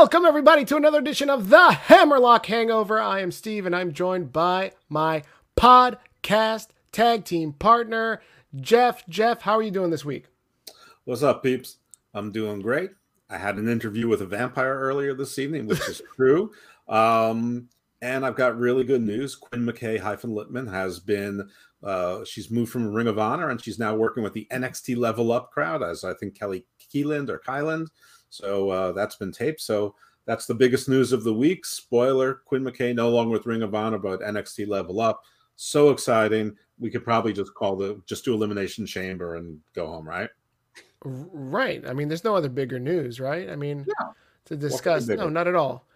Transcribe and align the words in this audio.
Welcome, 0.00 0.24
everybody, 0.24 0.64
to 0.64 0.76
another 0.76 0.98
edition 0.98 1.28
of 1.28 1.50
the 1.50 1.72
Hammerlock 1.72 2.46
Hangover. 2.46 2.98
I 2.98 3.20
am 3.20 3.30
Steve, 3.30 3.66
and 3.66 3.76
I'm 3.76 3.92
joined 3.92 4.32
by 4.32 4.72
my 4.88 5.24
podcast 5.58 6.68
tag 6.90 7.26
team 7.26 7.52
partner, 7.52 8.22
Jeff. 8.58 9.06
Jeff, 9.10 9.42
how 9.42 9.58
are 9.58 9.62
you 9.62 9.70
doing 9.70 9.90
this 9.90 10.02
week? 10.02 10.24
What's 11.04 11.22
up, 11.22 11.42
peeps? 11.42 11.76
I'm 12.14 12.32
doing 12.32 12.62
great. 12.62 12.92
I 13.28 13.36
had 13.36 13.58
an 13.58 13.68
interview 13.68 14.08
with 14.08 14.22
a 14.22 14.26
vampire 14.26 14.74
earlier 14.74 15.12
this 15.12 15.38
evening, 15.38 15.66
which 15.66 15.86
is 15.86 16.00
true. 16.16 16.50
Um, 16.88 17.68
and 18.00 18.24
I've 18.24 18.36
got 18.36 18.58
really 18.58 18.84
good 18.84 19.02
news. 19.02 19.36
Quinn 19.36 19.66
McKay 19.66 20.00
hyphen 20.00 20.30
Lipman 20.30 20.72
has 20.72 20.98
been 20.98 21.50
uh, 21.82 22.24
she's 22.24 22.50
moved 22.50 22.72
from 22.72 22.90
Ring 22.90 23.06
of 23.06 23.18
Honor 23.18 23.50
and 23.50 23.62
she's 23.62 23.78
now 23.78 23.94
working 23.94 24.22
with 24.22 24.32
the 24.32 24.48
NXT 24.50 24.96
Level 24.96 25.30
Up 25.30 25.50
crowd 25.50 25.82
as 25.82 26.04
I 26.04 26.14
think 26.14 26.38
Kelly 26.38 26.64
Keeland 26.90 27.28
or 27.28 27.38
Kyland 27.38 27.88
so 28.30 28.70
uh, 28.70 28.92
that's 28.92 29.16
been 29.16 29.32
taped. 29.32 29.60
So 29.60 29.94
that's 30.24 30.46
the 30.46 30.54
biggest 30.54 30.88
news 30.88 31.12
of 31.12 31.24
the 31.24 31.34
week. 31.34 31.66
Spoiler: 31.66 32.34
Quinn 32.44 32.64
McKay 32.64 32.94
no 32.94 33.10
longer 33.10 33.32
with 33.32 33.46
Ring 33.46 33.62
of 33.62 33.74
Honor, 33.74 33.98
but 33.98 34.20
NXT 34.20 34.68
Level 34.68 35.00
Up. 35.00 35.22
So 35.56 35.90
exciting! 35.90 36.56
We 36.78 36.90
could 36.90 37.04
probably 37.04 37.32
just 37.32 37.52
call 37.54 37.76
the 37.76 38.00
just 38.06 38.24
do 38.24 38.32
Elimination 38.32 38.86
Chamber 38.86 39.36
and 39.36 39.58
go 39.74 39.86
home, 39.86 40.08
right? 40.08 40.30
Right. 41.04 41.86
I 41.86 41.92
mean, 41.92 42.08
there's 42.08 42.24
no 42.24 42.36
other 42.36 42.48
bigger 42.48 42.78
news, 42.78 43.20
right? 43.20 43.48
I 43.50 43.56
mean, 43.56 43.86
yeah. 43.86 44.08
to 44.46 44.56
discuss. 44.56 45.08
No, 45.08 45.28
not 45.28 45.48
at 45.48 45.54
all. 45.54 45.86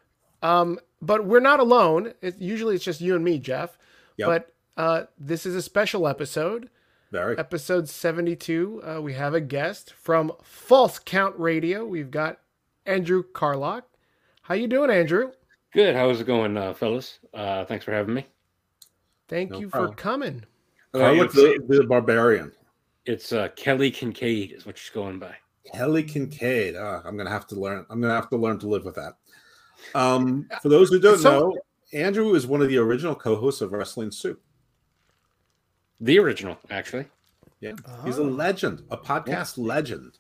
Um, 0.43 0.79
but 1.01 1.25
we're 1.27 1.41
not 1.41 1.61
alone. 1.61 2.13
It, 2.23 2.39
usually 2.39 2.75
it's 2.75 2.85
just 2.85 3.01
you 3.01 3.15
and 3.15 3.25
me, 3.25 3.39
Jeff. 3.39 3.79
Yep. 4.17 4.29
But 4.29 4.55
uh, 4.83 5.05
this 5.19 5.47
is 5.47 5.55
a 5.55 5.63
special 5.63 6.09
episode. 6.09 6.71
Very. 7.15 7.39
Episode 7.39 7.89
72. 7.89 8.83
Uh, 8.83 9.01
we 9.01 9.13
have 9.13 9.35
a 9.35 9.41
guest 9.41 9.93
from 9.93 10.33
False 10.43 10.99
Count 10.99 11.39
Radio. 11.39 11.87
We've 11.87 12.11
got 12.11 12.41
Andrew 12.87 13.23
Karluk. 13.23 13.83
How 14.43 14.57
you 14.57 14.67
doing, 14.67 14.91
Andrew? 14.91 15.31
Good. 15.73 15.95
How's 15.95 16.21
it 16.21 16.27
going, 16.27 16.57
uh, 16.57 16.75
fellas? 16.75 17.21
Uh, 17.33 17.67
thanks 17.67 17.85
for 17.85 17.93
having 17.93 18.15
me. 18.15 18.27
Thank 19.29 19.53
no 19.53 19.61
you 19.61 19.69
problem. 19.69 19.93
for 19.93 19.97
coming. 19.97 20.45
Karluk 20.93 21.31
the, 21.31 21.65
the 21.69 21.85
barbarian. 21.85 22.51
It's 23.07 23.31
uh, 23.31 23.47
Kelly 23.55 23.93
Kincaid 23.93 24.51
is 24.51 24.67
what 24.67 24.77
she's 24.77 24.91
going 24.91 25.21
by. 25.21 25.37
Kelly 25.73 26.03
Kincaid. 26.03 26.75
Uh, 26.75 27.01
I'm 27.05 27.17
gonna 27.17 27.31
have 27.31 27.47
to 27.47 27.55
learn. 27.55 27.87
I'm 27.91 28.01
gonna 28.01 28.13
have 28.13 28.29
to 28.31 28.37
learn 28.37 28.59
to 28.59 28.67
live 28.67 28.85
with 28.85 28.97
that. 28.97 29.13
Um, 29.95 30.49
for 30.61 30.69
those 30.69 30.91
who 30.91 30.99
don't 30.99 31.19
so, 31.19 31.31
know, 31.31 31.59
Andrew 31.93 32.35
is 32.35 32.45
one 32.45 32.61
of 32.61 32.69
the 32.69 32.79
original 32.79 33.15
co-hosts 33.15 33.61
of 33.61 33.71
Wrestling 33.71 34.11
Soup. 34.11 34.43
The 36.01 36.19
original, 36.19 36.59
actually. 36.71 37.07
Yeah, 37.61 37.73
oh. 37.87 38.03
he's 38.05 38.19
a 38.19 38.25
legend, 38.25 38.83
a 38.91 38.97
podcast 38.97 39.57
yeah. 39.57 39.65
legend. 39.65 40.19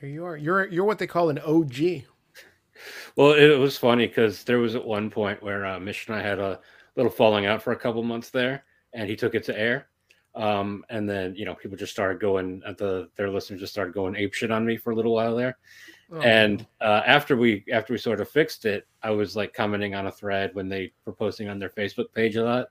There 0.00 0.10
you 0.10 0.24
are. 0.24 0.36
You're 0.36 0.66
you're 0.68 0.84
what 0.84 0.98
they 0.98 1.06
call 1.06 1.30
an 1.30 1.38
OG. 1.38 2.04
Well, 3.14 3.32
it 3.32 3.58
was 3.58 3.76
funny 3.76 4.06
because 4.06 4.44
there 4.44 4.58
was 4.58 4.74
at 4.74 4.84
one 4.84 5.10
point 5.10 5.42
where 5.42 5.66
uh, 5.66 5.78
Mish 5.78 6.06
and 6.08 6.16
I 6.16 6.22
had 6.22 6.38
a 6.38 6.60
little 6.96 7.12
falling 7.12 7.46
out 7.46 7.62
for 7.62 7.72
a 7.72 7.76
couple 7.76 8.02
months 8.02 8.30
there, 8.30 8.64
and 8.92 9.08
he 9.08 9.16
took 9.16 9.34
it 9.34 9.44
to 9.44 9.58
air. 9.58 9.86
Um, 10.34 10.84
and 10.88 11.08
then 11.08 11.34
you 11.34 11.44
know 11.44 11.54
people 11.54 11.76
just 11.76 11.92
started 11.92 12.20
going 12.20 12.62
at 12.66 12.78
the 12.78 13.08
their 13.16 13.30
listeners 13.30 13.60
just 13.60 13.72
started 13.72 13.94
going 13.94 14.16
ape 14.16 14.32
shit 14.32 14.50
on 14.50 14.64
me 14.64 14.76
for 14.76 14.92
a 14.92 14.94
little 14.96 15.14
while 15.14 15.36
there. 15.36 15.58
Oh. 16.12 16.20
And 16.20 16.66
uh, 16.80 17.02
after 17.06 17.36
we 17.36 17.64
after 17.72 17.92
we 17.92 17.98
sort 17.98 18.20
of 18.20 18.28
fixed 18.28 18.64
it, 18.64 18.86
I 19.02 19.10
was 19.10 19.36
like 19.36 19.54
commenting 19.54 19.94
on 19.94 20.06
a 20.06 20.12
thread 20.12 20.54
when 20.54 20.68
they 20.68 20.92
were 21.04 21.12
posting 21.12 21.48
on 21.48 21.58
their 21.58 21.68
Facebook 21.68 22.12
page 22.12 22.36
a 22.36 22.44
lot, 22.44 22.68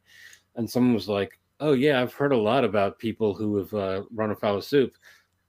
and 0.56 0.70
someone 0.70 0.94
was 0.94 1.08
like, 1.08 1.39
oh 1.60 1.74
yeah, 1.74 2.02
I've 2.02 2.14
heard 2.14 2.32
a 2.32 2.38
lot 2.38 2.64
about 2.64 3.00
people 3.00 3.34
who 3.34 3.58
have 3.58 3.74
uh, 3.74 4.04
run 4.14 4.32
afoul 4.32 4.58
of 4.58 4.64
soup, 4.64 4.96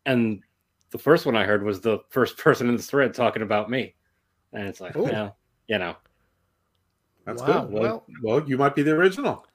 and 0.06 0.42
the 0.90 0.98
first 0.98 1.26
one 1.26 1.36
I 1.36 1.44
heard 1.44 1.62
was 1.62 1.80
the 1.80 2.00
first 2.10 2.36
person 2.42 2.68
in 2.68 2.76
the 2.76 2.82
thread 2.82 3.14
talking 3.14 3.42
about 3.42 3.70
me, 3.70 3.94
and 4.52 4.66
it's 4.66 4.80
like, 4.80 4.94
well, 4.94 5.36
you 5.68 5.78
know, 5.78 5.96
that's 7.24 7.42
wow. 7.42 7.64
good. 7.64 7.72
Well, 7.72 7.82
well, 7.82 8.04
well, 8.22 8.48
you 8.48 8.56
might 8.56 8.74
be 8.74 8.82
the 8.82 8.92
original. 8.92 9.46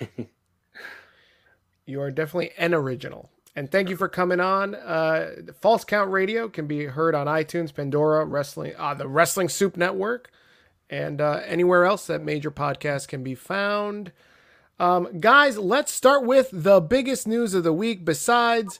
you 1.86 2.00
are 2.00 2.10
definitely 2.10 2.52
an 2.58 2.74
original. 2.74 3.30
And 3.54 3.72
thank 3.72 3.88
you 3.88 3.96
for 3.96 4.08
coming 4.08 4.38
on. 4.38 4.74
Uh, 4.74 5.36
False 5.62 5.82
Count 5.82 6.10
Radio 6.10 6.46
can 6.46 6.66
be 6.66 6.84
heard 6.84 7.14
on 7.14 7.26
iTunes, 7.26 7.74
Pandora, 7.74 8.26
Wrestling, 8.26 8.74
uh, 8.76 8.92
the 8.92 9.08
Wrestling 9.08 9.48
Soup 9.48 9.78
Network, 9.78 10.30
and 10.90 11.22
uh, 11.22 11.40
anywhere 11.46 11.86
else 11.86 12.06
that 12.08 12.22
major 12.22 12.50
podcasts 12.50 13.08
can 13.08 13.22
be 13.22 13.34
found. 13.34 14.12
Um, 14.78 15.20
guys, 15.20 15.56
let's 15.56 15.92
start 15.92 16.24
with 16.24 16.50
the 16.52 16.80
biggest 16.80 17.26
news 17.26 17.54
of 17.54 17.64
the 17.64 17.72
week 17.72 18.04
besides 18.04 18.78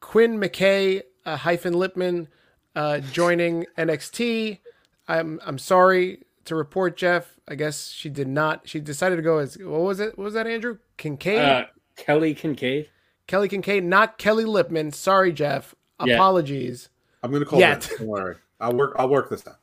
Quinn 0.00 0.38
McKay 0.40 1.02
uh, 1.26 1.36
hyphen 1.36 1.74
Lipman 1.74 2.28
uh, 2.74 3.00
joining 3.00 3.66
NXT. 3.76 4.58
I'm 5.06 5.40
I'm 5.44 5.58
sorry 5.58 6.24
to 6.46 6.54
report, 6.54 6.96
Jeff. 6.96 7.38
I 7.46 7.54
guess 7.54 7.88
she 7.88 8.08
did 8.08 8.28
not. 8.28 8.68
She 8.68 8.80
decided 8.80 9.16
to 9.16 9.22
go 9.22 9.38
as 9.38 9.58
what 9.58 9.80
was 9.80 10.00
it? 10.00 10.16
What 10.16 10.24
was 10.24 10.34
that, 10.34 10.46
Andrew? 10.46 10.78
Kincaid. 10.96 11.38
Uh, 11.38 11.64
Kelly 11.96 12.34
Kincaid. 12.34 12.88
Kelly 13.26 13.48
Kincaid, 13.48 13.84
not 13.84 14.16
Kelly 14.16 14.44
Lipman. 14.44 14.94
Sorry, 14.94 15.32
Jeff. 15.32 15.74
Apologies. 16.00 16.88
I'm 17.22 17.32
gonna 17.32 17.44
call 17.44 17.58
Yet. 17.58 17.90
Don't 17.98 18.08
worry. 18.08 18.36
I'll 18.60 18.74
work. 18.74 18.94
I'll 18.98 19.08
work 19.08 19.28
this 19.28 19.42
time. 19.42 19.56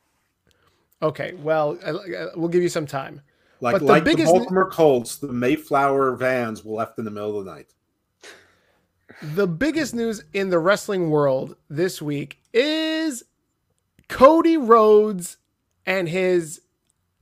Okay. 1.02 1.34
Well, 1.34 1.78
we'll 2.36 2.48
give 2.48 2.62
you 2.62 2.68
some 2.68 2.86
time. 2.86 3.22
Like 3.60 3.74
but 3.74 3.82
like 3.82 4.04
the, 4.04 4.10
biggest... 4.10 4.32
the 4.32 4.38
Baltimore 4.38 4.70
Colts, 4.70 5.16
the 5.16 5.32
Mayflower 5.32 6.16
vans 6.16 6.64
were 6.64 6.76
left 6.76 6.98
in 6.98 7.04
the 7.04 7.10
middle 7.10 7.38
of 7.38 7.44
the 7.44 7.50
night. 7.50 7.72
The 9.22 9.46
biggest 9.46 9.94
news 9.94 10.22
in 10.34 10.50
the 10.50 10.58
wrestling 10.58 11.10
world 11.10 11.56
this 11.70 12.02
week 12.02 12.38
is 12.52 13.24
Cody 14.08 14.58
Rhodes 14.58 15.38
and 15.86 16.08
his 16.08 16.60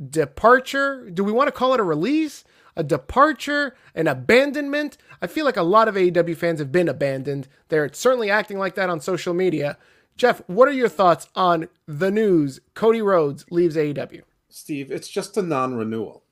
departure. 0.05 1.09
Do 1.11 1.23
we 1.23 1.31
want 1.31 1.49
to 1.49 1.53
call 1.53 1.73
it 1.75 1.81
a 1.81 1.85
release? 1.85 2.45
A 2.77 2.83
departure, 2.83 3.77
an 3.95 4.09
abandonment. 4.09 4.99
I 5.23 5.29
feel 5.29 5.45
like 5.45 5.57
a 5.57 5.63
lot 5.63 5.87
of 5.87 5.95
AEW 5.95 6.37
fans 6.37 6.59
have 6.59 6.73
been 6.73 6.89
abandoned. 6.89 7.47
They're 7.69 7.93
certainly 7.93 8.31
acting 8.31 8.59
like 8.59 8.75
that 8.75 8.91
on 8.91 8.99
social 9.01 9.33
media. 9.33 9.79
Jeff, 10.17 10.43
what 10.49 10.69
are 10.69 10.73
your 10.73 10.89
thoughts 10.89 11.29
on 11.37 11.69
the 11.87 12.11
news? 12.11 12.61
Cody 12.75 13.01
Rhodes 13.01 13.45
leaves 13.51 13.77
AEW. 13.77 14.23
Steve, 14.49 14.91
it's 14.91 15.09
just 15.09 15.37
a 15.37 15.43
non-renewal 15.43 16.24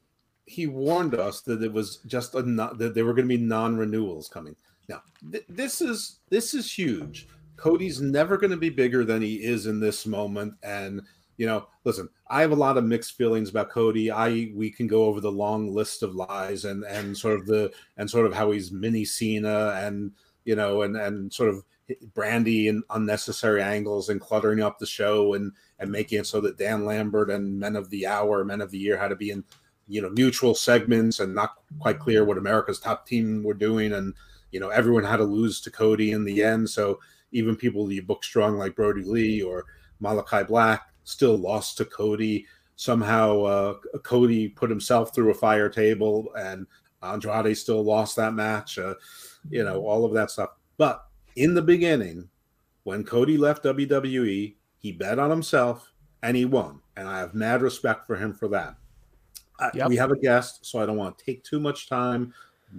he 0.52 0.66
warned 0.66 1.14
us 1.14 1.40
that 1.42 1.62
it 1.62 1.72
was 1.72 1.98
just 2.06 2.34
a 2.34 2.42
that 2.42 2.92
there 2.94 3.04
were 3.04 3.14
going 3.14 3.28
to 3.28 3.36
be 3.36 3.42
non-renewals 3.42 4.28
coming. 4.28 4.54
Now, 4.88 5.02
th- 5.30 5.44
this 5.48 5.80
is 5.80 6.20
this 6.28 6.54
is 6.54 6.72
huge. 6.72 7.28
Cody's 7.56 8.00
never 8.00 8.36
going 8.36 8.50
to 8.50 8.56
be 8.56 8.70
bigger 8.70 9.04
than 9.04 9.22
he 9.22 9.36
is 9.36 9.66
in 9.66 9.80
this 9.80 10.06
moment, 10.06 10.54
and 10.62 11.02
you 11.36 11.46
know, 11.46 11.66
listen, 11.84 12.08
I 12.28 12.40
have 12.40 12.52
a 12.52 12.56
lot 12.56 12.76
of 12.76 12.84
mixed 12.84 13.16
feelings 13.16 13.50
about 13.50 13.70
Cody. 13.70 14.10
I 14.10 14.52
we 14.54 14.70
can 14.70 14.86
go 14.86 15.04
over 15.06 15.20
the 15.20 15.32
long 15.32 15.74
list 15.74 16.02
of 16.02 16.14
lies 16.14 16.64
and 16.64 16.84
and 16.84 17.16
sort 17.16 17.40
of 17.40 17.46
the 17.46 17.72
and 17.96 18.08
sort 18.08 18.26
of 18.26 18.34
how 18.34 18.50
he's 18.50 18.70
mini 18.70 19.04
Cena 19.04 19.72
and 19.76 20.12
you 20.44 20.54
know 20.54 20.82
and 20.82 20.96
and 20.96 21.32
sort 21.32 21.48
of 21.48 21.64
brandy 22.14 22.68
and 22.68 22.82
unnecessary 22.90 23.62
angles 23.62 24.08
and 24.08 24.20
cluttering 24.20 24.62
up 24.62 24.78
the 24.78 24.86
show 24.86 25.34
and 25.34 25.52
and 25.78 25.90
making 25.90 26.20
it 26.20 26.26
so 26.26 26.40
that 26.40 26.58
Dan 26.58 26.84
Lambert 26.84 27.30
and 27.30 27.58
Men 27.58 27.76
of 27.76 27.90
the 27.90 28.06
Hour, 28.06 28.44
Men 28.44 28.60
of 28.60 28.70
the 28.70 28.78
Year 28.78 28.96
had 28.96 29.08
to 29.08 29.16
be 29.16 29.30
in 29.30 29.44
you 29.92 30.00
know 30.00 30.08
neutral 30.08 30.54
segments 30.54 31.20
and 31.20 31.34
not 31.34 31.56
quite 31.78 31.98
clear 31.98 32.24
what 32.24 32.38
America's 32.38 32.80
top 32.80 33.06
team 33.06 33.42
were 33.42 33.52
doing, 33.52 33.92
and 33.92 34.14
you 34.50 34.58
know 34.58 34.70
everyone 34.70 35.04
had 35.04 35.18
to 35.18 35.24
lose 35.24 35.60
to 35.60 35.70
Cody 35.70 36.12
in 36.12 36.24
the 36.24 36.42
end. 36.42 36.70
So 36.70 36.98
even 37.32 37.56
people 37.56 37.92
you 37.92 38.02
book 38.02 38.24
strong 38.24 38.56
like 38.56 38.74
Brodie 38.74 39.04
Lee 39.04 39.42
or 39.42 39.66
Malachi 40.00 40.44
Black 40.44 40.88
still 41.04 41.36
lost 41.36 41.76
to 41.76 41.84
Cody. 41.84 42.46
Somehow 42.76 43.42
uh, 43.42 43.74
Cody 44.02 44.48
put 44.48 44.70
himself 44.70 45.14
through 45.14 45.30
a 45.30 45.34
fire 45.34 45.68
table, 45.68 46.32
and 46.38 46.66
Andrade 47.02 47.54
still 47.54 47.84
lost 47.84 48.16
that 48.16 48.32
match. 48.32 48.78
Uh, 48.78 48.94
you 49.50 49.62
know 49.62 49.82
all 49.82 50.06
of 50.06 50.14
that 50.14 50.30
stuff. 50.30 50.50
But 50.78 51.04
in 51.36 51.52
the 51.52 51.60
beginning, 51.60 52.30
when 52.84 53.04
Cody 53.04 53.36
left 53.36 53.64
WWE, 53.64 54.54
he 54.78 54.92
bet 54.92 55.18
on 55.18 55.28
himself 55.28 55.92
and 56.22 56.34
he 56.34 56.46
won, 56.46 56.80
and 56.96 57.06
I 57.06 57.18
have 57.18 57.34
mad 57.34 57.60
respect 57.60 58.06
for 58.06 58.16
him 58.16 58.32
for 58.32 58.48
that. 58.48 58.76
Yep. 59.74 59.88
We 59.88 59.96
have 59.96 60.10
a 60.10 60.18
guest, 60.18 60.66
so 60.66 60.80
I 60.80 60.86
don't 60.86 60.96
want 60.96 61.18
to 61.18 61.24
take 61.24 61.44
too 61.44 61.60
much 61.60 61.88
time. 61.88 62.32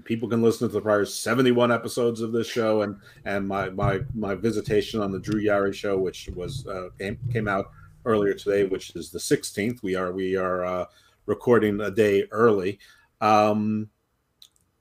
People 0.06 0.28
can 0.28 0.42
listen 0.42 0.68
to 0.68 0.74
the 0.74 0.82
prior 0.82 1.06
71 1.06 1.72
episodes 1.72 2.22
of 2.22 2.32
this 2.32 2.48
show 2.48 2.82
and 2.82 2.98
and 3.26 3.48
my 3.48 3.70
my 3.70 4.00
my 4.16 4.34
visitation 4.34 5.00
on 5.02 5.12
the 5.12 5.20
Drew 5.20 5.40
Yari 5.40 5.74
show, 5.74 5.98
which 5.98 6.30
was 6.36 6.66
uh, 6.66 6.90
came 6.98 7.20
came 7.32 7.48
out 7.48 7.70
earlier 8.06 8.34
today, 8.34 8.66
which 8.66 8.96
is 8.96 9.12
the 9.12 9.20
16th. 9.20 9.84
We 9.84 9.96
are 9.96 10.12
we 10.12 10.36
are 10.36 10.66
uh, 10.66 10.86
recording 11.26 11.80
a 11.82 11.92
day 11.92 12.26
early. 12.32 12.80
Um, 13.22 13.90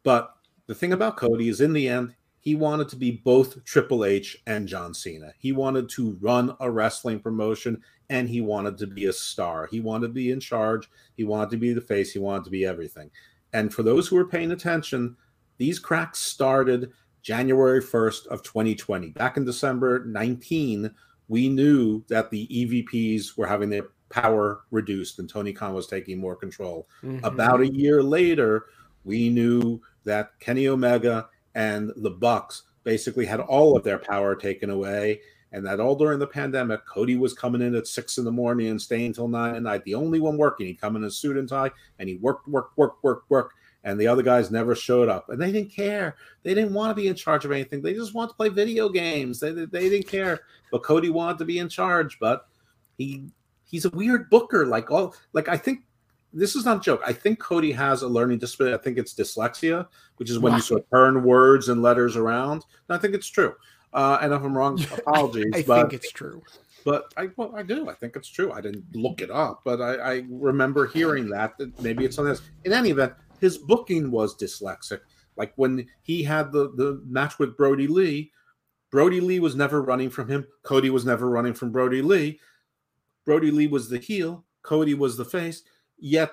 but 0.03 0.35
the 0.67 0.75
thing 0.75 0.93
about 0.93 1.17
Cody 1.17 1.49
is, 1.49 1.61
in 1.61 1.73
the 1.73 1.89
end, 1.89 2.15
he 2.43 2.57
wanted 2.57 2.89
to 2.89 2.97
be 2.97 3.13
both 3.13 3.65
Triple 3.65 4.05
H 4.05 4.37
and 4.49 4.67
John 4.67 4.93
Cena. 4.95 5.33
He 5.39 5.53
wanted 5.53 5.89
to 5.91 6.19
run 6.21 6.57
a 6.59 6.69
wrestling 6.69 7.21
promotion 7.21 7.81
and 8.11 8.29
he 8.29 8.41
wanted 8.41 8.77
to 8.79 8.89
be 8.89 9.07
a 9.07 9.13
star. 9.13 9.69
He 9.71 9.79
wanted 9.79 10.09
to 10.09 10.13
be 10.13 10.33
in 10.33 10.41
charge. 10.41 10.91
He 11.17 11.23
wanted 11.23 11.51
to 11.51 11.57
be 11.57 11.73
the 11.73 11.81
face. 11.81 12.13
He 12.13 12.19
wanted 12.19 12.43
to 12.43 12.51
be 12.51 12.67
everything. 12.67 13.13
And 13.53 13.73
for 13.73 13.85
those 13.85 14.09
who 14.09 14.17
are 14.17 14.27
paying 14.27 14.51
attention, 14.51 15.17
these 15.59 15.79
cracks 15.79 16.19
started 16.19 16.91
January 17.23 17.81
1st 17.81 18.27
of 18.27 18.43
2020. 18.43 19.11
Back 19.11 19.37
in 19.37 19.45
December 19.45 20.05
19, 20.05 20.93
we 21.29 21.49
knew 21.49 22.03
that 22.09 22.29
the 22.33 22.49
EVPs 22.49 23.37
were 23.37 23.47
having 23.47 23.71
their 23.71 23.91
power 24.09 24.63
reduced 24.73 25.21
and 25.21 25.31
Tony 25.31 25.53
Khan 25.53 25.75
was 25.75 25.87
taking 25.87 26.19
more 26.19 26.35
control. 26.35 26.89
Mhm. 27.05 27.21
About 27.23 27.61
a 27.61 27.73
year 27.73 28.03
later, 28.03 28.67
we 29.05 29.29
knew 29.29 29.81
that 30.03 30.33
Kenny 30.41 30.67
Omega 30.67 31.29
and 31.55 31.93
the 31.97 32.11
Bucks 32.11 32.63
basically 32.85 33.27
had 33.27 33.41
all 33.41 33.77
of 33.77 33.85
their 33.85 33.99
power 33.99 34.35
taken 34.35 34.71
away. 34.71 35.21
And 35.55 35.67
that 35.67 35.81
all 35.81 35.95
during 35.95 36.19
the 36.19 36.27
pandemic, 36.27 36.81
Cody 36.87 37.17
was 37.17 37.35
coming 37.35 37.61
in 37.61 37.75
at 37.75 37.87
six 37.87 38.17
in 38.17 38.25
the 38.25 38.33
morning 38.33 38.69
and 38.69 38.81
staying 38.81 39.13
till 39.13 39.29
nine 39.29 39.55
at 39.55 39.63
night. 39.63 39.85
The 39.85 39.95
only 39.95 40.19
one 40.19 40.39
working. 40.39 40.67
He'd 40.67 40.81
come 40.81 40.97
in 40.97 41.05
a 41.05 41.11
suit 41.11 41.37
and 41.37 41.47
tie 41.49 41.71
and 41.99 42.09
he 42.09 42.17
worked, 42.17 42.49
worked, 42.49 42.77
worked, 42.79 43.05
worked, 43.05 43.31
worked. 43.31 43.55
And 43.85 44.01
the 44.01 44.07
other 44.07 44.23
guys 44.23 44.51
never 44.51 44.75
showed 44.75 45.11
up. 45.11 45.29
And 45.29 45.41
they 45.41 45.53
didn't 45.53 45.73
care. 45.73 46.17
They 46.43 46.55
didn't 46.55 46.73
want 46.73 46.91
to 46.91 46.95
be 46.95 47.09
in 47.09 47.17
charge 47.17 47.45
of 47.45 47.53
anything. 47.53 47.83
They 47.83 47.93
just 47.93 48.15
wanted 48.15 48.29
to 48.29 48.37
play 48.37 48.49
video 48.49 48.89
games. 48.89 49.41
They, 49.41 49.51
they, 49.51 49.67
they 49.67 49.89
didn't 49.91 50.09
care. 50.09 50.41
But 50.71 50.85
Cody 50.85 51.11
wanted 51.11 51.39
to 51.39 51.45
be 51.45 51.59
in 51.59 51.69
charge. 51.69 52.19
But 52.19 52.47
he 52.97 53.27
he's 53.65 53.85
a 53.85 53.91
weird 53.91 54.31
booker. 54.31 54.67
Like 54.67 54.91
all 54.91 55.15
like 55.33 55.49
I 55.49 55.57
think 55.57 55.81
this 56.33 56.57
is 56.57 56.65
not 56.65 56.79
a 56.79 56.81
joke. 56.81 57.03
I 57.07 57.13
think 57.13 57.39
Cody 57.39 57.73
has 57.73 58.03
a 58.03 58.09
learning 58.09 58.39
disability. 58.39 58.75
I 58.75 58.79
think 58.79 58.99
it's 58.99 59.15
dyslexia, 59.15 59.87
which 60.17 60.31
is 60.31 60.39
when 60.39 60.53
Wow. 60.53 60.57
you 60.59 60.63
sort 60.63 60.83
of 60.83 60.91
turn 60.91 61.23
words 61.23 61.69
and 61.69 61.83
letters 61.83 62.17
around. 62.17 62.65
And 62.89 62.97
I 62.97 62.99
think 62.99 63.15
it's 63.15 63.29
true. 63.29 63.55
Uh, 63.93 64.19
and 64.23 64.33
if 64.33 64.43
I'm 64.43 64.57
wrong, 64.57 64.81
apologies. 64.99 65.53
I 65.55 65.63
but 65.63 65.81
think 65.91 65.93
it's 65.95 66.11
true. 66.13 66.43
but 66.85 67.13
I 67.17 67.29
well, 67.37 67.55
I 67.55 67.63
do. 67.63 67.89
I 67.91 67.95
think 67.95 68.17
it's 68.17 68.29
true. 68.29 68.51
I 68.53 68.61
didn't 68.61 68.85
look 68.95 69.21
it 69.21 69.31
up, 69.31 69.61
but 69.65 69.81
I, 69.83 69.95
I 69.97 70.25
remember 70.31 70.87
hearing 70.87 71.29
that 71.31 71.59
that 71.59 71.79
maybe 71.83 72.05
it's 72.05 72.19
on 72.19 72.25
this. 72.25 72.41
In 72.65 72.73
any 72.73 72.91
event, 72.91 73.13
his 73.41 73.59
booking 73.59 74.11
was 74.11 74.35
dyslexic. 74.37 75.01
Like 75.37 75.53
when 75.57 75.87
he 76.03 76.23
had 76.23 76.53
the 76.53 76.71
the 76.77 77.03
match 77.07 77.39
with 77.39 77.57
Brodie 77.57 77.87
Lee, 77.87 78.33
Brodie 78.91 79.21
Lee 79.21 79.41
was 79.41 79.55
never 79.55 79.83
running 79.83 80.09
from 80.09 80.29
him. 80.29 80.47
Cody 80.63 80.89
was 80.89 81.05
never 81.05 81.29
running 81.29 81.53
from 81.55 81.71
Brodie 81.71 82.01
Lee. 82.03 82.41
Brodie 83.27 83.51
Lee 83.51 83.67
was 83.67 83.89
the 83.91 83.99
heel. 83.99 84.45
Cody 84.63 84.95
was 84.95 85.17
the 85.17 85.25
face. 85.25 85.63
Yet 86.03 86.33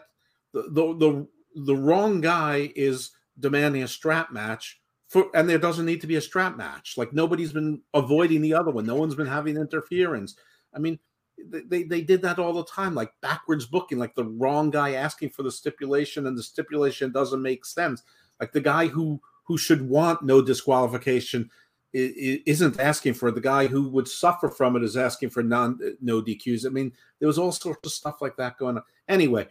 the 0.52 0.64
the 0.64 0.98
the, 0.98 1.28
the 1.64 1.76
wrong 1.76 2.22
guy 2.22 2.72
is 2.76 3.12
demanding 3.40 3.84
a 3.84 3.88
strap 3.88 4.32
match 4.32 4.82
for, 5.08 5.28
and 5.36 5.48
there 5.48 5.60
doesn't 5.60 5.86
need 5.86 6.02
to 6.02 6.08
be 6.08 6.16
a 6.16 6.22
strap 6.22 6.58
match. 6.58 6.96
Like 6.98 7.14
nobody's 7.14 7.54
been 7.54 7.82
avoiding 7.94 8.42
the 8.42 8.56
other 8.56 8.72
one. 8.72 8.86
No 8.86 8.96
one's 8.96 9.16
been 9.16 9.28
having 9.28 9.58
interference. 9.58 10.36
I 10.74 10.80
mean, 10.80 11.00
they, 11.48 11.84
they, 11.84 12.02
did 12.02 12.22
that 12.24 12.38
all 12.38 12.54
the 12.54 12.66
time, 12.66 12.94
like 12.94 13.12
backwards 13.22 13.66
booking, 13.66 13.98
like 13.98 14.14
the 14.16 14.26
wrong 14.26 14.72
guy 14.72 14.94
asking 14.94 15.30
for 15.30 15.44
the 15.44 15.52
stipulation, 15.52 16.28
and 16.28 16.38
the 16.38 16.44
stipulation 16.44 17.12
doesn't 17.12 17.42
make 17.42 17.64
sense. 17.64 18.04
Like 18.40 18.52
the 18.52 18.62
guy 18.62 18.88
who 18.88 19.22
who 19.44 19.58
should 19.58 19.88
want 19.88 20.24
no 20.24 20.42
disqualification 20.42 21.50
isn't 21.94 22.80
asking 22.80 23.16
for 23.16 23.30
it. 23.30 23.36
The 23.36 23.42
guy 23.42 23.66
who 23.66 23.90
would 23.90 24.08
suffer 24.08 24.50
from 24.50 24.76
it 24.76 24.84
is 24.84 24.96
asking 24.96 25.32
for 25.32 25.42
non 25.42 25.80
no 26.02 26.22
DQs. 26.22 26.66
I 26.66 26.70
mean, 26.70 26.94
there 27.20 27.28
was 27.28 27.40
all 27.40 27.52
sorts 27.52 27.86
of 27.86 27.92
stuff 27.92 28.22
like 28.22 28.38
that 28.38 28.58
going 28.58 28.78
on. 28.78 28.84
Anyway, 29.08 29.48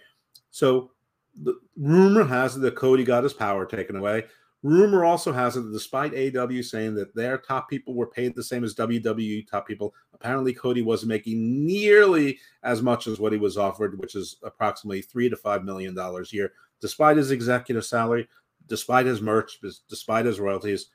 so 0.59 0.91
the 1.45 1.55
rumor 1.77 2.25
has 2.25 2.57
it 2.57 2.61
that 2.61 2.75
Cody 2.75 3.05
got 3.05 3.23
his 3.23 3.33
power 3.33 3.65
taken 3.65 3.95
away. 3.95 4.25
Rumor 4.65 5.05
also 5.05 5.31
has 5.31 5.57
it 5.57 5.61
that 5.61 5.73
despite 5.73 6.37
AW 6.37 6.63
saying 6.63 6.97
that 6.97 7.15
their 7.15 7.39
top 7.39 7.71
people 7.71 7.95
were 7.95 8.09
paid 8.09 8.35
the 8.35 8.43
same 8.43 8.65
as 8.65 8.75
WWE 8.75 9.47
top 9.47 9.69
people, 9.69 9.95
apparently 10.13 10.53
Cody 10.53 10.83
wasn't 10.83 11.11
making 11.11 11.65
nearly 11.65 12.41
as 12.65 12.83
much 12.83 13.07
as 13.07 13.21
what 13.21 13.31
he 13.31 13.39
was 13.39 13.57
offered, 13.57 14.01
which 14.01 14.17
is 14.17 14.39
approximately 14.43 15.01
three 15.01 15.29
to 15.29 15.37
five 15.37 15.63
million 15.63 15.95
dollars 15.95 16.33
a 16.33 16.37
year, 16.37 16.53
despite 16.81 17.17
his 17.17 17.31
executive 17.31 17.87
salary, 17.87 18.27
despite 18.67 19.07
his 19.07 19.21
merch, 19.21 19.61
despite 19.89 20.27
his 20.27 20.41
royalties. 20.41 20.87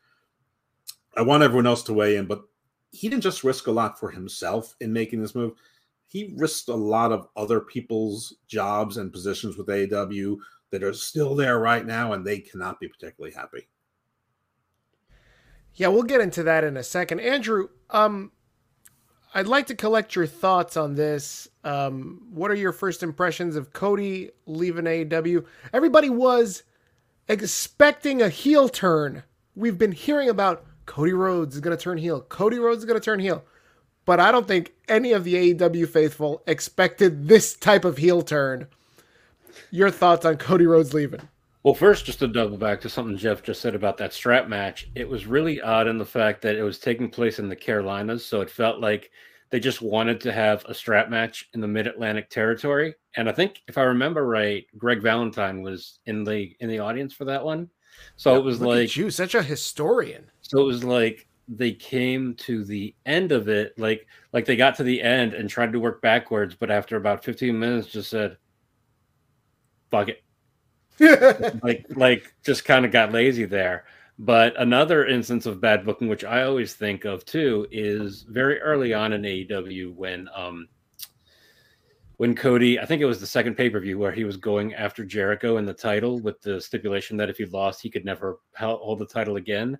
I 1.16 1.21
want 1.21 1.42
everyone 1.42 1.68
else 1.68 1.83
to 1.83 1.94
weigh 1.94 2.18
in, 2.18 2.25
but 2.25 2.42
he 2.92 3.07
didn't 3.07 3.24
just 3.24 3.45
risk 3.45 3.68
a 3.68 3.71
lot 3.71 3.98
for 3.98 4.12
himself 4.12 4.75
in 4.81 4.92
making 4.92 5.21
this 5.21 5.36
move. 5.36 5.54
He 6.13 6.31
risked 6.38 6.69
a 6.69 6.75
lot 6.75 7.12
of 7.12 7.27
other 7.36 7.60
people's 7.60 8.36
jobs 8.48 8.98
and 8.98 9.12
positions 9.12 9.57
with 9.57 9.65
AEW 9.65 10.38
that 10.69 10.83
are 10.83 10.94
still 10.94 11.36
there 11.36 11.57
right 11.57 11.83
now, 11.83 12.13
and 12.13 12.24
they 12.24 12.38
cannot 12.38 12.80
be 12.80 12.88
particularly 12.88 13.33
happy. 13.33 13.68
Yeah, 15.74 15.88
we'll 15.88 16.04
get 16.04 16.21
into 16.21 16.44
that 16.44 16.63
in 16.63 16.77
a 16.77 16.83
second. 16.83 17.19
Andrew, 17.19 17.69
um, 17.89 18.31
I'd 19.33 19.48
like 19.48 19.65
to 19.68 19.75
collect 19.75 20.15
your 20.15 20.27
thoughts 20.27 20.77
on 20.77 20.94
this. 20.94 21.48
Um, 21.63 22.27
what 22.31 22.51
are 22.51 22.56
your 22.56 22.74
first 22.74 23.01
impressions 23.01 23.56
of 23.56 23.74
Cody 23.74 24.30
leaving 24.45 24.86
AEW? 24.86 25.44
Everybody 25.74 26.12
was 26.12 26.62
expecting 27.27 28.21
a 28.21 28.30
heel 28.30 28.69
turn. 28.69 29.24
We've 29.56 29.80
been 29.80 29.94
hearing 29.94 30.30
about 30.30 30.63
Cody 30.86 31.13
Rhodes 31.13 31.56
is 31.56 31.62
going 31.62 31.75
to 31.75 31.83
turn 31.83 31.98
heel. 31.98 32.21
Cody 32.21 32.59
Rhodes 32.59 32.80
is 32.80 32.86
going 32.86 33.00
to 33.00 33.04
turn 33.04 33.19
heel. 33.19 33.44
But 34.05 34.19
I 34.19 34.31
don't 34.31 34.47
think 34.47 34.73
any 34.88 35.13
of 35.13 35.23
the 35.23 35.53
AEW 35.53 35.88
faithful 35.88 36.44
expected 36.45 37.27
this 37.27 37.55
type 37.55 37.85
of 37.85 37.97
heel 37.97 38.21
turn. 38.21 38.67
Your 39.71 39.89
thoughts 39.89 40.25
on 40.25 40.38
Cody 40.38 40.65
Rhodes 40.65 40.94
leaving? 40.94 41.21
Well, 41.63 41.73
first, 41.73 42.05
just 42.05 42.19
to 42.19 42.27
double 42.27 42.57
back 42.57 42.81
to 42.81 42.89
something 42.89 43.17
Jeff 43.17 43.41
just 43.41 43.61
said 43.61 43.73
about 43.73 43.97
that 43.97 44.13
strap 44.13 44.50
match, 44.50 44.89
it 44.95 45.07
was 45.07 45.25
really 45.25 45.61
odd 45.61 45.88
in 45.88 45.97
the 45.97 46.05
fact 46.05 46.41
that 46.41 46.57
it 46.57 46.63
was 46.63 46.77
taking 46.77 47.09
place 47.09 47.39
in 47.39 47.47
the 47.47 47.55
Carolinas. 47.55 48.25
So 48.25 48.41
it 48.41 48.50
felt 48.50 48.81
like 48.81 49.11
they 49.50 49.61
just 49.61 49.81
wanted 49.81 50.19
to 50.21 50.33
have 50.33 50.65
a 50.65 50.73
strap 50.73 51.09
match 51.09 51.47
in 51.53 51.61
the 51.61 51.67
mid 51.67 51.88
Atlantic 51.88 52.29
territory. 52.29 52.95
And 53.15 53.29
I 53.29 53.31
think 53.31 53.61
if 53.67 53.77
I 53.77 53.83
remember 53.83 54.25
right, 54.25 54.65
Greg 54.77 55.01
Valentine 55.01 55.61
was 55.61 55.99
in 56.06 56.25
the 56.25 56.53
in 56.59 56.67
the 56.67 56.79
audience 56.79 57.13
for 57.13 57.23
that 57.25 57.45
one. 57.45 57.69
So 58.17 58.35
it 58.35 58.44
was 58.44 58.59
like 58.59 58.97
you, 58.97 59.09
such 59.09 59.35
a 59.35 59.44
historian. 59.44 60.25
so 60.41 60.59
it 60.59 60.65
was 60.65 60.83
like 60.83 61.27
they 61.48 61.72
came 61.74 62.36
to 62.36 62.63
the 62.63 62.95
end 63.06 63.31
of 63.31 63.50
it, 63.50 63.78
like 63.78 64.07
like 64.31 64.45
they 64.45 64.56
got 64.56 64.75
to 64.75 64.84
the 64.84 65.01
end 65.01 65.34
and 65.34 65.50
tried 65.50 65.74
to 65.74 65.80
work 65.80 66.01
backwards, 66.01 66.56
but 66.56 66.72
after 66.72 66.95
about 66.98 67.24
15 67.24 67.57
minutes 67.57 67.88
just 67.88 68.10
said, 68.10 68.38
fuck 69.92 70.10
it 70.10 70.24
like 71.63 71.86
like 71.95 72.34
just 72.44 72.66
kind 72.66 72.86
of 72.86 72.92
got 72.92 73.12
lazy 73.12 73.45
there. 73.45 73.85
But 74.19 74.54
another 74.62 75.07
instance 75.07 75.45
of 75.47 75.59
bad 75.59 75.85
booking, 75.85 76.07
which 76.07 76.23
I 76.23 76.44
always 76.44 76.76
think 76.76 77.04
of 77.04 77.26
too, 77.26 77.68
is 77.71 78.23
very 78.30 78.59
early 78.62 78.94
on 78.94 79.14
in 79.14 79.23
AEW 79.23 79.95
when 79.95 80.30
um 80.35 80.68
when 82.18 82.35
Cody, 82.35 82.80
I 82.80 82.85
think 82.85 83.02
it 83.02 83.06
was 83.06 83.19
the 83.19 83.28
second 83.28 83.56
pay 83.56 83.69
per 83.69 83.80
view 83.80 83.97
where 83.97 84.12
he 84.12 84.23
was 84.23 84.38
going 84.38 84.76
after 84.76 85.04
Jericho 85.04 85.57
in 85.57 85.66
the 85.66 85.73
title 85.73 86.19
with 86.19 86.40
the 86.42 86.62
stipulation 86.62 87.18
that 87.18 87.30
if 87.30 87.38
he 87.38 87.45
lost, 87.45 87.81
he 87.81 87.90
could 87.90 88.06
never 88.06 88.40
hold 88.56 89.00
the 89.00 89.06
title 89.06 89.38
again. 89.38 89.78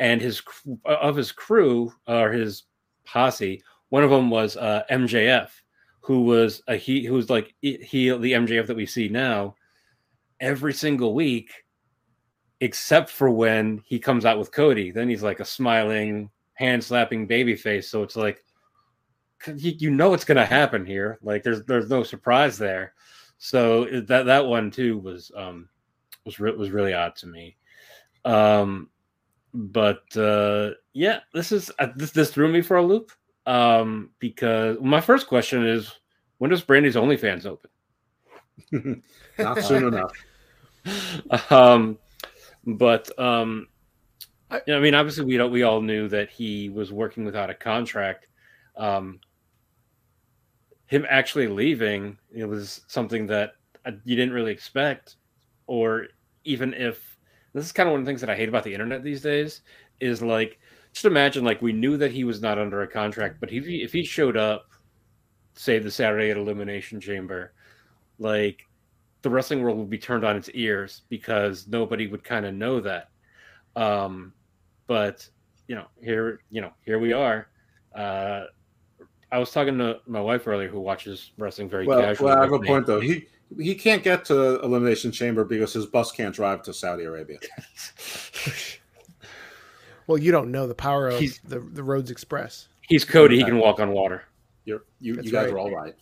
And 0.00 0.20
his 0.20 0.42
of 0.86 1.14
his 1.14 1.30
crew 1.30 1.92
or 2.08 2.32
his 2.32 2.64
posse, 3.04 3.62
one 3.90 4.02
of 4.02 4.10
them 4.10 4.30
was 4.30 4.56
uh, 4.56 4.82
MJF, 4.90 5.50
who 6.00 6.22
was 6.22 6.62
a 6.66 6.76
he 6.76 7.04
who 7.04 7.14
was 7.14 7.28
like 7.28 7.54
he 7.60 7.78
the 7.78 8.32
MJF 8.32 8.66
that 8.66 8.76
we 8.76 8.86
see 8.86 9.08
now 9.08 9.54
every 10.40 10.72
single 10.72 11.14
week, 11.14 11.52
except 12.60 13.10
for 13.10 13.30
when 13.30 13.82
he 13.84 13.98
comes 13.98 14.24
out 14.24 14.38
with 14.38 14.52
Cody. 14.52 14.90
Then 14.90 15.08
he's 15.08 15.22
like 15.22 15.40
a 15.40 15.44
smiling, 15.44 16.30
hand 16.54 16.82
slapping 16.82 17.26
baby 17.26 17.54
face. 17.54 17.90
So 17.90 18.02
it's 18.02 18.16
like 18.16 18.42
you, 19.56 19.90
know 19.90 20.10
what's 20.10 20.24
gonna 20.24 20.46
happen 20.46 20.84
here. 20.86 21.18
Like 21.22 21.42
there's 21.42 21.62
there's 21.64 21.90
no 21.90 22.02
surprise 22.02 22.58
there. 22.58 22.94
So 23.38 23.84
that 24.06 24.24
that 24.24 24.46
one 24.46 24.70
too 24.70 24.98
was 24.98 25.30
um 25.36 25.68
was 26.24 26.40
re- 26.40 26.52
was 26.52 26.70
really 26.70 26.94
odd 26.94 27.16
to 27.16 27.26
me. 27.26 27.56
Um 28.24 28.88
but 29.54 30.16
uh 30.16 30.70
yeah, 30.92 31.20
this 31.34 31.52
is 31.52 31.70
uh, 31.78 31.88
this 31.96 32.10
this 32.12 32.30
threw 32.30 32.48
me 32.50 32.62
for 32.62 32.76
a 32.76 32.82
loop. 32.82 33.12
Um 33.46 34.10
because 34.18 34.78
my 34.80 35.00
first 35.00 35.26
question 35.26 35.66
is 35.66 35.92
when 36.38 36.50
does 36.50 36.62
Brandi's 36.62 36.96
OnlyFans 36.96 37.46
open? 37.46 37.70
Not 39.38 39.62
soon 39.62 39.84
enough. 39.84 40.12
um, 41.50 41.98
but 42.66 43.18
um, 43.18 43.68
I- 44.50 44.62
you 44.66 44.72
know, 44.72 44.78
I 44.78 44.82
mean, 44.82 44.94
obviously, 44.94 45.24
we 45.24 45.36
don't. 45.36 45.52
We 45.52 45.62
all 45.62 45.82
knew 45.82 46.08
that 46.08 46.30
he 46.30 46.68
was 46.70 46.92
working 46.92 47.24
without 47.24 47.50
a 47.50 47.54
contract. 47.54 48.26
Um, 48.76 49.20
him 50.86 51.06
actually 51.08 51.46
leaving 51.48 52.18
it 52.34 52.44
was 52.44 52.80
something 52.88 53.26
that 53.28 53.52
uh, 53.84 53.92
you 54.04 54.16
didn't 54.16 54.34
really 54.34 54.52
expect, 54.52 55.16
or 55.66 56.06
even 56.44 56.74
if 56.74 57.09
this 57.52 57.64
is 57.64 57.72
kind 57.72 57.88
of 57.88 57.92
one 57.92 58.00
of 58.00 58.06
the 58.06 58.10
things 58.10 58.20
that 58.20 58.30
I 58.30 58.36
hate 58.36 58.48
about 58.48 58.64
the 58.64 58.72
internet 58.72 59.02
these 59.02 59.22
days 59.22 59.62
is 60.00 60.22
like 60.22 60.58
just 60.92 61.04
imagine 61.04 61.44
like 61.44 61.62
we 61.62 61.72
knew 61.72 61.96
that 61.96 62.12
he 62.12 62.24
was 62.24 62.40
not 62.40 62.58
under 62.58 62.82
a 62.82 62.86
contract, 62.88 63.36
but 63.40 63.52
if 63.52 63.66
he, 63.66 63.82
if 63.82 63.92
he 63.92 64.04
showed 64.04 64.36
up, 64.36 64.66
say 65.54 65.78
the 65.78 65.90
Saturday 65.90 66.30
at 66.30 66.36
Elimination 66.36 67.00
Chamber, 67.00 67.52
like 68.18 68.66
the 69.22 69.30
wrestling 69.30 69.62
world 69.62 69.78
would 69.78 69.90
be 69.90 69.98
turned 69.98 70.24
on 70.24 70.36
its 70.36 70.50
ears 70.54 71.02
because 71.08 71.66
nobody 71.68 72.06
would 72.06 72.24
kind 72.24 72.46
of 72.46 72.54
know 72.54 72.80
that. 72.80 73.08
Um, 73.76 74.32
but 74.86 75.28
you 75.68 75.76
know, 75.76 75.86
here, 76.02 76.40
you 76.50 76.60
know, 76.60 76.72
here 76.84 76.98
we 76.98 77.12
are. 77.12 77.48
Uh, 77.94 78.44
I 79.32 79.38
was 79.38 79.52
talking 79.52 79.78
to 79.78 80.00
my 80.06 80.20
wife 80.20 80.46
earlier, 80.48 80.68
who 80.68 80.80
watches 80.80 81.30
wrestling 81.38 81.68
very 81.68 81.86
Well, 81.86 82.00
casually. 82.00 82.30
well, 82.30 82.38
I 82.38 82.42
have 82.42 82.52
a 82.52 82.58
point 82.58 82.86
though. 82.86 83.00
He 83.00 83.26
he 83.58 83.74
can't 83.74 84.02
get 84.02 84.24
to 84.26 84.60
Elimination 84.62 85.10
Chamber 85.12 85.44
because 85.44 85.72
his 85.72 85.86
bus 85.86 86.12
can't 86.12 86.34
drive 86.34 86.62
to 86.64 86.72
Saudi 86.74 87.04
Arabia. 87.04 87.38
Well, 90.06 90.18
you 90.18 90.32
don't 90.32 90.50
know 90.50 90.66
the 90.66 90.74
power 90.74 91.08
of 91.08 91.20
He's- 91.20 91.38
the 91.44 91.60
the 91.60 91.84
Rhodes 91.84 92.10
Express. 92.10 92.66
He's 92.88 93.04
Cody. 93.04 93.36
He 93.36 93.44
can 93.44 93.58
walk 93.58 93.78
on 93.78 93.92
water. 93.92 94.24
You're, 94.64 94.82
you 95.00 95.14
That's 95.14 95.26
you 95.26 95.32
guys 95.32 95.46
right. 95.46 95.52
are 95.54 95.58
all 95.58 95.70
right. 95.70 95.94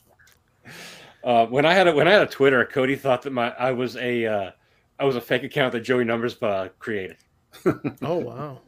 Uh, 1.22 1.44
when 1.46 1.66
I 1.66 1.74
had 1.74 1.88
a, 1.88 1.94
when 1.94 2.08
I 2.08 2.12
had 2.12 2.22
a 2.22 2.26
Twitter, 2.26 2.64
Cody 2.64 2.96
thought 2.96 3.20
that 3.22 3.32
my 3.34 3.50
I 3.58 3.72
was 3.72 3.96
a 3.96 4.24
uh, 4.24 4.50
I 4.98 5.04
was 5.04 5.16
a 5.16 5.20
fake 5.20 5.42
account 5.42 5.72
that 5.72 5.80
Joey 5.80 6.04
Numbers 6.04 6.40
uh, 6.42 6.68
created. 6.78 7.16
Oh 8.02 8.16
wow. 8.16 8.60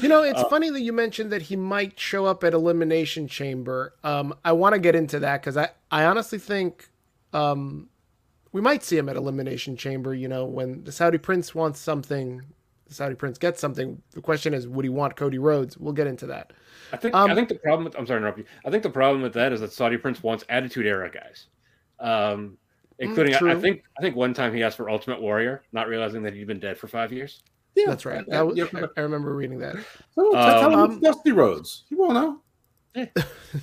You 0.00 0.08
know, 0.08 0.22
it's 0.22 0.40
Uh, 0.40 0.48
funny 0.48 0.70
that 0.70 0.80
you 0.80 0.94
mentioned 0.94 1.30
that 1.32 1.42
he 1.42 1.56
might 1.56 2.00
show 2.00 2.24
up 2.24 2.42
at 2.42 2.54
Elimination 2.54 3.28
Chamber. 3.28 3.94
Um, 4.02 4.32
I 4.42 4.52
want 4.52 4.72
to 4.74 4.78
get 4.78 4.94
into 4.94 5.18
that 5.18 5.42
because 5.42 5.58
I, 5.58 5.68
I 5.90 6.04
honestly 6.06 6.38
think 6.38 6.88
um, 7.34 7.90
we 8.54 8.60
might 8.60 8.84
see 8.84 8.96
him 8.96 9.08
at 9.08 9.16
Elimination 9.16 9.76
Chamber. 9.76 10.14
You 10.14 10.28
know, 10.28 10.44
when 10.46 10.84
the 10.84 10.92
Saudi 10.92 11.18
Prince 11.18 11.56
wants 11.56 11.80
something, 11.80 12.40
the 12.86 12.94
Saudi 12.94 13.16
Prince 13.16 13.36
gets 13.36 13.60
something. 13.60 14.00
The 14.12 14.20
question 14.22 14.54
is, 14.54 14.68
would 14.68 14.84
he 14.84 14.88
want 14.88 15.16
Cody 15.16 15.38
Rhodes? 15.38 15.76
We'll 15.76 15.92
get 15.92 16.06
into 16.06 16.26
that. 16.26 16.52
I 16.92 16.96
think 16.96 17.16
Um, 17.16 17.30
I 17.32 17.34
think 17.34 17.48
the 17.48 17.56
problem 17.56 17.84
with 17.84 17.98
I'm 17.98 18.06
sorry 18.06 18.20
to 18.20 18.26
interrupt 18.26 18.38
you. 18.38 18.44
I 18.64 18.70
think 18.70 18.84
the 18.84 18.90
problem 18.90 19.22
with 19.22 19.32
that 19.34 19.52
is 19.52 19.60
that 19.60 19.72
Saudi 19.72 19.96
Prince 19.96 20.22
wants 20.22 20.44
Attitude 20.48 20.86
Era 20.86 21.10
guys, 21.10 21.48
um, 21.98 22.56
including 23.00 23.34
I, 23.34 23.52
I 23.52 23.60
think 23.60 23.82
I 23.98 24.02
think 24.02 24.14
one 24.14 24.32
time 24.32 24.54
he 24.54 24.62
asked 24.62 24.76
for 24.76 24.88
Ultimate 24.88 25.20
Warrior, 25.20 25.62
not 25.72 25.88
realizing 25.88 26.22
that 26.22 26.32
he'd 26.32 26.46
been 26.46 26.60
dead 26.60 26.78
for 26.78 26.86
five 26.86 27.12
years. 27.12 27.42
Yeah, 27.74 27.86
That's 27.88 28.06
right. 28.06 28.24
That 28.28 28.46
was, 28.46 28.56
yeah, 28.56 28.66
I, 28.72 28.84
I 28.96 29.00
remember 29.00 29.34
reading 29.34 29.58
that. 29.58 29.74
So, 30.14 30.30
tell 30.30 30.70
him 30.70 30.78
Um, 30.78 31.00
Dusty 31.00 31.32
Rhodes. 31.32 31.82
You 31.88 31.98
won't 31.98 32.14
know. 32.14 32.40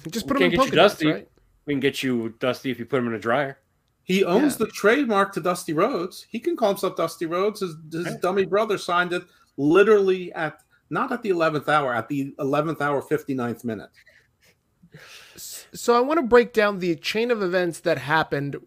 Just 0.10 0.26
We 0.26 0.34
put 0.34 0.42
him 0.42 0.52
can't 0.52 0.54
in 0.54 0.60
get 0.60 0.66
you 0.66 0.72
Pokedex, 0.72 0.76
Dusty. 0.76 1.08
right? 1.08 1.28
We 1.66 1.74
can 1.76 1.80
get 1.80 2.04
you 2.04 2.34
Dusty 2.40 2.72
if 2.72 2.78
you 2.80 2.86
put 2.86 3.00
him 3.00 3.08
in 3.08 3.14
a 3.14 3.20
dryer. 3.20 3.58
He 4.04 4.24
owns 4.26 4.54
Yeah. 4.54 4.66
the 4.66 4.72
trademark 4.72 5.32
to 5.34 5.42
Dusty 5.42 5.74
Rhodes. 5.74 6.26
He 6.30 6.40
can 6.40 6.56
call 6.58 6.70
himself 6.70 6.96
Dusty 6.96 7.26
Rhodes. 7.26 7.60
His, 7.62 7.76
his 7.92 8.06
Right. 8.06 8.22
dummy 8.22 8.46
brother 8.46 8.78
signed 8.78 9.14
it 9.14 9.24
literally 9.58 10.34
at 10.34 10.62
not 10.90 11.12
at 11.12 11.22
the 11.22 11.30
11th 11.30 11.70
hour, 11.70 11.94
at 11.94 12.10
the 12.10 12.36
11th 12.40 12.82
hour, 12.82 13.02
59th 13.02 13.64
minute. 13.64 13.90
So 15.38 15.96
I 15.96 16.02
want 16.02 16.20
to 16.20 16.26
break 16.26 16.52
down 16.52 16.80
the 16.80 16.96
chain 16.98 17.32
of 17.32 17.42
events 17.42 17.80
that 17.82 17.98
happened 17.98 18.58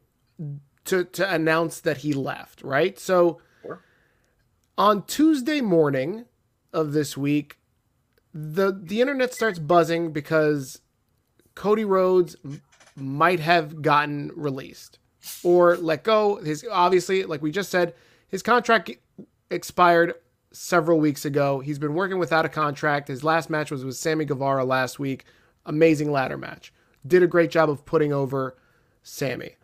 to 0.86 1.04
to 1.04 1.30
announce 1.34 1.80
that 1.80 1.98
he 1.98 2.12
left, 2.14 2.62
right? 2.62 2.98
So 2.98 3.40
Sure. 3.62 3.82
on 4.78 5.04
Tuesday 5.06 5.60
morning 5.60 6.24
of 6.72 6.92
this 6.92 7.16
week, 7.16 7.58
the 8.32 8.72
the 8.72 9.00
internet 9.02 9.34
starts 9.34 9.58
buzzing 9.58 10.12
because 10.12 10.80
Cody 11.54 11.84
Rhodes 11.84 12.36
might 12.96 13.40
have 13.40 13.82
gotten 13.82 14.30
released 14.34 14.98
or 15.43 15.76
let 15.76 16.04
go. 16.04 16.37
His 16.37 16.64
obviously, 16.71 17.25
like 17.25 17.43
we 17.43 17.50
just 17.50 17.71
said, 17.71 17.95
his 18.28 18.43
contract 18.43 18.90
expired 19.50 20.14
several 20.52 21.00
weeks 21.00 21.25
ago. 21.25 21.61
He's 21.61 21.78
been 21.78 21.95
working 21.95 22.19
without 22.19 22.45
a 22.45 22.49
contract. 22.49 23.09
His 23.09 23.25
last 23.25 23.50
match 23.50 23.71
was 23.71 23.85
with 23.85 23.97
Sammy 23.97 24.25
Guevara 24.25 24.64
last 24.64 24.99
week. 24.99 25.25
Amazing 25.66 26.12
ladder 26.12 26.38
match. 26.38 26.73
Did 27.07 27.23
a 27.23 27.26
great 27.26 27.50
job 27.50 27.69
of 27.69 27.85
putting 27.85 28.12
over 28.12 28.57
Sammy. 29.02 29.57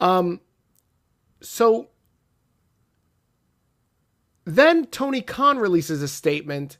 Um 0.00 0.40
so 1.40 1.88
then 4.44 4.86
Tony 4.86 5.20
Khan 5.20 5.58
releases 5.58 6.02
a 6.02 6.08
statement 6.08 6.78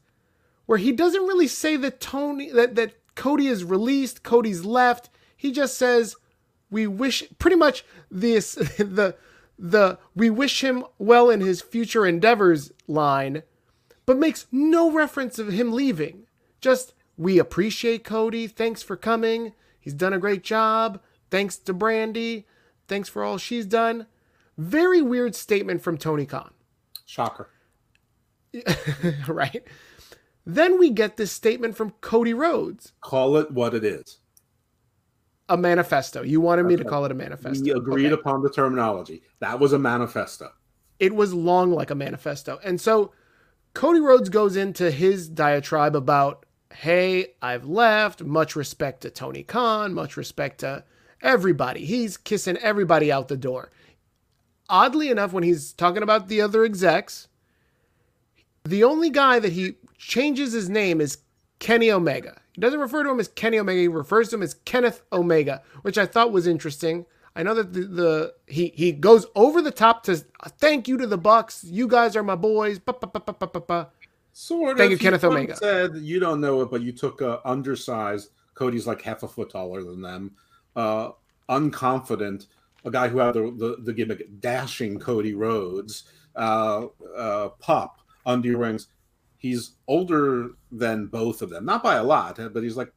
where 0.66 0.78
he 0.78 0.92
doesn't 0.92 1.26
really 1.26 1.48
say 1.48 1.76
that 1.76 2.00
Tony 2.00 2.50
that, 2.50 2.74
that 2.74 2.94
Cody 3.14 3.46
is 3.46 3.64
released, 3.64 4.22
Cody's 4.22 4.64
left. 4.64 5.08
He 5.36 5.52
just 5.52 5.78
says 5.78 6.16
we 6.70 6.86
wish 6.86 7.24
pretty 7.38 7.56
much 7.56 7.84
this 8.10 8.54
the 8.78 9.16
the 9.58 9.98
we 10.14 10.30
wish 10.30 10.62
him 10.62 10.84
well 10.98 11.30
in 11.30 11.40
his 11.40 11.62
future 11.62 12.06
endeavors 12.06 12.72
line, 12.86 13.42
but 14.04 14.18
makes 14.18 14.46
no 14.52 14.90
reference 14.90 15.38
of 15.38 15.48
him 15.48 15.72
leaving. 15.72 16.26
Just 16.60 16.94
we 17.16 17.38
appreciate 17.38 18.04
Cody. 18.04 18.46
Thanks 18.46 18.82
for 18.82 18.96
coming. 18.96 19.52
He's 19.80 19.94
done 19.94 20.12
a 20.12 20.18
great 20.18 20.42
job. 20.42 21.00
Thanks 21.30 21.56
to 21.58 21.74
Brandi. 21.74 22.44
Thanks 22.88 23.08
for 23.08 23.24
all 23.24 23.38
she's 23.38 23.66
done. 23.66 24.06
Very 24.58 25.02
weird 25.02 25.34
statement 25.34 25.82
from 25.82 25.98
Tony 25.98 26.26
Khan. 26.26 26.52
Shocker. 27.04 27.50
right? 29.28 29.62
Then 30.44 30.78
we 30.78 30.90
get 30.90 31.16
this 31.16 31.32
statement 31.32 31.76
from 31.76 31.90
Cody 32.00 32.32
Rhodes, 32.32 32.92
Call 33.00 33.36
it 33.36 33.50
what 33.50 33.74
it 33.74 33.84
is. 33.84 34.18
A 35.48 35.56
manifesto. 35.56 36.22
You 36.22 36.40
wanted 36.40 36.64
me 36.66 36.76
to 36.76 36.84
call 36.84 37.04
it 37.04 37.12
a 37.12 37.14
manifesto. 37.14 37.62
We 37.64 37.70
agreed 37.70 38.06
Okay. 38.06 38.14
upon 38.20 38.42
the 38.42 38.50
terminology. 38.50 39.22
That 39.40 39.60
was 39.60 39.72
a 39.72 39.78
manifesto. 39.78 40.50
It 40.98 41.14
was 41.14 41.32
long 41.32 41.70
like 41.72 41.90
a 41.90 41.94
manifesto. 41.94 42.58
And 42.64 42.80
so 42.80 43.12
Cody 43.74 44.00
Rhodes 44.00 44.28
goes 44.28 44.56
into 44.56 44.90
his 44.90 45.28
diatribe 45.28 45.94
about, 45.94 46.46
hey, 46.72 47.34
I've 47.42 47.64
left. 47.66 48.22
Much 48.24 48.56
respect 48.56 49.02
to 49.02 49.10
Tony 49.10 49.42
Khan, 49.42 49.94
much 49.94 50.16
respect 50.16 50.60
to 50.60 50.84
everybody. 51.22 51.84
He's 51.84 52.16
kissing 52.16 52.56
everybody 52.58 53.12
out 53.12 53.28
the 53.28 53.36
door. 53.36 53.70
Oddly 54.68 55.10
enough, 55.10 55.32
when 55.32 55.44
he's 55.44 55.72
talking 55.72 56.02
about 56.02 56.26
the 56.28 56.40
other 56.40 56.64
execs, 56.64 57.28
the 58.64 58.82
only 58.82 59.10
guy 59.10 59.38
that 59.38 59.52
he 59.52 59.76
changes 59.96 60.52
his 60.52 60.68
name 60.68 61.00
is 61.00 61.18
Kenny 61.60 61.90
Omega. 61.90 62.40
He 62.56 62.62
doesn't 62.62 62.80
refer 62.80 63.04
to 63.04 63.10
him 63.10 63.20
as 63.20 63.28
Kenny 63.28 63.58
Omega. 63.58 63.78
He 63.78 63.86
refers 63.86 64.30
to 64.30 64.36
him 64.36 64.42
as 64.42 64.54
Kenneth 64.54 65.02
Omega, 65.12 65.62
which 65.82 65.98
I 65.98 66.06
thought 66.06 66.32
was 66.32 66.46
interesting. 66.46 67.04
I 67.36 67.42
know 67.42 67.52
that 67.52 67.74
the, 67.74 67.80
the 67.82 68.34
he 68.46 68.72
he 68.74 68.92
goes 68.92 69.26
over 69.34 69.60
the 69.60 69.70
top 69.70 70.04
to 70.04 70.16
thank 70.58 70.88
you 70.88 70.96
to 70.96 71.06
the 71.06 71.18
Bucks. 71.18 71.62
You 71.64 71.86
guys 71.86 72.16
are 72.16 72.22
my 72.22 72.34
boys. 72.34 72.78
Ba, 72.78 72.94
ba, 72.94 73.08
ba. 73.08 73.90
Sort 74.32 74.72
of. 74.72 74.78
Thank 74.78 74.90
you, 74.90 74.98
Kenneth 74.98 75.22
Omega. 75.22 75.54
Said 75.54 75.96
you 75.96 76.18
don't 76.18 76.40
know 76.40 76.62
it, 76.62 76.70
but 76.70 76.80
you 76.80 76.92
took 76.92 77.20
a 77.20 77.46
undersized. 77.46 78.30
Cody's 78.54 78.86
like 78.86 79.02
half 79.02 79.22
a 79.22 79.28
foot 79.28 79.50
taller 79.50 79.84
than 79.84 80.00
them. 80.00 80.32
Uh, 80.74 81.10
unconfident, 81.50 82.46
a 82.86 82.90
guy 82.90 83.08
who 83.08 83.18
had 83.18 83.34
the, 83.34 83.50
the, 83.50 83.76
the 83.82 83.92
gimmick, 83.92 84.40
dashing 84.40 84.98
Cody 84.98 85.34
Rhodes, 85.34 86.04
uh, 86.36 86.86
uh, 87.14 87.48
pop 87.60 88.00
under 88.24 88.48
your 88.48 88.58
wings. 88.58 88.88
He's 89.46 89.72
older 89.86 90.50
than 90.72 91.06
both 91.06 91.42
of 91.42 91.50
them, 91.50 91.64
not 91.64 91.82
by 91.82 91.96
a 91.96 92.04
lot, 92.04 92.38
but 92.52 92.62
he's 92.62 92.76
like 92.76 92.92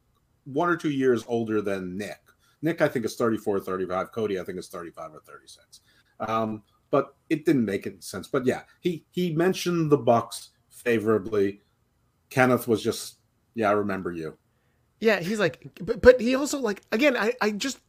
one 0.45 0.69
or 0.69 0.75
two 0.75 0.89
years 0.89 1.23
older 1.27 1.61
than 1.61 1.97
Nick. 1.97 2.19
Nick, 2.61 2.81
I 2.81 2.87
think, 2.87 3.05
is 3.05 3.15
34, 3.15 3.59
35. 3.59 4.11
Cody, 4.11 4.39
I 4.39 4.43
think, 4.43 4.57
is 4.57 4.67
35 4.67 5.13
or 5.13 5.21
36. 5.21 5.81
Um, 6.19 6.63
but 6.91 7.15
it 7.29 7.45
didn't 7.45 7.65
make 7.65 7.87
any 7.87 8.01
sense. 8.01 8.27
But 8.27 8.45
yeah, 8.45 8.61
he 8.81 9.05
he 9.11 9.31
mentioned 9.31 9.91
the 9.91 9.97
Bucks 9.97 10.49
favorably. 10.69 11.61
Kenneth 12.29 12.67
was 12.67 12.83
just, 12.83 13.17
yeah, 13.53 13.69
I 13.69 13.73
remember 13.73 14.11
you. 14.11 14.37
Yeah, 14.99 15.19
he's 15.19 15.39
like, 15.39 15.67
but, 15.81 16.01
but 16.01 16.19
he 16.19 16.35
also 16.35 16.59
like 16.59 16.81
again. 16.91 17.15
I 17.15 17.33
I 17.41 17.51
just 17.51 17.79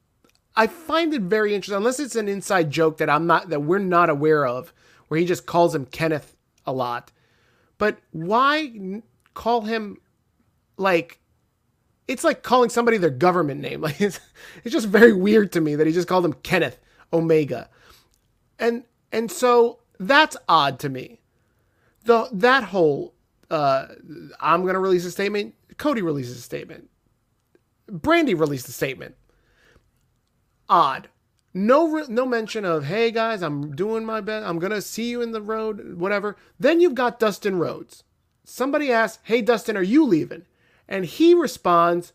I 0.55 0.67
find 0.67 1.13
it 1.15 1.23
very 1.23 1.55
interesting. 1.55 1.77
Unless 1.77 1.99
it's 1.99 2.17
an 2.17 2.29
inside 2.29 2.71
joke 2.71 2.99
that 2.99 3.11
I'm 3.11 3.27
not 3.27 3.49
that 3.49 3.63
we're 3.63 3.79
not 3.79 4.11
aware 4.11 4.47
of, 4.47 4.73
where 5.09 5.19
he 5.19 5.27
just 5.27 5.47
calls 5.47 5.75
him 5.75 5.87
Kenneth 5.87 6.37
a 6.67 6.73
lot. 6.73 7.11
But 7.81 7.97
why 8.13 9.03
call 9.33 9.63
him 9.63 9.97
like? 10.77 11.19
It's 12.07 12.23
like 12.23 12.43
calling 12.43 12.69
somebody 12.69 12.99
their 12.99 13.09
government 13.09 13.61
name. 13.63 13.81
Like 13.85 14.01
it's, 14.01 14.21
it's 14.63 14.73
just 14.73 14.87
very 14.87 15.15
weird 15.15 15.51
to 15.53 15.63
me 15.63 15.75
that 15.77 15.87
he 15.87 15.93
just 15.93 16.07
called 16.07 16.25
him 16.25 16.35
Kenneth 16.35 16.79
Omega, 17.11 17.71
and 18.59 18.85
and 19.11 19.33
so 19.33 19.79
that's 19.99 20.37
odd 20.47 20.79
to 20.81 20.91
me. 20.91 21.21
The 22.05 22.29
that 22.33 22.65
whole 22.65 23.15
uh, 23.51 23.87
I'm 24.39 24.67
gonna 24.67 24.79
release 24.79 25.07
a 25.07 25.11
statement. 25.11 25.55
Cody 25.79 26.03
releases 26.03 26.37
a 26.37 26.43
statement. 26.43 26.91
Brandi 27.91 28.39
released 28.39 28.69
a 28.69 28.73
statement. 28.73 29.17
Odd. 30.69 31.09
No, 31.53 32.05
no 32.09 32.27
mention 32.27 32.65
of 32.65 32.85
hey 32.85 33.11
guys, 33.11 33.43
I'm 33.43 33.75
doing 33.75 34.05
my 34.05 34.21
best. 34.21 34.47
I'm 34.47 34.59
gonna 34.59 34.81
see 34.81 35.11
you 35.11 35.21
in 35.21 35.33
the 35.33 35.43
road, 35.43 35.95
whatever. 35.95 36.37
Then 36.59 36.81
you've 36.81 36.95
got 36.95 37.19
Dustin 37.19 37.59
Rhodes. 37.59 38.05
Somebody 38.45 38.93
asks, 38.93 39.23
"Hey 39.25 39.43
Dustin, 39.43 39.77
are 39.77 39.83
you 39.83 40.05
leaving?" 40.05 40.47
And 40.89 41.05
he 41.05 41.35
responds, 41.35 42.13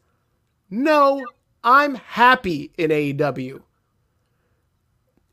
"No, 0.70 1.25
I'm 1.63 1.96
happy 1.96 2.72
in 2.77 2.92
AEW." 2.92 3.63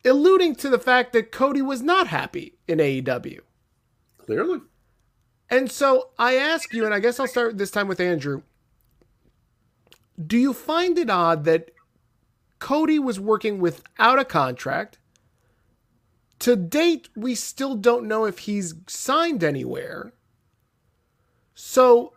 Alluding 0.05 0.57
to 0.57 0.69
the 0.69 0.81
fact 0.81 1.13
that 1.13 1.31
Cody 1.31 1.63
was 1.63 1.81
not 1.81 2.09
happy 2.09 2.59
in 2.67 2.81
AEW. 2.81 3.43
Clearly. 4.19 4.63
And 5.49 5.71
so 5.71 6.11
I 6.19 6.37
ask 6.37 6.73
you, 6.73 6.85
and 6.85 6.93
I 6.95 6.99
guess 6.99 7.21
I'll 7.21 7.29
start 7.29 7.59
this 7.59 7.71
time 7.71 7.87
with 7.87 8.01
Andrew. 8.01 8.43
Do 10.25 10.37
you 10.37 10.53
find 10.53 10.99
it 10.99 11.11
odd 11.11 11.45
that 11.45 11.71
Cody 12.63 13.01
was 13.01 13.19
working 13.19 13.59
without 13.59 14.21
a 14.21 14.25
contract? 14.25 14.99
To 16.39 16.55
date, 16.55 17.09
we 17.17 17.35
still 17.35 17.75
don't 17.75 18.07
know 18.07 18.25
if 18.25 18.39
he's 18.39 18.75
signed 18.87 19.43
anywhere. 19.43 20.13
So, 21.57 22.13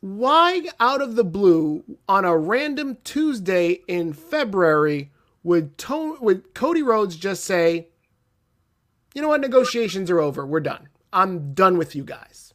why 0.00 0.66
out 0.78 1.00
of 1.00 1.16
the 1.16 1.24
blue 1.24 1.82
on 2.06 2.26
a 2.26 2.36
random 2.36 2.98
Tuesday 3.04 3.80
in 3.88 4.12
February 4.12 5.12
would, 5.42 5.78
to- 5.78 6.18
would 6.20 6.52
Cody 6.52 6.82
Rhodes 6.82 7.16
just 7.16 7.44
say, 7.44 7.88
you 9.14 9.22
know 9.22 9.28
what, 9.28 9.40
negotiations 9.40 10.10
are 10.10 10.20
over. 10.20 10.44
We're 10.44 10.60
done. 10.60 10.90
I'm 11.10 11.54
done 11.54 11.78
with 11.78 11.96
you 11.96 12.04
guys. 12.04 12.52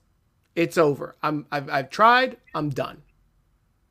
It's 0.55 0.77
over. 0.77 1.15
I'm 1.24 1.48
I've, 1.51 1.67
I've 1.71 1.89
tried. 1.89 2.38
I'm 2.53 2.69
done. 2.69 3.01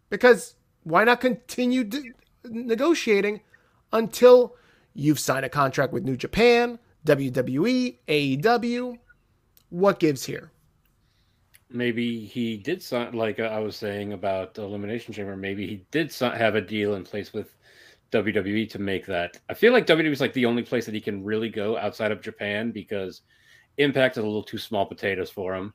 Because 0.09 0.55
why 0.85 1.03
not 1.03 1.21
continue 1.21 1.83
d- 1.83 2.13
negotiating 2.45 3.41
until 3.93 4.57
you've 4.95 5.19
signed 5.19 5.45
a 5.45 5.49
contract 5.49 5.93
with 5.93 6.05
New 6.05 6.17
Japan, 6.17 6.79
WWE, 7.07 7.99
AEW? 8.09 8.99
What 9.71 10.01
gives 10.01 10.25
here? 10.25 10.51
Maybe 11.73 12.25
he 12.25 12.57
did 12.57 12.83
sign, 12.83 13.13
like 13.13 13.39
I 13.39 13.61
was 13.61 13.77
saying 13.77 14.13
about 14.13 14.55
the 14.55 14.63
Elimination 14.63 15.15
Chamber. 15.15 15.37
Maybe 15.37 15.67
he 15.67 15.85
did 15.93 16.13
have 16.15 16.57
a 16.57 16.61
deal 16.61 16.95
in 16.95 17.05
place 17.05 17.33
with 17.33 17.55
WWE 18.11 18.69
to 18.71 18.79
make 18.81 19.07
that. 19.07 19.39
I 19.49 19.55
feel 19.55 19.73
like 19.73 19.87
WWE 19.87 20.11
is 20.11 20.21
like 20.21 20.33
the 20.33 20.47
only 20.47 20.63
place 20.63 20.85
that 20.87 20.95
he 20.95 21.01
can 21.01 21.23
really 21.25 21.49
go 21.49 21.77
outside 21.79 22.11
of 22.11 22.21
Japan 22.21 22.73
because 22.73 23.23
Impact 23.79 24.17
is 24.17 24.25
a 24.25 24.27
little 24.27 24.43
too 24.43 24.59
small 24.59 24.85
potatoes 24.85 25.31
for 25.31 25.55
him. 25.55 25.73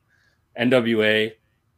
NWA 0.58 1.32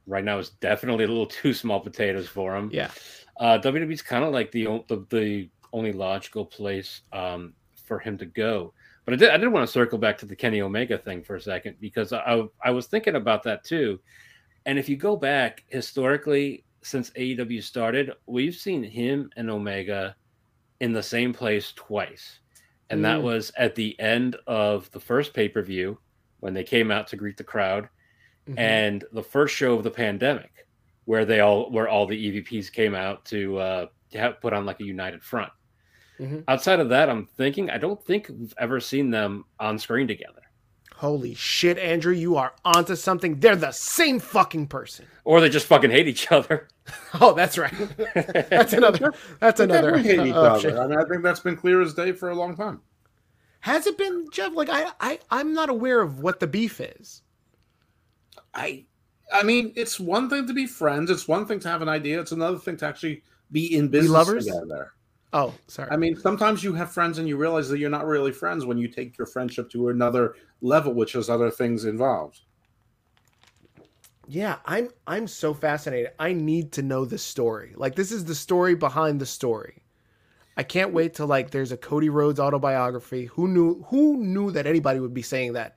right 0.06 0.24
now 0.24 0.38
is 0.38 0.50
definitely 0.50 1.04
a 1.04 1.08
little 1.08 1.26
too 1.26 1.54
small 1.54 1.80
potatoes 1.80 2.28
for 2.28 2.56
him. 2.56 2.70
Yeah. 2.72 2.90
Uh, 3.38 3.58
WWE 3.58 3.92
is 3.92 4.02
kind 4.02 4.24
of 4.24 4.32
like 4.32 4.50
the, 4.50 4.64
the 4.88 5.06
the 5.10 5.48
only 5.72 5.92
logical 5.92 6.44
place 6.44 7.02
um, 7.12 7.54
for 7.84 7.98
him 7.98 8.18
to 8.18 8.26
go. 8.26 8.72
But 9.04 9.14
I 9.14 9.16
did 9.16 9.30
I 9.30 9.36
did 9.36 9.48
want 9.48 9.66
to 9.66 9.72
circle 9.72 9.98
back 9.98 10.18
to 10.18 10.26
the 10.26 10.36
Kenny 10.36 10.60
Omega 10.60 10.98
thing 10.98 11.22
for 11.22 11.36
a 11.36 11.40
second 11.40 11.76
because 11.80 12.12
I 12.12 12.42
I 12.62 12.70
was 12.70 12.86
thinking 12.86 13.16
about 13.16 13.42
that 13.44 13.64
too. 13.64 14.00
And 14.66 14.78
if 14.78 14.88
you 14.88 14.96
go 14.96 15.16
back 15.16 15.64
historically 15.68 16.64
since 16.82 17.10
AEW 17.10 17.62
started, 17.62 18.12
we've 18.26 18.54
seen 18.54 18.82
him 18.82 19.30
and 19.36 19.48
Omega 19.50 20.14
in 20.80 20.92
the 20.92 21.02
same 21.02 21.32
place 21.32 21.72
twice. 21.74 22.40
And 22.90 23.04
that 23.04 23.18
Mm. 23.20 23.22
was 23.22 23.52
at 23.56 23.74
the 23.74 23.98
end 24.00 24.36
of 24.46 24.90
the 24.92 25.00
first 25.00 25.34
pay-per-view 25.34 25.98
when 26.40 26.54
they 26.54 26.64
came 26.64 26.90
out 26.90 27.06
to 27.08 27.16
greet 27.16 27.36
the 27.36 27.44
crowd 27.44 27.88
Mhm. 28.48 28.58
and 28.58 29.04
the 29.12 29.22
first 29.22 29.54
show 29.54 29.74
of 29.74 29.84
the 29.84 29.90
pandemic 29.90 30.66
where 31.08 31.24
they 31.24 31.40
all 31.40 31.70
where 31.70 31.88
all 31.88 32.06
the 32.06 32.42
EVPs 32.42 32.70
came 32.70 32.94
out 32.94 33.24
to 33.24 33.56
uh 33.56 33.86
to 34.10 34.18
have, 34.18 34.40
put 34.42 34.52
on 34.52 34.66
like 34.66 34.78
a 34.80 34.84
united 34.84 35.22
front. 35.22 35.50
Mhm. 36.20 36.44
Outside 36.46 36.80
of 36.80 36.90
that, 36.90 37.08
I'm 37.08 37.24
thinking 37.24 37.70
I 37.70 37.78
don't 37.78 38.04
think 38.04 38.28
we've 38.28 38.52
ever 38.58 38.78
seen 38.78 39.08
them 39.08 39.46
on 39.58 39.78
screen 39.78 40.06
together. 40.06 40.42
Holy 40.96 41.32
shit, 41.32 41.78
Andrew, 41.78 42.12
you 42.12 42.36
are 42.36 42.52
onto 42.62 42.94
something. 42.94 43.40
They're 43.40 43.56
the 43.56 43.70
same 43.70 44.20
fucking 44.20 44.66
person. 44.66 45.06
Or 45.24 45.40
they 45.40 45.48
just 45.48 45.64
fucking 45.64 45.90
hate 45.90 46.08
each 46.08 46.30
other. 46.30 46.68
Oh, 47.20 47.34
that's 47.34 47.58
right. 47.58 47.74
That's 48.48 48.72
another. 48.72 49.12
That's 49.40 49.60
another 49.60 49.90
definitely 49.92 50.16
hate 50.24 50.28
each 50.28 50.34
other. 50.34 50.80
I 50.80 50.86
mean, 50.86 50.98
I 50.98 51.04
think 51.04 51.22
that's 51.22 51.40
been 51.40 51.54
clear 51.56 51.82
as 51.82 51.92
day 51.92 52.12
for 52.12 52.30
a 52.30 52.34
long 52.34 52.56
time. 52.56 52.80
Has 53.60 53.86
it 53.86 53.98
been 53.98 54.26
Jeff? 54.32 54.54
Like 54.54 54.70
I, 54.70 54.90
I, 54.98 55.18
I'm 55.30 55.52
not 55.52 55.68
aware 55.68 56.00
of 56.00 56.20
what 56.20 56.40
the 56.40 56.46
beef 56.46 56.80
is. 56.80 57.20
I 58.54 58.86
I 59.32 59.42
mean, 59.42 59.72
it's 59.76 60.00
one 60.00 60.28
thing 60.30 60.46
to 60.46 60.54
be 60.54 60.66
friends. 60.66 61.10
It's 61.10 61.28
one 61.28 61.46
thing 61.46 61.60
to 61.60 61.68
have 61.68 61.82
an 61.82 61.88
idea. 61.88 62.20
It's 62.20 62.32
another 62.32 62.58
thing 62.58 62.76
to 62.78 62.86
actually 62.86 63.22
be 63.52 63.74
in 63.76 63.88
business 63.88 64.10
lovers? 64.10 64.46
together. 64.46 64.92
Oh, 65.32 65.52
sorry. 65.66 65.90
I 65.90 65.96
mean, 65.96 66.16
sometimes 66.16 66.64
you 66.64 66.72
have 66.74 66.90
friends 66.90 67.18
and 67.18 67.28
you 67.28 67.36
realize 67.36 67.68
that 67.68 67.78
you're 67.78 67.90
not 67.90 68.06
really 68.06 68.32
friends 68.32 68.64
when 68.64 68.78
you 68.78 68.88
take 68.88 69.18
your 69.18 69.26
friendship 69.26 69.70
to 69.70 69.90
another 69.90 70.36
level, 70.62 70.94
which 70.94 71.12
has 71.12 71.28
other 71.28 71.50
things 71.50 71.84
involved. 71.84 72.40
yeah, 74.26 74.56
I'm, 74.64 74.88
I'm 75.06 75.26
so 75.26 75.52
fascinated. 75.52 76.12
I 76.18 76.32
need 76.32 76.72
to 76.72 76.82
know 76.82 77.04
the 77.04 77.18
story. 77.18 77.74
Like 77.76 77.94
this 77.94 78.12
is 78.12 78.24
the 78.24 78.34
story 78.34 78.74
behind 78.74 79.20
the 79.20 79.26
story. 79.26 79.82
I 80.56 80.62
can't 80.64 80.92
wait 80.92 81.14
till 81.14 81.26
like 81.26 81.50
there's 81.50 81.72
a 81.72 81.76
Cody 81.76 82.08
Rhodes 82.08 82.40
autobiography. 82.40 83.26
Who 83.26 83.48
knew? 83.48 83.84
Who 83.88 84.16
knew 84.16 84.50
that 84.50 84.66
anybody 84.66 84.98
would 84.98 85.14
be 85.14 85.22
saying 85.22 85.52
that? 85.52 85.76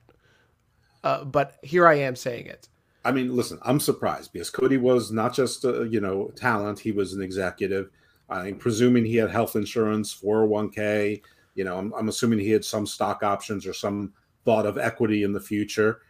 Uh, 1.04 1.24
but 1.24 1.56
here 1.62 1.86
I 1.86 1.94
am 1.94 2.16
saying 2.16 2.46
it. 2.46 2.68
I 3.04 3.12
mean, 3.12 3.34
listen, 3.34 3.58
I'm 3.62 3.80
surprised 3.80 4.32
because 4.32 4.50
Cody 4.50 4.76
was 4.76 5.10
not 5.10 5.34
just 5.34 5.64
a, 5.64 5.88
you 5.90 6.00
know 6.00 6.30
talent; 6.36 6.78
he 6.78 6.92
was 6.92 7.12
an 7.12 7.22
executive. 7.22 7.90
I'm 8.28 8.56
presuming 8.56 9.04
he 9.04 9.16
had 9.16 9.30
health 9.30 9.56
insurance, 9.56 10.14
401k. 10.14 11.20
You 11.54 11.64
know, 11.64 11.76
I'm, 11.76 11.92
I'm 11.92 12.08
assuming 12.08 12.38
he 12.38 12.50
had 12.50 12.64
some 12.64 12.86
stock 12.86 13.22
options 13.22 13.66
or 13.66 13.74
some 13.74 14.14
thought 14.44 14.64
of 14.64 14.78
equity 14.78 15.22
in 15.22 15.32
the 15.32 15.40
future. 15.40 16.00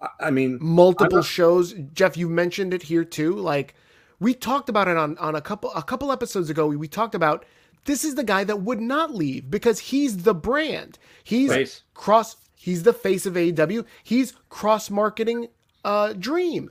I, 0.00 0.08
I 0.20 0.30
mean, 0.30 0.58
multiple 0.60 1.18
not- 1.18 1.24
shows. 1.24 1.74
Jeff, 1.94 2.16
you 2.16 2.28
mentioned 2.28 2.74
it 2.74 2.82
here 2.82 3.04
too. 3.04 3.34
Like 3.36 3.74
we 4.20 4.34
talked 4.34 4.68
about 4.68 4.88
it 4.88 4.96
on 4.96 5.16
on 5.18 5.34
a 5.34 5.40
couple 5.40 5.72
a 5.74 5.82
couple 5.82 6.12
episodes 6.12 6.50
ago. 6.50 6.66
We, 6.66 6.76
we 6.76 6.88
talked 6.88 7.14
about 7.14 7.44
this 7.84 8.04
is 8.04 8.14
the 8.14 8.24
guy 8.24 8.44
that 8.44 8.62
would 8.62 8.80
not 8.80 9.14
leave 9.14 9.50
because 9.50 9.78
he's 9.78 10.18
the 10.18 10.34
brand. 10.34 10.98
He's 11.24 11.52
Face. 11.52 11.82
cross. 11.94 12.36
He's 12.54 12.84
the 12.84 12.92
face 12.92 13.26
of 13.26 13.34
AEW. 13.34 13.84
He's 14.04 14.34
cross 14.48 14.88
marketing. 14.88 15.48
Uh, 15.84 16.12
Dream, 16.12 16.70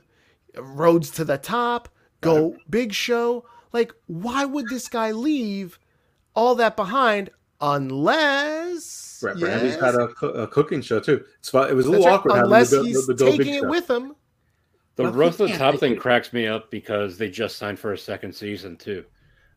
Rhodes 0.56 1.10
to 1.12 1.24
the 1.24 1.38
top. 1.38 1.88
Go 2.20 2.56
big 2.70 2.92
show. 2.92 3.44
Like, 3.72 3.92
why 4.06 4.44
would 4.44 4.68
this 4.68 4.88
guy 4.88 5.10
leave 5.12 5.78
all 6.34 6.54
that 6.56 6.76
behind 6.76 7.30
unless 7.60 9.18
Brett 9.20 9.38
Brandi's 9.38 9.72
Yes. 9.74 9.80
had 9.80 9.94
a, 9.94 10.08
coo- 10.08 10.26
a 10.28 10.46
cooking 10.46 10.82
show 10.82 11.00
too. 11.00 11.24
It's 11.38 11.50
fu- 11.50 11.58
it 11.58 11.74
was 11.74 11.86
a 11.86 11.90
That's 11.90 12.00
little 12.00 12.06
right, 12.06 12.12
awkward 12.14 12.32
unless 12.44 12.70
having 12.70 12.84
the, 12.84 12.88
he's 12.90 13.06
the, 13.06 13.14
the 13.14 13.24
Go 13.24 13.30
Big 13.30 13.38
taking 13.40 13.54
it 13.54 13.60
show. 13.62 13.68
with 13.70 13.90
him. 13.90 14.14
The 14.96 15.04
Well, 15.04 15.12
he 15.12 15.18
roast 15.18 15.38
to 15.38 15.46
the 15.46 15.56
top 15.56 15.78
thing 15.78 15.92
it. 15.92 16.00
cracks 16.00 16.32
me 16.32 16.46
up 16.46 16.70
because 16.70 17.16
they 17.18 17.30
just 17.30 17.56
signed 17.56 17.78
for 17.78 17.92
a 17.92 17.98
second 17.98 18.34
season 18.34 18.76
too. 18.76 19.04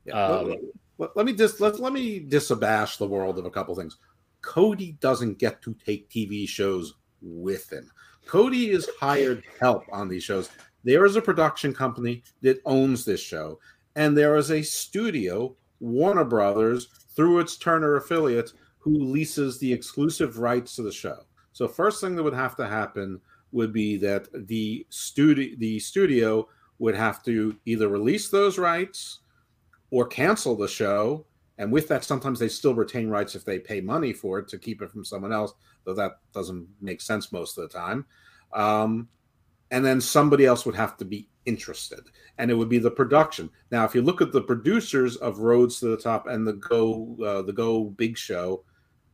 Yeah, 0.05 0.27
let- 0.27 0.41
Um, 0.41 0.47
let, 0.49 0.59
let- 0.97 1.17
let 1.17 1.25
me 1.25 1.33
just 1.33 1.59
let, 1.59 1.79
let 1.79 1.93
me 1.93 2.25
disabash 2.25 2.97
the 2.97 3.07
world 3.07 3.37
of 3.37 3.45
a 3.45 3.51
couple 3.51 3.75
things. 3.75 3.97
Cody 4.41 4.93
doesn't 5.01 5.39
get 5.39 5.61
to 5.63 5.75
take 5.85 6.09
TV 6.09 6.47
shows 6.47 6.93
with 7.21 7.71
him. 7.71 7.89
Cody 8.25 8.71
is 8.71 8.89
hired 8.99 9.43
help 9.59 9.83
on 9.91 10.07
these 10.07 10.23
shows. 10.23 10.49
There 10.83 11.05
is 11.05 11.15
a 11.15 11.21
production 11.21 11.73
company 11.73 12.23
that 12.41 12.61
owns 12.65 13.05
this 13.05 13.21
show, 13.21 13.59
and 13.95 14.17
there 14.17 14.35
is 14.35 14.51
a 14.51 14.61
studio, 14.61 15.55
Warner 15.79 16.25
Brothers, 16.25 16.87
through 17.15 17.39
its 17.39 17.57
Turner 17.57 17.95
affiliate, 17.95 18.53
who 18.79 18.97
leases 18.99 19.57
the 19.57 19.71
exclusive 19.71 20.39
rights 20.39 20.75
to 20.75 20.83
the 20.83 20.91
show. 20.91 21.25
So 21.53 21.67
first 21.67 22.01
thing 22.01 22.15
that 22.15 22.23
would 22.23 22.33
have 22.33 22.55
to 22.57 22.67
happen 22.67 23.19
would 23.51 23.71
be 23.71 23.97
that 23.97 24.27
the 24.47 24.85
studio 24.89 25.55
the 25.57 25.79
studio 25.79 26.47
would 26.79 26.95
have 26.95 27.23
to 27.23 27.55
either 27.65 27.87
release 27.87 28.29
those 28.29 28.57
rights 28.57 29.19
or 29.91 30.05
cancel 30.05 30.55
the 30.55 30.67
show. 30.67 31.25
And 31.57 31.71
with 31.71 31.87
that, 31.87 32.03
sometimes 32.03 32.37
they 32.37 32.49
still 32.49 32.75
retain 32.75 33.07
rights 33.07 33.33
if 33.33 33.45
they 33.45 33.59
pay 33.59 33.79
money 33.79 34.11
for 34.11 34.39
it 34.39 34.49
to 34.49 34.57
keep 34.57 34.81
it 34.81 34.91
from 34.91 35.05
someone 35.05 35.31
else, 35.31 35.53
though 35.85 35.93
that 35.93 36.19
doesn't 36.33 36.67
make 36.81 37.01
sense 37.01 37.31
most 37.31 37.57
of 37.57 37.69
the 37.69 37.77
time. 37.77 38.05
Um, 38.53 39.07
and 39.71 39.85
then 39.85 39.99
somebody 39.99 40.45
else 40.45 40.65
would 40.65 40.75
have 40.75 40.97
to 40.97 41.05
be 41.05 41.27
interested, 41.45 42.01
and 42.37 42.51
it 42.51 42.53
would 42.53 42.69
be 42.69 42.79
the 42.79 42.91
production. 42.91 43.49
Now, 43.71 43.85
if 43.85 43.95
you 43.95 44.01
look 44.01 44.21
at 44.21 44.31
the 44.31 44.41
producers 44.41 45.15
of 45.17 45.39
Rhodes 45.39 45.79
to 45.79 45.87
the 45.87 45.97
Top 45.97 46.27
and 46.27 46.45
the 46.45 46.53
Go, 46.53 47.17
uh, 47.23 47.41
the 47.41 47.53
Go 47.53 47.85
Big 47.85 48.17
Show, 48.17 48.63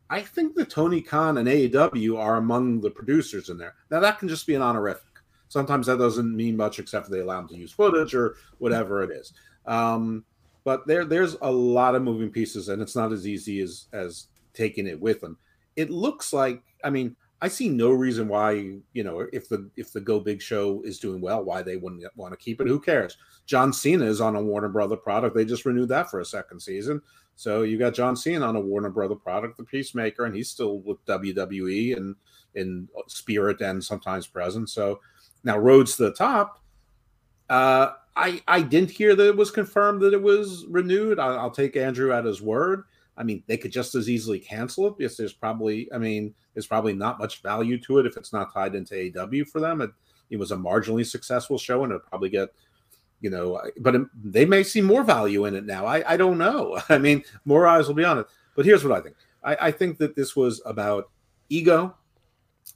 I 0.10 0.22
think 0.22 0.56
that 0.56 0.70
Tony 0.70 1.02
Khan 1.02 1.38
and 1.38 1.48
AEW 1.48 2.18
are 2.18 2.36
among 2.36 2.82
the 2.82 2.92
producers 2.92 3.50
in 3.50 3.58
there. 3.58 3.76
Now, 3.90 4.02
that 4.02 4.20
can 4.20 4.28
just 4.28 4.46
be 4.46 4.56
an 4.56 4.62
honorific. 4.62 5.04
Sometimes 5.48 5.88
that 5.88 6.00
doesn't 6.00 6.36
mean 6.36 6.58
much, 6.58 6.80
except 6.80 7.10
they 7.10 7.20
allow 7.20 7.38
them 7.38 7.50
to 7.50 7.58
use 7.58 7.72
footage 7.72 8.14
or 8.14 8.36
whatever 8.58 9.04
it 9.04 9.12
is. 9.12 9.34
Um, 9.66 10.26
but 10.64 10.86
there 10.88 11.06
there's 11.06 11.36
a 11.42 11.52
lot 11.52 11.96
of 11.96 12.04
moving 12.04 12.30
pieces 12.30 12.70
and 12.70 12.82
it's 12.82 12.96
not 12.96 13.12
as 13.12 13.28
easy 13.28 13.62
as 13.62 13.88
as 13.94 14.28
taking 14.54 14.88
it 14.88 15.00
with 15.00 15.22
them 15.22 15.38
it 15.76 15.90
looks 15.90 16.34
like 16.34 16.62
i 16.84 16.90
mean 16.90 17.16
i 17.42 17.48
see 17.48 17.70
no 17.70 17.92
reason 17.92 18.28
why 18.28 18.52
you 18.94 19.04
know 19.04 19.28
if 19.34 19.48
the 19.50 19.70
if 19.76 19.92
the 19.92 20.02
go 20.02 20.20
big 20.20 20.42
show 20.42 20.82
is 20.84 21.00
doing 21.00 21.22
well 21.22 21.44
why 21.44 21.62
they 21.62 21.78
wouldn't 21.78 22.04
want 22.16 22.34
to 22.34 22.38
keep 22.38 22.62
it. 22.62 22.68
Who 22.68 22.80
cares? 22.80 23.18
John 23.46 23.74
cena 23.74 24.06
is 24.06 24.22
on 24.22 24.36
a 24.36 24.42
warner 24.42 24.70
brother 24.70 24.96
product. 24.96 25.36
They 25.36 25.46
just 25.46 25.66
renewed 25.66 25.90
that 25.90 26.10
for 26.10 26.20
a 26.20 26.26
second 26.26 26.60
season. 26.60 27.02
So 27.36 27.64
you 27.64 27.78
got 27.80 27.94
john 27.94 28.16
cena 28.16 28.46
on 28.46 28.56
a 28.56 28.62
warner 28.62 28.90
brother 28.90 29.16
product 29.16 29.58
the 29.58 29.64
peacemaker 29.64 30.26
and 30.26 30.36
he's 30.36 30.50
still 30.50 30.80
with 30.80 31.04
wwe 31.06 31.98
and 31.98 32.16
in 32.56 32.88
spirit 33.08 33.62
and 33.62 33.84
sometimes 33.84 34.28
present 34.28 34.70
so 34.70 35.00
now 35.44 35.58
Rhodes 35.58 35.96
to 35.98 36.04
the 36.04 36.12
top. 36.14 36.62
Uh 37.50 37.92
I 38.16 38.42
I 38.48 38.62
didn't 38.62 38.92
hear 38.92 39.16
that 39.16 39.28
it 39.28 39.38
was 39.38 39.52
confirmed 39.52 40.02
that 40.02 40.14
it 40.14 40.22
was 40.22 40.66
renewed. 40.68 41.20
I'll, 41.20 41.40
I'll 41.40 41.52
take 41.52 41.76
Andrew 41.76 42.12
at 42.12 42.26
his 42.26 42.42
word. 42.42 42.84
I 43.22 43.24
mean, 43.24 43.44
they 43.46 43.56
could 43.56 43.72
just 43.72 43.94
as 43.94 44.10
easily 44.10 44.40
cancel 44.40 44.88
it 44.88 44.98
because 44.98 45.16
there's 45.16 45.32
probably, 45.32 45.88
I 45.94 46.00
mean, 46.00 46.34
there's 46.56 46.66
probably 46.66 46.94
not 46.94 47.20
much 47.20 47.44
value 47.44 47.80
to 47.82 48.00
it 48.00 48.08
if 48.08 48.18
it's 48.18 48.34
not 48.34 48.52
tied 48.52 48.74
into 48.74 49.12
AW 49.16 49.46
for 49.46 49.60
them. 49.60 49.82
It, 49.82 49.92
it 50.32 50.38
was 50.38 50.52
a 50.52 50.58
marginally 50.58 51.06
successful 51.06 51.60
show 51.60 51.84
and 51.84 51.94
it'll 51.94 52.10
probably 52.10 52.30
get, 52.30 52.50
you 53.20 53.30
know, 53.30 53.62
but 53.80 53.94
it, 53.94 54.02
they 54.24 54.44
may 54.44 54.64
see 54.64 54.82
more 54.82 55.04
value 55.04 55.46
in 55.46 55.54
it 55.54 55.68
now. 55.68 55.86
I, 55.86 56.14
I 56.14 56.18
don't 56.18 56.40
know. 56.40 56.82
I 56.90 56.98
mean, 56.98 57.24
more 57.46 57.68
eyes 57.68 57.88
will 57.88 57.94
be 57.94 58.04
on 58.04 58.18
it. 58.18 58.26
But 58.56 58.66
here's 58.66 58.84
what 58.84 58.98
I 58.98 59.02
think 59.02 59.16
I, 59.44 59.68
I 59.68 59.72
think 59.72 60.00
that 60.00 60.16
this 60.16 60.36
was 60.36 60.60
about 60.66 61.12
ego 61.50 61.96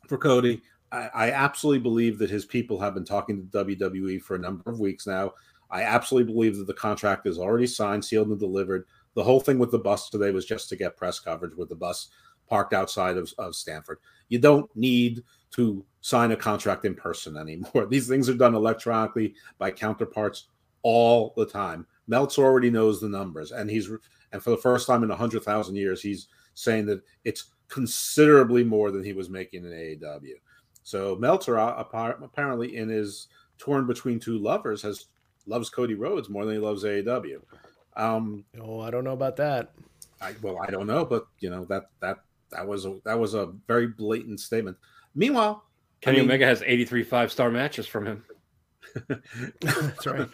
for 0.07 0.19
Cody. 0.19 0.61
I, 0.91 1.09
I 1.15 1.31
absolutely 1.31 1.81
believe 1.81 2.19
that 2.19 2.29
his 2.29 2.45
people 2.45 2.79
have 2.79 2.93
been 2.93 3.03
talking 3.03 3.49
to 3.49 3.65
WWE 3.65 4.21
for 4.21 4.35
a 4.35 4.39
number 4.39 4.69
of 4.69 4.79
weeks 4.79 5.07
now. 5.07 5.33
I 5.71 5.81
absolutely 5.81 6.31
believe 6.31 6.57
that 6.57 6.67
the 6.67 6.73
contract 6.75 7.25
is 7.25 7.39
already 7.39 7.65
signed, 7.65 8.05
sealed, 8.05 8.27
and 8.27 8.39
delivered. 8.39 8.85
The 9.15 9.23
whole 9.23 9.39
thing 9.39 9.57
with 9.57 9.71
the 9.71 9.79
bus 9.79 10.09
today 10.09 10.31
was 10.31 10.45
just 10.45 10.69
to 10.69 10.75
get 10.75 10.97
press 10.97 11.19
coverage 11.19 11.55
with 11.55 11.69
the 11.69 11.75
bus 11.75 12.09
parked 12.47 12.73
outside 12.73 13.17
of, 13.17 13.33
of 13.37 13.55
Stamford. 13.55 13.99
You 14.29 14.39
don't 14.39 14.73
need 14.75 15.23
to 15.51 15.83
sign 16.01 16.31
a 16.31 16.35
contract 16.35 16.85
in 16.85 16.93
person 16.95 17.37
anymore. 17.37 17.87
These 17.87 18.07
things 18.07 18.29
are 18.29 18.35
done 18.35 18.55
electronically 18.55 19.33
by 19.57 19.71
counterparts 19.71 20.47
all 20.83 21.33
the 21.35 21.45
time. 21.45 21.87
Meltzer 22.07 22.43
already 22.43 22.69
knows 22.69 23.01
the 23.01 23.09
numbers, 23.09 23.51
and 23.51 23.69
he's 23.69 23.89
and 24.31 24.43
for 24.43 24.51
the 24.51 24.57
first 24.57 24.85
time 24.85 25.03
in 25.03 25.11
a 25.11 25.15
hundred 25.15 25.43
thousand 25.43 25.75
years, 25.75 26.01
he's 26.01 26.27
saying 26.53 26.85
that 26.85 27.01
it's 27.23 27.45
considerably 27.67 28.63
more 28.63 28.91
than 28.91 29.03
he 29.03 29.13
was 29.13 29.29
making 29.29 29.65
in 29.65 29.71
AEW. 29.71 30.33
So 30.83 31.15
Meltzer 31.15 31.57
uh, 31.57 31.83
apparently 32.21 32.77
in 32.77 32.89
his 32.89 33.27
torn 33.57 33.87
between 33.87 34.19
two 34.19 34.37
lovers 34.37 34.81
has 34.83 35.07
loves 35.47 35.69
Cody 35.69 35.95
Rhodes 35.95 36.29
more 36.29 36.45
than 36.45 36.55
he 36.55 36.59
loves 36.59 36.83
AEW. 36.83 37.41
Um, 37.95 38.45
oh, 38.61 38.81
I 38.81 38.91
don't 38.91 39.03
know 39.03 39.13
about 39.13 39.37
that. 39.37 39.71
I, 40.21 40.33
well, 40.41 40.59
I 40.61 40.71
don't 40.71 40.87
know, 40.87 41.05
but 41.05 41.27
you 41.39 41.49
know 41.49 41.65
that 41.65 41.89
that 42.01 42.17
that 42.51 42.67
was 42.67 42.85
a 42.85 42.99
that 43.05 43.17
was 43.19 43.33
a 43.33 43.53
very 43.67 43.87
blatant 43.87 44.39
statement. 44.39 44.77
Meanwhile, 45.13 45.63
Kenny 46.01 46.17
I 46.17 46.21
mean, 46.21 46.29
Omega 46.29 46.45
has 46.45 46.63
83 46.65 47.03
five 47.03 47.31
star 47.31 47.49
matches 47.49 47.87
from 47.87 48.05
him. 48.05 48.23
That's 49.61 50.05
right. 50.05 50.29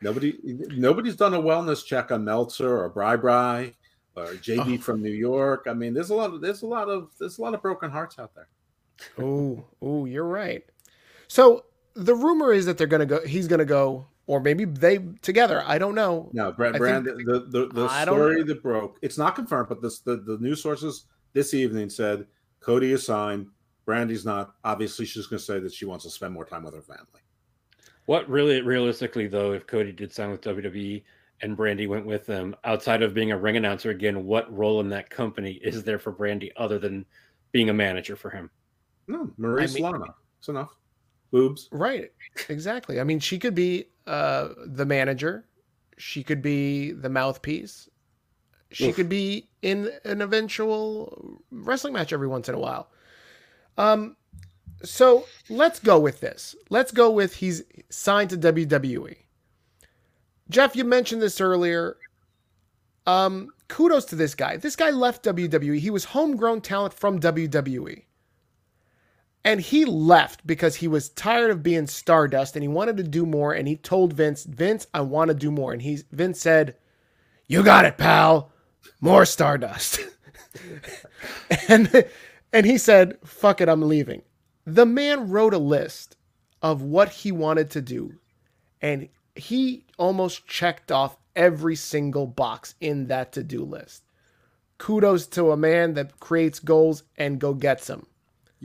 Nobody 0.00 0.38
nobody's 0.42 1.16
done 1.16 1.34
a 1.34 1.40
wellness 1.40 1.84
check 1.84 2.10
on 2.10 2.24
Meltzer 2.24 2.78
or 2.78 2.88
Bri 2.88 3.16
Bri 3.16 3.76
or 4.16 4.34
JD 4.34 4.78
oh. 4.78 4.82
from 4.82 5.02
New 5.02 5.12
York. 5.12 5.66
I 5.68 5.74
mean, 5.74 5.94
there's 5.94 6.10
a 6.10 6.14
lot 6.14 6.32
of 6.34 6.40
there's 6.40 6.62
a 6.62 6.66
lot 6.66 6.88
of 6.88 7.10
there's 7.18 7.38
a 7.38 7.42
lot 7.42 7.54
of 7.54 7.62
broken 7.62 7.90
hearts 7.90 8.18
out 8.18 8.34
there. 8.34 8.48
Oh, 9.18 9.64
oh, 9.80 10.04
you're 10.04 10.26
right. 10.26 10.64
So 11.28 11.64
the 11.94 12.14
rumor 12.14 12.52
is 12.52 12.66
that 12.66 12.78
they're 12.78 12.86
gonna 12.86 13.06
go. 13.06 13.24
He's 13.24 13.48
gonna 13.48 13.64
go, 13.64 14.06
or 14.32 14.40
maybe 14.40 14.64
they 14.64 14.98
together. 15.20 15.62
I 15.66 15.76
don't 15.76 15.94
know. 15.94 16.30
No, 16.32 16.52
Brand, 16.52 16.78
Brand 16.78 17.04
the 17.04 17.46
the, 17.50 17.68
the 17.68 18.02
story 18.02 18.42
that 18.42 18.62
broke. 18.62 18.96
It's 19.02 19.18
not 19.18 19.34
confirmed, 19.34 19.68
but 19.68 19.82
this 19.82 19.98
the 20.00 20.16
the 20.16 20.38
news 20.38 20.62
sources 20.62 21.04
this 21.34 21.52
evening 21.52 21.90
said 21.90 22.26
Cody 22.60 22.92
is 22.92 23.04
signed. 23.04 23.48
Brandi's 23.84 24.24
not. 24.24 24.54
Obviously, 24.64 25.04
she's 25.04 25.26
going 25.26 25.38
to 25.38 25.44
say 25.44 25.60
that 25.60 25.74
she 25.74 25.84
wants 25.84 26.04
to 26.06 26.10
spend 26.10 26.32
more 26.32 26.46
time 26.46 26.64
with 26.64 26.74
her 26.74 26.80
family. 26.80 27.20
What 28.06 28.26
really, 28.26 28.62
realistically, 28.62 29.26
though, 29.26 29.52
if 29.52 29.66
Cody 29.66 29.92
did 29.92 30.14
sign 30.14 30.30
with 30.30 30.40
WWE 30.40 31.04
and 31.42 31.54
Brandi 31.54 31.86
went 31.86 32.06
with 32.06 32.24
them, 32.24 32.56
outside 32.64 33.02
of 33.02 33.12
being 33.12 33.32
a 33.32 33.38
ring 33.38 33.58
announcer 33.58 33.90
again, 33.90 34.24
what 34.24 34.50
role 34.56 34.80
in 34.80 34.88
that 34.88 35.10
company 35.10 35.60
is 35.62 35.84
there 35.84 35.98
for 35.98 36.10
Brandy 36.10 36.52
other 36.56 36.78
than 36.78 37.04
being 37.50 37.68
a 37.68 37.74
manager 37.74 38.16
for 38.16 38.30
him? 38.30 38.50
No, 39.08 39.30
Marie 39.36 39.64
I 39.64 39.66
mean, 39.66 39.84
Solana. 39.84 40.14
It's 40.38 40.48
enough. 40.48 40.74
Boobs. 41.32 41.68
Right. 41.72 42.10
Exactly. 42.48 43.00
I 43.00 43.04
mean, 43.04 43.18
she 43.18 43.38
could 43.38 43.54
be 43.54 43.86
uh, 44.06 44.48
the 44.66 44.86
manager. 44.86 45.46
She 45.98 46.22
could 46.22 46.42
be 46.42 46.92
the 46.92 47.08
mouthpiece. 47.08 47.88
She 48.70 48.88
Oof. 48.88 48.96
could 48.96 49.08
be 49.08 49.48
in 49.60 49.90
an 50.04 50.22
eventual 50.22 51.42
wrestling 51.50 51.92
match 51.92 52.12
every 52.12 52.26
once 52.26 52.48
in 52.48 52.54
a 52.54 52.58
while. 52.58 52.88
Um, 53.76 54.16
so 54.82 55.26
let's 55.48 55.78
go 55.78 55.98
with 55.98 56.20
this. 56.20 56.56
Let's 56.70 56.92
go 56.92 57.10
with 57.10 57.36
he's 57.36 57.62
signed 57.90 58.30
to 58.30 58.36
WWE. 58.38 59.16
Jeff, 60.48 60.74
you 60.74 60.84
mentioned 60.84 61.22
this 61.22 61.40
earlier. 61.40 61.96
Um, 63.06 63.48
kudos 63.68 64.04
to 64.06 64.16
this 64.16 64.34
guy. 64.34 64.56
This 64.56 64.76
guy 64.76 64.90
left 64.90 65.24
WWE. 65.24 65.78
He 65.78 65.90
was 65.90 66.04
homegrown 66.04 66.62
talent 66.62 66.94
from 66.94 67.20
WWE. 67.20 68.04
And 69.44 69.60
he 69.60 69.84
left 69.84 70.46
because 70.46 70.76
he 70.76 70.86
was 70.86 71.08
tired 71.08 71.50
of 71.50 71.62
being 71.62 71.86
Stardust 71.86 72.54
and 72.54 72.62
he 72.62 72.68
wanted 72.68 72.96
to 72.98 73.02
do 73.02 73.26
more. 73.26 73.52
And 73.52 73.66
he 73.66 73.76
told 73.76 74.12
Vince, 74.12 74.44
Vince, 74.44 74.86
I 74.94 75.00
want 75.00 75.28
to 75.28 75.34
do 75.34 75.50
more. 75.50 75.72
And 75.72 75.82
he 75.82 76.00
Vince 76.12 76.40
said, 76.40 76.76
You 77.48 77.64
got 77.64 77.84
it, 77.84 77.98
pal. 77.98 78.52
More 79.00 79.24
Stardust. 79.24 80.00
and 81.68 82.04
and 82.52 82.66
he 82.66 82.78
said, 82.78 83.18
Fuck 83.24 83.60
it, 83.60 83.68
I'm 83.68 83.82
leaving. 83.82 84.22
The 84.64 84.86
man 84.86 85.28
wrote 85.28 85.54
a 85.54 85.58
list 85.58 86.16
of 86.60 86.82
what 86.82 87.08
he 87.08 87.32
wanted 87.32 87.70
to 87.70 87.82
do, 87.82 88.14
and 88.80 89.08
he 89.34 89.84
almost 89.98 90.46
checked 90.46 90.92
off 90.92 91.16
every 91.34 91.74
single 91.74 92.26
box 92.26 92.74
in 92.80 93.08
that 93.08 93.32
to 93.32 93.42
do 93.42 93.64
list. 93.64 94.04
Kudos 94.78 95.26
to 95.28 95.50
a 95.50 95.56
man 95.56 95.94
that 95.94 96.20
creates 96.20 96.60
goals 96.60 97.04
and 97.16 97.40
go 97.40 97.54
gets 97.54 97.86
them. 97.86 98.06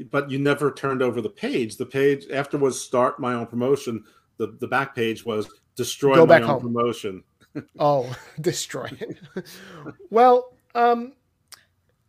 But 0.05 0.29
you 0.29 0.39
never 0.39 0.71
turned 0.71 1.01
over 1.01 1.21
the 1.21 1.29
page. 1.29 1.77
The 1.77 1.85
page 1.85 2.25
after 2.31 2.57
was 2.57 2.81
start 2.81 3.19
my 3.19 3.33
own 3.33 3.47
promotion. 3.47 4.03
The 4.37 4.55
the 4.59 4.67
back 4.67 4.95
page 4.95 5.25
was 5.25 5.49
destroy 5.75 6.15
go 6.15 6.25
my 6.25 6.37
own 6.37 6.43
home. 6.43 6.61
promotion. 6.61 7.23
oh, 7.79 8.15
destroy 8.41 8.89
it. 8.99 9.17
well, 10.09 10.53
um, 10.75 11.13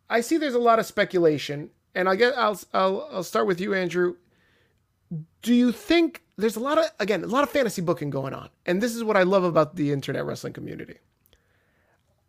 I 0.09 0.21
see 0.21 0.37
there's 0.37 0.53
a 0.53 0.59
lot 0.59 0.79
of 0.79 0.85
speculation 0.85 1.71
and 1.95 2.07
I 2.07 2.15
guess 2.15 2.33
I'll 2.37 2.59
I'll 2.73 3.09
I'll 3.11 3.23
start 3.23 3.47
with 3.47 3.59
you, 3.59 3.73
Andrew. 3.73 4.15
Do 5.41 5.53
you 5.53 5.71
think 5.71 6.23
there's 6.37 6.55
a 6.55 6.59
lot 6.59 6.77
of 6.77 6.85
again 6.99 7.23
a 7.23 7.27
lot 7.27 7.43
of 7.43 7.49
fantasy 7.49 7.81
booking 7.81 8.09
going 8.09 8.33
on, 8.33 8.49
and 8.65 8.81
this 8.81 8.95
is 8.95 9.03
what 9.03 9.17
I 9.17 9.23
love 9.23 9.43
about 9.43 9.75
the 9.75 9.91
internet 9.91 10.25
wrestling 10.25 10.53
community. 10.53 10.99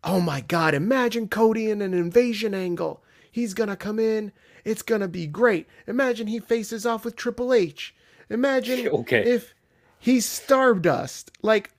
Oh 0.02 0.20
my 0.20 0.40
God! 0.40 0.74
Imagine 0.74 1.28
Cody 1.28 1.70
in 1.70 1.82
an 1.82 1.94
invasion 1.94 2.54
angle. 2.54 3.02
He's 3.30 3.54
gonna 3.54 3.76
come 3.76 3.98
in. 3.98 4.32
It's 4.64 4.82
gonna 4.82 5.08
be 5.08 5.26
great. 5.26 5.66
Imagine 5.86 6.26
he 6.26 6.40
faces 6.40 6.86
off 6.86 7.04
with 7.04 7.16
Triple 7.16 7.52
H. 7.52 7.94
Imagine 8.28 8.88
okay. 9.00 9.22
if 9.24 9.54
he's 9.98 10.26
Stardust. 10.26 11.30
Like, 11.42 11.70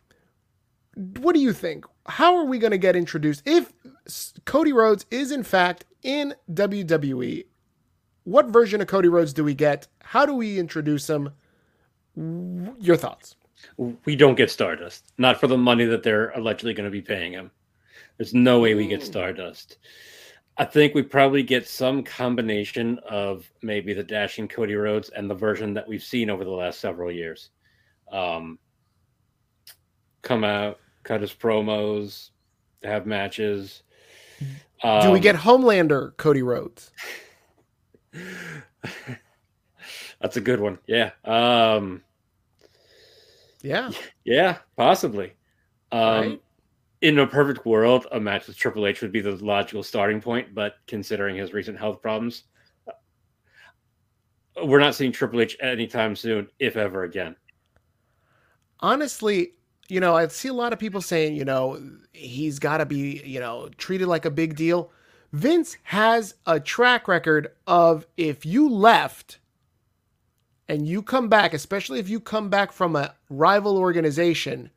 what 0.96 1.34
do 1.34 1.42
you 1.42 1.54
think? 1.54 1.86
How 2.08 2.36
are 2.38 2.46
we 2.46 2.60
gonna 2.60 2.78
get 2.78 2.96
introduced 2.96 3.44
if 3.46 3.72
Cody 4.46 4.74
Rhodes 4.74 5.06
is 5.12 5.32
in 5.32 5.44
fact 5.44 5.86
in 6.04 6.34
WWE 6.52 7.46
what 8.24 8.48
version 8.48 8.82
of 8.82 8.88
Cody 8.88 9.08
Rhodes 9.08 9.34
do 9.34 9.44
we 9.44 9.54
get? 9.54 9.88
How 10.02 10.26
do 10.26 10.36
we 10.36 10.60
introduce 10.60 11.10
him? 11.10 11.32
Your 12.16 12.98
thoughts? 12.98 13.36
We 14.06 14.16
don't 14.16 14.36
get 14.36 14.52
Stardust. 14.52 15.12
Not 15.18 15.40
for 15.40 15.48
the 15.48 15.58
money 15.58 15.86
that 15.86 16.04
they're 16.04 16.32
allegedly 16.32 16.74
going 16.74 16.86
to 16.86 16.92
be 16.92 17.02
paying 17.02 17.32
him. 17.32 17.52
There's 18.18 18.34
no 18.34 18.60
way 18.60 18.76
we 18.76 18.88
get 18.88 19.02
mm. 19.02 19.06
Stardust. 19.06 19.78
I 20.58 20.66
think 20.66 20.94
we 20.94 21.02
probably 21.02 21.44
get 21.44 21.68
some 21.68 22.04
combination 22.04 23.00
of 23.10 23.50
maybe 23.62 23.94
the 23.94 24.04
dashing 24.04 24.48
Cody 24.48 24.76
Rhodes 24.76 25.10
and 25.10 25.30
the 25.30 25.36
version 25.36 25.74
that 25.74 25.88
we've 25.88 26.04
seen 26.04 26.30
over 26.30 26.44
the 26.44 26.52
last 26.52 26.80
several 26.80 27.12
years. 27.12 27.50
Um, 28.12 28.60
come 30.22 30.44
out, 30.44 30.80
cut 31.04 31.22
his 31.22 31.34
promos, 31.34 32.30
have 32.84 33.06
matches. 33.06 33.84
Um, 34.84 35.02
Do 35.02 35.12
we 35.12 35.20
um, 35.20 35.24
get 35.24 35.36
Homelander 35.36 36.16
Cody 36.18 36.42
Rhodes? 36.42 36.92
That's 40.22 40.38
a 40.38 40.42
good 40.42 40.60
one. 40.60 40.78
Yeah. 40.86 41.12
Um, 41.26 42.04
yeah. 43.62 43.92
Yeah, 44.24 44.60
possibly. 44.78 45.34
Um, 45.92 46.00
right. 46.02 46.42
In 47.02 47.18
a 47.18 47.26
perfect 47.26 47.66
world, 47.66 48.06
a 48.12 48.20
match 48.20 48.46
with 48.48 48.58
Triple 48.58 48.86
H 48.86 49.02
would 49.02 49.12
be 49.12 49.22
the 49.22 49.32
logical 49.44 49.82
starting 49.82 50.22
point, 50.22 50.54
but 50.54 50.76
considering 50.86 51.36
his 51.36 51.52
recent 51.52 51.80
health 51.80 52.00
problems, 52.02 52.44
uh, 52.88 52.92
we're 54.66 54.80
not 54.80 54.94
seeing 54.94 55.12
Triple 55.12 55.42
H 55.42 55.58
anytime 55.60 56.16
soon, 56.16 56.48
if 56.60 56.78
ever 56.78 57.04
again. 57.04 57.36
Honestly, 58.82 59.54
you 59.90 60.00
know, 60.00 60.16
I 60.16 60.28
see 60.28 60.48
a 60.48 60.54
lot 60.54 60.74
of 60.74 60.80
people 60.80 61.02
saying, 61.02 61.36
you 61.36 61.44
know, 61.44 61.82
he's 62.14 62.60
got 62.60 62.78
to 62.78 62.86
be, 62.86 63.22
you 63.26 63.40
know, 63.40 63.70
treated 63.78 64.08
like 64.08 64.26
a 64.26 64.32
big 64.32 64.56
deal. 64.56 64.92
Vince 65.34 65.78
has 65.84 66.36
a 66.46 66.60
track 66.60 67.08
record 67.08 67.52
of 67.66 68.06
if 68.16 68.46
you 68.46 68.70
left 68.70 69.40
and 70.70 70.88
you 70.88 71.02
come 71.02 71.30
back, 71.30 71.54
especially 71.54 72.00
if 72.00 72.10
you 72.10 72.20
come 72.20 72.50
back 72.50 72.72
from 72.72 72.96
a 72.96 73.16
rival 73.30 73.78
organization, 73.78 74.70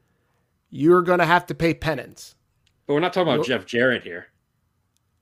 you're 0.75 1.03
going 1.03 1.21
to 1.21 1.27
have 1.27 1.47
to 1.47 1.55
pay 1.55 1.73
penance. 1.75 2.35
But 2.87 2.95
we're 2.95 3.01
not 3.01 3.13
talking 3.13 3.33
about 3.33 3.47
you're, 3.47 3.59
Jeff 3.59 3.67
Jarrett 3.67 4.03
here. 4.03 4.27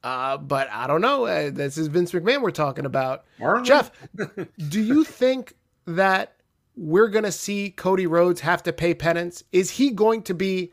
Uh, 0.02 0.38
but 0.38 0.68
I 0.70 0.86
don't 0.86 1.00
know. 1.00 1.26
Uh, 1.26 1.50
this 1.50 1.76
is 1.76 1.88
Vince 1.88 2.12
McMahon 2.12 2.42
we're 2.42 2.50
talking 2.50 2.86
about. 2.86 3.24
Jeff, 3.62 3.90
do 4.68 4.80
you 4.80 5.04
think 5.04 5.54
that 5.86 6.36
we're 6.74 7.08
going 7.08 7.24
to 7.24 7.32
see 7.32 7.70
Cody 7.70 8.06
Rhodes 8.06 8.40
have 8.40 8.62
to 8.62 8.72
pay 8.72 8.94
penance? 8.94 9.44
Is 9.52 9.70
he 9.70 9.90
going 9.90 10.22
to 10.22 10.34
be 10.34 10.72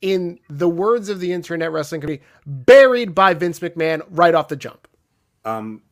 in 0.00 0.38
the 0.48 0.68
words 0.68 1.08
of 1.08 1.20
the 1.20 1.32
internet 1.32 1.72
wrestling 1.72 2.00
community, 2.00 2.24
buried 2.46 3.14
by 3.14 3.34
Vince 3.34 3.60
McMahon 3.60 4.02
right 4.10 4.34
off 4.34 4.48
the 4.48 4.56
jump. 4.56 4.86
Um, 5.44 5.82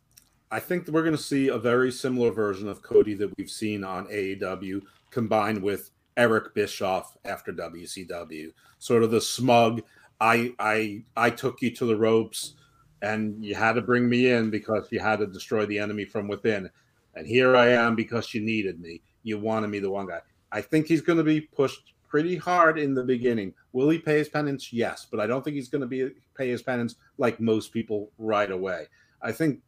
I 0.51 0.61
think 0.61 0.89
we're 0.89 1.03
going 1.03 1.17
to 1.17 1.23
see 1.23 1.49
a 1.49 1.59
very 1.59 1.91
similar 1.91 2.31
version 2.31 2.69
of 2.69 2.83
Cody 2.83 3.15
that 3.15 3.37
we've 3.37 3.51
seen 3.51 3.83
on 3.83 4.07
AEW 4.07 4.83
combined 5.11 5.63
with 5.63 5.91
Eric 6.17 6.55
Bischoff 6.55 7.17
after 7.25 7.53
WCW. 7.53 8.53
Sort 8.79 9.03
of 9.03 9.11
the 9.11 9.21
smug, 9.21 9.83
I 10.21 10.55
I 10.59 11.05
I 11.17 11.31
took 11.31 11.61
you 11.63 11.71
to 11.77 11.87
the 11.87 11.97
ropes 11.97 12.55
and 13.03 13.45
you 13.45 13.55
had 13.55 13.75
to 13.75 13.83
bring 13.83 14.09
me 14.09 14.31
in 14.31 14.51
because 14.51 14.89
you 14.91 14.99
had 14.99 15.19
to 15.19 15.27
destroy 15.27 15.67
the 15.67 15.79
enemy 15.79 16.05
from 16.05 16.27
within. 16.27 16.71
And 17.15 17.27
here 17.27 17.55
I 17.55 17.69
am 17.69 17.95
because 17.95 18.33
you 18.33 18.41
needed 18.41 18.81
me. 18.81 19.03
You 19.23 19.39
wanted 19.39 19.69
me 19.69 19.79
the 19.79 19.91
one 19.91 20.07
guy. 20.07 20.21
I 20.51 20.63
think 20.63 20.87
he's 20.87 21.03
going 21.03 21.19
to 21.19 21.25
be 21.25 21.43
pushed 21.43 21.93
pretty 22.09 22.37
hard 22.37 22.79
in 22.79 22.95
the 22.95 23.03
beginning. 23.03 23.53
Will 23.73 23.91
he 23.91 23.99
pay 23.99 24.19
his 24.19 24.29
penance? 24.29 24.73
Yes, 24.73 25.07
but 25.11 25.21
I 25.21 25.27
don't 25.27 25.43
think 25.45 25.57
he's 25.57 25.69
going 25.69 25.83
to 25.83 25.87
be 25.87 26.11
pay 26.37 26.49
his 26.49 26.63
penance 26.63 26.97
like 27.19 27.41
most 27.41 27.73
people 27.73 28.11
right 28.19 28.51
away. 28.51 28.87
I 29.21 29.33
think 29.33 29.61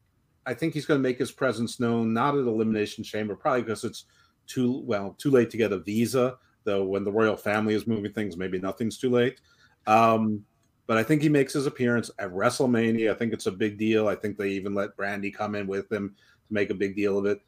I 0.46 0.54
think 0.54 0.72
he's 0.72 0.86
going 0.86 0.98
to 0.98 1.08
make 1.08 1.18
his 1.18 1.32
presence 1.32 1.80
known 1.80 2.14
not 2.14 2.36
at 2.36 2.46
Elimination 2.46 3.02
Chamber, 3.02 3.34
probably 3.34 3.62
because 3.62 3.84
it's 3.84 4.04
too 4.46 4.82
well 4.84 5.14
too 5.18 5.30
late 5.30 5.50
to 5.50 5.56
get 5.56 5.72
a 5.72 5.78
visa 5.78 6.36
Though 6.66 6.82
when 6.82 7.04
the 7.04 7.12
royal 7.12 7.36
family 7.36 7.74
is 7.74 7.86
moving 7.86 8.12
things, 8.12 8.36
maybe 8.36 8.58
nothing's 8.58 8.98
too 8.98 9.08
late. 9.08 9.40
Um, 9.86 10.44
but 10.88 10.98
I 10.98 11.04
think 11.04 11.22
he 11.22 11.28
makes 11.28 11.52
his 11.52 11.66
appearance 11.66 12.10
at 12.18 12.32
WrestleMania. 12.32 13.10
I 13.10 13.14
think 13.14 13.32
it's 13.32 13.46
a 13.46 13.52
big 13.52 13.78
deal. 13.78 14.08
I 14.08 14.16
think 14.16 14.36
they 14.36 14.50
even 14.50 14.74
let 14.74 14.96
Brandi 14.96 15.32
come 15.32 15.54
in 15.54 15.68
with 15.68 15.90
him 15.90 16.16
to 16.48 16.52
make 16.52 16.70
a 16.70 16.74
big 16.74 16.96
deal 16.96 17.18
of 17.18 17.24
it. 17.24 17.38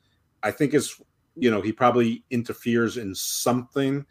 I 0.45 0.53
think 0.53 0.73
it's 0.73 1.03
you 1.35 1.51
know 1.51 1.61
he 1.61 1.73
probably 1.73 2.25
interferes 2.31 2.97
in 2.97 3.13
something, 3.13 4.07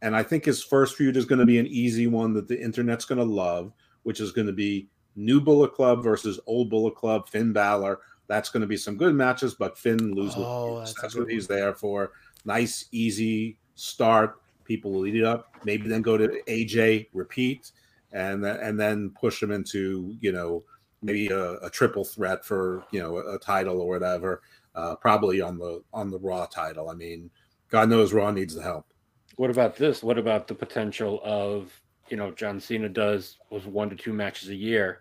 and 0.00 0.16
I 0.16 0.22
think 0.22 0.46
his 0.46 0.64
first 0.64 0.96
feud 0.96 1.18
is 1.18 1.26
going 1.26 1.40
to 1.40 1.46
be 1.46 1.58
an 1.58 1.66
easy 1.66 2.06
one 2.06 2.32
that 2.32 2.48
the 2.48 2.60
internet's 2.60 3.04
going 3.04 3.18
to 3.18 3.24
love, 3.24 3.74
which 4.04 4.20
is 4.20 4.32
going 4.32 4.46
to 4.46 4.54
be 4.54 4.88
New 5.16 5.42
Bullet 5.42 5.74
Club 5.74 6.02
versus 6.02 6.40
Old 6.46 6.70
Bullet 6.70 6.94
Club, 6.94 7.28
Finn 7.28 7.52
Balor. 7.52 8.00
That's 8.30 8.48
going 8.48 8.60
to 8.60 8.68
be 8.68 8.76
some 8.76 8.96
good 8.96 9.16
matches, 9.16 9.54
but 9.54 9.76
Finn 9.76 10.14
loses. 10.14 10.36
Oh, 10.38 10.78
that's 10.78 10.94
that's, 11.02 11.16
what 11.16 11.28
he's 11.28 11.48
there 11.48 11.74
for. 11.74 12.12
Nice, 12.44 12.84
easy 12.92 13.58
start. 13.74 14.40
People 14.62 14.92
will 14.92 15.04
eat 15.04 15.16
it 15.16 15.24
up. 15.24 15.56
Maybe 15.64 15.88
then 15.88 16.00
go 16.00 16.16
to 16.16 16.40
AJ, 16.46 17.08
repeat, 17.12 17.72
and 18.12 18.44
then 18.44 18.60
and 18.60 18.78
then 18.78 19.10
push 19.20 19.42
him 19.42 19.50
into 19.50 20.16
you 20.20 20.30
know 20.30 20.62
maybe 21.02 21.26
a, 21.26 21.54
a 21.54 21.68
triple 21.68 22.04
threat 22.04 22.44
for 22.44 22.84
you 22.92 23.00
know 23.00 23.16
a, 23.16 23.34
a 23.34 23.38
title 23.40 23.80
or 23.80 23.88
whatever. 23.88 24.42
Uh, 24.76 24.94
probably 24.94 25.40
on 25.40 25.58
the 25.58 25.82
on 25.92 26.08
the 26.08 26.18
Raw 26.20 26.46
title. 26.46 26.88
I 26.88 26.94
mean, 26.94 27.32
God 27.68 27.88
knows 27.88 28.12
Raw 28.12 28.30
needs 28.30 28.54
the 28.54 28.62
help. 28.62 28.86
What 29.34 29.50
about 29.50 29.74
this? 29.74 30.04
What 30.04 30.18
about 30.18 30.46
the 30.46 30.54
potential 30.54 31.20
of 31.24 31.72
you 32.08 32.16
know 32.16 32.30
John 32.30 32.60
Cena 32.60 32.88
does 32.88 33.38
was 33.50 33.66
one 33.66 33.90
to 33.90 33.96
two 33.96 34.12
matches 34.12 34.50
a 34.50 34.54
year, 34.54 35.00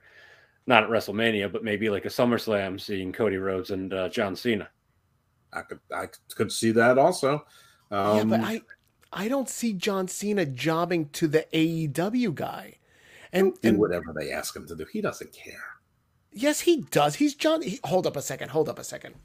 not 0.70 0.84
at 0.84 0.90
WrestleMania, 0.90 1.52
but 1.52 1.64
maybe 1.64 1.90
like 1.90 2.06
a 2.06 2.10
SummerSlam, 2.10 2.80
seeing 2.80 3.12
Cody 3.12 3.38
Rhodes 3.38 3.72
and 3.72 3.92
uh, 3.92 4.08
John 4.08 4.36
Cena. 4.36 4.70
I 5.52 5.62
could 5.64 5.80
I 5.94 6.08
could 6.36 6.52
see 6.52 6.72
that 6.72 7.00
also. 7.00 7.44
Um, 7.92 8.18
yeah, 8.18 8.24
but 8.38 8.40
I 8.42 8.62
I 9.12 9.28
don't 9.28 9.50
see 9.50 9.74
John 9.74 10.08
Cena 10.08 10.46
jobbing 10.46 11.10
to 11.10 11.28
the 11.28 11.48
AEW 11.52 12.36
guy. 12.36 12.76
And 13.34 13.60
do 13.62 13.70
and 13.70 13.80
whatever 13.80 14.14
they 14.18 14.32
ask 14.32 14.56
him 14.56 14.68
to 14.68 14.76
do. 14.76 14.86
He 14.94 15.02
doesn't 15.02 15.34
care. 15.34 15.80
yes, 16.32 16.62
he 16.62 16.82
does. 16.92 17.16
He's 17.16 17.34
John 17.34 17.64
he, 17.64 17.80
hold 17.84 18.06
up 18.06 18.16
a 18.16 18.22
second. 18.22 18.50
Hold 18.50 18.70
up 18.70 18.78
a 18.78 18.84
second. 18.84 19.16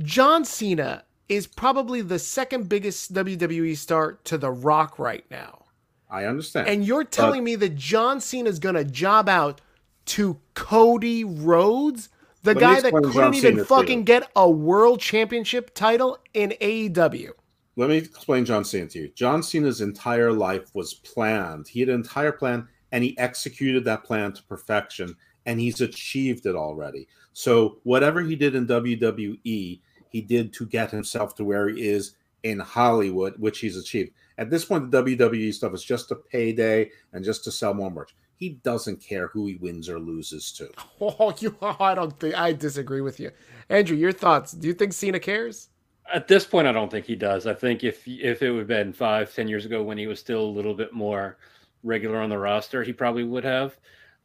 John 0.00 0.44
Cena 0.46 1.04
is 1.28 1.46
probably 1.46 2.00
the 2.00 2.18
second 2.18 2.68
biggest 2.68 3.12
WWE 3.12 3.76
star 3.76 4.12
to 4.24 4.38
The 4.38 4.50
Rock 4.50 4.98
right 4.98 5.24
now. 5.30 5.64
I 6.08 6.24
understand. 6.24 6.68
And 6.68 6.84
you're 6.84 7.04
telling 7.04 7.44
me 7.44 7.56
that 7.56 7.74
John 7.74 8.20
Cena 8.20 8.48
is 8.48 8.58
going 8.58 8.76
to 8.76 8.84
job 8.84 9.28
out 9.28 9.60
to 10.06 10.38
Cody 10.54 11.24
Rhodes, 11.24 12.08
the 12.42 12.54
Let 12.54 12.60
guy 12.60 12.80
that 12.80 12.92
couldn't 12.92 13.34
even 13.34 13.64
fucking 13.64 14.04
get 14.04 14.30
a 14.34 14.48
world 14.48 15.00
championship 15.00 15.74
title 15.74 16.18
in 16.32 16.54
AEW. 16.60 17.30
Let 17.78 17.90
me 17.90 17.98
explain 17.98 18.44
John 18.44 18.64
Cena 18.64 18.86
to 18.86 18.98
you. 19.00 19.08
John 19.08 19.42
Cena's 19.42 19.82
entire 19.82 20.32
life 20.32 20.74
was 20.74 20.94
planned. 20.94 21.68
He 21.68 21.80
had 21.80 21.90
an 21.90 21.96
entire 21.96 22.32
plan 22.32 22.68
and 22.92 23.04
he 23.04 23.18
executed 23.18 23.84
that 23.84 24.04
plan 24.04 24.32
to 24.32 24.42
perfection 24.44 25.14
and 25.44 25.60
he's 25.60 25.80
achieved 25.80 26.46
it 26.46 26.56
already. 26.56 27.06
So 27.32 27.78
whatever 27.82 28.22
he 28.22 28.34
did 28.34 28.54
in 28.54 28.66
WWE, 28.66 29.80
he 30.08 30.20
did 30.22 30.52
to 30.54 30.66
get 30.66 30.90
himself 30.90 31.34
to 31.34 31.44
where 31.44 31.68
he 31.68 31.86
is 31.86 32.16
in 32.44 32.58
Hollywood, 32.58 33.34
which 33.38 33.58
he's 33.58 33.76
achieved. 33.76 34.12
At 34.38 34.50
this 34.50 34.64
point, 34.64 34.90
the 34.90 35.02
WWE 35.02 35.52
stuff 35.52 35.74
is 35.74 35.84
just 35.84 36.10
a 36.10 36.16
payday 36.16 36.90
and 37.12 37.24
just 37.24 37.44
to 37.44 37.52
sell 37.52 37.74
more 37.74 37.90
merch. 37.90 38.14
He 38.36 38.50
doesn't 38.50 39.00
care 39.00 39.28
who 39.28 39.46
he 39.46 39.54
wins 39.56 39.88
or 39.88 39.98
loses 39.98 40.52
to. 40.52 40.70
Oh, 41.00 41.34
you 41.38 41.56
I 41.62 41.94
don't 41.94 42.18
think 42.18 42.34
I 42.34 42.52
disagree 42.52 43.00
with 43.00 43.18
you. 43.18 43.30
Andrew, 43.68 43.96
your 43.96 44.12
thoughts. 44.12 44.52
Do 44.52 44.68
you 44.68 44.74
think 44.74 44.92
Cena 44.92 45.18
cares? 45.18 45.68
At 46.12 46.28
this 46.28 46.44
point, 46.44 46.68
I 46.68 46.72
don't 46.72 46.90
think 46.90 47.04
he 47.06 47.16
does. 47.16 47.46
I 47.46 47.54
think 47.54 47.82
if 47.82 48.06
if 48.06 48.42
it 48.42 48.50
would 48.50 48.60
have 48.60 48.68
been 48.68 48.92
five, 48.92 49.34
ten 49.34 49.48
years 49.48 49.64
ago 49.66 49.82
when 49.82 49.98
he 49.98 50.06
was 50.06 50.20
still 50.20 50.42
a 50.42 50.56
little 50.56 50.74
bit 50.74 50.92
more 50.92 51.38
regular 51.82 52.18
on 52.18 52.30
the 52.30 52.38
roster, 52.38 52.82
he 52.82 52.92
probably 52.92 53.24
would 53.24 53.44
have. 53.44 53.76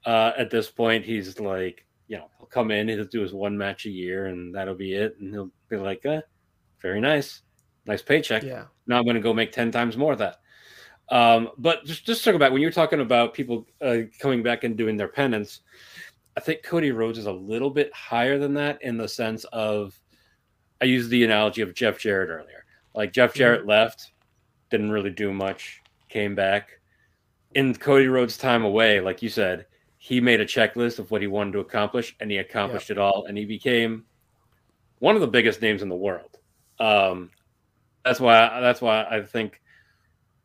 Uh, 0.06 0.32
at 0.38 0.50
this 0.50 0.70
point, 0.70 1.06
he's 1.06 1.40
like, 1.40 1.86
you 2.08 2.18
know, 2.18 2.30
he'll 2.38 2.48
come 2.48 2.72
in, 2.72 2.88
he'll 2.88 3.06
do 3.06 3.22
his 3.22 3.34
one 3.34 3.58
match 3.58 3.86
a 3.86 3.90
year, 3.90 4.28
and 4.28 4.54
that'll 4.54 4.76
be 4.76 4.94
it. 4.94 5.18
And 5.20 5.34
he'll 5.34 5.52
be 5.70 5.78
like, 5.78 6.06
eh, 6.06 6.22
very 6.82 7.00
nice, 7.00 7.42
nice 7.86 8.02
paycheck. 8.02 8.44
Yeah. 8.44 8.66
Now 8.86 8.98
I'm 8.98 9.06
going 9.06 9.16
to 9.16 9.22
go 9.22 9.34
make 9.34 9.52
ten 9.52 9.72
times 9.72 9.98
more 9.98 10.14
of 10.14 10.20
that. 10.20 10.41
Um, 11.12 11.50
but 11.58 11.86
just 11.86 12.06
just 12.06 12.24
talk 12.24 12.36
about 12.36 12.54
when 12.54 12.62
you're 12.62 12.72
talking 12.72 13.02
about 13.02 13.34
people 13.34 13.68
uh, 13.82 13.98
coming 14.20 14.42
back 14.42 14.64
and 14.64 14.78
doing 14.78 14.98
their 14.98 15.10
penance. 15.10 15.60
I 16.38 16.40
think 16.40 16.64
Cody 16.64 16.92
Rhodes 16.92 17.20
is 17.20 17.26
a 17.26 17.32
little 17.32 17.70
bit 17.70 17.94
higher 17.94 18.40
than 18.40 18.54
that 18.54 18.82
in 18.82 18.98
the 18.98 19.08
sense 19.08 19.44
of 19.52 20.00
I 20.82 20.86
used 20.86 21.10
the 21.10 21.26
analogy 21.26 21.62
of 21.62 21.74
Jeff 21.74 22.00
Jarrett 22.00 22.30
earlier. 22.30 22.66
Like 22.96 23.12
Jeff 23.12 23.34
Jarrett 23.34 23.66
left, 23.68 24.12
didn't 24.70 24.92
really 24.92 25.10
do 25.10 25.34
much, 25.34 25.82
came 26.08 26.34
back. 26.34 26.80
In 27.54 27.76
Cody 27.76 28.08
Rhodes' 28.08 28.38
time 28.38 28.64
away, 28.64 29.02
like 29.02 29.22
you 29.22 29.28
said, 29.28 29.66
he 29.98 30.22
made 30.22 30.40
a 30.40 30.46
checklist 30.46 31.00
of 31.00 31.12
what 31.12 31.22
he 31.22 31.28
wanted 31.28 31.52
to 31.52 31.60
accomplish, 31.60 32.16
and 32.22 32.32
he 32.32 32.38
accomplished 32.38 32.90
it 32.90 32.98
all, 32.98 33.26
and 33.26 33.38
he 33.38 33.46
became 33.46 34.06
one 35.00 35.16
of 35.16 35.22
the 35.22 35.28
biggest 35.28 35.62
names 35.62 35.82
in 35.82 35.90
the 35.90 35.96
world. 35.96 36.40
Um, 36.80 37.30
that's 38.06 38.20
why 38.20 38.62
that's 38.62 38.82
why 38.82 39.04
I 39.04 39.22
think 39.22 39.62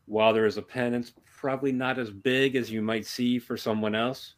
while 0.06 0.32
there 0.32 0.46
is 0.46 0.56
a 0.56 0.62
penance, 0.62 1.12
probably 1.36 1.72
not 1.72 1.98
as 1.98 2.10
big 2.10 2.56
as 2.56 2.70
you 2.70 2.82
might 2.82 3.06
see 3.06 3.38
for 3.38 3.56
someone 3.56 3.94
else. 3.94 4.34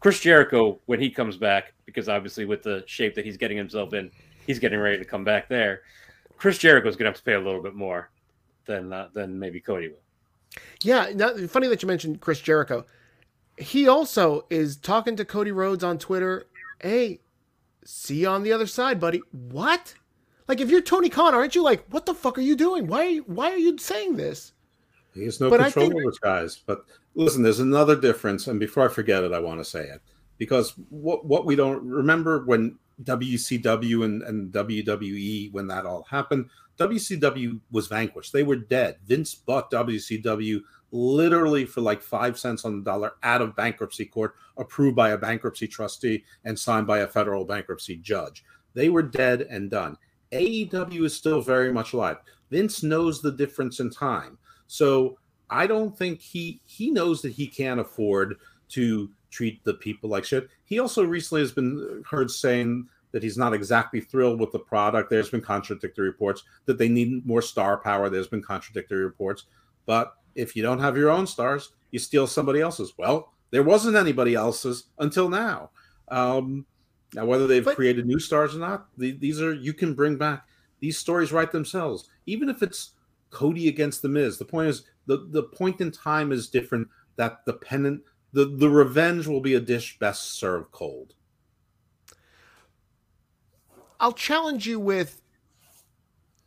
Chris 0.00 0.20
Jericho, 0.20 0.78
when 0.86 1.00
he 1.00 1.10
comes 1.10 1.36
back, 1.36 1.72
because 1.84 2.08
obviously 2.08 2.44
with 2.44 2.62
the 2.62 2.82
shape 2.86 3.14
that 3.14 3.24
he's 3.24 3.36
getting 3.36 3.56
himself 3.56 3.94
in, 3.94 4.10
he's 4.46 4.58
getting 4.58 4.78
ready 4.78 4.98
to 4.98 5.04
come 5.04 5.24
back 5.24 5.48
there. 5.48 5.82
Chris 6.36 6.58
Jericho's 6.58 6.96
going 6.96 7.04
to 7.04 7.10
have 7.10 7.16
to 7.16 7.22
pay 7.22 7.32
a 7.32 7.40
little 7.40 7.62
bit 7.62 7.74
more 7.74 8.10
than 8.66 8.92
uh, 8.92 9.08
than 9.14 9.38
maybe 9.38 9.60
Cody 9.60 9.88
will. 9.88 9.96
Yeah, 10.82 11.10
now, 11.14 11.34
funny 11.46 11.68
that 11.68 11.82
you 11.82 11.88
mentioned 11.88 12.20
Chris 12.20 12.40
Jericho. 12.40 12.84
He 13.58 13.88
also 13.88 14.46
is 14.50 14.76
talking 14.76 15.16
to 15.16 15.24
Cody 15.24 15.52
Rhodes 15.52 15.82
on 15.82 15.98
Twitter. 15.98 16.46
Hey, 16.80 17.20
see 17.84 18.20
you 18.22 18.28
on 18.28 18.42
the 18.42 18.52
other 18.52 18.66
side, 18.66 19.00
buddy. 19.00 19.22
What? 19.32 19.94
Like, 20.46 20.60
if 20.60 20.70
you're 20.70 20.82
Tony 20.82 21.08
Khan, 21.08 21.34
aren't 21.34 21.54
you 21.54 21.62
like, 21.62 21.84
what 21.88 22.06
the 22.06 22.14
fuck 22.14 22.38
are 22.38 22.42
you 22.42 22.54
doing? 22.54 22.86
Why? 22.86 23.16
Why 23.18 23.50
are 23.50 23.58
you 23.58 23.78
saying 23.78 24.16
this? 24.16 24.52
He 25.16 25.24
has 25.24 25.40
no 25.40 25.50
But 25.50 25.60
control 25.60 25.88
think- 25.90 26.00
over 26.00 26.12
guys. 26.20 26.62
But 26.66 26.84
listen, 27.14 27.42
there's 27.42 27.60
another 27.60 27.98
difference, 28.00 28.46
and 28.46 28.60
before 28.60 28.84
I 28.84 28.92
forget 28.92 29.24
it, 29.24 29.32
I 29.32 29.40
want 29.40 29.60
to 29.60 29.64
say 29.64 29.84
it 29.88 30.00
because 30.38 30.74
what 30.90 31.24
what 31.26 31.46
we 31.46 31.56
don't 31.56 31.82
remember 31.84 32.44
when 32.44 32.78
WCW 33.02 34.04
and, 34.04 34.22
and 34.22 34.52
WWE 34.52 35.52
when 35.52 35.66
that 35.68 35.86
all 35.86 36.06
happened, 36.10 36.48
WCW 36.78 37.60
was 37.70 37.88
vanquished. 37.88 38.32
They 38.32 38.42
were 38.42 38.56
dead. 38.56 38.96
Vince 39.06 39.34
bought 39.34 39.70
WCW 39.70 40.60
literally 40.92 41.64
for 41.66 41.80
like 41.80 42.00
five 42.02 42.38
cents 42.38 42.64
on 42.64 42.78
the 42.78 42.84
dollar 42.84 43.12
out 43.22 43.42
of 43.42 43.56
bankruptcy 43.56 44.06
court, 44.06 44.34
approved 44.56 44.96
by 44.96 45.10
a 45.10 45.18
bankruptcy 45.18 45.66
trustee 45.66 46.24
and 46.44 46.58
signed 46.58 46.86
by 46.86 46.98
a 47.00 47.06
federal 47.06 47.44
bankruptcy 47.44 47.96
judge. 47.96 48.44
They 48.74 48.88
were 48.88 49.02
dead 49.02 49.42
and 49.42 49.70
done. 49.70 49.96
AEW 50.32 51.04
is 51.04 51.14
still 51.14 51.40
very 51.40 51.72
much 51.72 51.92
alive. 51.92 52.18
Vince 52.50 52.82
knows 52.82 53.20
the 53.20 53.32
difference 53.32 53.80
in 53.80 53.90
time. 53.90 54.38
So 54.66 55.18
I 55.50 55.66
don't 55.66 55.96
think 55.96 56.20
he 56.20 56.60
he 56.64 56.90
knows 56.90 57.22
that 57.22 57.32
he 57.32 57.46
can't 57.46 57.80
afford 57.80 58.36
to 58.70 59.10
treat 59.30 59.62
the 59.64 59.74
people 59.74 60.10
like 60.10 60.24
shit. 60.24 60.48
He 60.64 60.78
also 60.78 61.04
recently 61.04 61.42
has 61.42 61.52
been 61.52 62.02
heard 62.08 62.30
saying 62.30 62.88
that 63.12 63.22
he's 63.22 63.38
not 63.38 63.54
exactly 63.54 64.00
thrilled 64.00 64.40
with 64.40 64.52
the 64.52 64.58
product. 64.58 65.08
There's 65.08 65.30
been 65.30 65.40
contradictory 65.40 66.06
reports 66.06 66.42
that 66.66 66.78
they 66.78 66.88
need 66.88 67.24
more 67.24 67.42
star 67.42 67.78
power. 67.78 68.08
There's 68.08 68.26
been 68.26 68.42
contradictory 68.42 69.04
reports. 69.04 69.44
But 69.86 70.14
if 70.34 70.56
you 70.56 70.62
don't 70.62 70.80
have 70.80 70.96
your 70.96 71.10
own 71.10 71.26
stars, 71.26 71.72
you 71.92 71.98
steal 71.98 72.26
somebody 72.26 72.60
else's. 72.60 72.92
Well, 72.98 73.32
there 73.50 73.62
wasn't 73.62 73.96
anybody 73.96 74.34
else's 74.34 74.84
until 74.98 75.28
now. 75.28 75.70
Um, 76.08 76.66
now, 77.14 77.24
whether 77.24 77.46
they've 77.46 77.64
But- 77.64 77.76
created 77.76 78.06
new 78.06 78.18
stars 78.18 78.54
or 78.54 78.58
not, 78.58 78.88
the, 78.98 79.12
these 79.12 79.40
are 79.40 79.54
you 79.54 79.72
can 79.72 79.94
bring 79.94 80.16
back 80.16 80.46
these 80.80 80.98
stories 80.98 81.32
right 81.32 81.50
themselves. 81.50 82.10
Even 82.26 82.48
if 82.48 82.62
it's 82.62 82.90
Cody 83.36 83.68
against 83.68 84.00
the 84.00 84.08
Miz, 84.08 84.38
the 84.38 84.46
point 84.46 84.68
is 84.70 84.84
the 85.04 85.26
the 85.28 85.42
point 85.42 85.82
in 85.82 85.90
time 85.90 86.32
is 86.32 86.48
different. 86.48 86.88
That 87.16 87.44
the 87.44 87.52
pennant, 87.52 88.00
the 88.32 88.46
the 88.46 88.70
revenge 88.70 89.26
will 89.26 89.42
be 89.42 89.52
a 89.52 89.60
dish 89.60 89.98
best 89.98 90.38
served 90.38 90.72
cold. 90.72 91.12
I'll 94.00 94.12
challenge 94.12 94.66
you 94.66 94.80
with 94.80 95.20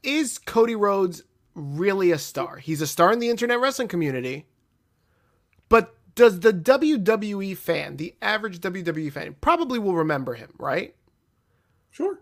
Is 0.01 0.39
Cody 0.39 0.75
Rhodes 0.75 1.21
really 1.53 2.09
a 2.11 2.17
star? 2.17 2.57
He's 2.57 2.81
a 2.81 2.87
star 2.87 3.13
in 3.13 3.19
the 3.19 3.29
internet 3.29 3.59
wrestling 3.59 3.87
community. 3.87 4.47
But 5.67 5.95
does 6.15 6.39
the 6.39 6.53
WWE 6.53 7.55
fan, 7.55 7.97
the 7.97 8.15
average 8.19 8.61
WWE 8.61 9.13
fan, 9.13 9.35
probably 9.41 9.77
will 9.77 9.95
remember 9.95 10.33
him, 10.33 10.55
right? 10.57 10.95
Sure. 11.91 12.19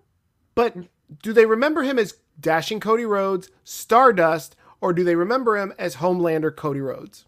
But 0.55 0.75
do 1.23 1.31
they 1.31 1.45
remember 1.45 1.83
him 1.83 1.97
as 1.97 2.15
dashing 2.39 2.79
Cody 2.79 3.05
Rhodes, 3.05 3.49
Stardust, 3.63 4.55
or 4.81 4.93
do 4.93 5.03
they 5.03 5.15
remember 5.15 5.57
him 5.57 5.73
as 5.77 5.95
Homelander 5.95 6.55
Cody 6.55 6.81
Rhodes? 6.81 7.25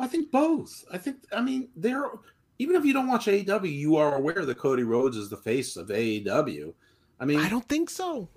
I 0.00 0.06
think 0.06 0.30
both. 0.30 0.84
I 0.92 0.98
think 0.98 1.18
I 1.32 1.40
mean 1.40 1.68
they're 1.76 2.10
even 2.58 2.76
if 2.76 2.84
you 2.84 2.92
don't 2.92 3.08
watch 3.08 3.26
AEW, 3.26 3.72
you 3.72 3.96
are 3.96 4.16
aware 4.16 4.44
that 4.44 4.58
Cody 4.58 4.84
Rhodes 4.84 5.16
is 5.16 5.28
the 5.28 5.36
face 5.36 5.76
of 5.76 5.88
AEW. 5.88 6.72
I 7.18 7.24
mean, 7.24 7.40
I 7.40 7.48
don't 7.48 7.68
think 7.68 7.90
so. 7.90 8.28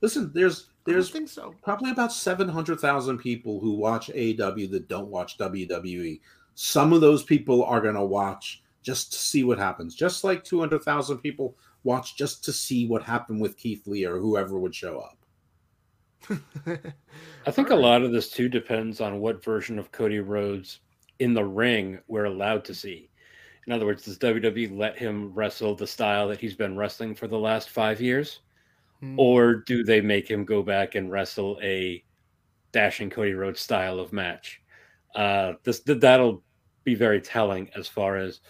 Listen, 0.00 0.30
there's 0.34 0.68
I 0.86 0.92
there's 0.92 1.10
think 1.10 1.28
so. 1.28 1.54
probably 1.62 1.90
about 1.90 2.12
700,000 2.12 3.18
people 3.18 3.60
who 3.60 3.72
watch 3.72 4.08
AEW 4.08 4.70
that 4.72 4.88
don't 4.88 5.08
watch 5.08 5.38
WWE. 5.38 6.20
Some 6.54 6.92
of 6.92 7.00
those 7.00 7.22
people 7.22 7.64
are 7.64 7.80
going 7.80 7.94
to 7.94 8.04
watch 8.04 8.62
just 8.82 9.12
to 9.12 9.18
see 9.18 9.44
what 9.44 9.58
happens, 9.58 9.94
just 9.94 10.24
like 10.24 10.44
200,000 10.44 11.18
people 11.18 11.56
watch 11.84 12.16
just 12.16 12.44
to 12.44 12.52
see 12.52 12.86
what 12.86 13.02
happened 13.02 13.40
with 13.40 13.56
Keith 13.56 13.86
Lee 13.86 14.04
or 14.04 14.18
whoever 14.18 14.58
would 14.58 14.74
show 14.74 15.00
up. 15.00 15.18
I 17.46 17.50
think 17.50 17.70
All 17.70 17.78
a 17.78 17.80
lot 17.80 18.02
of 18.02 18.12
this 18.12 18.30
too 18.30 18.48
depends 18.48 19.00
on 19.00 19.20
what 19.20 19.44
version 19.44 19.78
of 19.78 19.92
Cody 19.92 20.20
Rhodes 20.20 20.80
in 21.18 21.34
the 21.34 21.44
ring 21.44 21.98
we're 22.06 22.24
allowed 22.24 22.64
to 22.66 22.74
see. 22.74 23.10
In 23.66 23.72
other 23.72 23.86
words, 23.86 24.04
does 24.04 24.18
WWE 24.18 24.76
let 24.76 24.98
him 24.98 25.32
wrestle 25.34 25.74
the 25.74 25.86
style 25.86 26.28
that 26.28 26.40
he's 26.40 26.54
been 26.54 26.76
wrestling 26.76 27.14
for 27.14 27.28
the 27.28 27.38
last 27.38 27.70
five 27.70 28.00
years? 28.00 28.40
Hmm. 29.00 29.18
Or 29.18 29.54
do 29.54 29.84
they 29.84 30.00
make 30.00 30.28
him 30.28 30.44
go 30.44 30.62
back 30.62 30.94
and 30.94 31.10
wrestle 31.10 31.58
a 31.62 32.04
dashing 32.72 33.10
Cody 33.10 33.34
Rhodes 33.34 33.60
style 33.60 34.00
of 34.00 34.12
match? 34.12 34.60
Uh, 35.14 35.54
this 35.62 35.80
that'll 35.80 36.42
be 36.84 36.94
very 36.94 37.20
telling 37.20 37.70
as 37.76 37.86
far 37.86 38.16
as 38.16 38.40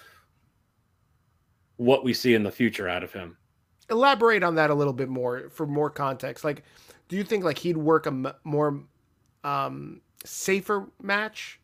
what 1.82 2.04
we 2.04 2.14
see 2.14 2.34
in 2.34 2.42
the 2.42 2.50
future 2.50 2.88
out 2.88 3.02
of 3.02 3.12
him. 3.12 3.36
Elaborate 3.90 4.42
on 4.42 4.54
that 4.54 4.70
a 4.70 4.74
little 4.74 4.92
bit 4.92 5.08
more 5.08 5.50
for 5.50 5.66
more 5.66 5.90
context. 5.90 6.44
Like, 6.44 6.62
do 7.08 7.16
you 7.16 7.24
think 7.24 7.44
like 7.44 7.58
he'd 7.58 7.76
work 7.76 8.06
a 8.06 8.10
m- 8.10 8.32
more 8.44 8.84
um, 9.44 10.00
safer 10.24 10.88
match? 11.02 11.60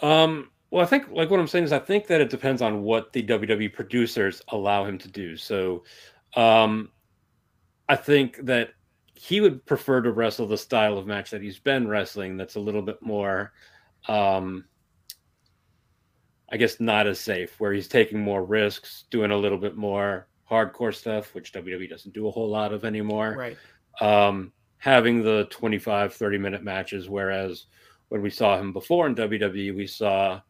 Um, 0.00 0.50
well, 0.70 0.82
I 0.82 0.86
think 0.86 1.10
like 1.10 1.30
what 1.30 1.40
I'm 1.40 1.48
saying 1.48 1.64
is 1.64 1.72
I 1.72 1.78
think 1.78 2.06
that 2.06 2.20
it 2.20 2.30
depends 2.30 2.62
on 2.62 2.82
what 2.82 3.12
the 3.12 3.22
WWE 3.22 3.72
producers 3.72 4.42
allow 4.48 4.84
him 4.84 4.98
to 4.98 5.08
do. 5.08 5.36
So, 5.36 5.84
um, 6.36 6.90
I 7.88 7.96
think 7.96 8.38
that 8.44 8.70
he 9.14 9.40
would 9.40 9.66
prefer 9.66 10.00
to 10.00 10.12
wrestle 10.12 10.46
the 10.46 10.56
style 10.56 10.96
of 10.96 11.06
match 11.06 11.30
that 11.30 11.42
he's 11.42 11.58
been 11.58 11.88
wrestling. 11.88 12.36
That's 12.36 12.54
a 12.54 12.60
little 12.60 12.82
bit 12.82 13.02
more, 13.02 13.52
um, 14.08 14.64
I 16.52 16.56
guess, 16.56 16.80
not 16.80 17.06
as 17.06 17.20
safe, 17.20 17.58
where 17.60 17.72
he's 17.72 17.88
taking 17.88 18.18
more 18.20 18.44
risks, 18.44 19.04
doing 19.10 19.30
a 19.30 19.36
little 19.36 19.58
bit 19.58 19.76
more 19.76 20.26
hardcore 20.50 20.94
stuff, 20.94 21.34
which 21.34 21.52
WWE 21.52 21.88
doesn't 21.88 22.12
do 22.12 22.26
a 22.26 22.30
whole 22.30 22.48
lot 22.48 22.72
of 22.72 22.84
anymore 22.84 23.36
Right. 23.38 23.56
um, 24.00 24.52
having 24.78 25.22
the 25.22 25.46
25, 25.50 26.12
30 26.14 26.38
minute 26.38 26.62
matches. 26.64 27.08
Whereas 27.08 27.66
when 28.08 28.20
we 28.20 28.30
saw 28.30 28.58
him 28.58 28.72
before 28.72 29.06
in 29.06 29.14
WWE, 29.14 29.76
we 29.76 29.86
saw 29.86 30.40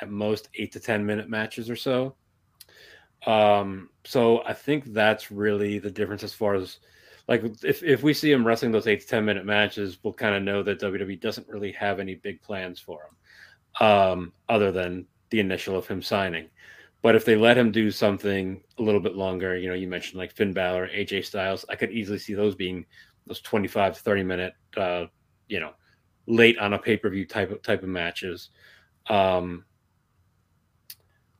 at 0.00 0.10
most 0.10 0.48
eight 0.54 0.72
to 0.72 0.80
10 0.80 1.06
minute 1.06 1.28
matches 1.28 1.70
or 1.70 1.76
so. 1.76 2.16
Um, 3.26 3.90
so 4.04 4.42
I 4.44 4.54
think 4.54 4.92
that's 4.92 5.30
really 5.30 5.78
the 5.78 5.90
difference 5.90 6.24
as 6.24 6.32
far 6.32 6.54
as 6.54 6.78
like 7.28 7.44
if, 7.62 7.82
if 7.82 8.02
we 8.02 8.12
see 8.14 8.32
him 8.32 8.44
wrestling 8.44 8.72
those 8.72 8.88
eight 8.88 9.02
to 9.02 9.06
10 9.06 9.24
minute 9.24 9.44
matches, 9.44 9.98
we'll 10.02 10.14
kind 10.14 10.34
of 10.34 10.42
know 10.42 10.62
that 10.64 10.80
WWE 10.80 11.20
doesn't 11.20 11.46
really 11.48 11.70
have 11.72 12.00
any 12.00 12.16
big 12.16 12.40
plans 12.42 12.80
for 12.80 13.02
him 13.02 13.16
um, 13.80 14.32
other 14.48 14.70
than 14.70 15.06
the 15.30 15.40
initial 15.40 15.76
of 15.76 15.86
him 15.86 16.02
signing. 16.02 16.48
But 17.02 17.16
if 17.16 17.24
they 17.24 17.34
let 17.34 17.56
him 17.56 17.72
do 17.72 17.90
something 17.90 18.62
a 18.78 18.82
little 18.82 19.00
bit 19.00 19.16
longer, 19.16 19.56
you 19.56 19.68
know, 19.68 19.74
you 19.74 19.88
mentioned 19.88 20.18
like 20.18 20.32
Finn 20.32 20.52
Balor, 20.52 20.88
AJ 20.88 21.24
Styles, 21.24 21.64
I 21.68 21.76
could 21.76 21.90
easily 21.90 22.18
see 22.18 22.34
those 22.34 22.54
being 22.54 22.84
those 23.26 23.40
25 23.40 23.96
to 23.96 24.02
30 24.02 24.22
minute, 24.22 24.54
uh, 24.76 25.06
you 25.48 25.60
know, 25.60 25.72
late 26.26 26.58
on 26.58 26.74
a 26.74 26.78
pay 26.78 26.96
per 26.96 27.08
view 27.08 27.26
type 27.26 27.50
of 27.50 27.62
type 27.62 27.82
of 27.82 27.88
matches. 27.88 28.50
Um, 29.08 29.64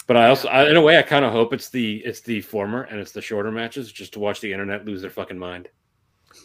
but 0.07 0.17
I 0.17 0.29
also, 0.29 0.49
I, 0.49 0.69
in 0.69 0.77
a 0.77 0.81
way, 0.81 0.99
I 0.99 1.03
kind 1.03 1.25
of 1.25 1.33
hope 1.33 1.53
it's 1.53 1.69
the 1.69 1.99
it's 1.99 2.21
the 2.21 2.41
former 2.41 2.83
and 2.85 2.99
it's 2.99 3.13
the 3.13 3.23
shorter 3.23 3.53
matches, 3.53 3.93
just 3.93 4.15
to 4.15 4.19
watch 4.19 4.41
the 4.41 4.53
internet 4.53 4.87
lose 4.87 5.03
their 5.03 5.11
fucking 5.11 5.39
mind. 5.39 5.69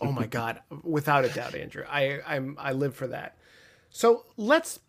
Oh 0.02 0.12
my 0.12 0.28
god, 0.28 0.62
without 0.84 1.24
a 1.24 1.30
doubt, 1.30 1.56
Andrew. 1.56 1.86
I 1.90 2.20
I'm 2.28 2.58
I 2.60 2.74
live 2.74 2.96
for 2.96 3.08
that. 3.08 3.38
So 3.90 4.26
let's 4.36 4.80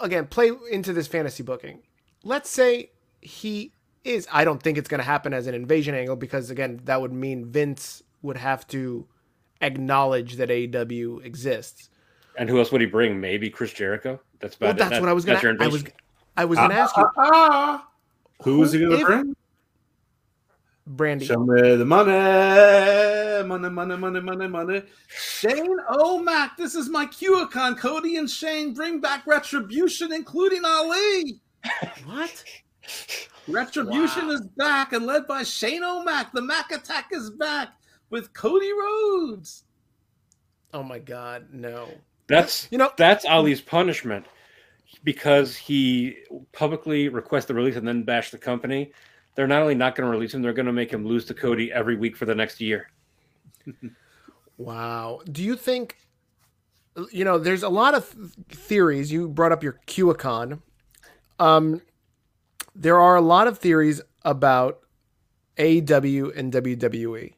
again 0.00 0.26
play 0.26 0.50
into 0.70 0.92
this 0.92 1.06
fantasy 1.06 1.42
booking. 1.42 1.82
Let's 2.24 2.50
say 2.50 2.90
he 3.20 3.72
is. 4.04 4.26
I 4.32 4.44
don't 4.44 4.62
think 4.62 4.78
it's 4.78 4.88
going 4.88 4.98
to 5.00 5.04
happen 5.04 5.32
as 5.34 5.46
an 5.46 5.54
invasion 5.54 5.94
angle 5.94 6.16
because 6.16 6.50
again, 6.50 6.80
that 6.84 7.00
would 7.00 7.12
mean 7.12 7.46
Vince 7.46 8.02
would 8.22 8.36
have 8.36 8.66
to 8.68 9.06
acknowledge 9.60 10.36
that 10.36 10.48
AEW 10.48 11.24
exists. 11.24 11.88
And 12.38 12.48
who 12.48 12.58
else 12.58 12.70
would 12.72 12.80
he 12.80 12.86
bring? 12.86 13.20
Maybe 13.20 13.48
Chris 13.50 13.72
Jericho. 13.72 14.20
That's 14.40 14.56
about 14.56 14.66
Well, 14.66 14.74
it. 14.74 14.78
that's 14.78 14.90
That- 14.90 15.00
what 15.00 15.08
I 15.08 15.12
was 15.12 15.24
going 15.24 15.40
your 15.40 15.56
to. 15.56 15.64
I 15.64 15.68
was. 15.68 15.84
I 16.36 16.44
was 16.44 16.58
going 16.58 16.70
to 16.70 16.76
ask 16.76 16.94
you, 16.96 17.08
Ah, 17.16 17.88
Who 18.42 18.62
is 18.62 18.72
he 18.72 18.80
going 18.80 18.98
to 18.98 19.04
bring? 19.06 19.36
Brandi. 20.88 21.24
Show 21.24 21.40
me 21.44 21.74
the 21.76 21.84
money, 21.84 22.12
money, 23.46 23.68
money, 23.70 23.96
money, 23.96 24.20
money, 24.20 24.48
money. 24.48 24.82
Shane 25.08 25.76
O'Mac, 25.90 26.56
this 26.56 26.74
is 26.76 26.88
my 26.88 27.06
QAKhan. 27.06 27.76
Cody 27.76 28.16
and 28.18 28.30
Shane 28.30 28.72
bring 28.72 29.00
back 29.00 29.26
Retribution, 29.26 30.12
including 30.12 30.64
Ali. 30.64 31.40
What? 32.04 32.44
Retribution 33.48 34.26
Wow. 34.28 34.32
is 34.34 34.42
back 34.56 34.92
and 34.92 35.06
led 35.06 35.26
by 35.26 35.42
Shane 35.42 35.82
O'Mac. 35.82 36.32
The 36.32 36.42
Mac 36.42 36.70
Attack 36.70 37.08
is 37.10 37.30
back 37.30 37.70
with 38.10 38.32
Cody 38.32 38.70
Rhodes. 38.72 39.64
Oh 40.72 40.84
my 40.84 41.00
god, 41.00 41.46
no. 41.52 41.88
That's 42.28 42.68
You 42.70 42.78
know, 42.78 42.90
that's 42.96 43.24
Ali's 43.24 43.60
punishment 43.60 44.26
because 45.02 45.56
he 45.56 46.16
publicly 46.52 47.08
requests 47.08 47.46
the 47.46 47.54
release 47.54 47.74
and 47.76 47.86
then 47.86 48.04
bash 48.04 48.30
the 48.30 48.38
company. 48.38 48.92
They're 49.36 49.46
not 49.46 49.62
only 49.62 49.74
not 49.74 49.94
going 49.94 50.06
to 50.06 50.10
release 50.10 50.34
him, 50.34 50.42
they're 50.42 50.52
going 50.52 50.66
to 50.66 50.72
make 50.72 50.90
him 50.90 51.06
lose 51.06 51.24
to 51.26 51.34
Cody 51.34 51.70
every 51.72 51.94
week 51.96 52.16
for 52.16 52.24
the 52.24 52.34
next 52.34 52.60
year. 52.60 52.90
Wow. 54.58 55.20
Do 55.30 55.42
you 55.42 55.54
think 55.56 55.98
you 57.12 57.26
know, 57.26 57.38
there's 57.38 57.62
a 57.62 57.68
lot 57.68 57.92
of 57.94 58.10
th- 58.14 58.30
theories. 58.58 59.12
You 59.12 59.28
brought 59.28 59.52
up 59.52 59.62
your 59.62 59.78
QAKhan. 59.86 60.60
Um 61.38 61.82
there 62.74 62.98
are 62.98 63.16
a 63.16 63.20
lot 63.20 63.46
of 63.48 63.58
theories 63.58 64.00
about 64.22 64.80
AEW 65.58 66.36
and. 66.36 66.52
WWE. 66.52 67.34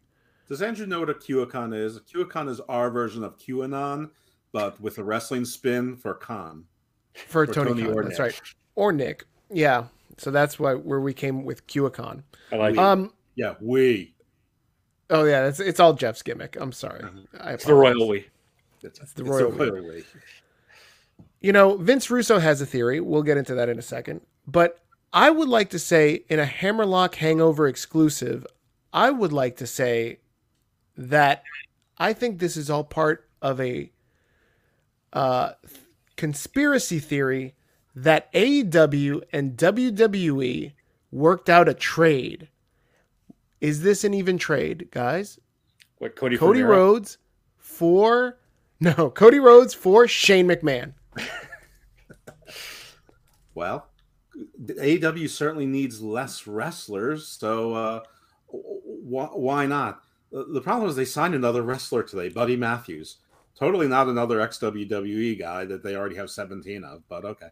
Does 0.49 0.63
Andrew 0.63 0.87
know 0.87 1.01
what 1.01 1.11
a 1.11 1.15
QAKhan 1.15 1.75
is? 1.77 1.97
A 1.97 2.01
QAKhan 2.01 2.49
is 2.49 2.61
our 2.69 2.91
version 2.91 3.23
of 3.25 3.37
QAnon, 3.37 4.11
but 4.53 4.81
with 4.81 4.99
a 4.99 5.05
wrestling 5.05 5.45
spin 5.45 5.97
for 5.97 6.15
con. 6.15 6.65
For 7.27 7.43
Or 7.43 7.47
Tony, 7.47 7.71
Tony 7.71 7.83
Khan, 7.83 7.93
or 7.95 8.03
that's 8.05 8.19
Nick. 8.19 8.27
right. 8.27 8.41
Or 8.77 8.93
Nick. 8.93 9.25
Yeah. 9.51 9.85
So 10.19 10.31
that's 10.31 10.59
why 10.59 10.75
where 10.75 11.01
we 11.01 11.15
came 11.15 11.45
with 11.45 11.67
QAKhan. 11.67 12.23
I 12.53 12.57
like 12.57 12.73
it. 12.75 12.79
Um 12.79 13.13
Yeah, 13.37 13.55
we. 13.61 14.15
oh 15.11 15.25
yeah, 15.25 15.47
it's 15.47 15.61
it's 15.61 15.81
all 15.81 15.95
Jeff's 15.95 16.23
gimmick. 16.23 16.57
I'm 16.61 16.73
sorry. 16.73 17.05
I 17.41 17.53
It's 17.53 17.65
the 17.65 17.75
royal 17.75 18.09
we. 18.09 18.27
It's, 18.83 19.13
the 19.15 19.25
royal 19.25 19.51
we. 19.51 19.71
royal 19.71 19.89
we. 19.89 20.05
You 21.41 21.53
know, 21.53 21.77
Vince 21.77 22.11
Russo 22.11 22.39
has 22.39 22.61
a 22.61 22.67
theory. 22.67 23.01
We'll 23.01 23.23
get 23.23 23.37
into 23.37 23.55
that 23.55 23.69
in 23.69 23.79
a 23.79 23.83
second. 23.83 24.21
But 24.47 24.81
I 25.13 25.31
would 25.31 25.49
like 25.49 25.71
to 25.71 25.79
say, 25.79 26.25
in 26.29 26.39
a 26.39 26.45
Hammerlock 26.45 27.15
Hangover 27.17 27.69
exclusive, 27.69 28.47
I 28.93 29.11
would 29.11 29.33
like 29.33 29.57
to 29.59 29.67
say 29.67 30.19
that 30.97 31.45
I 31.97 32.13
think 32.13 32.39
this 32.39 32.57
is 32.57 32.69
all 32.71 32.85
part 32.85 33.29
of 33.41 33.61
a 33.61 33.91
uh, 35.13 35.53
conspiracy 36.17 36.99
theory 36.99 37.55
that 38.03 38.32
AEW 38.32 39.22
and 39.32 39.57
WWE 39.57 40.72
worked 41.11 41.49
out 41.49 41.68
a 41.68 41.74
trade. 41.74 42.49
Is 43.61 43.82
this 43.82 44.05
an 44.05 44.14
even 44.14 44.38
trade, 44.38 44.88
guys? 44.90 45.38
What 45.99 46.14
Cody? 46.14 46.36
Cody 46.36 46.61
Miro? 46.61 46.70
Rhodes 46.70 47.18
for 47.57 48.38
no 48.80 49.11
Cody 49.11 49.38
Rhodes 49.38 49.74
for 49.74 50.07
Shane 50.07 50.46
McMahon. 50.46 50.94
Well, 53.59 53.88
the 54.57 54.74
AEW 54.74 55.28
certainly 55.28 55.66
needs 55.66 56.01
less 56.01 56.46
wrestlers, 56.46 57.26
so 57.26 57.74
uh, 57.74 58.01
wh- 58.46 59.36
why 59.36 59.66
not? 59.66 60.05
The 60.30 60.44
the 60.44 60.61
problem 60.61 60.88
is 60.88 60.94
they 60.94 61.05
signed 61.05 61.34
another 61.34 61.62
wrestler 61.62 62.05
today, 62.05 62.28
Buddy 62.28 62.55
Matthews. 62.55 63.16
Totally 63.59 63.88
not 63.88 64.07
another 64.07 64.40
ex 64.40 64.61
WWE 64.61 65.36
guy 65.40 65.64
that 65.64 65.82
they 65.82 65.96
already 65.96 66.14
have 66.14 66.30
17 66.30 66.84
of, 66.84 67.03
but 67.09 67.24
okay. 67.24 67.49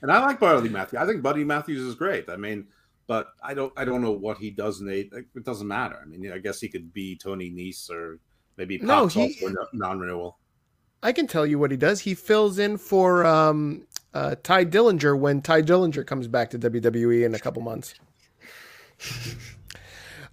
And 0.00 0.10
I 0.10 0.20
like 0.24 0.40
Buddy 0.40 0.68
Matthews. 0.68 1.00
I 1.00 1.06
think 1.06 1.22
Buddy 1.22 1.44
Matthews 1.44 1.80
is 1.80 1.94
great. 1.94 2.28
I 2.28 2.36
mean, 2.36 2.66
but 3.06 3.28
I 3.42 3.54
don't 3.54 3.72
I 3.76 3.84
don't 3.84 4.00
know 4.02 4.10
what 4.12 4.38
he 4.38 4.50
does 4.50 4.80
in 4.80 4.88
a 4.88 5.00
it 5.12 5.44
doesn't 5.44 5.66
matter. 5.68 5.98
I 6.02 6.04
mean, 6.06 6.32
I 6.32 6.38
guess 6.38 6.60
he 6.60 6.68
could 6.68 6.92
be 6.92 7.16
Tony 7.16 7.50
Nese 7.50 7.90
or 7.90 8.18
maybe 8.56 8.78
No, 8.78 9.06
he- 9.06 9.34
for 9.34 9.52
non-renewal. 9.72 10.38
I 11.04 11.12
can 11.12 11.26
tell 11.26 11.44
you 11.44 11.58
what 11.58 11.72
he 11.72 11.76
does. 11.76 12.00
He 12.00 12.14
fills 12.14 12.60
in 12.60 12.76
for 12.78 13.26
um, 13.26 13.88
uh, 14.14 14.36
Tye 14.44 14.64
Dillinger 14.64 15.18
when 15.18 15.42
Tye 15.42 15.60
Dillinger 15.62 16.06
comes 16.06 16.28
back 16.28 16.50
to 16.50 16.58
WWE 16.60 17.24
in 17.24 17.34
a 17.34 17.40
couple 17.40 17.60
months. 17.60 17.94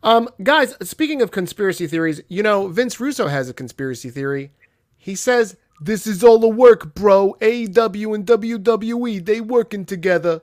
um, 0.03 0.29
guys, 0.43 0.75
speaking 0.87 1.21
of 1.21 1.31
conspiracy 1.31 1.87
theories, 1.87 2.21
you 2.27 2.43
know 2.43 2.67
Vince 2.67 2.99
Russo 2.99 3.27
has 3.27 3.49
a 3.49 3.53
conspiracy 3.53 4.09
theory. 4.09 4.51
He 4.97 5.15
says 5.15 5.55
this 5.81 6.05
is 6.07 6.23
all 6.23 6.43
a 6.43 6.49
work, 6.49 6.93
bro. 6.93 7.35
AEW 7.41 8.15
and 8.15 8.25
WWE 8.25 9.25
they 9.25 9.41
working 9.41 9.85
together. 9.85 10.41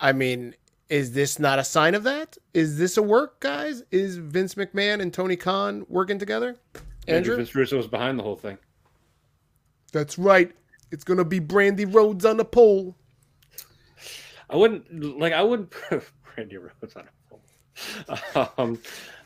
I 0.00 0.12
mean, 0.12 0.54
is 0.88 1.12
this 1.12 1.38
not 1.38 1.58
a 1.58 1.64
sign 1.64 1.94
of 1.94 2.02
that? 2.04 2.36
Is 2.52 2.78
this 2.78 2.96
a 2.96 3.02
work, 3.02 3.40
guys? 3.40 3.82
Is 3.90 4.16
Vince 4.16 4.54
McMahon 4.54 5.00
and 5.00 5.12
Tony 5.12 5.36
Khan 5.36 5.86
working 5.88 6.18
together? 6.18 6.56
Andrew, 7.08 7.36
Vince 7.36 7.54
Russo 7.54 7.76
was 7.76 7.86
behind 7.86 8.18
the 8.18 8.22
whole 8.22 8.36
thing. 8.36 8.58
that's 9.92 10.18
right. 10.18 10.52
It's 10.90 11.04
gonna 11.04 11.24
be 11.24 11.40
Brandi 11.40 11.92
Rhodes 11.92 12.24
on 12.24 12.36
the 12.36 12.44
pole. 12.44 12.96
I 14.48 14.56
wouldn't 14.56 15.18
like. 15.18 15.32
I 15.32 15.42
wouldn't 15.42 15.70
put 15.88 16.04
Brandi 16.36 16.58
Rhodes 16.58 16.96
on 16.96 17.04
a 17.04 17.28
pole. 18.36 18.52
Um, 18.56 18.78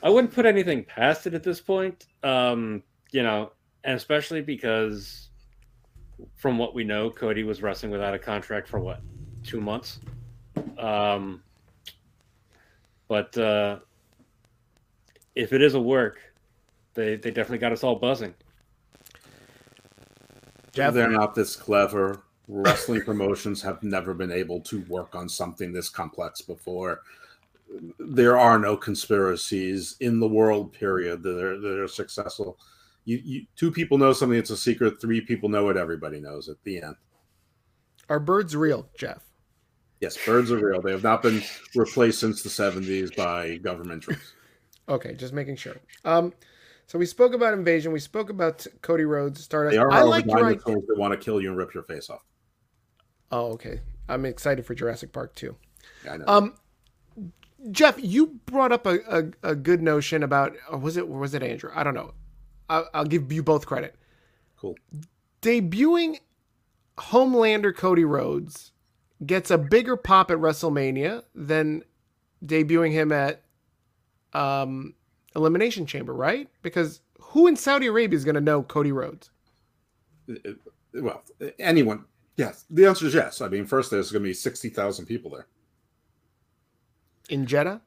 I 0.03 0.09
wouldn't 0.09 0.33
put 0.33 0.47
anything 0.47 0.85
past 0.85 1.27
it 1.27 1.35
at 1.35 1.43
this 1.43 1.61
point. 1.61 2.07
Um, 2.23 2.83
you 3.11 3.23
know, 3.23 3.53
and 3.85 3.95
especially 3.95 4.41
because 4.41 5.29
from 6.37 6.59
what 6.59 6.75
we 6.75 6.85
know, 6.85 7.11
Cody 7.11 7.45
was 7.45 7.63
wrestling 7.63 7.93
without 7.93 8.15
a 8.15 8.19
contract 8.19 8.69
for 8.69 8.81
what 8.81 9.01
two 9.43 9.61
months. 9.61 10.01
Um, 10.79 11.43
but 13.09 13.37
uh, 13.39 13.79
if 15.35 15.53
it 15.53 15.63
is 15.63 15.75
a 15.75 15.81
work, 15.81 16.19
they 16.95 17.17
they 17.17 17.31
definitely 17.31 17.59
got 17.59 17.73
us 17.73 17.85
all 17.85 17.97
buzzing. 17.97 18.35
Jeff, 20.73 20.95
They're 20.95 21.11
not 21.11 21.35
this 21.35 21.57
clever. 21.57 22.23
Wrestling 22.47 23.03
promotions 23.03 23.61
have 23.63 23.83
never 23.83 24.15
been 24.15 24.31
able 24.31 24.61
to 24.61 24.81
work 24.89 25.15
on 25.15 25.29
something 25.29 25.73
this 25.73 25.89
complex 25.89 26.41
before. 26.41 27.03
There 27.99 28.39
are 28.39 28.59
no 28.59 28.77
conspiracies 28.77 29.97
in 30.01 30.21
the 30.21 30.29
world, 30.29 30.73
period, 30.73 31.23
that 31.23 31.43
are, 31.43 31.61
that 31.61 31.79
are 31.81 31.89
successful. 31.89 32.59
You, 33.09 33.23
you, 33.25 33.47
two 33.57 33.71
people 33.71 33.97
know 33.97 34.13
something 34.13 34.37
that's 34.37 34.51
a 34.51 34.57
secret, 34.57 35.01
three 35.01 35.23
people 35.23 35.49
know 35.49 35.71
it, 35.71 35.79
everybody 35.79 36.21
knows 36.21 36.51
at 36.51 36.63
the 36.65 36.83
end. 36.83 36.95
are 38.11 38.21
birds 38.21 38.55
real, 38.55 38.87
Jeff? 38.99 39.23
Yes, 40.03 40.19
birds 40.27 40.53
are 40.53 40.59
real. 40.59 40.83
They 40.83 40.91
have 40.91 41.03
not 41.03 41.23
been 41.23 41.43
replaced 41.75 42.21
since 42.21 42.43
the 42.43 42.51
70s 42.51 43.17
by 43.17 43.57
government 43.57 44.03
troops. 44.05 44.35
Okay, 44.91 45.13
just 45.13 45.35
making 45.35 45.57
sure. 45.57 45.77
Um, 46.07 46.33
so 46.87 46.99
we 46.99 47.05
spoke 47.05 47.35
about 47.35 47.53
invasion. 47.53 47.93
We 47.93 48.01
spoke 48.01 48.31
about 48.31 48.67
Cody 48.81 49.05
Rhodes. 49.05 49.45
Stardust. 49.45 49.73
They 49.73 49.77
are 49.77 49.93
I 49.93 50.01
all 50.01 50.09
like 50.09 50.25
the 50.25 50.31
your 50.31 50.47
idea. 50.47 50.63
that 50.65 50.97
want 50.97 51.13
to 51.13 51.23
kill 51.23 51.43
you 51.43 51.51
and 51.51 51.59
rip 51.59 51.75
your 51.75 51.83
face 51.83 52.09
off. 52.09 52.25
Oh, 53.31 53.53
okay. 53.53 53.81
I'm 54.09 54.25
excited 54.25 54.65
for 54.65 54.75
Jurassic 54.75 55.13
Park 55.13 55.35
too. 55.35 55.57
I 56.11 56.17
know. 56.17 56.25
Um, 56.27 56.55
Jeff, 57.71 58.03
you 58.03 58.39
brought 58.47 58.73
up 58.73 58.87
a, 58.87 58.99
a, 59.11 59.51
a 59.51 59.55
good 59.55 59.83
notion 59.83 60.23
about, 60.23 60.57
was 60.81 60.97
it 60.97 61.07
was 61.07 61.35
it 61.35 61.43
Andrew? 61.43 61.71
I 61.75 61.83
don't 61.85 61.93
know. 61.93 62.15
I'll, 62.69 62.89
I'll 62.95 63.05
give 63.05 63.33
you 63.33 63.43
both 63.43 63.67
credit. 63.67 63.95
cool. 64.57 64.77
Debuting 65.43 66.19
Homelander 66.99 67.75
Cody 67.75 68.05
Rhodes 68.05 68.73
gets 69.25 69.51
a 69.51 69.59
bigger 69.59 69.97
pop 69.97 70.31
at 70.31 70.39
WrestleMania 70.39 71.23
than 71.35 71.85
debuting 72.45 72.93
him 72.93 73.13
at 73.13 73.43
um, 74.33 74.95
Elimination 75.37 75.87
Chamber, 75.87 76.13
right? 76.13 76.49
Because 76.63 77.01
who 77.21 77.47
in 77.47 77.57
Saudi 77.57 77.87
Arabia 77.87 78.17
is 78.17 78.25
going 78.25 78.35
to 78.35 78.41
know 78.41 78.63
Cody 78.63 78.93
Rhodes? 78.93 79.31
Well, 80.95 81.23
anyone. 81.59 82.05
Yes. 82.37 82.65
The 82.71 82.87
answer 82.87 83.07
is 83.07 83.15
yes. 83.15 83.41
I 83.41 83.49
mean, 83.49 83.65
first, 83.65 83.91
there's 83.91 84.13
going 84.13 84.23
to 84.23 84.29
be 84.29 84.35
60,000 84.35 85.07
people 85.07 85.31
there. 85.31 85.47
In 87.31 87.47
Jeddah 87.47 87.81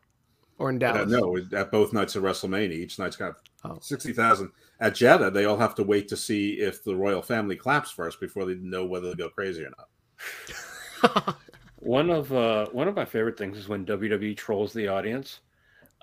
or 0.58 0.70
in 0.70 0.78
Uh, 0.78 0.94
Dallas? 0.94 1.10
no, 1.12 1.38
at 1.58 1.72
both 1.72 1.94
nights 1.94 2.16
of 2.16 2.24
WrestleMania, 2.24 2.72
each 2.72 3.00
night's 3.00 3.16
got 3.16 3.36
Oh. 3.64 3.78
60,000. 3.80 4.52
At 4.80 4.96
Jeddah, 4.96 5.30
they 5.32 5.46
all 5.46 5.58
have 5.58 5.76
to 5.76 5.84
wait 5.84 6.08
to 6.08 6.18
see 6.18 6.54
if 6.54 6.84
the 6.84 6.96
royal 6.96 7.22
family 7.22 7.56
claps 7.56 7.92
first 7.92 8.20
before 8.20 8.46
they 8.46 8.56
know 8.56 8.86
whether 8.86 9.12
to 9.12 9.16
go 9.16 9.30
crazy 9.30 9.64
or 9.64 9.72
not. 9.78 11.38
One 11.78 12.10
of 12.12 12.32
uh, 12.32 12.68
one 12.72 12.88
of 12.88 12.96
my 12.96 13.06
favorite 13.06 13.38
things 13.38 13.58
is 13.58 13.68
when 13.68 13.86
WWE 13.86 14.38
trolls 14.38 14.72
the 14.74 14.88
audience. 14.88 15.40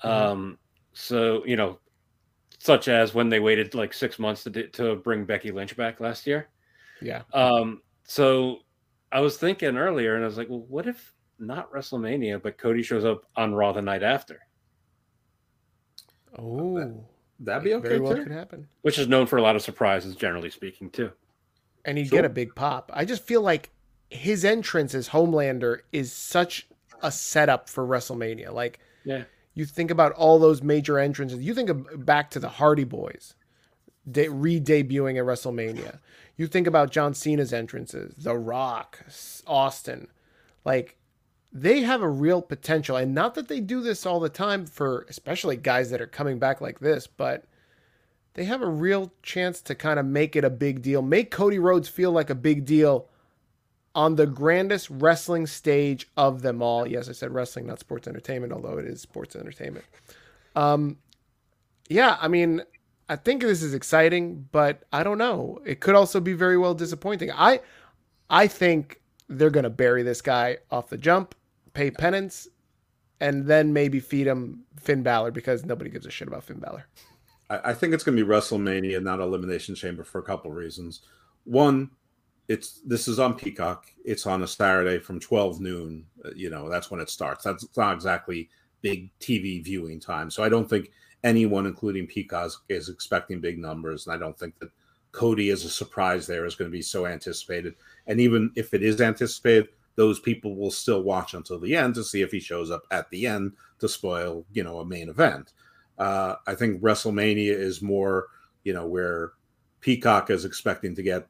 Mhm. 0.04 0.08
Um, 0.08 0.58
so 0.92 1.44
you 1.46 1.56
know, 1.56 1.78
such 2.58 2.88
as 2.88 3.14
when 3.14 3.28
they 3.28 3.38
waited 3.40 3.74
like 3.76 3.92
six 3.92 4.18
months 4.18 4.42
to 4.44 4.50
di- 4.50 4.68
to 4.70 4.96
bring 4.96 5.24
Becky 5.24 5.52
Lynch 5.52 5.76
back 5.76 6.00
last 6.00 6.26
year. 6.26 6.48
yeah. 7.00 7.22
Um, 7.32 7.80
so 8.04 8.58
I 9.12 9.20
was 9.20 9.36
thinking 9.36 9.76
earlier, 9.76 10.16
and 10.16 10.24
I 10.24 10.26
was 10.26 10.36
like, 10.36 10.48
well, 10.48 10.64
what 10.68 10.86
if 10.88 11.12
not 11.38 11.72
WrestleMania, 11.72 12.42
but 12.42 12.58
Cody 12.58 12.82
shows 12.82 13.04
up 13.04 13.22
on 13.36 13.54
Raw 13.54 13.70
the 13.72 13.80
night 13.82 14.02
after, 14.02 14.40
Oh, 16.36 17.04
That'd 17.40 17.64
be 17.64 17.74
okay, 17.74 17.88
very 17.88 18.00
well 18.00 18.14
too. 18.16 18.24
could 18.24 18.32
happen. 18.32 18.68
which 18.82 18.98
is 18.98 19.06
known 19.08 19.26
for 19.26 19.36
a 19.36 19.42
lot 19.42 19.56
of 19.56 19.62
surprises, 19.62 20.16
generally 20.16 20.50
speaking, 20.50 20.90
too. 20.90 21.12
and 21.84 21.96
he'd 21.96 22.08
Sure. 22.08 22.18
get 22.18 22.24
a 22.24 22.28
big 22.28 22.54
pop. 22.54 22.90
I 22.92 23.04
just 23.04 23.22
feel 23.24 23.40
like 23.40 23.70
his 24.10 24.44
entrance 24.44 24.94
as 24.94 25.10
Homelander 25.10 25.80
is 25.92 26.12
such 26.12 26.66
a 27.02 27.10
setup 27.12 27.68
for 27.70 27.86
WrestleMania. 27.86 28.52
Like, 28.52 28.80
Yeah. 29.04 29.24
you 29.54 29.64
think 29.64 29.90
about 29.90 30.12
all 30.12 30.38
those 30.38 30.62
major 30.62 30.98
entrances. 30.98 31.38
You 31.40 31.54
think 31.54 31.70
of 31.70 32.04
back 32.04 32.30
to 32.32 32.40
the 32.40 32.48
Hardy 32.48 32.84
Boys, 32.84 33.34
de- 34.10 34.28
re-debuting 34.28 35.16
at 35.18 35.24
WrestleMania. 35.24 36.00
You 36.36 36.46
think 36.48 36.66
about 36.66 36.90
John 36.90 37.14
Cena's 37.14 37.52
entrances, 37.52 38.14
The 38.16 38.36
Rock, 38.36 39.04
Austin. 39.46 40.08
Like, 40.64 40.96
they 41.52 41.80
have 41.80 42.02
a 42.02 42.08
real 42.08 42.42
potential, 42.42 42.96
and 42.96 43.14
not 43.14 43.34
that 43.34 43.48
they 43.48 43.60
do 43.60 43.80
this 43.80 44.04
all 44.04 44.20
the 44.20 44.28
time 44.28 44.66
for 44.66 45.06
especially 45.08 45.56
guys 45.56 45.90
that 45.90 46.00
are 46.00 46.06
coming 46.06 46.38
back 46.38 46.60
like 46.60 46.80
this, 46.80 47.06
but 47.06 47.44
they 48.34 48.44
have 48.44 48.62
a 48.62 48.68
real 48.68 49.12
chance 49.22 49.60
to 49.62 49.74
kind 49.74 49.98
of 49.98 50.06
make 50.06 50.36
it 50.36 50.44
a 50.44 50.50
big 50.50 50.82
deal, 50.82 51.02
make 51.02 51.30
Cody 51.30 51.58
Rhodes 51.58 51.88
feel 51.88 52.12
like 52.12 52.30
a 52.30 52.34
big 52.34 52.64
deal 52.64 53.08
on 53.94 54.14
the 54.14 54.26
grandest 54.26 54.88
wrestling 54.90 55.46
stage 55.46 56.08
of 56.16 56.42
them 56.42 56.62
all. 56.62 56.86
Yes, 56.86 57.08
I 57.08 57.12
said 57.12 57.32
wrestling, 57.32 57.66
not 57.66 57.80
sports 57.80 58.06
entertainment, 58.06 58.52
although 58.52 58.78
it 58.78 58.84
is 58.84 59.00
sports 59.00 59.34
entertainment. 59.34 59.84
Um, 60.54 60.98
yeah, 61.88 62.16
I 62.20 62.28
mean, 62.28 62.62
I 63.08 63.16
think 63.16 63.42
this 63.42 63.62
is 63.62 63.74
exciting, 63.74 64.46
but 64.52 64.84
I 64.92 65.02
don't 65.02 65.18
know. 65.18 65.60
It 65.64 65.80
could 65.80 65.94
also 65.94 66.20
be 66.20 66.34
very 66.34 66.58
well 66.58 66.74
disappointing. 66.74 67.32
I, 67.32 67.60
I 68.28 68.46
think 68.46 69.00
they're 69.28 69.50
gonna 69.50 69.70
bury 69.70 70.02
this 70.02 70.22
guy 70.22 70.58
off 70.70 70.88
the 70.88 70.98
jump, 70.98 71.34
pay 71.74 71.90
penance, 71.90 72.48
and 73.20 73.46
then 73.46 73.72
maybe 73.72 74.00
feed 74.00 74.26
him 74.26 74.64
Finn 74.78 75.02
Balor 75.02 75.30
because 75.32 75.64
nobody 75.64 75.90
gives 75.90 76.06
a 76.06 76.10
shit 76.10 76.28
about 76.28 76.44
Finn 76.44 76.58
Balor. 76.58 76.86
I, 77.50 77.70
I 77.70 77.74
think 77.74 77.94
it's 77.94 78.04
going 78.04 78.16
to 78.16 78.24
be 78.24 78.30
WrestleMania, 78.30 79.02
not 79.02 79.20
Elimination 79.20 79.74
Chamber, 79.74 80.04
for 80.04 80.18
a 80.18 80.22
couple 80.22 80.50
reasons. 80.50 81.02
One, 81.44 81.90
it's 82.48 82.80
this 82.84 83.08
is 83.08 83.18
on 83.18 83.34
Peacock. 83.34 83.86
It's 84.04 84.26
on 84.26 84.42
a 84.42 84.46
Saturday 84.46 84.98
from 84.98 85.20
12 85.20 85.60
noon. 85.60 86.06
Uh, 86.24 86.30
You 86.34 86.50
know, 86.50 86.68
that's 86.68 86.90
when 86.90 87.00
it 87.00 87.10
starts. 87.10 87.44
That's 87.44 87.66
not 87.76 87.94
exactly 87.94 88.48
big 88.80 89.10
TV 89.18 89.62
viewing 89.62 90.00
time. 90.00 90.30
So 90.30 90.42
I 90.42 90.48
don't 90.48 90.68
think 90.68 90.90
anyone, 91.24 91.66
including 91.66 92.06
Peacock, 92.06 92.52
is 92.68 92.88
expecting 92.88 93.40
big 93.40 93.58
numbers. 93.58 94.06
And 94.06 94.14
I 94.14 94.18
don't 94.18 94.38
think 94.38 94.58
that 94.60 94.70
Cody 95.12 95.50
as 95.50 95.64
a 95.64 95.70
surprise 95.70 96.26
there 96.26 96.46
is 96.46 96.54
going 96.54 96.70
to 96.70 96.76
be 96.76 96.82
so 96.82 97.06
anticipated. 97.06 97.74
And 98.08 98.20
even 98.20 98.50
if 98.56 98.74
it 98.74 98.82
is 98.82 99.00
anticipated, 99.00 99.68
those 99.94 100.18
people 100.18 100.56
will 100.56 100.70
still 100.70 101.02
watch 101.02 101.34
until 101.34 101.58
the 101.58 101.76
end 101.76 101.94
to 101.94 102.04
see 102.04 102.22
if 102.22 102.32
he 102.32 102.40
shows 102.40 102.70
up 102.70 102.82
at 102.90 103.10
the 103.10 103.26
end 103.26 103.52
to 103.78 103.88
spoil, 103.88 104.44
you 104.52 104.64
know, 104.64 104.80
a 104.80 104.84
main 104.84 105.08
event. 105.08 105.52
Uh, 105.98 106.36
I 106.46 106.54
think 106.54 106.80
WrestleMania 106.80 107.52
is 107.52 107.82
more, 107.82 108.28
you 108.64 108.72
know, 108.72 108.86
where 108.86 109.32
Peacock 109.80 110.30
is 110.30 110.44
expecting 110.44 110.94
to 110.94 111.02
get, 111.02 111.26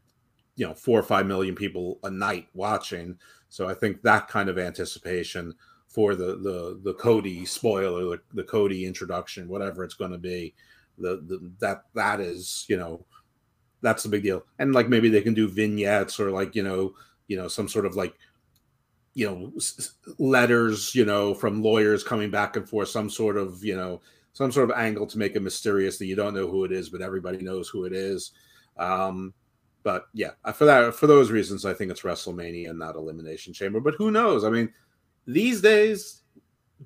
you 0.57 0.67
know, 0.67 0.75
four 0.75 0.99
or 0.99 1.03
five 1.03 1.27
million 1.27 1.55
people 1.55 1.99
a 2.05 2.11
night 2.11 2.49
watching. 2.55 3.19
So 3.49 3.69
I 3.69 3.75
think 3.75 4.03
that 4.03 4.29
kind 4.29 4.49
of 4.49 4.59
anticipation 4.59 5.55
for 5.87 6.15
the 6.15 6.37
the 6.37 6.79
the 6.85 6.95
Cody 6.95 7.47
spoiler, 7.47 8.05
the, 8.05 8.21
the 8.35 8.45
Cody 8.45 8.85
introduction, 8.85 9.49
whatever 9.49 9.83
it's 9.83 9.95
going 9.95 10.11
to 10.11 10.19
be, 10.19 10.55
the, 10.99 11.23
the 11.27 11.51
that 11.61 11.85
that 11.95 12.21
is, 12.21 12.67
you 12.69 12.77
know, 12.77 13.05
that's 13.81 14.03
the 14.03 14.09
big 14.09 14.23
deal. 14.23 14.45
And 14.59 14.73
like 14.73 14.89
maybe 14.89 15.09
they 15.09 15.21
can 15.21 15.35
do 15.35 15.49
vignettes 15.49 16.19
or 16.19 16.31
like 16.31 16.55
you 16.55 16.63
know, 16.63 16.95
you 17.27 17.37
know, 17.37 17.49
some 17.49 17.69
sort 17.69 17.87
of 17.87 17.97
like 17.97 18.15
you 19.15 19.27
know 19.27 19.53
letters 20.19 20.95
you 20.95 21.05
know 21.05 21.35
from 21.35 21.63
lawyers 21.63 22.05
coming 22.05 22.31
back 22.31 22.57
and 22.57 22.69
forth 22.69 22.89
some 22.89 23.11
sort 23.11 23.37
of 23.37 23.65
you 23.65 23.75
know 23.75 24.01
some 24.33 24.53
sort 24.53 24.71
of 24.71 24.77
angle 24.77 25.07
to 25.07 25.19
make 25.19 25.35
it 25.35 25.43
mysterious 25.43 25.99
that 25.99 26.07
you 26.07 26.15
don't 26.15 26.35
know 26.35 26.47
who 26.47 26.65
it 26.65 26.71
is 26.71 26.89
but 26.89 27.01
everybody 27.01 27.39
knows 27.39 27.69
who 27.69 27.85
it 27.85 27.93
is. 27.93 28.33
Um 28.77 29.35
but 29.83 30.07
yeah 30.13 30.33
for 30.55 30.67
that 30.67 30.95
for 30.95 31.07
those 31.07 31.31
reasons 31.31 31.65
i 31.65 31.73
think 31.73 31.91
it's 31.91 32.03
wrestlemania 32.03 32.69
and 32.69 32.79
not 32.79 32.97
elimination 32.97 33.53
chamber 33.53 33.81
but 33.81 33.95
who 33.95 34.11
knows? 34.11 34.45
I 34.45 34.51
mean 34.51 34.73
these 35.27 35.61
days 35.61 36.23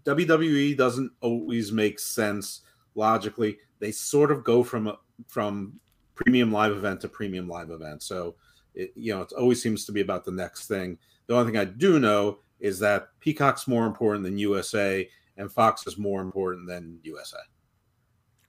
wwe 0.04 0.76
doesn't 0.76 1.12
always 1.20 1.72
make 1.72 1.98
sense 1.98 2.62
logically. 2.94 3.58
They 3.78 3.92
sort 3.92 4.30
of 4.30 4.44
go 4.44 4.62
from 4.62 4.96
from 5.26 5.80
premium 6.14 6.52
live 6.52 6.72
event 6.72 7.00
to 7.00 7.08
premium 7.08 7.48
live 7.48 7.70
event 7.70 8.02
so 8.02 8.34
it, 8.74 8.92
you 8.94 9.14
know 9.14 9.22
it 9.22 9.32
always 9.32 9.62
seems 9.62 9.84
to 9.84 9.92
be 9.92 10.00
about 10.00 10.24
the 10.24 10.30
next 10.30 10.66
thing 10.66 10.98
the 11.26 11.34
only 11.34 11.50
thing 11.50 11.60
I 11.60 11.64
do 11.64 11.98
know 11.98 12.38
is 12.60 12.78
that 12.80 13.08
Peacock's 13.20 13.66
more 13.66 13.86
important 13.86 14.24
than 14.24 14.38
USA, 14.38 15.08
and 15.36 15.50
Fox 15.50 15.86
is 15.86 15.98
more 15.98 16.20
important 16.20 16.68
than 16.68 16.98
USA. 17.02 17.38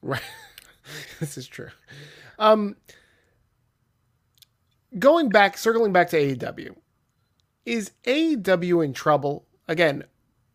Right. 0.01 0.21
this 1.19 1.37
is 1.37 1.47
true. 1.47 1.69
Um 2.39 2.75
going 4.99 5.29
back 5.29 5.57
circling 5.57 5.93
back 5.93 6.09
to 6.09 6.17
AEW. 6.17 6.75
Is 7.65 7.91
AEW 8.05 8.83
in 8.83 8.93
trouble? 8.93 9.45
Again, 9.67 10.03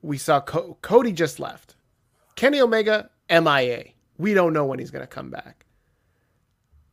we 0.02 0.18
saw 0.18 0.40
Co- 0.40 0.76
Cody 0.82 1.12
just 1.12 1.40
left. 1.40 1.74
Kenny 2.36 2.60
Omega, 2.60 3.10
MIA. 3.30 3.84
We 4.18 4.34
don't 4.34 4.52
know 4.52 4.66
when 4.66 4.78
he's 4.78 4.90
going 4.90 5.02
to 5.02 5.06
come 5.06 5.30
back. 5.30 5.64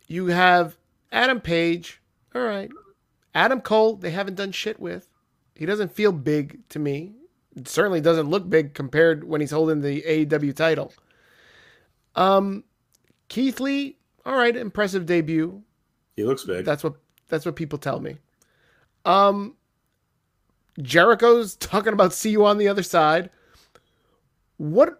You 0.06 0.26
have 0.26 0.76
Adam 1.12 1.40
Page. 1.40 2.00
All 2.34 2.42
right. 2.42 2.70
Adam 3.34 3.60
Cole, 3.60 3.96
they 3.96 4.10
haven't 4.10 4.36
done 4.36 4.52
shit 4.52 4.80
with. 4.80 5.08
He 5.54 5.66
doesn't 5.66 5.92
feel 5.92 6.12
big 6.12 6.66
to 6.70 6.78
me. 6.78 7.12
It 7.54 7.68
certainly 7.68 8.00
doesn't 8.00 8.28
look 8.28 8.48
big 8.48 8.74
compared 8.74 9.24
when 9.24 9.40
he's 9.40 9.50
holding 9.50 9.80
the 9.80 10.02
AEW 10.02 10.54
title. 10.54 10.92
Um, 12.14 12.64
Keith 13.28 13.60
Lee, 13.60 13.96
all 14.24 14.36
right, 14.36 14.54
impressive 14.54 15.06
debut. 15.06 15.62
He 16.16 16.24
looks 16.24 16.44
big. 16.44 16.64
That's 16.64 16.84
what 16.84 16.94
that's 17.28 17.44
what 17.44 17.56
people 17.56 17.78
tell 17.78 18.00
me. 18.00 18.16
Um, 19.04 19.56
Jericho's 20.80 21.56
talking 21.56 21.92
about 21.92 22.12
see 22.12 22.30
you 22.30 22.44
on 22.44 22.58
the 22.58 22.68
other 22.68 22.82
side. 22.82 23.30
What 24.58 24.98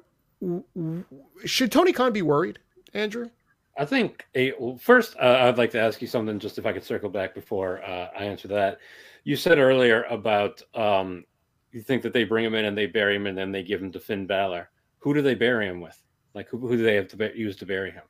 should 1.44 1.72
Tony 1.72 1.92
Khan 1.92 2.12
be 2.12 2.22
worried, 2.22 2.58
Andrew? 2.92 3.30
I 3.78 3.84
think 3.84 4.26
a, 4.34 4.52
well, 4.58 4.76
first 4.76 5.16
uh, 5.16 5.38
I'd 5.42 5.58
like 5.58 5.70
to 5.72 5.80
ask 5.80 6.00
you 6.00 6.08
something, 6.08 6.38
just 6.38 6.58
if 6.58 6.66
I 6.66 6.72
could 6.72 6.84
circle 6.84 7.10
back 7.10 7.34
before 7.34 7.82
uh, 7.84 8.08
I 8.18 8.24
answer 8.24 8.48
that. 8.48 8.78
You 9.24 9.36
said 9.36 9.58
earlier 9.58 10.04
about 10.04 10.62
um, 10.74 11.24
you 11.72 11.82
think 11.82 12.02
that 12.02 12.12
they 12.12 12.24
bring 12.24 12.44
him 12.44 12.54
in 12.54 12.64
and 12.64 12.78
they 12.78 12.86
bury 12.86 13.16
him 13.16 13.26
and 13.26 13.36
then 13.36 13.52
they 13.52 13.62
give 13.62 13.82
him 13.82 13.92
to 13.92 14.00
Finn 14.00 14.26
Balor. 14.26 14.70
Who 15.00 15.14
do 15.14 15.20
they 15.20 15.34
bury 15.34 15.66
him 15.66 15.80
with? 15.80 16.00
Like 16.34 16.48
who, 16.48 16.58
who 16.58 16.76
do 16.76 16.82
they 16.82 16.94
have 16.94 17.08
to 17.08 17.38
use 17.38 17.56
to 17.56 17.66
bury 17.66 17.90
him? 17.90 18.04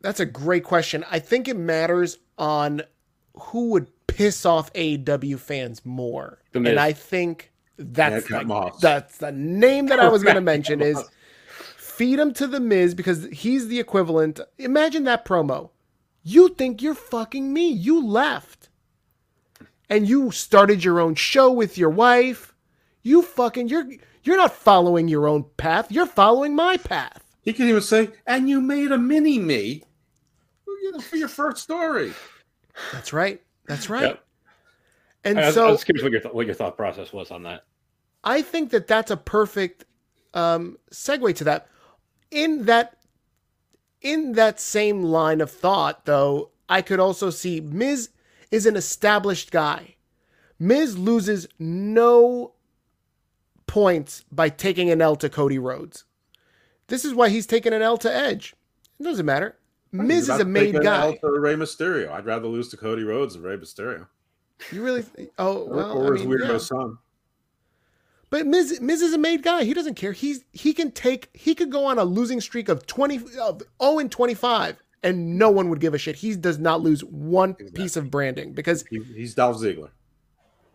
That's 0.00 0.20
a 0.20 0.26
great 0.26 0.62
question. 0.62 1.04
I 1.10 1.18
think 1.18 1.48
it 1.48 1.56
matters 1.56 2.18
on 2.36 2.82
who 3.34 3.70
would 3.70 3.88
piss 4.06 4.46
off 4.46 4.72
AEW 4.74 5.38
fans 5.38 5.84
more. 5.84 6.40
And 6.54 6.78
I 6.78 6.92
think 6.92 7.52
that's 7.76 8.30
like, 8.30 8.46
that's 8.80 9.18
the 9.18 9.32
name 9.32 9.86
that 9.86 10.00
I 10.00 10.08
was 10.08 10.22
going 10.22 10.34
to 10.34 10.40
mention 10.40 10.80
is 10.80 11.02
feed 11.98 12.20
him 12.20 12.32
to 12.32 12.46
the 12.46 12.60
Miz 12.60 12.94
because 12.94 13.24
he's 13.26 13.66
the 13.66 13.80
equivalent. 13.80 14.38
Imagine 14.56 15.02
that 15.04 15.24
promo. 15.24 15.70
You 16.22 16.48
think 16.50 16.80
you're 16.80 16.94
fucking 16.94 17.52
me. 17.52 17.68
You 17.68 18.04
left. 18.04 18.68
And 19.90 20.08
you 20.08 20.30
started 20.30 20.84
your 20.84 21.00
own 21.00 21.16
show 21.16 21.50
with 21.50 21.76
your 21.76 21.90
wife. 21.90 22.54
You 23.02 23.22
fucking 23.22 23.68
you're 23.68 23.86
you're 24.22 24.36
not 24.36 24.54
following 24.54 25.08
your 25.08 25.26
own 25.26 25.46
path. 25.56 25.90
You're 25.90 26.06
following 26.06 26.54
my 26.54 26.76
path. 26.76 27.24
He 27.42 27.52
can 27.52 27.66
even 27.68 27.80
say, 27.80 28.10
and 28.26 28.48
you 28.48 28.60
made 28.60 28.92
a 28.92 28.98
mini 28.98 29.38
me 29.38 29.82
for 31.02 31.16
your 31.16 31.28
first 31.28 31.62
story. 31.62 32.12
That's 32.92 33.12
right. 33.12 33.42
That's 33.66 33.90
right. 33.90 34.02
Yep. 34.02 34.24
And 35.24 35.40
I 35.40 35.50
so, 35.50 35.68
I 35.68 35.70
was 35.70 35.84
curious 35.84 36.02
what 36.02 36.12
your, 36.12 36.20
th- 36.20 36.34
what 36.34 36.46
your 36.46 36.54
thought 36.54 36.76
process 36.76 37.12
was 37.12 37.30
on 37.30 37.42
that. 37.42 37.64
I 38.22 38.42
think 38.42 38.70
that 38.70 38.86
that's 38.86 39.10
a 39.10 39.16
perfect 39.16 39.84
um, 40.34 40.78
segue 40.92 41.34
to 41.36 41.44
that. 41.44 41.68
In 42.30 42.66
that, 42.66 42.98
in 44.00 44.32
that 44.32 44.60
same 44.60 45.02
line 45.02 45.40
of 45.40 45.50
thought, 45.50 46.04
though, 46.04 46.50
I 46.68 46.82
could 46.82 47.00
also 47.00 47.30
see 47.30 47.60
Miz 47.60 48.10
is 48.50 48.66
an 48.66 48.76
established 48.76 49.50
guy. 49.50 49.96
Miz 50.58 50.98
loses 50.98 51.48
no 51.58 52.52
points 53.66 54.24
by 54.32 54.48
taking 54.48 54.90
an 54.90 55.00
L 55.00 55.16
to 55.16 55.28
Cody 55.28 55.58
Rhodes. 55.58 56.04
This 56.88 57.04
is 57.04 57.14
why 57.14 57.28
he's 57.28 57.46
taking 57.46 57.72
an 57.72 57.82
L 57.82 57.96
to 57.98 58.12
Edge. 58.12 58.54
It 58.98 59.04
doesn't 59.04 59.26
matter. 59.26 59.56
Miz 59.92 60.28
is 60.28 60.40
a 60.40 60.44
made 60.44 60.80
guy. 60.82 61.16
For 61.20 61.40
Rey 61.40 61.54
Mysterio, 61.54 62.10
I'd 62.10 62.26
rather 62.26 62.48
lose 62.48 62.68
to 62.70 62.76
Cody 62.76 63.04
Rhodes 63.04 63.34
than 63.34 63.42
Rey 63.42 63.56
Mysterio. 63.56 64.06
You 64.72 64.82
really? 64.82 65.04
Oh 65.38 65.64
well, 65.64 65.92
or, 65.92 66.08
or 66.08 66.16
I 66.16 66.18
mean, 66.18 66.28
weirdo 66.28 66.48
yeah. 66.48 66.58
son. 66.58 66.98
But 68.30 68.46
Miz, 68.46 68.80
Miz 68.80 69.00
is 69.00 69.14
a 69.14 69.18
made 69.18 69.42
guy. 69.42 69.64
He 69.64 69.72
doesn't 69.74 69.94
care. 69.94 70.12
He's 70.12 70.44
he 70.52 70.72
can 70.72 70.90
take. 70.90 71.30
He 71.34 71.54
could 71.54 71.70
go 71.70 71.86
on 71.86 71.98
a 71.98 72.04
losing 72.04 72.40
streak 72.40 72.68
of 72.68 72.86
twenty 72.86 73.16
of 73.16 73.30
zero 73.30 73.58
oh 73.80 73.98
and 73.98 74.10
twenty 74.10 74.34
five, 74.34 74.82
and 75.02 75.38
no 75.38 75.50
one 75.50 75.70
would 75.70 75.80
give 75.80 75.94
a 75.94 75.98
shit. 75.98 76.16
He 76.16 76.34
does 76.36 76.58
not 76.58 76.80
lose 76.80 77.02
one 77.04 77.50
exactly. 77.50 77.82
piece 77.82 77.96
of 77.96 78.10
branding 78.10 78.52
because 78.52 78.84
he, 78.90 79.02
he's 79.02 79.34
Dolph 79.34 79.56
Ziggler. 79.56 79.90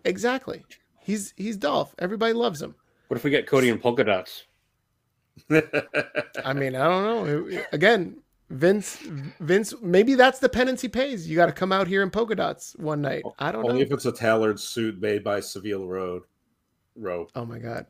Exactly. 0.03 0.65
He's 0.99 1.33
he's 1.37 1.57
Dolph. 1.57 1.93
Everybody 1.99 2.33
loves 2.33 2.61
him. 2.61 2.75
What 3.07 3.17
if 3.17 3.23
we 3.23 3.29
get 3.29 3.45
Cody 3.45 3.69
and 3.69 3.81
polka 3.81 4.03
dots? 4.03 4.45
I 5.49 6.53
mean, 6.53 6.75
I 6.75 6.87
don't 6.87 7.03
know. 7.03 7.61
Again, 7.71 8.17
Vince, 8.49 8.97
Vince, 9.39 9.73
maybe 9.81 10.15
that's 10.15 10.39
the 10.39 10.49
penance 10.49 10.81
he 10.81 10.87
pays. 10.87 11.27
You 11.27 11.35
got 11.35 11.47
to 11.47 11.51
come 11.51 11.71
out 11.71 11.87
here 11.87 12.03
in 12.03 12.09
polka 12.09 12.35
dots 12.35 12.75
one 12.77 13.01
night. 13.01 13.23
I 13.39 13.51
don't 13.51 13.59
Only 13.59 13.67
know. 13.67 13.73
Only 13.73 13.85
if 13.85 13.91
it's 13.91 14.05
a 14.05 14.11
tailored 14.11 14.59
suit 14.59 14.99
made 15.01 15.23
by 15.23 15.39
Savile 15.39 15.87
Road. 15.87 16.23
Row. 16.95 17.27
Oh 17.35 17.45
my 17.45 17.59
god! 17.59 17.87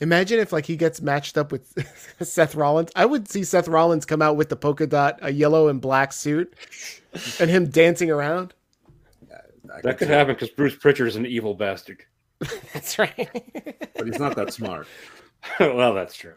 Imagine 0.00 0.40
if 0.40 0.52
like 0.52 0.66
he 0.66 0.76
gets 0.76 1.00
matched 1.00 1.38
up 1.38 1.52
with 1.52 1.72
Seth 2.20 2.54
Rollins. 2.54 2.90
I 2.96 3.06
would 3.06 3.28
see 3.28 3.44
Seth 3.44 3.68
Rollins 3.68 4.04
come 4.04 4.22
out 4.22 4.36
with 4.36 4.48
the 4.48 4.56
polka 4.56 4.86
dot, 4.86 5.18
a 5.22 5.32
yellow 5.32 5.68
and 5.68 5.80
black 5.80 6.12
suit, 6.12 6.54
and 7.40 7.50
him 7.50 7.68
dancing 7.68 8.10
around. 8.10 8.54
Yeah, 9.28 9.40
that 9.82 9.98
could 9.98 10.08
happen 10.08 10.34
because 10.34 10.50
Bruce 10.50 10.76
Prichard 10.76 11.08
is 11.08 11.16
an 11.16 11.26
evil 11.26 11.54
bastard. 11.54 12.04
that's 12.72 12.98
right. 12.98 13.30
but 13.96 14.06
he's 14.06 14.18
not 14.18 14.36
that 14.36 14.52
smart. 14.52 14.86
well, 15.60 15.94
that's 15.94 16.16
true. 16.16 16.34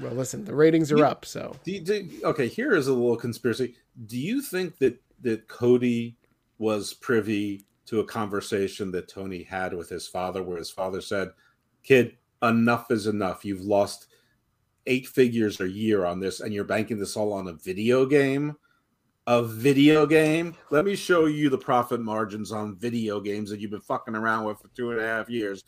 Well, 0.00 0.12
listen, 0.12 0.44
the 0.44 0.54
ratings 0.54 0.92
are 0.92 0.98
you, 0.98 1.04
up. 1.04 1.24
So, 1.24 1.56
do 1.64 1.72
you, 1.72 1.80
do, 1.80 2.08
okay, 2.24 2.46
here 2.46 2.74
is 2.74 2.88
a 2.88 2.92
little 2.92 3.16
conspiracy. 3.16 3.74
Do 4.06 4.18
you 4.18 4.42
think 4.42 4.78
that 4.78 5.00
that 5.22 5.48
Cody 5.48 6.16
was 6.58 6.92
privy 6.92 7.64
to 7.88 8.00
a 8.00 8.04
conversation 8.04 8.90
that 8.92 9.08
Tony 9.08 9.42
had 9.42 9.72
with 9.72 9.88
his 9.88 10.06
father, 10.06 10.42
where 10.42 10.58
his 10.58 10.70
father 10.70 11.00
said, 11.00 11.32
"Kid, 11.82 12.16
enough 12.42 12.90
is 12.90 13.06
enough. 13.06 13.44
You've 13.44 13.62
lost 13.62 14.08
eight 14.86 15.06
figures 15.06 15.60
a 15.60 15.68
year 15.68 16.04
on 16.04 16.20
this, 16.20 16.40
and 16.40 16.52
you're 16.52 16.64
banking 16.64 16.98
this 16.98 17.16
all 17.16 17.32
on 17.32 17.48
a 17.48 17.54
video 17.54 18.04
game." 18.04 18.56
A 19.26 19.42
video 19.42 20.06
game. 20.06 20.56
Let 20.70 20.86
me 20.86 20.96
show 20.96 21.26
you 21.26 21.50
the 21.50 21.58
profit 21.58 22.00
margins 22.00 22.50
on 22.50 22.76
video 22.76 23.20
games 23.20 23.50
that 23.50 23.60
you've 23.60 23.70
been 23.70 23.80
fucking 23.80 24.14
around 24.16 24.44
with 24.44 24.58
for 24.58 24.68
two 24.68 24.90
and 24.90 25.00
a 25.00 25.06
half 25.06 25.28
years. 25.28 25.64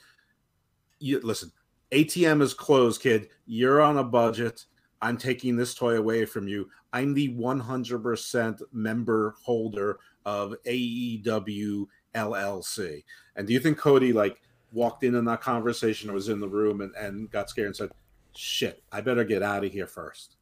You 0.98 1.20
listen. 1.20 1.52
ATM 1.92 2.40
is 2.40 2.54
closed, 2.54 3.02
kid. 3.02 3.28
You're 3.46 3.82
on 3.82 3.98
a 3.98 4.04
budget. 4.04 4.64
I'm 5.02 5.16
taking 5.16 5.56
this 5.56 5.74
toy 5.74 5.96
away 5.96 6.24
from 6.24 6.48
you. 6.48 6.70
I'm 6.92 7.12
the 7.14 7.28
100% 7.34 8.62
member 8.72 9.34
holder 9.42 9.98
of 10.24 10.54
AEW 10.66 11.86
LLC. 12.14 13.04
And 13.36 13.46
do 13.46 13.52
you 13.52 13.60
think 13.60 13.78
Cody 13.78 14.12
like 14.12 14.42
walked 14.72 15.04
in 15.04 15.14
in 15.14 15.24
that 15.24 15.40
conversation 15.40 16.10
or 16.10 16.14
was 16.14 16.28
in 16.28 16.40
the 16.40 16.48
room 16.48 16.80
and, 16.80 16.94
and 16.94 17.30
got 17.30 17.50
scared 17.50 17.66
and 17.66 17.76
said, 17.76 17.90
shit, 18.34 18.82
I 18.92 19.00
better 19.00 19.24
get 19.24 19.42
out 19.42 19.64
of 19.64 19.72
here 19.72 19.86
first? 19.86 20.36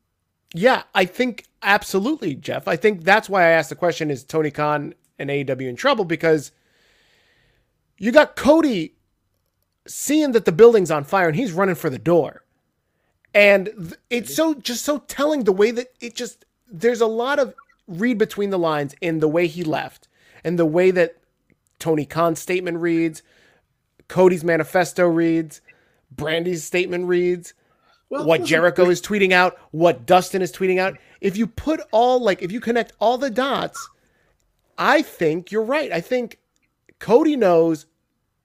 Yeah, 0.54 0.84
I 0.94 1.04
think 1.04 1.44
absolutely, 1.62 2.34
Jeff. 2.34 2.68
I 2.68 2.76
think 2.76 3.04
that's 3.04 3.28
why 3.28 3.44
I 3.44 3.50
asked 3.50 3.68
the 3.68 3.76
question 3.76 4.10
is 4.10 4.24
Tony 4.24 4.50
Khan 4.50 4.94
and 5.18 5.30
AEW 5.30 5.68
in 5.68 5.76
trouble? 5.76 6.04
Because 6.04 6.52
you 7.98 8.12
got 8.12 8.36
Cody 8.36 8.94
seeing 9.86 10.32
that 10.32 10.44
the 10.44 10.52
building's 10.52 10.90
on 10.90 11.04
fire 11.04 11.28
and 11.28 11.36
he's 11.36 11.52
running 11.52 11.74
for 11.74 11.90
the 11.90 11.98
door. 11.98 12.44
And 13.34 13.94
it's 14.10 14.34
so 14.34 14.54
just 14.54 14.84
so 14.84 14.98
telling 14.98 15.44
the 15.44 15.52
way 15.52 15.70
that 15.70 15.88
it 16.00 16.14
just 16.14 16.44
there's 16.70 17.00
a 17.00 17.06
lot 17.06 17.38
of 17.38 17.54
read 17.86 18.18
between 18.18 18.50
the 18.50 18.58
lines 18.58 18.94
in 19.00 19.20
the 19.20 19.28
way 19.28 19.46
he 19.46 19.64
left 19.64 20.08
and 20.44 20.58
the 20.58 20.66
way 20.66 20.90
that 20.90 21.16
Tony 21.78 22.04
Khan's 22.04 22.38
statement 22.38 22.78
reads, 22.78 23.22
Cody's 24.08 24.44
manifesto 24.44 25.06
reads, 25.06 25.60
Brandi's 26.10 26.64
statement 26.64 27.06
reads, 27.06 27.54
well, 28.10 28.24
what 28.24 28.44
Jericho 28.44 28.88
is 28.88 29.02
tweeting 29.02 29.32
out, 29.32 29.58
what 29.70 30.06
Dustin 30.06 30.40
is 30.40 30.50
tweeting 30.50 30.78
out. 30.78 30.96
If 31.20 31.36
you 31.36 31.46
put 31.46 31.80
all 31.92 32.20
like 32.22 32.42
if 32.42 32.50
you 32.50 32.60
connect 32.60 32.92
all 33.00 33.18
the 33.18 33.30
dots, 33.30 33.88
I 34.78 35.02
think 35.02 35.52
you're 35.52 35.62
right. 35.62 35.92
I 35.92 36.00
think 36.00 36.38
Cody 36.98 37.36
knows 37.36 37.86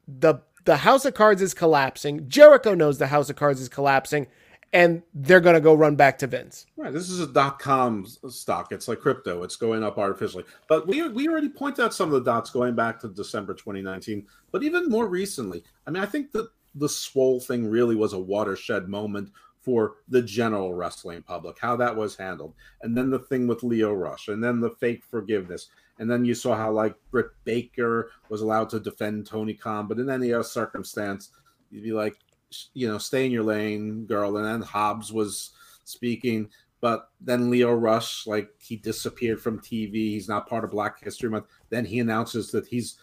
the 0.07 0.35
the 0.65 0.77
House 0.77 1.05
of 1.05 1.13
Cards 1.13 1.41
is 1.41 1.53
collapsing. 1.53 2.27
Jericho 2.27 2.73
knows 2.73 2.97
the 2.97 3.07
House 3.07 3.29
of 3.29 3.35
Cards 3.35 3.61
is 3.61 3.69
collapsing, 3.69 4.27
and 4.73 5.03
they're 5.13 5.39
going 5.39 5.53
to 5.53 5.61
go 5.61 5.75
run 5.75 5.95
back 5.95 6.17
to 6.17 6.27
Vince. 6.27 6.65
Right. 6.75 6.91
This 6.91 7.09
is 7.09 7.19
a 7.19 7.27
dot 7.27 7.59
com 7.59 8.05
stock. 8.05 8.71
It's 8.71 8.87
like 8.87 8.99
crypto. 8.99 9.43
It's 9.43 9.55
going 9.55 9.83
up 9.83 9.97
artificially. 9.97 10.43
But 10.67 10.87
we 10.87 11.07
we 11.07 11.27
already 11.29 11.49
pointed 11.49 11.85
out 11.85 11.93
some 11.93 12.09
of 12.09 12.13
the 12.13 12.31
dots 12.31 12.49
going 12.49 12.75
back 12.75 12.99
to 13.01 13.07
December 13.07 13.53
2019. 13.53 14.25
But 14.51 14.63
even 14.63 14.89
more 14.89 15.07
recently, 15.07 15.63
I 15.87 15.91
mean, 15.91 16.03
I 16.03 16.07
think 16.07 16.31
that 16.31 16.49
the 16.75 16.89
swole 16.89 17.39
thing 17.39 17.67
really 17.67 17.95
was 17.95 18.13
a 18.13 18.19
watershed 18.19 18.89
moment 18.89 19.31
for 19.61 19.97
the 20.09 20.21
general 20.21 20.73
wrestling 20.73 21.21
public, 21.21 21.57
how 21.57 21.75
that 21.77 21.95
was 21.95 22.17
handled. 22.17 22.53
And 22.81 22.97
then 22.97 23.09
the 23.09 23.19
thing 23.19 23.47
with 23.47 23.63
Lio 23.63 23.93
Rush, 23.93 24.27
and 24.27 24.43
then 24.43 24.59
the 24.59 24.71
fake 24.71 25.03
forgiveness. 25.09 25.69
And 25.99 26.09
then 26.09 26.25
you 26.25 26.33
saw 26.33 26.55
how 26.55 26.71
like 26.71 26.95
Britt 27.11 27.27
Baker 27.45 28.11
was 28.27 28.41
allowed 28.41 28.69
to 28.71 28.79
defend 28.79 29.25
Tony 29.25 29.53
Khan, 29.53 29.87
but 29.87 29.99
in 29.99 30.09
any 30.09 30.33
other 30.33 30.43
circumstance, 30.43 31.29
you'd 31.71 31.83
be 31.83 31.93
like, 31.93 32.17
you 32.73 32.87
know, 32.87 32.97
stay 32.97 33.25
in 33.25 33.31
your 33.31 33.43
lane, 33.43 34.05
girl. 34.05 34.37
And 34.37 34.45
then 34.45 34.61
Hobbs 34.61 35.11
was 35.11 35.51
speaking, 35.83 36.49
but 36.81 37.09
then 37.21 37.49
Lio 37.49 37.73
Rush, 37.73 38.27
like 38.27 38.49
he 38.59 38.75
disappeared 38.75 39.41
from 39.41 39.59
TV. 39.59 39.93
He's 39.93 40.27
not 40.27 40.49
part 40.49 40.63
of 40.63 40.71
Black 40.71 41.03
History 41.03 41.29
Month. 41.29 41.45
Then 41.69 41.85
he 41.85 41.99
announces 41.99 42.51
that 42.51 42.67
he's 42.67 42.97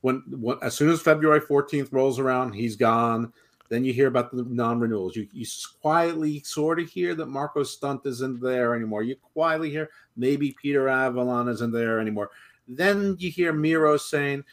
when, 0.00 0.22
when 0.30 0.58
as 0.62 0.74
soon 0.74 0.90
as 0.90 1.00
February 1.02 1.40
14th 1.40 1.92
rolls 1.92 2.18
around, 2.18 2.52
he's 2.52 2.76
gone. 2.76 3.32
Then 3.68 3.84
you 3.84 3.92
hear 3.92 4.06
about 4.06 4.30
the 4.30 4.44
non-renewals. 4.44 5.16
You 5.16 5.26
you 5.32 5.44
quietly 5.82 6.40
sort 6.44 6.78
of 6.78 6.88
hear 6.88 7.14
that 7.16 7.26
Marco 7.26 7.64
Stunt 7.64 8.06
isn't 8.06 8.40
there 8.40 8.76
anymore. 8.76 9.02
You 9.02 9.16
quietly 9.16 9.70
hear 9.70 9.90
maybe 10.16 10.56
Peter 10.62 10.88
Avalon 10.88 11.48
isn't 11.48 11.72
there 11.72 11.98
anymore. 11.98 12.30
Then 12.68 13.16
you 13.18 13.30
hear 13.30 13.52
Miro 13.52 13.96
saying, 13.96 14.44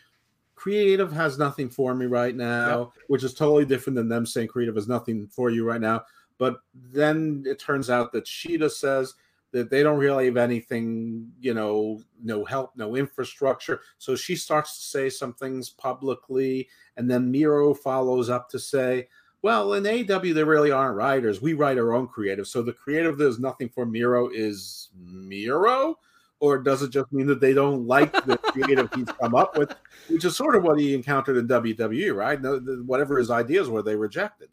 "Creative 0.64 1.11
has 1.11 1.38
nothing 1.38 1.70
for 1.70 1.93
me 1.93 2.05
right 2.05 2.34
now," 2.34 2.80
yep. 2.80 3.03
which 3.07 3.26
is 3.26 3.34
totally 3.34 3.66
different 3.66 3.97
than 3.97 4.07
them 4.07 4.26
saying 4.26 4.47
creative 4.47 4.76
has 4.76 4.88
nothing 4.88 5.28
for 5.28 5.49
you 5.49 5.66
right 5.66 5.82
now. 5.82 6.03
But 6.38 6.61
then 6.74 7.43
it 7.45 7.59
turns 7.59 7.89
out 7.89 8.14
that 8.14 8.24
Shida 8.24 8.72
says 8.72 9.14
that 9.51 9.70
they 9.70 9.84
don't 9.84 9.99
really 9.99 10.28
have 10.28 10.38
anything, 10.38 11.30
you 11.41 11.53
know, 11.53 12.01
no 12.24 12.45
help, 12.45 12.72
no 12.78 12.95
infrastructure. 12.95 13.82
So 13.97 14.16
she 14.16 14.38
starts 14.38 14.78
to 14.78 14.84
say 14.88 15.09
some 15.09 15.34
things 15.34 15.70
publicly, 15.70 16.70
and 16.95 17.11
then 17.11 17.30
Miro 17.30 17.74
follows 17.74 18.30
up 18.30 18.49
to 18.51 18.57
say, 18.59 19.09
well, 19.41 19.74
in 19.74 19.86
AW, 19.86 20.34
there 20.34 20.45
really 20.45 20.72
aren't 20.72 20.95
writers. 20.95 21.41
We 21.41 21.51
write 21.51 21.78
our 21.78 21.93
own 21.93 22.07
creative. 22.07 22.47
So 22.47 22.61
the 22.61 22.72
creative 22.72 23.18
there's 23.18 23.38
nothing 23.38 23.68
for 23.68 23.86
Miro 23.86 24.30
is 24.30 24.91
Miro? 24.97 25.99
Or 26.44 26.58
does 26.58 26.82
it 26.82 26.89
just 26.89 27.14
mean 27.14 27.26
that 27.28 27.39
they 27.39 27.54
don't 27.54 27.88
like 27.88 28.12
the 28.26 28.38
creative 28.44 28.89
he's 28.94 29.06
come 29.06 29.34
up 29.34 29.58
with, 29.58 29.74
which 30.10 30.26
is 30.26 30.36
sort 30.36 30.58
of 30.58 30.64
what 30.64 30.78
he 30.78 30.94
encountered 30.94 31.38
in 31.38 31.48
WWE, 31.48 32.14
right? 32.14 32.41
No, 32.41 32.60
whatever 32.86 33.18
his 33.18 33.32
ideas 33.32 33.70
were, 33.70 33.82
they 33.82 33.96
rejected. 33.96 34.50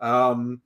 Um, 0.00 0.62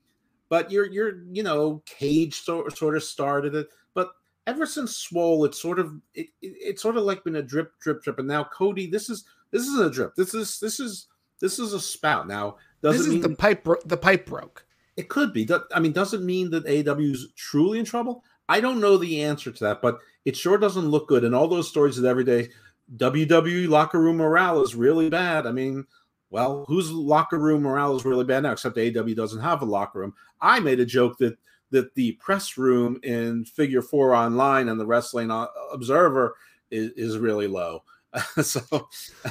but 0.49 0.71
you're 0.71 0.87
you're 0.87 1.25
you 1.33 1.43
know 1.43 1.83
Cage 1.85 2.43
sort 2.43 2.79
sort 2.79 2.95
of 2.95 3.03
started 3.03 3.57
it, 3.57 3.71
but 3.93 4.13
ever 4.47 4.67
since 4.67 4.97
Swole, 4.97 5.45
it's 5.45 5.61
sort 5.61 5.81
of 5.81 5.95
it, 6.15 6.29
it, 6.43 6.53
it's 6.61 6.83
sort 6.83 6.97
of 6.97 7.03
like 7.03 7.25
been 7.25 7.35
a 7.35 7.43
drip 7.43 7.73
drip 7.81 8.05
drip, 8.05 8.21
and 8.21 8.29
now 8.29 8.45
Cody, 8.45 8.87
this 8.87 9.11
is 9.11 9.25
this 9.51 9.67
is 9.67 9.81
a 9.81 9.91
drip. 9.91 10.15
This 10.15 10.33
is 10.33 10.61
this 10.61 10.79
is 10.79 11.09
this 11.41 11.59
is 11.59 11.73
a 11.73 11.81
spout. 11.81 12.29
Now 12.29 12.55
does 12.83 12.99
this 12.99 13.07
is 13.09 13.13
mean, 13.15 13.23
the 13.23 13.35
pipe 13.35 13.65
bro- 13.65 13.83
the 13.85 13.97
pipe 13.97 14.27
broke. 14.27 14.65
It 14.97 15.09
could 15.09 15.33
be. 15.33 15.49
I 15.75 15.81
mean, 15.81 15.93
does 15.93 16.15
it 16.15 16.23
mean 16.23 16.51
that 16.51 16.69
AW's 16.69 17.33
truly 17.35 17.81
in 17.81 17.85
trouble? 17.85 18.23
I 18.49 18.61
don't 18.61 18.81
know 18.81 18.97
the 18.97 19.23
answer 19.23 19.51
to 19.51 19.65
that, 19.65 19.83
but 19.83 19.99
it 20.29 20.37
sure 20.37 20.59
doesn't 20.59 20.91
look 20.91 21.09
good. 21.09 21.25
And 21.25 21.35
all 21.35 21.49
those 21.49 21.71
stories 21.71 21.97
that 21.97 22.07
every 22.07 22.23
day 22.23 22.51
WWE 22.97 23.67
locker 23.67 23.99
room 23.99 24.19
morale 24.19 24.63
is 24.63 24.75
really 24.75 25.09
bad. 25.09 25.47
I 25.47 25.53
mean, 25.53 25.87
well, 26.29 26.67
whose 26.69 26.93
locker 26.93 27.39
room 27.39 27.63
morale 27.63 27.97
is 27.97 28.05
really 28.05 28.27
bad 28.27 28.43
now? 28.43 28.53
Except 28.53 28.77
AW 28.77 29.15
doesn't 29.15 29.41
have 29.41 29.63
a 29.63 29.65
locker 29.65 30.01
room. 30.01 30.13
I 30.43 30.61
made 30.61 30.81
a 30.81 30.85
joke 30.85 31.17
that 31.19 31.39
that 31.71 31.95
the 31.95 32.13
press 32.13 32.59
room 32.59 33.01
in 33.03 33.47
Figure 33.47 33.81
Four 33.81 34.15
Online 34.15 34.69
and 34.69 34.79
the 34.79 34.87
Wrestling 34.87 35.31
Observer 35.73 36.37
is, 36.71 36.91
is 36.93 37.17
really 37.17 37.47
low. 37.47 37.83
so 38.43 38.61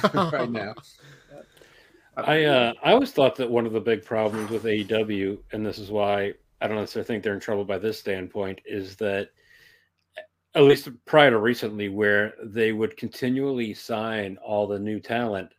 right 0.32 0.50
now, 0.50 0.74
I 2.16 2.42
uh, 2.42 2.72
I 2.82 2.90
always 2.90 3.12
thought 3.12 3.36
that 3.36 3.48
one 3.48 3.66
of 3.66 3.72
the 3.72 3.80
big 3.80 4.04
problems 4.04 4.50
with 4.50 4.64
AEW, 4.64 5.38
and 5.52 5.64
this 5.64 5.78
is 5.78 5.92
why 5.92 6.32
I 6.60 6.66
don't 6.66 6.76
necessarily 6.76 7.06
think 7.06 7.22
they're 7.22 7.34
in 7.34 7.40
trouble 7.40 7.64
by 7.64 7.78
this 7.78 8.00
standpoint, 8.00 8.58
is 8.66 8.96
that 8.96 9.30
at 10.58 10.64
least 10.64 10.88
prior 11.06 11.30
to 11.30 11.38
recently, 11.38 11.88
where 11.88 12.34
they 12.42 12.72
would 12.72 12.96
continually 12.96 13.72
sign 13.72 14.36
all 14.44 14.66
the 14.66 14.78
new 14.78 15.00
talent 15.00 15.52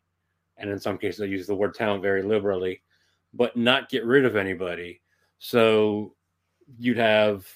and 0.60 0.70
in 0.70 0.80
some 0.80 0.97
cases, 0.97 1.22
I 1.22 1.26
use 1.26 1.47
the 1.47 1.56
word 1.56 1.74
talent 1.74 2.04
very 2.04 2.22
liberally, 2.22 2.82
but 3.34 3.56
not 3.56 3.89
get 3.89 4.06
rid 4.06 4.26
of 4.26 4.36
anybody. 4.36 5.02
So 5.39 6.16
you'd 6.78 6.97
have 6.97 7.47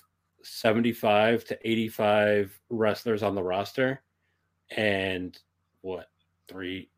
75 0.42 1.44
to 1.46 1.70
85 1.70 2.60
wrestlers 2.70 3.22
on 3.22 3.36
the 3.36 3.44
roster, 3.44 4.02
and 4.76 5.38
what 5.82 6.10
three? 6.48 6.90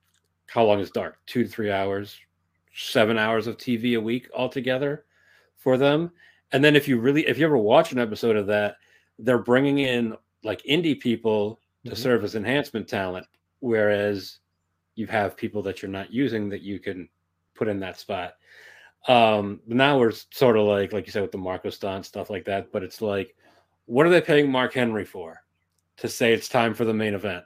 How 0.47 0.63
long 0.63 0.79
is 0.79 0.91
dark? 0.91 1.17
Two 1.25 1.43
to 1.43 1.49
three 1.49 1.71
hours, 1.71 2.17
seven 2.73 3.17
hours 3.17 3.47
of 3.47 3.57
TV 3.57 3.97
a 3.97 4.01
week 4.01 4.29
altogether 4.33 5.05
for 5.57 5.77
them. 5.77 6.11
And 6.51 6.63
then 6.63 6.75
if 6.75 6.87
you 6.87 6.99
really, 6.99 7.27
if 7.27 7.39
you 7.39 7.45
ever 7.45 7.57
watch 7.57 7.91
an 7.91 7.99
episode 7.99 8.35
of 8.35 8.45
that, 8.47 8.77
they're 9.17 9.39
bringing 9.39 9.79
in 9.79 10.15
like 10.45 10.61
indie 10.63 10.97
people 10.99 11.59
to 11.83 11.91
mm-hmm. 11.91 12.01
serve 12.01 12.23
as 12.23 12.35
enhancement 12.35 12.87
talent, 12.87 13.25
whereas 13.59 14.39
you 14.95 15.07
have 15.07 15.35
people 15.35 15.61
that 15.63 15.81
you're 15.81 15.91
not 15.91 16.13
using 16.13 16.47
that 16.49 16.61
you 16.61 16.79
can 16.79 17.09
put 17.55 17.67
in 17.67 17.79
that 17.81 17.99
spot. 17.99 18.35
Um, 19.07 19.59
now 19.67 19.99
we're 19.99 20.13
sort 20.31 20.57
of 20.57 20.65
like, 20.65 20.93
like 20.93 21.05
you 21.05 21.11
said, 21.11 21.21
with 21.21 21.31
the 21.31 21.37
Marco 21.37 21.69
Stunt 21.69 22.05
stuff 22.05 22.29
like 22.29 22.45
that. 22.45 22.71
But 22.71 22.83
it's 22.83 23.01
like, 23.01 23.35
what 23.85 24.05
are 24.05 24.09
they 24.09 24.21
paying 24.21 24.51
Mark 24.51 24.73
Henry 24.73 25.05
for? 25.05 25.41
To 25.97 26.07
say 26.07 26.33
it's 26.33 26.49
time 26.49 26.73
for 26.73 26.85
the 26.85 26.93
main 26.93 27.13
event. 27.13 27.45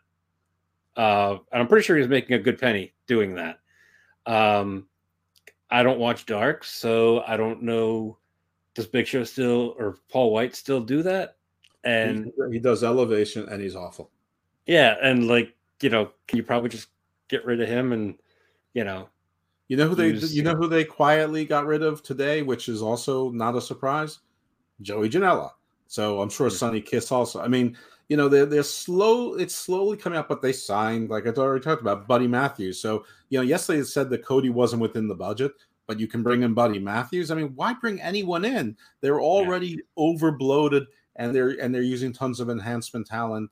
Uh, 0.95 1.37
and 1.51 1.61
I'm 1.61 1.67
pretty 1.67 1.85
sure 1.85 1.97
he's 1.97 2.07
making 2.07 2.35
a 2.35 2.39
good 2.39 2.59
penny 2.59 2.93
doing 3.07 3.35
that. 3.35 3.59
Um, 4.25 4.87
I 5.69 5.83
don't 5.83 5.99
watch 5.99 6.25
Dark, 6.25 6.63
so 6.63 7.23
I 7.27 7.37
don't 7.37 7.61
know. 7.61 8.17
Does 8.73 8.87
Big 8.87 9.07
Show 9.07 9.23
still 9.23 9.75
or 9.77 9.97
Paul 10.11 10.31
White 10.31 10.55
still 10.55 10.81
do 10.81 11.03
that? 11.03 11.35
And 11.83 12.31
he, 12.49 12.53
he 12.53 12.59
does 12.59 12.83
elevation, 12.83 13.47
and 13.49 13.61
he's 13.61 13.75
awful. 13.75 14.11
Yeah, 14.65 14.97
and 15.01 15.27
like 15.27 15.55
you 15.81 15.89
know, 15.89 16.11
can 16.27 16.37
you 16.37 16.43
probably 16.43 16.69
just 16.69 16.89
get 17.29 17.45
rid 17.45 17.61
of 17.61 17.69
him 17.69 17.93
and 17.93 18.15
you 18.73 18.83
know 18.83 19.07
you 19.67 19.77
know 19.77 19.87
who 19.87 19.95
they 19.95 20.09
use, 20.09 20.35
you 20.35 20.43
know 20.43 20.55
who 20.55 20.67
they 20.67 20.83
quietly 20.83 21.45
got 21.45 21.65
rid 21.65 21.81
of 21.81 22.03
today 22.03 22.41
which 22.41 22.67
is 22.67 22.81
also 22.81 23.29
not 23.29 23.55
a 23.55 23.61
surprise 23.61 24.19
joey 24.81 25.09
janela 25.09 25.51
so 25.87 26.21
i'm 26.21 26.29
sure 26.29 26.47
mm-hmm. 26.47 26.55
sonny 26.55 26.81
kiss 26.81 27.11
also 27.11 27.39
i 27.39 27.47
mean 27.47 27.77
you 28.09 28.17
know 28.17 28.27
they're, 28.27 28.45
they're 28.45 28.63
slow 28.63 29.35
it's 29.35 29.55
slowly 29.55 29.95
coming 29.95 30.17
up 30.17 30.27
but 30.27 30.41
they 30.41 30.51
signed 30.51 31.09
like 31.09 31.25
i 31.25 31.29
already 31.29 31.63
talked 31.63 31.81
about 31.81 32.07
buddy 32.07 32.27
matthews 32.27 32.79
so 32.79 33.05
you 33.29 33.37
know 33.37 33.43
yesterday 33.43 33.79
it 33.79 33.85
said 33.85 34.09
that 34.09 34.25
cody 34.25 34.49
wasn't 34.49 34.81
within 34.81 35.07
the 35.07 35.15
budget 35.15 35.51
but 35.85 35.99
you 35.99 36.07
can 36.07 36.23
bring 36.23 36.41
in 36.41 36.53
buddy 36.53 36.79
matthews 36.79 37.29
i 37.29 37.35
mean 37.35 37.51
why 37.55 37.73
bring 37.73 38.01
anyone 38.01 38.43
in 38.43 38.75
they're 39.01 39.21
already 39.21 39.67
yeah. 39.67 39.77
over 39.97 40.31
bloated 40.31 40.85
and 41.19 41.35
they're 41.35 41.49
and 41.61 41.73
they're 41.73 41.83
using 41.83 42.11
tons 42.11 42.39
of 42.39 42.49
enhancement 42.49 43.05
talent 43.05 43.51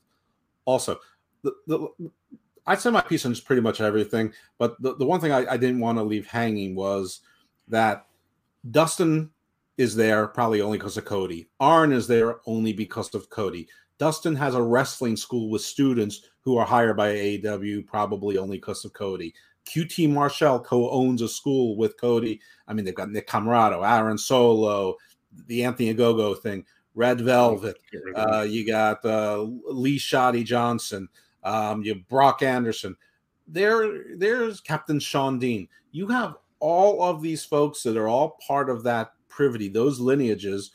also 0.64 0.98
the, 1.42 1.52
the 1.68 2.10
I'd 2.66 2.80
say 2.80 2.90
my 2.90 3.00
piece 3.00 3.24
on 3.24 3.32
just 3.32 3.46
pretty 3.46 3.62
much 3.62 3.80
everything. 3.80 4.32
But 4.58 4.80
the, 4.82 4.94
the 4.94 5.06
one 5.06 5.20
thing 5.20 5.32
I, 5.32 5.52
I 5.52 5.56
didn't 5.56 5.80
want 5.80 5.96
to 5.96 6.04
leave 6.04 6.26
hanging 6.26 6.74
was 6.74 7.20
that 7.68 8.06
Dustin 8.70 9.30
is 9.78 9.96
there 9.96 10.26
probably 10.26 10.60
only 10.60 10.76
because 10.76 10.98
of 10.98 11.06
Cody. 11.06 11.48
Arn 11.60 11.92
is 11.92 12.06
there 12.06 12.40
only 12.46 12.74
because 12.74 13.14
of 13.14 13.30
Cody. 13.30 13.68
Dustin 13.96 14.36
has 14.36 14.54
a 14.54 14.62
wrestling 14.62 15.16
school 15.16 15.48
with 15.48 15.62
students 15.62 16.28
who 16.42 16.58
are 16.58 16.66
hired 16.66 16.96
by 16.96 17.14
AEW 17.14 17.86
probably 17.86 18.36
only 18.36 18.58
because 18.58 18.84
of 18.84 18.92
Cody. 18.92 19.34
QT 19.64 20.10
Marshall 20.10 20.60
co-owns 20.60 21.22
a 21.22 21.28
school 21.28 21.76
with 21.76 21.98
Cody. 21.98 22.40
I 22.66 22.74
mean, 22.74 22.84
they've 22.84 22.94
got 22.94 23.10
Nick 23.10 23.28
Comoroto, 23.28 23.88
Aaron 23.88 24.18
Solo, 24.18 24.96
the 25.46 25.64
Anthony 25.64 25.94
Ogogo 25.94 26.38
thing, 26.38 26.64
Red 26.98 27.20
Velvet. 27.20 27.78
Uh, 28.16 28.42
you 28.42 28.66
got 28.66 29.04
uh, 29.04 29.42
Lee 29.42 30.00
Shotty 30.00 30.44
Johnson. 30.44 31.08
Um, 31.44 31.84
you 31.84 31.94
have 31.94 32.08
Brock 32.08 32.42
Anderson. 32.42 32.96
There, 33.46 34.16
there's 34.16 34.60
Captain 34.60 34.98
Shawn 34.98 35.38
Dean. 35.38 35.68
You 35.92 36.08
have 36.08 36.34
all 36.58 37.00
of 37.04 37.22
these 37.22 37.44
folks 37.44 37.84
that 37.84 37.96
are 37.96 38.08
all 38.08 38.36
part 38.44 38.68
of 38.68 38.82
that 38.82 39.12
privity, 39.28 39.68
those 39.68 40.00
lineages, 40.00 40.72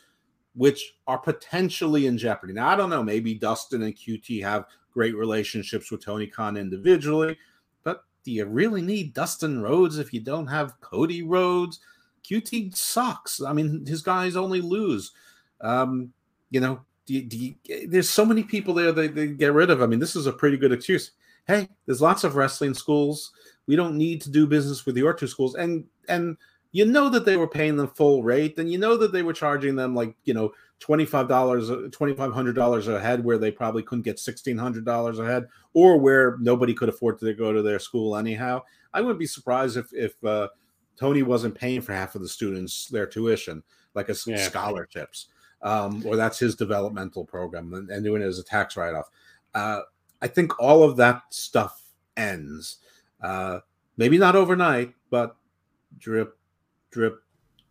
which 0.54 0.94
are 1.06 1.18
potentially 1.18 2.06
in 2.06 2.16
jeopardy. 2.16 2.54
Now, 2.54 2.70
I 2.70 2.76
don't 2.76 2.90
know. 2.90 3.02
Maybe 3.02 3.34
Dustin 3.34 3.82
and 3.82 3.94
QT 3.94 4.42
have 4.42 4.64
great 4.94 5.14
relationships 5.14 5.90
with 5.90 6.02
Tony 6.02 6.26
Khan 6.26 6.56
individually, 6.56 7.36
but 7.82 8.04
do 8.24 8.32
you 8.32 8.46
really 8.46 8.80
need 8.80 9.12
Dustin 9.12 9.60
Rhodes 9.60 9.98
if 9.98 10.14
you 10.14 10.20
don't 10.20 10.46
have 10.46 10.80
Cody 10.80 11.22
Rhodes? 11.22 11.80
QT 12.26 12.74
sucks. 12.74 13.42
I 13.42 13.52
mean, 13.52 13.84
his 13.84 14.00
guys 14.00 14.36
only 14.36 14.62
lose. 14.62 15.12
Um, 15.60 16.12
you 16.50 16.60
know, 16.60 16.80
do 17.06 17.14
you, 17.14 17.22
do 17.22 17.36
you, 17.36 17.88
there's 17.88 18.08
so 18.08 18.24
many 18.24 18.42
people 18.42 18.74
there 18.74 18.92
that 18.92 19.14
they 19.14 19.28
get 19.28 19.52
rid 19.52 19.70
of. 19.70 19.82
I 19.82 19.86
mean, 19.86 19.98
this 19.98 20.16
is 20.16 20.26
a 20.26 20.32
pretty 20.32 20.56
good 20.56 20.72
excuse. 20.72 21.12
Hey, 21.46 21.68
there's 21.84 22.00
lots 22.00 22.24
of 22.24 22.36
wrestling 22.36 22.74
schools. 22.74 23.32
We 23.66 23.76
don't 23.76 23.96
need 23.96 24.22
to 24.22 24.30
do 24.30 24.46
business 24.46 24.86
with 24.86 24.96
your 24.96 25.12
two 25.12 25.26
schools, 25.26 25.54
and 25.54 25.84
and 26.08 26.36
you 26.72 26.86
know 26.86 27.08
that 27.10 27.24
they 27.24 27.36
were 27.36 27.48
paying 27.48 27.76
them 27.76 27.88
full 27.88 28.22
rate, 28.22 28.58
and 28.58 28.70
you 28.70 28.78
know 28.78 28.96
that 28.96 29.12
they 29.12 29.22
were 29.22 29.32
charging 29.32 29.76
them 29.76 29.94
like 29.94 30.16
you 30.24 30.32
know 30.32 30.52
twenty 30.80 31.04
five 31.04 31.28
dollars, 31.28 31.70
twenty 31.92 32.14
five 32.14 32.32
hundred 32.32 32.54
dollars 32.54 32.88
a 32.88 32.98
head, 32.98 33.24
where 33.24 33.38
they 33.38 33.50
probably 33.50 33.82
couldn't 33.82 34.04
get 34.04 34.18
sixteen 34.18 34.56
hundred 34.56 34.84
dollars 34.86 35.18
a 35.18 35.26
head, 35.26 35.48
or 35.74 35.98
where 35.98 36.38
nobody 36.40 36.72
could 36.72 36.88
afford 36.88 37.18
to 37.18 37.34
go 37.34 37.52
to 37.52 37.62
their 37.62 37.78
school 37.78 38.16
anyhow. 38.16 38.62
I 38.94 39.02
wouldn't 39.02 39.18
be 39.18 39.26
surprised 39.26 39.76
if 39.76 39.92
if 39.92 40.22
uh, 40.24 40.48
Tony 40.96 41.22
wasn't 41.22 41.54
paying 41.54 41.82
for 41.82 41.92
half 41.92 42.14
of 42.14 42.22
the 42.22 42.28
students 42.28 42.86
their 42.88 43.06
tuition, 43.06 43.62
like 43.94 44.08
a 44.08 44.14
yeah. 44.26 44.36
scholarships 44.36 45.28
um, 45.64 46.02
or 46.06 46.14
that's 46.14 46.38
his 46.38 46.54
developmental 46.54 47.24
program 47.24 47.74
and, 47.74 47.90
and 47.90 48.04
doing 48.04 48.22
it 48.22 48.26
as 48.26 48.38
a 48.38 48.44
tax 48.44 48.76
write 48.76 48.94
off. 48.94 49.10
Uh, 49.54 49.80
I 50.22 50.28
think 50.28 50.58
all 50.60 50.82
of 50.82 50.96
that 50.96 51.22
stuff 51.30 51.82
ends. 52.16 52.78
Uh, 53.20 53.60
maybe 53.96 54.18
not 54.18 54.36
overnight, 54.36 54.94
but 55.10 55.36
drip, 55.98 56.38
drip, 56.90 57.22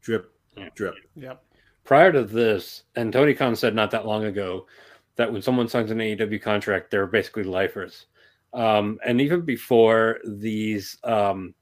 drip, 0.01 0.33
drip. 0.75 0.95
Yep. 1.15 1.41
Prior 1.85 2.11
to 2.11 2.23
this, 2.23 2.83
and 2.95 3.13
Tony 3.13 3.33
Khan 3.33 3.55
said 3.55 3.75
not 3.75 3.91
that 3.91 4.05
long 4.05 4.25
ago 4.25 4.67
that 5.15 5.31
when 5.31 5.41
someone 5.41 5.67
signs 5.67 5.91
an 5.91 5.99
AEW 5.99 6.41
contract, 6.41 6.91
they're 6.91 7.07
basically 7.07 7.43
lifers. 7.43 8.07
Um, 8.53 8.99
and 9.05 9.21
even 9.21 9.41
before 9.41 10.19
these 10.25 10.97
um, 11.03 11.53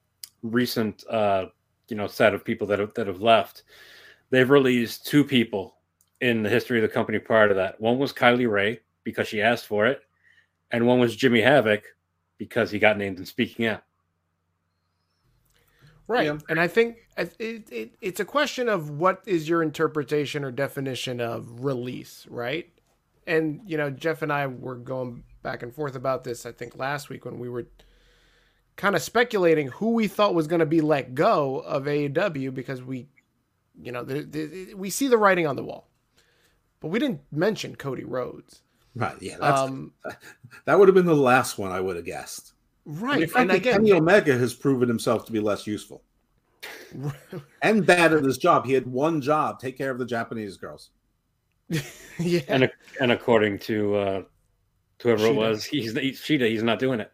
recent, 0.42 1.04
uh, 1.08 1.46
you 1.92 1.96
know 1.96 2.06
set 2.06 2.32
of 2.32 2.42
people 2.42 2.66
that 2.68 2.78
have, 2.78 2.94
that 2.94 3.06
have 3.06 3.20
left. 3.20 3.64
They've 4.30 4.48
released 4.48 5.06
two 5.06 5.24
people 5.24 5.76
in 6.22 6.44
the 6.44 6.48
history 6.48 6.78
of 6.78 6.82
the 6.82 6.94
company 6.94 7.18
prior 7.18 7.48
to 7.48 7.54
that. 7.54 7.80
One 7.80 7.98
was 7.98 8.12
Kylie 8.12 8.48
Rae 8.48 8.78
because 9.02 9.26
she 9.26 9.42
asked 9.42 9.66
for 9.66 9.86
it, 9.86 10.02
and 10.70 10.86
one 10.86 11.00
was 11.00 11.16
Jimmy 11.16 11.40
Havoc 11.42 11.82
because 12.38 12.70
he 12.70 12.78
got 12.78 12.96
named 12.96 13.18
in 13.18 13.26
Speaking 13.26 13.66
Out. 13.66 13.82
Right. 16.06 16.26
Yeah. 16.26 16.38
And 16.48 16.60
I 16.60 16.68
think 16.68 17.08
it, 17.16 17.70
it, 17.70 17.94
it's 18.00 18.20
a 18.20 18.24
question 18.24 18.68
of 18.68 18.90
what 18.90 19.22
is 19.26 19.48
your 19.48 19.62
interpretation 19.62 20.44
or 20.44 20.52
definition 20.52 21.20
of 21.20 21.64
release, 21.64 22.26
right? 22.30 22.68
And, 23.26 23.60
you 23.66 23.76
know, 23.76 23.90
Jeff 23.90 24.22
and 24.22 24.32
I 24.32 24.46
were 24.46 24.74
going 24.76 25.24
back 25.42 25.62
and 25.62 25.74
forth 25.74 25.96
about 25.96 26.22
this, 26.22 26.46
I 26.46 26.52
think, 26.52 26.76
last 26.76 27.08
week 27.08 27.24
when 27.24 27.38
we 27.38 27.48
were 27.48 27.66
kind 28.76 28.94
of 28.94 29.02
speculating 29.02 29.68
who 29.68 29.92
we 29.92 30.06
thought 30.06 30.34
was 30.34 30.46
going 30.46 30.60
to 30.60 30.66
be 30.66 30.80
let 30.80 31.14
go 31.14 31.60
of 31.60 31.84
AEW 31.84 32.54
because 32.54 32.82
we, 32.82 33.08
you 33.80 33.90
know, 33.90 34.04
the, 34.04 34.22
the, 34.22 34.74
we 34.74 34.90
see 34.90 35.08
the 35.08 35.18
writing 35.18 35.46
on 35.46 35.56
the 35.56 35.64
wall. 35.64 35.88
But 36.82 36.88
we 36.88 36.98
didn't 36.98 37.20
mention 37.30 37.76
Cody 37.76 38.04
Rhodes. 38.04 38.60
Right. 38.94 39.16
Yeah. 39.22 39.36
That's, 39.40 39.60
Um, 39.60 39.92
that 40.66 40.78
would 40.78 40.88
have 40.88 40.94
been 40.94 41.06
the 41.06 41.14
last 41.14 41.56
one 41.58 41.72
I 41.72 41.80
would 41.80 41.96
have 41.96 42.04
guessed. 42.04 42.52
I 42.86 42.90
right. 42.90 43.14
mean, 43.14 43.22
and 43.22 43.30
frankly, 43.32 43.56
again, 43.58 43.74
Kenny 43.74 43.92
Omega 43.92 44.36
has 44.36 44.52
proven 44.52 44.88
himself 44.88 45.24
to 45.26 45.32
be 45.32 45.38
less 45.40 45.66
useful 45.66 46.02
and 47.62 47.86
bad 47.86 48.12
at 48.12 48.24
his 48.24 48.38
job. 48.38 48.66
He 48.66 48.72
had 48.72 48.86
one 48.86 49.20
job: 49.20 49.60
take 49.60 49.78
care 49.78 49.90
of 49.90 49.98
the 49.98 50.04
Japanese 50.04 50.56
girls. 50.56 50.90
yeah. 52.18 52.40
And 52.48 52.70
and 53.00 53.12
according 53.12 53.60
to 53.60 53.94
uh, 53.96 54.22
to 54.98 55.08
whoever 55.08 55.22
Shida. 55.24 55.30
it 55.30 55.36
was, 55.36 55.64
he's 55.64 55.96
he's 55.96 56.20
Shida. 56.20 56.48
He's 56.48 56.62
not 56.62 56.78
doing 56.78 57.00
it. 57.00 57.12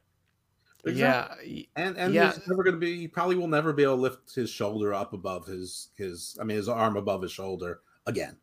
yeah. 0.87 1.35
And 1.77 1.97
and 1.97 2.15
Yeah. 2.15 2.33
he's 2.33 2.49
never 2.49 2.63
going 2.65 2.75
to 2.75 2.81
be. 2.81 2.97
He 2.99 3.09
probably 3.09 3.37
will 3.37 3.47
never 3.49 3.73
be 3.73 3.83
able 3.83 3.97
to 3.97 4.01
lift 4.03 4.35
his 4.35 4.51
shoulder 4.51 4.95
up 4.95 5.13
above 5.13 5.47
his 5.47 5.89
his. 5.97 6.37
I 6.41 6.45
mean, 6.45 6.57
his 6.57 6.69
arm 6.69 6.97
above 6.97 7.23
his 7.23 7.33
shoulder 7.33 7.81
again. 8.07 8.37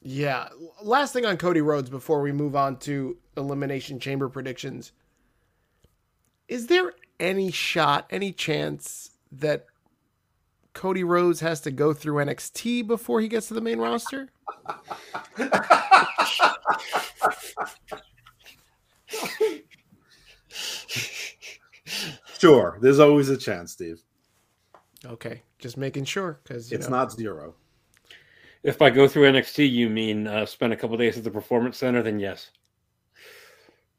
Yeah. 0.00 0.48
Last 0.82 1.12
thing 1.12 1.26
on 1.26 1.36
Cody 1.36 1.60
Rhodes 1.60 1.90
before 1.90 2.20
we 2.20 2.32
move 2.32 2.54
on 2.54 2.78
to 2.80 3.18
Elimination 3.36 3.98
Chamber 3.98 4.28
predictions. 4.28 4.92
Is 6.46 6.68
there 6.68 6.92
any 7.20 7.50
shot, 7.50 8.06
any 8.10 8.32
chance 8.32 9.10
that 9.32 9.66
Cody 10.72 11.04
Rhodes 11.04 11.40
has 11.40 11.60
to 11.62 11.70
go 11.70 11.92
through 11.92 12.24
NXT 12.24 12.86
before 12.86 13.20
he 13.20 13.28
gets 13.28 13.48
to 13.48 13.54
the 13.54 13.60
main 13.60 13.78
roster? 13.78 14.28
Sure, 22.38 22.78
there's 22.80 23.00
always 23.00 23.28
a 23.28 23.36
chance, 23.36 23.72
Steve. 23.72 24.00
Okay, 25.04 25.42
just 25.58 25.76
making 25.76 26.04
sure 26.04 26.38
because 26.42 26.70
It's 26.70 26.88
not 26.88 27.12
zero. 27.12 27.54
If 28.62 28.78
by 28.78 28.90
go 28.90 29.06
through 29.08 29.30
NXT 29.30 29.70
you 29.70 29.88
mean 29.88 30.26
uh, 30.26 30.44
spend 30.46 30.72
a 30.72 30.76
couple 30.76 30.96
days 30.96 31.16
at 31.16 31.24
the 31.24 31.30
Performance 31.30 31.78
Center, 31.78 32.02
then 32.02 32.18
yes. 32.18 32.50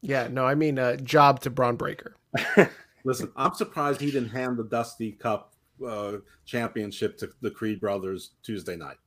Yeah, 0.02 0.28
no, 0.30 0.46
I 0.46 0.56
mean 0.56 0.80
uh, 0.80 0.96
job 0.98 1.42
to 1.42 1.50
Bron 1.50 1.76
Breakker. 1.76 2.16
Listen, 3.04 3.32
I'm 3.36 3.54
surprised 3.54 4.02
he 4.02 4.12
didn't 4.12 4.30
hand 4.30 4.58
the 4.58 4.64
Dusty 4.66 5.14
Cup 5.14 5.54
uh, 5.86 6.18
championship 6.46 7.18
to 7.20 7.30
the 7.42 7.52
Creed 7.52 7.80
brothers 7.80 8.32
Tuesday 8.44 8.76
night. 8.76 8.98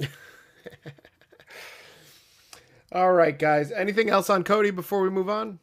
All 2.92 3.12
right, 3.12 3.38
guys. 3.38 3.70
Anything 3.72 4.10
else 4.10 4.30
on 4.30 4.42
Cody 4.42 4.70
before 4.70 5.02
we 5.02 5.10
move 5.10 5.28
on? 5.28 5.58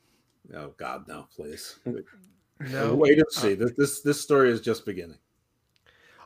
Oh 0.56 0.74
God, 0.78 1.08
no, 1.08 1.28
please. 1.36 1.80
No. 2.72 2.96
Wait 2.96 3.18
and 3.18 3.26
see. 3.32 3.54
This 3.54 3.72
this 3.78 4.02
this 4.02 4.22
story 4.22 4.50
is 4.50 4.62
just 4.62 4.86
beginning. 4.86 5.18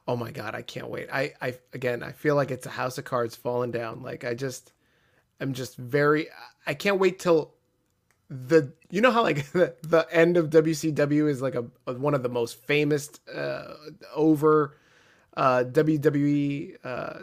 Oh 0.08 0.16
my 0.16 0.32
god, 0.32 0.56
I 0.56 0.62
can't 0.62 0.90
wait. 0.90 1.10
I 1.12 1.34
I 1.42 1.56
again, 1.74 2.04
I 2.04 2.12
feel 2.12 2.36
like 2.36 2.52
it's 2.52 2.66
a 2.66 2.72
house 2.72 2.98
of 2.98 3.06
cards 3.06 3.36
falling 3.36 3.72
down. 3.72 4.02
Like 4.02 4.24
I 4.24 4.34
just 4.34 4.74
I'm 5.40 5.54
just 5.54 5.78
very 5.78 6.28
I 6.66 6.74
can't 6.74 7.00
wait 7.00 7.20
till 7.20 7.54
the 8.30 8.72
you 8.90 9.02
know 9.02 9.12
how 9.12 9.24
like 9.24 9.52
the, 9.52 9.76
the 9.84 10.08
end 10.12 10.38
of 10.38 10.50
WCW 10.50 11.30
is 11.30 11.42
like 11.42 11.56
a, 11.56 11.66
a- 11.88 11.94
one 11.94 12.14
of 12.14 12.24
the 12.24 12.30
most 12.30 12.56
famous 12.66 13.10
uh 13.34 13.76
over 14.16 14.78
uh 15.38 15.64
WWE 15.68 16.78
uh 16.84 17.20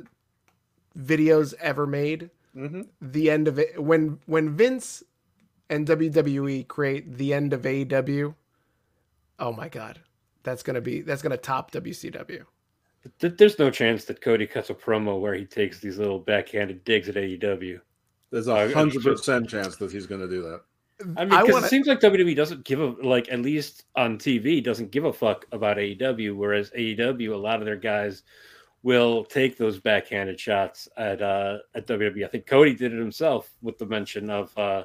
videos 0.99 1.55
ever 1.61 1.87
made. 1.87 2.31
Mm-hmm. 2.57 2.83
The 3.01 3.31
end 3.31 3.49
of 3.49 3.59
it 3.59 3.83
when 3.83 4.18
when 4.26 4.57
Vince 4.57 5.03
and 5.70 5.87
WWE 5.87 6.66
create 6.68 7.18
the 7.18 7.35
end 7.35 7.53
of 7.53 7.62
AEW. 7.62 8.35
Oh 9.39 9.53
my 9.53 9.68
god. 9.68 10.01
That's 10.43 10.62
going 10.62 10.74
to 10.74 10.81
be 10.81 11.03
that's 11.03 11.22
going 11.22 11.33
to 11.33 11.37
top 11.37 11.70
WCW. 11.72 12.45
Th- 13.20 13.36
There's 13.36 13.59
no 13.59 13.70
chance 13.70 14.05
that 14.07 14.20
Cody 14.20 14.46
cuts 14.46 14.70
a 14.70 14.74
promo 14.74 15.20
where 15.20 15.34
he 15.34 15.44
takes 15.44 15.80
these 15.80 15.99
little 15.99 16.18
backhanded 16.18 16.84
digs 16.84 17.09
at 17.09 17.14
AEW. 17.14 17.80
There's 18.30 18.49
a 18.49 18.72
hundred 18.72 19.03
percent 19.03 19.49
chance 19.49 19.76
that 19.76 19.90
he's 19.90 20.07
going 20.07 20.20
to 20.20 20.28
do 20.28 20.42
that. 20.42 20.61
I 21.16 21.24
mean, 21.24 21.28
because 21.28 21.53
wanna- 21.53 21.66
it 21.66 21.70
seems 21.70 21.86
like 21.86 22.01
WWE 22.01 22.34
doesn't 22.34 22.64
give 22.64 22.80
a 22.80 22.86
like 23.03 23.30
at 23.30 23.40
least 23.40 23.84
on 23.96 24.18
TV 24.18 24.62
doesn't 24.62 24.90
give 24.90 25.05
a 25.05 25.12
fuck 25.12 25.46
about 25.53 25.76
AEW, 25.76 26.34
whereas 26.36 26.70
AEW 26.70 27.32
a 27.32 27.36
lot 27.36 27.61
of 27.61 27.66
their 27.66 27.76
guys 27.76 28.24
will 28.82 29.24
take 29.24 29.57
those 29.57 29.78
backhanded 29.78 30.38
shots 30.38 30.88
at 30.96 31.22
uh 31.22 31.59
at 31.74 31.86
WWE. 31.86 32.24
I 32.24 32.28
think 32.28 32.46
Cody 32.46 32.74
did 32.74 32.92
it 32.92 32.99
himself 32.99 33.51
with 33.62 33.78
the 33.78 33.86
mention 33.86 34.28
of 34.28 34.57
uh, 34.59 34.84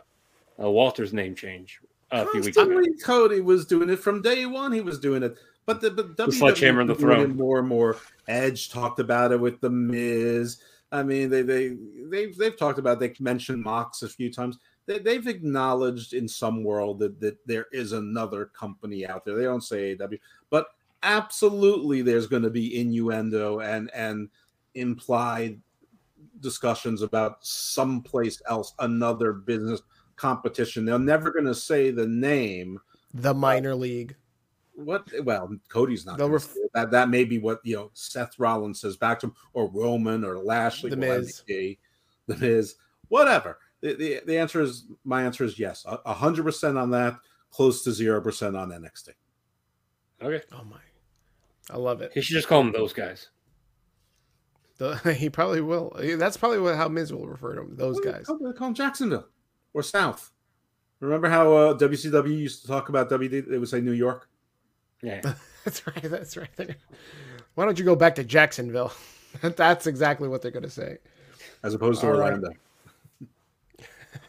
uh 0.61 0.69
Walter's 0.69 1.13
name 1.13 1.33
change 1.35 1.79
a 2.11 2.25
few 2.27 2.41
weeks 2.41 2.55
ago. 2.57 2.65
Constantly, 2.67 2.99
Cody 3.03 3.41
was 3.41 3.65
doing 3.65 3.89
it 3.89 3.97
from 3.99 4.21
day 4.21 4.45
one. 4.45 4.71
He 4.71 4.81
was 4.81 4.99
doing 4.99 5.23
it, 5.23 5.35
but 5.65 5.81
the 5.81 5.91
but 5.91 6.17
WWE 6.17 6.33
sledgehammer 6.33 6.81
in 6.81 6.87
the 6.87 6.93
was 6.93 7.01
doing 7.01 7.19
it 7.19 7.25
throne. 7.25 7.37
more 7.37 7.59
and 7.59 7.67
more. 7.67 7.97
Edge 8.27 8.69
talked 8.69 8.99
about 8.99 9.31
it 9.31 9.39
with 9.39 9.61
the 9.61 9.69
Miz. 9.69 10.57
I 10.91 11.03
mean, 11.03 11.29
they 11.29 11.41
they 11.41 11.75
they've 12.09 12.37
they've 12.37 12.57
talked 12.57 12.79
about. 12.79 12.99
They 12.99 13.13
mentioned 13.19 13.63
Mox 13.63 14.03
a 14.03 14.09
few 14.09 14.31
times. 14.31 14.59
They, 14.85 14.99
they've 14.99 15.27
acknowledged 15.27 16.13
in 16.13 16.27
some 16.27 16.63
world 16.63 16.99
that 16.99 17.19
that 17.21 17.37
there 17.47 17.67
is 17.71 17.93
another 17.93 18.45
company 18.45 19.07
out 19.07 19.25
there. 19.25 19.35
They 19.35 19.43
don't 19.43 19.63
say 19.63 19.97
AW, 19.99 20.07
but 20.49 20.67
absolutely, 21.01 22.01
there's 22.01 22.27
going 22.27 22.43
to 22.43 22.49
be 22.49 22.79
innuendo 22.79 23.59
and 23.59 23.89
and 23.93 24.29
implied 24.75 25.59
discussions 26.39 27.01
about 27.01 27.43
someplace 27.45 28.41
else, 28.49 28.73
another 28.79 29.33
business 29.33 29.81
competition. 30.15 30.85
They're 30.85 30.99
never 30.99 31.31
going 31.31 31.45
to 31.45 31.55
say 31.55 31.89
the 31.89 32.07
name. 32.07 32.79
The 33.13 33.33
minor 33.33 33.75
league. 33.75 34.15
What? 34.75 35.07
Well, 35.23 35.55
Cody's 35.69 36.05
not. 36.05 36.19
Ref- 36.19 36.55
that 36.73 36.91
that 36.91 37.09
may 37.09 37.23
be 37.23 37.39
what 37.39 37.59
you 37.63 37.75
know. 37.75 37.91
Seth 37.93 38.39
Rollins 38.39 38.81
says 38.81 38.97
back 38.97 39.19
to 39.19 39.27
him, 39.27 39.35
or 39.53 39.69
Roman, 39.69 40.23
or 40.23 40.37
Lashley, 40.39 40.89
The 40.89 40.95
or 40.95 40.99
Miz. 40.99 41.43
The 41.47 41.77
Miz, 42.27 42.75
whatever. 43.09 43.59
The, 43.81 43.93
the, 43.95 44.21
the 44.25 44.37
answer 44.37 44.61
is 44.61 44.85
my 45.03 45.23
answer 45.23 45.43
is 45.43 45.59
yes, 45.59 45.85
a 45.85 45.99
a 46.05 46.13
hundred 46.13 46.43
percent 46.43 46.77
on 46.77 46.89
that, 46.91 47.19
close 47.51 47.83
to 47.83 47.91
zero 47.91 48.21
percent 48.21 48.55
on 48.55 48.69
NXT. 48.69 49.09
Okay, 50.21 50.41
Oh 50.53 50.63
my. 50.63 50.77
I 51.69 51.77
love 51.77 52.01
it. 52.01 52.11
he 52.13 52.21
should 52.21 52.35
just 52.35 52.47
call 52.47 52.63
them 52.63 52.71
those 52.73 52.93
guys. 52.93 53.29
The, 54.77 54.95
he 55.17 55.29
probably 55.29 55.61
will. 55.61 55.95
That's 56.17 56.37
probably 56.37 56.59
what, 56.59 56.75
how 56.75 56.87
Miz 56.87 57.13
will 57.13 57.27
refer 57.27 57.55
to 57.55 57.61
him, 57.61 57.75
those 57.75 57.95
What 57.95 58.05
guys. 58.05 58.25
Call, 58.25 58.37
they 58.39 58.53
call 58.53 58.67
them 58.67 58.75
Jacksonville 58.75 59.27
or 59.73 59.83
South. 59.83 60.31
Remember 60.99 61.29
how 61.29 61.53
uh, 61.53 61.77
WCW 61.77 62.37
used 62.37 62.61
to 62.61 62.67
talk 62.67 62.89
about 62.89 63.09
WD? 63.09 63.49
They 63.49 63.57
would 63.57 63.67
say 63.69 63.81
New 63.81 63.91
York. 63.91 64.29
Yeah, 65.03 65.21
That's 65.63 65.85
right. 65.85 66.01
That's 66.01 66.35
right. 66.37 66.75
Why 67.55 67.65
don't 67.65 67.77
you 67.77 67.85
go 67.85 67.95
back 67.95 68.15
to 68.15 68.23
Jacksonville? 68.23 68.93
That's 69.41 69.87
exactly 69.87 70.27
what 70.27 70.41
they're 70.41 70.51
going 70.51 70.63
to 70.63 70.69
say. 70.69 70.97
as 71.63 71.73
opposed 71.73 72.01
to 72.01 72.07
All 72.07 72.13
right. 72.13 72.33
Orlando. 72.33 72.53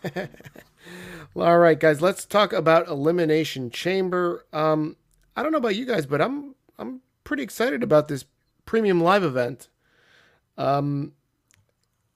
All 1.37 1.59
right, 1.59 1.79
guys, 1.81 2.01
let's 2.01 2.25
talk 2.25 2.53
about 2.53 2.89
Elimination 2.89 3.71
Chamber. 3.71 4.45
Um, 4.53 4.97
I 5.37 5.43
don't 5.43 5.51
know 5.51 5.59
about 5.59 5.77
you 5.77 5.87
guys, 5.87 6.07
but 6.07 6.21
I'm 6.21 6.55
I'm 6.79 7.01
pretty 7.25 7.43
excited 7.43 7.83
about 7.83 8.09
this 8.09 8.25
premium 8.67 9.03
live 9.03 9.25
event. 9.25 9.69
Um, 10.57 11.13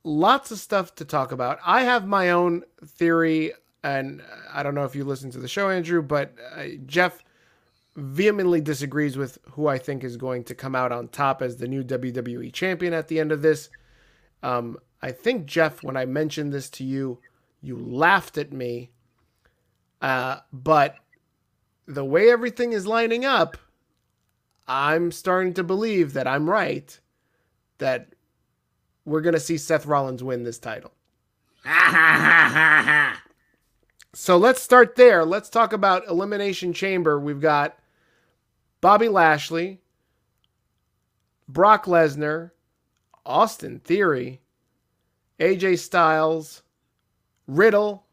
lots 0.05 0.51
of 0.51 0.59
stuff 0.59 0.95
to 0.97 1.05
talk 1.05 1.33
about. 1.33 1.59
I 1.65 1.83
have 1.83 2.07
my 2.07 2.31
own 2.31 2.63
theory, 2.85 3.53
and 3.83 4.23
I 4.53 4.63
don't 4.63 4.75
know 4.75 4.85
if 4.85 4.95
you 4.95 5.05
listen 5.05 5.31
to 5.33 5.39
the 5.39 5.49
show, 5.49 5.71
Andrew, 5.71 6.03
but 6.03 6.35
uh, 6.57 6.65
Jeff 6.87 7.25
vehemently 7.99 8.61
disagrees 8.61 9.17
with 9.17 9.39
who 9.51 9.67
I 9.67 9.79
think 9.79 10.05
is 10.05 10.17
going 10.17 10.45
to 10.45 10.55
come 10.55 10.75
out 10.75 10.93
on 10.93 11.09
top 11.09 11.43
as 11.43 11.57
the 11.57 11.69
new 11.69 11.83
WWE 11.83 12.53
champion 12.53 12.93
at 12.93 13.09
the 13.09 13.19
end 13.21 13.33
of 13.33 13.43
this. 13.43 13.69
Um, 14.43 14.79
I 15.03 15.13
think 15.13 15.47
Jeff, 15.47 15.83
when 15.83 15.97
I 15.97 16.05
mentioned 16.05 16.53
this 16.53 16.71
to 16.71 16.85
you, 16.85 17.19
you 17.61 17.77
laughed 17.77 18.39
at 18.39 18.53
me. 18.53 18.91
Uh, 20.01 20.39
but 20.53 20.97
the 21.87 22.05
way 22.05 22.31
everything 22.31 22.73
is 22.73 22.87
lining 22.87 23.25
up, 23.25 23.57
I'm 24.67 25.11
starting 25.11 25.55
to 25.55 25.65
believe 25.65 26.13
that 26.13 26.29
I'm 26.29 26.49
right. 26.49 26.99
That 27.79 28.09
we're 29.05 29.23
gonna 29.23 29.41
see 29.41 29.57
Seth 29.57 29.87
Rollins 29.87 30.23
win 30.23 30.45
this 30.45 30.59
title. 30.59 30.93
So 34.15 34.37
let's 34.37 34.61
start 34.61 34.97
there. 34.97 35.25
Let's 35.25 35.49
talk 35.49 35.73
about 35.73 36.09
Elimination 36.09 36.73
Chamber. 36.73 37.21
We've 37.21 37.41
got 37.41 37.78
Bobby 38.81 39.09
Lashley, 39.09 39.81
Brock 41.49 41.87
Lesnar, 41.87 42.53
Austin 43.27 43.81
Theory, 43.81 44.41
AJ 45.41 45.79
Styles, 45.79 46.63
Riddle, 47.47 48.07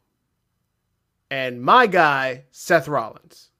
and 1.30 1.62
my 1.62 1.86
guy, 1.86 2.44
Seth 2.50 2.88
Rollins. 2.88 3.50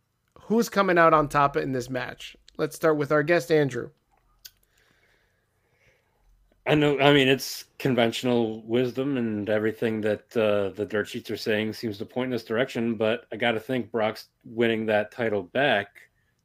Who's 0.43 0.69
coming 0.69 0.99
out 0.99 1.15
on 1.15 1.29
top 1.29 1.57
in 1.57 1.73
this 1.73 1.91
match? 1.91 2.37
Let's 2.57 2.77
start 2.77 2.97
with 2.97 3.13
our 3.13 3.23
guest, 3.23 3.51
Andrew. 3.51 3.91
I 6.67 6.75
know. 6.75 6.99
I 6.99 7.13
mean, 7.13 7.29
it's 7.29 7.65
conventional 7.79 8.63
wisdom, 8.63 9.17
and 9.17 9.49
everything 9.49 10.01
that 10.01 10.37
uh, 10.37 10.71
the 10.71 10.85
dirt 10.85 11.09
sheets 11.09 11.31
are 11.31 11.37
saying 11.37 11.73
seems 11.75 11.99
to 11.99 12.05
point 12.05 12.27
in 12.27 12.31
this 12.33 12.45
direction. 12.45 12.97
But 12.97 13.27
I 13.31 13.37
got 13.37 13.53
to 13.53 13.61
think 13.61 13.93
Brock's 13.93 14.29
winning 14.45 14.87
that 14.87 15.13
title 15.13 15.43
back 15.43 15.89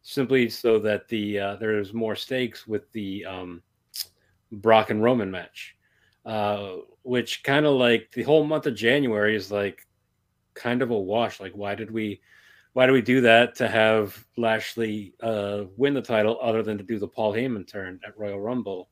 simply 0.02 0.50
so 0.50 0.80
that 0.80 1.08
the 1.08 1.40
uh, 1.40 1.56
there's 1.58 1.94
more 1.94 2.16
stakes 2.16 2.68
with 2.68 2.92
the 2.92 3.26
um, 3.26 3.62
Brock 4.52 4.90
and 4.90 5.04
Roman 5.04 5.32
match, 5.32 5.76
uh, 6.26 6.76
which 7.04 7.44
kind 7.44 7.66
of 7.66 7.76
like 7.76 8.12
the 8.12 8.24
whole 8.24 8.44
month 8.44 8.66
of 8.66 8.76
January 8.76 9.36
is 9.36 9.52
like 9.52 9.88
kind 10.54 10.82
of 10.82 10.92
a 10.92 11.00
wash. 11.00 11.40
Like, 11.40 11.54
why 11.54 11.76
did 11.76 11.92
we? 11.92 12.22
Why 12.74 12.86
do 12.88 12.94
we 12.94 13.02
do 13.02 13.20
that 13.22 13.56
to 13.56 13.68
have 13.68 14.26
Lashley 14.38 15.14
uh, 15.22 15.64
win 15.76 15.94
the 15.94 16.02
title 16.02 16.40
other 16.42 16.64
than 16.64 16.78
to 16.78 16.86
do 16.86 17.00
the 17.00 17.08
Paul 17.08 17.34
Heyman 17.34 17.68
turn 17.68 18.00
at 18.08 18.18
Royal 18.18 18.40
Rumble? 18.40 18.88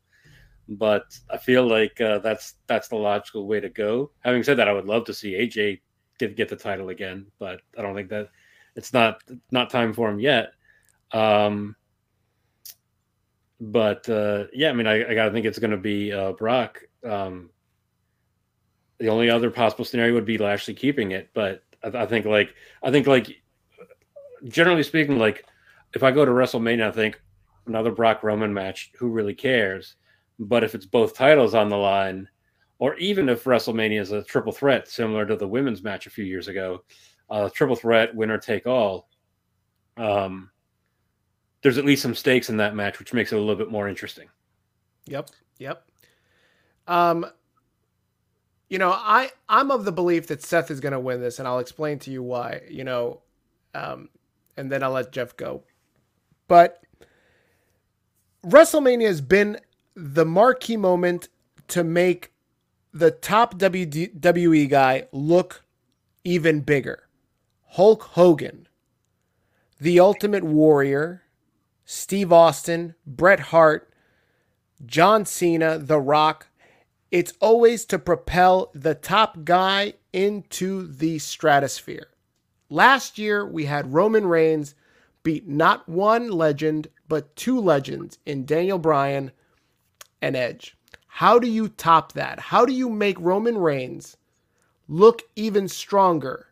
but 0.70 1.18
I 1.30 1.38
feel 1.38 1.68
like 1.68 2.00
uh, 2.00 2.20
that's 2.20 2.56
that's 2.68 2.88
the 2.88 2.96
logical 2.96 3.48
way 3.48 3.60
to 3.60 3.70
go. 3.70 4.12
Having 4.20 4.44
said 4.44 4.58
that, 4.58 4.68
I 4.68 4.74
would 4.74 4.86
love 4.86 5.04
to 5.06 5.14
see 5.14 5.34
AJ 5.34 5.82
get 6.20 6.36
get 6.36 6.48
the 6.48 6.56
title 6.56 6.90
again, 6.90 7.26
but 7.40 7.62
I 7.78 7.82
don't 7.82 7.96
think 7.96 8.10
that 8.10 8.30
it's 8.76 8.94
not 8.94 9.24
not 9.52 9.70
time 9.70 9.94
for 9.94 10.10
him 10.10 10.20
yet. 10.20 10.52
Um, 11.12 11.76
but 13.60 14.08
uh, 14.10 14.46
yeah, 14.54 14.70
I 14.70 14.74
mean, 14.74 14.88
I, 14.88 15.10
I 15.10 15.14
gotta 15.14 15.32
think 15.32 15.46
it's 15.46 15.60
going 15.60 15.72
to 15.72 15.78
be 15.78 16.14
uh, 16.14 16.34
Brock. 16.34 16.82
Um, 17.04 17.50
the 19.00 19.10
only 19.10 19.30
other 19.30 19.50
possible 19.50 19.86
scenario 19.86 20.14
would 20.14 20.26
be 20.26 20.38
Lashley 20.38 20.74
keeping 20.74 21.12
it, 21.12 21.30
but 21.34 21.64
I, 21.84 21.90
I 21.90 22.06
think 22.06 22.26
like 22.26 22.54
I 22.84 22.92
think 22.92 23.08
like 23.08 23.42
generally 24.48 24.84
speaking, 24.84 25.18
like 25.18 25.46
if 25.94 26.04
I 26.04 26.12
go 26.12 26.26
to 26.26 26.32
WrestleMania, 26.32 26.88
I 26.88 26.92
think 26.92 27.22
another 27.68 27.92
Brock 27.92 28.24
Roman 28.24 28.54
match. 28.54 28.92
Who 28.98 29.10
really 29.10 29.34
cares? 29.34 29.96
But 30.38 30.64
if 30.64 30.76
it's 30.76 30.86
both 30.86 31.16
titles 31.16 31.54
on 31.54 31.70
the 31.70 31.78
line, 31.78 32.28
or 32.80 32.96
even 32.96 33.28
if 33.30 33.44
WrestleMania 33.44 34.00
is 34.00 34.12
a 34.12 34.24
triple 34.24 34.54
threat, 34.54 34.88
similar 34.88 35.26
to 35.26 35.36
the 35.36 35.48
women's 35.48 35.84
match 35.84 36.08
a 36.08 36.10
few 36.10 36.24
years 36.24 36.48
ago, 36.48 36.84
uh, 37.30 37.50
triple 37.54 37.76
threat, 37.76 38.16
winner 38.16 38.38
take 38.38 38.66
all, 38.66 39.10
um, 39.98 40.50
there's 41.62 41.78
at 41.78 41.86
least 41.86 42.02
some 42.02 42.16
stakes 42.16 42.50
in 42.50 42.58
that 42.58 42.76
match, 42.76 43.00
which 43.00 43.14
makes 43.14 43.32
it 43.32 43.36
a 43.36 43.40
little 43.40 43.56
bit 43.56 43.72
more 43.72 43.88
interesting. 43.88 44.30
Yep. 45.06 45.30
Yep. 45.58 45.86
Um, 46.88 47.26
you 48.70 48.78
know, 48.78 48.92
I 48.92 49.32
I'm 49.48 49.72
of 49.72 49.86
the 49.86 49.92
belief 49.92 50.28
that 50.28 50.44
Seth 50.44 50.72
is 50.72 50.80
going 50.80 50.94
to 50.94 51.00
win 51.00 51.22
this, 51.22 51.40
and 51.40 51.48
I'll 51.48 51.60
explain 51.60 52.00
to 52.00 52.12
you 52.12 52.24
why. 52.24 52.62
You 52.70 52.84
know, 52.84 53.22
um, 53.74 54.10
and 54.58 54.72
then 54.72 54.84
I'll 54.84 54.92
let 54.92 55.12
Jeff 55.12 55.36
go. 55.36 55.64
But 56.48 56.82
WrestleMania 58.46 59.08
has 59.08 59.22
been 59.22 59.60
the 59.96 60.26
marquee 60.26 60.78
moment 60.78 61.30
to 61.70 61.84
make 61.84 62.32
the 62.94 63.12
top 63.12 63.60
WWE 63.60 64.70
guy 64.70 65.08
look 65.12 65.64
even 66.24 66.62
bigger. 66.62 67.08
Hulk 67.72 68.02
Hogan, 68.04 68.68
The 69.80 70.00
Ultimate 70.00 70.44
Warrior, 70.44 71.24
Steve 71.92 72.32
Austin, 72.32 72.94
Bret 73.08 73.40
Hart, 73.40 73.92
John 74.86 75.26
Cena, 75.26 75.80
The 75.80 76.00
Rock. 76.00 76.46
It's 77.10 77.34
always 77.40 77.84
to 77.86 77.98
propel 77.98 78.70
the 78.76 78.94
top 78.94 79.44
guy 79.44 79.96
into 80.14 80.86
the 80.86 81.18
stratosphere. 81.18 82.10
Last 82.70 83.18
year, 83.18 83.44
we 83.44 83.66
had 83.66 83.92
Roman 83.92 84.28
Reigns 84.28 84.76
beat 85.24 85.48
not 85.48 85.90
one 85.90 86.30
legend, 86.30 86.90
but 87.08 87.36
two 87.36 87.60
legends 87.60 88.20
in 88.24 88.46
Daniel 88.46 88.78
Bryan 88.78 89.32
and 90.22 90.36
Edge. 90.36 90.78
How 91.08 91.40
do 91.40 91.50
you 91.50 91.70
top 91.70 92.14
that? 92.14 92.40
How 92.40 92.68
do 92.68 92.72
you 92.72 92.92
make 92.92 93.20
Roman 93.20 93.58
Reigns 93.58 94.16
look 94.88 95.24
even 95.36 95.68
stronger? 95.68 96.50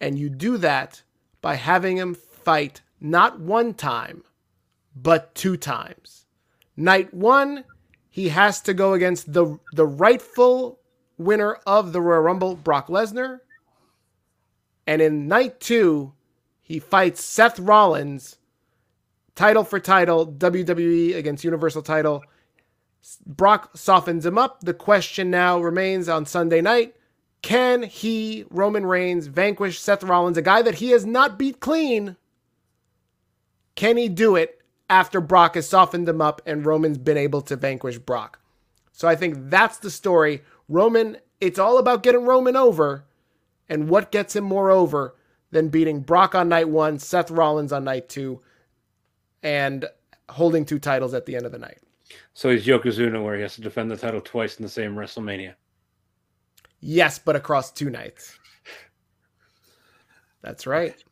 And 0.00 0.18
you 0.18 0.30
do 0.30 0.56
that 0.56 1.02
by 1.42 1.56
having 1.56 1.98
him 1.98 2.14
fight 2.14 2.80
not 3.04 3.38
one 3.38 3.74
time, 3.74 4.24
but 4.96 5.34
two 5.34 5.56
times. 5.56 6.26
Night 6.76 7.12
one, 7.14 7.64
he 8.10 8.30
has 8.30 8.60
to 8.62 8.74
go 8.74 8.94
against 8.94 9.32
the, 9.32 9.58
the 9.72 9.86
rightful 9.86 10.80
winner 11.18 11.58
of 11.66 11.92
the 11.92 12.00
Royal 12.00 12.22
Rumble, 12.22 12.56
Brock 12.56 12.88
Lesnar. 12.88 13.40
And 14.86 15.00
in 15.00 15.28
night 15.28 15.60
two, 15.60 16.12
he 16.62 16.78
fights 16.78 17.24
Seth 17.24 17.58
Rollins, 17.58 18.38
title 19.34 19.64
for 19.64 19.78
title, 19.78 20.26
WWE 20.26 21.14
against 21.14 21.44
Universal 21.44 21.82
title. 21.82 22.22
Brock 23.26 23.76
softens 23.76 24.24
him 24.24 24.38
up. 24.38 24.60
The 24.60 24.74
question 24.74 25.30
now 25.30 25.60
remains 25.60 26.08
on 26.08 26.26
Sunday 26.26 26.60
night 26.60 26.96
can 27.44 27.82
he, 27.82 28.46
Roman 28.48 28.86
Reigns, 28.86 29.26
vanquish 29.26 29.78
Seth 29.78 30.02
Rollins, 30.02 30.38
a 30.38 30.42
guy 30.42 30.62
that 30.62 30.76
he 30.76 30.92
has 30.92 31.04
not 31.04 31.38
beat 31.38 31.60
clean? 31.60 32.16
Can 33.74 33.96
he 33.96 34.08
do 34.08 34.36
it 34.36 34.60
after 34.88 35.20
Brock 35.20 35.54
has 35.54 35.68
softened 35.68 36.08
him 36.08 36.20
up 36.20 36.42
and 36.46 36.64
Roman's 36.64 36.98
been 36.98 37.16
able 37.16 37.40
to 37.42 37.56
vanquish 37.56 37.98
Brock? 37.98 38.38
So 38.92 39.08
I 39.08 39.16
think 39.16 39.50
that's 39.50 39.78
the 39.78 39.90
story. 39.90 40.42
Roman, 40.68 41.18
it's 41.40 41.58
all 41.58 41.78
about 41.78 42.02
getting 42.02 42.24
Roman 42.24 42.56
over. 42.56 43.04
And 43.68 43.88
what 43.88 44.12
gets 44.12 44.36
him 44.36 44.44
more 44.44 44.70
over 44.70 45.16
than 45.50 45.68
beating 45.68 46.00
Brock 46.00 46.34
on 46.34 46.48
night 46.48 46.68
one, 46.68 46.98
Seth 46.98 47.30
Rollins 47.30 47.72
on 47.72 47.84
night 47.84 48.08
two, 48.08 48.40
and 49.42 49.86
holding 50.28 50.64
two 50.64 50.78
titles 50.78 51.14
at 51.14 51.26
the 51.26 51.34
end 51.34 51.46
of 51.46 51.52
the 51.52 51.58
night? 51.58 51.78
So 52.34 52.50
he's 52.50 52.66
Yokozuna, 52.66 53.24
where 53.24 53.36
he 53.36 53.42
has 53.42 53.54
to 53.54 53.62
defend 53.62 53.90
the 53.90 53.96
title 53.96 54.20
twice 54.20 54.56
in 54.56 54.62
the 54.62 54.68
same 54.68 54.94
WrestleMania. 54.94 55.54
Yes, 56.80 57.18
but 57.18 57.36
across 57.36 57.72
two 57.72 57.88
nights. 57.88 58.38
That's 60.42 60.66
right. 60.66 61.02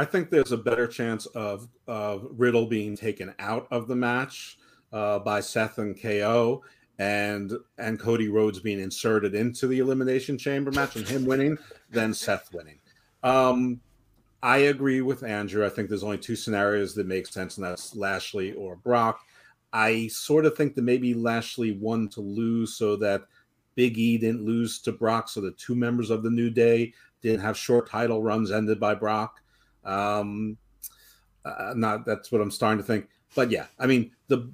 I 0.00 0.06
think 0.06 0.30
there's 0.30 0.52
a 0.52 0.56
better 0.56 0.86
chance 0.86 1.26
of 1.26 1.68
of 1.86 2.26
Riddle 2.38 2.64
being 2.64 2.96
taken 2.96 3.34
out 3.38 3.68
of 3.70 3.86
the 3.86 3.94
match 3.94 4.56
uh, 4.94 5.18
by 5.18 5.40
Seth 5.40 5.76
and 5.76 6.00
KO, 6.00 6.64
and 6.98 7.52
and 7.76 8.00
Cody 8.00 8.30
Rhodes 8.30 8.60
being 8.60 8.80
inserted 8.80 9.34
into 9.34 9.66
the 9.66 9.78
Elimination 9.78 10.38
Chamber 10.38 10.70
match 10.70 10.96
and 10.96 11.06
him 11.06 11.26
winning 11.26 11.58
than 11.90 12.14
Seth 12.14 12.48
winning. 12.54 12.78
Um, 13.22 13.82
I 14.42 14.56
agree 14.72 15.02
with 15.02 15.22
Andrew. 15.22 15.66
I 15.66 15.68
think 15.68 15.90
there's 15.90 16.02
only 16.02 16.16
two 16.16 16.34
scenarios 16.34 16.94
that 16.94 17.06
make 17.06 17.26
sense, 17.26 17.58
and 17.58 17.66
that's 17.66 17.94
Lashley 17.94 18.54
or 18.54 18.76
Brock. 18.76 19.20
I 19.74 20.06
sort 20.06 20.46
of 20.46 20.56
think 20.56 20.76
that 20.76 20.82
maybe 20.82 21.12
Lashley 21.12 21.72
won 21.72 22.08
to 22.08 22.22
lose 22.22 22.74
so 22.74 22.96
that 22.96 23.24
Big 23.74 23.98
E 23.98 24.16
didn't 24.16 24.46
lose 24.46 24.78
to 24.80 24.92
Brock, 24.92 25.28
so 25.28 25.42
the 25.42 25.52
two 25.52 25.74
members 25.74 26.08
of 26.08 26.22
the 26.22 26.30
New 26.30 26.48
Day 26.48 26.94
didn't 27.20 27.42
have 27.42 27.58
short 27.58 27.86
title 27.86 28.22
runs 28.22 28.50
ended 28.50 28.80
by 28.80 28.94
Brock. 28.94 29.42
Um, 29.84 30.56
uh, 31.44 31.72
not 31.76 32.04
that's 32.04 32.30
what 32.30 32.40
I'm 32.40 32.50
starting 32.50 32.78
to 32.78 32.84
think, 32.84 33.08
but 33.34 33.50
yeah, 33.50 33.66
I 33.78 33.86
mean 33.86 34.10
the 34.28 34.50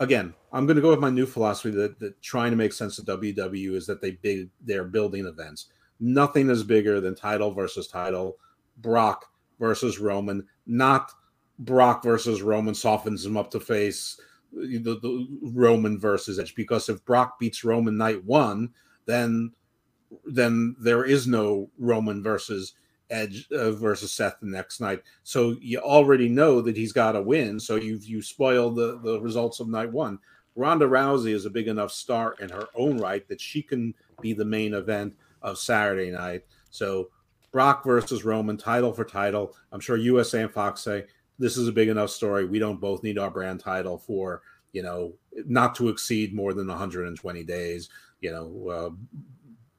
again, 0.00 0.34
I'm 0.52 0.66
going 0.66 0.76
to 0.76 0.82
go 0.82 0.90
with 0.90 1.00
my 1.00 1.10
new 1.10 1.26
philosophy 1.26 1.70
that, 1.70 1.98
that 2.00 2.20
trying 2.22 2.50
to 2.50 2.56
make 2.56 2.72
sense 2.72 2.98
of 2.98 3.06
WW 3.06 3.74
is 3.74 3.86
that 3.86 4.00
they 4.00 4.12
big 4.12 4.50
they're 4.62 4.84
building 4.84 5.26
events. 5.26 5.66
Nothing 6.00 6.50
is 6.50 6.62
bigger 6.62 7.00
than 7.00 7.14
title 7.14 7.52
versus 7.52 7.88
title, 7.88 8.36
Brock 8.78 9.26
versus 9.58 9.98
Roman, 9.98 10.46
not 10.66 11.10
Brock 11.58 12.02
versus 12.02 12.42
Roman 12.42 12.74
softens 12.74 13.24
him 13.24 13.36
up 13.36 13.50
to 13.52 13.60
face 13.60 14.20
the, 14.52 14.78
the 14.78 15.26
Roman 15.42 15.98
versus 15.98 16.38
Edge. 16.38 16.54
Because 16.54 16.88
if 16.88 17.04
Brock 17.04 17.38
beats 17.38 17.64
Roman 17.64 17.96
night 17.96 18.24
one, 18.24 18.70
then 19.06 19.52
then 20.24 20.76
there 20.78 21.04
is 21.04 21.26
no 21.26 21.70
Roman 21.78 22.22
versus 22.22 22.74
Edge 23.10 23.46
uh, 23.52 23.72
versus 23.72 24.12
Seth 24.12 24.40
the 24.40 24.46
next 24.46 24.80
night. 24.80 25.02
So 25.22 25.56
you 25.60 25.78
already 25.78 26.28
know 26.28 26.60
that 26.60 26.76
he's 26.76 26.92
got 26.92 27.12
to 27.12 27.22
win. 27.22 27.60
So 27.60 27.76
you've 27.76 28.04
you 28.04 28.22
spoil 28.22 28.70
the 28.70 28.98
the 29.02 29.20
results 29.20 29.60
of 29.60 29.68
night 29.68 29.92
one. 29.92 30.18
Ronda 30.54 30.86
Rousey 30.86 31.34
is 31.34 31.44
a 31.44 31.50
big 31.50 31.68
enough 31.68 31.92
star 31.92 32.34
in 32.40 32.48
her 32.48 32.68
own 32.74 32.98
right 32.98 33.26
that 33.28 33.40
she 33.40 33.62
can 33.62 33.94
be 34.20 34.32
the 34.32 34.44
main 34.44 34.74
event 34.74 35.14
of 35.42 35.58
Saturday 35.58 36.10
night. 36.10 36.44
So 36.70 37.10
Brock 37.52 37.84
versus 37.84 38.24
Roman, 38.24 38.56
title 38.56 38.92
for 38.92 39.04
title. 39.04 39.54
I'm 39.70 39.80
sure 39.80 39.96
USA 39.96 40.42
and 40.42 40.52
Fox 40.52 40.80
say 40.80 41.04
this 41.38 41.56
is 41.56 41.68
a 41.68 41.72
big 41.72 41.88
enough 41.88 42.10
story. 42.10 42.46
We 42.46 42.58
don't 42.58 42.80
both 42.80 43.02
need 43.02 43.18
our 43.18 43.30
brand 43.30 43.60
title 43.60 43.98
for 43.98 44.42
you 44.72 44.82
know 44.82 45.14
not 45.46 45.74
to 45.76 45.88
exceed 45.88 46.34
more 46.34 46.52
than 46.54 46.66
120 46.66 47.44
days. 47.44 47.88
You 48.20 48.32
know, 48.32 48.68
uh, 48.68 48.90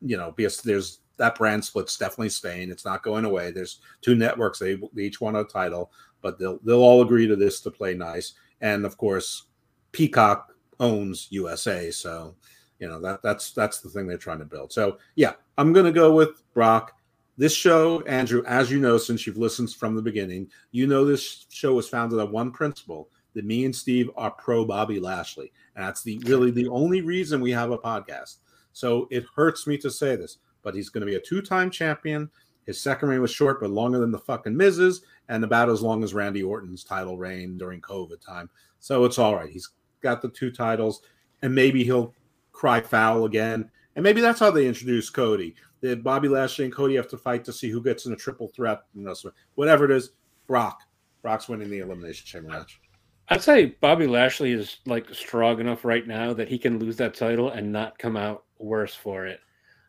you 0.02 0.18
know 0.18 0.32
because 0.32 0.62
there's 0.62 1.00
that 1.18 1.36
brand 1.36 1.63
split's 1.63 1.97
definitely 1.97 2.30
staying. 2.30 2.70
It's 2.70 2.86
not 2.86 3.03
going 3.03 3.26
away. 3.26 3.51
There's 3.51 3.80
two 4.01 4.15
networks. 4.15 4.59
They, 4.59 4.76
they 4.93 5.03
each 5.03 5.22
want 5.22 5.38
a 5.38 5.43
title, 5.43 5.91
but 6.22 6.39
they'll 6.39 6.59
they'll 6.63 6.82
all 6.82 7.01
agree 7.01 7.28
to 7.28 7.36
this 7.36 7.61
to 7.61 7.72
play 7.72 7.93
nice. 7.93 8.34
And 8.61 8.86
of 8.86 8.97
course, 8.97 9.43
Peacock 9.91 10.53
owns 10.80 11.28
USA, 11.32 11.91
so 11.91 12.36
you 12.80 12.88
know 12.88 12.99
that 13.01 13.22
that's 13.24 13.51
that's 13.51 13.80
the 13.80 13.89
thing 13.89 14.07
they're 14.07 14.18
trying 14.18 14.39
to 14.39 14.45
build. 14.45 14.72
So 14.72 14.97
yeah, 15.15 15.34
I'm 15.57 15.74
gonna 15.74 15.91
go 15.91 16.13
with 16.13 16.41
Brock. 16.53 16.93
This 17.39 17.53
show, 17.53 18.01
Andrew, 18.01 18.43
as 18.47 18.72
you 18.72 18.80
know, 18.80 18.97
since 18.97 19.28
you've 19.28 19.38
listened 19.38 19.72
from 19.72 19.95
the 19.95 20.01
beginning, 20.01 20.49
you 20.72 20.88
know 20.88 21.05
this 21.05 21.45
show 21.49 21.76
was 21.76 21.88
founded 21.88 22.20
on 22.20 22.32
one 22.32 22.51
principle 22.51 23.09
that 23.38 23.45
me 23.45 23.65
and 23.65 23.76
Steve 23.76 24.09
are 24.18 24.32
pro 24.32 24.65
Bobby 24.65 24.99
Lashley. 24.99 25.51
And 25.76 25.86
that's 25.86 26.01
the 26.01 26.18
really 26.26 26.49
the 26.49 26.68
only 26.70 27.01
reason 27.01 27.39
we 27.39 27.51
have 27.51 27.70
a 27.70 27.78
podcast. 27.78 28.38
So 28.74 29.07
it 29.11 29.26
hurts 29.36 29.68
me 29.68 29.78
to 29.78 29.91
say 29.91 30.15
this, 30.15 30.39
but 30.68 30.76
he's 30.76 30.89
going 30.89 30.99
to 30.99 31.07
be 31.07 31.15
a 31.15 31.22
two-time 31.22 31.72
champion. 31.72 32.30
His 32.65 32.82
second 32.82 33.07
reign 33.07 33.22
was 33.22 33.32
short, 33.32 33.61
but 33.61 33.70
longer 33.70 33.99
than 33.99 34.11
the 34.11 34.20
fucking 34.20 34.57
Miz's, 34.57 35.01
and 35.30 35.41
about 35.45 35.70
as 35.70 35.82
long 35.82 36.03
as 36.03 36.13
Randy 36.13 36.43
Orton's 36.43 36.84
title 36.84 37.18
reign 37.18 37.57
during 37.57 37.80
COVID 37.80 38.20
time. 38.20 38.49
So 38.82 39.05
it's 39.05 39.18
all 39.18 39.34
right. 39.34 39.49
He's 39.49 39.70
got 40.01 40.22
the 40.22 40.28
two 40.28 40.51
titles, 40.51 41.03
and 41.41 41.55
maybe 41.55 41.86
he'll 41.86 42.13
cry 42.51 42.82
foul 42.82 43.24
again. 43.24 43.72
And 43.95 44.03
maybe 44.03 44.20
that's 44.20 44.41
how 44.41 44.51
they 44.51 44.68
introduce 44.68 45.09
Cody. 45.09 45.55
That 45.80 46.03
Bobby 46.03 46.28
Lashley 46.28 46.65
and 46.65 46.74
Cody 46.74 46.95
have 46.97 47.07
to 47.11 47.18
fight 47.18 47.45
to 47.45 47.53
see 47.53 47.70
who 47.70 47.82
gets 47.82 48.05
in 48.05 48.11
a 48.11 48.18
triple 48.18 48.49
threat. 48.49 48.82
You 48.93 49.05
know, 49.05 49.15
whatever 49.55 49.86
it 49.86 49.91
is, 49.91 50.11
Brock. 50.47 50.82
Brock's 51.22 51.47
winning 51.47 51.70
the 51.70 51.80
elimination 51.80 52.26
chamber 52.26 52.49
match. 52.49 52.82
I'd 53.30 53.41
say 53.41 53.78
Bobby 53.80 54.05
Lashley 54.05 54.51
is 54.51 54.80
like 54.86 55.07
strong 55.13 55.61
enough 55.61 55.86
right 55.86 56.05
now 56.05 56.34
that 56.34 56.49
he 56.49 56.59
can 56.59 56.78
lose 56.78 56.97
that 56.97 57.13
title 57.13 57.51
and 57.51 57.72
not 57.72 57.97
come 57.97 58.18
out 58.18 58.43
worse 58.59 58.93
for 58.93 59.26
it. 59.28 59.39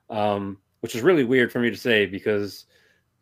Um, 0.08 0.58
which 0.80 0.94
is 0.94 1.02
really 1.02 1.24
weird 1.24 1.52
for 1.52 1.60
me 1.60 1.70
to 1.70 1.76
say 1.76 2.06
because 2.06 2.66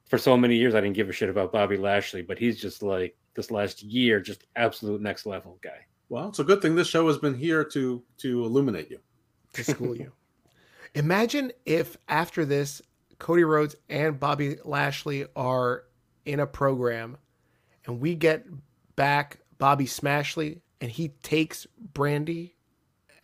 for 0.09 0.19
so 0.19 0.37
many 0.37 0.57
years 0.57 0.75
I 0.75 0.81
didn't 0.81 0.97
give 0.97 1.09
a 1.09 1.13
shit 1.13 1.29
about 1.29 1.53
Bobby 1.53 1.77
Lashley, 1.77 2.23
but 2.23 2.39
he's 2.39 2.61
just 2.61 2.83
like 2.83 3.17
this 3.35 3.51
last 3.51 3.83
year, 3.83 4.21
just 4.21 4.45
absolute 4.57 5.01
next 5.01 5.27
level 5.27 5.59
guy. 5.63 5.87
Well, 6.09 6.29
it's 6.29 6.39
a 6.39 6.45
good 6.45 6.63
thing 6.63 6.75
this 6.75 6.89
show 6.89 7.07
has 7.09 7.19
been 7.19 7.35
here 7.35 7.65
to 7.65 8.03
to 8.19 8.45
illuminate 8.45 8.91
you, 8.91 9.01
to 9.55 9.65
school 9.65 9.97
you. 9.97 10.13
Imagine 10.95 11.53
if 11.65 11.97
after 12.09 12.45
this, 12.45 12.81
Cody 13.19 13.45
Rhodes 13.45 13.77
and 13.89 14.19
Bobby 14.19 14.57
Lashley 14.65 15.27
are 15.35 15.85
in 16.25 16.41
a 16.41 16.47
program, 16.47 17.17
and 17.85 18.01
we 18.01 18.15
get 18.15 18.47
back 18.95 19.39
Bobby 19.59 19.87
Smashley 19.87 20.61
and 20.81 20.91
he 20.91 21.09
takes 21.23 21.67
Brandi, 21.93 22.53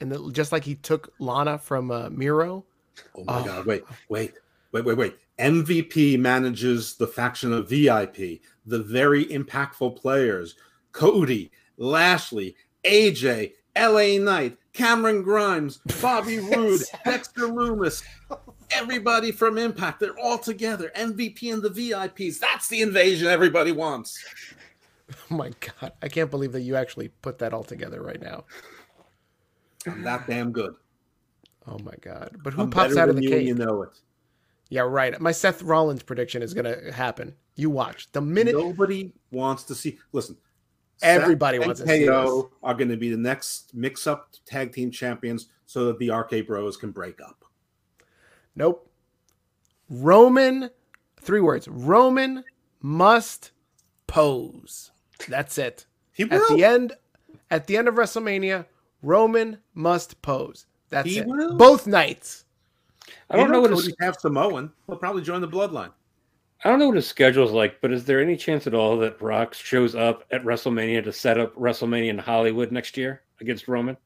and 0.00 0.10
the, 0.10 0.30
just 0.32 0.52
like 0.52 0.64
he 0.64 0.74
took 0.74 1.12
Lana 1.18 1.58
from 1.58 1.90
uh, 1.90 2.08
Miro. 2.10 2.64
Oh 3.16 3.24
my 3.24 3.40
oh. 3.40 3.44
God! 3.44 3.66
Wait, 3.66 3.84
wait, 4.08 4.34
wait, 4.72 4.84
wait, 4.84 4.96
wait. 4.96 5.16
MVP 5.38 6.18
manages 6.18 6.94
the 6.94 7.06
faction 7.06 7.52
of 7.52 7.68
VIP, 7.68 8.40
the 8.66 8.82
very 8.82 9.26
impactful 9.26 9.96
players 9.96 10.54
Cody, 10.92 11.50
Lashley, 11.78 12.54
AJ, 12.84 13.52
LA 13.76 14.22
Knight, 14.22 14.56
Cameron 14.72 15.22
Grimes, 15.22 15.78
Bobby 16.00 16.38
Roode, 16.38 16.82
Dexter 17.04 17.48
Lumis, 17.48 18.02
everybody 18.70 19.32
from 19.32 19.58
Impact. 19.58 20.00
They're 20.00 20.18
all 20.18 20.38
together. 20.38 20.92
MVP 20.96 21.52
and 21.52 21.62
the 21.62 21.70
VIPs. 21.70 22.38
That's 22.38 22.68
the 22.68 22.82
invasion 22.82 23.28
everybody 23.28 23.72
wants. 23.72 24.22
Oh 25.10 25.16
my 25.36 25.50
god, 25.60 25.92
I 26.02 26.08
can't 26.08 26.30
believe 26.30 26.52
that 26.52 26.62
you 26.62 26.76
actually 26.76 27.08
put 27.08 27.38
that 27.38 27.52
all 27.52 27.64
together 27.64 28.02
right 28.02 28.20
now. 28.20 28.44
I'm 29.86 30.02
that 30.02 30.26
damn 30.26 30.52
good. 30.52 30.76
Oh 31.66 31.78
my 31.78 31.94
god! 32.00 32.36
But 32.42 32.54
who 32.54 32.62
I'm 32.62 32.70
pops 32.70 32.96
out 32.96 33.08
of 33.08 33.16
the 33.16 33.26
cave? 33.26 33.46
You 33.46 33.54
know 33.54 33.82
it. 33.82 33.90
Yeah, 34.68 34.82
right. 34.82 35.20
My 35.20 35.32
Seth 35.32 35.62
Rollins 35.62 36.02
prediction 36.02 36.42
is 36.42 36.54
going 36.54 36.64
to 36.64 36.92
happen. 36.92 37.34
You 37.56 37.68
watch 37.68 38.10
the 38.12 38.22
minute 38.22 38.54
nobody 38.54 39.12
wants 39.30 39.64
to 39.64 39.74
see. 39.74 39.98
Listen, 40.12 40.38
everybody 41.02 41.58
Seth 41.58 41.66
wants 41.66 41.80
to 41.82 41.86
see. 41.86 42.06
KO 42.06 42.50
are 42.62 42.74
going 42.74 42.88
to 42.88 42.96
be 42.96 43.10
the 43.10 43.18
next 43.18 43.74
mix-up 43.74 44.30
tag 44.46 44.72
team 44.72 44.90
champions, 44.90 45.48
so 45.66 45.86
that 45.86 45.98
the 45.98 46.10
RK 46.10 46.46
Bros 46.46 46.78
can 46.78 46.90
break 46.90 47.20
up. 47.20 47.44
Nope. 48.56 48.90
Roman, 49.90 50.70
three 51.20 51.40
words. 51.40 51.68
Roman 51.68 52.42
must 52.80 53.50
pose. 54.06 54.90
That's 55.28 55.58
it. 55.58 55.86
He 56.12 56.24
will. 56.24 56.40
At 56.42 56.56
the 56.56 56.64
end, 56.64 56.92
at 57.50 57.66
the 57.66 57.76
end 57.76 57.88
of 57.88 57.96
WrestleMania, 57.96 58.66
Roman 59.02 59.58
must 59.74 60.22
pose. 60.22 60.66
That's 60.92 61.08
he 61.08 61.18
it. 61.18 61.26
Will. 61.26 61.56
Both 61.56 61.86
nights. 61.86 62.44
I 63.30 63.36
don't 63.36 63.48
know, 63.48 63.54
know 63.54 63.60
what 63.62 63.70
his 63.70 63.94
have 64.00 64.16
Samoan. 64.20 64.70
He'll 64.86 64.96
probably 64.96 65.22
join 65.22 65.40
the 65.40 65.48
Bloodline. 65.48 65.90
I 66.64 66.68
don't 66.68 66.78
know 66.78 66.86
what 66.86 66.96
his 66.96 67.08
schedule 67.08 67.44
is 67.44 67.50
like, 67.50 67.80
but 67.80 67.92
is 67.92 68.04
there 68.04 68.20
any 68.20 68.36
chance 68.36 68.66
at 68.66 68.74
all 68.74 68.96
that 68.98 69.18
Brock 69.18 69.54
shows 69.54 69.96
up 69.96 70.24
at 70.30 70.44
WrestleMania 70.44 71.02
to 71.02 71.12
set 71.12 71.40
up 71.40 71.54
WrestleMania 71.56 72.10
in 72.10 72.18
Hollywood 72.18 72.70
next 72.70 72.96
year 72.96 73.22
against 73.40 73.66
Roman? 73.66 73.96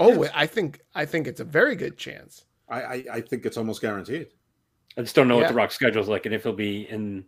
Oh, 0.00 0.22
yes. 0.22 0.32
I 0.34 0.46
think 0.46 0.80
I 0.94 1.04
think 1.04 1.26
it's 1.28 1.40
a 1.40 1.44
very 1.44 1.76
good 1.76 1.96
chance. 1.96 2.44
I, 2.68 2.82
I, 2.82 3.04
I 3.14 3.20
think 3.20 3.46
it's 3.46 3.56
almost 3.56 3.80
guaranteed. 3.80 4.28
I 4.96 5.02
just 5.02 5.14
don't 5.14 5.28
know 5.28 5.36
yeah. 5.36 5.42
what 5.42 5.48
the 5.48 5.54
Rock 5.54 5.70
schedule 5.70 6.02
is 6.02 6.08
like, 6.08 6.26
and 6.26 6.34
if 6.34 6.42
he'll 6.42 6.52
be 6.52 6.88
in 6.88 7.24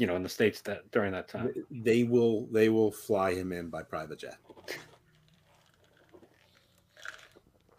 you 0.00 0.06
know 0.06 0.16
in 0.16 0.22
the 0.22 0.28
states 0.28 0.62
that 0.62 0.90
during 0.90 1.12
that 1.12 1.28
time 1.28 1.52
they 1.70 2.04
will 2.04 2.46
they 2.50 2.70
will 2.70 2.90
fly 2.90 3.34
him 3.34 3.52
in 3.52 3.68
by 3.68 3.82
private 3.82 4.18
jet 4.18 4.38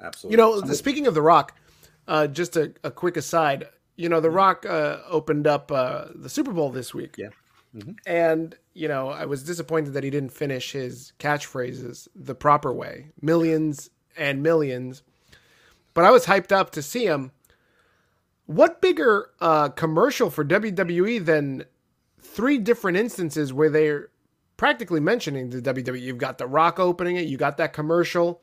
absolutely 0.01 0.33
you 0.33 0.37
know 0.37 0.61
speaking 0.73 1.07
of 1.07 1.13
the 1.13 1.21
rock 1.21 1.57
uh, 2.07 2.27
just 2.27 2.57
a, 2.57 2.73
a, 2.83 2.91
quick 2.91 3.15
aside 3.15 3.67
you 3.95 4.09
know 4.09 4.19
the 4.19 4.27
mm-hmm. 4.27 4.37
rock 4.37 4.65
uh, 4.65 4.97
opened 5.07 5.47
up 5.47 5.71
uh, 5.71 6.05
the 6.15 6.29
super 6.29 6.51
bowl 6.51 6.69
this 6.69 6.93
week 6.93 7.15
yeah 7.17 7.29
mm-hmm. 7.75 7.91
and 8.05 8.55
you 8.73 8.87
know 8.87 9.09
i 9.09 9.25
was 9.25 9.43
disappointed 9.43 9.93
that 9.93 10.03
he 10.03 10.09
didn't 10.09 10.31
finish 10.31 10.71
his 10.71 11.13
catchphrases 11.19 12.07
the 12.15 12.35
proper 12.35 12.73
way 12.73 13.07
millions 13.21 13.89
and 14.17 14.41
millions 14.41 15.03
but 15.93 16.03
i 16.03 16.11
was 16.11 16.25
hyped 16.25 16.51
up 16.51 16.71
to 16.71 16.81
see 16.81 17.05
him 17.05 17.31
what 18.51 18.81
bigger 18.81 19.29
uh, 19.39 19.69
commercial 19.69 20.29
for 20.29 20.43
WWE 20.43 21.23
than 21.23 21.63
three 22.19 22.57
different 22.57 22.97
instances 22.97 23.53
where 23.53 23.69
they're 23.69 24.09
practically 24.57 24.99
mentioning 24.99 25.49
the 25.49 25.61
WWE. 25.61 26.01
You've 26.01 26.17
got 26.17 26.37
The 26.37 26.47
Rock 26.47 26.79
opening 26.79 27.15
it. 27.15 27.27
You 27.27 27.37
got 27.37 27.57
that 27.57 27.73
commercial. 27.73 28.41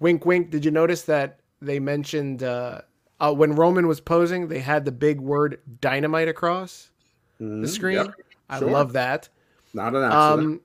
Wink, 0.00 0.26
wink. 0.26 0.50
Did 0.50 0.64
you 0.64 0.70
notice 0.70 1.02
that 1.02 1.40
they 1.60 1.78
mentioned 1.78 2.42
uh, 2.42 2.80
uh, 3.20 3.32
when 3.32 3.54
Roman 3.54 3.86
was 3.86 4.00
posing, 4.00 4.48
they 4.48 4.58
had 4.58 4.84
the 4.84 4.92
big 4.92 5.20
word 5.20 5.60
dynamite 5.80 6.28
across 6.28 6.90
mm-hmm. 7.40 7.62
the 7.62 7.68
screen? 7.68 7.96
Yep. 7.96 8.14
I 8.48 8.58
sure. 8.58 8.70
love 8.70 8.94
that. 8.94 9.28
Not 9.72 9.94
an 9.94 10.04
accident. 10.04 10.40
Um, 10.40 10.60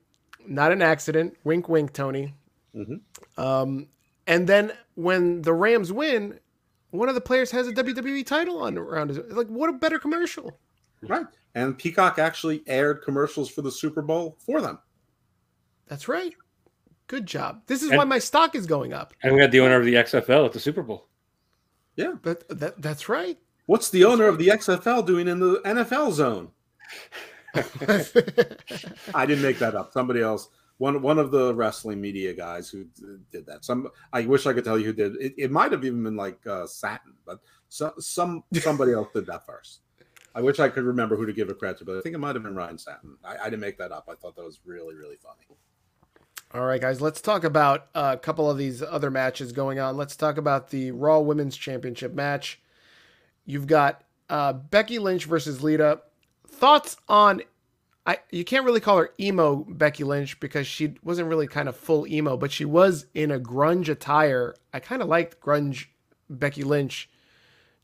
not 0.48 0.72
an 0.72 0.82
accident. 0.82 1.38
Wink, 1.44 1.70
wink, 1.70 1.94
Tony. 1.94 2.34
Mm-hmm. 2.76 3.42
Um, 3.42 3.88
and 4.26 4.48
then 4.48 4.72
when 4.96 5.44
the 5.44 5.54
Rams 5.54 5.92
win, 5.92 6.40
one 6.90 7.10
of 7.10 7.16
the 7.16 7.22
players 7.22 7.52
has 7.52 7.68
a 7.68 7.74
WWE 7.74 8.26
title 8.26 8.62
on 8.62 8.78
around 8.78 9.10
his 9.10 9.20
like 9.30 9.48
what 9.48 9.70
a 9.70 9.74
better 9.74 10.00
commercial. 10.00 10.58
Right 11.02 11.26
and 11.56 11.78
Peacock 11.78 12.20
actually 12.20 12.62
aired 12.68 13.02
commercials 13.02 13.50
for 13.50 13.62
the 13.62 13.72
Super 13.72 14.02
Bowl 14.02 14.38
for 14.46 14.62
them. 14.62 14.78
That's 15.88 16.08
right. 16.08 16.34
Good 17.08 17.26
job. 17.26 17.62
This 17.68 17.84
is 17.84 17.89
and, 17.89 17.97
why 17.97 18.03
my 18.03 18.20
stock 18.20 18.56
is 18.56 18.66
going 18.66 18.93
up. 18.93 19.14
And 19.22 19.34
we 19.36 19.41
had 19.41 19.51
the 19.51 19.60
owner 19.60 19.76
of 19.76 19.86
the 19.86 19.93
XFL 19.93 20.45
at 20.45 20.53
the 20.53 20.60
Super 20.60 20.82
Bowl. 20.82 21.08
Yeah, 21.95 22.14
that, 22.24 22.47
that 22.49 22.82
that's 22.82 23.08
right. 23.08 23.38
What's 23.68 23.89
the 23.89 24.03
owner 24.06 24.26
of 24.26 24.38
the 24.38 24.47
XFL 24.49 25.06
doing 25.06 25.28
in 25.28 25.39
the 25.39 25.62
NFL 25.66 26.12
zone? 26.14 26.51
I 29.16 29.26
didn't 29.26 29.43
make 29.43 29.60
that 29.60 29.76
up. 29.76 29.93
Somebody 29.93 30.22
else, 30.22 30.49
one 30.78 31.01
one 31.01 31.18
of 31.18 31.32
the 31.32 31.56
wrestling 31.56 32.01
media 32.01 32.34
guys 32.34 32.70
who 32.70 32.86
did 33.32 33.45
that. 33.45 33.64
Some 33.64 33.89
I 34.12 34.26
wish 34.26 34.45
I 34.45 34.53
could 34.53 34.66
tell 34.66 34.78
you 34.78 34.88
who 34.88 34.93
did. 34.93 35.16
It, 35.22 35.34
it 35.38 35.51
might 35.51 35.72
have 35.72 35.86
even 35.86 36.03
been 36.03 36.18
like 36.18 36.45
uh, 36.45 36.68
Satin, 36.68 37.14
but 37.26 37.39
so, 37.70 37.93
some 37.99 38.43
somebody 38.53 38.91
else 38.93 39.08
did 39.14 39.26
that 39.28 39.45
first. 39.45 39.82
I 40.36 40.41
wish 40.41 40.60
I 40.60 40.68
could 40.68 40.84
remember 40.84 41.16
who 41.16 41.26
to 41.26 41.34
give 41.34 41.49
a 41.49 41.53
credit 41.53 41.78
to, 41.80 41.86
but 41.86 41.97
I 41.97 42.01
think 42.01 42.14
it 42.14 42.20
might 42.20 42.36
have 42.36 42.43
been 42.43 42.56
Ryan 42.56 42.78
Satin. 42.78 43.16
I, 43.24 43.38
I 43.38 43.43
didn't 43.45 43.62
make 43.62 43.78
that 43.78 43.93
up. 43.93 44.10
I 44.12 44.16
thought 44.16 44.36
that 44.36 44.43
was 44.43 44.60
really, 44.66 44.93
really 44.95 45.16
funny. 45.16 45.58
All 46.56 46.64
right, 46.64 46.80
guys, 46.80 47.01
let's 47.01 47.20
talk 47.20 47.43
about 47.43 47.88
a 47.93 48.16
couple 48.16 48.49
of 48.49 48.58
these 48.58 48.82
other 48.82 49.12
matches 49.12 49.51
going 49.51 49.78
on. 49.78 49.97
Let's 49.97 50.16
talk 50.16 50.38
about 50.38 50.70
the 50.70 50.91
Raw 50.91 51.20
Women's 51.20 51.58
Championship 51.58 52.14
match. 52.14 52.62
You've 53.45 53.68
got 53.68 54.06
uh, 54.30 54.53
Becky 54.53 54.97
Lynch 54.97 55.26
versus 55.26 55.62
Lita. 55.62 55.99
Thoughts 56.47 56.95
on? 57.10 57.41
I 58.06 58.20
you 58.32 58.45
can't 58.45 58.64
really 58.64 58.80
call 58.80 58.99
her 58.99 59.10
emo 59.20 59.66
Becky 59.68 60.06
Lynch 60.06 60.39
because 60.39 60.66
she 60.66 60.93
wasn't 61.03 61.28
really 61.28 61.47
kind 61.47 61.68
of 61.68 61.76
full 61.76 62.08
emo, 62.08 62.38
but 62.38 62.53
she 62.53 62.64
was 62.64 63.08
in 63.14 63.32
a 63.32 63.39
grunge 63.39 63.89
attire. 63.89 64.56
I 64.74 64.80
kind 64.80 65.01
of 65.01 65.10
liked 65.10 65.41
grunge 65.41 65.88
Becky 66.30 66.64
Lynch 66.64 67.10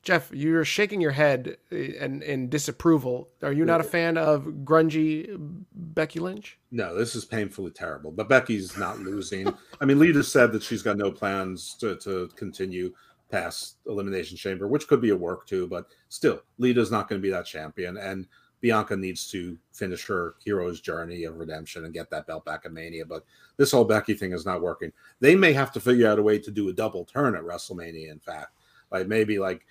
Jeff, 0.04 0.32
you're 0.34 0.66
shaking 0.66 1.00
your 1.00 1.12
head 1.12 1.58
in, 1.70 2.24
in 2.24 2.50
disapproval. 2.50 3.30
Are 3.44 3.52
you 3.52 3.66
not 3.66 3.82
a 3.82 3.84
fan 3.84 4.18
of 4.18 4.46
grungy 4.64 5.61
Becky 5.94 6.20
Lynch? 6.20 6.58
No, 6.72 6.96
this 6.96 7.16
is 7.16 7.26
painfully 7.26 7.72
terrible. 7.72 8.12
But 8.12 8.30
Becky's 8.30 8.78
not 8.78 9.00
losing. 9.00 9.54
I 9.80 9.86
mean, 9.86 10.00
Lita 10.00 10.24
said 10.24 10.52
that 10.52 10.64
she's 10.64 10.82
got 10.82 10.98
no 10.98 11.12
plans 11.12 11.76
to, 11.80 11.96
to 11.98 12.30
continue 12.36 12.94
past 13.30 13.78
Elimination 13.88 14.38
Chamber, 14.38 14.68
which 14.68 14.88
could 14.88 15.02
be 15.02 15.10
a 15.10 15.16
work 15.16 15.48
too. 15.48 15.68
But 15.68 15.88
still, 16.10 16.42
Lita's 16.58 16.92
not 16.92 17.08
going 17.08 17.22
to 17.22 17.26
be 17.26 17.32
that 17.32 17.46
champion. 17.46 17.98
And 17.98 18.28
Bianca 18.62 18.96
needs 18.96 19.30
to 19.32 19.58
finish 19.74 20.06
her 20.06 20.36
hero's 20.44 20.82
journey 20.82 21.24
of 21.24 21.38
redemption 21.38 21.86
and 21.86 21.94
get 21.94 22.10
that 22.12 22.28
belt 22.28 22.46
back 22.46 22.62
at 22.66 22.74
Mania. 22.74 23.06
But 23.06 23.26
this 23.58 23.72
whole 23.72 23.86
Becky 23.86 24.14
thing 24.14 24.34
is 24.34 24.46
not 24.46 24.62
working. 24.62 24.92
They 25.20 25.36
may 25.36 25.54
have 25.54 25.72
to 25.74 25.80
figure 25.80 26.08
out 26.08 26.20
a 26.20 26.24
way 26.24 26.38
to 26.40 26.52
do 26.52 26.70
a 26.70 26.74
double 26.74 27.06
turn 27.06 27.36
at 27.36 27.44
WrestleMania. 27.44 28.12
In 28.12 28.20
fact, 28.20 28.52
like 28.92 29.08
maybe 29.08 29.40
like 29.40 29.66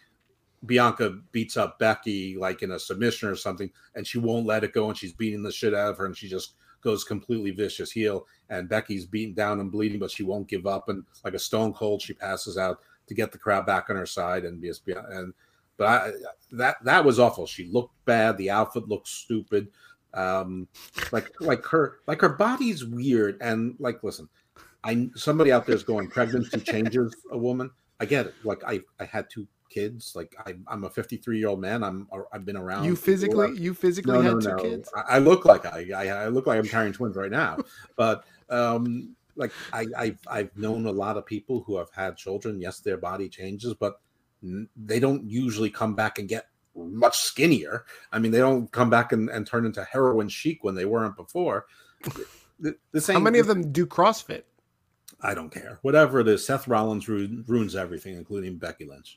Bianca 0.66 1.18
beats 1.32 1.56
up 1.56 1.78
Becky 1.78 2.36
like 2.36 2.62
in 2.62 2.72
a 2.72 2.78
submission 2.78 3.28
or 3.28 3.36
something, 3.36 3.70
and 3.94 4.06
she 4.06 4.18
won't 4.18 4.46
let 4.46 4.64
it 4.64 4.72
go, 4.72 4.88
and 4.88 4.96
she's 4.96 5.12
beating 5.12 5.42
the 5.42 5.52
shit 5.52 5.74
out 5.74 5.90
of 5.90 5.98
her, 5.98 6.06
and 6.06 6.16
she 6.16 6.28
just 6.28 6.54
goes 6.82 7.04
completely 7.04 7.50
vicious 7.50 7.90
heel, 7.90 8.26
and 8.48 8.68
Becky's 8.68 9.06
beaten 9.06 9.34
down 9.34 9.61
and 9.61 9.72
bleeding, 9.72 9.98
but 9.98 10.11
she 10.11 10.22
won't 10.22 10.48
give 10.48 10.66
up, 10.66 10.88
and 10.88 11.04
like 11.24 11.34
a 11.34 11.38
stone 11.38 11.72
cold, 11.72 12.02
she 12.02 12.12
passes 12.12 12.58
out 12.58 12.80
to 13.06 13.14
get 13.14 13.32
the 13.32 13.38
crowd 13.38 13.66
back 13.66 13.90
on 13.90 13.96
her 13.96 14.06
side, 14.06 14.44
and 14.44 14.61
be 14.61 14.70
and 14.86 15.32
but 15.76 15.86
I, 15.88 16.12
that 16.52 16.76
that 16.84 17.04
was 17.04 17.18
awful. 17.18 17.46
She 17.46 17.66
looked 17.66 17.94
bad. 18.04 18.36
The 18.36 18.50
outfit 18.50 18.88
looked 18.88 19.08
stupid. 19.08 19.68
Um, 20.12 20.68
like 21.11 21.30
like 21.40 21.64
her 21.66 22.00
like 22.06 22.20
her 22.20 22.28
body's 22.28 22.84
weird, 22.84 23.38
and 23.40 23.76
like 23.78 24.02
listen, 24.04 24.28
I 24.84 25.08
somebody 25.14 25.52
out 25.52 25.64
there 25.64 25.74
is 25.74 25.82
going 25.82 26.08
pregnancy 26.08 26.61
changes 26.61 27.16
a 27.32 27.38
woman. 27.38 27.70
I 27.98 28.04
get 28.04 28.26
it. 28.26 28.34
Like 28.44 28.62
I 28.66 28.80
I 28.98 29.04
had 29.04 29.30
two 29.30 29.46
kids. 29.71 30.12
Like 30.14 30.35
I, 30.47 30.55
I'm 30.66 30.85
a 30.85 30.91
53 30.91 31.39
year 31.39 31.49
old 31.49 31.61
man. 31.61 31.83
I'm 31.83 32.09
I've 32.33 32.45
been 32.45 32.57
around. 32.57 32.85
You 32.85 32.97
physically 32.97 33.59
you 33.59 33.73
physically 33.73 34.14
no, 34.14 34.21
had 34.21 34.35
no, 34.35 34.41
two 34.41 34.49
no. 34.49 34.57
kids. 34.57 34.91
I, 34.95 35.16
I, 35.16 35.18
look 35.18 35.45
like 35.45 35.64
I, 35.64 35.87
I, 35.95 36.07
I 36.09 36.29
look 36.29 36.47
like 36.47 36.59
I'm 36.59 36.66
carrying 36.66 36.93
twins 36.93 37.16
right 37.16 37.31
now. 37.31 37.59
But 37.97 38.25
um, 38.49 39.14
like 39.37 39.53
I 39.73 39.87
I've 39.97 40.18
I've 40.27 40.57
known 40.57 40.87
a 40.87 40.93
lot 40.93 41.16
of 41.16 41.25
people 41.25 41.62
who 41.66 41.77
have 41.77 41.91
had 41.93 42.16
children. 42.16 42.61
Yes, 42.61 42.81
their 42.81 42.97
body 42.97 43.29
changes, 43.29 43.75
but 43.75 44.01
they 44.77 45.01
don't 45.01 45.29
usually 45.29 45.71
come 45.71 45.95
back 45.95 46.18
and 46.18 46.29
get 46.29 46.47
much 46.75 47.18
skinnier. 47.18 47.85
I 48.12 48.18
mean, 48.18 48.33
they 48.33 48.39
don't 48.39 48.71
come 48.73 48.91
back 48.91 49.12
and, 49.12 49.29
and 49.29 49.47
turn 49.47 49.66
into 49.66 49.85
heroin 49.85 50.29
chic 50.29 50.64
when 50.64 50.75
they 50.75 50.85
weren't 50.85 51.16
before. 51.16 51.66
The, 52.59 53.01
same, 53.01 53.14
How 53.14 53.21
many 53.21 53.39
of 53.39 53.47
them 53.47 53.73
do 53.73 53.87
CrossFit? 53.87 54.43
I 55.23 55.35
don't 55.35 55.51
care. 55.51 55.79
Whatever 55.83 56.21
it 56.21 56.29
is, 56.29 56.45
Seth 56.45 56.68
Rollins 56.68 57.09
ruins 57.09 57.77
everything, 57.77 58.16
including 58.16 58.57
Becky 58.57 58.87
Lynch. 58.87 59.16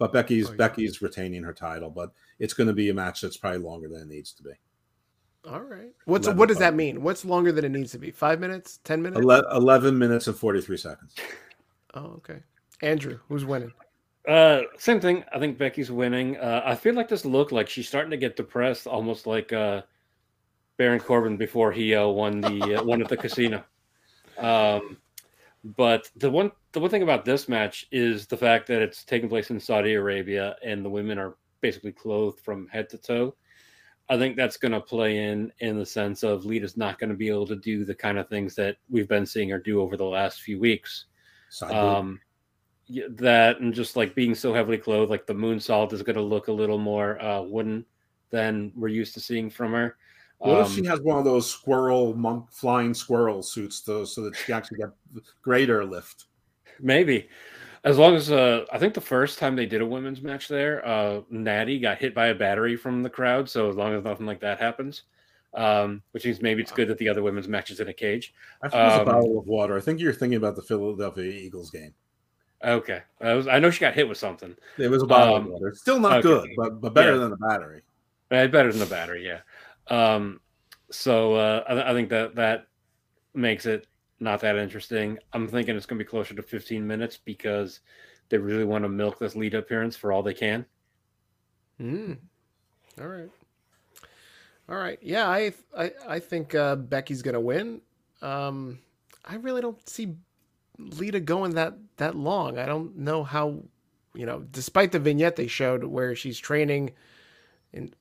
But 0.00 0.14
Becky's 0.14 0.48
oh, 0.48 0.52
yeah. 0.52 0.56
Becky's 0.56 1.02
retaining 1.02 1.42
her 1.42 1.52
title, 1.52 1.90
but 1.90 2.12
it's 2.38 2.54
going 2.54 2.68
to 2.68 2.72
be 2.72 2.88
a 2.88 2.94
match 2.94 3.20
that's 3.20 3.36
probably 3.36 3.58
longer 3.58 3.86
than 3.86 4.00
it 4.00 4.08
needs 4.08 4.32
to 4.32 4.42
be. 4.42 4.52
All 5.46 5.60
right. 5.60 5.92
What's 6.06 6.26
what 6.26 6.48
does 6.48 6.56
that 6.58 6.74
mean? 6.74 7.02
What's 7.02 7.22
longer 7.22 7.52
than 7.52 7.66
it 7.66 7.70
needs 7.70 7.92
to 7.92 7.98
be? 7.98 8.10
Five 8.10 8.40
minutes? 8.40 8.80
Ten 8.82 9.02
minutes? 9.02 9.20
Eleven 9.20 9.98
minutes 9.98 10.26
and 10.26 10.36
forty 10.36 10.60
three 10.60 10.78
seconds. 10.78 11.14
Oh, 11.92 12.18
okay. 12.18 12.38
Andrew, 12.82 13.18
who's 13.28 13.44
winning? 13.44 13.72
Uh, 14.28 14.60
same 14.78 15.00
thing. 15.00 15.24
I 15.34 15.40
think 15.40 15.58
Becky's 15.58 15.90
winning. 15.90 16.36
Uh, 16.36 16.62
I 16.64 16.76
feel 16.76 16.94
like 16.94 17.08
this 17.08 17.24
looked 17.24 17.50
like 17.50 17.68
she's 17.68 17.88
starting 17.88 18.12
to 18.12 18.16
get 18.16 18.36
depressed, 18.36 18.86
almost 18.86 19.26
like 19.26 19.52
uh, 19.52 19.82
Baron 20.76 21.00
Corbin 21.00 21.36
before 21.36 21.72
he 21.72 21.96
uh, 21.96 22.06
won 22.06 22.40
the 22.40 22.76
uh, 22.76 22.84
one 22.84 23.02
at 23.02 23.08
the 23.08 23.16
casino. 23.16 23.64
Um, 24.38 24.98
but 25.64 26.08
the 26.14 26.30
one 26.30 26.52
the 26.72 26.80
one 26.80 26.90
thing 26.90 27.02
about 27.02 27.24
this 27.24 27.48
match 27.48 27.86
is 27.90 28.26
the 28.26 28.36
fact 28.36 28.66
that 28.68 28.82
it's 28.82 29.04
taking 29.04 29.28
place 29.28 29.50
in 29.50 29.58
Saudi 29.58 29.94
Arabia 29.94 30.56
and 30.64 30.84
the 30.84 30.90
women 30.90 31.18
are 31.18 31.36
basically 31.60 31.92
clothed 31.92 32.40
from 32.40 32.68
head 32.68 32.88
to 32.90 32.98
toe. 32.98 33.34
I 34.08 34.18
think 34.18 34.36
that's 34.36 34.56
going 34.56 34.72
to 34.72 34.80
play 34.80 35.18
in 35.18 35.52
in 35.60 35.78
the 35.78 35.86
sense 35.86 36.22
of 36.22 36.44
Lita's 36.44 36.76
not 36.76 36.98
going 36.98 37.10
to 37.10 37.16
be 37.16 37.28
able 37.28 37.46
to 37.46 37.56
do 37.56 37.84
the 37.84 37.94
kind 37.94 38.18
of 38.18 38.28
things 38.28 38.54
that 38.56 38.76
we've 38.88 39.08
been 39.08 39.26
seeing 39.26 39.50
her 39.50 39.58
do 39.58 39.80
over 39.80 39.96
the 39.96 40.04
last 40.04 40.40
few 40.40 40.58
weeks. 40.58 41.06
Um, 41.62 42.20
that 43.10 43.60
and 43.60 43.72
just 43.72 43.96
like 43.96 44.14
being 44.14 44.34
so 44.34 44.52
heavily 44.52 44.78
clothed, 44.78 45.10
like 45.10 45.26
the 45.26 45.32
moonsault 45.32 45.92
is 45.92 46.02
going 46.02 46.16
to 46.16 46.22
look 46.22 46.48
a 46.48 46.52
little 46.52 46.78
more 46.78 47.22
uh, 47.22 47.40
wooden 47.40 47.84
than 48.30 48.72
we're 48.74 48.88
used 48.88 49.14
to 49.14 49.20
seeing 49.20 49.48
from 49.48 49.72
her. 49.72 49.96
What 50.38 50.58
um, 50.58 50.64
if 50.64 50.72
she 50.72 50.80
um, 50.80 50.86
has 50.86 51.00
one 51.00 51.18
of 51.18 51.24
those 51.24 51.48
squirrel 51.48 52.14
monk 52.14 52.50
flying 52.50 52.94
squirrel 52.94 53.42
suits 53.42 53.80
though, 53.82 54.04
so 54.04 54.22
that 54.22 54.34
she 54.36 54.52
actually 54.52 54.78
get 54.78 54.90
greater 55.42 55.84
lift? 55.84 56.26
Maybe. 56.82 57.28
As 57.82 57.96
long 57.96 58.14
as 58.14 58.30
uh, 58.30 58.66
I 58.70 58.78
think 58.78 58.92
the 58.92 59.00
first 59.00 59.38
time 59.38 59.56
they 59.56 59.66
did 59.66 59.80
a 59.80 59.86
women's 59.86 60.20
match 60.20 60.48
there, 60.48 60.86
uh, 60.86 61.22
Natty 61.30 61.78
got 61.78 61.98
hit 61.98 62.14
by 62.14 62.26
a 62.26 62.34
battery 62.34 62.76
from 62.76 63.02
the 63.02 63.08
crowd. 63.08 63.48
So 63.48 63.70
as 63.70 63.76
long 63.76 63.94
as 63.94 64.04
nothing 64.04 64.26
like 64.26 64.40
that 64.40 64.58
happens, 64.60 65.04
um, 65.54 66.02
which 66.12 66.24
means 66.24 66.42
maybe 66.42 66.62
it's 66.62 66.72
good 66.72 66.88
that 66.88 66.98
the 66.98 67.08
other 67.08 67.22
women's 67.22 67.48
match 67.48 67.70
is 67.70 67.80
in 67.80 67.88
a 67.88 67.92
cage. 67.92 68.34
I 68.62 68.68
think 68.68 68.82
um, 68.82 69.00
a 69.00 69.04
bottle 69.04 69.38
of 69.38 69.46
water. 69.46 69.76
I 69.76 69.80
think 69.80 69.98
you're 70.00 70.12
thinking 70.12 70.36
about 70.36 70.56
the 70.56 70.62
Philadelphia 70.62 71.30
Eagles 71.30 71.70
game. 71.70 71.94
Okay, 72.62 73.00
I, 73.22 73.32
was, 73.32 73.48
I 73.48 73.58
know 73.58 73.70
she 73.70 73.80
got 73.80 73.94
hit 73.94 74.06
with 74.06 74.18
something. 74.18 74.54
It 74.76 74.88
was 74.88 75.02
a 75.02 75.06
bottle 75.06 75.36
um, 75.36 75.46
of 75.46 75.52
water. 75.52 75.74
Still 75.74 75.98
not 75.98 76.18
okay. 76.18 76.28
good, 76.28 76.50
but 76.56 76.80
but 76.80 76.92
better 76.92 77.12
yeah. 77.12 77.18
than 77.18 77.30
the 77.30 77.36
battery. 77.38 77.82
Right, 78.30 78.52
better 78.52 78.70
than 78.70 78.80
the 78.80 78.86
battery, 78.86 79.26
yeah. 79.26 79.40
Um, 79.88 80.40
so 80.90 81.34
uh, 81.34 81.64
I, 81.66 81.90
I, 81.90 81.94
think 81.94 82.10
that 82.10 82.34
that 82.36 82.66
makes 83.34 83.66
it 83.66 83.86
not 84.20 84.40
that 84.40 84.56
interesting. 84.56 85.18
I'm 85.32 85.48
thinking 85.48 85.76
it's 85.76 85.86
going 85.86 85.98
to 85.98 86.04
be 86.04 86.08
closer 86.08 86.34
to 86.34 86.42
15 86.42 86.86
minutes 86.86 87.16
because 87.16 87.80
they 88.28 88.38
really 88.38 88.64
want 88.64 88.84
to 88.84 88.88
milk 88.88 89.18
this 89.18 89.34
lead 89.34 89.54
appearance 89.54 89.96
for 89.96 90.12
all 90.12 90.22
they 90.22 90.34
can. 90.34 90.66
Hmm. 91.78 92.12
All 93.00 93.08
right. 93.08 93.30
All 94.68 94.76
right. 94.76 94.98
Yeah, 95.02 95.28
I 95.28 95.52
I, 95.76 95.92
I 96.06 96.18
think 96.20 96.54
uh, 96.54 96.76
Becky's 96.76 97.22
going 97.22 97.34
to 97.34 97.40
win. 97.40 97.80
Um, 98.22 98.78
I 99.24 99.36
really 99.36 99.62
don't 99.62 99.88
see 99.88 100.14
Lita 100.78 101.20
going 101.20 101.52
that 101.54 101.74
that 101.96 102.14
long. 102.14 102.58
I 102.58 102.66
don't 102.66 102.96
know 102.98 103.24
how, 103.24 103.62
you 104.14 104.26
know, 104.26 104.40
despite 104.50 104.92
the 104.92 104.98
vignette 104.98 105.36
they 105.36 105.46
showed 105.46 105.84
where 105.84 106.14
she's 106.14 106.38
training 106.38 106.92
in 107.72 107.92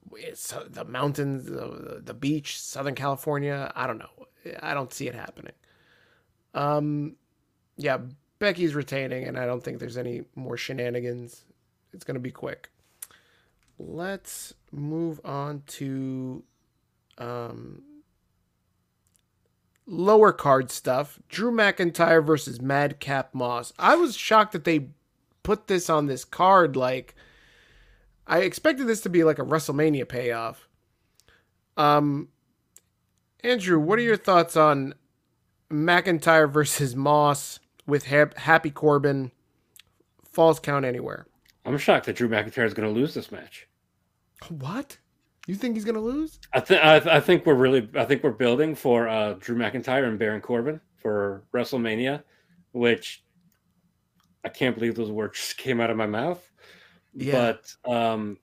the 0.72 0.86
mountains, 0.86 1.46
the, 1.46 2.02
the 2.04 2.14
beach, 2.14 2.60
Southern 2.60 2.96
California. 2.96 3.72
I 3.76 3.88
don't 3.88 4.00
know. 4.00 4.28
I 4.62 4.74
don't 4.74 4.94
see 4.94 5.08
it 5.08 5.16
happening. 5.16 5.54
Um, 6.54 7.16
yeah, 7.78 7.98
Becky's 8.40 8.76
retaining, 8.76 9.26
and 9.26 9.38
I 9.38 9.46
don't 9.46 9.64
think 9.64 9.80
there's 9.80 9.98
any 9.98 10.24
more 10.36 10.58
shenanigans. 10.58 11.44
It's 11.94 12.04
going 12.04 12.16
to 12.16 12.22
be 12.22 12.32
quick. 12.32 12.70
Let's 13.78 14.54
move 14.72 15.22
on 15.24 15.64
to 15.68 16.44
um, 17.18 17.84
lower 19.86 20.32
card 20.32 20.72
stuff. 20.72 21.20
Drew 21.30 21.52
McIntyre 21.52 22.26
versus 22.26 22.62
Madcap 22.62 23.34
Moss. 23.34 23.74
I 23.80 23.96
was 23.96 24.16
shocked 24.16 24.52
that 24.54 24.66
they 24.66 24.90
put 25.44 25.68
this 25.68 25.90
on 25.90 26.08
this 26.08 26.26
card. 26.26 26.76
Like, 26.76 27.16
I 28.28 28.40
expected 28.40 28.88
this 28.88 29.02
to 29.02 29.10
be 29.10 29.24
like 29.24 29.40
a 29.40 29.44
WrestleMania 29.44 30.08
payoff. 30.08 30.68
Um, 31.78 32.28
Andrew, 33.44 33.80
what 33.80 33.98
are 34.00 34.04
your 34.04 34.18
thoughts 34.18 34.58
on 34.58 34.94
McIntyre 35.72 36.50
versus 36.50 36.96
Moss 36.96 37.60
with 37.86 38.08
ha- 38.08 38.32
Happy 38.38 38.72
Corbin? 38.72 39.32
Falls 40.32 40.60
count 40.60 40.86
anywhere. 40.86 41.28
I'm 41.66 41.78
shocked 41.78 42.06
that 42.06 42.16
Drew 42.16 42.30
McIntyre 42.30 42.66
is 42.66 42.74
going 42.74 42.92
to 42.92 43.00
lose 43.00 43.14
this 43.14 43.32
match. 43.32 43.68
What? 44.48 44.98
You 45.48 45.56
think 45.56 45.76
he's 45.76 45.86
going 45.86 45.96
to 45.96 46.02
lose? 46.02 46.40
I 46.54 46.60
think 46.60 46.84
I, 46.84 47.20
think 47.20 47.46
we're 47.46 47.56
really 47.56 47.90
I 47.96 48.06
think 48.06 48.24
we're 48.24 48.30
building 48.32 48.76
for 48.76 49.08
uh, 49.08 49.34
Drew 49.40 49.58
McIntyre 49.58 50.08
and 50.08 50.20
Baron 50.20 50.42
Corbin 50.42 50.80
for 50.96 51.44
WrestleMania, 51.54 52.24
which 52.72 53.24
I 54.46 54.50
can't 54.50 54.76
believe 54.76 54.96
those 54.96 55.12
words 55.12 55.40
just 55.40 55.58
came 55.60 55.82
out 55.82 55.90
of 55.90 55.98
my 55.98 56.06
mouth. 56.06 56.52
Yeah. 57.14 57.54
But 57.86 57.92
um, 57.92 58.38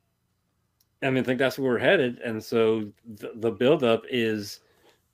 I 1.02 1.10
mean, 1.10 1.22
I 1.22 1.22
think 1.22 1.38
that's 1.38 1.58
where 1.58 1.72
we're 1.72 1.78
headed, 1.78 2.18
and 2.18 2.42
so 2.42 2.90
the, 3.04 3.32
the 3.36 3.50
buildup 3.52 4.04
is 4.10 4.60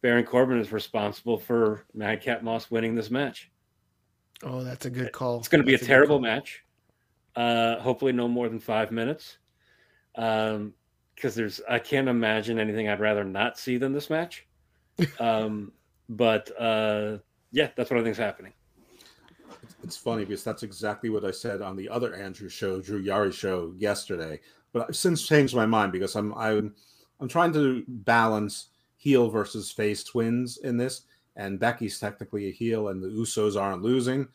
Baron 0.02 0.24
Corbin 0.24 0.58
is 0.58 0.72
responsible 0.72 1.38
for 1.38 1.84
Madcap 1.94 2.42
Moss 2.42 2.70
winning 2.70 2.94
this 2.94 3.10
match. 3.10 3.50
Oh, 4.42 4.64
that's 4.64 4.86
a 4.86 4.90
good 4.90 5.12
call. 5.12 5.38
It's 5.38 5.48
going 5.48 5.60
to 5.60 5.66
be 5.66 5.72
that's 5.72 5.84
a 5.84 5.86
terrible 5.86 6.20
match. 6.20 6.64
Uh, 7.36 7.78
hopefully, 7.78 8.12
no 8.12 8.28
more 8.28 8.48
than 8.48 8.58
five 8.58 8.90
minutes. 8.90 9.38
Um, 10.16 10.74
because 11.14 11.34
there's 11.34 11.60
I 11.68 11.78
can't 11.78 12.08
imagine 12.08 12.58
anything 12.58 12.88
I'd 12.88 13.00
rather 13.00 13.22
not 13.22 13.58
see 13.58 13.76
than 13.76 13.92
this 13.92 14.10
match. 14.10 14.46
um, 15.20 15.72
but 16.08 16.50
uh, 16.58 17.18
yeah, 17.52 17.68
that's 17.76 17.90
what 17.90 18.00
I 18.00 18.02
think 18.02 18.12
is 18.12 18.18
happening. 18.18 18.52
It's 19.84 19.96
funny 19.96 20.24
because 20.24 20.42
that's 20.42 20.62
exactly 20.62 21.10
what 21.10 21.24
I 21.24 21.30
said 21.30 21.62
on 21.62 21.76
the 21.76 21.88
other 21.88 22.14
Andrew 22.14 22.48
show, 22.48 22.80
Drew 22.80 23.02
Yari 23.02 23.32
show 23.32 23.72
yesterday. 23.76 24.40
But 24.72 24.88
I've 24.88 24.96
since 24.96 25.26
changed 25.26 25.54
my 25.54 25.66
mind 25.66 25.92
because 25.92 26.16
I'm 26.16 26.34
I'm 26.34 26.74
I'm 27.20 27.28
trying 27.28 27.52
to 27.52 27.84
balance 27.86 28.68
heel 29.02 29.28
versus 29.28 29.72
face 29.72 30.04
twins 30.04 30.58
in 30.58 30.76
this, 30.76 31.02
and 31.34 31.58
Becky's 31.58 31.98
technically 31.98 32.48
a 32.48 32.52
heel, 32.52 32.88
and 32.88 33.02
the 33.02 33.08
Usos 33.08 33.60
aren't 33.60 33.82
losing, 33.82 34.28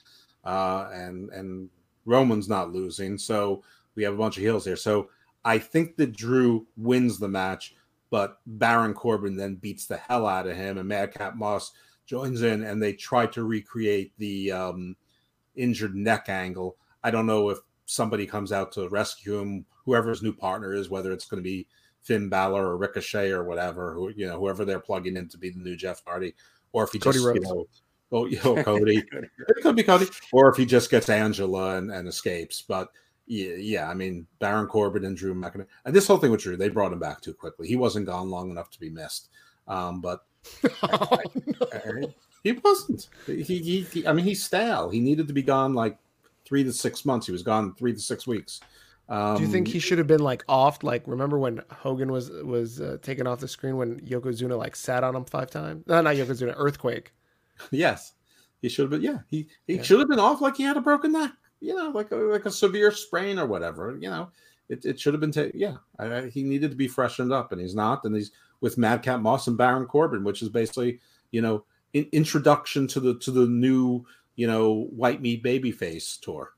uh, 0.44 0.90
and 0.92 1.30
and 1.30 1.70
Roman's 2.06 2.50
not 2.50 2.74
losing, 2.74 3.18
so 3.18 3.64
we 3.96 4.04
have 4.04 4.14
a 4.14 4.18
bunch 4.18 4.36
of 4.36 4.44
heels 4.44 4.66
here. 4.66 4.76
So 4.76 5.10
I 5.46 5.58
think 5.58 5.96
that 5.96 6.18
Drew 6.18 6.68
wins 6.76 7.18
the 7.18 7.30
match, 7.30 7.76
but 8.10 8.40
Baron 8.46 8.94
Corbin 8.94 9.38
then 9.38 9.56
beats 9.56 9.86
the 9.86 9.96
hell 9.96 10.28
out 10.28 10.48
of 10.48 10.58
him, 10.58 10.78
and 10.78 10.88
Madcap 10.90 11.38
Moss 11.38 11.72
joins 12.06 12.42
in, 12.42 12.64
and 12.64 12.84
they 12.84 12.92
try 12.92 13.26
to 13.28 13.46
recreate 13.46 14.12
the 14.18 14.52
um, 14.52 14.98
injured 15.56 15.96
neck 15.96 16.28
angle. 16.28 16.76
I 17.06 17.12
don't 17.12 17.26
know 17.26 17.50
if 17.52 17.60
somebody 17.86 18.28
comes 18.28 18.52
out 18.52 18.74
to 18.74 18.90
rescue 18.90 19.40
him, 19.40 19.66
whoever 19.86 20.10
his 20.10 20.22
new 20.22 20.34
partner 20.34 20.74
is, 20.74 20.90
whether 20.90 21.14
it's 21.14 21.26
going 21.26 21.42
to 21.42 21.50
be 21.50 21.68
Finn 22.08 22.30
Balor 22.30 22.66
or 22.66 22.78
Ricochet 22.78 23.32
or 23.32 23.44
whatever, 23.44 23.94
who 23.94 24.10
you 24.16 24.26
know 24.26 24.40
whoever 24.40 24.64
they're 24.64 24.80
plugging 24.80 25.18
in 25.18 25.28
to 25.30 25.38
be 25.38 25.50
the 25.50 25.60
new 25.60 25.76
Jeff 25.76 26.02
Hardy, 26.08 26.34
or 26.72 26.86
if 26.86 26.92
he 26.92 27.00
Cody 27.00 27.18
just 27.18 27.28
Rhodes. 27.28 27.40
you 27.40 27.54
know, 27.54 27.68
oh, 28.14 28.26
you 28.26 28.40
know 28.46 28.64
Cody, 28.64 29.04
it 29.12 29.62
could 29.62 29.76
be 29.76 29.84
Cody, 29.84 30.08
or 30.32 30.50
if 30.50 30.56
he 30.56 30.66
just 30.66 30.90
gets 30.90 31.10
Angela 31.10 31.78
and, 31.78 31.92
and 31.92 32.08
escapes. 32.08 32.62
But 32.62 32.90
yeah, 33.26 33.56
yeah, 33.56 33.90
I 33.90 33.94
mean 33.94 34.26
Baron 34.40 34.68
Corbin 34.68 35.04
and 35.04 35.18
Drew 35.18 35.36
McIntyre, 35.36 35.68
and 35.84 35.94
this 35.94 36.08
whole 36.08 36.18
thing 36.18 36.32
with 36.32 36.42
Drew, 36.42 36.56
they 36.56 36.70
brought 36.70 36.94
him 36.94 37.00
back 37.00 37.20
too 37.20 37.34
quickly. 37.34 37.68
He 37.68 37.76
wasn't 37.76 38.06
gone 38.06 38.30
long 38.30 38.50
enough 38.50 38.72
to 38.72 38.80
be 38.80 38.90
missed. 38.90 39.30
Um, 39.68 40.00
but 40.00 40.24
Oh, 40.84 41.20
uh, 41.74 42.08
he 42.44 42.54
wasn't. 42.54 43.10
He, 43.26 43.44
he, 43.44 43.82
he, 43.82 44.08
I 44.08 44.14
mean, 44.14 44.26
he's 44.26 44.44
stale. 44.44 44.90
He 44.90 45.00
needed 45.00 45.28
to 45.28 45.34
be 45.34 45.44
gone 45.44 45.74
like 45.74 45.98
three 46.46 46.64
to 46.64 46.72
six 46.72 47.06
months. 47.06 47.26
He 47.26 47.32
was 47.32 47.44
gone 47.44 47.76
three 47.76 47.94
to 47.94 48.00
six 48.00 48.26
weeks. 48.26 48.62
Um, 49.10 49.38
Do 49.38 49.44
you 49.44 49.48
think 49.50 49.68
he 49.70 49.80
should 49.80 49.98
have 50.00 50.08
been 50.08 50.20
like 50.24 50.44
off? 50.50 50.84
Like, 50.84 51.04
remember 51.08 51.40
when 51.40 51.62
Hogan 51.72 52.12
was 52.12 52.30
was 52.30 52.82
uh, 52.82 52.98
taken 53.02 53.26
off 53.26 53.40
the 53.40 53.48
screen 53.48 53.78
when 53.78 54.02
Yokozuna 54.02 54.58
like 54.58 54.76
sat 54.76 55.04
on 55.04 55.16
him 55.16 55.24
five 55.26 55.50
times? 55.50 55.86
No, 55.88 56.02
not 56.02 56.16
Yokozuna, 56.16 56.54
Earthquake. 56.58 57.14
Yes, 57.72 58.14
he 58.62 58.70
should 58.70 58.84
have 58.84 58.92
been. 58.92 59.02
Yeah, 59.02 59.20
he 59.30 59.48
he 59.66 59.76
Yeah. 59.78 59.82
should 59.82 60.00
have 60.00 60.10
been 60.10 60.20
off 60.20 60.42
like 60.42 60.58
he 60.58 60.64
had 60.64 60.78
a 60.78 60.82
broken 60.82 61.14
neck. 61.14 61.32
You 61.60 61.74
know, 61.74 61.90
like 61.90 62.12
a, 62.12 62.16
like 62.16 62.46
a 62.46 62.52
severe 62.52 62.92
sprain 62.92 63.40
or 63.40 63.48
whatever. 63.48 63.98
You 64.00 64.10
know, 64.12 64.30
it, 64.70 64.86
it 64.86 65.00
should 65.00 65.14
have 65.16 65.22
been. 65.22 65.32
Ta- 65.32 65.50
yeah, 65.56 65.78
I, 65.98 66.06
I- 66.18 66.30
he 66.30 66.44
needed 66.44 66.70
to 66.72 66.78
be 66.78 66.88
freshened 66.88 67.32
up, 67.34 67.52
and 67.52 67.60
he's 67.60 67.74
not. 67.74 68.04
And 68.06 68.14
he's 68.16 68.32
with 68.62 68.78
Madcap 68.78 69.22
Moss 69.22 69.48
and 69.48 69.58
Baron 69.58 69.86
Corbin, 69.88 70.24
which 70.24 70.42
is 70.44 70.50
basically 70.50 71.00
you 71.32 71.42
know 71.42 71.64
in, 71.94 72.08
introduction 72.12 72.86
to 72.88 73.00
the 73.00 73.16
to 73.20 73.32
the 73.32 73.48
new 73.48 74.06
you 74.36 74.46
know 74.46 74.88
white 74.92 75.22
meat 75.22 75.42
baby 75.42 75.72
face 75.72 76.18
tour. 76.18 76.52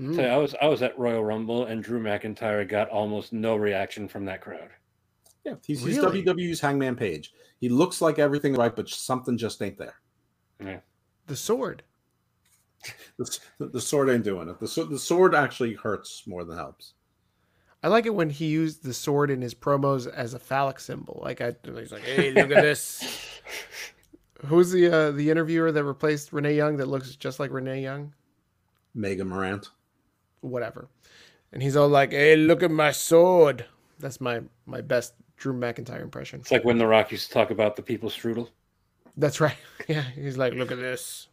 Mm. 0.00 0.16
So 0.16 0.22
I 0.22 0.36
was 0.38 0.54
I 0.62 0.66
was 0.66 0.82
at 0.82 0.98
Royal 0.98 1.22
Rumble 1.22 1.66
and 1.66 1.82
Drew 1.82 2.00
McIntyre 2.00 2.66
got 2.66 2.88
almost 2.88 3.32
no 3.32 3.56
reaction 3.56 4.08
from 4.08 4.24
that 4.24 4.40
crowd. 4.40 4.70
Yeah, 5.44 5.54
he's, 5.66 5.82
Really? 5.82 6.20
he's 6.20 6.26
WWE's 6.26 6.60
Hangman 6.60 6.96
Page. 6.96 7.32
He 7.60 7.68
looks 7.68 8.00
like 8.00 8.18
everything 8.18 8.54
right, 8.54 8.74
but 8.74 8.88
something 8.88 9.36
just 9.36 9.60
ain't 9.62 9.78
there. 9.78 9.96
Yeah. 10.62 10.80
The 11.26 11.36
sword. 11.36 11.82
The, 13.18 13.38
the 13.58 13.80
sword 13.80 14.08
ain't 14.08 14.24
doing 14.24 14.48
it. 14.48 14.58
The, 14.58 14.84
the 14.84 14.98
sword 14.98 15.34
actually 15.34 15.74
hurts 15.74 16.24
more 16.26 16.44
than 16.44 16.56
helps. 16.56 16.94
I 17.82 17.88
like 17.88 18.06
it 18.06 18.14
when 18.14 18.30
he 18.30 18.46
used 18.46 18.82
the 18.82 18.94
sword 18.94 19.30
in 19.30 19.40
his 19.42 19.54
promos 19.54 20.10
as 20.10 20.34
a 20.34 20.38
phallic 20.38 20.80
symbol. 20.80 21.20
Like 21.22 21.40
I, 21.40 21.54
he's 21.62 21.92
like, 21.92 22.02
"Hey, 22.04 22.30
look 22.32 22.50
at 22.50 22.62
this." 22.62 23.40
Who's 24.46 24.70
the 24.70 24.88
uh, 24.88 25.10
the 25.12 25.30
interviewer 25.30 25.72
that 25.72 25.84
replaced 25.84 26.32
Renee 26.32 26.56
Young 26.56 26.76
that 26.78 26.88
looks 26.88 27.14
just 27.16 27.40
like 27.40 27.50
Renee 27.50 27.82
Young? 27.82 28.14
Megan 28.94 29.28
Morant. 29.28 29.70
Whatever. 30.40 30.88
And 31.52 31.62
he's 31.62 31.76
all 31.76 31.88
like, 31.88 32.12
"Hey, 32.12 32.36
look 32.36 32.62
at 32.62 32.70
my 32.70 32.92
sword." 32.92 33.66
That's 33.98 34.20
my 34.20 34.42
my 34.66 34.80
best 34.80 35.14
Drew 35.36 35.52
McIntyre 35.52 36.00
impression. 36.02 36.40
It's 36.40 36.50
like 36.52 36.64
when 36.64 36.78
The 36.78 36.86
Rock 36.86 37.10
used 37.12 37.26
to 37.28 37.32
talk 37.34 37.50
about 37.50 37.76
the 37.76 37.82
people's 37.82 38.16
strudel. 38.16 38.48
That's 39.16 39.40
right. 39.40 39.56
Yeah, 39.88 40.02
he's 40.02 40.36
like, 40.38 40.54
look 40.54 40.70
at 40.70 40.78
this. 40.78 41.26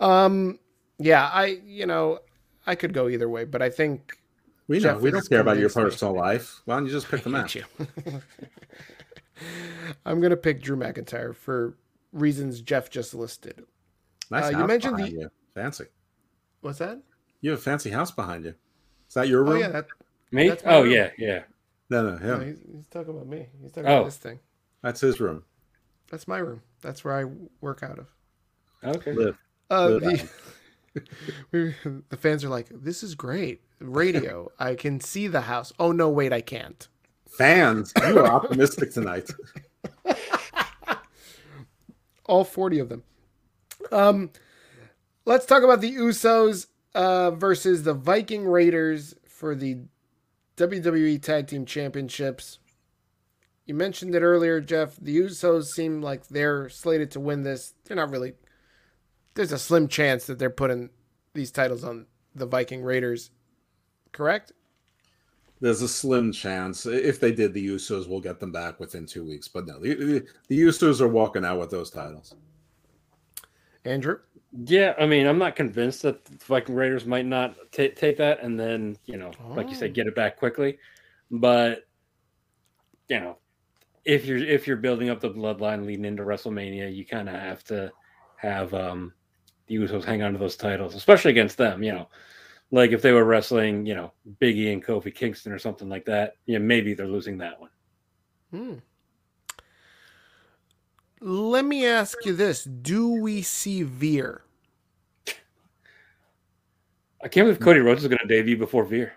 Um, 0.00 0.58
yeah, 0.98 1.30
I 1.32 1.58
you 1.64 1.86
know, 1.86 2.18
I 2.66 2.74
could 2.74 2.92
go 2.92 3.08
either 3.08 3.28
way, 3.28 3.44
but 3.44 3.62
I 3.62 3.70
think 3.70 4.18
We 4.68 4.76
know 4.78 4.92
Jeff 4.94 5.00
we 5.00 5.10
don't 5.10 5.28
care 5.28 5.40
about 5.40 5.56
your 5.58 5.70
convinced 5.70 5.76
me. 6.02 6.08
personal 6.08 6.14
life. 6.16 6.60
Why 6.66 6.76
don't 6.76 6.86
you 6.86 6.92
just 6.92 7.08
pick 7.08 7.22
the 7.22 7.30
I 7.30 7.32
match? 7.32 7.54
hate 7.54 7.64
you. 8.04 8.20
I'm 10.06 10.20
gonna 10.20 10.36
pick 10.36 10.62
Drew 10.62 10.76
McIntyre 10.76 11.34
for 11.34 11.76
reasons 12.12 12.60
Jeff 12.60 12.90
just 12.90 13.14
listed. 13.14 13.64
Nice 14.30 14.54
Uh, 14.54 14.58
you 14.58 14.66
mentioned 14.66 14.98
the- 14.98 15.10
you. 15.10 15.30
Fancy. 15.54 15.84
What's 16.60 16.78
that? 16.78 17.00
You 17.40 17.50
have 17.50 17.58
a 17.58 17.62
fancy 17.62 17.90
house 17.90 18.10
behind 18.10 18.44
you. 18.44 18.54
Is 19.08 19.14
that 19.14 19.28
your 19.28 19.40
room? 19.44 19.48
Oh 19.48 19.52
room? 19.52 19.60
yeah, 19.62 19.68
that. 19.68 19.86
Me? 20.32 20.48
That's 20.48 20.62
Oh 20.66 20.82
room. 20.82 20.92
yeah, 20.92 21.10
yeah. 21.18 21.42
No, 21.88 22.02
no, 22.02 22.18
No, 22.18 22.40
he's, 22.44 22.58
he's 22.74 22.86
talking 22.88 23.10
about 23.14 23.28
me. 23.28 23.46
He's 23.62 23.70
talking 23.72 23.88
Oh. 23.88 23.96
about 23.98 24.04
this 24.06 24.16
thing. 24.16 24.40
That's 24.82 25.00
his 25.00 25.20
room. 25.20 25.44
That's 26.10 26.26
my 26.26 26.38
room. 26.38 26.62
That's 26.82 27.04
where 27.04 27.14
I 27.14 27.24
work 27.60 27.82
out 27.82 27.98
of. 27.98 28.06
Okay. 28.84 29.12
Live. 29.12 29.38
Uh, 29.70 29.86
Live 29.88 30.32
the, 30.94 31.02
we, 31.52 31.74
the 32.08 32.16
fans 32.16 32.44
are 32.44 32.48
like, 32.48 32.68
"This 32.70 33.02
is 33.02 33.14
great 33.14 33.62
radio. 33.80 34.50
I 34.58 34.74
can 34.74 35.00
see 35.00 35.26
the 35.26 35.42
house." 35.42 35.72
Oh 35.78 35.92
no, 35.92 36.08
wait, 36.08 36.32
I 36.32 36.40
can't. 36.40 36.86
Fans, 37.28 37.92
you 38.08 38.18
are 38.20 38.26
optimistic 38.26 38.92
tonight. 38.92 39.30
all 42.26 42.44
40 42.44 42.78
of 42.80 42.88
them. 42.88 43.02
Um, 43.92 44.30
let's 45.24 45.46
talk 45.46 45.62
about 45.62 45.80
the 45.80 45.94
Usos 45.96 46.66
uh, 46.96 47.30
versus 47.32 47.82
the 47.82 47.92
Viking 47.92 48.46
Raiders 48.46 49.14
for 49.28 49.54
the 49.54 49.76
WWE 50.56 51.22
Tag 51.22 51.46
Team 51.46 51.66
Championships. 51.66 52.58
You 53.66 53.74
mentioned 53.74 54.14
it 54.14 54.22
earlier, 54.22 54.60
Jeff. 54.60 54.96
The 54.96 55.18
Usos 55.18 55.66
seem 55.66 56.00
like 56.00 56.28
they're 56.28 56.70
slated 56.70 57.10
to 57.12 57.20
win 57.20 57.42
this. 57.42 57.74
They're 57.84 57.96
not 57.96 58.10
really. 58.10 58.32
There's 59.34 59.52
a 59.52 59.58
slim 59.58 59.88
chance 59.88 60.26
that 60.26 60.38
they're 60.38 60.48
putting 60.48 60.88
these 61.34 61.50
titles 61.50 61.84
on 61.84 62.06
the 62.34 62.46
Viking 62.46 62.82
Raiders. 62.82 63.30
Correct? 64.12 64.52
There's 65.60 65.82
a 65.82 65.88
slim 65.88 66.32
chance. 66.32 66.86
If 66.86 67.20
they 67.20 67.32
did, 67.32 67.52
the 67.52 67.68
Usos 67.68 68.08
will 68.08 68.20
get 68.20 68.40
them 68.40 68.52
back 68.52 68.80
within 68.80 69.04
two 69.04 69.24
weeks. 69.24 69.48
But 69.48 69.66
no, 69.66 69.78
the, 69.78 69.94
the, 69.94 70.26
the 70.48 70.60
Usos 70.62 71.02
are 71.02 71.08
walking 71.08 71.44
out 71.44 71.58
with 71.58 71.70
those 71.70 71.90
titles. 71.90 72.34
Andrew? 73.84 74.18
Yeah, 74.64 74.94
I 74.98 75.06
mean, 75.06 75.26
I'm 75.26 75.38
not 75.38 75.56
convinced 75.56 76.02
that 76.02 76.24
the 76.24 76.36
Viking 76.46 76.74
Raiders 76.74 77.04
might 77.06 77.26
not 77.26 77.56
ta 77.72 77.88
take 77.94 78.16
that 78.18 78.42
and 78.42 78.58
then, 78.58 78.96
you 79.04 79.16
know, 79.18 79.32
like 79.54 79.70
you 79.70 79.74
Oh. 79.74 79.78
said, 79.78 79.94
get 79.94 80.06
it 80.06 80.14
back 80.14 80.36
quickly. 80.36 80.78
But 81.30 81.86
you 83.08 83.20
know, 83.20 83.38
if 84.04 84.24
you're 84.26 84.38
if 84.38 84.66
you're 84.66 84.76
building 84.76 85.10
up 85.10 85.20
the 85.20 85.30
bloodline 85.30 85.84
leading 85.86 86.04
into 86.04 86.22
WrestleMania, 86.24 86.94
you 86.94 87.04
kind 87.04 87.28
of 87.28 87.34
have 87.36 87.64
to 87.64 87.92
have 88.36 88.72
um 88.74 89.14
the 89.66 89.76
Usos 89.76 90.04
hang 90.04 90.22
on 90.22 90.32
to 90.32 90.38
those 90.38 90.56
titles, 90.56 90.94
especially 90.94 91.32
against 91.32 91.56
them. 91.58 91.82
You 91.82 91.92
know, 91.92 92.08
like 92.70 92.92
if 92.92 93.02
they 93.02 93.12
were 93.12 93.24
wrestling, 93.24 93.86
you 93.86 93.94
know, 93.94 94.12
Biggie 94.40 94.72
and 94.72 94.84
Kofi 94.84 95.14
Kingston 95.14 95.52
or 95.52 95.58
something 95.58 95.88
like 95.88 96.04
that. 96.06 96.34
Yeah, 96.46 96.58
maybe 96.58 96.94
they're 96.94 97.06
losing 97.08 97.38
that 97.38 97.60
one. 97.60 97.70
Hmm. 98.50 98.74
Let 101.20 101.64
me 101.64 101.86
ask 101.86 102.24
you 102.24 102.34
this: 102.34 102.64
Do 102.64 103.10
we 103.10 103.42
see 103.42 103.82
Veer? 103.82 104.45
I 107.26 107.28
can't 107.28 107.44
believe 107.44 107.58
Cody 107.58 107.80
Rhodes 107.80 108.04
is 108.04 108.08
going 108.08 108.20
to 108.20 108.28
debut 108.28 108.56
before 108.56 108.84
Veer. 108.84 109.14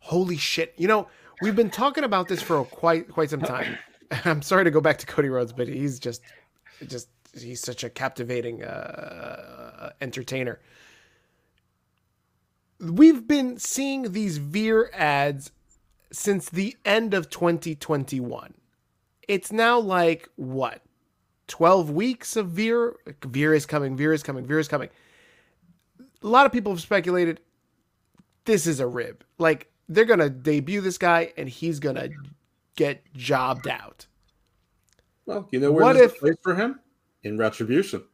Holy 0.00 0.36
shit! 0.36 0.74
You 0.76 0.86
know, 0.86 1.08
we've 1.40 1.56
been 1.56 1.70
talking 1.70 2.04
about 2.04 2.28
this 2.28 2.42
for 2.42 2.62
quite 2.66 3.08
quite 3.08 3.30
some 3.30 3.40
time. 3.40 3.78
I'm 4.26 4.42
sorry 4.42 4.64
to 4.64 4.70
go 4.70 4.82
back 4.82 4.98
to 4.98 5.06
Cody 5.06 5.30
Rhodes, 5.30 5.54
but 5.54 5.68
he's 5.68 5.98
just 5.98 6.20
just 6.86 7.08
he's 7.34 7.62
such 7.62 7.82
a 7.82 7.88
captivating 7.88 8.62
uh, 8.62 9.92
entertainer. 10.02 10.60
We've 12.78 13.26
been 13.26 13.56
seeing 13.56 14.12
these 14.12 14.36
Veer 14.36 14.90
ads 14.92 15.52
since 16.12 16.50
the 16.50 16.76
end 16.84 17.14
of 17.14 17.30
2021. 17.30 18.52
It's 19.26 19.50
now 19.50 19.78
like 19.78 20.28
what? 20.36 20.82
12 21.48 21.90
weeks 21.90 22.36
of 22.36 22.50
Veer. 22.50 22.96
Veer 23.24 23.54
is 23.54 23.64
coming, 23.64 23.96
Veer 23.96 24.12
is 24.12 24.22
coming, 24.22 24.44
Veer 24.44 24.58
is 24.58 24.68
coming. 24.68 24.90
A 26.22 26.26
lot 26.26 26.46
of 26.46 26.52
people 26.52 26.72
have 26.72 26.80
speculated 26.80 27.40
this 28.44 28.66
is 28.66 28.80
a 28.80 28.86
rib. 28.86 29.24
Like 29.38 29.70
they're 29.88 30.04
gonna 30.04 30.30
debut 30.30 30.80
this 30.80 30.98
guy 30.98 31.32
and 31.36 31.48
he's 31.48 31.78
gonna 31.80 32.08
get 32.76 33.02
jobbed 33.14 33.68
out. 33.68 34.06
Well, 35.26 35.48
you 35.50 35.60
know 35.60 35.72
where 35.72 35.84
What 35.84 35.92
there's 35.94 36.12
if- 36.12 36.16
a 36.16 36.20
place 36.20 36.36
for 36.42 36.54
him? 36.54 36.80
In 37.22 37.36
Retribution 37.38 38.04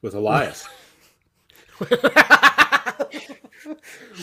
with 0.00 0.14
Elias. 0.14 0.66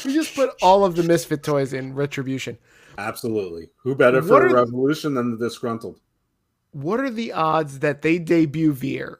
we 0.06 0.14
just 0.14 0.34
put 0.36 0.52
all 0.61 0.84
of 0.86 0.95
the 0.95 1.03
misfit 1.03 1.44
toys 1.44 1.74
in 1.74 1.94
retribution. 1.94 2.57
Absolutely. 2.98 3.70
Who 3.78 3.95
better 3.95 4.22
for 4.22 4.45
a 4.45 4.53
revolution 4.53 5.14
than 5.14 5.32
the 5.32 5.38
disgruntled? 5.38 5.99
What 6.72 6.99
are 6.99 7.10
the 7.10 7.32
odds 7.32 7.80
that 7.80 8.02
they 8.02 8.20
debut 8.20 8.74
Veer 8.74 9.20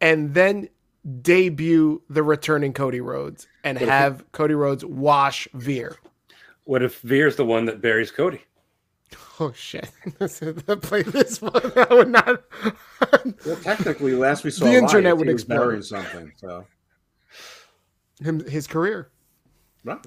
and 0.00 0.34
then 0.34 0.68
debut 1.22 2.00
the 2.08 2.22
returning 2.22 2.72
Cody 2.72 3.00
Rhodes 3.00 3.46
and 3.64 3.76
What 3.76 3.82
if- 3.82 3.88
have 3.88 4.32
Cody 4.32 4.54
Rhodes 4.54 4.84
wash 4.84 5.48
Veer? 5.54 5.96
What 6.64 6.82
if 6.82 7.00
Veer's 7.00 7.36
the 7.36 7.44
one 7.44 7.64
that 7.66 7.80
buries 7.80 8.10
Cody? 8.10 8.42
Oh 9.40 9.52
shit! 9.52 9.90
Play 10.18 11.02
this 11.02 11.42
one. 11.42 11.52
I 11.76 11.86
would 11.94 12.08
not. 12.08 12.42
Well, 13.44 13.56
technically, 13.56 14.14
last 14.14 14.42
we 14.44 14.50
saw 14.50 14.64
The 14.64 14.70
Elias, 14.72 14.82
internet 14.94 15.16
would 15.18 15.26
he 15.26 15.32
explode. 15.34 15.56
burying 15.58 15.82
something. 15.82 16.32
So, 16.36 16.64
Him, 18.20 18.44
his 18.48 18.66
career. 18.66 19.10
right. 19.84 19.98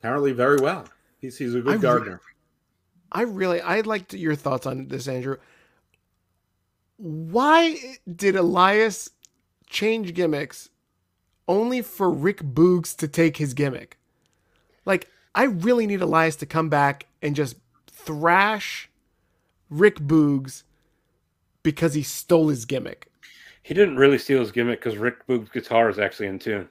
Apparently, 0.00 0.32
very 0.32 0.56
well. 0.60 0.84
He's 1.20 1.38
he's 1.38 1.54
a 1.54 1.60
good 1.60 1.70
I 1.70 1.74
re- 1.74 1.80
gardener. 1.80 2.20
I 3.12 3.22
really, 3.22 3.60
I'd 3.62 3.86
like 3.86 4.08
to, 4.08 4.18
your 4.18 4.34
thoughts 4.34 4.66
on 4.66 4.88
this, 4.88 5.06
Andrew. 5.08 5.36
Why 6.96 7.78
did 8.14 8.36
Elias 8.36 9.10
change 9.72 10.14
gimmicks 10.14 10.68
only 11.48 11.82
for 11.82 12.10
Rick 12.10 12.38
Boogs 12.42 12.94
to 12.96 13.08
take 13.08 13.38
his 13.38 13.54
gimmick? 13.54 13.98
Like, 14.84 15.08
I 15.34 15.44
really 15.44 15.86
need 15.86 16.02
Elias 16.02 16.36
to 16.36 16.46
come 16.46 16.68
back 16.68 17.06
and 17.20 17.34
just 17.34 17.56
thrash 17.86 18.90
Rick 19.70 19.96
Boogs 19.98 20.62
because 21.62 21.94
he 21.94 22.02
stole 22.02 22.48
his 22.48 22.64
gimmick. 22.64 23.08
He 23.62 23.74
didn't 23.74 23.96
really 23.96 24.18
steal 24.18 24.40
his 24.40 24.52
gimmick 24.52 24.80
because 24.80 24.98
Rick 24.98 25.26
Boog's 25.26 25.48
guitar 25.48 25.88
is 25.88 25.98
actually 25.98 26.26
in 26.26 26.38
tune, 26.38 26.68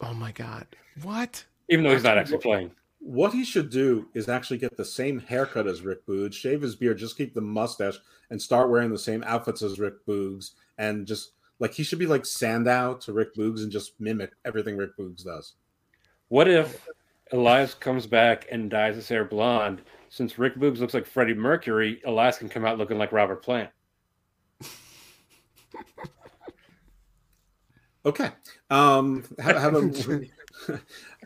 Oh 0.00 0.14
my 0.14 0.32
god. 0.32 0.66
What? 1.02 1.44
even 1.68 1.84
though 1.84 1.92
he's 1.92 2.04
not 2.04 2.18
actually 2.18 2.38
playing. 2.38 2.70
What 2.98 3.32
he 3.32 3.44
should 3.44 3.70
do 3.70 4.08
is 4.14 4.28
actually 4.28 4.58
get 4.58 4.76
the 4.76 4.84
same 4.84 5.18
haircut 5.18 5.66
as 5.66 5.82
Rick 5.82 6.06
Boogs, 6.06 6.34
shave 6.34 6.62
his 6.62 6.74
beard, 6.76 6.98
just 6.98 7.16
keep 7.16 7.34
the 7.34 7.40
mustache, 7.40 7.98
and 8.30 8.40
start 8.40 8.70
wearing 8.70 8.90
the 8.90 8.98
same 8.98 9.22
outfits 9.24 9.62
as 9.62 9.78
Rick 9.78 10.06
Boogs, 10.06 10.52
and 10.78 11.06
just 11.06 11.32
like 11.58 11.72
he 11.74 11.82
should 11.82 11.98
be 11.98 12.06
like 12.06 12.26
Sandow 12.26 12.94
to 12.94 13.12
Rick 13.12 13.34
Boogs 13.34 13.62
and 13.62 13.70
just 13.70 14.00
mimic 14.00 14.32
everything 14.44 14.76
Rick 14.76 14.96
Boogs 14.98 15.24
does. 15.24 15.54
What 16.28 16.48
if 16.48 16.86
Elias 17.32 17.74
comes 17.74 18.06
back 18.06 18.46
and 18.50 18.70
dyes 18.70 18.96
his 18.96 19.08
hair 19.08 19.24
blonde? 19.24 19.82
Since 20.08 20.38
Rick 20.38 20.56
Boogs 20.56 20.78
looks 20.78 20.94
like 20.94 21.06
Freddie 21.06 21.34
Mercury, 21.34 22.00
Elias 22.06 22.38
can 22.38 22.48
come 22.48 22.64
out 22.64 22.78
looking 22.78 22.98
like 22.98 23.12
Robert 23.12 23.42
Plant. 23.42 23.70
Okay. 28.06 28.30
Um, 28.70 29.24
have, 29.38 29.56
have 29.56 29.74
him. 29.74 30.28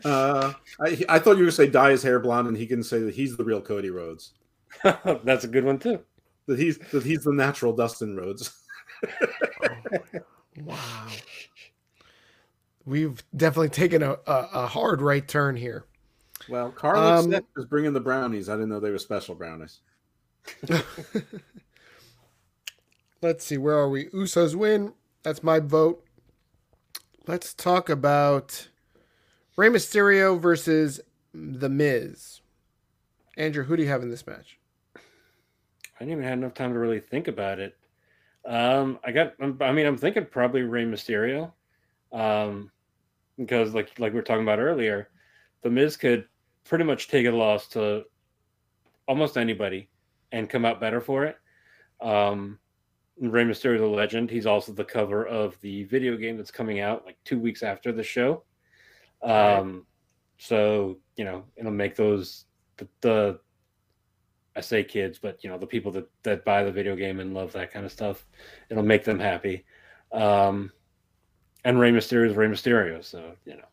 uh, 0.05 0.53
I, 0.79 1.05
I 1.09 1.19
thought 1.19 1.31
you 1.31 1.43
were 1.43 1.43
going 1.43 1.45
to 1.47 1.51
say 1.51 1.67
dye 1.69 1.91
his 1.91 2.03
hair 2.03 2.19
blonde, 2.19 2.47
and 2.47 2.55
he 2.57 2.65
can 2.65 2.83
say 2.83 2.99
that 2.99 3.13
he's 3.13 3.35
the 3.35 3.43
real 3.43 3.61
Cody 3.61 3.89
Rhodes, 3.89 4.31
That's 4.83 5.43
a 5.43 5.49
good 5.49 5.65
one 5.65 5.79
too. 5.79 5.99
that 6.45 6.59
he's 6.59 6.77
that 6.91 7.03
he's 7.03 7.23
the 7.23 7.33
natural 7.33 7.73
Dustin 7.73 8.15
Rhodes. 8.15 8.55
Wow. 10.63 11.07
We've 12.85 13.23
definitely 13.35 13.69
taken 13.69 14.01
a, 14.03 14.13
a, 14.25 14.49
a 14.53 14.67
hard 14.67 15.01
right 15.01 15.27
turn 15.27 15.55
here. 15.55 15.85
Well, 16.49 16.71
Carlos 16.71 17.25
Um, 17.25 17.45
was 17.55 17.65
bringing 17.65 17.93
the 17.93 17.99
brownies. 17.99 18.49
I 18.49 18.53
didn't 18.53 18.69
know 18.69 18.79
they 18.79 18.91
were 18.91 18.97
special 18.97 19.35
brownies. 19.35 19.79
Let's 23.21 23.45
see, 23.45 23.57
where 23.57 23.77
are 23.77 23.89
we? 23.89 24.05
Usos 24.07 24.55
win. 24.55 24.93
That's 25.23 25.43
my 25.43 25.59
vote. 25.59 26.03
Let's 27.27 27.53
talk 27.53 27.89
about 27.89 28.69
Rey 29.57 29.69
Mysterio 29.69 30.39
versus 30.39 31.01
The 31.33 31.69
Miz. 31.69 32.39
Andrew, 33.37 33.65
who 33.65 33.77
do 33.77 33.83
you 33.83 33.89
have 33.89 34.01
in 34.01 34.09
this 34.09 34.25
match? 34.25 34.57
I 34.95 34.99
didn't 35.99 36.13
even 36.13 36.23
have 36.23 36.37
enough 36.39 36.53
time 36.53 36.73
to 36.73 36.79
really 36.79 37.01
think 37.01 37.27
about 37.27 37.59
it. 37.59 37.77
Um, 38.49 38.97
I 39.03 39.11
got. 39.11 39.35
I 39.39 39.71
mean, 39.71 39.85
I'm 39.85 39.97
thinking 39.97 40.25
probably 40.25 40.63
Rey 40.63 40.83
Mysterio, 40.83 41.51
um, 42.11 42.71
because 43.37 43.75
like 43.75 43.91
like 43.99 44.11
we 44.11 44.17
were 44.17 44.23
talking 44.23 44.41
about 44.41 44.57
earlier, 44.57 45.09
the 45.61 45.69
Miz 45.69 45.95
could 45.95 46.27
pretty 46.65 46.83
much 46.83 47.09
take 47.09 47.27
a 47.27 47.31
loss 47.31 47.67
to 47.69 48.05
almost 49.07 49.37
anybody 49.37 49.87
and 50.31 50.49
come 50.49 50.65
out 50.65 50.81
better 50.81 50.99
for 50.99 51.25
it. 51.25 51.37
Um, 52.01 52.57
Rey 53.21 53.43
Mysterio 53.43 53.75
is 53.75 53.81
a 53.81 53.85
legend. 53.85 54.31
He's 54.31 54.47
also 54.47 54.71
the 54.71 54.83
cover 54.83 55.27
of 55.27 55.59
the 55.61 55.83
video 55.83 56.17
game 56.17 56.35
that's 56.35 56.51
coming 56.51 56.79
out 56.79 57.05
like 57.05 57.17
two 57.23 57.37
weeks 57.37 57.61
after 57.61 57.91
the 57.91 58.03
show. 58.03 58.45
Um, 59.21 59.85
so 60.39 60.97
you 61.15 61.23
know 61.23 61.43
it'll 61.55 61.71
make 61.71 61.95
those 61.95 62.45
the, 62.77 62.87
the 63.01 63.39
I 64.59 64.61
say 64.61 64.83
kids, 64.83 65.17
but 65.17 65.41
you 65.43 65.49
know 65.49 65.57
the 65.57 65.65
people 65.65 65.91
that 65.93 66.09
that 66.23 66.43
buy 66.43 66.63
the 66.63 66.71
video 66.71 66.95
game 66.95 67.21
and 67.21 67.33
love 67.33 67.53
that 67.53 67.71
kind 67.71 67.85
of 67.85 67.91
stuff. 67.91 68.25
It'll 68.69 68.83
make 68.83 69.05
them 69.05 69.19
happy. 69.19 69.65
Um, 70.11 70.71
and 71.63 71.79
Rey 71.79 71.91
Mysterio 71.91 72.29
is 72.29 72.35
Rey 72.35 72.47
Mysterio, 72.47 73.03
so 73.03 73.31
you 73.45 73.55
know. 73.55 73.63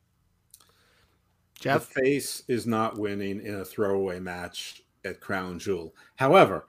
Jeff? 1.58 1.88
The 1.88 2.00
face 2.02 2.42
is 2.48 2.66
not 2.66 2.98
winning 2.98 3.40
in 3.40 3.56
a 3.56 3.64
throwaway 3.64 4.20
match 4.20 4.82
at 5.04 5.20
Crown 5.20 5.58
Jewel. 5.58 5.94
However, 6.14 6.66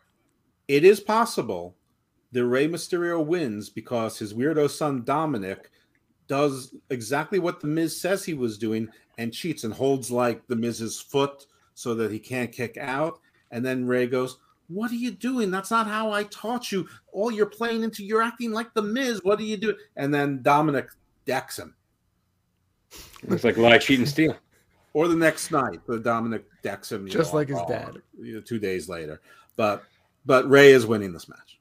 it 0.68 0.84
is 0.84 1.00
possible 1.00 1.76
that 2.32 2.46
Rey 2.46 2.68
Mysterio 2.68 3.24
wins 3.24 3.70
because 3.70 4.18
his 4.18 4.34
weirdo 4.34 4.70
son 4.70 5.04
Dominic 5.04 5.70
does 6.28 6.76
exactly 6.90 7.38
what 7.40 7.60
the 7.60 7.68
Miz 7.68 8.00
says 8.00 8.26
he 8.26 8.34
was 8.34 8.58
doing 8.58 8.90
and 9.18 9.34
cheats 9.34 9.64
and 9.64 9.74
holds 9.74 10.10
like 10.10 10.48
the 10.48 10.56
Miz's 10.56 11.00
foot 11.00 11.46
so 11.74 11.94
that 11.96 12.12
he 12.12 12.20
can't 12.20 12.52
kick 12.52 12.78
out. 12.78 13.20
And 13.52 13.66
then 13.66 13.88
Rey 13.88 14.08
goes, 14.08 14.38
What 14.68 14.92
are 14.92 14.96
you 14.96 15.12
doing? 15.12 15.52
That's 15.52 15.72
not 15.72 15.88
how 15.88 16.12
I 16.12 16.24
taught 16.24 16.72
you. 16.72 16.88
All 17.12 17.32
you're 17.32 17.46
playing 17.46 17.84
into, 17.84 18.04
you're 18.04 18.22
acting 18.22 18.52
like 18.52 18.74
the 18.74 18.82
Miz. 18.82 19.22
What 19.24 19.40
are 19.40 19.44
you 19.44 19.58
doing? 19.58 19.76
And 19.96 20.14
then 20.14 20.42
Dominic 20.42 20.90
decks 21.26 21.58
him. 21.60 21.76
Looks 23.24 23.44
like 23.44 23.58
lie, 23.58 23.78
cheat, 23.78 24.00
and 24.00 24.08
steal. 24.16 24.36
Or 24.94 25.08
the 25.08 25.16
next 25.16 25.52
night, 25.52 25.82
the 25.86 26.00
Dominic 26.00 26.46
decks 26.64 26.92
him, 26.92 27.08
Just 27.08 27.34
know, 27.34 27.40
like 27.40 27.50
his 27.50 27.60
on 27.60 27.70
dad. 27.70 28.02
you 28.20 28.36
know, 28.36 28.42
two 28.42 28.60
days 28.60 28.90
later. 28.90 29.22
But 29.56 29.84
but 30.26 30.50
Rey 30.50 30.72
is 30.72 30.86
winning 30.86 31.14
this 31.14 31.30
match. 31.30 31.60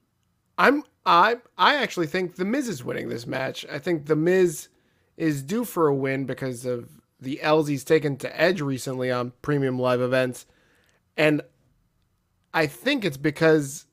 I'm 0.59 0.85
I 1.05 1.37
I 1.59 1.77
actually 1.77 2.07
think 2.07 2.37
the 2.37 2.45
Miz 2.45 2.69
is 2.69 2.83
winning 2.83 3.09
this 3.09 3.27
match. 3.27 3.67
I 3.71 3.79
think 3.79 4.07
the 4.07 4.17
Miz 4.17 4.69
is 5.17 5.43
due 5.43 5.65
for 5.65 5.89
a 5.89 5.95
win 5.95 6.25
because 6.25 6.65
of 6.67 6.89
the 7.21 7.41
L's 7.43 7.69
he's 7.69 7.85
taken 7.85 8.17
to 8.19 8.41
Edge 8.41 8.61
recently 8.61 9.11
on 9.11 9.33
premium 9.43 9.79
live 9.79 10.01
events. 10.01 10.47
And 11.17 11.43
I 12.57 12.67
think 12.67 13.05
it's 13.05 13.19
because 13.19 13.85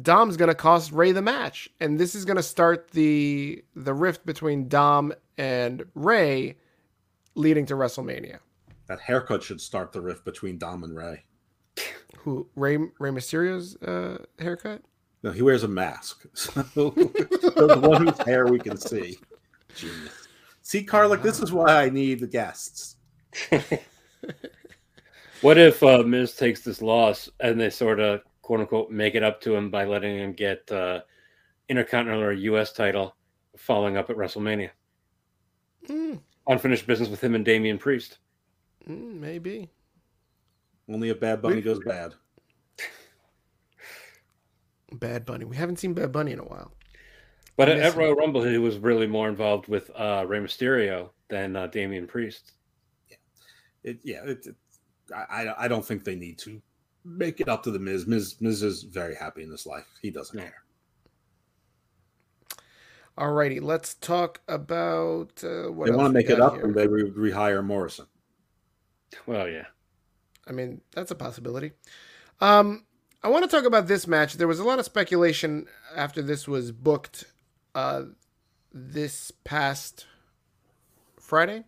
Dom's 0.00 0.38
gonna 0.38 0.54
cost 0.54 0.92
Rey 0.92 1.12
the 1.12 1.20
match. 1.20 1.68
And 1.78 2.00
this 2.00 2.14
is 2.14 2.24
gonna 2.24 2.42
start 2.42 2.90
the 2.92 3.62
the 3.76 3.92
rift 3.92 4.24
between 4.24 4.68
Dom 4.68 5.12
and 5.36 5.84
Rey 5.94 6.56
leading 7.34 7.66
to 7.66 7.74
WrestleMania. 7.74 8.38
That 8.86 9.00
haircut 9.00 9.42
should 9.42 9.60
start 9.60 9.92
the 9.92 10.00
rift 10.00 10.24
between 10.24 10.56
Dom 10.56 10.84
and 10.84 10.96
Rey. 10.96 11.24
Who 12.20 12.48
Rey 12.56 12.78
Rey 12.98 13.10
Mysterio's 13.10 13.76
uh, 13.82 14.24
haircut? 14.38 14.82
No, 15.22 15.30
he 15.30 15.42
wears 15.42 15.62
a 15.62 15.68
mask. 15.68 16.24
So 16.34 16.90
the 16.90 17.78
one 17.78 18.06
whose 18.06 18.18
hair 18.26 18.46
we 18.46 18.58
can 18.58 18.78
see. 18.78 19.18
Genius. 19.76 20.28
See, 20.62 20.86
Karluk, 20.86 21.22
this 21.22 21.40
is 21.40 21.52
why 21.52 21.84
I 21.84 21.90
need 21.90 22.20
the 22.20 22.26
guests. 22.26 22.96
What 25.42 25.58
if 25.58 25.82
uh, 25.82 26.02
Miz 26.04 26.34
takes 26.34 26.62
this 26.62 26.80
loss 26.80 27.28
and 27.40 27.60
they 27.60 27.70
sort 27.70 28.00
of 28.00 28.20
quote 28.42 28.60
unquote 28.60 28.90
make 28.90 29.14
it 29.14 29.22
up 29.22 29.40
to 29.42 29.54
him 29.54 29.70
by 29.70 29.84
letting 29.84 30.16
him 30.18 30.32
get 30.32 30.70
uh, 30.70 31.00
Intercontinental 31.68 32.22
or 32.22 32.32
U.S. 32.32 32.72
title, 32.72 33.16
following 33.56 33.96
up 33.96 34.10
at 34.10 34.16
WrestleMania? 34.16 34.70
Mm, 35.88 36.20
Unfinished 36.46 36.86
business 36.86 37.08
with 37.08 37.22
him 37.22 37.34
and 37.34 37.44
Damian 37.44 37.78
Priest. 37.78 38.18
mm, 38.88 39.18
maybe. 39.18 39.68
Only 40.88 41.10
if 41.10 41.20
Bad 41.20 41.42
Bunny 41.42 41.56
We- 41.56 41.62
goes 41.62 41.80
bad. 41.84 42.14
Bad 44.92 45.24
Bunny. 45.24 45.44
We 45.44 45.56
haven't 45.56 45.78
seen 45.78 45.94
Bad 45.94 46.12
Bunny 46.12 46.32
in 46.32 46.38
a 46.38 46.44
while. 46.44 46.72
But 47.56 47.68
at, 47.68 47.78
at. 47.78 47.96
Royal 47.96 48.14
Rumble, 48.14 48.42
he 48.44 48.58
was 48.58 48.78
really 48.78 49.06
more 49.06 49.28
involved 49.28 49.68
with 49.68 49.90
uh, 49.94 50.24
Rey 50.26 50.38
Mysterio 50.40 51.10
than 51.28 51.56
uh, 51.56 51.66
Damian 51.68 52.06
Priest. 52.06 52.52
It, 53.84 53.98
yeah, 54.04 54.22
it, 54.24 54.46
it, 54.46 54.54
I, 55.12 55.24
I- 55.44 55.64
I 55.64 55.68
don't 55.68 55.84
think 55.84 56.04
they 56.04 56.14
need 56.16 56.38
to 56.40 56.60
make 57.04 57.40
it 57.40 57.48
up 57.48 57.62
to 57.64 57.70
the 57.70 57.78
Miz. 57.78 58.06
Miz, 58.06 58.36
Miz 58.40 58.62
is 58.62 58.82
very 58.84 59.14
happy 59.14 59.42
in 59.42 59.50
this 59.50 59.66
life. 59.66 59.86
He 60.00 60.10
doesn't 60.10 60.36
Yeah. 60.38 60.44
care. 60.44 60.62
Alrighty, 63.18 63.60
let's 63.60 63.94
talk 63.94 64.40
about 64.48 65.42
uh, 65.44 65.70
what 65.70 65.86
they 65.86 65.92
want 65.92 66.08
to 66.08 66.12
make 66.14 66.30
it 66.30 66.40
up 66.40 66.54
here. 66.54 66.64
and 66.64 66.74
they 66.74 66.86
re- 66.86 67.10
rehire 67.10 67.62
Morrison. 67.64 68.06
Well, 69.26 69.46
yeah. 69.48 69.66
I 70.48 70.52
mean, 70.52 70.80
that's 70.94 71.10
a 71.10 71.14
possibility. 71.14 71.72
Um, 72.40 72.86
I 73.22 73.28
want 73.28 73.44
to 73.44 73.50
talk 73.54 73.66
about 73.66 73.86
this 73.86 74.06
match. 74.06 74.34
There 74.34 74.48
was 74.48 74.58
a 74.60 74.64
lot 74.64 74.78
of 74.78 74.86
speculation 74.86 75.66
after 75.94 76.22
this 76.22 76.48
was 76.48 76.72
booked 76.72 77.24
uh, 77.74 78.04
this 78.72 79.30
past 79.44 80.06
Friday. 81.20 81.64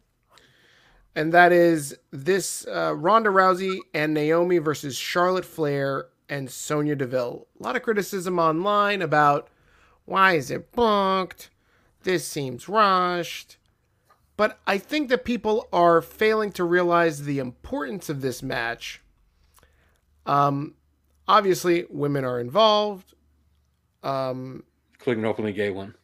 And 1.16 1.32
that 1.32 1.53
is 1.53 1.97
this 2.11 2.66
uh, 2.66 2.95
Ronda 2.97 3.31
Rousey 3.31 3.78
and 3.93 4.12
Naomi 4.15 4.59
versus 4.59 4.97
Charlotte 4.97 5.45
Flair 5.45 6.07
and 6.28 6.51
Sonya 6.51 6.97
Deville. 6.97 7.47
A 7.61 7.62
lot 7.62 7.77
of 7.77 7.82
criticism 7.82 8.39
online 8.39 9.01
about 9.03 9.49
why 10.07 10.32
is 10.35 10.51
it 10.51 10.73
booked? 10.73 11.51
This 12.03 12.27
seems 12.27 12.69
rushed. 12.69 13.59
But 14.36 14.59
I 14.66 14.78
think 14.78 15.09
that 15.11 15.24
people 15.24 15.69
are 15.73 16.03
failing 16.03 16.51
to 16.53 16.65
realize 16.65 17.23
the 17.23 17.39
importance 17.39 18.09
of 18.09 18.20
this 18.20 18.43
match. 18.43 19.01
Um, 20.27 20.74
obviously, 21.28 21.85
women 21.89 22.24
are 22.24 22.41
involved. 22.41 23.15
Um, 24.03 24.65
Including 24.95 25.23
an 25.24 25.31
openly 25.31 25.53
gay 25.53 25.70
one. 25.70 25.95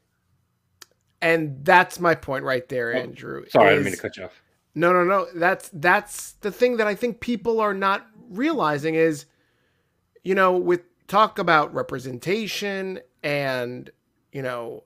and 1.21 1.65
that's 1.65 1.99
my 1.99 2.15
point 2.15 2.45
right 2.45 2.67
there, 2.69 2.95
Oh, 2.95 2.99
Andrew. 3.01 3.45
Sorry, 3.49 3.67
I 3.67 3.71
didn't 3.71 3.85
mean 3.87 3.95
to 3.95 4.01
cut 4.01 4.17
you 4.17 4.25
off. 4.25 4.41
No, 4.75 4.93
no, 4.93 5.05
no. 5.05 5.27
That's 5.35 5.71
that's 5.73 6.33
the 6.41 6.53
thing 6.53 6.77
that 6.79 6.87
I 6.87 6.95
think 6.95 7.21
people 7.21 7.61
are 7.61 7.75
not 7.75 8.07
realizing 8.29 8.95
is, 8.95 9.27
you 10.23 10.35
know, 10.35 10.57
with 10.57 10.83
talk 11.09 11.39
about 11.39 11.75
representation 11.75 13.01
and 13.23 13.91
you 14.33 14.43
know, 14.43 14.85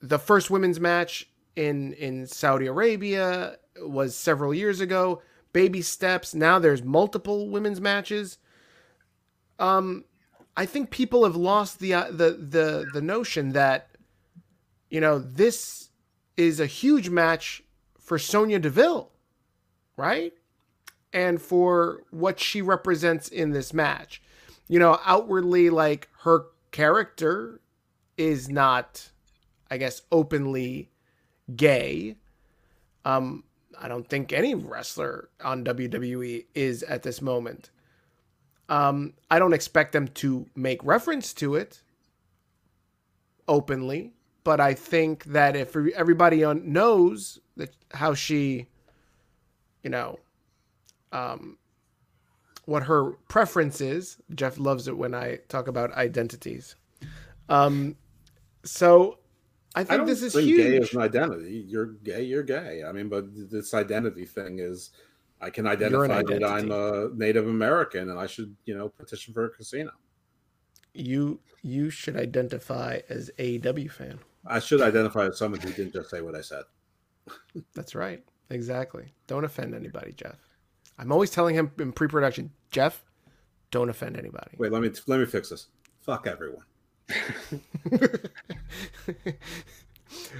the 0.00 0.18
first 0.18 0.50
women's 0.50 0.80
match 0.80 1.28
in 1.56 1.92
in 1.94 2.26
Saudi 2.26 2.66
Arabia 2.66 3.56
was 3.82 4.16
several 4.16 4.54
years 4.54 4.80
ago. 4.80 5.22
baby 5.52 5.82
steps. 5.82 6.34
Now 6.34 6.58
there's 6.58 6.82
multiple 6.82 7.48
women's 7.48 7.80
matches. 7.80 8.38
Um, 9.58 10.04
I 10.56 10.66
think 10.66 10.90
people 10.90 11.24
have 11.24 11.36
lost 11.36 11.78
the 11.80 11.94
uh, 11.94 12.10
the 12.10 12.30
the 12.32 12.86
the 12.92 13.02
notion 13.02 13.52
that 13.52 13.88
you 14.90 15.00
know 15.00 15.18
this 15.18 15.90
is 16.36 16.60
a 16.60 16.66
huge 16.66 17.08
match 17.10 17.62
for 18.08 18.18
Sonya 18.18 18.58
Deville, 18.58 19.10
right? 19.98 20.32
And 21.12 21.40
for 21.40 22.04
what 22.10 22.40
she 22.40 22.62
represents 22.62 23.28
in 23.28 23.50
this 23.50 23.74
match. 23.74 24.22
You 24.66 24.78
know, 24.78 24.98
outwardly 25.04 25.68
like 25.68 26.08
her 26.20 26.46
character 26.72 27.60
is 28.16 28.48
not 28.48 29.10
I 29.70 29.76
guess 29.76 30.02
openly 30.10 30.90
gay. 31.54 32.16
Um 33.04 33.44
I 33.78 33.88
don't 33.88 34.08
think 34.08 34.32
any 34.32 34.54
wrestler 34.54 35.28
on 35.44 35.64
WWE 35.64 36.46
is 36.54 36.82
at 36.82 37.02
this 37.02 37.22
moment. 37.22 37.70
Um, 38.68 39.14
I 39.30 39.38
don't 39.38 39.52
expect 39.52 39.92
them 39.92 40.08
to 40.08 40.46
make 40.56 40.82
reference 40.84 41.32
to 41.34 41.54
it 41.54 41.80
openly, 43.46 44.14
but 44.42 44.60
I 44.60 44.74
think 44.74 45.24
that 45.26 45.54
if 45.54 45.76
everybody 45.76 46.44
knows 46.54 47.38
that 47.58 47.76
how 47.92 48.14
she, 48.14 48.66
you 49.82 49.90
know, 49.90 50.18
um, 51.12 51.58
what 52.64 52.84
her 52.84 53.12
preference 53.28 53.80
is, 53.80 54.16
Jeff 54.34 54.58
loves 54.58 54.88
it 54.88 54.96
when 54.96 55.14
I 55.14 55.38
talk 55.48 55.68
about 55.68 55.92
identities. 55.92 56.76
Um, 57.48 57.96
so 58.64 59.18
I 59.74 59.84
think 59.84 60.02
I 60.02 60.04
this 60.04 60.22
is 60.22 60.34
think 60.34 60.46
huge. 60.46 60.62
Gay 60.62 60.76
is 60.76 60.94
an 60.94 61.02
identity. 61.02 61.64
You're 61.68 61.86
gay. 61.86 62.22
You're 62.22 62.42
gay. 62.42 62.82
I 62.86 62.92
mean, 62.92 63.08
but 63.08 63.26
this 63.50 63.74
identity 63.74 64.24
thing 64.24 64.58
is, 64.58 64.90
I 65.40 65.50
can 65.50 65.66
identify 65.66 66.22
that 66.22 66.44
I'm 66.44 66.70
a 66.72 67.10
Native 67.14 67.46
American 67.46 68.10
and 68.10 68.18
I 68.18 68.26
should, 68.26 68.56
you 68.64 68.76
know, 68.76 68.88
petition 68.88 69.32
for 69.34 69.44
a 69.44 69.50
casino. 69.50 69.92
You 70.94 71.40
you 71.62 71.90
should 71.90 72.16
identify 72.16 73.00
as 73.08 73.30
AEW 73.38 73.90
fan. 73.90 74.18
I 74.46 74.58
should 74.58 74.80
identify 74.80 75.26
as 75.26 75.38
someone 75.38 75.60
who 75.60 75.70
didn't 75.72 75.92
just 75.92 76.10
say 76.10 76.20
what 76.20 76.34
I 76.34 76.40
said. 76.40 76.64
That's 77.74 77.94
right. 77.94 78.22
Exactly. 78.50 79.12
Don't 79.26 79.44
offend 79.44 79.74
anybody, 79.74 80.12
Jeff. 80.12 80.36
I'm 80.98 81.12
always 81.12 81.30
telling 81.30 81.54
him 81.54 81.70
in 81.78 81.92
pre-production, 81.92 82.50
Jeff, 82.70 83.04
don't 83.70 83.88
offend 83.88 84.16
anybody. 84.16 84.56
Wait, 84.58 84.72
let 84.72 84.82
me 84.82 84.90
let 85.06 85.20
me 85.20 85.26
fix 85.26 85.50
this. 85.50 85.68
Fuck 86.00 86.26
everyone. 86.26 86.64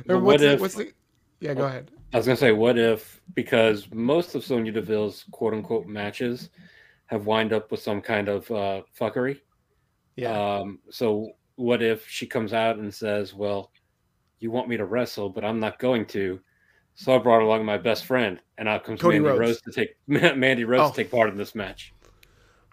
what's, 0.05 0.23
what 0.23 0.41
the, 0.41 0.53
if, 0.53 0.61
what's 0.61 0.75
the? 0.75 0.93
Yeah, 1.41 1.55
go 1.55 1.65
ahead. 1.65 1.91
I 2.13 2.17
was 2.17 2.27
gonna 2.27 2.37
say, 2.37 2.53
what 2.53 2.79
if 2.79 3.21
because 3.35 3.87
most 3.93 4.35
of 4.35 4.45
Sonya 4.45 4.73
Deville's 4.73 5.25
quote 5.31 5.55
unquote 5.55 5.87
matches 5.87 6.51
have 7.07 7.27
wind 7.27 7.53
up 7.53 7.71
with 7.71 7.81
some 7.81 8.01
kind 8.01 8.29
of 8.29 8.51
uh, 8.51 8.83
fuckery. 8.99 9.41
Yeah. 10.17 10.59
Um, 10.59 10.79
so 10.91 11.33
what 11.57 11.83
if 11.83 12.09
she 12.09 12.27
comes 12.27 12.53
out 12.53 12.77
and 12.77 12.93
says, 12.93 13.35
"Well, 13.35 13.71
you 14.41 14.51
want 14.51 14.69
me 14.69 14.77
to 14.77 14.85
wrestle, 14.85 15.29
but 15.29 15.45
I'm 15.45 15.61
not 15.61 15.79
going 15.79 16.07
to." 16.07 16.41
So 17.01 17.15
I 17.15 17.19
brought 17.19 17.43
along 17.43 17.65
my 17.65 17.79
best 17.79 18.07
friend, 18.07 18.41
and 18.59 18.69
out 18.69 18.83
comes 18.83 19.01
Cody 19.01 19.21
Mandy 19.21 19.39
Rhodes. 19.39 19.41
Rose 19.51 19.61
to 19.63 19.71
take 19.73 19.97
Mandy 20.37 20.65
Rose 20.65 20.81
Oh. 20.83 20.91
to 20.91 20.97
take 20.97 21.13
part 21.13 21.31
in 21.31 21.37
this 21.37 21.55
match. 21.55 21.95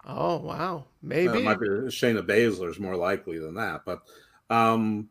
Oh 0.04 0.38
wow, 0.38 0.78
Uh, 0.78 0.82
maybe. 1.00 1.38
it 1.38 1.44
might 1.44 1.60
be 1.60 1.66
Shayna 1.68 2.26
Baszler 2.26 2.68
is 2.68 2.80
more 2.80 2.96
likely 2.96 3.38
than 3.38 3.54
that, 3.54 3.82
but 3.86 4.00
um, 4.50 5.08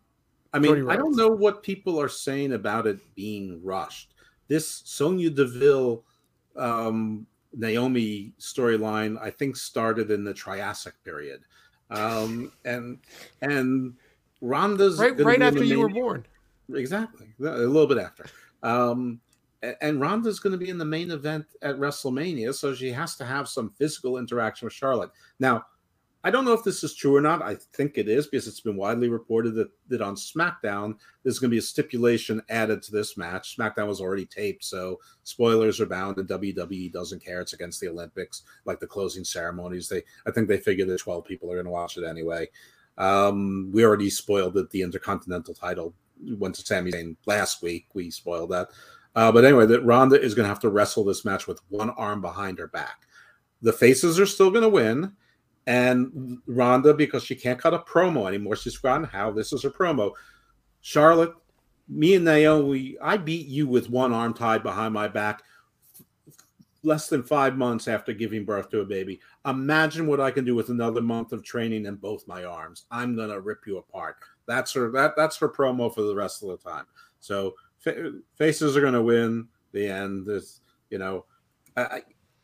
I 0.53 0.59
mean, 0.59 0.89
I 0.89 0.97
don't 0.97 1.15
know 1.15 1.29
what 1.29 1.63
people 1.63 1.99
are 1.99 2.09
saying 2.09 2.51
about 2.53 2.87
it 2.87 2.99
being 3.15 3.61
rushed. 3.63 4.13
This 4.49 4.81
Sonya 4.85 5.29
Deville 5.29 6.03
um, 6.57 7.25
Naomi 7.53 8.33
storyline, 8.39 9.17
I 9.21 9.29
think, 9.29 9.55
started 9.55 10.11
in 10.11 10.25
the 10.25 10.33
Triassic 10.33 10.93
period, 11.05 11.41
um, 11.89 12.51
and 12.65 12.99
and 13.41 13.95
Ronda's 14.41 14.99
right, 14.99 15.17
right 15.21 15.41
after 15.41 15.63
you 15.63 15.79
were 15.79 15.89
born. 15.89 16.25
Exactly, 16.73 17.27
a 17.39 17.43
little 17.43 17.87
bit 17.87 17.97
after. 17.97 18.25
Um, 18.65 19.21
and 19.81 20.01
Ronda's 20.01 20.39
going 20.39 20.51
to 20.51 20.63
be 20.63 20.69
in 20.69 20.77
the 20.77 20.85
main 20.85 21.11
event 21.11 21.45
at 21.61 21.77
WrestleMania, 21.77 22.53
so 22.53 22.73
she 22.73 22.91
has 22.91 23.15
to 23.17 23.25
have 23.25 23.47
some 23.47 23.71
physical 23.77 24.17
interaction 24.17 24.65
with 24.65 24.73
Charlotte. 24.73 25.11
Now, 25.39 25.65
I 26.23 26.31
don't 26.31 26.45
know 26.45 26.53
if 26.53 26.63
this 26.63 26.83
is 26.83 26.95
true 26.95 27.15
or 27.15 27.21
not. 27.21 27.43
I 27.43 27.55
think 27.73 27.99
it 27.99 28.09
is 28.09 28.25
because 28.25 28.47
it's 28.47 28.59
been 28.59 28.75
widely 28.75 29.09
reported 29.09 29.53
that, 29.55 29.69
that 29.89 30.01
on 30.01 30.15
SmackDown, 30.15 30.95
there's 31.21 31.37
going 31.37 31.49
to 31.49 31.53
be 31.53 31.59
a 31.59 31.61
stipulation 31.61 32.41
added 32.49 32.81
to 32.83 32.91
this 32.91 33.15
match. 33.15 33.55
SmackDown 33.55 33.87
was 33.87 34.01
already 34.01 34.25
taped, 34.25 34.63
so 34.65 34.99
spoilers 35.23 35.79
are 35.79 35.85
bound, 35.85 36.17
and 36.17 36.27
WWE 36.27 36.91
doesn't 36.91 37.23
care. 37.23 37.41
It's 37.41 37.53
against 37.53 37.79
the 37.79 37.89
Olympics, 37.89 38.41
like 38.65 38.79
the 38.79 38.87
closing 38.87 39.23
ceremonies. 39.23 39.87
They, 39.87 40.01
I 40.25 40.31
think 40.31 40.47
they 40.47 40.57
figure 40.57 40.85
that 40.85 40.99
12 40.99 41.25
people 41.25 41.51
are 41.51 41.55
going 41.55 41.65
to 41.65 41.71
watch 41.71 41.97
it 41.97 42.03
anyway. 42.03 42.49
Um, 42.97 43.69
we 43.71 43.85
already 43.85 44.09
spoiled 44.09 44.55
that 44.55 44.71
the 44.71 44.81
Intercontinental 44.81 45.53
title 45.53 45.93
went 46.37 46.55
to 46.55 46.61
Sami 46.61 46.91
Zayn 46.91 47.15
last 47.25 47.61
week. 47.61 47.87
We 47.93 48.11
spoiled 48.11 48.51
that. 48.51 48.69
Uh, 49.15 49.31
but 49.31 49.45
anyway, 49.45 49.65
that 49.65 49.85
Ronda 49.85 50.21
is 50.21 50.33
going 50.33 50.43
to 50.43 50.49
have 50.49 50.59
to 50.61 50.69
wrestle 50.69 51.03
this 51.03 51.23
match 51.23 51.47
with 51.47 51.61
one 51.69 51.89
arm 51.91 52.21
behind 52.21 52.59
her 52.59 52.67
back. 52.67 53.07
The 53.61 53.73
faces 53.73 54.19
are 54.19 54.25
still 54.25 54.51
going 54.51 54.63
to 54.63 54.69
win. 54.69 55.13
And 55.67 56.39
Ronda, 56.45 56.93
because 56.93 57.23
she 57.23 57.35
can't 57.35 57.59
cut 57.59 57.73
a 57.73 57.79
promo 57.79 58.27
anymore, 58.27 58.55
she's 58.55 58.75
forgotten 58.75 59.05
how 59.05 59.31
this 59.31 59.51
is 59.53 59.63
her 59.63 59.69
promo. 59.69 60.11
Charlotte, 60.81 61.33
me 61.87 62.15
and 62.15 62.25
Naomi, 62.25 62.97
I 63.01 63.17
beat 63.17 63.47
you 63.47 63.67
with 63.67 63.89
one 63.89 64.13
arm 64.13 64.33
tied 64.33 64.63
behind 64.63 64.93
my 64.93 65.07
back 65.07 65.43
less 66.85 67.09
than 67.09 67.23
five 67.23 67.57
months 67.57 67.87
after 67.87 68.13
giving 68.13 68.45
birth 68.45 68.69
to 68.69 68.81
a 68.81 68.85
baby. 68.85 69.19
Imagine 69.45 70.07
what 70.07 70.21
I 70.21 70.31
can 70.31 70.45
do 70.45 70.55
with 70.55 70.69
another 70.69 71.01
month 71.01 71.33
of 71.33 71.43
training 71.43 71.85
in 71.85 71.95
both 71.95 72.27
my 72.27 72.43
arms. 72.43 72.85
I'm 72.91 73.15
gonna 73.15 73.39
rip 73.39 73.65
you 73.65 73.77
apart. 73.77 74.17
That's 74.47 74.73
her. 74.73 74.91
That 74.91 75.15
that's 75.15 75.38
her 75.38 75.49
promo 75.49 75.93
for 75.93 76.01
the 76.01 76.15
rest 76.15 76.43
of 76.43 76.49
the 76.49 76.57
time. 76.57 76.85
So 77.19 77.55
fa- 77.80 78.19
faces 78.35 78.77
are 78.77 78.81
gonna 78.81 79.01
win. 79.01 79.47
The 79.72 79.88
end. 79.88 80.26
This, 80.26 80.61
you 80.89 80.97
know, 80.97 81.26
I 81.76 82.01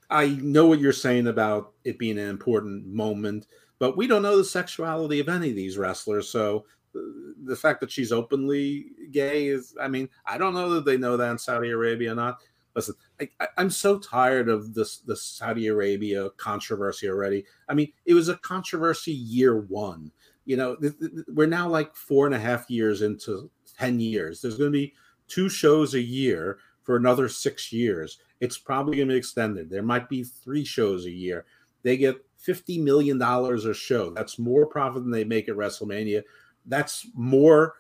I 0.10 0.28
know 0.42 0.66
what 0.66 0.80
you're 0.80 0.92
saying 0.92 1.28
about 1.28 1.74
it 1.86 1.98
being 1.98 2.20
an 2.20 2.30
important 2.30 2.86
moment, 2.88 3.48
but 3.80 3.96
we 3.96 4.08
don't 4.08 4.22
know 4.22 4.38
the 4.38 4.44
sexuality 4.44 5.20
of 5.20 5.30
any 5.30 5.50
of 5.50 5.56
these 5.56 5.78
wrestlers. 5.78 6.28
So 6.28 6.66
the 6.94 7.56
fact 7.56 7.80
that 7.80 7.92
she's 7.92 8.12
openly 8.12 8.88
gay 9.12 9.48
is, 9.48 9.76
I 9.80 9.88
mean, 9.88 10.10
I 10.26 10.38
don't 10.38 10.54
know 10.54 10.70
that 10.72 10.86
they 10.86 10.98
know 10.98 11.16
that 11.16 11.32
in 11.32 11.38
Saudi 11.38 11.70
Arabia 11.70 12.12
or 12.12 12.16
not. 12.16 12.42
Listen, 12.76 12.96
I, 13.20 13.30
I, 13.40 13.48
I'm 13.58 13.70
so 13.70 13.98
tired 14.00 14.50
of 14.50 14.74
this 14.74 14.98
the 15.00 15.16
Saudi 15.16 15.68
Arabia 15.68 16.30
controversy 16.32 17.10
already. 17.10 17.46
I 17.70 17.74
mean, 17.74 17.92
it 18.06 18.14
was 18.14 18.30
a 18.30 18.38
controversy 18.38 19.12
year 19.14 19.62
one. 19.62 20.12
You 20.46 20.58
know, 20.58 20.76
th- 20.76 21.00
th- 21.00 21.12
we're 21.28 21.46
now 21.48 21.68
like 21.68 21.96
four 21.96 22.26
and 22.26 22.36
a 22.36 22.40
half 22.40 22.70
years 22.70 23.02
into 23.02 23.50
ten 23.78 24.00
years. 24.00 24.42
There's 24.42 24.58
going 24.58 24.72
to 24.72 24.78
be 24.78 24.94
two 25.28 25.50
shows 25.50 25.94
a 25.94 26.02
year 26.02 26.58
for 26.84 26.96
another 26.96 27.30
six 27.30 27.72
years. 27.72 28.20
It's 28.40 28.58
probably 28.58 28.98
going 28.98 29.08
to 29.08 29.14
be 29.14 29.18
extended. 29.18 29.70
There 29.70 29.84
might 29.84 30.10
be 30.10 30.24
three 30.24 30.66
shows 30.66 31.06
a 31.06 31.12
year. 31.12 31.46
They 31.84 31.98
get 31.98 32.24
fifty 32.38 32.80
million 32.80 33.18
dollars 33.18 33.66
a 33.66 33.74
show. 33.74 34.12
That's 34.12 34.40
more 34.40 34.66
profit 34.66 35.04
than 35.04 35.12
they 35.12 35.24
make 35.24 35.48
at 35.48 35.56
WrestleMania. 35.56 36.24
That's 36.66 37.08
more 37.14 37.76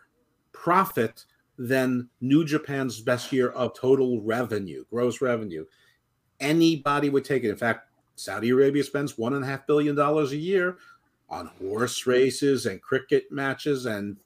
profit 0.53 1.25
than 1.57 2.09
New 2.21 2.45
Japan's 2.45 3.01
best 3.01 3.31
year 3.31 3.49
of 3.49 3.73
total 3.77 4.21
revenue, 4.21 4.83
gross 4.89 5.21
revenue. 5.21 5.65
Anybody 6.39 7.09
would 7.09 7.25
take 7.25 7.43
it. 7.43 7.49
In 7.49 7.55
fact, 7.55 7.87
Saudi 8.15 8.49
Arabia 8.49 8.83
spends 8.83 9.17
one 9.17 9.33
and 9.33 9.43
a 9.43 9.47
half 9.47 9.67
billion 9.67 9.95
dollars 9.95 10.31
a 10.31 10.37
year 10.37 10.77
on 11.31 11.49
horse 11.61 12.05
races 12.05 12.65
and 12.65 12.81
cricket 12.81 13.31
matches 13.31 13.85
and 13.85 14.17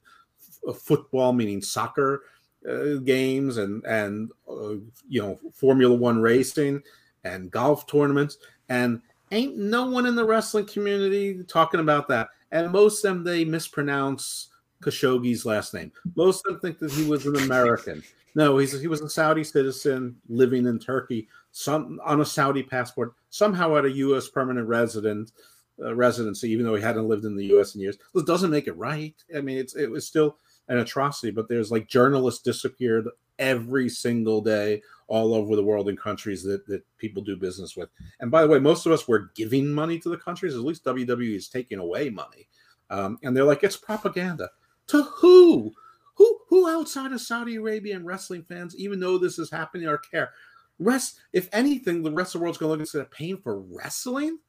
f- 0.68 0.78
football, 0.78 1.32
meaning 1.32 1.62
soccer 1.62 2.24
uh, 2.68 2.96
games 3.04 3.58
and 3.58 3.84
and 3.86 4.32
uh, 4.50 4.76
you 5.08 5.22
know 5.22 5.40
Formula 5.54 5.96
One 5.96 6.20
racing 6.20 6.82
and 7.24 7.52
golf 7.52 7.88
tournaments. 7.88 8.38
And 8.70 9.02
ain't 9.32 9.58
no 9.58 9.86
one 9.86 10.06
in 10.06 10.16
the 10.16 10.26
wrestling 10.26 10.66
community 10.66 11.44
talking 11.44 11.80
about 11.80 12.08
that. 12.08 12.30
And 12.52 12.72
most 12.72 13.04
of 13.06 13.14
them 13.14 13.24
they 13.24 13.46
mispronounce 13.46 14.50
Khashoggi's 14.82 15.46
last 15.46 15.74
name. 15.74 15.92
Most 16.16 16.46
of 16.46 16.54
them 16.54 16.62
think 16.62 16.80
that 16.80 16.92
he 16.92 17.08
was 17.08 17.26
an 17.26 17.36
American. 17.38 18.04
No, 18.34 18.58
he's 18.58 18.80
he 18.80 18.88
was 18.88 19.02
a 19.02 19.10
Saudi 19.10 19.44
citizen 19.44 20.16
living 20.28 20.66
in 20.66 20.80
Turkey, 20.80 21.28
some 21.52 22.00
on 22.04 22.22
a 22.22 22.26
Saudi 22.26 22.64
passport, 22.64 23.14
somehow 23.30 23.78
at 23.78 23.86
a 23.86 23.92
U.S. 23.92 24.28
permanent 24.28 24.68
resident 24.68 25.32
uh, 25.82 25.94
residency, 25.94 26.50
even 26.50 26.66
though 26.66 26.76
he 26.76 26.82
hadn't 26.82 27.08
lived 27.08 27.26
in 27.26 27.36
the 27.36 27.46
U.S. 27.48 27.76
in 27.76 27.82
years. 27.82 27.98
Doesn't 28.26 28.52
make 28.52 28.68
it 28.68 28.78
right. 28.78 29.16
I 29.36 29.42
mean, 29.42 29.58
it's 29.58 29.76
it 29.76 29.90
was 29.90 30.08
still 30.08 30.38
an 30.68 30.78
atrocity. 30.78 31.32
But 31.32 31.50
there's 31.50 31.72
like 31.72 31.88
journalists 31.88 32.42
disappeared 32.42 33.08
every 33.38 33.90
single 33.90 34.42
day 34.42 34.82
all 35.08 35.34
over 35.34 35.56
the 35.56 35.64
world 35.64 35.90
in 35.90 35.98
countries 35.98 36.44
that 36.44 36.66
that 36.68 36.84
people 36.98 37.24
do 37.24 37.36
business 37.36 37.76
with. 37.76 37.90
And 38.20 38.32
by 38.32 38.42
the 38.42 38.48
way, 38.48 38.60
most 38.60 38.86
of 38.86 38.92
us 38.92 39.08
were 39.08 39.32
giving 39.36 39.72
money 39.72 40.00
to 40.00 40.10
the 40.10 40.18
countries. 40.18 40.56
At 40.56 40.62
least 40.62 40.86
WWE 40.86 41.36
is 41.36 41.50
taking 41.50 41.80
away 41.80 42.10
money, 42.10 42.48
um, 42.90 43.18
and 43.24 43.36
they're 43.36 43.44
like 43.44 43.64
it's 43.64 43.78
propaganda. 43.78 44.50
To 44.88 45.04
who? 45.04 45.74
Who 46.16 46.40
who 46.48 46.70
outside 46.70 47.12
of 47.12 47.20
Saudi 47.20 47.56
Arabia 47.56 47.96
and 47.96 48.06
wrestling 48.06 48.44
fans 48.44 48.76
even 48.78 49.00
know 49.00 49.18
this 49.18 49.38
is 49.38 49.52
happening 49.52 49.88
or 49.88 49.98
care? 49.98 50.32
Rest. 50.80 51.20
If 51.34 51.50
anything, 51.52 52.04
the 52.04 52.12
rest 52.12 52.36
of 52.36 52.40
the 52.40 52.44
world's 52.44 52.58
going 52.58 52.78
to 52.78 52.98
look 52.98 53.06
at 53.06 53.12
paying 53.12 53.38
for 53.38 53.60
wrestling. 53.60 54.40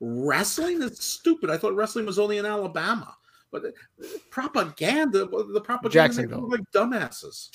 Wrestling 0.00 0.82
is 0.82 0.98
stupid. 0.98 1.50
I 1.50 1.56
thought 1.56 1.74
wrestling 1.74 2.06
was 2.06 2.18
only 2.18 2.38
in 2.38 2.46
Alabama, 2.46 3.16
but 3.50 3.64
uh, 3.64 4.06
propaganda. 4.30 5.20
The 5.20 5.60
propaganda 5.60 5.88
Jacksonville. 5.88 6.48
like 6.48 6.60
dumbasses. 6.74 7.50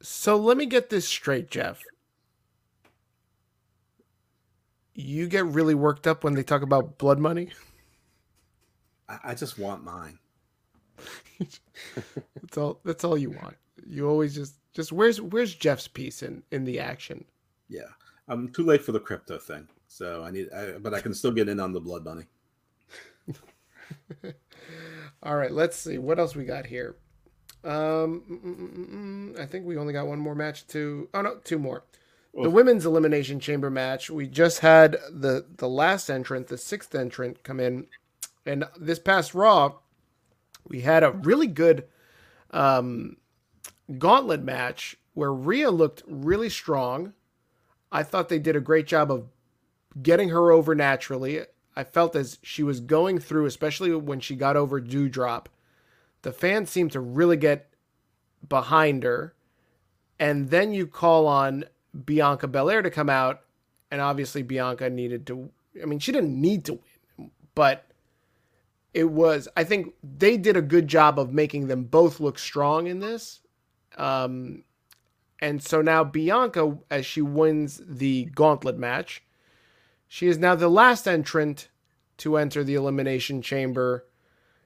So 0.00 0.36
let 0.36 0.56
me 0.56 0.66
get 0.66 0.90
this 0.90 1.06
straight, 1.06 1.50
Jeff. 1.50 1.80
You 4.94 5.28
get 5.28 5.46
really 5.46 5.74
worked 5.74 6.06
up 6.06 6.24
when 6.24 6.34
they 6.34 6.42
talk 6.42 6.62
about 6.62 6.98
blood 6.98 7.18
money. 7.18 7.50
I, 9.08 9.18
I 9.24 9.34
just 9.34 9.58
want 9.58 9.84
mine. 9.84 10.18
That's 12.40 12.58
all. 12.58 12.80
That's 12.84 13.04
all 13.04 13.16
you 13.16 13.30
want. 13.30 13.56
You 13.86 14.08
always 14.08 14.34
just 14.34 14.56
just 14.74 14.92
where's 14.92 15.20
where's 15.20 15.54
Jeff's 15.54 15.88
piece 15.88 16.22
in 16.22 16.42
in 16.50 16.64
the 16.64 16.78
action? 16.80 17.24
Yeah, 17.68 17.88
I'm 18.28 18.52
too 18.52 18.64
late 18.64 18.82
for 18.82 18.92
the 18.92 19.00
crypto 19.00 19.38
thing, 19.38 19.68
so 19.92 20.24
I 20.24 20.30
need. 20.30 20.50
I, 20.52 20.78
but 20.78 20.94
I 20.94 21.00
can 21.00 21.12
still 21.12 21.32
get 21.32 21.48
in 21.48 21.60
on 21.60 21.72
the 21.72 21.80
blood 21.80 22.04
bunny. 22.04 22.24
all 25.22 25.36
right, 25.36 25.52
let's 25.52 25.76
see 25.76 25.98
what 25.98 26.18
else 26.18 26.34
we 26.34 26.44
got 26.44 26.66
here. 26.66 26.96
Um, 27.62 28.22
mm, 28.28 28.42
mm, 28.42 29.34
mm, 29.34 29.40
I 29.40 29.46
think 29.46 29.66
we 29.66 29.76
only 29.76 29.92
got 29.92 30.06
one 30.06 30.18
more 30.18 30.34
match 30.34 30.66
to. 30.68 31.08
Oh 31.12 31.20
no, 31.20 31.36
two 31.44 31.58
more. 31.58 31.84
The 32.34 32.48
women's 32.48 32.86
elimination 32.86 33.40
chamber 33.40 33.68
match. 33.68 34.08
We 34.08 34.26
just 34.26 34.60
had 34.60 34.96
the 35.10 35.44
the 35.58 35.68
last 35.68 36.08
entrant, 36.08 36.46
the 36.46 36.56
sixth 36.56 36.94
entrant, 36.94 37.42
come 37.42 37.60
in, 37.60 37.86
and 38.46 38.64
this 38.80 38.98
past 38.98 39.34
Raw, 39.34 39.74
we 40.66 40.80
had 40.80 41.04
a 41.04 41.10
really 41.10 41.46
good 41.46 41.84
um, 42.50 43.18
gauntlet 43.98 44.42
match 44.42 44.96
where 45.12 45.32
Rhea 45.32 45.70
looked 45.70 46.02
really 46.06 46.48
strong. 46.48 47.12
I 47.92 48.02
thought 48.02 48.30
they 48.30 48.38
did 48.38 48.56
a 48.56 48.60
great 48.60 48.86
job 48.86 49.12
of 49.12 49.26
getting 50.00 50.30
her 50.30 50.50
over 50.50 50.74
naturally. 50.74 51.42
I 51.74 51.84
felt 51.84 52.14
as 52.14 52.38
she 52.42 52.62
was 52.62 52.80
going 52.80 53.18
through, 53.18 53.46
especially 53.46 53.94
when 53.94 54.20
she 54.20 54.36
got 54.36 54.56
over 54.56 54.80
Doudrop, 54.80 55.46
the 56.22 56.32
fans 56.32 56.70
seemed 56.70 56.92
to 56.92 57.00
really 57.00 57.36
get 57.36 57.68
behind 58.48 59.02
her. 59.02 59.34
And 60.18 60.50
then 60.50 60.72
you 60.72 60.86
call 60.86 61.26
on 61.26 61.64
Bianca 62.04 62.46
Belair 62.46 62.82
to 62.82 62.90
come 62.90 63.10
out, 63.10 63.40
and 63.90 64.00
obviously 64.00 64.42
Bianca 64.42 64.88
needed 64.88 65.26
to. 65.26 65.50
I 65.82 65.86
mean, 65.86 65.98
she 65.98 66.12
didn't 66.12 66.38
need 66.40 66.64
to 66.66 66.80
win, 67.18 67.30
but 67.54 67.86
it 68.94 69.10
was. 69.10 69.48
I 69.56 69.64
think 69.64 69.94
they 70.02 70.36
did 70.36 70.56
a 70.56 70.62
good 70.62 70.86
job 70.86 71.18
of 71.18 71.32
making 71.32 71.66
them 71.66 71.84
both 71.84 72.20
look 72.20 72.38
strong 72.38 72.86
in 72.86 73.00
this. 73.00 73.40
Um, 73.96 74.64
and 75.40 75.62
so 75.62 75.82
now 75.82 76.04
Bianca, 76.04 76.78
as 76.90 77.04
she 77.04 77.20
wins 77.20 77.80
the 77.84 78.26
gauntlet 78.26 78.78
match, 78.78 79.22
she 80.12 80.26
is 80.26 80.36
now 80.36 80.54
the 80.54 80.68
last 80.68 81.08
entrant 81.08 81.70
to 82.18 82.36
enter 82.36 82.62
the 82.62 82.74
Elimination 82.74 83.40
Chamber. 83.40 84.04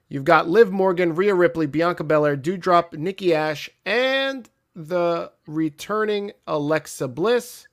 You've 0.09 0.25
got 0.25 0.49
Liv 0.49 0.73
Morgan, 0.73 1.15
Rhea 1.15 1.33
Ripley, 1.33 1.67
Bianca 1.67 2.03
Belair, 2.03 2.35
Doudrop, 2.35 2.91
Nikki 2.91 3.33
Ash, 3.33 3.69
and 3.85 4.49
the 4.75 5.31
returning 5.47 6.33
Alexa 6.47 7.07
Bliss. 7.07 7.65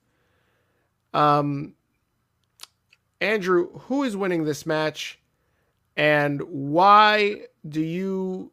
Um, 1.13 1.75
Andrew, 3.21 3.77
who 3.77 4.05
is 4.05 4.17
winning 4.17 4.45
this 4.45 4.65
match, 4.65 5.19
and 5.97 6.43
why 6.43 7.41
do 7.69 7.83
you 7.83 8.53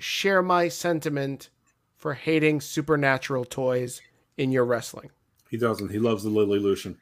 share 0.00 0.42
my 0.42 0.66
sentiment 0.66 1.50
for 1.94 2.14
hating 2.14 2.62
supernatural 2.62 3.44
toys 3.44 4.02
in 4.36 4.50
your 4.50 4.64
wrestling? 4.64 5.10
He 5.48 5.56
doesn't. 5.56 5.92
He 5.92 6.00
loves 6.00 6.24
the 6.24 6.30
Lily 6.30 6.58
Lucian. 6.58 6.98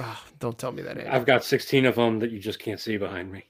Oh, 0.00 0.24
don't 0.38 0.58
tell 0.58 0.72
me 0.72 0.82
that. 0.82 0.96
Andrew. 0.96 1.12
I've 1.12 1.26
got 1.26 1.44
16 1.44 1.84
of 1.86 1.94
them 1.96 2.18
that 2.20 2.30
you 2.30 2.38
just 2.38 2.58
can't 2.58 2.80
see 2.80 2.96
behind 2.96 3.30
me. 3.30 3.44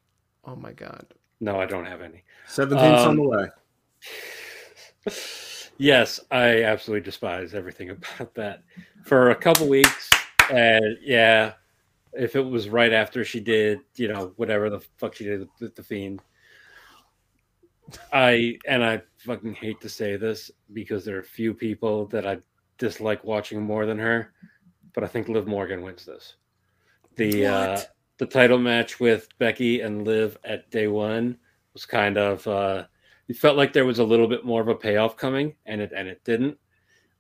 Oh 0.45 0.57
my 0.57 0.73
god. 0.73 1.07
No, 1.41 1.61
I 1.61 1.67
don't 1.67 1.87
have 1.87 2.01
any. 2.01 2.23
17's 2.49 2.73
on 3.05 3.09
Um, 3.11 3.17
the 3.17 3.23
way. 3.23 3.47
Yes, 5.79 6.21
I 6.31 6.63
absolutely 6.65 7.05
despise 7.05 7.55
everything 7.55 7.91
about 8.19 8.35
that. 8.35 8.63
For 9.05 9.31
a 9.31 9.35
couple 9.35 9.69
weeks, 9.69 10.11
and 10.51 10.97
yeah, 11.03 11.55
if 12.13 12.37
it 12.37 12.43
was 12.43 12.69
right 12.69 12.93
after 12.93 13.25
she 13.25 13.41
did, 13.41 13.81
you 13.97 14.07
know, 14.09 14.33
whatever 14.37 14.71
the 14.71 14.81
fuck 14.99 15.15
she 15.17 15.25
did 15.25 15.49
with 15.61 15.75
the 15.75 15.83
fiend, 15.83 16.21
I 18.13 18.59
and 18.67 18.85
I 18.85 19.03
fucking 19.19 19.55
hate 19.55 19.81
to 19.81 19.89
say 19.89 20.17
this 20.17 20.51
because 20.73 21.05
there 21.05 21.19
are 21.19 21.23
few 21.23 21.53
people 21.53 22.07
that 22.09 22.27
I 22.27 22.39
dislike 22.79 23.25
watching 23.25 23.61
more 23.61 23.85
than 23.87 23.99
her, 23.99 24.33
but 24.95 25.05
I 25.05 25.07
think 25.07 25.29
Liv 25.29 25.47
Morgan 25.47 25.83
wins 25.83 26.05
this. 26.05 26.35
The 27.17 27.47
uh, 27.47 27.81
the 28.19 28.27
title 28.27 28.59
match 28.59 29.01
with 29.01 29.29
Becky 29.39 29.81
and 29.81 30.07
Liv 30.07 30.37
at 30.45 30.71
day 30.71 30.87
one 30.89 31.39
was 31.73 31.85
kind 31.87 32.17
of 32.19 32.47
uh, 32.47 32.85
it 33.29 33.37
felt 33.37 33.57
like 33.57 33.73
there 33.73 33.85
was 33.87 33.99
a 33.99 34.05
little 34.05 34.29
bit 34.29 34.45
more 34.45 34.61
of 34.61 34.69
a 34.69 34.75
payoff 34.75 35.17
coming, 35.17 35.55
and 35.67 35.81
it 35.81 35.93
and 35.95 36.09
it 36.09 36.23
didn't. 36.25 36.59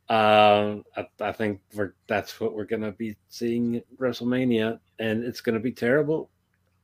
Um, 0.08 0.84
I, 0.96 1.06
I 1.20 1.32
think 1.32 1.60
we're, 1.74 1.94
that's 2.06 2.38
what 2.40 2.54
we're 2.54 2.64
gonna 2.64 2.92
be 2.92 3.16
seeing 3.28 3.76
at 3.76 3.84
WrestleMania, 3.98 4.78
and 4.98 5.24
it's 5.24 5.40
gonna 5.40 5.60
be 5.60 5.72
terrible. 5.72 6.30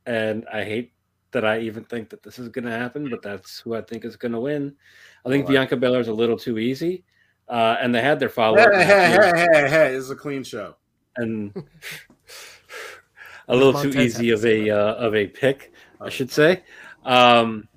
And 0.05 0.45
I 0.51 0.63
hate 0.63 0.93
that 1.31 1.45
I 1.45 1.59
even 1.59 1.83
think 1.83 2.09
that 2.09 2.23
this 2.23 2.39
is 2.39 2.49
gonna 2.49 2.71
happen, 2.71 3.09
but 3.09 3.21
that's 3.21 3.59
who 3.59 3.75
I 3.75 3.81
think 3.81 4.03
is 4.05 4.15
gonna 4.15 4.39
win. 4.39 4.75
I 5.25 5.29
think 5.29 5.45
Well, 5.45 5.51
I- 5.51 5.59
Bianca 5.59 5.77
Belair 5.77 6.01
is 6.01 6.07
a 6.07 6.13
little 6.13 6.37
too 6.37 6.57
easy, 6.57 7.03
uh, 7.49 7.77
and 7.81 7.93
they 7.93 8.01
had 8.01 8.19
their 8.19 8.29
follow 8.29 8.57
Hey, 8.57 8.63
up 8.63 8.73
hey, 8.73 8.85
hey, 8.85 9.47
hey, 9.53 9.69
hey! 9.69 9.91
This 9.93 10.03
is 10.05 10.11
a 10.11 10.15
clean 10.15 10.43
show. 10.43 10.75
and 11.17 11.51
a 13.47 13.55
little 13.55 13.73
too 13.81 13.89
easy 13.99 14.29
of 14.31 14.45
a 14.45 14.69
uh, 14.69 14.93
of 14.95 15.15
a 15.15 15.27
pick, 15.27 15.73
I 15.99 16.09
should 16.09 16.31
say. 16.31 16.63
Um, 17.05 17.67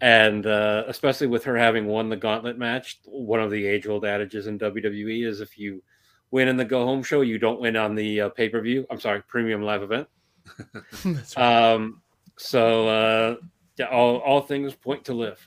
and 0.00 0.46
uh, 0.46 0.84
especially 0.86 1.26
with 1.26 1.44
her 1.44 1.56
having 1.56 1.86
won 1.86 2.08
the 2.08 2.16
gauntlet 2.16 2.56
match, 2.56 3.00
one 3.04 3.40
of 3.40 3.50
the 3.50 3.66
age 3.66 3.86
old 3.86 4.04
adages 4.04 4.46
in 4.46 4.58
WWE 4.58 5.26
is 5.26 5.40
if 5.40 5.58
you 5.58 5.82
win 6.30 6.46
in 6.48 6.56
the 6.56 6.64
go 6.64 6.84
home 6.84 7.02
show, 7.02 7.22
you 7.22 7.38
don't 7.38 7.60
win 7.60 7.74
on 7.76 7.94
the 7.94 8.20
uh, 8.22 8.28
pay 8.30 8.48
per 8.48 8.60
view. 8.60 8.86
I'm 8.90 9.00
sorry, 9.00 9.22
premium 9.22 9.62
live 9.62 9.82
event. 9.82 10.08
That's 11.04 11.36
right. 11.36 11.72
Um, 11.72 12.00
so 12.36 12.88
uh, 12.88 13.36
yeah, 13.76 13.86
all 13.86 14.18
all 14.18 14.40
things 14.40 14.74
point 14.74 15.04
to 15.06 15.14
Liv. 15.14 15.46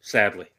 Sadly, 0.00 0.46
Yeah, 0.46 0.53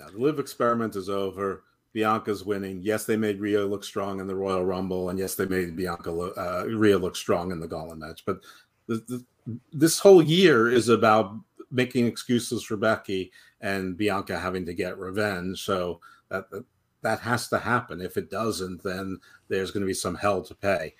now 0.00 0.10
the 0.10 0.18
Liv 0.18 0.38
experiment 0.38 0.96
is 0.96 1.08
over. 1.08 1.64
Bianca's 1.92 2.44
winning. 2.44 2.80
Yes, 2.82 3.04
they 3.04 3.16
made 3.16 3.40
Rhea 3.40 3.64
look 3.64 3.82
strong 3.82 4.20
in 4.20 4.26
the 4.26 4.34
Royal 4.34 4.64
Rumble, 4.64 5.10
and 5.10 5.18
yes, 5.18 5.34
they 5.34 5.46
made 5.46 5.76
Bianca 5.76 6.10
look, 6.10 6.38
uh, 6.38 6.64
Rhea 6.68 6.96
look 6.96 7.16
strong 7.16 7.50
in 7.50 7.58
the 7.58 7.66
Gauntlet 7.66 7.98
match. 7.98 8.24
But 8.24 8.40
the, 8.86 8.96
the, 9.08 9.24
this 9.72 9.98
whole 9.98 10.22
year 10.22 10.70
is 10.70 10.88
about 10.88 11.34
making 11.70 12.06
excuses 12.06 12.62
for 12.62 12.76
Becky 12.76 13.32
and 13.60 13.96
Bianca 13.96 14.38
having 14.38 14.64
to 14.66 14.74
get 14.74 14.98
revenge. 14.98 15.64
So 15.64 16.00
that 16.28 16.50
that, 16.50 16.64
that 17.02 17.20
has 17.20 17.48
to 17.48 17.58
happen. 17.58 18.00
If 18.00 18.16
it 18.16 18.30
doesn't, 18.30 18.82
then 18.82 19.18
there's 19.48 19.70
going 19.70 19.82
to 19.82 19.86
be 19.86 19.94
some 19.94 20.14
hell 20.14 20.42
to 20.42 20.54
pay. 20.54 20.94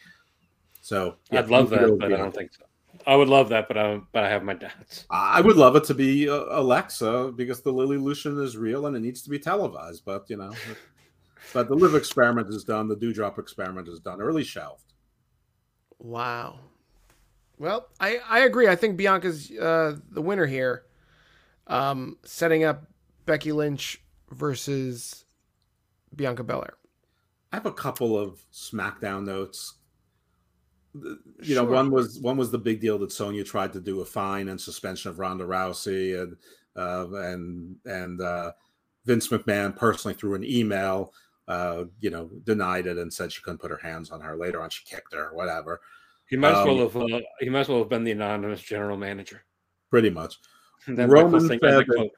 So 0.81 1.16
yeah, 1.31 1.40
I'd 1.40 1.51
love 1.51 1.72
I'm 1.72 1.78
gonna 1.78 1.89
go 1.89 1.97
that, 1.97 2.01
but 2.01 2.12
I 2.12 2.16
don't 2.16 2.35
think 2.35 2.52
so. 2.52 2.64
I 3.06 3.16
would 3.16 3.28
love 3.28 3.48
that, 3.51 3.68
but 3.68 3.78
I 3.78 4.01
but 4.12 4.24
I 4.24 4.28
have 4.28 4.43
my 4.43 4.55
doubts. 4.55 5.06
I 5.10 5.40
would 5.40 5.56
love 5.56 5.77
it 5.77 5.85
to 5.85 5.94
be 5.94 6.28
uh, 6.28 6.44
Alexa 6.51 7.32
because 7.36 7.62
the 7.62 7.72
Lily 7.72 7.97
Lucian 7.97 8.40
is 8.43 8.56
real 8.56 8.86
and 8.86 8.97
it 8.97 9.01
needs 9.01 9.22
to 9.22 9.31
be 9.31 9.39
televised. 9.39 10.05
But 10.05 10.28
you 10.28 10.36
know, 10.36 10.52
but 11.55 11.68
the 11.68 11.74
Liv 11.74 11.94
experiment 11.94 12.48
is 12.48 12.64
done. 12.64 12.89
The 12.89 12.97
doudrop 12.97 13.39
experiment 13.39 13.89
is 13.89 14.01
done. 14.01 14.20
Early 14.20 14.44
shelved. 14.44 14.93
Wow. 15.98 16.60
Well, 17.59 17.89
I, 18.01 18.18
I 18.27 18.40
agree. 18.40 18.68
I 18.68 18.77
think 18.77 18.97
Bianca's 18.97 19.51
uh, 19.51 19.97
the 20.10 20.22
winner 20.22 20.47
here. 20.47 20.85
Um, 21.66 22.16
setting 22.24 22.64
up 22.64 22.86
Becky 23.27 23.52
Lynch 23.52 24.02
versus 24.31 25.24
Bianca 26.14 26.43
Belair. 26.43 26.74
I 27.52 27.56
have 27.56 27.66
a 27.66 27.72
couple 27.72 28.18
of 28.18 28.40
SmackDown 28.52 29.24
notes. 29.24 29.74
You 30.94 31.54
know, 31.54 31.64
Sure. 31.64 31.70
one 31.70 31.90
was 31.90 32.18
one 32.20 32.36
was 32.36 32.50
the 32.50 32.58
big 32.58 32.80
deal 32.80 32.98
that 32.98 33.12
Sonya 33.12 33.44
tried 33.44 33.72
to 33.74 33.80
do 33.80 34.00
a 34.00 34.04
fine 34.04 34.48
and 34.48 34.60
suspension 34.60 35.10
of 35.10 35.18
Ronda 35.18 35.44
Rousey, 35.44 36.20
and 36.20 36.36
uh, 36.76 37.06
and 37.28 37.76
and 37.84 38.20
uh, 38.20 38.52
Vince 39.04 39.28
McMahon 39.28 39.76
personally 39.76 40.14
through 40.14 40.34
an 40.34 40.44
email, 40.44 41.12
uh, 41.48 41.84
you 42.00 42.10
know, 42.10 42.28
denied 42.44 42.86
it 42.86 42.98
and 42.98 43.12
said 43.12 43.30
she 43.32 43.40
couldn't 43.42 43.58
put 43.60 43.70
her 43.70 43.80
hands 43.82 44.10
on 44.10 44.20
her. 44.20 44.36
Later 44.36 44.60
on, 44.62 44.70
she 44.70 44.82
kicked 44.84 45.14
her, 45.14 45.30
whatever. 45.32 45.80
He 46.28 46.36
might 46.36 46.52
as 46.60 46.66
well 46.66 46.80
Um, 46.80 46.90
have 46.90 46.96
uh, 46.96 47.20
he 47.40 47.48
might 47.48 47.60
as 47.60 47.68
well 47.68 47.78
have 47.80 47.88
been 47.88 48.04
the 48.04 48.12
anonymous 48.12 48.60
general 48.62 48.96
manager. 48.96 49.42
Pretty 49.90 50.10
much. 50.10 50.38
Roman 50.88 51.08
Michael 51.08 51.40
said 51.40 51.60
that 51.60 51.86
that- 51.86 51.86
quote. 51.86 52.10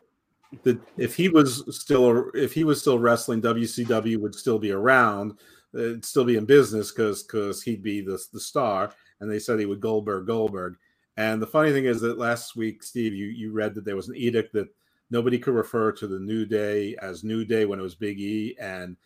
that 0.64 0.78
if 0.96 1.14
he 1.16 1.28
was 1.28 1.64
still 1.76 2.30
if 2.34 2.52
he 2.54 2.64
was 2.64 2.80
still 2.80 2.98
wrestling, 2.98 3.42
WCW 3.42 4.18
would 4.18 4.34
still 4.34 4.58
be 4.58 4.70
around, 4.70 5.34
it'd 5.74 6.04
still 6.04 6.24
be 6.24 6.36
in 6.36 6.44
business 6.44 6.90
because 6.90 7.22
because 7.22 7.62
he'd 7.62 7.82
be 7.82 8.00
the 8.00 8.22
the 8.32 8.40
star. 8.40 8.92
And 9.20 9.30
they 9.30 9.38
said 9.38 9.58
he 9.58 9.66
would 9.66 9.80
Goldberg 9.80 10.26
Goldberg. 10.26 10.76
And 11.16 11.40
the 11.40 11.46
funny 11.46 11.72
thing 11.72 11.84
is 11.84 12.00
that 12.00 12.18
last 12.18 12.56
week, 12.56 12.82
Steve, 12.82 13.14
you 13.14 13.26
you 13.26 13.52
read 13.52 13.74
that 13.74 13.84
there 13.84 13.96
was 13.96 14.08
an 14.08 14.16
edict 14.16 14.52
that 14.54 14.68
nobody 15.10 15.38
could 15.38 15.54
refer 15.54 15.92
to 15.92 16.06
the 16.06 16.18
New 16.18 16.44
Day 16.46 16.96
as 17.00 17.22
New 17.24 17.44
Day 17.44 17.64
when 17.66 17.78
it 17.78 17.82
was 17.82 17.94
Big 17.94 18.18
E, 18.18 18.56
and 18.60 18.96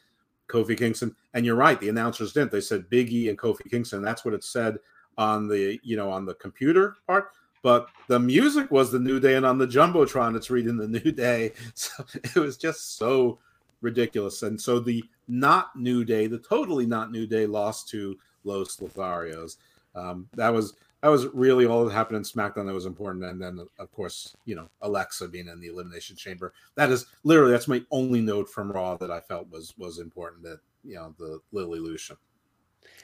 Kofi 0.49 0.79
Kingston. 0.79 1.15
And 1.35 1.45
you're 1.45 1.57
right, 1.57 1.81
the 1.81 1.89
announcers 1.89 2.33
didn't. 2.33 2.53
They 2.53 2.61
said 2.61 2.89
Big 2.89 3.13
E 3.13 3.29
and 3.29 3.39
Kofi 3.39 3.71
Kingston. 3.71 4.03
That's 4.03 4.25
what 4.25 4.35
it 4.35 4.45
said 4.45 4.79
on 5.19 5.49
the 5.49 5.79
you 5.83 5.97
know 5.97 6.11
on 6.11 6.25
the 6.25 6.35
computer 6.35 6.97
part. 7.07 7.31
But 7.63 7.89
the 8.07 8.21
music 8.21 8.71
was 8.71 8.93
the 8.93 9.01
New 9.01 9.19
Day, 9.19 9.35
and 9.35 9.45
on 9.45 9.59
the 9.59 9.67
jumbotron, 9.67 10.37
it's 10.37 10.51
reading 10.51 10.77
the 10.77 10.89
New 10.89 11.13
Day. 11.13 11.53
So 11.75 12.05
it 12.15 12.37
was 12.37 12.57
just 12.57 12.97
so 12.97 13.39
ridiculous. 13.81 14.43
And 14.43 14.61
so 14.61 14.79
the 14.79 15.05
not 15.29 15.77
New 15.77 16.05
Day, 16.05 16.27
the 16.27 16.39
totally 16.39 16.87
not 16.87 17.11
New 17.11 17.27
Day, 17.27 17.47
lost 17.47 17.89
to 17.91 18.19
Los 18.45 18.77
Lotharios. 18.77 19.57
Um, 19.95 20.29
that 20.35 20.53
was 20.53 20.75
that 21.03 21.09
was 21.09 21.27
really 21.35 21.67
all 21.67 21.85
that 21.85 21.93
happened 21.93 22.17
in 22.17 22.23
SmackDown 22.23 22.67
that 22.67 22.75
was 22.75 22.87
important. 22.87 23.25
And 23.25 23.41
then, 23.41 23.67
of 23.79 23.93
course, 23.93 24.35
you 24.45 24.57
know, 24.57 24.69
Alexa 24.83 25.29
being 25.29 25.49
in 25.49 25.61
the 25.61 25.69
Elimination 25.69 26.17
Chamber. 26.17 26.53
That 26.75 26.91
is 26.91 27.07
literally 27.25 27.53
that's 27.53 27.69
my 27.69 27.83
only 27.91 28.21
note 28.21 28.49
from 28.49 28.73
Raw 28.73 28.97
that 28.97 29.11
I 29.11 29.21
felt 29.21 29.51
was 29.51 29.75
was 29.79 29.99
important. 29.99 30.43
That 30.43 30.61
you 30.85 30.97
know, 30.97 31.15
the 31.19 31.41
Lily 31.53 31.81
Lucian. 31.81 32.17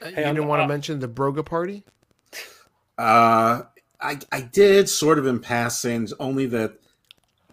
Uh, 0.01 0.05
hey, 0.05 0.27
you 0.27 0.33
didn't 0.33 0.47
want 0.47 0.61
to 0.61 0.67
mention 0.67 0.99
the 0.99 1.07
Broga 1.07 1.45
party? 1.45 1.83
Uh, 2.97 3.63
I 4.01 4.19
I 4.31 4.41
did 4.41 4.89
sort 4.89 5.19
of 5.19 5.25
in 5.25 5.39
passing, 5.39 6.07
only 6.19 6.45
that 6.47 6.73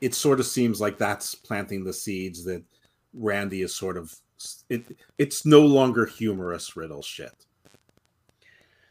it 0.00 0.14
sort 0.14 0.40
of 0.40 0.46
seems 0.46 0.80
like 0.80 0.98
that's 0.98 1.34
planting 1.34 1.84
the 1.84 1.92
seeds 1.92 2.44
that 2.44 2.62
Randy 3.12 3.62
is 3.62 3.74
sort 3.74 3.96
of 3.96 4.14
it. 4.68 4.96
It's 5.18 5.44
no 5.44 5.60
longer 5.60 6.06
humorous 6.06 6.76
riddle 6.76 7.02
shit. 7.02 7.46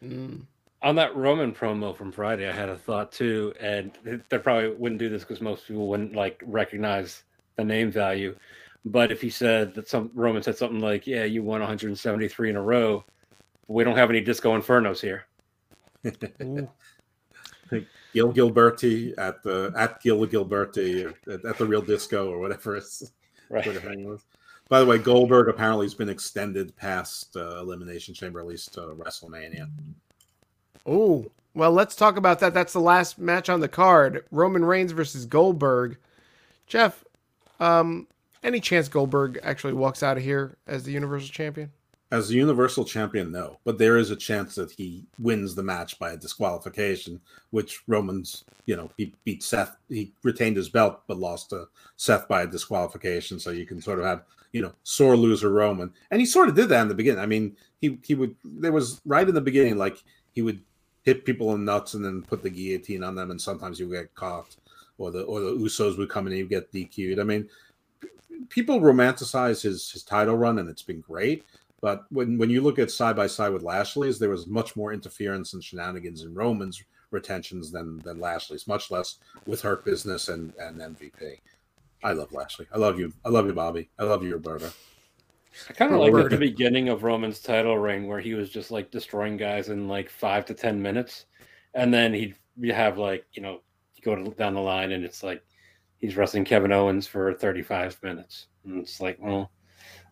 Mm 0.02 0.46
on 0.82 0.94
that 0.96 1.14
Roman 1.14 1.52
promo 1.52 1.94
from 1.94 2.10
Friday, 2.10 2.48
I 2.48 2.52
had 2.52 2.68
a 2.68 2.76
thought 2.76 3.12
too, 3.12 3.52
and 3.60 3.92
they 4.04 4.38
probably 4.38 4.70
wouldn't 4.70 4.98
do 4.98 5.08
this 5.08 5.22
because 5.22 5.40
most 5.40 5.66
people 5.66 5.88
wouldn't 5.88 6.14
like 6.14 6.42
recognize 6.46 7.24
the 7.56 7.64
name 7.64 7.90
value. 7.90 8.36
But 8.84 9.12
if 9.12 9.20
he 9.20 9.28
said 9.28 9.74
that 9.74 9.88
some 9.88 10.10
Roman 10.14 10.42
said 10.42 10.56
something 10.56 10.80
like, 10.80 11.06
"Yeah, 11.06 11.24
you 11.24 11.42
won 11.42 11.60
173 11.60 12.50
in 12.50 12.56
a 12.56 12.62
row, 12.62 13.04
we 13.68 13.84
don't 13.84 13.96
have 13.96 14.10
any 14.10 14.22
Disco 14.22 14.58
Infernos 14.58 15.00
here." 15.00 15.26
Gil 18.12 18.32
Gilbertti 18.32 19.14
at 19.18 19.42
the 19.42 19.72
at 19.76 20.00
Gil 20.02 20.26
Gilbertti 20.26 21.12
at, 21.28 21.44
at, 21.44 21.58
the 21.58 21.66
Real 21.66 21.82
Disco 21.82 22.30
or 22.30 22.40
whatever 22.40 22.76
it's 22.76 23.12
right. 23.50 23.62
sort 23.62 23.76
of 23.76 23.82
thing 23.82 24.04
was. 24.08 24.24
By 24.70 24.78
the 24.78 24.86
way, 24.86 24.98
Goldberg 24.98 25.48
apparently 25.48 25.84
has 25.84 25.94
been 25.94 26.08
extended 26.08 26.74
past 26.76 27.36
uh, 27.36 27.58
Elimination 27.58 28.14
Chamber, 28.14 28.38
at 28.38 28.46
least 28.46 28.72
to 28.74 28.80
WrestleMania. 28.80 29.68
Oh, 30.86 31.26
well, 31.54 31.72
let's 31.72 31.96
talk 31.96 32.16
about 32.16 32.38
that. 32.38 32.54
That's 32.54 32.72
the 32.72 32.80
last 32.80 33.18
match 33.18 33.48
on 33.48 33.58
the 33.58 33.68
card 33.68 34.24
Roman 34.30 34.64
Reigns 34.64 34.92
versus 34.92 35.26
Goldberg. 35.26 35.98
Jeff, 36.68 37.04
um, 37.58 38.06
any 38.44 38.60
chance 38.60 38.88
Goldberg 38.88 39.40
actually 39.42 39.72
walks 39.72 40.04
out 40.04 40.16
of 40.16 40.22
here 40.22 40.56
as 40.68 40.84
the 40.84 40.92
Universal 40.92 41.30
Champion? 41.30 41.72
As 42.12 42.28
the 42.28 42.36
Universal 42.36 42.84
Champion, 42.84 43.32
no. 43.32 43.58
But 43.64 43.76
there 43.76 43.96
is 43.96 44.12
a 44.12 44.16
chance 44.16 44.54
that 44.54 44.70
he 44.70 45.04
wins 45.18 45.56
the 45.56 45.64
match 45.64 45.98
by 45.98 46.12
a 46.12 46.16
disqualification, 46.16 47.20
which 47.50 47.82
Roman's, 47.88 48.44
you 48.66 48.76
know, 48.76 48.90
he 48.96 49.14
beat 49.24 49.42
Seth. 49.42 49.76
He 49.88 50.12
retained 50.22 50.56
his 50.56 50.68
belt, 50.68 51.00
but 51.08 51.18
lost 51.18 51.50
to 51.50 51.66
Seth 51.96 52.28
by 52.28 52.42
a 52.42 52.46
disqualification. 52.46 53.40
So 53.40 53.50
you 53.50 53.66
can 53.66 53.80
sort 53.80 53.98
of 53.98 54.04
have, 54.04 54.22
you 54.52 54.62
know, 54.62 54.72
sore 54.82 55.16
loser 55.16 55.50
Roman. 55.50 55.92
And 56.10 56.20
he 56.20 56.26
sort 56.26 56.48
of 56.48 56.54
did 56.54 56.68
that 56.68 56.82
in 56.82 56.88
the 56.88 56.94
beginning. 56.94 57.20
I 57.20 57.26
mean, 57.26 57.56
he, 57.80 57.98
he 58.04 58.14
would, 58.14 58.34
there 58.44 58.72
was 58.72 59.00
right 59.04 59.28
in 59.28 59.34
the 59.34 59.40
beginning, 59.40 59.78
like 59.78 60.02
he 60.32 60.42
would 60.42 60.60
hit 61.02 61.24
people 61.24 61.54
in 61.54 61.64
nuts 61.64 61.94
and 61.94 62.04
then 62.04 62.22
put 62.22 62.42
the 62.42 62.50
guillotine 62.50 63.04
on 63.04 63.14
them, 63.14 63.30
and 63.30 63.40
sometimes 63.40 63.78
you 63.78 63.90
get 63.90 64.14
caught, 64.14 64.56
or 64.98 65.10
the 65.10 65.22
or 65.22 65.40
the 65.40 65.52
Usos 65.52 65.96
would 65.98 66.10
come 66.10 66.26
in 66.26 66.32
and 66.32 66.38
you 66.38 66.46
get 66.46 66.72
DQ'd. 66.72 67.18
I 67.18 67.24
mean, 67.24 67.48
people 68.48 68.80
romanticize 68.80 69.62
his 69.62 69.90
his 69.90 70.02
title 70.02 70.36
run, 70.36 70.58
and 70.58 70.68
it's 70.68 70.82
been 70.82 71.00
great. 71.00 71.44
But 71.80 72.04
when 72.10 72.36
when 72.38 72.50
you 72.50 72.60
look 72.60 72.78
at 72.78 72.90
side 72.90 73.16
by 73.16 73.26
side 73.26 73.52
with 73.52 73.62
Lashley's, 73.62 74.18
there 74.18 74.30
was 74.30 74.46
much 74.46 74.76
more 74.76 74.92
interference 74.92 75.54
and 75.54 75.64
shenanigans 75.64 76.22
in 76.22 76.34
Roman's 76.34 76.82
retentions 77.10 77.72
than 77.72 77.98
than 78.00 78.20
Lashley's, 78.20 78.66
much 78.66 78.90
less 78.90 79.18
with 79.46 79.62
Hurt 79.62 79.84
Business 79.84 80.28
and 80.28 80.52
and 80.56 80.78
MVP. 80.78 81.38
I 82.02 82.12
love 82.12 82.32
Lashley. 82.32 82.66
I 82.72 82.78
love 82.78 82.98
you. 82.98 83.12
I 83.24 83.28
love 83.28 83.46
you, 83.46 83.52
Bobby. 83.52 83.90
I 83.98 84.04
love 84.04 84.22
you, 84.24 84.32
Roberta. 84.32 84.72
I 85.68 85.72
kind 85.72 85.92
of 85.92 86.00
like 86.00 86.14
at 86.14 86.30
the 86.30 86.36
beginning 86.36 86.88
of 86.88 87.02
Roman's 87.02 87.40
title 87.40 87.76
reign 87.76 88.06
where 88.06 88.20
he 88.20 88.34
was 88.34 88.50
just 88.50 88.70
like 88.70 88.90
destroying 88.90 89.36
guys 89.36 89.68
in 89.68 89.88
like 89.88 90.08
five 90.08 90.44
to 90.46 90.54
ten 90.54 90.80
minutes, 90.80 91.26
and 91.74 91.92
then 91.92 92.14
he'd 92.14 92.36
have 92.70 92.98
like 92.98 93.26
you 93.32 93.42
know 93.42 93.60
you 93.94 94.02
go 94.02 94.30
down 94.32 94.54
the 94.54 94.60
line 94.60 94.92
and 94.92 95.04
it's 95.04 95.22
like 95.22 95.42
he's 95.98 96.16
wrestling 96.16 96.44
Kevin 96.44 96.72
Owens 96.72 97.06
for 97.06 97.34
thirty 97.34 97.62
five 97.62 97.98
minutes, 98.02 98.46
and 98.64 98.80
it's 98.80 99.00
like 99.00 99.18
well, 99.20 99.50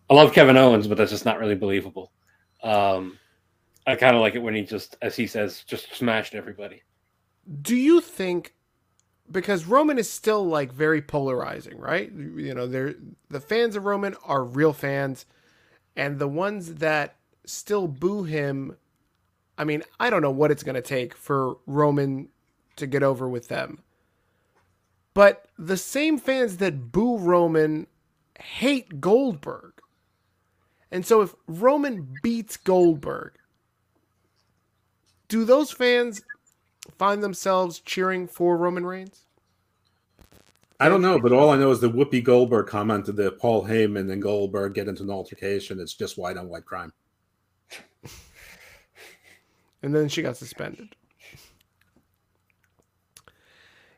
I 0.09 0.13
love 0.13 0.33
Kevin 0.33 0.57
Owens, 0.57 0.87
but 0.87 0.97
that's 0.97 1.11
just 1.11 1.25
not 1.25 1.39
really 1.39 1.55
believable. 1.55 2.11
Um, 2.63 3.17
I 3.87 3.95
kind 3.95 4.15
of 4.15 4.21
like 4.21 4.35
it 4.35 4.39
when 4.39 4.55
he 4.55 4.61
just, 4.61 4.97
as 5.01 5.15
he 5.15 5.25
says, 5.25 5.63
just 5.65 5.95
smashed 5.95 6.35
everybody. 6.35 6.83
Do 7.61 7.75
you 7.75 8.01
think? 8.01 8.53
Because 9.31 9.65
Roman 9.65 9.99
is 9.99 10.09
still 10.09 10.45
like 10.45 10.71
very 10.71 11.01
polarizing, 11.01 11.77
right? 11.77 12.11
You 12.11 12.53
know, 12.53 12.67
the 12.67 13.39
fans 13.39 13.75
of 13.75 13.85
Roman 13.85 14.15
are 14.25 14.43
real 14.43 14.73
fans 14.73 15.25
and 15.95 16.17
the 16.17 16.27
ones 16.27 16.75
that 16.75 17.15
still 17.45 17.87
boo 17.87 18.23
him, 18.23 18.77
I 19.57 19.65
mean, 19.65 19.83
I 19.99 20.09
don't 20.09 20.21
know 20.21 20.31
what 20.31 20.49
it's 20.49 20.63
going 20.63 20.75
to 20.75 20.81
take 20.81 21.13
for 21.13 21.57
Roman 21.67 22.29
to 22.77 22.87
get 22.87 23.03
over 23.03 23.27
with 23.27 23.49
them. 23.49 23.83
But 25.13 25.47
the 25.57 25.77
same 25.77 26.17
fans 26.17 26.57
that 26.57 26.91
boo 26.91 27.17
Roman 27.17 27.87
hate 28.39 29.01
Goldberg. 29.01 29.73
And 30.91 31.05
so 31.05 31.21
if 31.21 31.35
Roman 31.45 32.15
beats 32.23 32.57
Goldberg, 32.57 33.33
do 35.27 35.43
those 35.43 35.71
fans 35.71 36.21
find 36.97 37.23
themselves 37.23 37.79
cheering 37.79 38.27
for 38.27 38.57
Roman 38.57 38.85
Reigns? 38.85 39.25
I 40.79 40.87
don't 40.87 41.01
know, 41.01 41.19
but 41.19 41.33
all 41.33 41.49
I 41.49 41.57
know 41.57 41.71
is 41.71 41.81
that 41.81 41.93
Whoopi 41.93 42.23
Goldberg 42.23 42.67
commented 42.67 43.17
that 43.17 43.37
Paul 43.37 43.65
Heyman 43.65 44.09
and 44.11 44.21
Goldberg 44.21 44.75
get 44.75 44.87
into 44.87 45.03
an 45.03 45.09
altercation. 45.09 45.79
It's 45.79 45.93
just 45.93 46.17
white 46.17 46.37
on 46.37 46.47
white 46.47 46.65
crime. 46.65 46.93
and 49.83 49.93
then 49.93 50.07
she 50.07 50.21
got 50.21 50.37
suspended. 50.37 50.95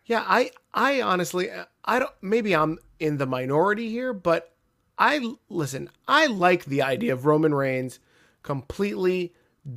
Yeah, 0.06 0.26
I 0.28 0.52
I 0.74 1.02
honestly 1.02 1.49
I 1.86 1.99
don't 1.99 2.12
maybe 2.22 2.56
I'm 2.56 2.80
in 2.99 3.18
the 3.18 3.28
minority 3.28 3.90
here, 3.90 4.12
but 4.12 4.53
I 4.98 5.36
listen, 5.49 5.90
I 6.08 6.26
like 6.26 6.66
the 6.66 6.82
idea 6.82 7.14
of 7.14 7.26
Roman 7.26 7.53
Reigns 7.53 7.99
completely 8.41 9.34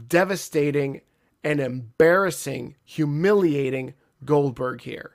devastating 0.08 1.02
and 1.44 1.60
embarrassing, 1.60 2.74
humiliating 2.84 3.94
Goldberg 4.24 4.80
here 4.80 5.14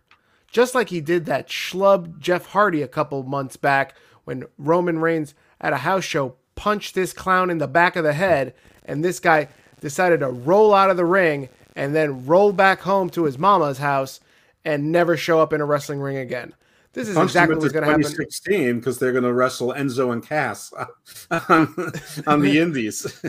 just 0.51 0.75
like 0.75 0.89
he 0.89 1.01
did 1.01 1.25
that 1.25 1.47
schlub 1.47 2.19
Jeff 2.19 2.47
Hardy 2.47 2.81
a 2.81 2.87
couple 2.87 3.23
months 3.23 3.57
back 3.57 3.95
when 4.23 4.45
Roman 4.57 4.99
Reigns 4.99 5.33
at 5.61 5.73
a 5.73 5.77
house 5.77 6.03
show 6.03 6.35
punched 6.55 6.95
this 6.95 7.13
clown 7.13 7.49
in 7.49 7.57
the 7.57 7.67
back 7.67 7.95
of 7.95 8.03
the 8.03 8.13
head, 8.13 8.53
and 8.85 9.03
this 9.03 9.19
guy 9.19 9.47
decided 9.79 10.19
to 10.19 10.27
roll 10.27 10.73
out 10.73 10.89
of 10.89 10.97
the 10.97 11.05
ring 11.05 11.49
and 11.75 11.95
then 11.95 12.25
roll 12.25 12.51
back 12.51 12.81
home 12.81 13.09
to 13.11 13.23
his 13.23 13.37
mama's 13.37 13.77
house 13.77 14.19
and 14.65 14.91
never 14.91 15.15
show 15.15 15.39
up 15.39 15.53
in 15.53 15.61
a 15.61 15.65
wrestling 15.65 15.99
ring 15.99 16.17
again. 16.17 16.53
This 16.93 17.07
is 17.07 17.15
exactly 17.15 17.55
what's 17.55 17.71
going 17.71 17.83
to 17.83 17.89
happen. 17.91 18.01
2016 18.01 18.79
because 18.79 18.97
they're 18.97 19.11
going 19.11 19.23
to 19.23 19.31
wrestle 19.31 19.73
Enzo 19.73 20.11
and 20.11 20.25
Cass 20.25 20.73
on, 21.31 21.93
on 22.27 22.41
the 22.41 22.59
Indies. 22.59 23.21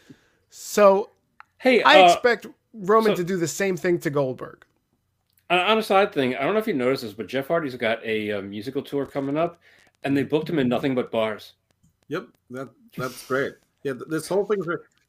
so, 0.50 1.10
hey, 1.58 1.82
I 1.82 2.00
uh, 2.02 2.12
expect 2.12 2.46
Roman 2.72 3.12
so, 3.12 3.16
to 3.16 3.24
do 3.24 3.36
the 3.36 3.48
same 3.48 3.76
thing 3.76 3.98
to 4.00 4.10
Goldberg. 4.10 4.64
On 5.50 5.78
a 5.78 5.82
side 5.82 6.12
thing, 6.12 6.36
I 6.36 6.42
don't 6.42 6.52
know 6.52 6.60
if 6.60 6.66
you 6.66 6.74
noticed 6.74 7.02
this, 7.02 7.14
but 7.14 7.26
Jeff 7.26 7.48
Hardy's 7.48 7.74
got 7.74 8.04
a, 8.04 8.30
a 8.30 8.38
uh, 8.38 8.42
musical 8.42 8.82
tour 8.82 9.06
coming 9.06 9.38
up, 9.38 9.58
and 10.04 10.16
they 10.16 10.22
booked 10.22 10.50
him 10.50 10.58
in 10.58 10.68
nothing 10.68 10.94
but 10.94 11.10
bars. 11.10 11.54
Yep, 12.08 12.26
that 12.50 12.68
that's 12.96 13.26
great. 13.26 13.54
Yeah, 13.82 13.94
this 14.08 14.28
whole 14.28 14.44
thing. 14.44 14.62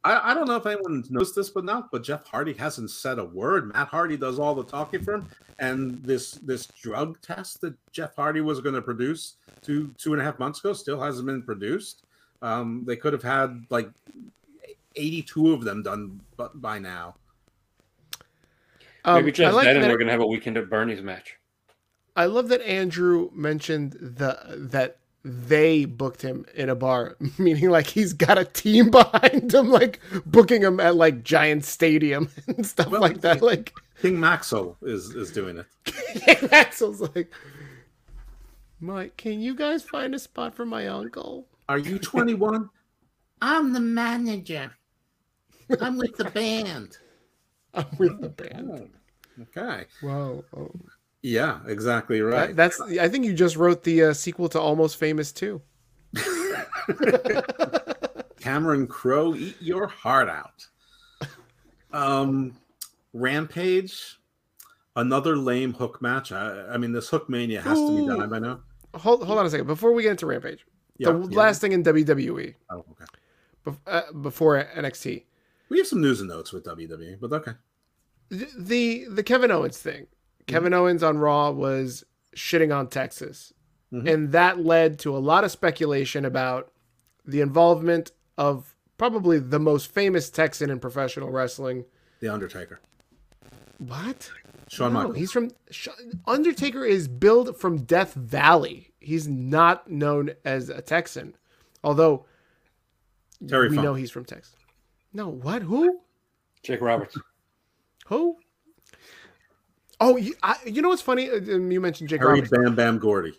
I, 0.05 0.31
I 0.31 0.33
don't 0.33 0.47
know 0.47 0.55
if 0.55 0.65
anyone 0.65 1.03
noticed 1.09 1.35
this, 1.35 1.49
but 1.49 1.65
not. 1.65 1.91
But 1.91 2.03
Jeff 2.03 2.25
Hardy 2.25 2.53
hasn't 2.53 2.91
said 2.91 3.19
a 3.19 3.25
word. 3.25 3.73
Matt 3.73 3.89
Hardy 3.89 4.15
does 4.15 4.39
all 4.39 4.55
the 4.55 4.63
talking 4.63 5.03
for 5.03 5.15
him, 5.15 5.27
and 5.59 6.01
this 6.03 6.33
this 6.33 6.67
drug 6.67 7.19
test 7.21 7.59
that 7.61 7.73
Jeff 7.91 8.15
Hardy 8.15 8.39
was 8.39 8.61
going 8.61 8.75
to 8.75 8.81
produce 8.81 9.35
two 9.61 9.93
two 9.97 10.13
and 10.13 10.21
a 10.21 10.25
half 10.25 10.39
months 10.39 10.59
ago 10.59 10.71
still 10.71 11.01
hasn't 11.01 11.27
been 11.27 11.43
produced. 11.43 12.03
Um, 12.41 12.83
they 12.87 12.95
could 12.95 13.11
have 13.11 13.23
had 13.23 13.65
like 13.69 13.89
eighty 14.95 15.21
two 15.21 15.53
of 15.53 15.63
them 15.63 15.83
done, 15.83 16.21
by 16.55 16.79
now. 16.79 17.15
Um, 19.05 19.15
Maybe 19.15 19.31
just 19.31 19.55
like 19.55 19.65
then, 19.65 19.77
and 19.77 19.87
we're 19.87 19.97
gonna 19.97 20.11
have 20.11 20.21
a 20.21 20.27
weekend 20.27 20.57
at 20.57 20.69
Bernie's 20.69 21.01
match. 21.01 21.37
I 22.15 22.25
love 22.25 22.49
that 22.49 22.61
Andrew 22.61 23.29
mentioned 23.33 23.93
the 23.93 24.37
that 24.71 24.97
they 25.23 25.85
booked 25.85 26.21
him 26.21 26.45
in 26.55 26.69
a 26.69 26.75
bar, 26.75 27.17
meaning 27.37 27.69
like 27.69 27.87
he's 27.87 28.13
got 28.13 28.37
a 28.37 28.45
team 28.45 28.89
behind 28.91 29.53
him, 29.53 29.69
like 29.69 29.99
booking 30.25 30.61
him 30.61 30.79
at 30.79 30.95
like 30.95 31.23
giant 31.23 31.65
stadium 31.65 32.29
and 32.47 32.65
stuff 32.65 32.89
well, 32.89 33.01
like 33.01 33.21
that. 33.21 33.41
Like 33.41 33.73
King 34.01 34.17
Maxel 34.17 34.75
is 34.81 35.15
is 35.15 35.31
doing 35.31 35.57
it. 35.57 35.65
King 35.85 36.49
Maxel's 36.49 37.01
like, 37.15 37.31
Mike, 38.79 39.17
can 39.17 39.39
you 39.39 39.55
guys 39.55 39.83
find 39.83 40.13
a 40.15 40.19
spot 40.19 40.55
for 40.55 40.65
my 40.65 40.87
uncle? 40.87 41.47
Are 41.67 41.77
you 41.77 41.99
21? 41.99 42.69
I'm 43.41 43.73
the 43.73 43.79
manager. 43.79 44.71
I'm 45.81 45.97
with 45.97 46.15
the 46.17 46.25
band. 46.25 46.97
I'm 47.73 47.85
with 47.97 48.19
the 48.21 48.29
band. 48.29 48.89
Okay. 49.41 49.85
Wow. 50.01 50.43
Oh. 50.55 50.71
Yeah, 51.21 51.59
exactly 51.67 52.21
right. 52.21 52.55
That- 52.55 52.77
that's. 52.77 52.81
I 52.99 53.07
think 53.09 53.25
you 53.25 53.33
just 53.33 53.55
wrote 53.57 53.83
the 53.83 54.03
uh, 54.05 54.13
sequel 54.13 54.49
to 54.49 54.59
Almost 54.59 54.97
Famous 54.97 55.31
too. 55.31 55.61
Cameron 58.39 58.87
Crowe, 58.87 59.35
eat 59.35 59.57
your 59.59 59.87
heart 59.87 60.29
out. 60.29 60.65
Um, 61.91 62.55
Rampage, 63.13 64.19
another 64.95 65.35
lame 65.35 65.73
hook 65.73 66.01
match. 66.01 66.31
I, 66.31 66.65
I 66.73 66.77
mean, 66.77 66.91
this 66.91 67.09
hook 67.09 67.29
mania 67.29 67.61
has 67.61 67.77
to 67.77 67.97
be 68.01 68.07
done 68.07 68.29
by 68.29 68.39
now. 68.39 68.61
Hold 68.95 69.23
hold 69.23 69.37
on 69.39 69.45
a 69.45 69.49
second 69.49 69.67
before 69.67 69.91
we 69.93 70.03
get 70.03 70.11
into 70.11 70.25
Rampage. 70.25 70.65
Yeah, 70.97 71.11
the 71.11 71.27
yeah. 71.29 71.37
last 71.37 71.61
thing 71.61 71.71
in 71.73 71.83
WWE 71.83 72.55
Oh, 72.71 72.77
okay. 72.91 73.05
bef- 73.65 73.77
uh, 73.87 74.11
before 74.21 74.63
NXT, 74.75 75.23
We 75.69 75.77
have 75.77 75.87
some 75.87 76.01
news 76.01 76.19
and 76.19 76.29
notes 76.29 76.51
with 76.51 76.65
WWE, 76.65 77.19
but 77.19 77.31
okay. 77.33 77.51
the 78.29 78.47
the, 78.57 79.05
the 79.09 79.23
Kevin 79.23 79.51
Owens 79.51 79.77
thing. 79.77 80.07
Kevin 80.47 80.73
Owens 80.73 81.03
on 81.03 81.19
Raw 81.19 81.51
was 81.51 82.03
shitting 82.35 82.75
on 82.75 82.87
Texas, 82.87 83.53
Mhm. 83.93 84.11
and 84.11 84.31
that 84.31 84.59
led 84.59 84.97
to 84.99 85.15
a 85.15 85.19
lot 85.19 85.43
of 85.43 85.51
speculation 85.51 86.25
about 86.25 86.71
the 87.25 87.41
involvement 87.41 88.11
of 88.37 88.75
probably 88.97 89.37
the 89.39 89.59
most 89.59 89.91
famous 89.91 90.29
Texan 90.29 90.69
in 90.69 90.79
professional 90.79 91.29
wrestling. 91.29 91.85
The 92.19 92.29
Undertaker, 92.29 92.79
What? 93.77 94.31
Shawn 94.67 94.93
No, 94.93 94.99
Michaels. 94.99 95.17
he's 95.17 95.31
from 95.31 95.51
Undertaker 96.27 96.83
is 96.85 97.07
billed 97.07 97.57
from 97.57 97.83
Death 97.85 98.13
Valley. 98.13 98.93
He's 98.99 99.27
not 99.27 99.89
known 99.89 100.31
as 100.45 100.69
a 100.69 100.81
Texan, 100.81 101.35
although 101.83 102.25
Terry 103.47 103.69
we 103.69 103.75
Funk. 103.77 103.85
know 103.85 103.93
he's 103.95 104.11
from 104.11 104.25
Texas. 104.25 104.55
No, 105.13 105.29
what? 105.29 105.63
Who? 105.63 105.99
Jake 106.63 106.81
Roberts. 106.81 107.17
Who? 108.07 108.37
Oh, 109.99 110.17
you, 110.17 110.35
I, 110.43 110.55
you 110.65 110.81
know 110.81 110.89
what's 110.89 111.01
funny? 111.01 111.29
Uh, 111.29 111.37
um, 111.55 111.71
You 111.71 111.81
mentioned 111.81 112.09
Jake 112.09 112.21
Harry 112.21 112.41
Roberts. 112.41 112.51
Bam 112.51 112.75
Bam 112.75 112.99
Gordy. 112.99 113.33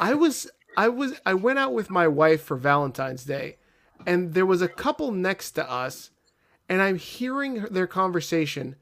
I 0.00 0.14
was, 0.14 0.50
I 0.76 0.88
was, 0.88 1.20
I 1.26 1.34
went 1.34 1.58
out 1.58 1.74
with 1.74 1.90
my 1.90 2.08
wife 2.08 2.42
for 2.42 2.56
Valentine's 2.56 3.24
Day, 3.24 3.56
and 4.06 4.32
there 4.32 4.46
was 4.46 4.62
a 4.62 4.68
couple 4.68 5.10
next 5.12 5.52
to 5.52 5.70
us, 5.70 6.10
and 6.68 6.80
I'm 6.80 6.98
hearing 6.98 7.64
their 7.70 7.86
conversation. 7.86 8.76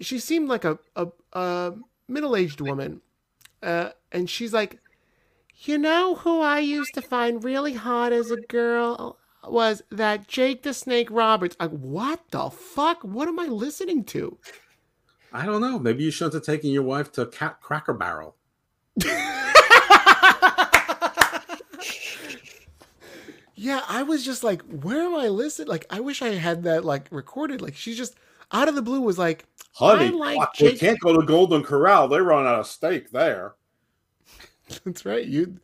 She 0.00 0.18
seemed 0.18 0.48
like 0.48 0.64
a 0.64 0.78
a, 0.96 1.06
a 1.32 1.74
middle 2.08 2.34
aged 2.34 2.60
woman, 2.60 3.00
uh, 3.62 3.90
and 4.10 4.28
she's 4.28 4.52
like, 4.52 4.80
"You 5.58 5.78
know 5.78 6.16
who 6.16 6.40
I 6.40 6.58
used 6.58 6.94
to 6.94 7.02
find 7.02 7.44
really 7.44 7.74
hot 7.74 8.12
as 8.12 8.30
a 8.30 8.40
girl 8.40 9.18
was 9.50 9.82
that 9.90 10.28
Jake 10.28 10.62
the 10.62 10.74
Snake 10.74 11.08
Roberts." 11.10 11.56
Like, 11.60 11.70
what 11.70 12.20
the 12.30 12.50
fuck? 12.50 13.02
What 13.02 13.28
am 13.28 13.38
I 13.38 13.46
listening 13.46 14.04
to? 14.04 14.38
I 15.32 15.46
don't 15.46 15.60
know. 15.60 15.78
Maybe 15.78 16.04
you 16.04 16.10
shouldn't 16.10 16.34
have 16.34 16.44
taken 16.44 16.70
your 16.70 16.82
wife 16.84 17.10
to 17.12 17.26
Cat 17.26 17.60
Cracker 17.60 17.92
Barrel. 17.92 18.36
Yeah, 23.56 23.82
I 23.88 24.02
was 24.02 24.24
just 24.24 24.42
like, 24.42 24.62
where 24.62 25.02
am 25.02 25.14
I 25.14 25.28
listening? 25.28 25.68
Like, 25.68 25.86
I 25.88 26.00
wish 26.00 26.22
I 26.22 26.30
had 26.34 26.64
that 26.64 26.84
like 26.84 27.06
recorded. 27.10 27.62
Like, 27.62 27.76
she's 27.76 27.96
just 27.96 28.16
out 28.52 28.68
of 28.68 28.74
the 28.74 28.82
blue 28.82 29.00
was 29.00 29.18
like, 29.18 29.46
Honey, 29.72 30.06
I 30.06 30.10
like 30.10 30.38
fuck, 30.38 30.54
we 30.60 30.70
Jake- 30.70 30.80
can't 30.80 31.00
go 31.00 31.18
to 31.18 31.26
Golden 31.26 31.62
Corral. 31.62 32.08
They 32.08 32.20
run 32.20 32.46
out 32.46 32.60
of 32.60 32.66
steak 32.66 33.10
there. 33.10 33.54
that's 34.84 35.06
right, 35.06 35.26
you. 35.26 35.60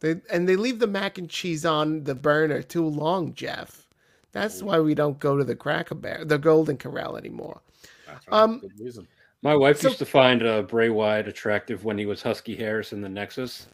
They 0.00 0.20
and 0.30 0.48
they 0.48 0.56
leave 0.56 0.78
the 0.78 0.86
mac 0.86 1.18
and 1.18 1.28
cheese 1.28 1.64
on 1.66 2.04
the 2.04 2.14
burner 2.14 2.62
too 2.62 2.86
long, 2.86 3.34
Jeff. 3.34 3.86
That's 4.32 4.62
why 4.62 4.78
we 4.78 4.94
don't 4.94 5.18
go 5.18 5.36
to 5.36 5.44
the 5.44 5.56
Cracker 5.56 5.94
Barrel, 5.94 6.24
the 6.26 6.38
Golden 6.38 6.76
Corral 6.76 7.16
anymore. 7.16 7.60
That's. 8.06 8.24
Um, 8.30 8.60
Good 8.60 8.78
reason. 8.78 9.08
My 9.42 9.54
wife 9.56 9.80
So- 9.80 9.88
used 9.88 9.98
to 10.00 10.06
find 10.06 10.42
uh, 10.44 10.62
Bray 10.62 10.90
Wyatt 10.90 11.28
attractive 11.28 11.84
when 11.84 11.96
he 11.98 12.06
was 12.06 12.22
Husky 12.22 12.54
Harris 12.56 12.92
in 12.92 13.00
the 13.00 13.08
Nexus. 13.08 13.66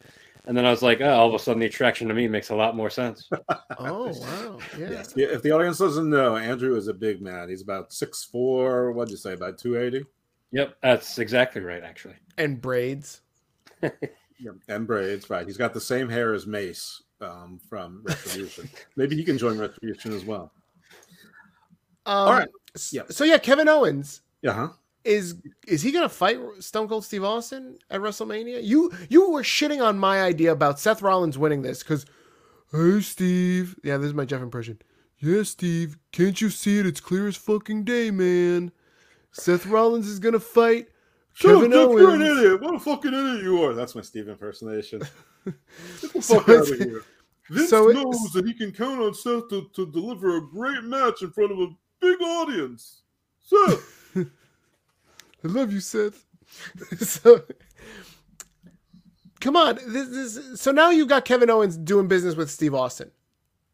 And 0.47 0.55
then 0.55 0.63
I 0.63 0.69
was 0.69 0.83
like, 0.83 1.01
oh, 1.01 1.09
all 1.09 1.27
of 1.27 1.33
a 1.33 1.39
sudden 1.39 1.59
the 1.59 1.65
attraction 1.65 2.07
to 2.07 2.13
me 2.13 2.27
makes 2.27 2.49
a 2.51 2.55
lot 2.55 2.75
more 2.75 2.89
sense. 2.89 3.27
Oh 3.77 4.07
wow, 4.19 4.59
yeah. 4.79 4.89
Yes. 4.91 5.13
Yeah, 5.15 5.27
If 5.27 5.41
the 5.41 5.51
audience 5.51 5.79
doesn't 5.79 6.09
know, 6.09 6.37
Andrew 6.37 6.75
is 6.77 6.87
a 6.87 6.93
big 6.93 7.21
man. 7.21 7.49
He's 7.49 7.61
about 7.61 7.91
six 7.91 8.23
four. 8.23 8.91
what'd 8.93 9.11
you 9.11 9.17
say, 9.17 9.33
about 9.33 9.57
280? 9.57 10.05
Yep, 10.51 10.77
that's 10.81 11.17
exactly 11.19 11.61
right, 11.61 11.83
actually. 11.83 12.15
And 12.37 12.61
braids. 12.61 13.21
Yeah, 14.39 14.51
and 14.67 14.85
braids, 14.85 15.29
right. 15.29 15.45
He's 15.47 15.57
got 15.57 15.73
the 15.73 15.81
same 15.81 16.09
hair 16.09 16.33
as 16.33 16.45
Mace 16.45 17.01
um, 17.21 17.59
from 17.69 18.01
Retribution. 18.03 18.69
Maybe 18.95 19.15
he 19.15 19.23
can 19.23 19.37
join 19.37 19.57
Retribution 19.57 20.13
as 20.13 20.25
well. 20.25 20.51
Um, 22.05 22.27
All 22.27 22.33
right. 22.33 22.49
s- 22.75 22.93
Yep. 22.93 23.11
So 23.13 23.23
yeah, 23.23 23.37
Kevin 23.37 23.67
Owens 23.69 24.21
Yeah, 24.41 24.53
huh? 24.53 24.69
is 25.03 25.35
is 25.67 25.81
he 25.81 25.91
gonna 25.91 26.09
fight 26.09 26.39
Stone 26.59 26.87
Cold 26.87 27.05
Steve 27.05 27.23
Austin 27.23 27.77
at 27.89 28.01
WrestleMania? 28.01 28.63
You 28.63 28.91
you 29.09 29.29
were 29.29 29.41
shitting 29.43 29.83
on 29.83 29.97
my 29.97 30.21
idea 30.21 30.51
about 30.51 30.79
Seth 30.79 31.01
Rollins 31.01 31.37
winning 31.37 31.61
this 31.61 31.81
because, 31.81 32.05
hey 32.71 32.99
Steve, 33.01 33.75
yeah, 33.83 33.97
this 33.97 34.07
is 34.07 34.13
my 34.13 34.25
Jeff 34.25 34.41
impression. 34.41 34.79
Yeah, 35.19 35.43
Steve, 35.43 35.97
can't 36.11 36.39
you 36.41 36.49
see 36.49 36.77
it? 36.79 36.85
It's 36.85 36.99
clear 36.99 37.27
as 37.27 37.37
fucking 37.37 37.85
day, 37.85 38.11
man. 38.11 38.71
Seth 39.31 39.65
Rollins 39.65 40.07
is 40.07 40.19
gonna 40.19 40.39
fight 40.39 40.89
Kevin 41.39 41.71
Jeff, 41.71 41.89
You're 41.89 42.15
an 42.15 42.21
Owens. 42.21 42.39
idiot. 42.39 42.61
What 42.61 42.75
a 42.75 42.79
fucking 42.79 43.13
idiot 43.13 43.43
you 43.43 43.61
are. 43.63 43.73
That's 43.73 43.93
my 43.95 44.01
Steve 44.01 44.29
impersonation. 44.29 45.01
Get 45.45 46.13
the 46.13 46.21
So 46.21 46.39
fuck 46.39 46.49
out 46.49 46.71
of 46.71 46.77
here. 46.79 47.03
Vince 47.49 47.69
so 47.69 47.87
knows 47.87 48.31
that 48.33 48.45
he 48.45 48.53
can 48.53 48.71
count 48.71 49.01
on 49.01 49.13
Seth 49.13 49.49
to, 49.49 49.69
to 49.75 49.91
deliver 49.91 50.37
a 50.37 50.41
great 50.41 50.83
match 50.83 51.21
in 51.21 51.31
front 51.31 51.51
of 51.51 51.59
a 51.59 51.67
big 51.99 52.19
audience. 52.21 53.01
Seth, 53.41 54.15
I 54.17 54.23
love 55.43 55.71
you, 55.71 55.79
Seth. 55.79 56.25
so, 56.99 57.43
come 59.41 59.55
on. 59.55 59.77
This, 59.87 60.09
this, 60.35 60.61
so 60.61 60.71
now 60.71 60.89
you've 60.89 61.09
got 61.09 61.25
Kevin 61.25 61.49
Owens 61.49 61.77
doing 61.77 62.07
business 62.07 62.35
with 62.35 62.49
Steve 62.49 62.73
Austin. 62.73 63.11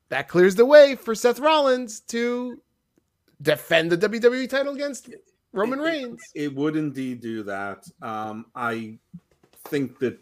That 0.09 0.27
clears 0.27 0.55
the 0.55 0.65
way 0.65 0.95
for 0.95 1.15
Seth 1.15 1.39
Rollins 1.39 2.01
to 2.01 2.61
defend 3.41 3.91
the 3.91 3.97
WWE 3.97 4.49
title 4.49 4.73
against 4.73 5.09
Roman 5.53 5.79
It- 5.79 5.81
it- 5.81 5.85
Reigns. 5.85 6.21
It 6.35 6.55
would 6.55 6.75
indeed 6.75 7.19
do 7.21 7.43
that. 7.43 7.87
Um, 8.01 8.45
I 8.55 8.97
think 9.65 9.99
that, 9.99 10.19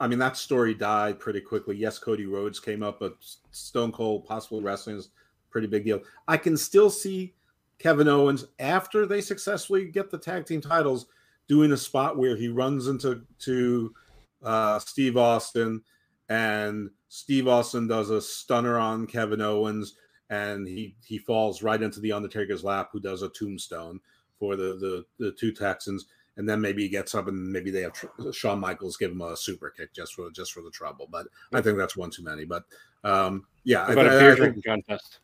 I 0.00 0.08
mean, 0.08 0.18
that 0.18 0.36
story 0.36 0.74
died 0.74 1.18
pretty 1.18 1.40
quickly. 1.40 1.76
Yes, 1.76 1.98
Cody 1.98 2.26
Rhodes 2.26 2.60
came 2.60 2.82
up, 2.82 3.00
but 3.00 3.16
Stone 3.50 3.92
Cold 3.92 4.24
possibly 4.26 4.62
wrestling 4.62 4.96
is 4.96 5.06
a 5.06 5.50
pretty 5.50 5.66
big 5.66 5.84
deal. 5.84 6.02
I 6.28 6.36
can 6.36 6.56
still 6.56 6.90
see 6.90 7.34
Kevin 7.78 8.08
Owens 8.08 8.46
after 8.58 9.06
they 9.06 9.20
successfully 9.20 9.86
get 9.86 10.10
the 10.10 10.18
tag 10.18 10.46
team 10.46 10.60
titles 10.60 11.06
doing 11.48 11.72
a 11.72 11.76
spot 11.76 12.16
where 12.18 12.34
he 12.36 12.48
runs 12.48 12.88
into 12.88 13.22
to 13.40 13.94
uh, 14.42 14.78
Steve 14.80 15.16
Austin 15.16 15.82
and 16.28 16.90
Steve 17.08 17.46
Austin 17.46 17.86
does 17.86 18.10
a 18.10 18.20
stunner 18.20 18.78
on 18.78 19.06
Kevin 19.06 19.40
Owens 19.40 19.94
and 20.30 20.66
he 20.66 20.96
he 21.04 21.18
falls 21.18 21.62
right 21.62 21.80
into 21.82 22.00
the 22.00 22.10
Undertaker's 22.12 22.64
lap 22.64 22.88
who 22.92 22.98
does 22.98 23.22
a 23.22 23.28
tombstone 23.28 24.00
for 24.38 24.56
the 24.56 24.74
the, 25.18 25.24
the 25.24 25.32
two 25.32 25.52
Texans, 25.52 26.06
and 26.36 26.48
then 26.48 26.60
maybe 26.60 26.82
he 26.82 26.88
gets 26.88 27.14
up 27.14 27.28
and 27.28 27.50
maybe 27.52 27.70
they 27.70 27.80
have 27.82 27.92
tr- 27.92 28.06
Shawn 28.32 28.60
Michaels 28.60 28.96
give 28.96 29.10
him 29.12 29.20
a 29.22 29.36
super 29.36 29.70
kick 29.70 29.92
just 29.94 30.14
for 30.14 30.30
just 30.30 30.52
for 30.52 30.62
the 30.62 30.70
trouble. 30.70 31.08
But 31.10 31.26
I 31.52 31.60
think 31.60 31.78
that's 31.78 31.96
one 31.96 32.10
too 32.10 32.22
many. 32.24 32.44
But 32.44 32.64
um, 33.04 33.46
yeah, 33.64 33.84
I, 33.84 33.92
About 33.92 34.06
I- 34.08 34.12
a 34.12 34.16
I 34.16 34.20
beer 34.20 34.36
think- 34.36 34.64
contest. 34.64 35.18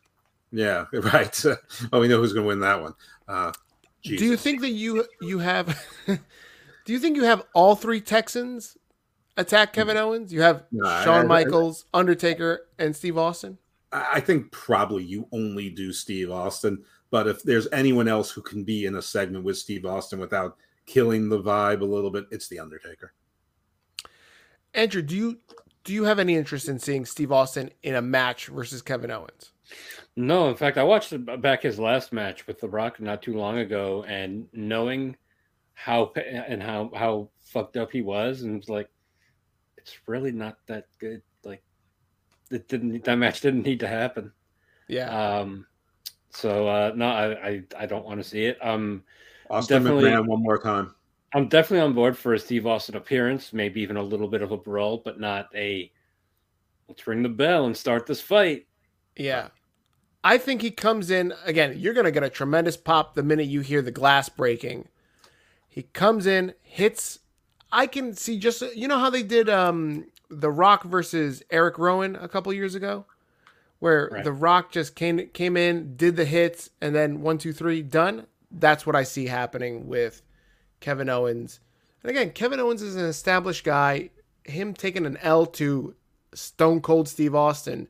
yeah, 0.51 0.85
right. 0.93 1.45
oh, 1.91 1.99
we 1.99 2.07
know 2.07 2.17
who's 2.17 2.33
going 2.33 2.43
to 2.45 2.47
win 2.47 2.59
that 2.61 2.81
one. 2.81 2.93
Uh, 3.27 3.51
Do 4.03 4.15
you 4.25 4.37
think 4.37 4.61
that 4.61 4.71
you 4.71 5.05
you 5.21 5.39
have? 5.39 5.79
do 6.07 6.93
you 6.93 6.99
think 6.99 7.15
you 7.15 7.23
have 7.23 7.43
all 7.53 7.75
three 7.75 8.01
Texans 8.01 8.77
attack 9.37 9.73
Kevin 9.73 9.97
Owens? 9.97 10.31
You 10.33 10.41
have 10.41 10.63
No, 10.71 10.85
Shawn 11.03 11.25
I- 11.25 11.27
Michaels, 11.27 11.85
Undertaker, 11.93 12.67
and 12.79 12.95
Steve 12.95 13.17
Austin. 13.17 13.57
I 13.91 14.13
I 14.15 14.19
think 14.19 14.51
probably 14.51 15.03
you 15.03 15.27
only 15.31 15.69
do 15.69 15.91
Steve 15.93 16.31
Austin, 16.31 16.83
but 17.13 17.27
if 17.27 17.43
there's 17.43 17.67
anyone 17.71 18.07
else 18.07 18.31
who 18.31 18.41
can 18.41 18.63
be 18.63 18.87
in 18.87 18.95
a 18.95 19.01
segment 19.01 19.45
with 19.45 19.55
Steve 19.55 19.85
Austin 19.85 20.17
without 20.17 20.57
killing 20.87 21.29
the 21.29 21.39
vibe 21.39 21.81
a 21.81 21.85
little 21.85 22.09
bit, 22.09 22.25
it's 22.31 22.47
the 22.47 22.57
Undertaker. 22.57 23.13
Andrew, 24.73 25.03
do 25.03 25.15
you 25.15 25.37
do 25.83 25.93
you 25.93 26.05
have 26.05 26.17
any 26.17 26.35
interest 26.35 26.69
in 26.69 26.79
seeing 26.79 27.05
Steve 27.05 27.31
Austin 27.31 27.69
in 27.83 27.93
a 27.93 28.01
match 28.01 28.47
versus 28.47 28.81
Kevin 28.81 29.11
Owens? 29.11 29.51
No, 30.15 30.49
in 30.49 30.55
fact, 30.55 30.79
I 30.79 30.83
watched 30.83 31.13
back 31.39 31.61
his 31.61 31.77
last 31.77 32.13
match 32.13 32.47
with 32.47 32.59
The 32.59 32.67
Rock 32.67 32.99
not 32.99 33.21
too 33.21 33.37
long 33.37 33.59
ago, 33.59 34.03
and 34.07 34.47
knowing 34.51 35.15
how 35.75 36.13
and 36.15 36.63
how 36.63 36.89
how 36.95 37.29
fucked 37.41 37.77
up 37.77 37.91
he 37.91 38.01
was, 38.01 38.41
and 38.41 38.57
was 38.57 38.69
like, 38.69 38.89
it's 39.77 39.99
really 40.07 40.31
not 40.31 40.57
that 40.65 40.87
good. 40.97 41.21
Like, 41.43 41.61
it 42.49 42.67
didn't 42.67 43.03
that 43.03 43.17
match 43.17 43.41
didn't 43.41 43.67
need 43.67 43.81
to 43.81 43.87
happen. 43.87 44.31
Yeah. 44.87 45.41
Um, 45.41 45.67
so 46.33 46.67
uh, 46.67 46.91
no, 46.95 47.07
I 47.07 47.47
I, 47.47 47.63
I 47.79 47.85
don't 47.85 48.05
want 48.05 48.21
to 48.21 48.27
see 48.27 48.45
it. 48.45 48.57
Um, 48.61 49.03
Austin 49.49 49.83
Definitely- 49.83 50.09
McMahon 50.09 50.27
one 50.27 50.41
more 50.43 50.57
time. 50.57 50.93
I'm 51.35 51.47
definitely 51.47 51.79
on 51.83 51.93
board 51.93 52.15
for 52.15 52.35
a 52.35 52.39
Steve 52.39 52.67
Austin 52.67 52.95
appearance, 52.95 53.53
maybe 53.53 53.81
even 53.81 53.97
a 53.97 54.03
little 54.03 54.27
bit 54.27 54.43
of 54.43 54.51
a 54.51 54.57
brawl, 54.57 55.01
but 55.03 55.19
not 55.19 55.47
a 55.55 55.91
let's 56.87 57.07
ring 57.07 57.23
the 57.23 57.29
bell 57.29 57.65
and 57.65 57.75
start 57.75 58.05
this 58.05 58.21
fight. 58.21 58.67
Yeah. 59.15 59.47
I 60.23 60.37
think 60.37 60.61
he 60.61 60.69
comes 60.69 61.09
in 61.09 61.33
again. 61.43 61.73
You're 61.77 61.95
gonna 61.95 62.11
get 62.11 62.23
a 62.23 62.29
tremendous 62.29 62.77
pop 62.77 63.15
the 63.15 63.23
minute 63.23 63.47
you 63.47 63.61
hear 63.61 63.81
the 63.81 63.91
glass 63.91 64.29
breaking. 64.29 64.87
He 65.67 65.81
comes 65.83 66.27
in, 66.27 66.53
hits. 66.61 67.19
I 67.71 67.87
can 67.87 68.13
see 68.13 68.37
just 68.37 68.61
you 68.75 68.87
know 68.87 68.99
how 68.99 69.09
they 69.09 69.23
did 69.23 69.49
um 69.49 70.05
the 70.29 70.51
Rock 70.51 70.83
versus 70.83 71.41
Eric 71.49 71.79
Rowan 71.79 72.15
a 72.15 72.27
couple 72.27 72.53
years 72.53 72.75
ago, 72.75 73.05
where 73.83 74.07
Right. 74.13 74.23
the 74.23 74.31
Rock 74.31 74.71
just 74.71 74.95
came 74.95 75.27
came 75.33 75.57
in, 75.57 75.97
did 75.97 76.15
the 76.15 76.23
hits, 76.23 76.69
and 76.79 76.95
then 76.95 77.19
one 77.19 77.37
two 77.37 77.51
three 77.51 77.81
done. 77.81 78.25
That's 78.49 78.85
what 78.85 78.95
I 78.95 79.03
see 79.03 79.25
happening 79.27 79.87
with 79.87 80.21
Kevin 80.79 81.09
Owens. 81.09 81.59
And 82.01 82.09
again, 82.09 82.31
Kevin 82.31 82.61
Owens 82.61 82.81
is 82.81 82.95
an 82.95 83.03
established 83.03 83.65
guy. 83.65 84.09
Him 84.45 84.73
taking 84.73 85.05
an 85.05 85.17
L 85.17 85.45
to 85.47 85.95
Stone 86.33 86.79
Cold 86.79 87.09
Steve 87.09 87.35
Austin 87.35 87.89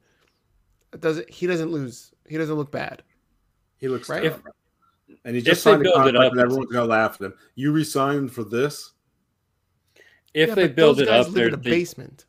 doesn't 0.99 1.29
he 1.29 1.45
doesn't 1.45 1.71
lose. 1.71 2.11
He 2.27 2.37
doesn't 2.37 2.55
look 2.55 2.71
bad. 2.71 3.03
He 3.77 3.87
looks 3.87 4.09
Right. 4.09 4.23
terrible. 4.23 4.55
and 5.25 5.35
he 5.35 5.43
just 5.43 5.63
they 5.63 5.71
signed 5.71 5.81
a 5.81 5.83
build 5.83 5.95
contract, 5.95 6.25
up, 6.25 6.31
and 6.31 6.41
everyone's 6.41 6.71
gonna 6.71 6.85
laugh 6.87 7.21
at 7.21 7.25
him. 7.27 7.33
You 7.53 7.71
resigned 7.71 8.31
for 8.31 8.43
this? 8.43 8.93
If 10.33 10.49
Yeah, 10.49 10.55
they 10.55 10.67
but 10.69 10.75
build 10.75 10.97
those 10.97 11.03
it 11.03 11.05
guys 11.09 11.21
up, 11.21 11.27
live 11.27 11.35
they're, 11.35 11.47
in 11.49 11.53
a 11.53 11.57
they, 11.57 11.69
basement. 11.69 12.25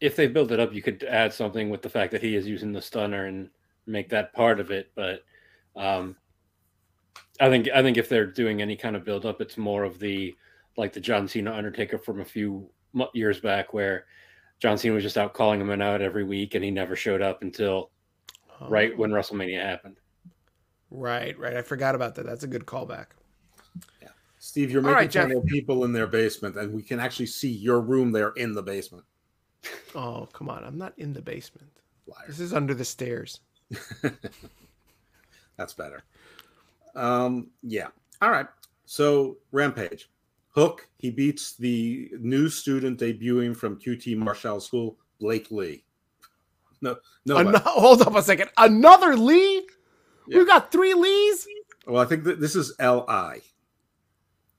If 0.00 0.16
they 0.16 0.26
build 0.26 0.52
it 0.52 0.60
up, 0.60 0.72
you 0.72 0.82
could 0.82 1.02
add 1.04 1.32
something 1.32 1.70
with 1.70 1.82
the 1.82 1.90
fact 1.90 2.12
that 2.12 2.22
he 2.22 2.36
is 2.36 2.46
using 2.46 2.72
the 2.72 2.82
stunner 2.82 3.26
and 3.26 3.50
make 3.86 4.08
that 4.10 4.32
part 4.32 4.60
of 4.60 4.70
it. 4.70 4.90
But 4.94 5.24
um, 5.76 6.16
I 7.40 7.48
think 7.48 7.68
I 7.74 7.82
think 7.82 7.96
if 7.96 8.08
they're 8.08 8.26
doing 8.26 8.62
any 8.62 8.76
kind 8.76 8.96
of 8.96 9.04
build 9.04 9.26
up, 9.26 9.40
it's 9.40 9.56
more 9.56 9.84
of 9.84 9.98
the 9.98 10.36
like 10.76 10.92
the 10.92 11.00
John 11.00 11.26
Cena 11.26 11.52
Undertaker 11.52 11.98
from 11.98 12.20
a 12.20 12.24
few 12.24 12.70
years 13.12 13.40
back, 13.40 13.74
where 13.74 14.06
John 14.60 14.78
Cena 14.78 14.94
was 14.94 15.02
just 15.02 15.18
out 15.18 15.34
calling 15.34 15.60
him 15.60 15.70
out 15.70 16.02
every 16.02 16.24
week, 16.24 16.54
and 16.54 16.64
he 16.64 16.70
never 16.70 16.94
showed 16.94 17.22
up 17.22 17.42
until 17.42 17.90
right 18.68 18.96
when 18.96 19.10
WrestleMania 19.10 19.62
happened. 19.62 19.96
Right, 20.90 21.38
right. 21.38 21.56
I 21.56 21.62
forgot 21.62 21.94
about 21.94 22.14
that. 22.14 22.26
That's 22.26 22.44
a 22.44 22.48
good 22.48 22.64
callback. 22.64 23.06
Yeah. 24.00 24.08
Steve, 24.38 24.70
you're 24.70 24.80
making 24.80 24.94
right, 24.94 25.12
fun 25.12 25.32
of 25.32 25.44
people 25.46 25.84
in 25.84 25.92
their 25.92 26.06
basement, 26.06 26.56
and 26.56 26.72
we 26.72 26.82
can 26.82 26.98
actually 26.98 27.26
see 27.26 27.50
your 27.50 27.80
room 27.80 28.12
there 28.12 28.30
in 28.30 28.54
the 28.54 28.62
basement. 28.62 29.04
Oh, 29.94 30.28
come 30.32 30.48
on. 30.48 30.64
I'm 30.64 30.78
not 30.78 30.92
in 30.98 31.12
the 31.12 31.22
basement. 31.22 31.70
Liar. 32.06 32.24
This 32.26 32.40
is 32.40 32.52
under 32.52 32.74
the 32.74 32.84
stairs. 32.84 33.40
That's 35.56 35.74
better. 35.74 36.04
Um, 36.94 37.48
yeah. 37.62 37.88
All 38.22 38.30
right. 38.30 38.46
So 38.86 39.36
Rampage. 39.52 40.08
Hook, 40.50 40.88
he 40.98 41.10
beats 41.10 41.54
the 41.54 42.10
new 42.20 42.48
student 42.48 42.98
debuting 42.98 43.54
from 43.56 43.78
QT 43.78 44.16
Marshall 44.16 44.60
School, 44.60 44.96
Blake 45.20 45.50
Li. 45.50 45.84
No, 46.80 46.96
no. 47.26 47.36
Ano- 47.36 47.58
hold 47.64 48.02
up 48.02 48.14
a 48.16 48.22
second. 48.22 48.50
Another 48.56 49.16
Lee? 49.16 49.66
Yeah. 50.26 50.38
We 50.38 50.46
got 50.46 50.72
three 50.72 50.94
Lees? 50.94 51.46
well, 51.86 52.02
I 52.02 52.06
think 52.06 52.24
that 52.24 52.40
this 52.40 52.56
is 52.56 52.74
L 52.78 53.04
I. 53.08 53.40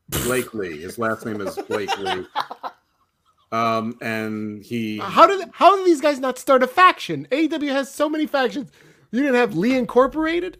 Blake 0.09 0.53
Li. 0.53 0.79
His 0.79 0.97
last 0.97 1.25
name 1.25 1.41
is 1.41 1.55
Blake 1.67 1.95
Li. 1.97 2.25
Um, 3.51 3.97
and 4.01 4.63
he 4.63 4.99
How 4.99 5.25
did 5.25 5.49
how 5.53 5.75
did 5.75 5.85
these 5.85 6.01
guys 6.01 6.19
not 6.19 6.37
start 6.37 6.61
a 6.61 6.67
faction? 6.67 7.27
AEW 7.31 7.71
has 7.71 7.93
so 7.93 8.07
many 8.07 8.27
factions. 8.27 8.71
You 9.11 9.21
didn't 9.21 9.35
have 9.35 9.57
Lee 9.57 9.75
Incorporated? 9.75 10.59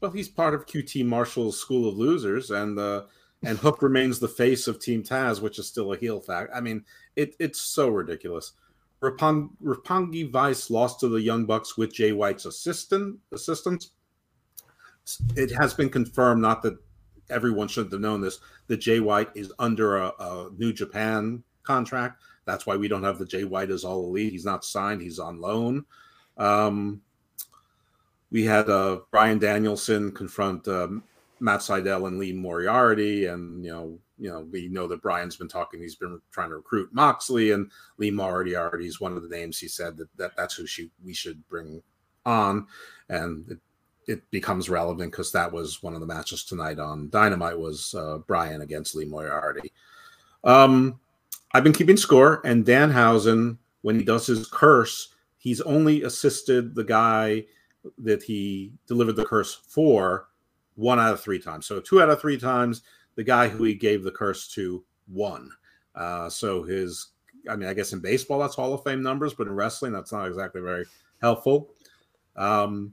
Well, 0.00 0.10
he's 0.10 0.28
part 0.28 0.54
of 0.54 0.66
QT 0.66 1.04
Marshall's 1.06 1.58
School 1.58 1.88
of 1.88 1.96
Losers, 1.96 2.50
and 2.50 2.78
uh, 2.78 3.04
and 3.42 3.58
Hook 3.58 3.82
remains 3.82 4.18
the 4.18 4.28
face 4.28 4.68
of 4.68 4.78
Team 4.78 5.02
Taz, 5.02 5.40
which 5.40 5.58
is 5.58 5.66
still 5.66 5.92
a 5.92 5.96
heel 5.96 6.20
fact. 6.20 6.50
I 6.54 6.60
mean, 6.60 6.84
it, 7.16 7.34
it's 7.38 7.60
so 7.60 7.88
ridiculous. 7.88 8.52
Rapang, 9.02 9.50
Roppongi 9.62 10.30
Vice 10.30 10.70
lost 10.70 11.00
to 11.00 11.08
the 11.08 11.20
Young 11.20 11.46
Bucks 11.46 11.76
with 11.76 11.94
Jay 11.94 12.12
White's 12.12 12.46
assistant 12.46 13.18
assistance. 13.32 13.92
It 15.36 15.52
has 15.58 15.72
been 15.72 15.88
confirmed, 15.88 16.42
not 16.42 16.62
that 16.62 16.76
everyone 17.30 17.68
should 17.68 17.90
have 17.90 18.00
known 18.00 18.20
this, 18.20 18.40
that 18.66 18.78
Jay 18.78 19.00
White 19.00 19.30
is 19.34 19.52
under 19.58 19.96
a, 19.96 20.12
a 20.18 20.50
New 20.58 20.72
Japan 20.72 21.44
contract. 21.68 22.22
That's 22.46 22.66
why 22.66 22.76
we 22.76 22.88
don't 22.88 23.04
have 23.04 23.18
the 23.18 23.26
Jay 23.26 23.44
White 23.44 23.70
as 23.70 23.84
all 23.84 24.06
elite. 24.06 24.32
He's 24.32 24.46
not 24.46 24.64
signed. 24.64 25.02
He's 25.02 25.18
on 25.18 25.38
loan. 25.38 25.84
Um, 26.38 27.02
we 28.30 28.44
had 28.44 28.70
uh, 28.70 29.00
Bryan 29.10 29.38
Danielson 29.38 30.12
confront 30.12 30.66
um, 30.66 31.04
Matt 31.40 31.60
Sydal 31.60 32.08
and 32.08 32.18
Lee 32.18 32.32
Moriarty, 32.32 33.26
and 33.26 33.62
you 33.62 33.70
know, 33.70 33.98
you 34.18 34.30
know, 34.30 34.48
we 34.50 34.68
know 34.68 34.86
that 34.88 35.02
Brian's 35.02 35.36
been 35.36 35.48
talking. 35.48 35.80
He's 35.80 35.94
been 35.94 36.20
trying 36.32 36.48
to 36.48 36.56
recruit 36.56 36.88
Moxley, 36.92 37.52
and 37.52 37.70
Lee 37.98 38.10
Moriarty 38.10 38.86
is 38.86 39.00
one 39.00 39.14
of 39.14 39.22
the 39.22 39.28
names 39.28 39.58
he 39.58 39.68
said 39.68 39.98
that, 39.98 40.08
that 40.16 40.36
that's 40.36 40.54
who 40.54 40.66
she 40.66 40.90
we 41.04 41.12
should 41.12 41.46
bring 41.48 41.82
on, 42.24 42.66
and 43.10 43.44
it, 43.50 43.58
it 44.06 44.30
becomes 44.30 44.70
relevant 44.70 45.12
because 45.12 45.32
that 45.32 45.52
was 45.52 45.82
one 45.82 45.94
of 45.94 46.00
the 46.00 46.06
matches 46.06 46.44
tonight 46.44 46.78
on 46.78 47.10
Dynamite 47.10 47.58
was 47.58 47.94
uh, 47.94 48.18
Brian 48.26 48.62
against 48.62 48.94
Lee 48.94 49.04
Moriarty. 49.04 49.70
Um, 50.44 50.98
I've 51.52 51.64
been 51.64 51.72
keeping 51.72 51.96
score, 51.96 52.42
and 52.44 52.64
Danhausen, 52.64 53.58
when 53.82 53.98
he 53.98 54.04
does 54.04 54.26
his 54.26 54.46
curse, 54.48 55.14
he's 55.38 55.60
only 55.62 56.02
assisted 56.02 56.74
the 56.74 56.84
guy 56.84 57.44
that 57.98 58.22
he 58.22 58.72
delivered 58.86 59.16
the 59.16 59.24
curse 59.24 59.54
for 59.54 60.28
one 60.74 61.00
out 61.00 61.14
of 61.14 61.20
three 61.20 61.38
times. 61.38 61.66
So 61.66 61.80
two 61.80 62.02
out 62.02 62.10
of 62.10 62.20
three 62.20 62.38
times, 62.38 62.82
the 63.14 63.24
guy 63.24 63.48
who 63.48 63.64
he 63.64 63.74
gave 63.74 64.04
the 64.04 64.10
curse 64.10 64.48
to 64.54 64.84
won. 65.08 65.50
Uh, 65.94 66.28
so 66.28 66.62
his, 66.62 67.08
I 67.48 67.56
mean, 67.56 67.68
I 67.68 67.74
guess 67.74 67.92
in 67.92 68.00
baseball 68.00 68.38
that's 68.38 68.54
Hall 68.54 68.74
of 68.74 68.84
Fame 68.84 69.02
numbers, 69.02 69.34
but 69.34 69.46
in 69.46 69.54
wrestling 69.54 69.92
that's 69.92 70.12
not 70.12 70.28
exactly 70.28 70.60
very 70.60 70.84
helpful. 71.20 71.70
Um, 72.36 72.92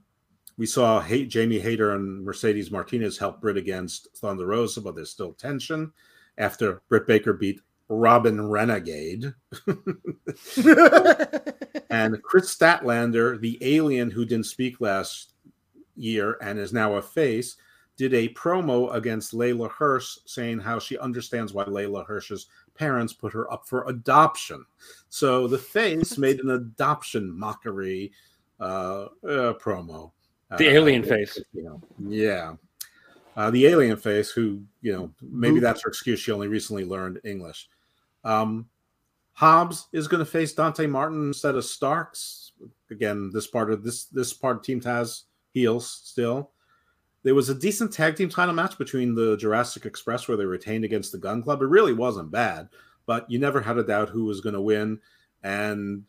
we 0.58 0.66
saw 0.66 1.02
Hay- 1.02 1.26
Jamie 1.26 1.60
Hayter 1.60 1.92
and 1.92 2.24
Mercedes 2.24 2.72
Martinez 2.72 3.18
help 3.18 3.42
Britt 3.42 3.58
against 3.58 4.16
Thunder 4.18 4.46
Rosa, 4.46 4.82
but 4.82 4.96
there's 4.96 5.12
still 5.12 5.34
tension 5.34 5.92
after 6.38 6.82
Britt 6.90 7.06
Baker 7.06 7.34
beat 7.34 7.60
Robyn 7.90 8.48
Renegade. 8.50 9.34
and 11.90 12.22
Kris 12.24 12.56
Statlander, 12.56 13.40
the 13.40 13.58
alien 13.62 14.10
who 14.10 14.26
didn't 14.26 14.46
speak 14.48 14.82
last 14.82 15.34
year 15.96 16.38
and 16.42 16.60
is 16.60 16.74
now 16.74 16.94
a 16.96 17.02
face, 17.02 17.58
did 17.98 18.14
a 18.14 18.30
promo 18.30 18.94
against 18.94 19.34
Leyla 19.34 19.72
Hirsch 19.72 20.18
saying 20.26 20.60
how 20.60 20.80
she 20.80 20.98
understands 20.98 21.54
why 21.54 21.64
Leyla 21.64 22.06
Hirsch's 22.06 22.48
parents 22.74 23.14
put 23.14 23.32
her 23.34 23.52
up 23.54 23.66
for 23.68 23.88
adoption. 23.88 24.66
So 25.10 25.48
the 25.48 25.58
face 25.58 26.18
made 26.20 26.40
an 26.42 26.52
adoption 26.52 27.32
mockery 27.38 28.12
uh, 28.60 29.06
uh, 29.24 29.54
promo. 29.54 30.12
The 30.58 30.68
Uh, 30.68 30.72
alien 30.72 31.04
face. 31.04 31.40
You 31.54 31.64
know, 31.64 31.82
yeah. 32.00 32.56
Uh, 33.38 33.50
the 33.52 33.66
alien 33.68 33.98
face, 33.98 34.30
who, 34.32 34.62
you 34.82 34.94
know, 34.94 35.12
maybe 35.22 35.58
Boop. 35.60 35.64
that's 35.64 35.84
her 35.84 35.90
excuse. 35.90 36.20
She 36.20 36.32
only 36.32 36.48
recently 36.48 36.86
learned 36.86 37.20
English. 37.26 37.68
Um, 38.26 38.68
Hobbs 39.34 39.88
is 39.94 40.08
going 40.08 40.20
to 40.20 40.30
face 40.30 40.54
Dante 40.54 40.88
Martin 40.88 41.28
instead 41.28 41.56
of 41.56 41.64
Starks. 41.64 42.52
Again, 42.90 43.32
this 43.34 43.48
part 43.48 43.72
of 43.72 43.84
this 43.84 44.06
this 44.06 44.34
part 44.34 44.64
Team 44.64 44.82
Taz 44.82 45.24
heels 45.52 45.90
still. 46.04 46.52
There 47.24 47.36
was 47.36 47.50
a 47.50 47.56
decent 47.56 47.92
tag 47.92 48.16
team 48.16 48.30
title 48.30 48.54
match 48.54 48.78
between 48.78 49.16
the 49.16 49.36
Jurassic 49.38 49.86
Express 49.86 50.28
where 50.28 50.38
they 50.38 50.46
retained 50.46 50.86
against 50.86 51.12
the 51.12 51.18
Gun 51.18 51.42
Club. 51.42 51.62
It 51.62 51.66
really 51.66 51.94
wasn't 51.94 52.30
bad, 52.30 52.70
but 53.08 53.30
you 53.30 53.40
never 53.40 53.62
had 53.62 53.80
a 53.80 53.84
doubt 53.84 54.10
who 54.10 54.26
was 54.26 54.42
going 54.42 54.54
to 54.54 54.62
win. 54.62 55.00
And 55.44 56.04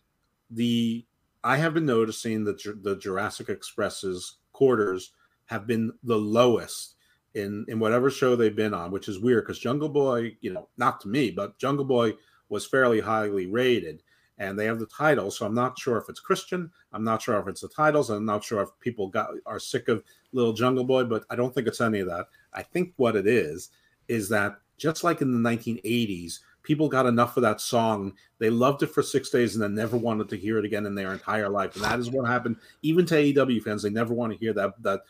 the 0.50 1.06
I 1.42 1.56
have 1.56 1.74
been 1.74 1.86
noticing 1.86 2.44
that 2.44 2.62
the 2.82 2.96
Jurassic 2.96 3.48
Express's 3.48 4.36
quarters 4.52 5.12
have 5.46 5.66
been 5.66 5.92
the 6.02 6.18
lowest 6.18 6.95
in 7.36 7.66
in 7.68 7.78
whatever 7.78 8.10
show 8.10 8.34
they've 8.34 8.56
been 8.56 8.74
on, 8.74 8.90
which 8.90 9.08
is 9.08 9.20
weird 9.20 9.44
because 9.44 9.58
Jungle 9.58 9.90
Boy, 9.90 10.36
you 10.40 10.52
know, 10.52 10.68
not 10.78 11.00
to 11.02 11.08
me, 11.08 11.30
but 11.30 11.58
Jungle 11.58 11.84
Boy 11.84 12.14
was 12.48 12.66
fairly 12.66 12.98
highly 12.98 13.46
rated, 13.46 14.02
and 14.38 14.58
they 14.58 14.64
have 14.64 14.78
the 14.78 14.86
title. 14.86 15.30
So 15.30 15.44
I'm 15.46 15.54
not 15.54 15.78
sure 15.78 15.98
if 15.98 16.08
it's 16.08 16.18
Christian. 16.18 16.70
I'm 16.92 17.04
not 17.04 17.20
sure 17.20 17.38
if 17.38 17.46
it's 17.46 17.60
the 17.60 17.68
titles. 17.68 18.08
I'm 18.10 18.24
not 18.24 18.42
sure 18.42 18.62
if 18.62 18.70
people 18.80 19.08
got 19.08 19.30
are 19.44 19.60
sick 19.60 19.88
of 19.88 20.02
Little 20.32 20.54
Jungle 20.54 20.84
Boy, 20.84 21.04
but 21.04 21.24
I 21.30 21.36
don't 21.36 21.54
think 21.54 21.68
it's 21.68 21.80
any 21.80 22.00
of 22.00 22.08
that. 22.08 22.26
I 22.54 22.62
think 22.62 22.94
what 22.96 23.16
it 23.16 23.26
is 23.26 23.68
is 24.08 24.28
that 24.30 24.56
just 24.78 25.04
like 25.04 25.20
in 25.20 25.42
the 25.42 25.48
1980s, 25.48 26.40
people 26.62 26.88
got 26.88 27.06
enough 27.06 27.36
of 27.36 27.42
that 27.42 27.60
song. 27.60 28.12
They 28.38 28.50
loved 28.50 28.82
it 28.82 28.88
for 28.88 29.02
six 29.02 29.30
days 29.30 29.54
and 29.54 29.62
then 29.62 29.74
never 29.74 29.96
wanted 29.96 30.28
to 30.30 30.36
hear 30.36 30.58
it 30.58 30.64
again 30.64 30.86
in 30.86 30.94
their 30.94 31.12
entire 31.12 31.48
life. 31.48 31.74
And 31.74 31.84
that 31.84 31.98
is 31.98 32.10
what 32.10 32.26
happened 32.28 32.56
even 32.82 33.04
to 33.06 33.14
AEW 33.14 33.62
fans. 33.62 33.82
They 33.82 33.90
never 33.90 34.14
want 34.14 34.32
to 34.32 34.38
hear 34.38 34.52
that 34.54 34.82
that 34.82 35.02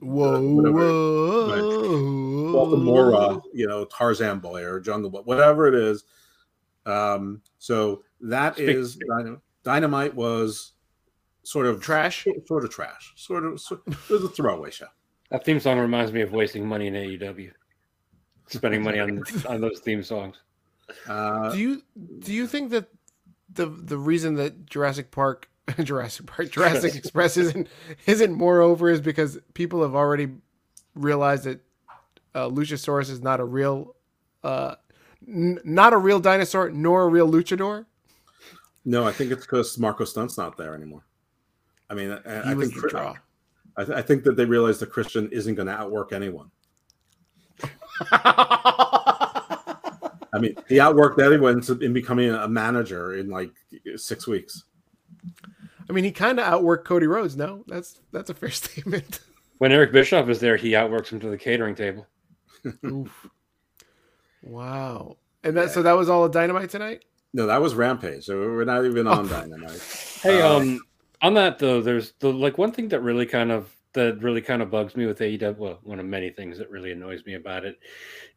Whoa, 0.00 0.40
whatever. 0.42 0.76
whoa. 0.78 2.52
Baltimore, 2.52 3.42
you 3.52 3.66
know, 3.66 3.84
Tarzan 3.84 4.40
Boy 4.40 4.62
or 4.64 4.80
Jungle 4.80 5.10
Boy, 5.10 5.20
whatever 5.20 5.68
it 5.68 5.74
is. 5.74 6.04
Um, 6.86 7.42
so 7.58 8.02
that 8.20 8.54
Speak- 8.54 8.68
is 8.68 8.96
Dynamite. 8.96 9.40
Dynamite 9.64 10.14
was 10.14 10.72
sort 11.44 11.66
of 11.66 11.80
Trash. 11.80 12.26
sort 12.46 12.64
of 12.64 12.70
trash, 12.70 13.12
sort 13.16 13.44
of, 13.44 13.60
sort 13.60 13.82
it 13.86 14.10
was 14.10 14.24
a 14.24 14.28
throwaway 14.28 14.70
show. 14.70 14.86
That 15.30 15.44
theme 15.44 15.60
song 15.60 15.78
reminds 15.78 16.12
me 16.12 16.20
of 16.20 16.32
wasting 16.32 16.66
money 16.66 16.88
in 16.88 16.94
AEW, 16.94 17.52
spending 18.48 18.82
money 18.82 18.98
on 18.98 19.22
on 19.48 19.60
those 19.60 19.78
theme 19.80 20.02
songs. 20.02 20.36
Uh, 21.08 21.52
Do 21.52 21.58
you 21.58 21.82
do 22.18 22.32
you 22.32 22.46
think 22.48 22.70
that 22.72 22.88
the 23.52 23.66
the 23.66 23.96
reason 23.96 24.34
that 24.34 24.66
Jurassic 24.66 25.10
Park 25.12 25.48
Jurassic 25.82 26.26
Park, 26.26 26.50
Jurassic 26.50 26.94
Express 26.94 27.36
isn't 27.36 27.68
isn't 28.06 28.32
moreover 28.32 28.90
is 28.90 29.00
because 29.00 29.38
people 29.54 29.82
have 29.82 29.94
already 29.94 30.28
realized 30.94 31.44
that 31.44 31.60
uh, 32.34 32.48
Luchasaurus 32.48 33.10
is 33.10 33.22
not 33.22 33.40
a 33.40 33.44
real, 33.44 33.94
uh, 34.42 34.74
n- 35.28 35.60
not 35.64 35.92
a 35.92 35.98
real 35.98 36.18
dinosaur 36.18 36.70
nor 36.70 37.04
a 37.04 37.08
real 37.08 37.30
luchador. 37.30 37.86
No, 38.84 39.06
I 39.06 39.12
think 39.12 39.30
it's 39.30 39.44
because 39.46 39.78
Marco 39.78 40.04
Stunt's 40.04 40.36
not 40.36 40.56
there 40.56 40.74
anymore. 40.74 41.04
I 41.88 41.94
mean, 41.94 42.10
I, 42.10 42.42
He 42.42 42.50
I 42.50 42.54
was 42.54 42.72
think. 42.72 42.92
I, 42.94 43.18
I 43.76 44.02
think 44.02 44.24
that 44.24 44.36
they 44.36 44.44
realized 44.44 44.80
that 44.80 44.90
Christian 44.90 45.28
isn't 45.30 45.54
going 45.54 45.68
to 45.68 45.74
outwork 45.74 46.12
anyone. 46.12 46.50
I 50.34 50.38
mean, 50.40 50.56
he 50.68 50.76
outworked 50.76 51.22
anyone 51.22 51.62
in 51.82 51.92
becoming 51.92 52.30
a 52.30 52.48
manager 52.48 53.14
in 53.16 53.28
like 53.28 53.52
six 53.96 54.26
weeks. 54.26 54.64
I 55.88 55.92
mean, 55.92 56.04
he 56.04 56.12
kind 56.12 56.38
of 56.38 56.46
outworked 56.46 56.84
Cody 56.84 57.06
Rhodes. 57.06 57.36
No, 57.36 57.64
that's 57.66 58.00
that's 58.12 58.30
a 58.30 58.34
fair 58.34 58.50
statement. 58.62 59.20
When 59.58 59.72
Eric 59.72 59.92
Bischoff 59.92 60.28
is 60.28 60.40
there, 60.40 60.56
he 60.56 60.74
outworks 60.74 61.12
him 61.12 61.20
to 61.20 61.28
the 61.30 61.38
catering 61.38 61.74
table. 61.74 62.06
Oof. 62.84 63.28
Wow. 64.42 65.16
And 65.44 65.56
that 65.56 65.70
so 65.70 65.82
that 65.82 65.92
was 65.92 66.08
all 66.08 66.24
a 66.24 66.30
Dynamite 66.30 66.70
tonight. 66.70 67.04
No, 67.32 67.46
that 67.46 67.60
was 67.60 67.74
Rampage. 67.74 68.24
So 68.24 68.38
we're 68.38 68.64
not 68.64 68.84
even 68.84 69.06
on 69.06 69.28
Dynamite. 69.28 69.80
Hey, 70.22 70.40
Uh, 70.40 70.56
um, 70.58 70.80
on 71.20 71.34
that 71.34 71.58
though, 71.58 71.80
there's 71.80 72.12
the 72.20 72.32
like 72.32 72.56
one 72.58 72.70
thing 72.70 72.88
that 72.88 73.00
really 73.00 73.26
kind 73.26 73.50
of 73.50 73.74
that 73.94 74.22
really 74.22 74.40
kind 74.40 74.62
of 74.62 74.70
bugs 74.70 74.96
me 74.96 75.06
with 75.06 75.18
AEW. 75.18 75.56
Well, 75.58 75.80
one 75.82 75.98
of 75.98 76.06
many 76.06 76.30
things 76.30 76.58
that 76.58 76.70
really 76.70 76.92
annoys 76.92 77.24
me 77.26 77.34
about 77.34 77.64
it 77.64 77.78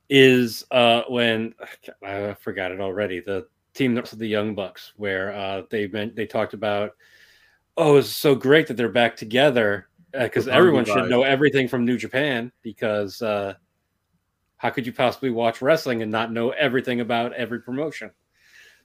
is 0.09 0.63
uh 0.71 1.03
when 1.09 1.53
I 2.03 2.33
forgot 2.39 2.71
it 2.71 2.79
already. 2.79 3.19
The 3.19 3.47
team 3.73 3.93
that's 3.93 4.11
the 4.11 4.27
Young 4.27 4.55
Bucks, 4.55 4.93
where 4.97 5.33
uh 5.33 5.63
they 5.69 5.87
meant 5.87 6.15
they 6.15 6.25
talked 6.25 6.53
about, 6.53 6.91
oh, 7.77 7.97
it's 7.97 8.09
so 8.09 8.35
great 8.35 8.67
that 8.67 8.77
they're 8.77 8.89
back 8.89 9.15
together 9.15 9.87
because 10.11 10.45
Roppongi 10.45 10.53
everyone 10.53 10.85
should 10.85 11.09
know 11.09 11.23
everything 11.23 11.67
from 11.67 11.85
New 11.85 11.97
Japan 11.97 12.51
because 12.61 13.21
uh 13.21 13.55
how 14.57 14.69
could 14.69 14.85
you 14.85 14.93
possibly 14.93 15.29
watch 15.29 15.61
wrestling 15.61 16.01
and 16.01 16.11
not 16.11 16.31
know 16.31 16.51
everything 16.51 17.01
about 17.01 17.33
every 17.33 17.61
promotion? 17.61 18.09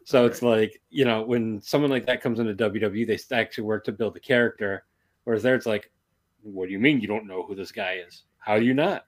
So 0.04 0.26
it's 0.26 0.42
like, 0.42 0.80
you 0.90 1.04
know, 1.04 1.22
when 1.22 1.60
someone 1.62 1.90
like 1.90 2.06
that 2.06 2.20
comes 2.20 2.38
into 2.38 2.54
WWE, 2.54 3.06
they 3.06 3.36
actually 3.36 3.64
work 3.64 3.84
to 3.84 3.92
build 3.92 4.14
the 4.14 4.20
character. 4.20 4.84
Whereas 5.24 5.42
there, 5.42 5.54
it's 5.54 5.66
like, 5.66 5.90
what 6.42 6.66
do 6.66 6.72
you 6.72 6.78
mean 6.78 7.00
you 7.00 7.06
don't 7.06 7.26
know 7.26 7.44
who 7.44 7.54
this 7.54 7.70
guy 7.70 8.02
is? 8.06 8.24
How 8.38 8.58
do 8.58 8.64
you 8.64 8.74
not? 8.74 9.06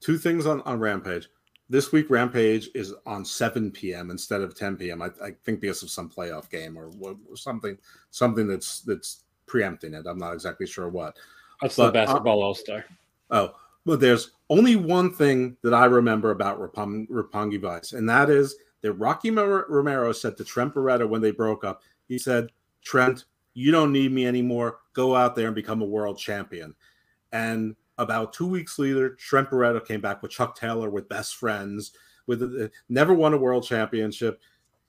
Two 0.00 0.18
things 0.18 0.46
on, 0.46 0.60
on 0.62 0.78
Rampage. 0.78 1.28
This 1.72 1.90
week, 1.90 2.10
Rampage 2.10 2.68
is 2.74 2.92
on 3.06 3.24
7 3.24 3.70
p.m. 3.70 4.10
instead 4.10 4.42
of 4.42 4.54
10 4.54 4.76
p.m. 4.76 5.00
I, 5.00 5.06
I 5.24 5.30
think 5.42 5.58
because 5.62 5.82
of 5.82 5.88
some 5.88 6.10
playoff 6.10 6.50
game 6.50 6.76
or, 6.76 6.90
or 7.00 7.16
something, 7.34 7.78
something 8.10 8.46
that's 8.46 8.80
that's 8.80 9.24
preempting 9.46 9.94
it. 9.94 10.04
I'm 10.06 10.18
not 10.18 10.34
exactly 10.34 10.66
sure 10.66 10.90
what. 10.90 11.16
That's 11.62 11.76
But, 11.76 11.92
the 11.92 12.00
uh, 12.00 12.04
basketball 12.04 12.42
all 12.42 12.54
star. 12.54 12.84
Oh, 13.30 13.54
but 13.86 14.00
there's 14.00 14.32
only 14.50 14.76
one 14.76 15.14
thing 15.14 15.56
that 15.62 15.72
I 15.72 15.86
remember 15.86 16.30
about 16.30 16.60
Rapong, 16.60 17.08
Roppongi 17.08 17.58
Vice, 17.58 17.94
and 17.94 18.06
that 18.06 18.28
is 18.28 18.56
that 18.82 18.92
Rocky 18.92 19.30
Romero 19.30 20.12
said 20.12 20.36
to 20.36 20.44
Trent 20.44 20.74
Beretta 20.74 21.08
when 21.08 21.22
they 21.22 21.30
broke 21.30 21.64
up, 21.64 21.80
he 22.06 22.18
said, 22.18 22.50
Trent, 22.82 23.24
you 23.54 23.70
don't 23.70 23.92
need 23.92 24.12
me 24.12 24.26
anymore. 24.26 24.80
Go 24.92 25.16
out 25.16 25.34
there 25.34 25.46
and 25.46 25.54
become 25.54 25.80
a 25.80 25.86
world 25.86 26.18
champion. 26.18 26.74
And 27.32 27.76
about 28.02 28.32
two 28.32 28.46
weeks 28.46 28.78
later, 28.78 29.10
Trent 29.10 29.50
Beretta 29.50 29.84
came 29.84 30.00
back 30.00 30.22
with 30.22 30.30
Chuck 30.30 30.56
Taylor 30.56 30.90
with 30.90 31.08
best 31.08 31.36
friends, 31.36 31.92
with 32.26 32.42
uh, 32.42 32.68
never 32.88 33.14
won 33.14 33.34
a 33.34 33.38
world 33.38 33.64
championship, 33.64 34.40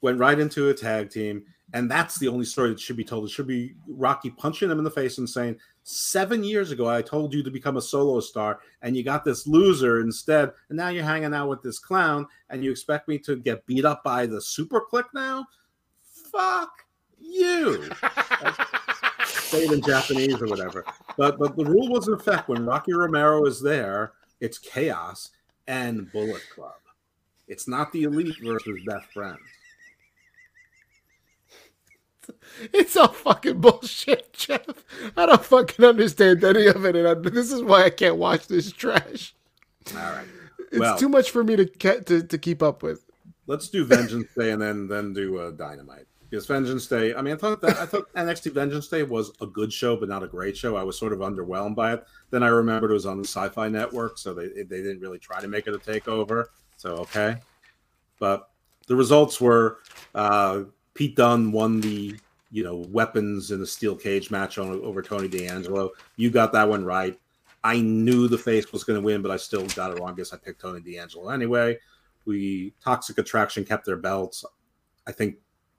went 0.02 0.20
right 0.20 0.40
into 0.40 0.70
a 0.70 0.74
tag 0.74 1.10
team. 1.10 1.44
And 1.74 1.90
that's 1.90 2.20
the 2.20 2.28
only 2.28 2.46
story 2.46 2.70
that 2.70 2.80
should 2.80 2.98
be 2.98 3.04
told. 3.04 3.26
It 3.26 3.32
should 3.32 3.48
be 3.48 3.74
Rocky 3.88 4.30
punching 4.30 4.70
him 4.70 4.78
in 4.78 4.84
the 4.84 4.92
face 4.92 5.18
and 5.18 5.28
saying, 5.28 5.58
Seven 5.84 6.44
years 6.44 6.72
ago, 6.72 6.88
I 6.88 7.02
told 7.02 7.34
you 7.34 7.44
to 7.44 7.50
become 7.52 7.78
a 7.78 7.82
solo 7.82 8.20
star, 8.20 8.60
and 8.82 8.96
you 8.96 9.04
got 9.04 9.26
this 9.26 9.48
loser 9.48 10.00
instead. 10.02 10.52
And 10.70 10.78
now 10.78 10.90
you're 10.90 11.04
hanging 11.04 11.34
out 11.34 11.50
with 11.50 11.62
this 11.62 11.80
clown, 11.80 12.28
and 12.50 12.64
you 12.64 12.70
expect 12.70 13.08
me 13.08 13.18
to 13.20 13.36
get 13.36 13.66
beat 13.66 13.86
up 13.86 14.04
by 14.04 14.26
the 14.26 14.42
Super 14.42 14.82
Kliq 14.82 15.06
now? 15.14 15.46
Fuck 16.32 16.72
you. 17.20 17.90
Say 19.54 19.66
it 19.66 19.72
in 19.72 19.82
Japanese 19.82 20.42
or 20.42 20.48
whatever. 20.48 20.84
But 21.16 21.38
but 21.38 21.56
the 21.56 21.64
rule 21.64 21.88
was 21.90 22.08
in 22.08 22.16
effect 22.16 22.50
when 22.50 22.66
Rocky 22.66 22.92
Romero 22.92 23.46
is 23.46 23.62
there, 23.62 24.14
it's 24.40 24.58
chaos 24.58 25.30
and 25.68 26.12
Bullet 26.12 26.42
Club. 26.56 26.74
It's 27.48 27.68
not 27.68 27.92
the 27.92 28.04
elite 28.04 28.36
versus 28.44 28.80
best 28.88 29.06
friends. 29.14 29.38
It's 32.72 32.98
all 32.98 33.10
fucking 33.10 33.60
bullshit, 33.62 34.34
Jeff. 34.34 34.66
I 35.16 35.26
don't 35.28 35.44
fucking 35.46 35.86
understand 35.86 36.44
any 36.44 36.66
of 36.68 36.84
it, 36.86 36.96
and 36.96 37.08
I, 37.08 37.14
this 37.16 37.52
is 37.52 37.62
why 37.62 37.84
I 37.84 37.90
can't 37.90 38.16
watch 38.16 38.48
this 38.48 38.72
trash. 38.72 39.36
All 39.92 40.02
right. 40.02 40.26
It's 40.72 40.80
Well- 40.80 40.98
too 40.98 41.10
much 41.10 41.30
for 41.30 41.44
me 41.44 41.58
to, 41.58 41.66
to 41.66 42.24
to 42.24 42.38
keep 42.40 42.64
up 42.64 42.82
with. 42.82 43.06
Let's 43.46 43.68
do 43.70 43.86
Vengeance 43.86 44.30
Day 44.36 44.52
and 44.52 44.62
then 44.62 44.88
then 44.88 45.14
do 45.14 45.38
uh, 45.38 45.52
Dynamite. 45.52 46.08
Because 46.34 46.48
Vengeance 46.48 46.88
Day, 46.88 47.14
I 47.14 47.22
mean, 47.22 47.36
I 47.36 47.38
thought 47.38 47.62
that 47.62 47.78
I 47.78 47.86
thought 47.86 48.12
NXT 48.16 48.54
Vengeance 48.54 48.88
Day 48.88 49.04
was 49.04 49.34
a 49.40 49.46
good 49.46 49.72
show, 49.72 49.96
but 49.96 50.10
not 50.10 50.24
a 50.24 50.28
great 50.28 50.58
show. 50.58 50.76
I 50.76 50.82
was 50.82 50.98
sort 50.98 51.14
of 51.14 51.20
underwhelmed 51.20 51.76
by 51.76 51.94
it. 51.94 52.04
Then 52.32 52.42
I 52.42 52.48
remembered 52.48 52.90
it 52.90 52.96
was 52.96 53.06
on 53.06 53.20
the 53.20 53.24
Sci-Fi 53.24 53.70
Network, 53.70 54.18
so 54.18 54.34
they 54.34 54.48
they 54.48 54.82
didn't 54.82 55.00
really 55.00 55.20
try 55.20 55.40
to 55.42 55.48
make 55.48 55.68
it 55.68 55.76
a 55.76 55.78
takeover. 55.78 56.46
So 56.76 56.96
okay, 56.96 57.38
but 58.18 58.50
the 58.88 58.96
results 58.96 59.40
were 59.40 59.78
uh, 60.16 60.64
Pete 60.96 61.16
Dunne 61.16 61.52
won 61.52 61.80
the 61.82 62.16
you 62.50 62.64
know 62.64 62.78
weapons 62.90 63.52
in 63.52 63.60
the 63.60 63.68
steel 63.68 63.96
cage 63.96 64.32
match 64.32 64.58
on 64.58 64.82
over 64.82 65.04
Tony 65.04 65.28
D'Angelo. 65.28 65.92
You 66.16 66.32
got 66.32 66.52
that 66.54 66.68
one 66.68 66.84
right. 66.84 67.16
I 67.64 67.80
knew 67.80 68.28
the 68.28 68.40
face 68.40 68.72
was 68.72 68.84
going 68.84 69.00
to 69.00 69.06
win, 69.06 69.22
but 69.22 69.30
I 69.30 69.38
still 69.38 69.68
got 69.68 69.92
it 69.92 70.00
wrong 70.00 70.16
Guess 70.16 70.34
I 70.34 70.38
picked 70.38 70.62
Tony 70.62 70.80
D'Angelo 70.80 71.30
anyway. 71.30 71.78
We 72.26 72.74
Toxic 72.84 73.20
Attraction 73.20 73.64
kept 73.64 73.86
their 73.86 73.98
belts. 73.98 74.44
I 75.06 75.12
think 75.12 75.36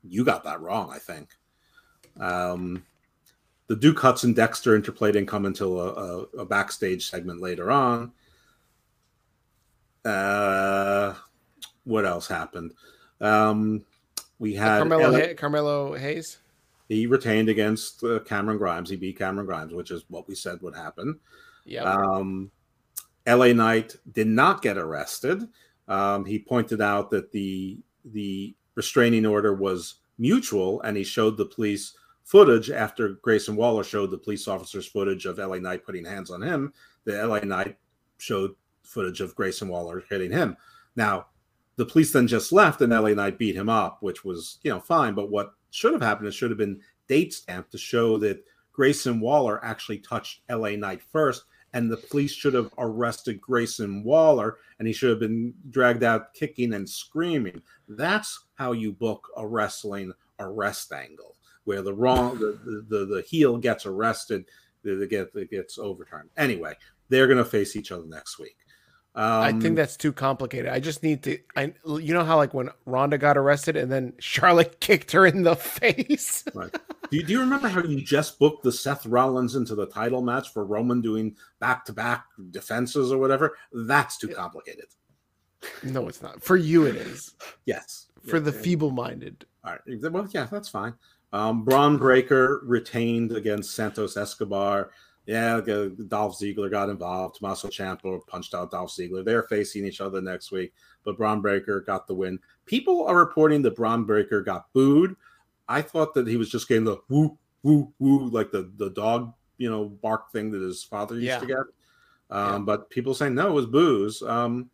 you 0.06 0.24
got 0.24 0.44
that 0.44 0.60
wrong. 0.60 0.90
I 0.92 0.98
think 0.98 1.28
um, 2.20 2.84
the 3.66 3.76
Duke 3.76 3.98
Hudson 3.98 4.32
Dexter 4.34 4.76
interplay 4.76 5.12
didn't 5.12 5.28
come 5.28 5.46
until 5.46 5.80
a, 5.80 5.92
a, 5.92 6.18
a 6.40 6.44
backstage 6.46 7.08
segment 7.08 7.40
later 7.40 7.70
on. 7.70 8.12
Uh, 10.04 11.14
what 11.84 12.04
else 12.04 12.26
happened? 12.28 12.72
Um, 13.20 13.84
we 14.38 14.54
had 14.54 14.78
Carmelo 14.78 15.12
Hay- 15.12 15.34
Carmelo 15.34 15.94
Hayes. 15.94 16.38
he 16.88 17.06
retained 17.06 17.48
against 17.48 18.02
uh, 18.04 18.18
Cameron 18.20 18.58
Grimes. 18.58 18.90
He 18.90 18.96
beat 18.96 19.18
Cameron 19.18 19.46
Grimes, 19.46 19.72
which 19.72 19.90
is 19.90 20.04
what 20.08 20.28
we 20.28 20.34
said 20.34 20.60
would 20.60 20.74
happen. 20.74 21.18
Yeah. 21.64 21.84
Um, 21.84 22.50
LA 23.26 23.52
Knight 23.54 23.96
did 24.12 24.26
not 24.26 24.60
get 24.60 24.76
arrested. 24.76 25.48
Um, 25.88 26.24
he 26.26 26.38
pointed 26.38 26.80
out 26.82 27.10
that 27.10 27.32
the 27.32 27.78
the 28.04 28.54
restraining 28.74 29.26
order 29.26 29.54
was 29.54 29.96
mutual, 30.18 30.80
and 30.82 30.96
he 30.96 31.04
showed 31.04 31.36
the 31.36 31.46
police 31.46 31.94
footage 32.24 32.70
after 32.70 33.10
Grayson 33.22 33.56
Waller 33.56 33.84
showed 33.84 34.10
the 34.10 34.18
police 34.18 34.48
officers 34.48 34.86
footage 34.86 35.26
of 35.26 35.38
LA 35.38 35.58
Knight 35.58 35.84
putting 35.84 36.04
hands 36.04 36.30
on 36.30 36.42
him. 36.42 36.72
The 37.04 37.26
LA 37.26 37.40
Knight 37.40 37.76
showed 38.18 38.54
footage 38.82 39.20
of 39.20 39.34
Grayson 39.34 39.68
Waller 39.68 40.02
hitting 40.08 40.32
him. 40.32 40.56
Now, 40.96 41.26
the 41.76 41.86
police 41.86 42.12
then 42.12 42.26
just 42.26 42.52
left, 42.52 42.80
and 42.80 42.92
LA 42.92 43.10
Knight 43.10 43.38
beat 43.38 43.56
him 43.56 43.68
up, 43.68 43.98
which 44.00 44.24
was 44.24 44.58
you 44.62 44.70
know 44.70 44.80
fine. 44.80 45.14
But 45.14 45.30
what 45.30 45.52
should 45.70 45.92
have 45.92 46.02
happened? 46.02 46.28
It 46.28 46.34
should 46.34 46.50
have 46.50 46.58
been 46.58 46.80
date 47.08 47.34
stamped 47.34 47.72
to 47.72 47.78
show 47.78 48.16
that 48.18 48.44
Grayson 48.72 49.20
Waller 49.20 49.64
actually 49.64 49.98
touched 49.98 50.40
LA 50.48 50.70
Knight 50.70 51.02
first, 51.02 51.44
and 51.72 51.90
the 51.90 51.96
police 51.96 52.32
should 52.32 52.54
have 52.54 52.72
arrested 52.78 53.40
Grayson 53.40 54.04
Waller, 54.04 54.58
and 54.78 54.86
he 54.86 54.94
should 54.94 55.10
have 55.10 55.20
been 55.20 55.52
dragged 55.70 56.04
out 56.04 56.32
kicking 56.34 56.74
and 56.74 56.88
screaming. 56.88 57.60
That's 57.88 58.43
how 58.54 58.72
you 58.72 58.92
book 58.92 59.28
a 59.36 59.46
wrestling 59.46 60.12
arrest 60.38 60.92
angle, 60.92 61.36
where 61.64 61.82
the 61.82 61.94
wrong 61.94 62.38
the 62.38 62.84
the, 62.88 63.04
the, 63.06 63.22
heel 63.22 63.58
gets 63.58 63.86
arrested, 63.86 64.44
the 64.82 65.06
get 65.06 65.50
gets 65.50 65.78
overturned. 65.78 66.30
Anyway, 66.36 66.74
they're 67.08 67.26
going 67.26 67.38
to 67.38 67.44
face 67.44 67.76
each 67.76 67.92
other 67.92 68.06
next 68.06 68.38
week. 68.38 68.56
Um, 69.16 69.42
I 69.42 69.52
think 69.52 69.76
that's 69.76 69.96
too 69.96 70.12
complicated. 70.12 70.68
I 70.68 70.80
just 70.80 71.04
need 71.04 71.22
to. 71.22 71.38
I 71.54 71.72
you 71.86 72.12
know 72.12 72.24
how 72.24 72.36
like 72.36 72.52
when 72.52 72.70
Ronda 72.84 73.16
got 73.16 73.38
arrested 73.38 73.76
and 73.76 73.90
then 73.90 74.12
Charlotte 74.18 74.80
kicked 74.80 75.12
her 75.12 75.26
in 75.26 75.42
the 75.42 75.56
face. 75.56 76.44
Right. 76.54 76.72
Do 77.10 77.18
you, 77.18 77.22
do 77.22 77.32
you 77.34 77.40
remember 77.40 77.68
how 77.68 77.82
you 77.82 78.00
just 78.00 78.38
booked 78.38 78.62
the 78.64 78.72
Seth 78.72 79.04
Rollins 79.06 79.56
into 79.56 79.74
the 79.74 79.86
title 79.86 80.22
match 80.22 80.52
for 80.52 80.64
Roman 80.64 81.00
doing 81.00 81.36
back 81.60 81.84
to 81.84 81.92
back 81.92 82.24
defenses 82.50 83.12
or 83.12 83.18
whatever? 83.18 83.56
That's 83.72 84.16
too 84.16 84.28
complicated. 84.28 84.86
no, 85.82 86.08
it's 86.08 86.22
not. 86.22 86.42
For 86.42 86.56
you, 86.56 86.86
it 86.86 86.96
is. 86.96 87.34
Yes. 87.66 88.06
For 88.26 88.40
the 88.40 88.52
Yeah. 88.52 88.60
feeble-minded. 88.60 89.46
All 89.64 89.72
right. 89.72 90.12
Well, 90.12 90.28
yeah, 90.32 90.46
that's 90.50 90.68
fine. 90.68 90.94
Um, 91.32 91.64
Bron 91.64 91.96
Breakker 91.98 92.60
retained 92.64 93.32
against 93.32 93.74
Santos 93.74 94.16
Escobar. 94.16 94.90
Yeah, 95.26 95.60
the- 95.60 95.88
Dolph 96.08 96.38
Ziggler 96.38 96.70
got 96.70 96.90
involved. 96.90 97.36
Tommaso 97.36 97.68
Ciampa 97.68 98.24
punched 98.26 98.54
out 98.54 98.70
Dolph 98.70 98.90
Ziggler. 98.90 99.24
They're 99.24 99.42
facing 99.44 99.86
each 99.86 100.00
other 100.00 100.20
next 100.20 100.52
week, 100.52 100.74
but 101.02 101.16
Bron 101.16 101.40
Breakker 101.40 101.80
got 101.80 102.06
the 102.06 102.14
win. 102.14 102.38
People 102.66 103.06
are 103.06 103.16
reporting 103.16 103.62
that 103.62 103.74
Bron 103.74 104.04
Breakker 104.04 104.42
got 104.42 104.72
booed. 104.74 105.16
I 105.68 105.80
thought 105.80 106.12
that 106.14 106.26
he 106.26 106.36
was 106.36 106.50
just 106.50 106.68
getting 106.68 106.84
the 106.84 106.98
woo 107.08 107.38
woo 107.62 107.90
woo 107.98 108.28
like 108.28 108.50
the 108.50 108.70
the 108.76 108.90
dog 108.90 109.32
you 109.56 109.70
know 109.70 109.86
bark 109.86 110.30
thing 110.30 110.50
that 110.50 110.60
his 110.60 110.84
father 110.84 111.14
used 111.14 111.24
Yeah. 111.26 111.38
to 111.38 111.46
get. 111.46 111.56
Um, 112.28 112.52
Yeah. 112.52 112.58
But 112.58 112.90
people 112.90 113.14
say 113.14 113.30
no, 113.30 113.48
it 113.48 113.52
was 113.54 113.64
booze. 113.66 114.22
Um, 114.22 114.68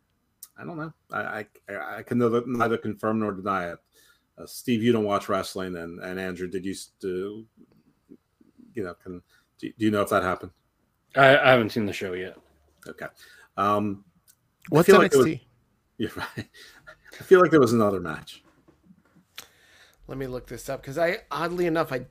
I 0.57 0.63
don't 0.63 0.77
know. 0.77 0.93
I 1.11 1.45
I, 1.69 1.97
I 1.97 2.03
can 2.03 2.17
neither, 2.19 2.43
neither 2.45 2.77
confirm 2.77 3.19
nor 3.19 3.31
deny 3.31 3.71
it. 3.71 3.79
Uh, 4.37 4.45
Steve, 4.45 4.83
you 4.83 4.91
don't 4.91 5.03
watch 5.03 5.29
wrestling, 5.29 5.75
and 5.75 5.99
and 6.03 6.19
Andrew, 6.19 6.47
did 6.47 6.65
you 6.65 6.75
do? 6.99 7.45
You 8.73 8.83
know, 8.83 8.93
can 8.95 9.21
do, 9.59 9.71
do 9.77 9.85
you 9.85 9.91
know 9.91 10.01
if 10.01 10.09
that 10.09 10.23
happened? 10.23 10.51
I, 11.15 11.37
I 11.37 11.51
haven't 11.51 11.71
seen 11.71 11.85
the 11.85 11.93
show 11.93 12.13
yet. 12.13 12.37
Okay. 12.87 13.07
Um, 13.57 14.05
What's 14.69 14.87
feel 14.87 14.97
like 14.97 15.11
NXT? 15.11 15.17
was- 15.17 15.39
you're 15.97 16.11
right. 16.15 16.47
I 17.19 17.23
feel 17.23 17.41
like 17.41 17.51
there 17.51 17.59
was 17.59 17.73
another 17.73 17.99
match. 17.99 18.43
Let 20.07 20.17
me 20.17 20.27
look 20.27 20.47
this 20.47 20.69
up 20.69 20.81
because 20.81 20.97
I 20.97 21.19
oddly 21.29 21.67
enough 21.67 21.91
I 21.91 22.05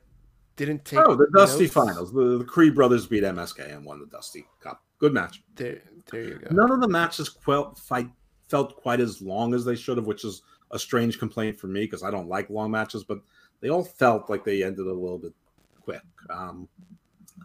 didn't 0.56 0.84
take. 0.84 1.00
Oh, 1.00 1.14
the 1.14 1.26
Dusty 1.34 1.64
notes. 1.64 1.72
Finals. 1.72 2.12
The, 2.12 2.38
the 2.38 2.44
Creed 2.44 2.74
brothers 2.74 3.06
beat 3.06 3.24
MSK 3.24 3.74
and 3.74 3.84
won 3.84 3.98
the 3.98 4.06
Dusty 4.06 4.46
Cup. 4.60 4.82
Good 4.98 5.14
match. 5.14 5.42
There, 5.56 5.80
there 6.10 6.24
you 6.24 6.34
go. 6.38 6.54
None 6.54 6.70
of 6.70 6.80
the 6.80 6.88
matches 6.88 7.28
felt 7.28 7.78
fight 7.78 8.10
felt 8.50 8.76
quite 8.76 9.00
as 9.00 9.22
long 9.22 9.54
as 9.54 9.64
they 9.64 9.76
should 9.76 9.96
have, 9.96 10.06
which 10.06 10.24
is 10.24 10.42
a 10.72 10.78
strange 10.78 11.18
complaint 11.18 11.58
for 11.58 11.68
me 11.68 11.82
because 11.82 12.02
I 12.02 12.10
don't 12.10 12.28
like 12.28 12.50
long 12.50 12.70
matches, 12.70 13.04
but 13.04 13.20
they 13.60 13.68
all 13.68 13.84
felt 13.84 14.28
like 14.28 14.44
they 14.44 14.62
ended 14.62 14.86
a 14.86 14.92
little 14.92 15.18
bit 15.18 15.32
quick. 15.80 16.02
Um, 16.28 16.68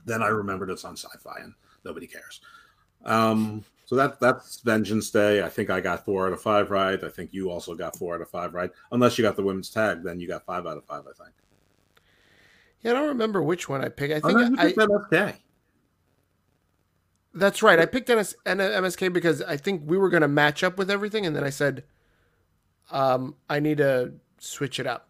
then 0.06 0.22
I 0.22 0.28
remembered 0.28 0.70
it's 0.70 0.84
on 0.86 0.98
sci-fi 0.98 1.40
and 1.42 1.54
nobody 1.84 2.08
cares. 2.08 2.42
Um, 3.06 3.64
so 3.86 3.96
that 3.96 4.20
that's 4.20 4.62
Vengeance 4.62 5.12
Day. 5.12 5.44
I 5.44 5.50
think 5.50 5.70
I 5.70 5.80
got 5.80 6.06
four 6.06 6.26
out 6.26 6.34
of 6.34 6.42
five 6.42 6.72
right. 6.72 7.02
I 7.04 7.10
think 7.10 7.34
you 7.34 7.52
also 7.52 7.76
got 7.76 7.96
four 7.96 8.16
out 8.16 8.22
of 8.22 8.30
five 8.30 8.54
right. 8.56 8.72
Unless 8.92 9.18
you 9.18 9.22
got 9.24 9.36
the 9.36 9.44
women's 9.44 9.70
tag, 9.70 10.04
then 10.04 10.20
you 10.20 10.28
got 10.28 10.44
five 10.46 10.66
out 10.66 10.78
of 10.78 10.86
five. 10.86 11.04
I 11.08 11.24
think. 11.24 11.36
Yeah, 12.82 12.92
I 12.92 12.94
don't 12.96 13.08
remember 13.10 13.44
which 13.44 13.70
one 13.70 13.84
I 13.84 13.90
picked. 13.90 14.14
I 14.14 14.18
Oh, 14.24 14.28
think 14.28 14.40
no, 14.40 14.48
you 14.48 14.56
I, 14.58 14.72
MSK. 14.74 15.36
That's 17.36 17.62
right. 17.62 17.80
I 17.80 17.86
picked 17.86 18.10
NS, 18.10 18.36
N- 18.46 18.58
MSK 18.58 19.12
because 19.14 19.42
I 19.42 19.58
think 19.58 19.84
we 19.86 19.98
were 19.98 20.10
going 20.10 20.22
to 20.22 20.28
match 20.28 20.64
up 20.64 20.78
with 20.78 20.90
everything, 20.90 21.26
and 21.26 21.36
then 21.36 21.44
I 21.44 21.50
said, 21.50 21.84
um, 22.92 23.36
I 23.50 23.60
need 23.60 23.78
to 23.78 24.14
switch 24.40 24.80
it 24.80 24.88
up. 24.88 25.10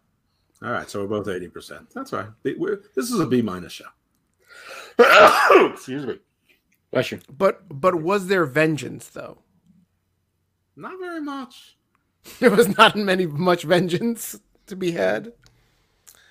All 0.62 0.70
right, 0.70 0.88
so 0.88 1.00
we're 1.00 1.08
both 1.08 1.28
eighty 1.28 1.48
percent. 1.48 1.88
That's 1.94 2.12
right. 2.12 2.28
This 2.42 3.10
is 3.10 3.20
a 3.20 3.26
B 3.26 3.42
minus 3.42 3.72
show. 3.72 3.84
Excuse 5.72 6.06
me. 6.06 6.18
Bless 6.90 7.12
you. 7.12 7.20
But 7.30 7.62
but 7.68 7.96
was 7.96 8.28
there 8.28 8.46
vengeance 8.46 9.08
though? 9.08 9.38
Not 10.76 10.98
very 10.98 11.20
much. 11.20 11.76
There 12.40 12.50
was 12.50 12.76
not 12.76 12.96
many 12.96 13.24
much 13.24 13.62
vengeance 13.62 14.40
to 14.66 14.74
be 14.74 14.90
had. 14.90 15.32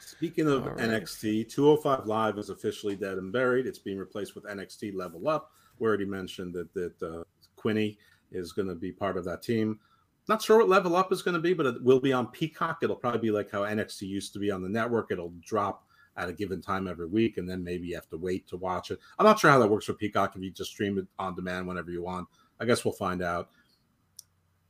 Speaking 0.02 0.46
of 0.46 0.64
All 0.64 0.74
right. 0.74 0.90
NXT, 0.90 1.50
205 1.50 2.06
Live 2.06 2.38
is 2.38 2.50
officially 2.50 2.98
dead 2.98 3.18
and 3.18 3.32
buried. 3.32 3.66
It's 3.66 3.80
being 3.80 3.98
replaced 3.98 4.36
with 4.36 4.44
NXT 4.44 4.94
Level 4.94 5.30
Up. 5.30 5.52
We 5.80 5.88
already 5.88 6.06
mentioned 6.06 6.54
that 6.54 6.74
that 6.74 7.02
uh, 7.02 7.24
Quinny 7.56 7.98
is 8.32 8.52
going 8.52 8.68
to 8.68 8.76
be 8.76 8.92
part 8.92 9.18
of 9.18 9.26
that 9.26 9.44
team. 9.44 9.80
Not 10.28 10.42
sure 10.42 10.58
what 10.58 10.70
Level 10.70 10.96
Up 10.96 11.12
is 11.12 11.22
going 11.22 11.36
to 11.36 11.42
be, 11.42 11.54
but 11.54 11.68
it 11.68 11.84
will 11.84 12.00
be 12.00 12.14
on 12.14 12.28
Peacock. 12.28 12.80
It'll 12.82 12.96
probably 12.96 13.20
be 13.20 13.32
like 13.32 13.52
how 13.52 13.62
NXT 13.62 14.04
used 14.04 14.34
to 14.34 14.40
be 14.40 14.50
on 14.50 14.64
the 14.64 14.70
network. 14.70 15.12
It'll 15.12 15.34
drop 15.42 15.86
at 16.18 16.30
a 16.30 16.34
given 16.34 16.62
time 16.62 16.88
every 16.88 17.08
week, 17.08 17.38
and 17.38 17.48
then 17.48 17.64
maybe 17.64 17.88
you 17.88 17.96
have 17.96 18.10
to 18.10 18.18
wait 18.18 18.48
to 18.48 18.58
watch 18.58 18.90
it. 18.90 19.00
I'm 19.20 19.26
not 19.26 19.40
sure 19.40 19.52
how 19.52 19.60
that 19.60 19.70
works 19.70 19.86
for 19.86 19.94
Peacock 19.94 20.36
if 20.36 20.42
you 20.42 20.50
just 20.50 20.72
stream 20.72 20.98
it 20.98 21.06
on 21.20 21.36
demand 21.36 21.68
whenever 21.68 21.92
you 21.92 22.02
want. 22.02 22.28
I 22.60 22.66
guess 22.66 22.86
we'll 22.86 22.94
find 22.94 23.22
out. 23.22 23.50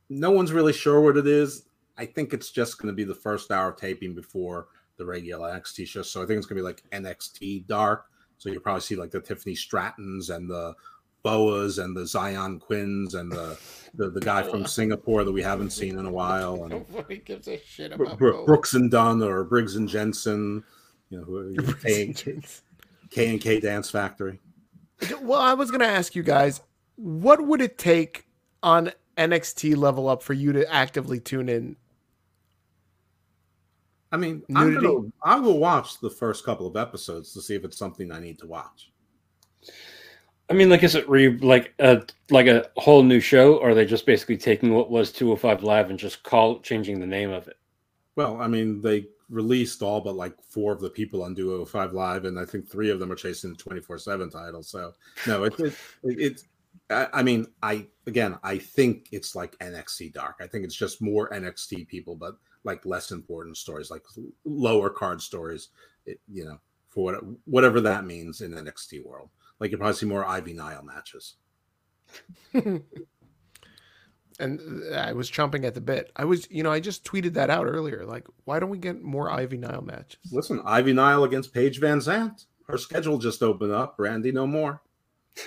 No 0.08 0.30
one's 0.30 0.52
really 0.52 0.72
sure 0.72 1.00
what 1.00 1.16
it 1.16 1.26
is. 1.26 1.64
I 1.96 2.04
think 2.04 2.34
it's 2.34 2.50
just 2.50 2.78
going 2.78 2.92
to 2.92 2.96
be 2.96 3.04
the 3.04 3.14
first 3.14 3.50
hour 3.50 3.70
of 3.70 3.76
taping 3.76 4.14
before 4.14 4.68
the 4.96 5.06
regular 5.06 5.48
NXT 5.48 5.86
show. 5.86 6.02
So 6.02 6.22
I 6.22 6.26
think 6.26 6.38
it's 6.38 6.46
going 6.46 6.56
to 6.56 6.62
be 6.62 6.66
like 6.66 6.82
NXT 6.90 7.66
Dark. 7.66 8.06
So 8.38 8.50
you'll 8.50 8.60
probably 8.60 8.82
see 8.82 8.96
like 8.96 9.10
the 9.10 9.20
Tiffany 9.20 9.54
Strattons 9.54 10.34
and 10.34 10.50
the 10.50 10.74
Boas 11.26 11.78
and 11.78 11.96
the 11.96 12.02
Xyon 12.02 12.60
Quinns 12.60 13.14
and 13.14 13.32
the 13.32 13.58
the, 13.94 14.10
the 14.10 14.20
guy 14.20 14.42
from 14.42 14.66
Singapore 14.78 15.24
that 15.24 15.32
we 15.32 15.42
haven't 15.42 15.70
seen 15.70 15.98
in 15.98 16.06
a 16.06 16.10
while 16.10 16.62
and 16.64 16.70
Nobody 16.70 17.18
gives 17.18 17.48
a 17.48 17.58
shit 17.58 17.92
about 17.92 18.18
Bro-. 18.18 18.46
Brooks 18.46 18.74
and 18.74 18.90
Dunn 18.90 19.22
or 19.22 19.42
Briggs 19.42 19.74
and 19.74 19.88
Jensen, 19.88 20.62
you 21.10 21.18
know, 21.18 21.24
who 21.24 21.56
K 21.74 22.14
K 23.10 23.30
and 23.30 23.40
K 23.40 23.58
Dance 23.58 23.90
Factory. 23.90 24.38
Well, 25.20 25.40
I 25.40 25.54
was 25.54 25.70
going 25.70 25.80
to 25.80 25.86
ask 25.86 26.14
you 26.14 26.22
guys, 26.22 26.62
what 26.96 27.44
would 27.44 27.60
it 27.60 27.76
take 27.76 28.26
on 28.62 28.92
NXT 29.18 29.76
level 29.76 30.08
up 30.08 30.22
for 30.22 30.32
you 30.32 30.52
to 30.52 30.72
actively 30.72 31.20
tune 31.20 31.48
in? 31.48 31.76
I 34.12 34.16
mean, 34.16 34.42
I'm 34.54 34.74
gonna, 34.74 35.10
I 35.22 35.38
will 35.40 35.58
watch 35.58 36.00
the 36.00 36.08
first 36.08 36.44
couple 36.44 36.66
of 36.66 36.76
episodes 36.76 37.32
to 37.34 37.42
see 37.42 37.54
if 37.54 37.64
it's 37.64 37.76
something 37.76 38.12
I 38.12 38.20
need 38.20 38.38
to 38.38 38.46
watch. 38.46 38.90
I 40.48 40.52
mean, 40.52 40.70
like, 40.70 40.82
is 40.82 40.94
it 40.94 41.08
re 41.08 41.36
like 41.38 41.74
a 41.80 42.02
like 42.30 42.46
a 42.46 42.70
whole 42.76 43.02
new 43.02 43.20
show, 43.20 43.56
or 43.56 43.70
are 43.70 43.74
they 43.74 43.84
just 43.84 44.06
basically 44.06 44.36
taking 44.36 44.72
what 44.72 44.90
was 44.90 45.10
205 45.12 45.62
Live 45.62 45.90
and 45.90 45.98
just 45.98 46.22
call 46.22 46.60
changing 46.60 47.00
the 47.00 47.06
name 47.06 47.30
of 47.30 47.48
it? 47.48 47.56
Well, 48.14 48.40
I 48.40 48.46
mean, 48.46 48.80
they 48.80 49.06
released 49.28 49.82
all 49.82 50.00
but 50.00 50.14
like 50.14 50.34
four 50.48 50.72
of 50.72 50.80
the 50.80 50.90
people 50.90 51.22
on 51.22 51.34
Duo 51.34 51.60
oh 51.60 51.64
Five 51.64 51.92
Live, 51.92 52.24
and 52.26 52.38
I 52.38 52.44
think 52.44 52.68
three 52.68 52.90
of 52.90 53.00
them 53.00 53.10
are 53.10 53.16
chasing 53.16 53.50
the 53.50 53.56
twenty 53.56 53.80
four 53.80 53.98
seven 53.98 54.30
title. 54.30 54.62
So 54.62 54.92
no, 55.26 55.44
it, 55.44 55.58
it, 55.58 55.74
it 56.04 56.20
it's. 56.20 56.44
I, 56.90 57.08
I 57.12 57.22
mean, 57.24 57.46
I 57.62 57.86
again, 58.06 58.38
I 58.44 58.58
think 58.58 59.08
it's 59.10 59.34
like 59.34 59.58
NXT 59.58 60.12
Dark. 60.12 60.36
I 60.40 60.46
think 60.46 60.64
it's 60.64 60.76
just 60.76 61.02
more 61.02 61.28
NXT 61.30 61.88
people, 61.88 62.14
but 62.14 62.36
like 62.62 62.86
less 62.86 63.10
important 63.10 63.56
stories, 63.56 63.90
like 63.90 64.04
lower 64.44 64.90
card 64.90 65.20
stories. 65.20 65.70
You 66.28 66.44
know, 66.44 66.60
for 66.88 67.12
what 67.12 67.24
whatever 67.46 67.80
that 67.80 68.04
means 68.04 68.42
in 68.42 68.52
the 68.52 68.62
NXT 68.62 69.04
world. 69.04 69.30
Like 69.58 69.70
you 69.70 69.78
probably 69.78 69.94
see 69.94 70.06
more 70.06 70.26
Ivy 70.26 70.52
Nile 70.52 70.82
matches. 70.82 71.36
And 74.38 74.94
I 74.94 75.12
was 75.12 75.30
chomping 75.30 75.64
at 75.64 75.74
the 75.74 75.80
bit. 75.80 76.12
I 76.16 76.24
was, 76.24 76.46
you 76.50 76.62
know, 76.62 76.70
I 76.70 76.80
just 76.80 77.04
tweeted 77.04 77.32
that 77.34 77.48
out 77.48 77.66
earlier. 77.66 78.04
Like, 78.04 78.26
why 78.44 78.58
don't 78.58 78.68
we 78.68 78.78
get 78.78 79.02
more 79.02 79.30
Ivy 79.30 79.56
Nile 79.56 79.82
matches? 79.82 80.18
Listen, 80.30 80.60
Ivy 80.64 80.92
Nile 80.92 81.24
against 81.24 81.54
Paige 81.54 81.80
VanZant. 81.80 82.44
Her 82.68 82.76
schedule 82.76 83.18
just 83.18 83.42
opened 83.42 83.72
up. 83.72 83.96
Brandi, 83.96 84.32
no 84.32 84.46
more. 84.46 84.82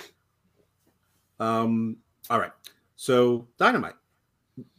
Um. 1.38 1.96
All 2.28 2.38
right. 2.38 2.52
So 2.96 3.48
dynamite. 3.56 3.94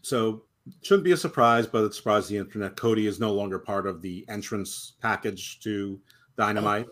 So 0.04 0.44
shouldn't 0.84 1.06
be 1.06 1.12
a 1.12 1.18
surprise, 1.18 1.66
but 1.66 1.84
it 1.84 1.96
surprised 1.96 2.30
the 2.30 2.38
internet. 2.38 2.76
Cody 2.76 3.08
is 3.08 3.20
no 3.20 3.34
longer 3.34 3.58
part 3.58 3.88
of 3.88 4.00
the 4.04 4.24
entrance 4.30 4.94
package 5.02 5.60
to 5.62 6.00
Dynamite. 6.38 6.88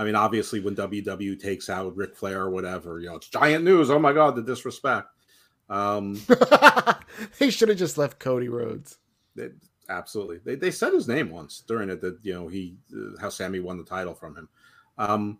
I 0.00 0.04
mean, 0.04 0.14
obviously, 0.14 0.60
when 0.60 0.74
WWE 0.74 1.38
takes 1.38 1.68
out 1.68 1.94
Ric 1.94 2.16
Flair 2.16 2.40
or 2.40 2.48
whatever, 2.50 3.00
you 3.00 3.08
know, 3.10 3.16
it's 3.16 3.28
giant 3.28 3.64
news. 3.64 3.90
Oh 3.90 3.98
my 3.98 4.14
God, 4.14 4.34
the 4.34 4.40
disrespect. 4.42 5.08
Um, 5.68 6.18
they 7.38 7.50
should 7.50 7.68
have 7.68 7.76
just 7.76 7.98
left 7.98 8.18
Cody 8.18 8.48
Rhodes. 8.48 8.96
They, 9.36 9.50
absolutely. 9.90 10.38
They, 10.42 10.54
they 10.54 10.70
said 10.70 10.94
his 10.94 11.06
name 11.06 11.28
once 11.30 11.62
during 11.68 11.90
it 11.90 12.00
that 12.00 12.18
you 12.22 12.32
know 12.32 12.48
he 12.48 12.76
uh, 12.96 13.20
how 13.20 13.28
Sammy 13.28 13.60
won 13.60 13.76
the 13.76 13.84
title 13.84 14.14
from 14.14 14.34
him. 14.36 14.48
Um, 14.96 15.38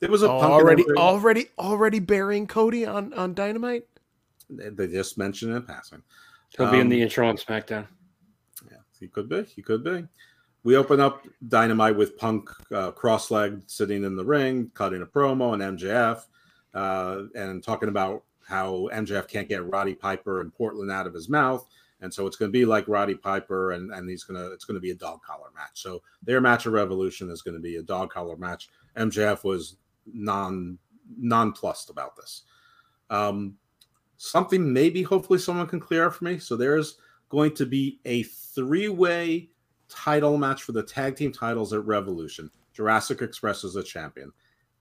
there 0.00 0.10
was 0.10 0.24
a 0.24 0.26
Oh, 0.28 0.40
already, 0.40 0.82
announcement- 0.82 0.98
already, 0.98 1.46
already 1.56 1.98
burying 2.00 2.48
Cody 2.48 2.84
on 2.86 3.14
on 3.14 3.32
Dynamite. 3.32 3.86
They, 4.50 4.70
they 4.70 4.88
just 4.88 5.18
mentioned 5.18 5.52
it 5.52 5.56
in 5.58 5.62
passing. 5.62 6.02
He'll 6.56 6.68
be 6.72 6.78
in 6.78 6.86
Um, 6.86 6.88
the 6.88 7.00
intro 7.00 7.28
on 7.28 7.36
SmackDown. 7.36 7.86
Yeah, 8.68 8.78
he 8.98 9.06
could 9.06 9.28
be. 9.28 9.44
He 9.44 9.62
could 9.62 9.84
be. 9.84 10.04
We 10.62 10.76
open 10.76 11.00
up 11.00 11.26
Dynamite 11.48 11.96
with 11.96 12.18
Punk 12.18 12.50
uh, 12.72 12.90
cross-legged, 12.90 13.70
sitting 13.70 14.04
in 14.04 14.14
the 14.14 14.24
ring, 14.24 14.70
cutting 14.74 15.02
a 15.02 15.06
promo, 15.06 15.54
and 15.54 15.78
MJF, 15.78 16.24
uh, 16.74 17.22
and 17.34 17.62
talking 17.62 17.88
about 17.88 18.24
how 18.46 18.88
MJF 18.92 19.26
can't 19.28 19.48
get 19.48 19.66
Roddy 19.66 19.94
Piper 19.94 20.40
and 20.40 20.52
Portland 20.52 20.90
out 20.90 21.06
of 21.06 21.14
his 21.14 21.28
mouth, 21.28 21.66
and 22.02 22.12
so 22.12 22.26
it's 22.26 22.36
going 22.36 22.50
to 22.50 22.52
be 22.52 22.64
like 22.64 22.88
Roddy 22.88 23.14
Piper, 23.14 23.72
and 23.72 23.92
and 23.92 24.08
he's 24.08 24.24
gonna 24.24 24.50
it's 24.50 24.64
going 24.64 24.74
to 24.74 24.80
be 24.80 24.90
a 24.90 24.94
dog 24.94 25.22
collar 25.22 25.48
match. 25.54 25.82
So 25.82 26.02
their 26.22 26.40
match 26.40 26.66
of 26.66 26.72
Revolution 26.72 27.30
is 27.30 27.42
going 27.42 27.54
to 27.54 27.60
be 27.60 27.76
a 27.76 27.82
dog 27.82 28.10
collar 28.10 28.36
match. 28.36 28.68
MJF 28.96 29.44
was 29.44 29.76
non 30.06 30.78
nonplussed 31.18 31.90
about 31.90 32.16
this. 32.16 32.42
Um, 33.08 33.56
something 34.16 34.72
maybe 34.72 35.02
hopefully 35.02 35.38
someone 35.38 35.66
can 35.66 35.80
clear 35.80 36.06
up 36.06 36.14
for 36.14 36.24
me. 36.24 36.38
So 36.38 36.56
there's 36.56 36.98
going 37.30 37.54
to 37.54 37.66
be 37.66 38.00
a 38.04 38.22
three-way 38.24 39.48
title 39.90 40.36
match 40.38 40.62
for 40.62 40.72
the 40.72 40.82
tag 40.82 41.16
team 41.16 41.32
titles 41.32 41.72
at 41.72 41.84
Revolution. 41.84 42.50
Jurassic 42.72 43.20
Express 43.20 43.64
is 43.64 43.76
a 43.76 43.82
champion. 43.82 44.32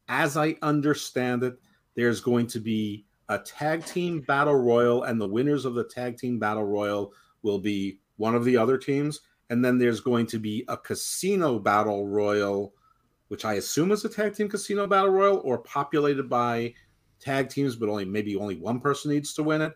As 0.07 0.37
I 0.37 0.55
understand 0.61 1.43
it, 1.43 1.59
there's 1.95 2.21
going 2.21 2.47
to 2.47 2.59
be 2.59 3.05
a 3.29 3.39
tag 3.39 3.85
team 3.85 4.21
battle 4.21 4.55
royal, 4.55 5.03
and 5.03 5.19
the 5.19 5.27
winners 5.27 5.65
of 5.65 5.75
the 5.75 5.83
tag 5.83 6.17
team 6.17 6.39
battle 6.39 6.65
royal 6.65 7.13
will 7.43 7.59
be 7.59 7.99
one 8.17 8.35
of 8.35 8.43
the 8.43 8.57
other 8.57 8.77
teams. 8.77 9.21
And 9.49 9.65
then 9.65 9.77
there's 9.77 9.99
going 9.99 10.27
to 10.27 10.39
be 10.39 10.63
a 10.67 10.77
casino 10.77 11.59
battle 11.59 12.07
royal, 12.07 12.73
which 13.29 13.45
I 13.45 13.55
assume 13.55 13.91
is 13.91 14.05
a 14.05 14.09
tag 14.09 14.35
team 14.35 14.47
casino 14.47 14.87
battle 14.87 15.09
royal 15.09 15.41
or 15.43 15.57
populated 15.59 16.29
by 16.29 16.73
tag 17.19 17.49
teams, 17.49 17.75
but 17.75 17.89
only 17.89 18.05
maybe 18.05 18.35
only 18.35 18.55
one 18.55 18.79
person 18.79 19.11
needs 19.11 19.33
to 19.33 19.43
win 19.43 19.61
it. 19.61 19.75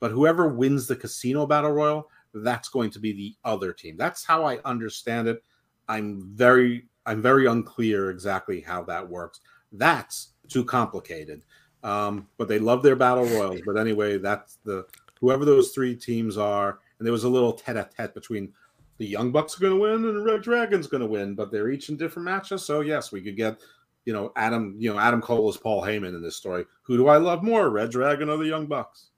But 0.00 0.10
whoever 0.10 0.48
wins 0.48 0.86
the 0.86 0.96
casino 0.96 1.46
battle 1.46 1.72
royal, 1.72 2.10
that's 2.42 2.68
going 2.68 2.90
to 2.90 2.98
be 2.98 3.12
the 3.12 3.34
other 3.44 3.72
team. 3.72 3.96
That's 3.96 4.24
how 4.24 4.44
I 4.44 4.58
understand 4.64 5.28
it. 5.28 5.42
I'm 5.88 6.30
very 6.34 6.86
I'm 7.06 7.20
very 7.20 7.46
unclear 7.46 8.10
exactly 8.10 8.60
how 8.60 8.82
that 8.84 9.08
works. 9.08 9.40
That's 9.72 10.30
too 10.48 10.64
complicated. 10.64 11.44
Um, 11.82 12.28
but 12.38 12.48
they 12.48 12.58
love 12.58 12.82
their 12.82 12.96
battle 12.96 13.26
royals. 13.26 13.60
But 13.66 13.76
anyway, 13.76 14.16
that's 14.18 14.58
the 14.64 14.86
whoever 15.20 15.44
those 15.44 15.72
three 15.72 15.94
teams 15.94 16.38
are, 16.38 16.78
and 16.98 17.06
there 17.06 17.12
was 17.12 17.24
a 17.24 17.28
little 17.28 17.52
tete-a-tete 17.52 18.14
between 18.14 18.52
the 18.96 19.06
Young 19.06 19.32
Bucks 19.32 19.56
are 19.56 19.60
going 19.60 19.74
to 19.74 19.80
win 19.80 20.08
and 20.08 20.16
the 20.16 20.22
Red 20.22 20.42
Dragon's 20.42 20.86
going 20.86 21.02
to 21.02 21.06
win, 21.06 21.34
but 21.34 21.50
they're 21.50 21.70
each 21.70 21.88
in 21.88 21.96
different 21.96 22.24
matches. 22.24 22.64
So 22.64 22.80
yes, 22.80 23.12
we 23.12 23.20
could 23.20 23.36
get, 23.36 23.58
you 24.04 24.12
know, 24.12 24.32
Adam, 24.36 24.76
you 24.78 24.92
know, 24.92 24.98
Adam 24.98 25.20
Cole 25.20 25.50
is 25.50 25.56
Paul 25.56 25.82
Heyman 25.82 26.14
in 26.14 26.22
this 26.22 26.36
story. 26.36 26.64
Who 26.82 26.96
do 26.96 27.08
I 27.08 27.16
love 27.16 27.42
more, 27.42 27.70
Red 27.70 27.90
Dragon 27.90 28.28
or 28.28 28.36
the 28.36 28.46
Young 28.46 28.66
Bucks? 28.66 29.10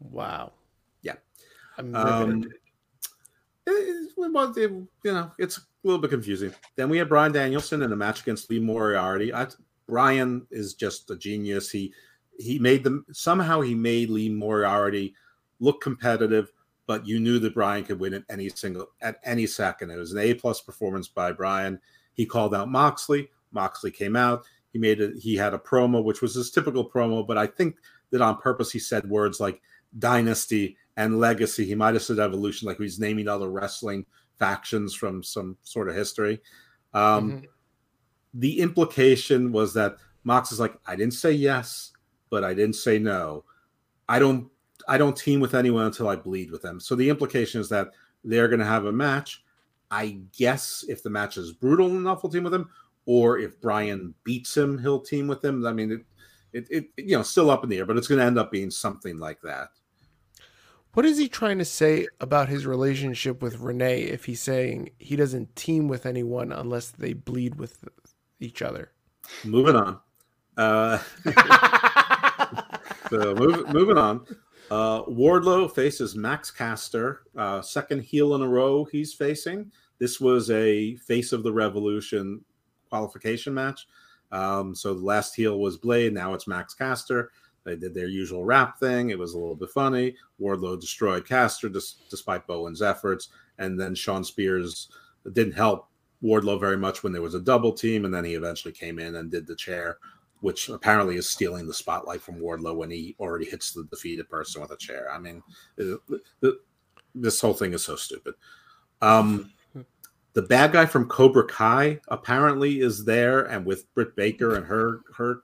Wow. 0.00 0.52
I'm 1.78 1.94
Um, 1.94 2.44
it- 3.66 4.10
well, 4.16 4.52
it- 4.56 4.70
you 4.70 4.88
know, 5.04 5.30
it's 5.38 5.58
a 5.58 5.62
little 5.84 6.00
bit 6.00 6.10
confusing. 6.10 6.52
Then 6.76 6.88
we 6.88 6.98
had 6.98 7.08
Bryan 7.08 7.32
Danielson 7.32 7.82
in 7.82 7.92
a 7.92 7.96
match 7.96 8.22
against 8.22 8.50
Lee 8.50 8.58
Moriarty. 8.60 9.32
I, 9.32 9.46
Brian 9.86 10.46
is 10.50 10.74
just 10.74 11.10
a 11.10 11.16
genius. 11.16 11.70
He 11.70 11.92
he 12.38 12.58
made 12.58 12.84
them 12.84 13.04
somehow 13.12 13.60
he 13.60 13.74
made 13.74 14.10
Lee 14.10 14.28
Moriarty 14.28 15.12
look 15.58 15.80
competitive, 15.80 16.52
but 16.86 17.04
you 17.06 17.18
knew 17.18 17.40
that 17.40 17.54
Brian 17.54 17.84
could 17.84 17.98
win 17.98 18.14
at 18.14 18.22
any 18.28 18.48
single 18.48 18.90
at 19.00 19.18
any 19.24 19.46
second. 19.46 19.90
It 19.90 19.96
was 19.96 20.12
an 20.12 20.18
A 20.18 20.34
plus 20.34 20.60
performance 20.60 21.08
by 21.08 21.32
Brian. 21.32 21.80
He 22.14 22.26
called 22.26 22.54
out 22.54 22.70
Moxley. 22.70 23.30
Moxley 23.52 23.90
came 23.90 24.14
out. 24.14 24.44
He 24.72 24.78
made 24.78 25.00
it. 25.00 25.16
He 25.18 25.34
had 25.36 25.54
a 25.54 25.58
promo, 25.58 26.04
which 26.04 26.20
was 26.22 26.34
his 26.34 26.50
typical 26.50 26.88
promo, 26.88 27.26
but 27.26 27.38
I 27.38 27.46
think 27.46 27.76
that 28.10 28.20
on 28.20 28.36
purpose 28.38 28.70
he 28.70 28.78
said 28.78 29.08
words 29.08 29.40
like 29.40 29.60
dynasty 29.98 30.76
and 30.98 31.18
legacy. 31.20 31.64
He 31.64 31.74
might 31.76 31.94
have 31.94 32.02
said 32.02 32.18
evolution, 32.18 32.66
like 32.66 32.76
he's 32.76 32.98
naming 32.98 33.28
other 33.28 33.48
wrestling 33.48 34.04
factions 34.38 34.94
from 34.94 35.22
some 35.22 35.56
sort 35.62 35.88
of 35.88 35.94
history. 35.94 36.42
Um, 36.92 37.30
Mhm. 37.32 37.46
The 38.34 38.60
implication 38.60 39.52
was 39.52 39.72
that 39.74 39.96
Mox 40.24 40.52
is 40.52 40.60
like, 40.60 40.78
I 40.86 40.96
didn't 40.96 41.14
say 41.14 41.32
yes, 41.32 41.92
but 42.28 42.44
I 42.44 42.52
didn't 42.52 42.76
say 42.76 42.98
no. 42.98 43.44
I 44.08 44.18
don't 44.18 44.50
I 44.86 44.96
don't 44.98 45.16
team 45.16 45.40
with 45.40 45.54
anyone 45.54 45.84
until 45.86 46.08
I 46.08 46.16
bleed 46.16 46.50
with 46.50 46.62
them. 46.62 46.80
So 46.80 46.94
the 46.94 47.08
implication 47.10 47.60
is 47.60 47.68
that 47.68 47.88
they're 48.24 48.48
going 48.48 48.60
to 48.60 48.64
have 48.66 48.86
a 48.86 48.92
match. 48.92 49.44
I 49.90 50.20
guess 50.36 50.84
if 50.88 51.02
the 51.02 51.10
match 51.10 51.36
is 51.36 51.52
brutal 51.52 51.88
enough, 51.88 52.22
we'll 52.22 52.32
team 52.32 52.44
with 52.44 52.54
him, 52.54 52.68
or 53.04 53.38
if 53.38 53.60
Brian 53.60 54.14
beats 54.24 54.56
him, 54.56 54.78
he'll 54.78 55.00
team 55.00 55.26
with 55.28 55.44
him. 55.44 55.66
I 55.66 55.72
mean, 55.72 55.92
it, 55.92 56.04
it, 56.52 56.66
it 56.70 57.04
you 57.04 57.16
know, 57.16 57.22
still 57.22 57.50
up 57.50 57.64
in 57.64 57.70
the 57.70 57.78
air, 57.78 57.86
but 57.86 57.96
it's 57.98 58.08
going 58.08 58.18
to 58.18 58.24
end 58.24 58.38
up 58.38 58.50
being 58.50 58.70
something 58.70 59.18
like 59.18 59.40
that. 59.42 59.68
What 60.98 61.06
is 61.06 61.16
he 61.16 61.28
trying 61.28 61.58
to 61.58 61.64
say 61.64 62.08
about 62.20 62.48
his 62.48 62.66
relationship 62.66 63.40
with 63.40 63.60
Renee 63.60 64.02
if 64.02 64.24
he's 64.24 64.40
saying 64.40 64.90
he 64.98 65.14
doesn't 65.14 65.54
team 65.54 65.86
with 65.86 66.04
anyone 66.04 66.50
unless 66.50 66.90
they 66.90 67.12
bleed 67.12 67.54
with 67.54 67.84
each 68.40 68.62
other? 68.62 68.90
Moving 69.44 69.76
on. 69.76 70.00
Uh, 70.56 70.98
so 73.10 73.32
move, 73.36 73.72
moving 73.72 73.96
on. 73.96 74.26
Uh, 74.72 75.04
Wardlow 75.04 75.72
faces 75.72 76.16
Max 76.16 76.50
Caster, 76.50 77.20
uh, 77.36 77.62
second 77.62 78.02
heel 78.02 78.34
in 78.34 78.42
a 78.42 78.48
row 78.48 78.84
he's 78.84 79.14
facing. 79.14 79.70
This 80.00 80.20
was 80.20 80.50
a 80.50 80.96
face 80.96 81.32
of 81.32 81.44
the 81.44 81.52
revolution 81.52 82.44
qualification 82.88 83.54
match. 83.54 83.86
Um, 84.32 84.74
so 84.74 84.94
the 84.94 85.04
last 85.04 85.36
heel 85.36 85.60
was 85.60 85.76
Blade. 85.76 86.12
Now 86.12 86.34
it's 86.34 86.48
Max 86.48 86.74
Caster. 86.74 87.30
They 87.68 87.76
did 87.76 87.94
their 87.94 88.08
usual 88.08 88.44
rap 88.44 88.80
thing. 88.80 89.10
It 89.10 89.18
was 89.18 89.34
a 89.34 89.38
little 89.38 89.54
bit 89.54 89.68
funny. 89.70 90.16
Wardlow 90.40 90.80
destroyed 90.80 91.26
Caster 91.26 91.68
dis- 91.68 91.96
despite 92.08 92.46
Bowen's 92.46 92.80
efforts. 92.80 93.28
And 93.58 93.78
then 93.78 93.94
Shawn 93.94 94.24
Spears 94.24 94.88
didn't 95.32 95.52
help 95.52 95.88
Wardlow 96.22 96.58
very 96.58 96.78
much 96.78 97.02
when 97.02 97.12
there 97.12 97.22
was 97.22 97.34
a 97.34 97.40
double 97.40 97.72
team. 97.72 98.04
And 98.06 98.14
then 98.14 98.24
he 98.24 98.34
eventually 98.34 98.72
came 98.72 98.98
in 98.98 99.16
and 99.16 99.30
did 99.30 99.46
the 99.46 99.54
chair, 99.54 99.98
which 100.40 100.70
apparently 100.70 101.16
is 101.16 101.28
stealing 101.28 101.66
the 101.66 101.74
spotlight 101.74 102.22
from 102.22 102.40
Wardlow 102.40 102.74
when 102.74 102.90
he 102.90 103.14
already 103.20 103.44
hits 103.44 103.72
the 103.72 103.84
defeated 103.84 104.30
person 104.30 104.62
with 104.62 104.70
a 104.70 104.76
chair. 104.76 105.12
I 105.12 105.18
mean, 105.18 105.42
it- 105.76 106.00
the- 106.40 106.60
this 107.14 107.40
whole 107.40 107.54
thing 107.54 107.74
is 107.74 107.84
so 107.84 107.96
stupid. 107.96 108.34
Um, 109.02 109.52
the 110.34 110.42
bad 110.42 110.72
guy 110.72 110.86
from 110.86 111.08
Cobra 111.08 111.44
Kai 111.46 112.00
apparently 112.08 112.80
is 112.80 113.04
there, 113.04 113.42
and 113.46 113.66
with 113.66 113.92
Britt 113.94 114.14
Baker 114.14 114.54
and 114.54 114.64
her 114.66 115.00
her 115.16 115.42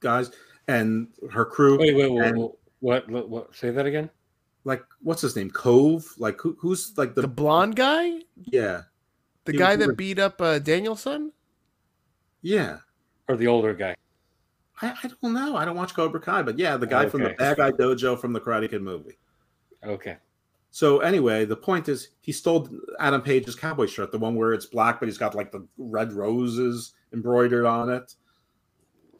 guys 0.00 0.32
and 0.72 1.08
her 1.30 1.44
crew. 1.44 1.78
Wait, 1.78 1.94
wait, 1.96 2.10
wait, 2.12 2.26
And- 2.26 2.38
wait, 2.38 2.50
what, 2.80 3.08
what? 3.10 3.28
What? 3.28 3.54
Say 3.56 3.70
that 3.70 3.86
again. 3.86 4.10
Like, 4.64 4.82
what's 5.02 5.22
his 5.22 5.34
name? 5.34 5.50
Kove? 5.50 6.04
Like, 6.18 6.40
who, 6.40 6.56
who's 6.60 6.96
like 6.96 7.14
the, 7.14 7.22
The 7.22 7.28
blonde 7.28 7.74
guy? 7.76 8.20
yeah, 8.36 8.82
The 9.44 9.52
He 9.52 9.58
guy 9.58 9.76
was- 9.76 9.86
that 9.86 9.96
beat 9.96 10.18
up 10.18 10.40
uh, 10.40 10.58
Danielson? 10.58 11.32
yeah. 12.42 12.78
Or 13.28 13.36
the 13.36 13.46
older 13.46 13.72
guy? 13.72 13.94
I, 14.80 14.94
I 15.04 15.08
don't 15.22 15.32
know. 15.32 15.56
I 15.56 15.64
don't 15.64 15.76
watch 15.76 15.94
Cobra 15.94 16.20
Kai, 16.20 16.42
but 16.42 16.58
yeah, 16.58 16.76
the 16.76 16.86
guy 16.88 17.08
from 17.08 17.22
the 17.22 17.30
Bad 17.38 17.56
Guy 17.56 17.70
Dojo 17.70 18.18
from 18.20 18.32
the 18.32 18.40
Karate 18.40 18.68
Kid 18.68 18.82
movie. 18.82 19.16
Okay. 19.84 20.16
So 20.72 20.98
anyway, 21.00 21.44
the 21.44 21.56
point 21.56 21.88
is 21.88 22.08
he 22.20 22.32
stole 22.32 22.68
Adam 22.98 23.22
Page's 23.22 23.54
cowboy 23.54 23.86
shirt, 23.86 24.10
the 24.10 24.18
one 24.18 24.34
where 24.34 24.52
it's 24.54 24.66
black, 24.66 24.98
but 24.98 25.06
he's 25.08 25.18
got 25.18 25.34
like 25.36 25.52
the 25.52 25.64
red 25.78 26.12
roses 26.12 26.94
embroidered 27.12 27.64
on 27.64 27.90
it. 27.90 28.14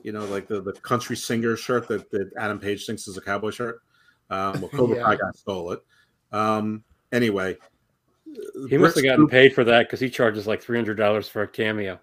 You 0.03 0.13
know, 0.13 0.25
like 0.27 0.49
the, 0.49 0.61
the 0.61 0.73
country 0.73 1.17
singer 1.17 1.57
shirt 1.57 1.89
that, 1.89 2.11
that 2.11 2.31
Adam 2.37 2.59
Page 2.59 2.87
thinks 2.87 3.07
is 3.09 3.17
a 3.17 3.21
cowboy 3.21 3.51
shirt. 3.51 3.81
Um, 4.31 4.61
well, 4.61 4.69
Cobra 4.75 4.97
Yeah. 4.97 5.03
Kai 5.05 5.17
guy 5.17 5.31
stole 5.35 5.73
it. 5.73 5.81
Um, 6.33 6.83
anyway, 7.13 7.57
He 8.69 8.79
must 8.79 8.97
have 8.97 9.05
gotten 9.05 9.29
paid 9.29 9.55
for 9.55 9.65
that 9.65 9.87
because 9.87 10.01
he 10.01 10.09
charges 10.09 10.47
like 10.47 10.63
three 10.63 10.79
hundred 10.79 10.97
dollars 10.97 11.29
for 11.29 11.43
a 11.43 11.49
cameo. 11.49 12.01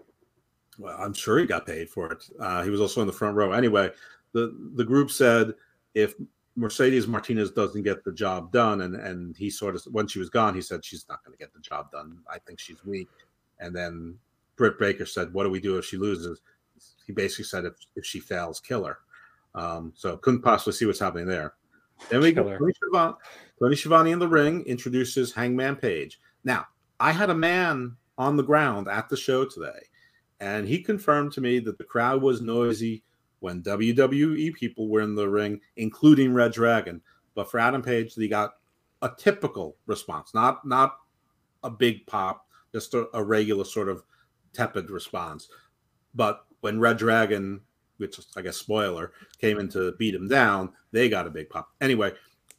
Well, 0.77 0.95
I'm 0.97 1.13
sure 1.13 1.39
he 1.39 1.45
got 1.45 1.65
paid 1.65 1.89
for 1.89 2.11
it. 2.11 2.23
Uh, 2.39 2.63
he 2.63 2.69
was 2.69 2.79
also 2.79 3.01
in 3.01 3.07
the 3.07 3.13
front 3.13 3.35
row. 3.35 3.51
Anyway, 3.51 3.91
the 4.33 4.55
the 4.75 4.85
group 4.85 5.11
said 5.11 5.53
if 5.93 6.13
Mercedes 6.55 7.07
Martinez 7.07 7.51
doesn't 7.51 7.83
get 7.83 8.03
the 8.03 8.11
job 8.11 8.51
done, 8.51 8.81
and 8.81 8.95
and 8.95 9.35
he 9.35 9.49
sort 9.49 9.75
of 9.75 9.83
when 9.91 10.07
she 10.07 10.19
was 10.19 10.29
gone, 10.29 10.53
he 10.53 10.61
said 10.61 10.85
she's 10.85 11.05
not 11.09 11.23
going 11.23 11.35
to 11.35 11.39
get 11.39 11.53
the 11.53 11.59
job 11.59 11.91
done. 11.91 12.19
I 12.31 12.37
think 12.39 12.59
she's 12.59 12.85
weak. 12.85 13.09
And 13.59 13.75
then 13.75 14.17
Britt 14.55 14.79
Baker 14.79 15.05
said, 15.05 15.33
"What 15.33 15.43
do 15.43 15.49
we 15.49 15.59
do 15.59 15.77
if 15.77 15.85
she 15.85 15.97
loses?" 15.97 16.41
He 17.09 17.13
basically 17.13 17.45
said, 17.45 17.65
"If 17.65 17.73
if 17.95 18.05
she 18.05 18.19
fails, 18.19 18.59
kill 18.59 18.83
her." 18.85 18.99
Um, 19.55 19.93
so 19.95 20.15
couldn't 20.17 20.43
possibly 20.43 20.73
see 20.73 20.85
what's 20.85 20.99
happening 20.99 21.25
there. 21.25 21.55
Then 22.11 22.21
we 22.21 22.31
go. 22.31 22.43
Tony 22.43 22.71
Schiavone, 22.71 23.15
Tony 23.59 23.75
Schiavone 23.75 24.11
in 24.11 24.19
the 24.19 24.27
ring 24.27 24.63
introduces 24.65 25.33
Hangman 25.33 25.77
Page. 25.77 26.19
Now, 26.43 26.67
I 26.99 27.11
had 27.11 27.31
a 27.31 27.35
man 27.35 27.97
on 28.19 28.37
the 28.37 28.43
ground 28.43 28.87
at 28.87 29.09
the 29.09 29.17
show 29.17 29.43
today, 29.43 29.87
and 30.39 30.67
he 30.67 30.83
confirmed 30.83 31.31
to 31.31 31.41
me 31.41 31.57
that 31.61 31.79
the 31.79 31.83
crowd 31.83 32.21
was 32.21 32.41
noisy 32.41 33.03
when 33.39 33.63
WWE 33.63 34.53
people 34.53 34.87
were 34.87 35.01
in 35.01 35.15
the 35.15 35.27
ring, 35.27 35.59
including 35.77 36.31
Red 36.31 36.51
Dragon. 36.51 37.01
But 37.33 37.49
for 37.49 37.59
Adam 37.59 37.81
Page, 37.81 38.13
he 38.13 38.27
got 38.27 38.51
a 39.01 39.09
typical 39.17 39.77
response, 39.87 40.35
not 40.35 40.63
not 40.63 40.99
a 41.63 41.71
big 41.71 42.05
pop, 42.05 42.45
just 42.71 42.93
a, 42.93 43.07
a 43.15 43.23
regular 43.23 43.65
sort 43.65 43.89
of 43.89 44.03
tepid 44.53 44.91
response. 44.91 45.49
But 46.13 46.45
when 46.61 46.79
Red 46.79 46.97
Dragon, 46.97 47.61
which 47.97 48.19
I 48.35 48.41
guess 48.41 48.57
spoiler, 48.57 49.11
came 49.39 49.59
in 49.59 49.69
to 49.69 49.93
beat 49.93 50.15
him 50.15 50.27
down, 50.27 50.71
they 50.91 51.09
got 51.09 51.27
a 51.27 51.31
big 51.31 51.49
pop. 51.49 51.71
Anyway, 51.81 52.13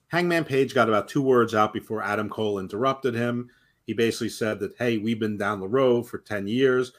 Hangman 0.08 0.44
Page 0.44 0.74
got 0.74 0.88
about 0.88 1.08
two 1.08 1.22
words 1.22 1.54
out 1.54 1.72
before 1.72 2.02
Adam 2.02 2.28
Cole 2.28 2.58
interrupted 2.58 3.14
him. 3.14 3.50
He 3.86 3.92
basically 3.92 4.28
said 4.28 4.60
that, 4.60 4.76
hey, 4.78 4.98
we've 4.98 5.20
been 5.20 5.36
down 5.36 5.60
the 5.60 5.68
road 5.68 6.08
for 6.08 6.18
10 6.18 6.46
years, 6.48 6.92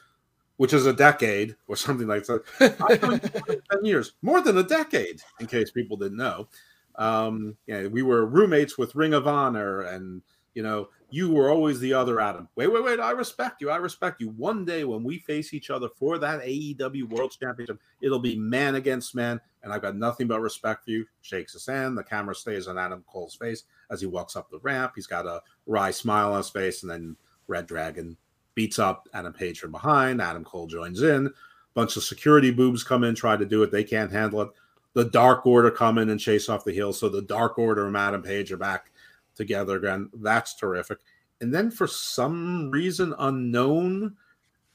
which 0.56 0.72
is 0.72 0.86
a 0.86 0.92
decade 0.92 1.56
or 1.66 1.76
something 1.76 2.06
like 2.06 2.24
that. 2.26 2.42
I've 2.80 3.00
been 3.46 3.62
10 3.70 3.84
years, 3.84 4.12
more 4.22 4.40
than 4.40 4.58
a 4.58 4.62
decade, 4.62 5.20
in 5.40 5.46
case 5.46 5.70
people 5.70 5.96
didn't 5.96 6.18
know. 6.18 6.48
Um, 6.96 7.56
yeah, 7.66 7.86
we 7.86 8.02
were 8.02 8.26
roommates 8.26 8.76
with 8.76 8.94
Ring 8.94 9.14
of 9.14 9.26
Honor, 9.26 9.82
and 9.82 10.22
you 10.54 10.62
know, 10.62 10.88
you 11.12 11.30
were 11.30 11.50
always 11.50 11.78
the 11.78 11.92
other 11.92 12.20
Adam. 12.20 12.48
Wait, 12.56 12.72
wait, 12.72 12.82
wait. 12.82 12.98
I 12.98 13.10
respect 13.10 13.60
you. 13.60 13.68
I 13.68 13.76
respect 13.76 14.20
you. 14.20 14.30
One 14.30 14.64
day 14.64 14.84
when 14.84 15.04
we 15.04 15.18
face 15.18 15.52
each 15.52 15.68
other 15.68 15.90
for 15.90 16.16
that 16.16 16.40
AEW 16.40 17.10
World 17.10 17.36
Championship, 17.38 17.78
it'll 18.00 18.18
be 18.18 18.34
man 18.34 18.76
against 18.76 19.14
man, 19.14 19.38
and 19.62 19.72
I've 19.72 19.82
got 19.82 19.94
nothing 19.94 20.26
but 20.26 20.40
respect 20.40 20.84
for 20.84 20.90
you. 20.90 21.04
Shakes 21.20 21.52
his 21.52 21.66
hand. 21.66 21.98
The 21.98 22.02
camera 22.02 22.34
stays 22.34 22.66
on 22.66 22.78
Adam 22.78 23.04
Cole's 23.06 23.34
face 23.34 23.64
as 23.90 24.00
he 24.00 24.06
walks 24.06 24.36
up 24.36 24.50
the 24.50 24.58
ramp. 24.60 24.92
He's 24.94 25.06
got 25.06 25.26
a 25.26 25.42
wry 25.66 25.90
smile 25.90 26.32
on 26.32 26.38
his 26.38 26.48
face, 26.48 26.82
and 26.82 26.90
then 26.90 27.16
Red 27.46 27.66
Dragon 27.66 28.16
beats 28.54 28.78
up 28.78 29.06
Adam 29.12 29.34
Page 29.34 29.60
from 29.60 29.70
behind. 29.70 30.22
Adam 30.22 30.44
Cole 30.44 30.66
joins 30.66 31.02
in. 31.02 31.30
Bunch 31.74 31.96
of 31.96 32.04
security 32.04 32.50
boobs 32.50 32.84
come 32.84 33.04
in, 33.04 33.14
try 33.14 33.36
to 33.36 33.46
do 33.46 33.62
it. 33.62 33.70
They 33.70 33.84
can't 33.84 34.12
handle 34.12 34.42
it. 34.42 34.48
The 34.94 35.04
Dark 35.04 35.46
Order 35.46 35.70
come 35.70 35.98
in 35.98 36.10
and 36.10 36.20
chase 36.20 36.48
off 36.48 36.64
the 36.64 36.72
heel. 36.72 36.92
So 36.92 37.08
the 37.08 37.22
Dark 37.22 37.58
Order 37.58 37.86
and 37.86 37.96
Adam 37.96 38.22
Page 38.22 38.52
are 38.52 38.58
back 38.58 38.91
together 39.34 39.76
again. 39.76 40.10
That's 40.14 40.54
terrific. 40.54 40.98
And 41.40 41.52
then 41.52 41.70
for 41.70 41.86
some 41.86 42.70
reason 42.70 43.14
unknown, 43.18 44.16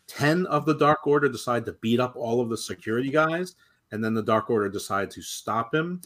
10 0.08 0.46
of 0.48 0.66
the 0.66 0.76
Dark 0.76 1.06
Order 1.08 1.30
decide 1.30 1.66
to 1.66 1.74
beat 1.74 2.00
up 2.00 2.16
all 2.16 2.42
of 2.42 2.50
the 2.50 2.58
security 2.58 3.10
guys. 3.10 3.56
And 3.92 4.04
then 4.04 4.14
the 4.14 4.24
Dark 4.24 4.50
Order 4.50 4.70
decide 4.70 5.12
to 5.12 5.22
stop 5.22 5.74
him. 5.74 6.02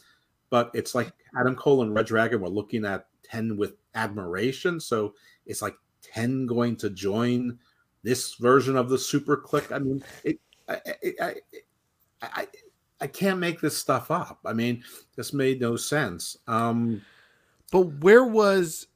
But 0.49 0.69
it's 0.73 0.93
like 0.93 1.11
Adam 1.39 1.55
Cole 1.55 1.81
and 1.81 1.95
Red 1.95 2.07
Dragon 2.07 2.41
were 2.41 2.49
looking 2.49 2.85
at 2.85 3.07
10 3.23 3.57
with 3.57 3.75
admiration. 3.95 4.79
So 4.79 5.13
it's 5.45 5.61
like 5.61 5.75
ten 6.01 6.45
going 6.45 6.75
to 6.77 6.89
join 6.89 7.57
this 8.03 8.35
version 8.35 8.75
of 8.75 8.89
the 8.89 8.97
Super 8.97 9.37
Kliq? 9.37 9.71
I 9.71 9.79
mean, 9.79 10.03
it, 10.23 10.39
I, 10.67 10.79
I, 11.21 11.35
I, 12.21 12.47
I, 12.99 13.07
can't 13.07 13.39
make 13.39 13.61
this 13.61 13.77
stuff 13.77 14.11
up. 14.11 14.39
I 14.45 14.53
mean, 14.53 14.83
this 15.15 15.33
made 15.33 15.61
no 15.61 15.75
sense. 15.75 16.37
Um, 16.47 17.01
but 17.71 18.01
where 18.01 18.23
was 18.23 18.87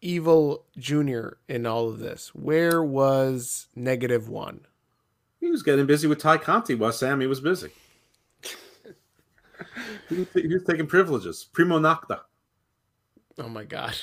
Evil 0.00 0.64
Junior 0.76 1.38
in 1.48 1.66
all 1.66 1.88
of 1.88 1.98
this? 1.98 2.34
Where 2.34 2.82
was 2.82 3.68
Negative 3.74 4.28
One? 4.28 4.60
He 5.40 5.50
was 5.50 5.62
getting 5.62 5.86
busy 5.86 6.06
with 6.06 6.18
Tay 6.18 6.38
Conti 6.38 6.74
while 6.74 6.92
Sammy 6.92 7.26
was 7.26 7.40
busy. 7.40 7.70
he, 10.08 10.16
was, 10.16 10.26
he 10.34 10.46
was 10.48 10.64
taking 10.64 10.86
privileges. 10.86 11.46
Primo 11.52 11.78
Nocta. 11.78 12.20
Oh 13.38 13.50
my 13.50 13.64
god. 13.64 13.94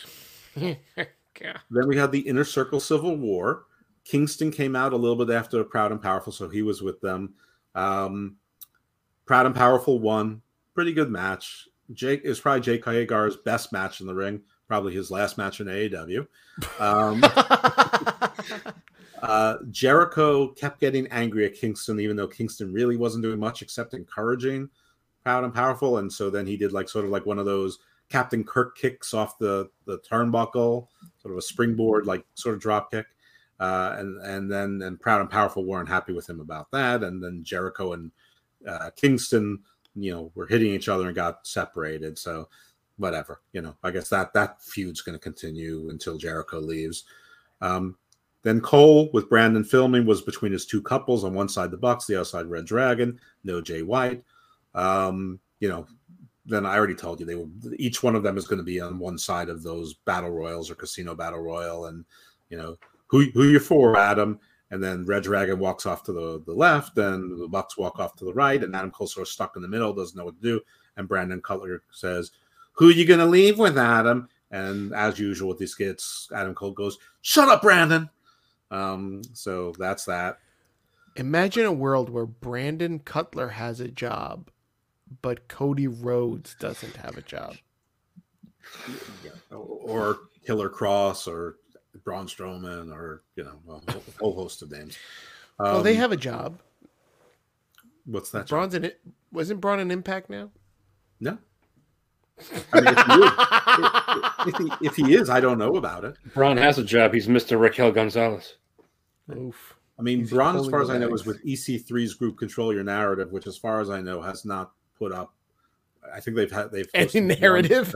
Then 0.56 1.88
we 1.88 1.98
had 1.98 2.12
the 2.12 2.20
Inner 2.20 2.44
Circle 2.44 2.80
Civil 2.80 3.18
War. 3.18 3.64
Kingston 4.06 4.52
came 4.52 4.76
out 4.76 4.94
a 4.94 4.96
little 4.96 5.26
bit 5.26 5.34
after 5.34 5.64
Proud 5.64 5.92
and 5.92 6.00
Powerful, 6.00 6.32
so 6.32 6.48
he 6.48 6.62
was 6.62 6.84
with 6.84 7.02
them. 7.02 7.34
Um, 7.74 8.36
Proud 9.26 9.48
and 9.48 9.56
Powerful 9.56 9.98
won. 9.98 10.44
Pretty 10.76 10.94
good 10.94 11.10
match. 11.10 11.68
Jake 11.94 12.22
is 12.24 12.40
probably 12.40 12.62
Jake 12.62 12.84
Hager's 12.84 13.38
best 13.38 13.72
match 13.72 14.02
in 14.02 14.08
the 14.08 14.14
ring. 14.16 14.42
Probably 14.68 14.94
his 14.94 15.12
last 15.12 15.38
match 15.38 15.60
in 15.60 15.68
AEW. 15.68 16.28
Um, 16.80 17.24
uh, 19.22 19.58
Jericho 19.70 20.50
kept 20.50 20.80
getting 20.80 21.08
angry 21.08 21.46
at 21.46 21.54
Kingston, 21.54 22.00
even 22.00 22.16
though 22.16 22.28
Kingston 22.28 22.72
really 22.74 22.98
wasn't 22.98 23.24
doing 23.24 23.40
much 23.40 23.62
except 23.62 23.94
encouraging 23.94 24.70
Proud 25.24 25.44
and 25.44 25.54
Powerful. 25.54 25.98
And 25.98 26.12
so 26.12 26.30
then 26.30 26.46
he 26.46 26.58
did 26.58 26.72
like 26.72 26.90
sort 26.90 27.06
of 27.06 27.12
like 27.12 27.26
one 27.26 27.40
of 27.40 27.46
those 27.46 27.80
Captain 28.10 28.44
Kirk 28.44 28.78
kicks 28.78 29.14
off 29.14 29.38
the 29.38 29.70
the 29.86 30.00
turnbuckle, 30.00 30.88
sort 31.22 31.34
of 31.34 31.38
a 31.38 31.42
springboard 31.42 32.06
like 32.06 32.26
sort 32.36 32.56
of 32.56 32.62
drop 32.62 32.92
kick. 32.92 33.08
Uh, 33.60 33.96
and 33.98 34.22
and 34.26 34.52
then 34.52 34.82
and 34.84 35.00
Proud 35.00 35.22
and 35.22 35.30
Powerful 35.30 35.66
weren't 35.66 35.90
happy 35.90 36.14
with 36.14 36.30
him 36.30 36.40
about 36.40 36.72
that. 36.72 37.04
And 37.04 37.24
then 37.24 37.44
Jericho 37.44 37.94
and 37.94 38.12
uh, 38.68 38.90
Kingston, 38.96 39.60
you 39.96 40.12
know, 40.12 40.32
were 40.36 40.48
hitting 40.48 40.72
each 40.72 40.90
other 40.90 41.08
and 41.08 41.16
got 41.16 41.46
separated. 41.46 42.18
So 42.18 42.50
whatever, 42.98 43.42
you 43.54 43.62
know, 43.62 43.76
I 43.84 43.92
guess 43.92 44.10
that 44.10 44.34
that 44.34 44.62
feud's 44.62 45.02
going 45.02 45.18
to 45.18 45.24
continue 45.24 45.90
until 45.90 46.18
Jericho 46.18 46.60
leaves. 46.60 47.06
Um, 47.62 47.98
then 48.44 48.60
Cole 48.60 49.10
with 49.14 49.30
Brandon 49.30 49.64
filming 49.64 50.06
was 50.06 50.22
between 50.22 50.52
his 50.52 50.66
two 50.66 50.82
couples. 50.82 51.24
On 51.24 51.34
one 51.34 51.48
side, 51.48 51.72
the 51.72 51.78
Bucks, 51.78 52.06
the 52.06 52.16
other 52.16 52.26
side, 52.26 52.46
reDRagon. 52.46 53.18
No 53.44 53.62
Jay 53.62 53.82
White. 53.82 54.24
Um, 54.76 55.40
you 55.60 55.70
know, 55.70 55.88
then 56.46 56.66
I 56.66 56.76
already 56.76 56.96
told 56.96 57.20
you 57.20 57.26
they 57.26 57.36
were 57.36 57.48
Each 57.78 58.04
one 58.04 58.16
of 58.16 58.24
them 58.24 58.38
is 58.38 58.48
going 58.48 58.58
to 58.58 58.64
be 58.64 58.82
on 58.82 59.00
one 59.00 59.18
side 59.18 59.48
of 59.48 59.64
those 59.64 59.94
battle 59.94 60.32
royals 60.32 60.70
or 60.70 60.76
casino 60.76 61.16
battle 61.16 61.40
royal, 61.40 61.86
and 61.86 62.04
you 62.50 62.58
know 62.58 62.76
who 63.08 63.26
who 63.34 63.44
you're 63.44 63.62
for, 63.62 63.98
Adam. 63.98 64.40
And 64.74 64.84
then 64.84 65.06
reDRagon 65.06 65.60
walks 65.60 65.86
off 65.86 66.04
to 66.04 66.12
the, 66.12 66.42
the 66.46 66.54
left, 66.54 66.98
and 66.98 67.40
the 67.40 67.48
Bucks 67.48 67.78
walk 67.78 68.00
off 68.00 68.16
to 68.16 68.26
the 68.26 68.34
right, 68.34 68.64
and 68.64 68.76
Adam 68.76 68.90
Cole 68.90 69.08
sort 69.08 69.28
of 69.28 69.32
stuck 69.32 69.56
in 69.56 69.62
the 69.62 69.68
middle, 69.68 69.94
doesn't 69.94 70.18
know 70.18 70.26
what 70.26 70.36
to 70.36 70.42
do. 70.42 70.62
And 70.98 71.08
Brandon 71.08 71.42
Cutler 71.42 71.84
says, 71.92 72.32
"Who 72.74 72.90
are 72.90 72.94
you 72.94 73.06
going 73.06 73.20
to 73.20 73.26
leave 73.26 73.60
with, 73.60 73.78
Adam?" 73.78 74.30
And 74.50 74.94
as 74.94 75.20
usual 75.20 75.50
with 75.50 75.60
these 75.60 75.72
skits, 75.72 76.28
Adam 76.36 76.56
Cole 76.56 76.72
goes, 76.72 76.98
"Shut 77.22 77.50
up, 77.50 77.62
Brandon." 77.62 78.10
Um, 78.72 79.22
so 79.34 79.74
that's 79.78 80.06
that. 80.06 80.40
Imagine 81.18 81.66
a 81.66 81.72
world 81.72 82.10
where 82.10 82.26
Brandon 82.26 82.98
Cutler 82.98 83.50
has 83.50 83.80
a 83.80 83.88
job 83.88 84.50
but 85.22 85.48
Cody 85.48 85.88
Rhodes 85.88 86.56
doesn't 86.60 86.96
have 86.98 87.18
a 87.18 87.22
job. 87.22 87.56
Yeah. 89.24 89.32
Or 89.52 90.20
Killer 90.46 90.70
Kross 90.70 91.28
or 91.28 91.58
Braun 92.04 92.28
Strowman 92.28 92.92
or, 92.92 93.24
you 93.36 93.44
know, 93.44 93.82
a 93.88 93.94
whole 94.20 94.36
host 94.36 94.62
of 94.62 94.72
names. 94.72 94.98
Um, 95.60 95.66
well, 95.74 95.84
they 95.84 95.96
have 95.96 96.12
a 96.12 96.18
job. 96.18 96.60
What's 98.06 98.32
that? 98.32 98.48
Braun's 98.48 98.74
in 98.74 98.86
it. 98.86 99.00
Wasn't 99.32 99.62
Braun 99.62 99.80
an 99.80 99.92
impact 99.92 100.30
now? 100.30 100.50
No. 101.20 101.38
I 102.74 102.82
mean, 102.82 102.94
if, 102.98 103.06
he 103.06 103.14
is, 103.24 104.48
if, 104.48 104.58
he, 104.58 104.88
if 104.88 104.96
he 104.96 105.16
is, 105.16 105.30
I 105.30 105.40
don't 105.40 105.58
know 105.58 105.76
about 105.76 106.04
it. 106.04 106.18
Braun 106.34 106.58
has 106.58 106.78
a 106.78 106.84
job. 106.84 107.14
He's 107.14 107.28
Mr. 107.28 107.60
Raquel 107.60 107.92
Gonzalez. 107.92 108.56
Oof. 109.36 109.76
I 109.98 110.02
mean, 110.02 110.26
Braun, 110.26 110.58
as 110.58 110.68
far 110.68 110.82
as 110.82 110.90
I 110.90 110.98
know, 110.98 111.14
is 111.14 111.26
with 111.26 111.44
EC3's 111.46 112.16
group 112.16 112.38
Control 112.38 112.74
Your 112.74 112.84
Narrative, 112.84 113.32
which, 113.32 113.48
as 113.48 113.58
far 113.58 113.80
as 113.80 113.90
I 113.90 114.02
know, 114.02 114.22
has 114.22 114.44
not 114.44 114.72
put 114.98 115.12
up. 115.12 115.34
I 116.14 116.20
think 116.20 116.36
they've 116.36 116.52
had 116.52 116.72
they've 116.72 116.90
any 116.94 117.20
narrative. 117.22 117.96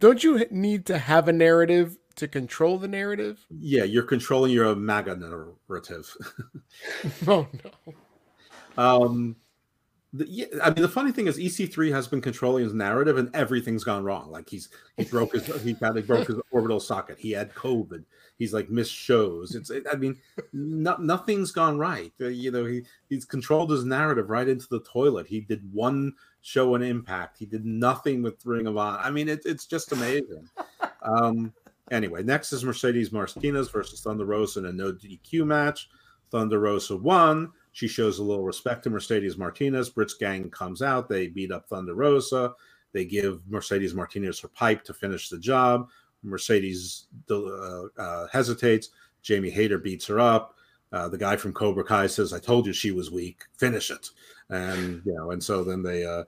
Don't 0.00 0.24
you 0.24 0.44
need 0.50 0.86
to 0.86 0.98
have 0.98 1.28
a 1.28 1.32
narrative 1.32 1.98
to 2.16 2.26
control 2.26 2.78
the 2.78 2.88
narrative? 2.88 3.46
Yeah, 3.50 3.84
you're 3.84 4.02
controlling 4.02 4.52
your 4.52 4.74
MAGA 4.74 5.16
narrative. 5.16 6.16
oh 7.28 7.46
no. 7.64 7.94
Um, 8.76 9.36
the, 10.12 10.26
yeah, 10.28 10.46
I 10.62 10.70
mean, 10.70 10.82
the 10.82 10.88
funny 10.88 11.12
thing 11.12 11.26
is, 11.26 11.38
EC3 11.38 11.92
has 11.92 12.08
been 12.08 12.20
controlling 12.20 12.64
his 12.64 12.74
narrative, 12.74 13.16
and 13.16 13.34
everything's 13.34 13.84
gone 13.84 14.02
wrong. 14.02 14.30
Like 14.30 14.48
he's 14.48 14.70
he 14.96 15.04
broke 15.04 15.32
his 15.32 15.46
he 15.62 15.72
he 15.72 15.72
broke 15.74 16.26
his 16.26 16.40
orbital 16.50 16.80
socket. 16.80 17.18
He 17.18 17.30
had 17.30 17.54
COVID. 17.54 18.04
He's 18.40 18.54
like 18.54 18.70
missed 18.70 18.94
shows. 18.94 19.54
It's 19.54 19.70
I 19.70 19.96
mean, 19.96 20.16
no, 20.54 20.96
nothing's 20.96 21.52
gone 21.52 21.78
right. 21.78 22.10
Uh, 22.18 22.28
you 22.28 22.50
know, 22.50 22.64
he 22.64 22.84
he's 23.10 23.26
controlled 23.26 23.70
his 23.70 23.84
narrative 23.84 24.30
right 24.30 24.48
into 24.48 24.66
the 24.70 24.80
toilet. 24.80 25.26
He 25.26 25.42
did 25.42 25.70
one 25.74 26.14
show 26.40 26.74
an 26.74 26.80
impact. 26.80 27.36
He 27.38 27.44
did 27.44 27.66
nothing 27.66 28.22
with 28.22 28.46
Ring 28.46 28.66
of 28.66 28.78
Honor. 28.78 28.96
I 28.96 29.10
mean, 29.10 29.28
it, 29.28 29.42
it's 29.44 29.66
just 29.66 29.92
amazing. 29.92 30.48
Um, 31.02 31.54
anyway, 31.90 32.22
next 32.22 32.52
is 32.52 32.62
Mercedes 32.62 33.10
Martinez 33.10 33.70
versus 33.70 34.02
Thunder 34.02 34.26
Rosa 34.26 34.58
in 34.58 34.66
a 34.66 34.72
no 34.72 34.92
DQ 34.92 35.46
match. 35.46 35.88
Thunder 36.30 36.60
Rosa 36.60 36.94
won. 36.94 37.50
She 37.72 37.88
shows 37.88 38.18
a 38.18 38.22
little 38.22 38.44
respect 38.44 38.84
to 38.84 38.90
Mercedes 38.90 39.38
Martinez. 39.38 39.88
Britt's 39.88 40.12
gang 40.12 40.50
comes 40.50 40.82
out. 40.82 41.08
They 41.08 41.28
beat 41.28 41.52
up 41.52 41.70
Thunder 41.70 41.94
Rosa. 41.94 42.52
They 42.92 43.06
give 43.06 43.40
Mercedes 43.48 43.94
Martinez 43.94 44.40
her 44.40 44.48
pipe 44.48 44.84
to 44.84 44.92
finish 44.92 45.30
the 45.30 45.38
job. 45.38 45.88
Mercedes 46.22 47.06
uh, 47.30 47.82
uh, 47.98 48.26
hesitates. 48.32 48.90
Jamie 49.22 49.50
Hayter 49.50 49.78
beats 49.78 50.06
her 50.06 50.20
up. 50.20 50.56
Uh, 50.92 51.08
the 51.08 51.18
guy 51.18 51.36
from 51.36 51.52
Cobra 51.52 51.84
Kai 51.84 52.06
says, 52.06 52.32
"I 52.32 52.38
told 52.38 52.66
you 52.66 52.72
she 52.72 52.90
was 52.90 53.10
weak. 53.10 53.44
Finish 53.58 53.90
it." 53.90 54.08
And 54.48 55.02
you 55.04 55.14
know, 55.14 55.30
and 55.30 55.42
so 55.42 55.62
then 55.62 55.82
they, 55.82 56.04
uh, 56.04 56.24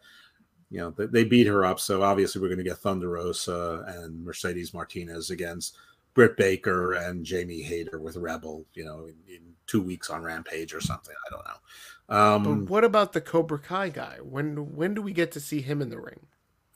you 0.71 0.79
know, 0.79 0.91
they, 0.91 1.07
they 1.07 1.25
beat 1.25 1.49
her 1.49 1.65
up. 1.65 1.81
So 1.81 2.03
obviously, 2.03 2.41
we're 2.41 2.49
going 2.49 2.59
to 2.59 2.65
get 2.65 2.79
Thunder 2.79 3.11
Rosa 3.11 3.85
and 3.89 4.25
Mercedes 4.25 4.73
Martinez 4.73 5.31
against 5.31 5.77
Britt 6.15 6.37
Baker 6.37 6.93
and 6.93 7.25
Jamie 7.25 7.63
Hayter 7.63 7.99
with 7.99 8.17
Rebel. 8.17 8.65
You 8.75 8.85
know, 8.85 9.07
in, 9.07 9.17
in 9.29 9.55
two 9.67 9.83
weeks 9.83 10.11
on 10.11 10.23
Rampage 10.23 10.75
or 10.75 10.81
something. 10.81 11.15
I 11.27 11.35
don't 11.35 11.45
know. 11.45 12.17
Um, 12.17 12.43
but 12.65 12.71
what 12.71 12.85
about 12.85 13.15
the 13.15 13.21
Cobra 13.21 13.59
Kai 13.59 13.89
guy? 13.89 14.19
When 14.23 14.77
when 14.77 14.95
do 14.95 15.03
we 15.03 15.13
get 15.13 15.33
to 15.33 15.41
see 15.41 15.61
him 15.61 15.83
in 15.83 15.91
the 15.91 16.01
ring? 16.01 16.21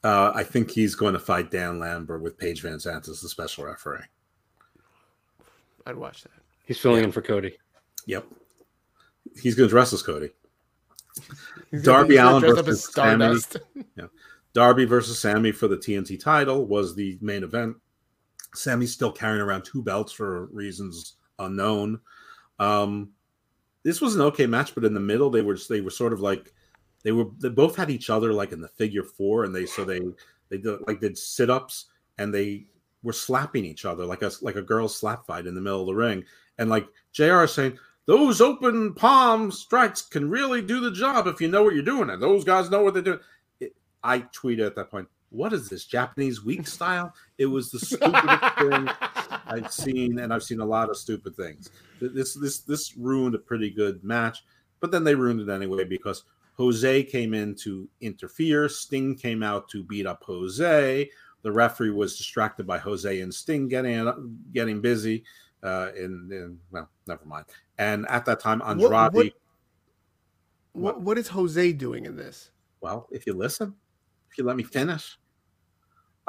Uh, 0.07 0.31
I 0.37 0.45
think 0.45 0.71
he's 0.71 0.95
going 0.95 1.15
to 1.15 1.19
fight 1.19 1.51
Dan 1.51 1.81
Lambert 1.81 2.23
with 2.23 2.39
Paige 2.39 2.63
Van 2.63 2.75
VanZant 2.75 3.09
as 3.09 3.21
the 3.21 3.29
special 3.29 3.65
referee. 3.65 4.05
I'd 5.85 5.97
watch 5.97 6.23
that. 6.23 6.31
He's 6.65 6.79
filling 6.79 7.01
yeah. 7.01 7.07
in 7.07 7.13
for 7.13 7.23
Cody. 7.23 7.59
Yep. 8.07 8.25
He's 9.43 9.57
going 9.57 9.69
to 9.69 9.71
dress 9.71 9.93
as 9.93 10.05
Cody. 10.05 10.31
Darby 11.83 12.19
Allin 12.19 12.41
versus 12.41 12.93
Sammy. 12.93 13.37
yeah. 13.97 14.07
Darby 14.53 14.85
versus 14.85 15.19
Sammy 15.19 15.51
for 15.51 15.67
the 15.67 15.77
TNT 15.77 16.23
title 16.23 16.67
was 16.67 16.95
the 16.95 17.19
main 17.21 17.43
event. 17.43 17.75
Sammy's 18.55 18.93
still 18.93 19.11
carrying 19.11 19.43
around 19.43 19.65
two 19.65 19.83
belts 19.83 20.13
for 20.13 20.47
reasons 20.47 21.17
unknown. 21.41 21.99
Um, 22.61 23.11
this 23.83 24.01
was 24.01 24.15
an 24.15 24.23
okay 24.23 24.47
match, 24.47 24.73
but 24.73 24.85
in 24.85 24.95
the 24.95 25.01
middle 25.01 25.31
they 25.31 25.43
were 25.43 25.55
just, 25.55 25.69
they 25.69 25.81
were 25.81 25.91
sort 25.91 26.13
of 26.13 26.21
like 26.21 26.53
they 27.07 27.13
were 27.13 27.27
they 27.39 27.51
both 27.51 27.77
had 27.77 27.89
each 27.89 28.11
other 28.11 28.33
like 28.33 28.51
in 28.51 28.61
the 28.61 28.67
figure 28.67 29.05
four, 29.05 29.45
and 29.45 29.55
they 29.55 29.65
so 29.65 29.85
they 29.85 30.01
they 30.49 30.59
did 30.59 30.81
like 30.89 31.01
did 31.01 31.17
sit 31.17 31.49
ups 31.49 31.85
and 32.19 32.35
they 32.35 32.67
were 33.05 33.13
slapping 33.13 33.65
each 33.65 33.85
other 33.85 34.05
like 34.05 34.23
a 34.23 34.33
like 34.43 34.57
a 34.57 34.63
girl's 34.63 34.99
slap 34.99 35.25
fight 35.25 35.47
in 35.47 35.55
the 35.55 35.61
middle 35.61 35.83
of 35.83 35.87
the 35.87 35.95
ring, 35.95 36.25
and 36.59 36.69
like 36.69 36.89
J.R. 37.13 37.45
is 37.45 37.55
saying 37.55 37.79
those 38.07 38.41
open 38.41 38.93
palm 38.93 39.53
strikes 39.53 40.03
can 40.03 40.29
really 40.29 40.61
do 40.61 40.81
the 40.81 40.91
job 40.91 41.29
if 41.29 41.41
you 41.41 41.47
know 41.47 41.63
what 41.63 41.75
you're 41.75 41.85
doing, 41.85 42.11
and 42.11 42.21
those 42.21 42.43
guys 42.43 42.71
know 42.71 42.83
what 42.83 42.95
they're 42.95 43.05
doing. 43.05 43.21
It, 43.61 43.77
I 44.03 44.23
tweeted 44.23 44.67
at 44.67 44.75
that 44.75 44.91
point, 44.91 45.07
what 45.31 45.53
is 45.53 45.69
this 45.69 45.85
Japanese 45.85 46.45
weak 46.45 46.67
style? 46.77 47.15
It 47.39 47.47
was 47.47 47.71
the 47.71 47.79
stupidest 47.79 48.59
thing 48.59 48.91
I've 49.47 49.73
seen, 49.73 50.19
and 50.19 50.35
I've 50.35 50.43
seen 50.43 50.59
a 50.59 50.67
lot 50.67 50.91
of 50.91 50.97
stupid 50.97 51.37
things. 51.37 51.71
This 52.01 52.35
this 52.35 52.59
this 52.63 52.97
ruined 52.97 53.37
a 53.37 53.39
pretty 53.39 53.71
good 53.71 54.03
match, 54.03 54.43
but 54.81 54.91
then 54.91 55.05
they 55.05 55.15
ruined 55.15 55.49
it 55.49 55.49
anyway 55.49 55.85
because 55.85 56.25
Jose 56.57 57.03
came 57.05 57.35
in 57.35 57.55
to 57.57 57.89
interfere. 58.01 58.69
Sting 58.69 59.15
came 59.15 59.43
out 59.43 59.69
to 59.69 59.83
beat 59.85 60.07
up 60.07 60.23
Jose. 60.25 61.09
The 61.43 61.53
referee 61.53 61.91
was 61.91 62.17
distracted 62.17 62.67
by 62.67 62.79
Jose 62.79 63.21
and 63.21 63.33
Sting 63.33 63.69
getting 63.69 64.39
getting 64.53 64.81
busy. 64.81 65.25
Uh, 65.63 65.91
in, 65.97 66.29
in 66.31 66.59
well, 66.71 66.89
never 67.07 67.25
mind. 67.25 67.47
And 67.79 68.07
at 68.09 68.25
that 68.27 68.41
time, 68.41 68.63
Andrade. 68.65 68.91
What, 68.91 69.15
what, 69.15 69.33
what, 70.73 71.01
what 71.01 71.19
is 71.19 71.29
Jose 71.29 71.73
doing 71.73 72.07
in 72.07 72.17
this? 72.17 72.51
Well, 72.81 73.09
if 73.11 73.27
you 73.27 73.35
listen, 73.35 73.75
if 74.31 74.39
you 74.39 74.45
let 74.45 74.57
me 74.57 74.63
finish, 74.63 75.19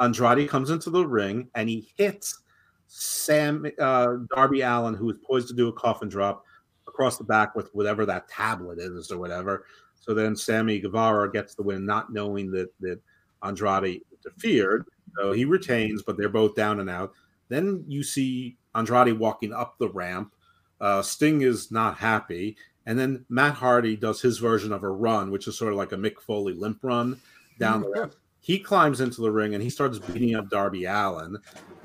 Andrade 0.00 0.48
comes 0.48 0.70
into 0.70 0.90
the 0.90 1.06
ring 1.06 1.48
and 1.54 1.68
he 1.68 1.88
hits 1.96 2.42
Sam 2.86 3.66
uh, 3.78 4.14
Darby 4.34 4.62
Allin, 4.62 4.94
who 4.94 5.10
is 5.10 5.18
poised 5.26 5.48
to 5.48 5.54
do 5.54 5.68
a 5.68 5.72
coffin 5.72 6.08
drop 6.08 6.44
across 6.86 7.18
the 7.18 7.24
back 7.24 7.54
with 7.54 7.68
whatever 7.74 8.06
that 8.06 8.28
tablet 8.28 8.78
is 8.78 9.10
or 9.10 9.18
whatever. 9.18 9.66
So 10.08 10.14
then 10.14 10.34
Sammy 10.34 10.80
Guevara 10.80 11.30
gets 11.30 11.54
the 11.54 11.62
win, 11.62 11.84
not 11.84 12.10
knowing 12.10 12.50
that 12.52 12.70
that 12.80 12.98
Andrade 13.42 14.00
interfered. 14.10 14.86
So 15.18 15.32
he 15.32 15.44
retains, 15.44 16.02
but 16.02 16.16
they're 16.16 16.30
both 16.30 16.54
down 16.54 16.80
and 16.80 16.88
out. 16.88 17.12
Then 17.50 17.84
you 17.86 18.02
see 18.02 18.56
Andrade 18.74 19.18
walking 19.18 19.52
up 19.52 19.76
the 19.78 19.90
ramp. 19.90 20.32
Uh, 20.80 21.02
Sting 21.02 21.42
is 21.42 21.70
not 21.70 21.98
happy. 21.98 22.56
And 22.86 22.98
then 22.98 23.26
Matt 23.28 23.52
Hardy 23.52 23.96
does 23.96 24.22
his 24.22 24.38
version 24.38 24.72
of 24.72 24.82
a 24.82 24.88
run, 24.88 25.30
which 25.30 25.46
is 25.46 25.58
sort 25.58 25.72
of 25.72 25.78
like 25.78 25.92
a 25.92 25.96
Mick 25.96 26.18
Foley 26.20 26.54
limp 26.54 26.78
run 26.82 27.20
down 27.58 27.82
the 27.82 27.90
ramp. 27.90 28.14
He 28.40 28.60
climbs 28.60 29.02
into 29.02 29.20
the 29.20 29.30
ring 29.30 29.52
and 29.52 29.62
he 29.62 29.68
starts 29.68 29.98
beating 29.98 30.34
up 30.36 30.48
Darby 30.48 30.86
Allin. 30.86 31.36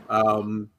Um, 0.08 0.70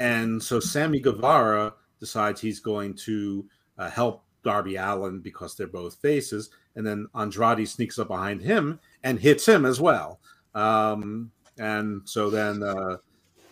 and 0.00 0.42
so 0.42 0.58
Sammy 0.58 0.98
Guevara 0.98 1.74
decides 2.00 2.40
he's 2.40 2.58
going 2.58 2.94
to 3.04 3.44
uh, 3.78 3.90
help 3.90 4.24
Darby 4.42 4.76
Allin 4.76 5.20
because 5.20 5.54
they're 5.54 5.66
both 5.68 5.96
faces. 5.96 6.50
And 6.76 6.86
then 6.86 7.06
Andrade 7.14 7.68
sneaks 7.68 7.98
up 7.98 8.08
behind 8.08 8.40
him 8.42 8.80
and 9.04 9.18
hits 9.18 9.46
him 9.46 9.64
as 9.64 9.80
well. 9.80 10.20
Um, 10.54 11.30
and 11.58 12.02
so 12.04 12.30
then 12.30 12.62
uh, 12.62 12.96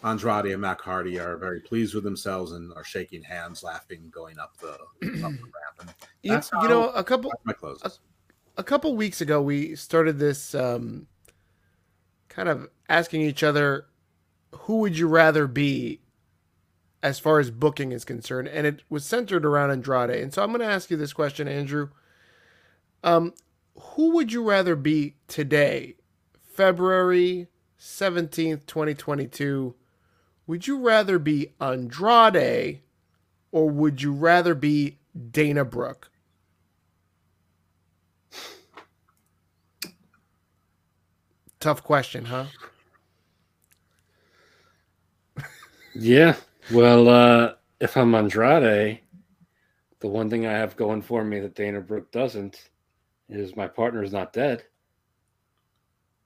Andrade 0.02 0.46
and 0.52 0.60
Matt 0.62 0.80
Hardy 0.80 1.18
are 1.18 1.36
very 1.36 1.60
pleased 1.60 1.94
with 1.94 2.04
themselves 2.04 2.52
and 2.52 2.72
are 2.74 2.84
shaking 2.84 3.22
hands, 3.22 3.62
laughing, 3.62 4.10
going 4.10 4.38
up 4.38 4.56
the, 4.58 4.72
up 4.72 4.80
the 5.02 5.28
ramp. 5.28 5.80
And 5.80 5.94
You, 6.22 6.40
you 6.62 6.68
know, 6.68 6.88
a 6.90 7.04
couple 7.04 7.30
my 7.44 7.52
closes. 7.52 8.00
a 8.56 8.64
couple 8.64 8.96
weeks 8.96 9.20
ago 9.20 9.40
we 9.42 9.76
started 9.76 10.18
this 10.18 10.54
um, 10.54 11.06
kind 12.28 12.48
of 12.48 12.68
asking 12.88 13.22
each 13.22 13.42
other 13.42 13.86
who 14.52 14.78
would 14.78 14.98
you 14.98 15.06
rather 15.08 15.46
be 15.46 16.00
as 17.02 17.18
far 17.18 17.38
as 17.38 17.50
booking 17.50 17.92
is 17.92 18.04
concerned 18.04 18.48
and 18.48 18.66
it 18.66 18.82
was 18.90 19.04
centered 19.04 19.44
around 19.46 19.70
Andrade 19.70 20.10
and 20.10 20.32
so 20.34 20.42
I'm 20.42 20.48
going 20.50 20.60
to 20.60 20.66
ask 20.66 20.90
you 20.90 20.96
this 20.96 21.12
question 21.12 21.48
Andrew 21.48 21.88
um 23.02 23.32
who 23.74 24.14
would 24.14 24.32
you 24.32 24.42
rather 24.48 24.76
be 24.76 25.14
today 25.28 25.96
February 26.52 27.48
17th 27.78 28.66
2022 28.66 29.74
would 30.46 30.66
you 30.66 30.78
rather 30.78 31.18
be 31.18 31.52
Andrade 31.60 32.80
or 33.52 33.70
would 33.70 34.02
you 34.02 34.12
rather 34.12 34.54
be 34.54 34.98
Dana 35.30 35.64
Brooke 35.64 36.10
Tough 41.60 41.84
question, 41.84 42.24
huh? 42.24 42.46
Yeah. 45.94 46.36
Well, 46.72 47.08
uh, 47.08 47.54
if 47.80 47.98
I'm 47.98 48.14
Andrade, 48.14 49.00
the 50.00 50.08
one 50.08 50.30
thing 50.30 50.46
I 50.46 50.52
have 50.52 50.74
going 50.76 51.02
for 51.02 51.22
me 51.22 51.38
that 51.40 51.54
Dana 51.54 51.82
Brooke 51.82 52.10
doesn't 52.12 52.69
is 53.30 53.56
my 53.56 53.68
partner 53.68 54.02
is 54.02 54.12
not 54.12 54.32
dead. 54.32 54.64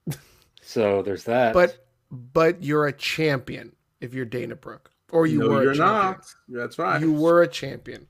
so 0.61 1.01
there's 1.01 1.23
that. 1.25 1.53
But 1.53 1.85
but 2.11 2.63
you're 2.63 2.87
a 2.87 2.93
champion 2.93 3.75
if 4.01 4.13
you're 4.13 4.25
Dana 4.25 4.55
Brooke, 4.55 4.91
or 5.11 5.25
you 5.27 5.39
no, 5.39 5.49
were 5.49 5.63
you're 5.63 5.71
a 5.73 5.75
not. 5.75 6.25
That's 6.47 6.77
right. 6.79 6.99
You 7.01 7.13
were 7.13 7.41
a 7.41 7.47
champion, 7.47 8.07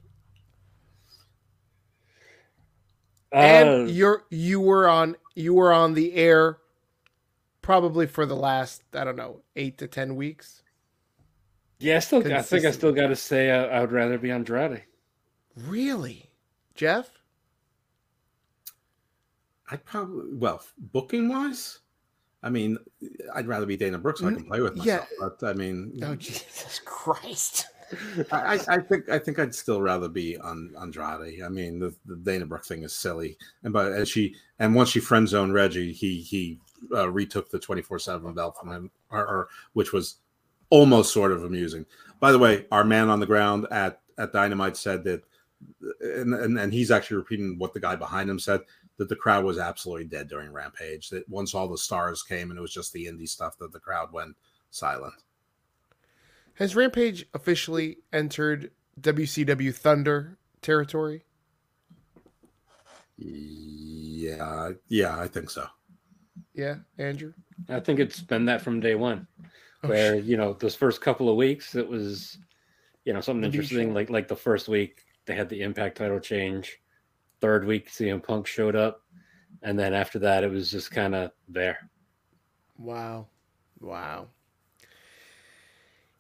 Uh, 3.32 3.38
and 3.38 3.90
you're 3.92 4.24
you 4.30 4.60
were 4.62 4.88
on 4.88 5.16
you 5.36 5.54
were 5.54 5.74
on 5.74 5.94
the 5.94 6.14
air 6.14 6.58
probably 7.62 8.08
for 8.08 8.26
the 8.26 8.36
last 8.36 8.84
I 8.94 9.04
don't 9.04 9.16
know 9.16 9.42
eight 9.56 9.78
to 9.80 9.88
ten 9.88 10.16
weeks. 10.16 10.62
yeah, 11.80 11.98
I 11.98 12.00
still, 12.00 12.20
I 12.34 12.42
think 12.42 12.66
I 12.66 12.72
still 12.72 12.94
got 12.94 13.08
to 13.08 13.16
say 13.16 13.52
I, 13.52 13.66
I 13.66 13.82
would 13.82 13.92
rather 13.92 14.18
be 14.18 14.32
Andrade. 14.32 14.84
Really, 15.58 16.30
Jeff? 16.76 17.10
I'd 19.72 19.84
probably 19.86 20.34
well 20.34 20.62
booking 20.78 21.30
wise. 21.30 21.80
I 22.44 22.50
mean, 22.50 22.78
I'd 23.34 23.48
rather 23.48 23.66
be 23.66 23.76
Dana 23.76 23.98
Brooks 23.98 24.20
so 24.20 24.28
I 24.28 24.34
can 24.34 24.46
play 24.46 24.62
with 24.62 24.76
myself. 24.76 25.08
yeah. 25.12 25.28
But 25.40 25.48
I 25.48 25.54
mean, 25.54 26.00
Oh 26.04 26.16
Jesus 26.16 26.80
Christ! 26.86 27.66
I, 28.32 28.56
I 28.56 28.60
I 28.68 28.78
think 28.80 29.10
I 29.10 29.18
think 29.18 29.40
I'd 29.40 29.56
still 29.56 29.82
rather 29.82 30.08
be 30.08 30.38
on 30.38 30.72
Andrade. 30.80 31.42
I 31.44 31.50
mean, 31.50 31.80
the, 31.80 31.96
the 32.06 32.16
Dana 32.18 32.46
Brooke 32.46 32.66
thing 32.66 32.84
is 32.84 32.94
silly, 32.94 33.38
and 33.64 33.74
but 33.74 33.92
as 33.94 34.10
she 34.10 34.36
and 34.60 34.76
once 34.76 34.90
she 34.90 35.00
friend 35.00 35.28
zoned 35.28 35.56
Reggie, 35.56 35.92
he 35.92 36.22
he 36.22 36.60
uh, 36.94 37.10
retook 37.10 37.50
the 37.50 37.60
twenty 37.60 37.82
four 37.82 37.98
seven 37.98 38.34
belt 38.36 38.58
from 38.60 38.72
him, 38.72 38.92
or, 39.10 39.26
or 39.26 39.48
which 39.74 39.92
was 39.92 40.18
almost 40.70 41.14
sort 41.14 41.32
of 41.32 41.44
amusing. 41.44 41.86
By 42.20 42.32
the 42.32 42.40
way, 42.40 42.68
our 42.72 42.84
man 42.84 43.10
on 43.10 43.20
the 43.20 43.26
ground 43.26 43.66
at 43.72 44.02
at 44.20 44.34
Dynamite 44.34 44.78
said 44.78 45.04
that, 45.06 45.24
and 46.00 46.34
and, 46.36 46.60
and 46.60 46.72
he's 46.72 46.92
actually 46.92 47.18
repeating 47.18 47.58
what 47.58 47.74
the 47.74 47.80
guy 47.80 47.96
behind 47.96 48.30
him 48.30 48.40
said 48.40 48.62
that 48.98 49.10
the 49.10 49.16
crowd 49.16 49.44
was 49.44 49.58
absolutely 49.58 50.06
dead 50.06 50.28
during 50.28 50.52
Rampage. 50.52 51.10
That 51.10 51.28
once 51.30 51.54
all 51.54 51.68
the 51.68 51.78
stars 51.78 52.24
came 52.24 52.50
and 52.50 52.58
it 52.58 52.62
was 52.62 52.74
just 52.74 52.94
the 52.94 53.06
indie 53.06 53.28
stuff, 53.28 53.58
that 53.60 53.72
the 53.72 53.80
crowd 53.80 54.12
went 54.12 54.36
silent. 54.70 55.14
Has 56.56 56.76
Rampage 56.76 57.26
officially 57.34 57.98
entered 58.14 58.72
WCW 59.02 59.76
Thunder 59.76 60.38
territory? 60.62 61.26
Yeah, 63.18 64.72
yeah, 64.88 65.18
I 65.20 65.28
think 65.28 65.50
so. 65.50 65.68
Yeah, 66.54 66.76
Andrew. 66.98 67.34
I 67.70 67.80
think 67.80 68.00
it's 68.00 68.22
been 68.22 68.46
that 68.46 68.62
from 68.62 68.80
day 68.80 68.96
one, 68.96 69.28
Oh, 69.84 69.90
where 69.90 70.16
you 70.16 70.38
know 70.38 70.54
those 70.54 70.76
first 70.76 71.02
couple 71.02 71.30
of 71.30 71.36
weeks 71.36 71.76
it 71.76 71.88
was, 71.88 72.38
you 73.04 73.14
know, 73.14 73.22
something 73.22 73.44
interesting. 73.44 73.94
Like 73.94 74.10
like 74.10 74.28
the 74.28 74.36
first 74.36 74.68
week 74.68 75.04
they 75.26 75.36
had 75.36 75.50
the 75.50 75.62
Impact 75.62 75.98
title 75.98 76.20
change, 76.20 76.80
third 77.46 77.64
week 77.64 77.92
CM 77.92 78.24
Punk 78.24 78.48
showed 78.48 78.76
up, 78.76 79.04
and 79.62 79.78
then 79.78 79.94
after 79.94 80.18
that 80.18 80.44
it 80.44 80.50
was 80.50 80.72
just 80.72 80.90
kind 80.90 81.14
of 81.14 81.30
there. 81.48 81.78
Wow. 82.80 83.28
Wow. 83.80 84.30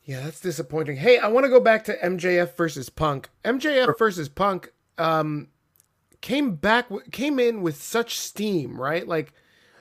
Yeah, 0.03 0.22
that's 0.22 0.39
disappointing. 0.39 0.97
Hey, 0.97 1.18
I 1.18 1.30
want 1.30 1.45
to 1.45 1.49
go 1.49 1.60
back 1.60 1.84
to 1.85 1.97
MJF 1.97 2.56
versus 2.56 2.91
Punk. 2.91 3.30
MJF 3.43 3.97
versus 3.97 4.30
Punk 4.30 4.72
um 4.99 5.47
came 6.22 6.56
back 6.56 6.89
came 7.11 7.39
in 7.39 7.64
with 7.64 7.81
such 7.81 8.19
steam, 8.19 8.80
right? 8.80 9.07
Like, 9.07 9.34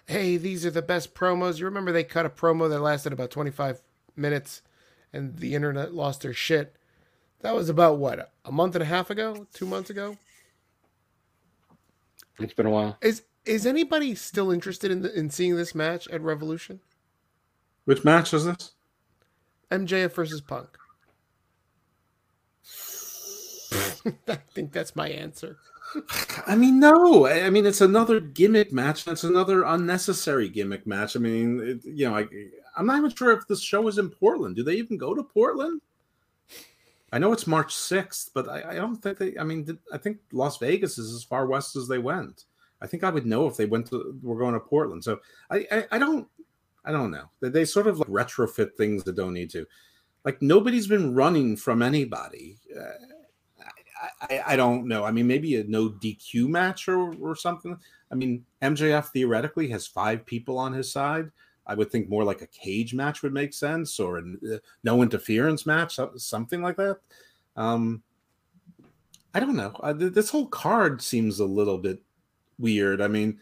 hey, 0.07 0.39
these 0.39 0.65
are 0.65 0.71
the 0.71 0.81
best 0.81 1.15
promos. 1.15 1.59
You 1.59 1.67
remember 1.67 1.93
they 1.93 2.05
cut 2.05 2.25
a 2.25 2.31
promo 2.31 2.71
that 2.71 2.81
lasted 2.81 3.13
about 3.13 3.31
25 3.31 3.83
minutes 4.17 4.63
and 5.13 5.37
the 5.37 5.55
internet 5.55 5.93
lost 5.93 6.23
their 6.23 6.33
shit. 6.33 6.75
That 7.41 7.55
was 7.55 7.69
about 7.69 7.99
what? 7.99 8.33
A 8.47 8.51
month 8.51 8.75
and 8.77 8.83
a 8.83 8.87
half 8.87 9.11
ago? 9.11 9.47
2 9.53 9.67
months 9.67 9.91
ago? 9.91 10.17
It's 12.39 12.55
been 12.55 12.67
a 12.67 12.71
while. 12.71 12.99
Is 13.01 13.23
is 13.45 13.67
anybody 13.67 14.15
still 14.15 14.51
interested 14.51 14.91
in 14.91 15.03
the, 15.03 15.17
in 15.19 15.31
seeing 15.31 15.57
this 15.57 15.75
match 15.75 16.09
at 16.09 16.23
Revolution? 16.23 16.81
Which 17.85 18.05
match 18.05 18.33
is 18.33 18.47
this? 18.47 18.73
MJF 19.71 20.13
versus 20.13 20.41
Punk. 20.41 20.69
I 24.29 24.37
think 24.55 24.73
that's 24.73 24.97
my 24.97 25.09
answer. 25.09 25.59
I 26.47 26.57
mean, 26.57 26.81
no. 26.81 27.27
I 27.27 27.47
I 27.47 27.51
mean, 27.51 27.67
it's 27.67 27.81
another 27.81 28.21
gimmick 28.21 28.73
match. 28.73 29.07
and 29.07 29.13
It's 29.13 29.25
another 29.25 29.63
unnecessary 29.65 30.49
gimmick 30.49 30.87
match. 30.87 31.17
I 31.17 31.21
mean, 31.21 31.61
it, 31.61 31.85
you 31.85 32.09
know, 32.09 32.17
I, 32.17 32.27
I'm 32.77 32.87
not 32.87 32.99
even 32.99 33.11
sure 33.11 33.33
if 33.33 33.47
this 33.47 33.61
show 33.63 33.87
is 33.89 33.99
in 33.99 34.11
Portland. 34.11 34.57
Do 34.57 34.63
they 34.63 34.75
even 34.75 34.97
go 34.97 35.15
to 35.15 35.23
Portland? 35.23 35.81
I 37.15 37.19
know 37.19 37.33
it's 37.33 37.47
March 37.47 37.73
6th, 37.77 38.31
but 38.35 38.49
I, 38.49 38.71
I 38.71 38.75
don't 38.75 38.97
think 38.97 39.19
they. 39.19 39.39
I 39.39 39.45
mean, 39.45 39.65
th- 39.65 39.79
I 39.93 39.99
think 39.99 40.19
Las 40.33 40.59
Vegas 40.59 40.99
is 40.99 41.15
as 41.15 41.23
far 41.23 41.47
west 41.47 41.77
as 41.77 41.87
they 41.87 41.99
went. 41.99 42.47
I 42.83 42.89
think 42.89 43.05
I 43.05 43.11
would 43.11 43.25
know 43.25 43.47
if 43.47 43.57
they 43.57 43.67
went 43.67 43.87
to. 43.91 44.19
We're 44.21 44.41
going 44.41 44.55
to 44.55 44.61
Portland, 44.61 45.05
so 45.05 45.21
I, 45.49 45.65
I, 45.71 45.87
I 45.93 45.99
don't. 46.01 46.27
I 46.85 46.91
don't 46.91 47.13
know. 47.13 47.31
They, 47.41 47.51
they 47.51 47.65
sort 47.67 47.87
of 47.87 48.01
like 48.01 48.09
retrofit 48.09 48.75
things 48.75 49.05
that 49.05 49.15
don't 49.15 49.33
need 49.33 49.49
to. 49.51 49.65
Like 50.25 50.43
nobody's 50.43 50.89
been 50.89 51.15
running 51.15 51.57
from 51.57 51.83
anybody. 51.83 52.59
Uh, 52.77 52.83
I, 54.03 54.35
I, 54.35 54.43
I 54.49 54.57
don't 54.57 54.89
know. 54.89 55.05
I 55.05 55.13
mean, 55.13 55.29
maybe 55.29 55.55
a 55.55 55.63
no 55.65 55.91
DQ 55.91 56.49
match 56.49 56.89
or, 56.89 57.15
or 57.21 57.37
something. 57.37 57.79
I 58.11 58.17
mean, 58.17 58.45
MJF 58.61 59.11
theoretically 59.11 59.69
has 59.69 59.87
five 59.87 60.27
people 60.27 60.59
on 60.59 60.73
his 60.73 60.91
side. 60.91 61.31
I 61.67 61.75
would 61.75 61.91
think 61.91 62.09
more 62.09 62.25
like 62.25 62.43
a 62.43 62.47
cage 62.47 62.95
match 62.95 63.23
would 63.23 63.33
make 63.33 63.55
sense, 63.55 63.99
or 63.99 64.19
a 64.19 64.23
uh, 64.55 64.59
no 64.83 65.03
interference 65.03 65.67
match, 65.67 65.99
something 66.17 66.63
like 66.63 66.77
that. 66.77 66.99
Um, 67.57 68.03
I 69.33 69.41
don't 69.41 69.57
know. 69.57 69.73
Th- 69.99 70.13
this 70.13 70.31
whole 70.31 70.47
card 70.47 71.03
seems 71.03 71.41
a 71.41 71.45
little 71.45 71.79
bit 71.79 72.01
weird. 72.59 73.01
I 73.01 73.09
mean, 73.09 73.39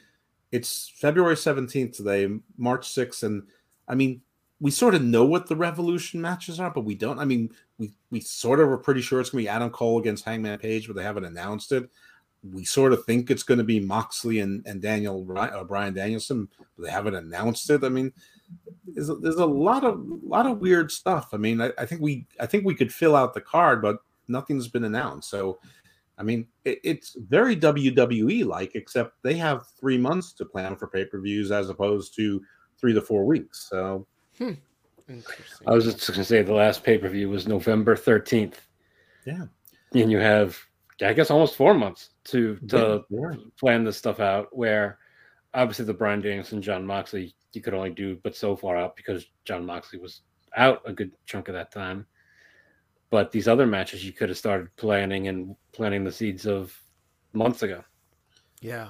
it's 0.51 0.93
February 0.97 1.35
17th 1.35 1.97
today, 1.97 2.29
March 2.57 2.89
6th, 2.89 3.23
and 3.23 3.43
I 3.89 3.95
mean, 3.95 4.23
we 4.61 4.71
sort 4.71 4.95
of 4.95 5.03
know 5.03 5.25
what 5.25 5.49
the 5.49 5.57
Revolution 5.57 6.21
matches 6.21 6.61
are, 6.61 6.71
but 6.71 6.85
we 6.85 6.95
don't. 6.95 7.19
I 7.19 7.25
mean, 7.25 7.51
we 7.79 7.93
we 8.11 8.21
sort 8.21 8.61
of 8.61 8.69
are 8.69 8.79
pretty 8.79 9.01
sure 9.01 9.21
it's 9.21 9.31
going 9.31 9.45
to 9.45 9.49
be 9.49 9.55
Adam 9.55 9.71
Cole 9.71 9.99
against 9.99 10.25
Hangman 10.25 10.59
Page, 10.59 10.87
but 10.87 10.95
they 10.95 11.03
haven't 11.03 11.25
announced 11.25 11.73
it. 11.73 11.91
We 12.51 12.65
sort 12.65 12.93
of 12.93 13.05
think 13.05 13.31
it's 13.31 13.45
going 13.45 13.59
to 13.59 13.65
be 13.65 13.79
Moxley 13.79 14.41
and, 14.41 14.67
and 14.67 14.83
Daniel 14.83 15.27
uh, 15.37 15.65
Bryan 15.65 15.95
Danielson. 15.95 16.49
But 16.77 16.87
they 16.87 16.91
haven't 16.91 17.15
announced 17.15 17.71
it. 17.71 17.85
I 17.85 17.89
mean, 17.89 18.13
there's 18.87 19.09
a, 19.09 19.15
there's 19.15 19.37
a 19.37 19.47
lot 19.47 19.85
of 19.85 20.01
lot 20.25 20.47
of 20.47 20.59
weird 20.59 20.91
stuff. 20.91 21.29
I 21.33 21.37
mean, 21.37 21.61
I, 21.61 21.71
I 21.79 21.87
think 21.87 22.01
we 22.01 22.27
I 22.41 22.47
think 22.47 22.65
we 22.65 22.75
could 22.75 22.93
fill 22.93 23.15
out 23.15 23.35
the 23.35 23.41
card, 23.41 23.81
but 23.81 23.99
nothing's 24.29 24.69
been 24.69 24.85
announced. 24.85 25.31
So, 25.31 25.59
I 26.19 26.25
mean, 26.25 26.47
it, 26.65 26.81
it's 26.83 27.17
very 27.29 27.57
WWE 27.57 28.45
like, 28.45 28.75
except 28.75 29.23
they 29.23 29.35
have 29.35 29.67
three 29.79 29.99
months 29.99 30.33
to 30.35 30.45
plan 30.45 30.77
for 30.77 30.89
pay 30.89 31.05
per 31.05 31.21
views 31.21 31.53
as 31.53 31.69
opposed 31.69 32.15
to 32.17 32.43
three 32.77 32.93
to 32.93 33.01
four 33.01 33.25
weeks. 33.25 33.69
So, 33.71 34.07
hmm. 34.37 34.53
I 35.67 35.73
was 35.73 35.85
just 35.85 36.07
going 36.09 36.19
to 36.19 36.25
say 36.25 36.43
the 36.43 36.55
last 36.55 36.83
pay 36.83 36.99
per 36.99 37.09
view 37.09 37.29
was 37.29 37.47
November 37.47 37.95
13th. 37.95 38.55
Yeah. 39.27 39.45
And 39.95 40.11
you 40.11 40.19
have, 40.19 40.59
I 41.03 41.13
guess, 41.13 41.31
almost 41.31 41.57
four 41.57 41.75
months 41.75 42.12
to 42.25 42.57
to 42.69 43.05
yeah. 43.11 43.35
plan 43.59 43.85
this 43.85 43.97
stuff 43.97 44.21
out. 44.21 44.49
Where 44.57 44.99
obviously 45.55 45.85
the 45.85 45.95
Bryan 45.95 46.21
Danielson, 46.21 46.63
John 46.63 46.87
Moxley, 46.87 47.35
you 47.53 47.61
could 47.61 47.75
only 47.75 47.91
do 47.91 48.19
but 48.23 48.37
so 48.37 48.57
far 48.57 48.77
out 48.77 48.97
because 48.97 49.27
John 49.45 49.67
Moxley 49.67 49.99
was 49.99 50.23
out 50.57 50.83
a 50.85 50.93
good 50.93 51.13
chunk 51.27 51.49
of 51.49 51.55
that 51.55 51.73
time. 51.73 52.07
But 53.11 53.31
these 53.31 53.49
other 53.49 53.67
matches 53.67 54.05
you 54.05 54.13
could 54.13 54.31
have 54.31 54.39
started 54.39 54.75
planning 54.77 55.29
and 55.29 55.55
planting 55.73 56.05
the 56.05 56.13
seeds 56.13 56.47
of 56.47 56.79
months 57.33 57.63
ago. 57.63 57.85
Yeah. 58.61 58.89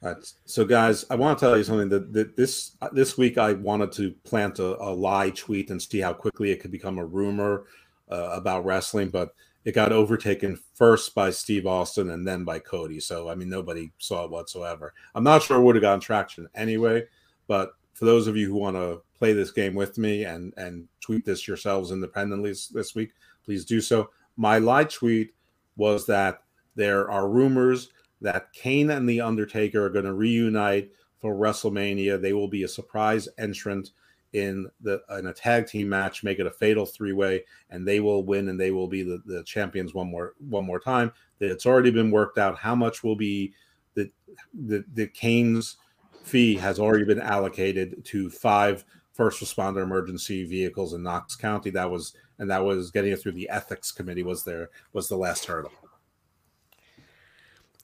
Right. 0.00 0.16
So, 0.44 0.64
guys, 0.64 1.04
I 1.10 1.16
want 1.16 1.38
to 1.38 1.44
tell 1.44 1.56
you 1.56 1.64
something 1.64 1.88
that, 1.88 2.12
that 2.12 2.36
this 2.36 2.76
this 2.92 3.16
week 3.16 3.38
I 3.38 3.54
wanted 3.54 3.90
to 3.92 4.12
plant 4.24 4.58
a, 4.58 4.82
a, 4.82 4.92
lie 4.92 5.30
tweet 5.30 5.70
and 5.70 5.80
see 5.80 6.00
how 6.00 6.12
quickly 6.12 6.50
it 6.50 6.60
could 6.60 6.70
become 6.70 6.98
a 6.98 7.04
rumor 7.06 7.64
uh, 8.10 8.30
about 8.32 8.66
wrestling, 8.66 9.08
but 9.08 9.34
it 9.64 9.74
got 9.74 9.92
overtaken 9.92 10.58
first 10.74 11.14
by 11.14 11.30
Steve 11.30 11.66
Austin 11.66 12.10
and 12.10 12.26
then 12.26 12.44
by 12.44 12.58
Cody. 12.58 13.00
So, 13.00 13.28
I 13.28 13.34
mean, 13.34 13.48
nobody 13.48 13.92
saw 13.98 14.24
it 14.24 14.30
whatsoever. 14.30 14.92
I'm 15.14 15.24
not 15.24 15.42
sure 15.42 15.58
it 15.58 15.62
would 15.62 15.74
have 15.74 15.82
gotten 15.82 16.00
traction 16.00 16.48
anyway, 16.54 17.04
but 17.46 17.72
for 17.94 18.04
those 18.04 18.26
of 18.26 18.36
you 18.36 18.48
who 18.48 18.56
want 18.56 18.76
to 18.76 19.02
play 19.16 19.32
this 19.32 19.52
game 19.52 19.74
with 19.74 19.96
me 19.96 20.24
and 20.24 20.52
and 20.56 20.88
tweet 21.00 21.24
this 21.24 21.48
yourselves 21.48 21.92
independently 21.92 22.54
this 22.72 22.94
week, 22.94 23.12
please 23.44 23.64
do 23.64 23.80
so. 23.80 24.10
My 24.36 24.58
lie 24.58 24.84
tweet 24.84 25.32
was 25.76 26.06
that 26.06 26.42
there 26.74 27.10
are 27.10 27.28
rumors 27.28 27.90
that 28.20 28.52
Kane 28.52 28.90
and 28.90 29.08
The 29.08 29.20
Undertaker 29.20 29.84
are 29.84 29.90
going 29.90 30.04
to 30.04 30.14
reunite 30.14 30.90
for 31.20 31.34
WrestleMania. 31.34 32.20
They 32.20 32.32
will 32.32 32.48
be 32.48 32.64
a 32.64 32.68
surprise 32.68 33.28
entrant 33.38 33.90
in 34.34 34.68
the 34.80 35.00
in 35.16 35.28
a 35.28 35.32
tag 35.32 35.66
team 35.66 35.88
match, 35.88 36.24
make 36.24 36.40
it 36.40 36.46
a 36.46 36.50
fatal 36.50 36.84
three 36.84 37.12
way, 37.12 37.44
and 37.70 37.86
they 37.86 38.00
will 38.00 38.24
win 38.24 38.48
and 38.48 38.60
they 38.60 38.72
will 38.72 38.88
be 38.88 39.02
the, 39.02 39.22
the 39.24 39.42
champions 39.44 39.94
one 39.94 40.10
more 40.10 40.34
one 40.38 40.66
more 40.66 40.80
time. 40.80 41.12
That 41.38 41.50
it's 41.50 41.66
already 41.66 41.90
been 41.90 42.10
worked 42.10 42.36
out 42.36 42.58
how 42.58 42.74
much 42.74 43.02
will 43.02 43.16
be 43.16 43.54
the 43.94 44.10
the 44.52 44.84
the 44.94 45.06
Kane's 45.06 45.76
fee 46.24 46.56
has 46.56 46.78
already 46.78 47.04
been 47.04 47.20
allocated 47.20 48.04
to 48.06 48.28
five 48.28 48.84
first 49.12 49.40
responder 49.40 49.82
emergency 49.82 50.44
vehicles 50.44 50.94
in 50.94 51.02
Knox 51.02 51.36
County. 51.36 51.70
That 51.70 51.90
was 51.90 52.14
and 52.40 52.50
that 52.50 52.64
was 52.64 52.90
getting 52.90 53.12
it 53.12 53.20
through 53.22 53.32
the 53.32 53.48
ethics 53.48 53.92
committee 53.92 54.24
was 54.24 54.42
there 54.42 54.70
was 54.92 55.08
the 55.08 55.16
last 55.16 55.44
hurdle. 55.44 55.72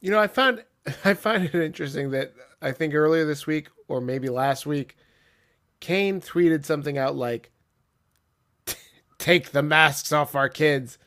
You 0.01 0.10
know, 0.10 0.18
I 0.18 0.27
found 0.27 0.64
I 1.05 1.14
find 1.14 1.44
it 1.44 1.55
interesting 1.55 2.10
that 2.10 2.35
I 2.60 2.72
think 2.72 2.93
earlier 2.93 3.24
this 3.24 3.47
week 3.47 3.68
or 3.86 4.01
maybe 4.01 4.28
last 4.28 4.66
week, 4.66 4.97
Kane 5.81 6.20
tweeted 6.20 6.65
something 6.65 6.98
out 6.98 7.16
like, 7.16 7.51
"Take 9.19 9.51
the 9.51 9.62
masks 9.62 10.12
off 10.12 10.35
our 10.35 10.48
kids," 10.48 10.98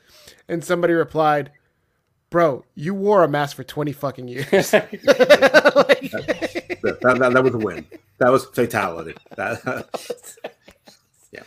and 0.48 0.64
somebody 0.64 0.92
replied, 0.92 1.50
"Bro, 2.30 2.64
you 2.74 2.94
wore 2.94 3.24
a 3.24 3.28
mask 3.28 3.56
for 3.56 3.64
twenty 3.64 3.92
fucking 3.92 4.28
years." 4.28 4.72
like, 4.72 4.90
that, 6.82 6.98
that, 7.00 7.30
that, 7.32 7.44
was 7.44 7.54
a 7.54 7.58
win. 7.58 7.86
That 8.18 8.30
was 8.30 8.46
fatality. 8.46 9.14
That, 9.36 9.60
yeah. 11.32 11.42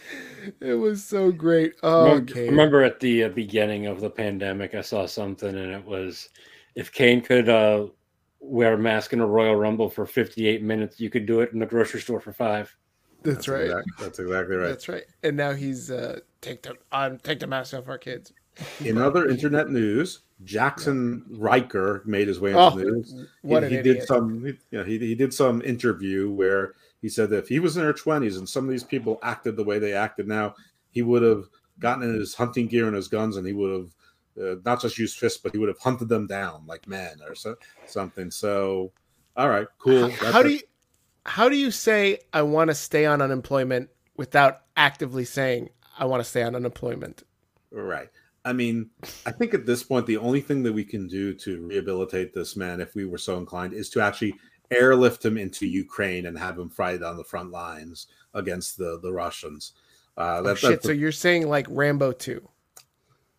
It 0.61 0.75
was 0.75 1.03
so 1.03 1.31
great. 1.31 1.73
Oh, 1.83 2.05
remember, 2.05 2.33
remember 2.33 2.83
at 2.83 2.99
the 2.99 3.25
uh, 3.25 3.29
beginning 3.29 3.87
of 3.87 3.99
the 3.99 4.09
pandemic, 4.09 4.75
I 4.75 4.81
saw 4.81 5.05
something 5.05 5.49
and 5.49 5.71
it 5.73 5.85
was 5.85 6.29
if 6.75 6.91
Kane 6.91 7.21
could 7.21 7.49
uh, 7.49 7.87
wear 8.39 8.73
a 8.73 8.77
mask 8.77 9.11
in 9.11 9.19
a 9.19 9.25
Royal 9.25 9.55
Rumble 9.55 9.89
for 9.89 10.05
58 10.05 10.61
minutes, 10.61 10.99
you 10.99 11.09
could 11.09 11.25
do 11.25 11.41
it 11.41 11.51
in 11.51 11.59
the 11.59 11.65
grocery 11.65 11.99
store 11.99 12.21
for 12.21 12.31
five. 12.31 12.75
That's, 13.23 13.37
that's 13.37 13.47
right. 13.47 13.63
Exactly, 13.63 13.93
that's 13.99 14.19
exactly 14.19 14.55
right. 14.55 14.67
That's 14.67 14.89
right. 14.89 15.03
And 15.23 15.37
now 15.37 15.53
he's 15.53 15.91
uh, 15.91 16.19
take 16.41 16.61
the 16.61 16.75
um, 16.91 17.17
take 17.19 17.39
the 17.39 17.47
mask 17.47 17.73
off 17.73 17.87
our 17.87 17.97
kids. 17.97 18.31
In 18.83 18.97
other 18.97 19.27
internet 19.27 19.69
news, 19.69 20.21
Jaxson 20.43 21.23
Ryker 21.29 22.03
made 22.05 22.27
his 22.27 22.39
way 22.39 22.51
into 22.51 22.61
oh, 22.61 22.69
the 22.71 22.85
news. 22.85 23.25
What 23.41 23.63
he, 23.63 23.77
he 23.77 23.81
did 23.81 24.03
some, 24.03 24.43
he, 24.43 24.51
you 24.71 24.79
know, 24.79 24.83
he, 24.83 24.97
he 24.97 25.15
did 25.15 25.33
some 25.33 25.61
interview 25.61 26.31
where 26.31 26.73
he 27.01 27.09
said 27.09 27.29
that 27.29 27.39
if 27.39 27.47
he 27.47 27.59
was 27.59 27.77
in 27.77 27.83
her 27.83 27.93
twenties 27.93 28.37
and 28.37 28.47
some 28.47 28.63
of 28.65 28.71
these 28.71 28.83
people 28.83 29.19
acted 29.21 29.55
the 29.55 29.63
way 29.63 29.77
they 29.77 29.93
acted 29.93 30.27
now, 30.27 30.55
he 30.89 31.01
would 31.01 31.21
have 31.21 31.45
gotten 31.79 32.03
in 32.03 32.15
his 32.15 32.33
hunting 32.33 32.67
gear 32.67 32.87
and 32.87 32.95
his 32.95 33.07
guns 33.07 33.37
and 33.37 33.45
he 33.45 33.53
would 33.53 33.71
have 33.71 33.95
uh, 34.41 34.55
not 34.65 34.81
just 34.81 34.97
used 34.97 35.17
fists, 35.17 35.39
but 35.39 35.51
he 35.51 35.57
would 35.59 35.69
have 35.69 35.79
hunted 35.79 36.09
them 36.09 36.25
down 36.27 36.63
like 36.65 36.87
men 36.87 37.17
or 37.27 37.35
so, 37.35 37.55
something. 37.85 38.31
So, 38.31 38.91
all 39.35 39.49
right, 39.49 39.67
cool. 39.77 40.09
How, 40.09 40.31
how 40.31 40.43
do 40.43 40.49
you 40.49 40.61
how 41.27 41.49
do 41.49 41.55
you 41.55 41.71
say 41.71 42.19
I 42.33 42.41
want 42.41 42.69
to 42.69 42.75
stay 42.75 43.05
on 43.05 43.21
unemployment 43.21 43.89
without 44.15 44.61
actively 44.75 45.25
saying 45.25 45.69
I 45.97 46.05
want 46.05 46.23
to 46.23 46.29
stay 46.29 46.43
on 46.43 46.55
unemployment? 46.55 47.23
Right. 47.71 48.09
I 48.45 48.53
mean, 48.53 48.89
I 49.25 49.31
think 49.31 49.53
at 49.53 49.65
this 49.65 49.83
point, 49.83 50.05
the 50.05 50.17
only 50.17 50.39
thing 50.39 50.63
that 50.63 50.71
we 50.71 50.85
can 50.85 51.07
do 51.07 51.33
to 51.33 51.67
rehabilitate 51.67 52.33
this 52.33 52.55
man, 52.55 52.79
if 52.79 52.95
we 52.95 53.05
were 53.05 53.17
so 53.17 53.37
inclined, 53.37 53.73
is 53.73 53.89
to 53.89 54.01
actually 54.01 54.35
airlift 54.71 55.23
him 55.23 55.37
into 55.37 55.65
Ukraine 55.65 56.25
and 56.25 56.37
have 56.37 56.57
him 56.57 56.69
fight 56.69 57.03
on 57.03 57.17
the 57.17 57.25
front 57.25 57.51
lines 57.51 58.07
against 58.33 58.77
the 58.77 58.99
the 59.01 59.11
Russians. 59.11 59.73
Uh, 60.15 60.41
that, 60.43 60.51
oh, 60.51 60.55
shit! 60.55 60.81
The, 60.81 60.87
so 60.87 60.93
you're 60.93 61.11
saying 61.11 61.49
like 61.49 61.67
Rambo 61.69 62.13
two? 62.13 62.47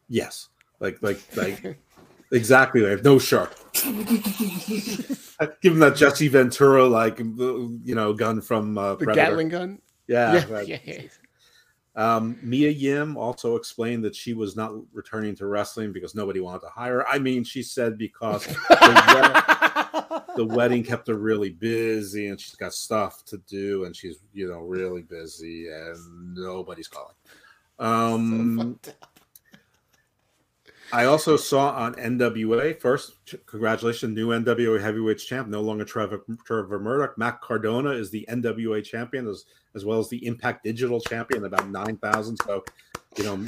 Yes. 0.09 0.49
Like, 0.81 1.03
like, 1.03 1.21
like, 1.37 1.79
exactly. 2.33 2.81
They 2.81 2.91
have 2.91 3.05
no 3.05 3.19
shark. 3.19 3.55
Give 5.63 5.73
him 5.73 5.79
that 5.79 5.95
Jesse 5.97 6.29
Ventura, 6.29 6.87
like, 6.87 7.19
you 7.19 7.81
know, 7.95 8.13
gun 8.13 8.41
from 8.41 8.77
uh, 8.77 8.95
the 8.97 9.05
Predator. 9.05 9.27
Gatling 9.27 9.49
gun. 9.49 9.79
Yeah. 10.07 10.35
yeah, 10.35 10.53
right. 10.53 10.67
yeah. 10.67 11.03
Um, 11.99 12.39
Mia 12.43 12.71
Yim 12.71 13.17
also 13.17 13.57
explained 13.57 14.05
that 14.05 14.15
she 14.15 14.33
was 14.33 14.55
not 14.55 14.73
returning 14.93 15.35
to 15.35 15.47
wrestling 15.47 15.93
because 15.93 16.15
nobody 16.15 16.39
wanted 16.39 16.61
to 16.61 16.69
hire 16.69 16.99
her. 16.99 17.09
I 17.09 17.19
mean, 17.19 17.43
she 17.43 17.61
said 17.61 17.99
because 17.99 18.47
the, 18.47 20.25
the, 20.37 20.45
wedding 20.45 20.85
kept 20.85 21.09
her 21.09 21.17
really 21.17 21.51
busy 21.51 22.29
and 22.29 22.41
she's 22.41 22.55
got 22.55 22.73
stuff 22.73 23.25
to 23.25 23.39
do 23.49 23.85
and 23.85 23.97
she's, 23.97 24.21
you 24.33 24.49
know, 24.49 24.61
really 24.61 25.03
busy 25.03 25.67
and 25.69 26.35
nobody's 26.37 26.87
calling. 26.87 27.17
Um, 27.81 28.79
so 28.85 28.93
I 30.93 31.05
also 31.05 31.37
saw 31.37 31.71
on 31.73 31.95
NWA 31.95 32.81
first. 32.81 33.17
Congratulations, 33.47 34.15
new 34.15 34.29
NWA 34.29 34.81
Heavyweights 34.81 35.25
champ. 35.25 35.49
No 35.49 35.61
longer 35.61 35.85
Trevor 35.85 36.25
Trevor 36.45 36.81
Murdoch. 36.81 37.19
Matt 37.19 37.41
Cardona 37.43 37.91
is 37.91 38.11
the 38.11 38.27
NWA 38.31 38.83
champion 38.83 39.29
as 39.29 39.45
as 39.75 39.85
well 39.85 39.99
as 39.99 40.09
the 40.09 40.25
Impact 40.27 40.65
Digital 40.65 41.01
champion. 41.01 41.45
About 41.45 41.69
nine 41.69 41.99
thousand. 41.99 42.39
So, 42.45 42.65
you 43.19 43.25
know, 43.25 43.45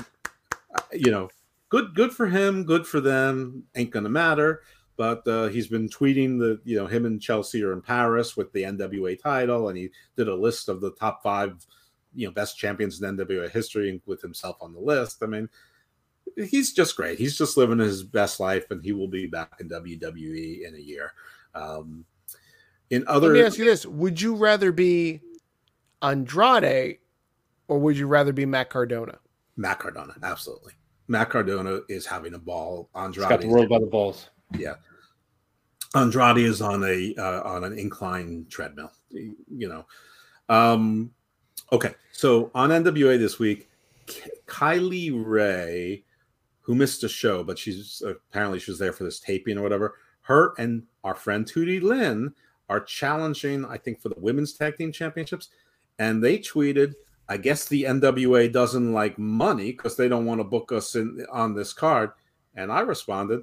you 0.93 1.11
know, 1.11 1.31
good 1.71 1.95
good 1.95 2.12
for 2.12 2.27
him. 2.27 2.65
Good 2.65 2.87
for 2.87 3.01
them. 3.01 3.65
Ain't 3.75 3.91
gonna 3.91 4.11
matter. 4.11 4.62
But 4.99 5.27
uh, 5.27 5.49
he's 5.49 5.69
been 5.69 5.89
tweeting 5.89 6.39
the 6.39 6.61
you 6.65 6.77
know 6.77 6.87
him 6.87 7.07
and 7.07 7.23
Chelsea 7.23 7.62
are 7.62 7.73
in 7.73 7.81
Paris 7.81 8.37
with 8.37 8.53
the 8.53 8.65
NWA 8.65 9.19
title, 9.19 9.69
and 9.69 9.79
he 9.79 9.89
did 10.15 10.29
a 10.29 10.35
list 10.35 10.69
of 10.69 10.83
the 10.83 10.93
top 10.93 11.23
five 11.23 11.67
you 12.15 12.27
know 12.27 12.33
best 12.33 12.59
champions 12.59 13.01
in 13.01 13.17
NWA 13.17 13.51
history 13.51 14.03
with 14.05 14.21
himself 14.21 14.59
on 14.61 14.75
the 14.75 14.81
list. 14.81 15.23
I 15.23 15.27
mean 15.27 15.49
he's 16.36 16.73
just 16.73 16.97
great. 16.97 17.19
He's 17.19 17.36
just 17.36 17.57
living 17.57 17.78
his 17.78 18.02
best 18.02 18.40
life, 18.40 18.70
and 18.70 18.85
he 18.85 18.93
will 18.93 19.09
be 19.09 19.27
back 19.27 19.55
in 19.61 19.69
WWE 19.69 20.66
in 20.66 20.74
a 20.74 20.78
year. 20.78 21.12
Um, 21.55 22.05
in 22.90 23.05
other, 23.07 23.28
let 23.28 23.35
me 23.35 23.43
ask 23.43 23.59
you 23.59 23.65
this: 23.65 23.86
Would 23.86 24.20
you 24.20 24.35
rather 24.35 24.73
be 24.73 25.20
Andrade, 26.02 26.98
or 27.69 27.78
would 27.78 27.97
you 27.97 28.07
rather 28.07 28.32
be 28.32 28.47
Matt 28.47 28.70
Cardona? 28.70 29.19
Matt 29.57 29.78
Cardona, 29.78 30.15
absolutely. 30.23 30.73
Matt 31.09 31.31
Cardona 31.31 31.81
is 31.89 32.07
having 32.07 32.35
a 32.35 32.39
ball. 32.39 32.89
Andrade 32.94 33.28
got 33.28 33.40
the 33.40 33.48
world 33.48 33.69
by 33.69 33.78
the 33.78 33.86
balls. 33.86 34.31
Yeah, 34.57 34.74
Andrade 35.94 36.39
is 36.39 36.61
on 36.62 36.85
a 36.85 37.15
uh, 37.16 37.43
on 37.43 37.65
an 37.65 37.78
incline 37.78 38.47
treadmill. 38.48 38.93
You 39.11 39.69
know. 39.69 39.86
Um, 40.48 41.12
okay, 41.73 41.94
so 42.12 42.51
on 42.55 42.70
NWA 42.70 43.19
this 43.19 43.39
week, 43.39 43.69
Kylie 44.47 45.12
Rae 45.15 46.05
who 46.70 46.76
missed 46.76 47.02
a 47.02 47.09
show, 47.09 47.42
but 47.42 47.59
she's 47.59 48.01
apparently 48.06 48.60
she 48.60 48.70
was 48.70 48.78
there 48.78 48.92
for 48.92 49.02
this 49.02 49.18
taping 49.18 49.59
or 49.59 49.62
whatever. 49.62 49.97
Her 50.20 50.55
and 50.56 50.84
our 51.02 51.16
friend 51.16 51.44
Tootie 51.44 51.82
Lynn 51.82 52.32
are 52.68 52.78
challenging, 52.78 53.64
I 53.64 53.76
think, 53.76 54.01
for 54.01 54.09
the 54.09 54.20
women's 54.20 54.52
tag 54.52 54.76
team 54.76 54.92
championships. 54.92 55.48
And 55.98 56.22
they 56.22 56.38
tweeted, 56.38 56.94
I 57.28 57.38
guess 57.38 57.64
the 57.64 57.82
NWA 57.82 58.52
doesn't 58.52 58.92
like 58.92 59.18
money 59.18 59.72
because 59.72 59.97
they 59.97 60.06
don't 60.06 60.26
want 60.26 60.38
to 60.38 60.44
book 60.44 60.70
us 60.70 60.94
in 60.94 61.26
on 61.32 61.56
this 61.56 61.72
card. 61.72 62.12
And 62.55 62.70
I 62.70 62.82
responded, 62.82 63.42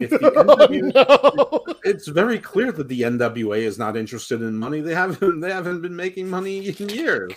If 0.00 0.10
the 0.10 0.18
NWA, 0.18 0.92
oh, 1.08 1.62
no. 1.66 1.74
It's 1.84 2.08
very 2.08 2.40
clear 2.40 2.72
that 2.72 2.88
the 2.88 3.02
NWA 3.02 3.58
is 3.58 3.78
not 3.78 3.96
interested 3.96 4.42
in 4.42 4.56
money. 4.56 4.80
They 4.80 4.96
haven't 4.96 5.38
they 5.38 5.52
haven't 5.52 5.80
been 5.80 5.94
making 5.94 6.28
money 6.28 6.70
in 6.70 6.88
years. 6.88 7.34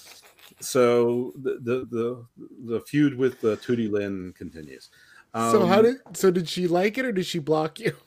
so 0.67 1.33
the, 1.37 1.59
the 1.63 1.87
the 1.91 2.27
the 2.73 2.81
feud 2.81 3.17
with 3.17 3.45
uh, 3.45 3.57
Tootie 3.57 3.91
Lynn 3.91 4.35
continues. 4.37 4.91
Um, 5.35 5.51
so 5.53 5.67
how 5.67 5.79
um, 5.79 5.85
did 5.85 5.97
so 6.15 6.31
did 6.31 6.49
she 6.49 6.67
like 6.67 6.99
it 6.99 7.05
or 7.05 7.13
did 7.13 7.27
she 7.27 7.39
block 7.39 7.81
you? 7.81 7.95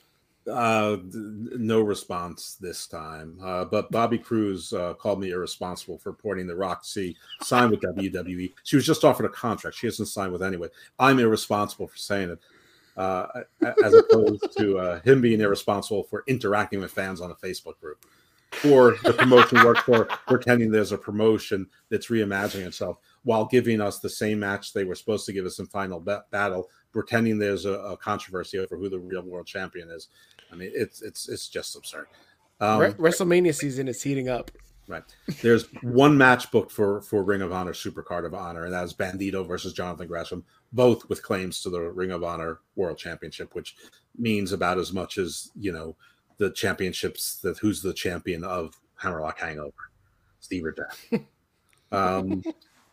Uh, 0.50 0.98
no 1.12 1.80
response 1.82 2.58
this 2.60 2.88
time. 2.88 3.38
Uh, 3.44 3.66
but 3.66 3.92
Bobby 3.92 4.18
Cruise 4.18 4.74
uh, 4.74 4.96
called 4.96 5.20
me 5.20 5.30
irresponsible 5.30 6.00
for 6.00 6.10
reporting 6.10 6.48
the 6.48 6.56
Roxy 6.56 7.16
signed 7.44 7.70
with 7.70 7.82
WWE. 7.82 8.52
She 8.64 8.76
was 8.76 8.86
just 8.86 9.04
offered 9.04 9.28
a 9.28 9.30
contract. 9.30 9.78
She 9.78 9.86
hasn't 9.86 10.08
signed 10.08 10.32
with 10.32 10.42
anyway. 10.42 10.70
I'm 10.98 11.20
irresponsible 11.20 11.88
for 11.88 11.98
saying 11.98 12.32
it, 12.32 12.40
uh, 12.98 13.28
as 13.84 13.94
opposed 13.94 14.58
to 14.58 14.80
uh, 14.80 15.02
him 15.02 15.22
being 15.22 15.42
irresponsible 15.42 16.04
for 16.04 16.24
interacting 16.26 16.80
with 16.80 16.92
fans 16.92 17.22
on 17.22 17.30
a 17.30 17.36
Facebook 17.36 17.80
group, 17.80 18.04
or 18.66 18.98
the 19.04 19.14
promotion 19.14 19.64
work 19.64 19.78
for 19.80 20.06
pretending 20.28 20.72
there's 20.72 20.92
a 20.92 20.98
promotion 20.98 21.68
that's 21.90 22.08
reimagining 22.08 22.66
itself 22.66 22.98
while 23.24 23.46
giving 23.46 23.82
us 23.82 24.00
the 24.00 24.10
same 24.10 24.40
match 24.40 24.74
they 24.74 24.84
were 24.84 24.96
supposed 24.96 25.26
to 25.26 25.34
give 25.34 25.46
us 25.46 25.60
in 25.60 25.66
Final 25.68 26.00
Battle 26.32 26.70
pretending 26.92 27.38
there's 27.38 27.66
a, 27.66 27.74
a, 27.74 27.98
controversy 27.98 28.58
over 28.58 28.78
who 28.78 28.90
the 28.90 29.00
real 29.00 29.22
world 29.22 29.46
champion 29.46 29.90
is. 29.90 30.08
I 30.52 30.56
mean, 30.56 30.72
it's 30.74 31.02
it's 31.02 31.30
it's 31.30 31.48
just 31.48 31.76
absurd. 31.76 32.08
Um, 32.60 32.82
WrestleMania 32.94 33.54
season 33.54 33.88
is 33.88 34.02
heating 34.02 34.30
up. 34.30 34.52
Right. 34.88 35.04
There's 35.44 35.68
one 35.84 36.18
match 36.18 36.50
booked 36.52 36.72
for 36.72 37.02
for 37.02 37.24
Ring 37.24 37.44
of 37.44 37.52
Honor 37.52 37.74
Supercard 37.74 38.26
of 38.26 38.34
Honor, 38.34 38.66
and 38.66 38.74
that 38.74 38.84
is 38.84 38.94
Bandido 38.94 39.48
versus 39.48 39.74
Jonathan 39.74 40.08
Gresham, 40.08 40.44
both 40.74 41.08
with 41.10 41.22
claims 41.22 41.62
to 41.62 41.70
the 41.70 41.80
Ring 41.80 42.12
of 42.12 42.24
Honor 42.24 42.60
World 42.76 42.98
Championship, 42.98 43.54
which 43.54 43.76
means 44.18 44.52
about 44.52 44.80
as 44.80 44.92
much 44.92 45.20
as 45.20 45.52
you 45.60 45.72
know 45.72 45.96
the 46.40 46.50
championships 46.52 47.36
that 47.42 47.60
who's 47.60 47.82
the 47.82 47.94
champion 47.94 48.44
of 48.44 48.80
Hammerlock 48.96 49.40
Hangover, 49.40 49.92
Steve 50.40 50.66
or 50.66 50.90
um, 51.92 52.44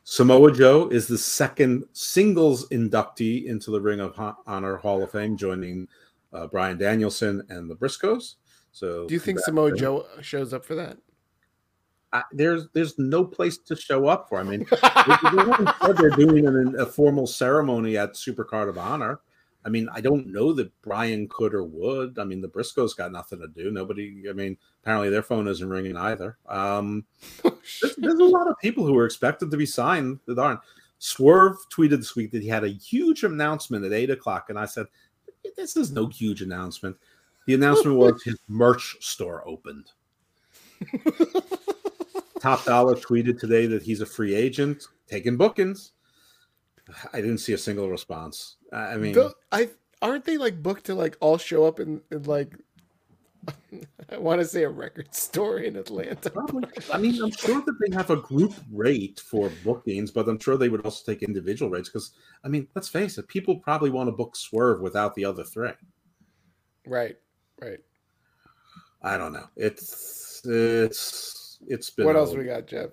Samoa 0.05 0.53
Joe 0.53 0.89
is 0.89 1.09
the 1.09 1.19
second 1.19 1.85
singles 1.93 2.69
inductee 2.69 3.47
into 3.47 3.71
the 3.71 3.81
Ring 3.81 4.01
of 4.01 4.15
Honor 4.47 4.77
Hall 4.77 5.03
of 5.03 5.11
Fame, 5.11 5.37
joining 5.37 5.89
uh, 6.33 6.47
Bryan 6.49 6.77
Danielson 6.77 7.43
and 7.49 7.71
the 7.71 7.75
Briscoes. 7.75 8.35
So, 8.73 9.07
do 9.07 9.15
you 9.15 9.21
think 9.21 9.39
Samoa 9.41 9.75
Joe 9.75 10.07
shows 10.21 10.53
up 10.53 10.65
for 10.65 10.75
that? 10.75 10.99
I, 12.13 12.23
there's 12.33 12.69
there's 12.73 12.99
no 12.99 13.25
place 13.25 13.59
to 13.59 13.75
show 13.75 14.07
up 14.07 14.29
for. 14.29 14.39
I 14.39 14.43
mean, 14.43 14.67
they, 14.71 15.93
they're 15.93 16.11
doing 16.11 16.47
an, 16.47 16.77
a 16.79 16.87
formal 16.87 17.27
ceremony 17.27 17.97
at 17.97 18.15
Supercard 18.15 18.69
of 18.69 18.79
Honor. 18.79 19.21
I 19.67 19.69
mean, 19.69 19.89
I 19.93 20.01
don't 20.01 20.29
know 20.29 20.53
that 20.53 20.71
Brian 20.81 21.27
could 21.29 21.53
or 21.53 21.65
would. 21.65 22.21
I 22.21 22.25
mean, 22.25 22.41
the 22.41 22.49
Briscoes 22.49 22.97
got 22.97 23.11
nothing 23.11 23.41
to 23.41 23.49
do. 23.49 23.73
Nobody. 23.73 24.23
I 24.31 24.33
mean, 24.33 24.57
apparently 24.81 25.11
their 25.11 25.25
phone 25.25 25.49
isn't 25.49 25.69
ringing 25.69 25.97
either. 25.97 26.39
Um, 26.49 27.05
oh, 27.45 27.59
there's, 27.83 27.97
there's, 27.97 28.21
a 28.21 28.25
lot 28.25 28.49
of 28.49 28.55
people 28.61 28.87
who 28.87 28.95
were 28.95 29.05
expected 29.05 29.51
to 29.51 29.57
be 29.57 29.67
signed 29.67 30.21
that 30.27 30.39
aren't. 30.39 30.61
Swerve 30.99 31.57
tweeted 31.69 31.99
this 31.99 32.15
week 32.15 32.31
that 32.31 32.43
he 32.43 32.49
had 32.49 32.65
a 32.65 32.69
huge 32.69 33.25
announcement 33.25 33.85
at 33.85 33.93
eight 33.93 34.09
o'clock, 34.09 34.51
and 34.51 34.59
I 34.59 34.67
said, 34.67 34.87
"This 35.57 35.77
is 35.77 35.91
no 35.91 36.07
huge 36.07 36.43
announcement." 36.43 36.97
The 37.47 37.55
announcement 37.55 37.97
was 37.97 38.23
his 38.23 38.39
merch 38.49 38.97
store 39.01 39.47
opened. 39.47 39.91
Top 42.41 42.65
Dolla 42.65 42.95
tweeted 42.97 43.41
today 43.41 43.67
that 43.67 43.83
he's 43.83 44.01
a 44.01 44.07
free 44.07 44.35
agent, 44.35 44.85
taking 45.09 45.37
bookings. 45.37 45.93
I 47.13 47.21
didn't 47.21 47.39
see 47.39 47.53
a 47.53 47.59
single 47.59 47.91
response. 47.91 48.56
I 48.73 48.97
mean, 48.97 49.17
I 49.53 49.71
aren't 50.03 50.25
they 50.25 50.39
like 50.39 50.63
booked 50.63 50.87
to 50.87 50.95
like 50.95 51.17
all 51.21 51.39
show 51.39 51.65
up 51.65 51.81
in, 51.81 52.01
in 52.11 52.25
like 52.25 52.57
I 54.11 54.19
want 54.19 54.41
to 54.41 54.47
say 54.47 54.65
a 54.65 54.69
record 54.69 55.15
store 55.15 55.59
in 55.59 55.77
Atlanta. 55.77 56.31
Probably. 56.31 56.69
I 56.93 56.99
mean, 56.99 57.21
I'm 57.23 57.31
sure 57.31 57.63
that 57.63 57.77
they 57.81 57.95
have 57.95 58.11
a 58.11 58.17
group 58.17 58.55
rate 58.73 59.21
for 59.21 59.51
bookings, 59.65 60.11
but 60.11 60.29
I'm 60.29 60.39
sure 60.39 60.57
they 60.57 60.69
would 60.69 60.85
also 60.85 61.11
take 61.11 61.23
individual 61.23 61.71
rates 61.71 61.89
because, 61.89 62.13
I 62.45 62.49
mean, 62.49 62.69
let's 62.75 62.89
face 62.89 63.19
it, 63.19 63.29
people 63.29 63.57
probably 63.57 63.91
want 63.91 64.09
to 64.09 64.13
book 64.13 64.37
Swerve 64.37 64.81
without 64.81 65.15
the 65.15 65.25
other 65.25 65.45
three. 65.45 65.71
Right. 66.87 67.17
Right. 67.61 67.81
I 69.03 69.17
don't 69.17 69.33
know. 69.33 69.47
It's 69.57 70.43
it's 70.45 71.59
it's 71.67 71.91
been. 71.91 72.07
What 72.07 72.17
else 72.17 72.35
we 72.35 72.45
got, 72.45 72.67
Jeff? 72.67 72.91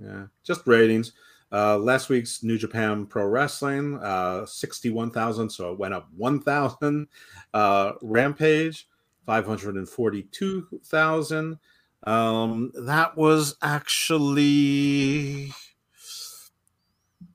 Yeah, 0.00 0.26
just 0.44 0.66
ratings. 0.66 1.12
Uh, 1.52 1.76
last 1.76 2.08
week's 2.08 2.42
New 2.42 2.56
Japan 2.56 3.04
Pro 3.04 3.26
Wrestling, 3.26 3.98
uh, 3.98 4.46
61,000, 4.46 5.50
so 5.50 5.72
it 5.72 5.78
went 5.78 5.92
up 5.92 6.08
1,000. 6.16 7.06
Uh, 7.52 7.92
Rampage, 8.00 8.88
542,000. 9.26 11.58
Um, 12.04 12.72
that 12.74 13.16
was 13.16 13.56
actually 13.62 15.52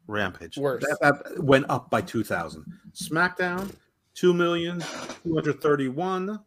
Rampage. 0.08 0.58
Worse. 0.58 0.84
That, 0.84 0.98
that 1.02 1.44
went 1.44 1.68
up 1.70 1.92
by 1.92 2.02
2,000. 2.02 2.66
SmackDown, 2.94 3.76
2,231, 4.16 6.40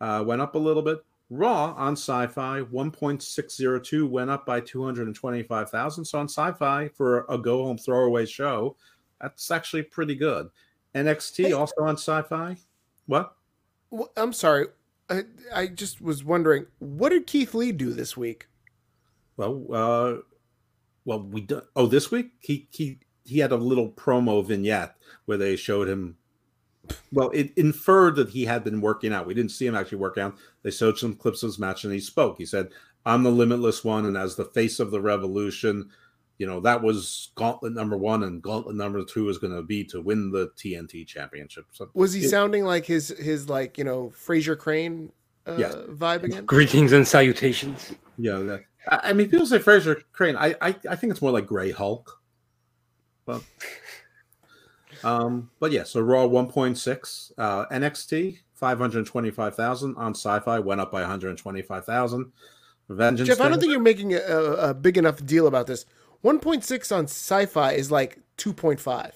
uh, 0.00 0.24
went 0.26 0.42
up 0.42 0.56
a 0.56 0.58
little 0.58 0.82
bit. 0.82 0.98
Raw 1.30 1.74
on 1.76 1.92
Sci-Fi 1.92 2.60
1.602 2.60 4.08
went 4.08 4.30
up 4.30 4.44
by 4.44 4.60
225,000. 4.60 6.04
So 6.04 6.18
on 6.18 6.28
Sci-Fi 6.28 6.88
for 6.88 7.24
a 7.28 7.38
go 7.38 7.64
home 7.64 7.78
throwaway 7.78 8.26
show, 8.26 8.76
that's 9.20 9.50
actually 9.50 9.82
pretty 9.82 10.14
good. 10.14 10.48
NXT 10.94 11.46
hey. 11.46 11.52
also 11.52 11.82
on 11.82 11.96
Sci-Fi. 11.96 12.56
What? 13.06 13.34
Well, 13.90 14.10
I'm 14.16 14.32
sorry. 14.32 14.66
I, 15.10 15.24
I 15.54 15.66
just 15.66 16.00
was 16.00 16.24
wondering, 16.24 16.66
what 16.78 17.10
did 17.10 17.26
Keith 17.26 17.54
Lee 17.54 17.72
do 17.72 17.92
this 17.92 18.16
week? 18.16 18.46
Well, 19.36 19.64
uh, 19.72 20.14
well, 21.04 21.20
we 21.20 21.42
do, 21.42 21.60
oh 21.76 21.86
this 21.86 22.10
week 22.10 22.30
he 22.40 22.68
he 22.70 23.00
he 23.24 23.38
had 23.40 23.52
a 23.52 23.56
little 23.56 23.90
promo 23.90 24.44
vignette 24.44 24.94
where 25.26 25.36
they 25.36 25.56
showed 25.56 25.88
him 25.88 26.16
well, 27.12 27.30
it 27.30 27.52
inferred 27.56 28.16
that 28.16 28.28
he 28.30 28.44
had 28.44 28.64
been 28.64 28.80
working 28.80 29.12
out. 29.12 29.26
We 29.26 29.34
didn't 29.34 29.52
see 29.52 29.66
him 29.66 29.74
actually 29.74 29.98
work 29.98 30.18
out. 30.18 30.36
They 30.64 30.70
showed 30.70 30.98
some 30.98 31.14
clips 31.14 31.42
of 31.42 31.48
his 31.48 31.58
match, 31.58 31.84
and 31.84 31.92
he 31.92 32.00
spoke. 32.00 32.38
He 32.38 32.46
said, 32.46 32.70
"I'm 33.06 33.22
the 33.22 33.30
limitless 33.30 33.84
one, 33.84 34.06
and 34.06 34.16
as 34.16 34.34
the 34.34 34.46
face 34.46 34.80
of 34.80 34.90
the 34.90 35.00
revolution, 35.00 35.90
you 36.38 36.46
know 36.46 36.58
that 36.60 36.82
was 36.82 37.30
gauntlet 37.36 37.74
number 37.74 37.96
one, 37.96 38.24
and 38.24 38.42
gauntlet 38.42 38.74
number 38.74 39.04
two 39.04 39.28
is 39.28 39.38
going 39.38 39.54
to 39.54 39.62
be 39.62 39.84
to 39.84 40.00
win 40.00 40.32
the 40.32 40.48
TNT 40.56 41.06
championship." 41.06 41.66
So 41.70 41.90
was 41.94 42.14
he 42.14 42.24
it, 42.24 42.30
sounding 42.30 42.64
like 42.64 42.86
his 42.86 43.08
his 43.08 43.48
like 43.48 43.76
you 43.76 43.84
know 43.84 44.10
Frasier 44.16 44.58
Crane 44.58 45.12
uh, 45.46 45.56
yes. 45.58 45.74
vibe 45.74 46.24
again? 46.24 46.46
Greetings 46.46 46.92
and 46.92 47.06
salutations. 47.06 47.92
Yeah, 48.16 48.38
that, 48.38 48.62
I, 48.88 49.10
I 49.10 49.12
mean, 49.12 49.28
people 49.28 49.46
say 49.46 49.58
Frasier 49.58 50.02
Crane. 50.12 50.34
I, 50.34 50.54
I 50.62 50.74
I 50.88 50.96
think 50.96 51.10
it's 51.10 51.20
more 51.20 51.30
like 51.30 51.46
Gray 51.46 51.72
Hulk. 51.72 52.22
But 53.26 53.42
um, 55.04 55.50
but 55.60 55.72
yeah, 55.72 55.84
so 55.84 56.00
Raw 56.00 56.26
1.6, 56.26 57.32
uh, 57.36 57.66
NXT 57.66 58.38
525,000 58.64 59.94
on 59.98 60.14
Sci-Fi 60.14 60.58
went 60.60 60.80
up 60.80 60.90
by 60.90 61.02
125,000. 61.02 62.32
Vengeance. 62.88 63.28
Jeff, 63.28 63.40
I 63.42 63.50
don't 63.50 63.60
think 63.60 63.72
you're 63.72 63.80
making 63.80 64.14
a, 64.14 64.18
a 64.18 64.74
big 64.74 64.96
enough 64.96 65.24
deal 65.24 65.46
about 65.46 65.66
this. 65.66 65.84
1.6 66.24 66.96
on 66.96 67.04
Sci-Fi 67.04 67.72
is 67.72 67.90
like 67.90 68.20
2.5. 68.38 69.12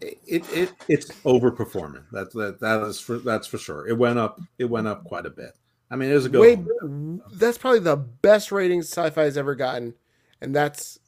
It, 0.00 0.50
it 0.50 0.72
it's 0.88 1.10
overperforming. 1.24 2.04
That 2.12 2.32
that 2.32 2.60
that 2.60 2.80
is 2.82 2.98
for 2.98 3.18
that's 3.18 3.46
for 3.46 3.58
sure. 3.58 3.86
It 3.86 3.98
went 3.98 4.18
up. 4.18 4.40
It 4.58 4.64
went 4.64 4.86
up 4.86 5.04
quite 5.04 5.26
a 5.26 5.30
bit. 5.30 5.54
I 5.90 5.96
mean, 5.96 6.10
it 6.10 6.14
was 6.14 6.24
a 6.24 6.30
good. 6.30 7.20
that's 7.34 7.58
probably 7.58 7.80
the 7.80 7.98
best 7.98 8.50
ratings 8.50 8.88
Sci-Fi 8.90 9.24
has 9.24 9.36
ever 9.36 9.54
gotten, 9.54 9.92
and 10.40 10.56
that's 10.56 10.98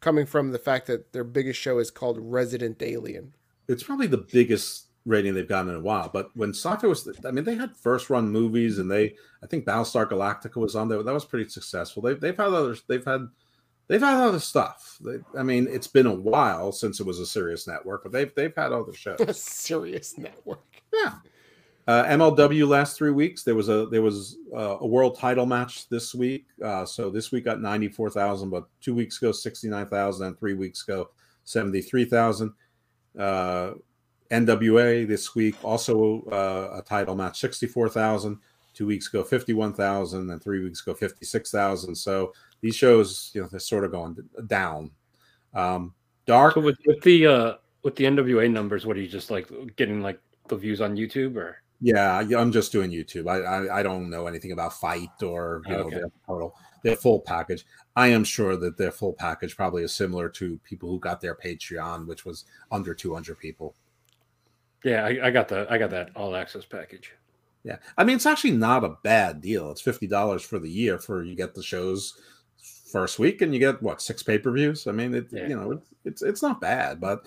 coming 0.00 0.26
from 0.26 0.50
the 0.50 0.58
fact 0.58 0.88
that 0.88 1.12
their 1.12 1.22
biggest 1.22 1.60
show 1.60 1.78
is 1.78 1.92
called 1.92 2.18
Resident 2.20 2.82
Alien. 2.82 3.34
It's 3.68 3.84
probably 3.84 4.08
the 4.08 4.26
biggest 4.32 4.89
rating 5.06 5.34
they've 5.34 5.48
gotten 5.48 5.70
in 5.70 5.76
a 5.76 5.80
while. 5.80 6.10
But 6.12 6.30
when 6.36 6.50
Sci-Fi 6.50 6.86
was, 6.86 7.08
I 7.24 7.30
mean, 7.30 7.44
they 7.44 7.54
had 7.54 7.76
first 7.76 8.10
run 8.10 8.30
movies, 8.30 8.78
and 8.78 8.90
they, 8.90 9.14
I 9.42 9.46
think 9.46 9.64
Battlestar 9.64 10.08
Galactica 10.08 10.56
was 10.56 10.76
on 10.76 10.88
there. 10.88 11.02
That 11.02 11.14
was 11.14 11.24
pretty 11.24 11.48
successful. 11.48 12.02
They, 12.02 12.14
they've 12.14 12.36
had 12.36 12.48
others. 12.48 12.82
They've 12.86 13.04
had, 13.04 13.28
they've 13.88 14.00
had 14.00 14.20
other 14.20 14.40
stuff. 14.40 14.98
They, 15.00 15.18
I 15.38 15.42
mean, 15.42 15.68
it's 15.70 15.86
been 15.86 16.06
a 16.06 16.14
while 16.14 16.72
since 16.72 17.00
it 17.00 17.06
was 17.06 17.18
a 17.18 17.26
serious 17.26 17.66
network, 17.66 18.02
but 18.02 18.12
they've 18.12 18.34
they've 18.34 18.54
had 18.54 18.72
other 18.72 18.92
shows. 18.92 19.20
a 19.26 19.34
serious 19.34 20.18
network. 20.18 20.82
Yeah. 20.92 21.14
Uh, 21.88 22.04
MLW 22.04 22.68
last 22.68 22.96
three 22.96 23.10
weeks 23.10 23.42
there 23.42 23.56
was 23.56 23.68
a 23.68 23.86
there 23.86 24.02
was 24.02 24.36
uh, 24.54 24.76
a 24.80 24.86
world 24.86 25.18
title 25.18 25.46
match 25.46 25.88
this 25.88 26.14
week. 26.14 26.46
Uh, 26.62 26.84
so 26.84 27.10
this 27.10 27.32
week 27.32 27.46
got 27.46 27.60
ninety 27.60 27.88
four 27.88 28.10
thousand, 28.10 28.50
but 28.50 28.68
two 28.80 28.94
weeks 28.94 29.18
ago 29.18 29.32
sixty 29.32 29.68
nine 29.68 29.86
thousand, 29.86 30.26
and 30.26 30.38
three 30.38 30.54
weeks 30.54 30.84
ago 30.86 31.10
seventy 31.44 31.80
three 31.80 32.04
thousand. 32.04 32.52
NWA 34.30 35.06
this 35.06 35.34
week 35.34 35.56
also 35.64 36.22
uh, 36.30 36.78
a 36.78 36.82
title 36.82 37.16
match 37.16 37.40
sixty 37.40 37.66
four 37.66 37.88
thousand. 37.88 38.38
Two 38.72 38.86
weeks 38.86 39.08
ago 39.08 39.24
fifty 39.24 39.52
one 39.52 39.74
thousand, 39.74 40.30
and 40.30 40.42
three 40.42 40.62
weeks 40.62 40.80
ago 40.82 40.94
fifty 40.94 41.26
six 41.26 41.50
thousand. 41.50 41.94
So 41.94 42.32
these 42.60 42.76
shows, 42.76 43.30
you 43.34 43.42
know, 43.42 43.48
they're 43.48 43.60
sort 43.60 43.84
of 43.84 43.90
going 43.90 44.16
down. 44.46 44.92
Um, 45.54 45.94
Dark 46.26 46.54
so 46.54 46.60
with, 46.60 46.78
with 46.86 47.02
the 47.02 47.26
uh, 47.26 47.54
with 47.82 47.96
the 47.96 48.04
NWA 48.04 48.50
numbers, 48.50 48.86
what 48.86 48.96
are 48.96 49.00
you 49.00 49.08
just 49.08 49.30
like 49.30 49.50
getting 49.76 50.00
like 50.02 50.20
the 50.48 50.56
views 50.56 50.80
on 50.80 50.96
YouTube 50.96 51.36
or? 51.36 51.56
Yeah, 51.80 52.18
I'm 52.18 52.52
just 52.52 52.72
doing 52.72 52.90
YouTube. 52.90 53.28
I 53.28 53.40
I, 53.40 53.80
I 53.80 53.82
don't 53.82 54.10
know 54.10 54.26
anything 54.26 54.52
about 54.52 54.74
Fight 54.74 55.22
or 55.22 55.62
you 55.66 55.72
know 55.72 55.84
Okay. 55.84 55.96
their 55.96 56.10
total 56.26 56.54
their 56.84 56.96
full 56.96 57.20
package. 57.20 57.66
I 57.96 58.08
am 58.08 58.22
sure 58.22 58.56
that 58.56 58.78
their 58.78 58.92
full 58.92 59.12
package 59.12 59.56
probably 59.56 59.82
is 59.82 59.92
similar 59.92 60.28
to 60.30 60.58
people 60.62 60.88
who 60.90 61.00
got 61.00 61.20
their 61.20 61.34
Patreon, 61.34 62.06
which 62.06 62.24
was 62.24 62.44
under 62.70 62.94
200 62.94 63.38
people. 63.38 63.74
Yeah, 64.84 65.04
I, 65.04 65.26
I 65.26 65.30
got 65.30 65.48
the 65.48 65.66
I 65.70 65.78
got 65.78 65.90
that 65.90 66.10
all 66.16 66.34
access 66.34 66.64
package. 66.64 67.12
Yeah, 67.64 67.76
I 67.98 68.04
mean 68.04 68.16
it's 68.16 68.26
actually 68.26 68.52
not 68.52 68.84
a 68.84 68.96
bad 69.02 69.40
deal. 69.40 69.70
It's 69.70 69.80
fifty 69.82 70.06
dollars 70.06 70.42
for 70.42 70.58
the 70.58 70.70
year 70.70 70.98
for 70.98 71.22
you 71.22 71.34
get 71.34 71.54
the 71.54 71.62
shows 71.62 72.14
first 72.90 73.18
week 73.18 73.42
and 73.42 73.52
you 73.54 73.60
get 73.60 73.82
what 73.82 74.00
six 74.02 74.22
pay 74.22 74.38
per 74.38 74.50
views. 74.50 74.86
I 74.86 74.92
mean, 74.92 75.14
it 75.14 75.26
Yeah. 75.30 75.48
you 75.48 75.56
know 75.56 75.72
it's, 75.72 75.86
it's 76.04 76.22
it's 76.22 76.42
not 76.42 76.60
bad, 76.60 77.00
but 77.00 77.26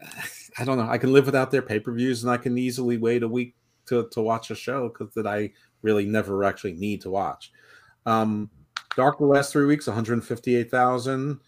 I 0.58 0.64
don't 0.64 0.78
know. 0.78 0.88
I 0.88 0.98
can 0.98 1.12
live 1.12 1.26
without 1.26 1.50
their 1.50 1.62
pay 1.62 1.80
per 1.80 1.92
views 1.92 2.22
and 2.22 2.30
I 2.30 2.36
can 2.36 2.58
easily 2.58 2.98
wait 2.98 3.22
a 3.22 3.28
week 3.28 3.54
to 3.86 4.08
to 4.12 4.20
watch 4.20 4.50
a 4.50 4.54
show 4.54 4.88
because 4.88 5.14
that 5.14 5.26
I 5.26 5.52
really 5.82 6.04
never 6.06 6.44
actually 6.44 6.74
need 6.74 7.00
to 7.02 7.10
watch. 7.10 7.52
Um, 8.06 8.50
Dark 8.96 9.18
the 9.18 9.24
last 9.24 9.52
three 9.52 9.66
weeks, 9.66 9.86
one 9.86 9.94
hundred 9.94 10.22
fifty 10.24 10.56
eight 10.56 10.70
thousand. 10.70 11.40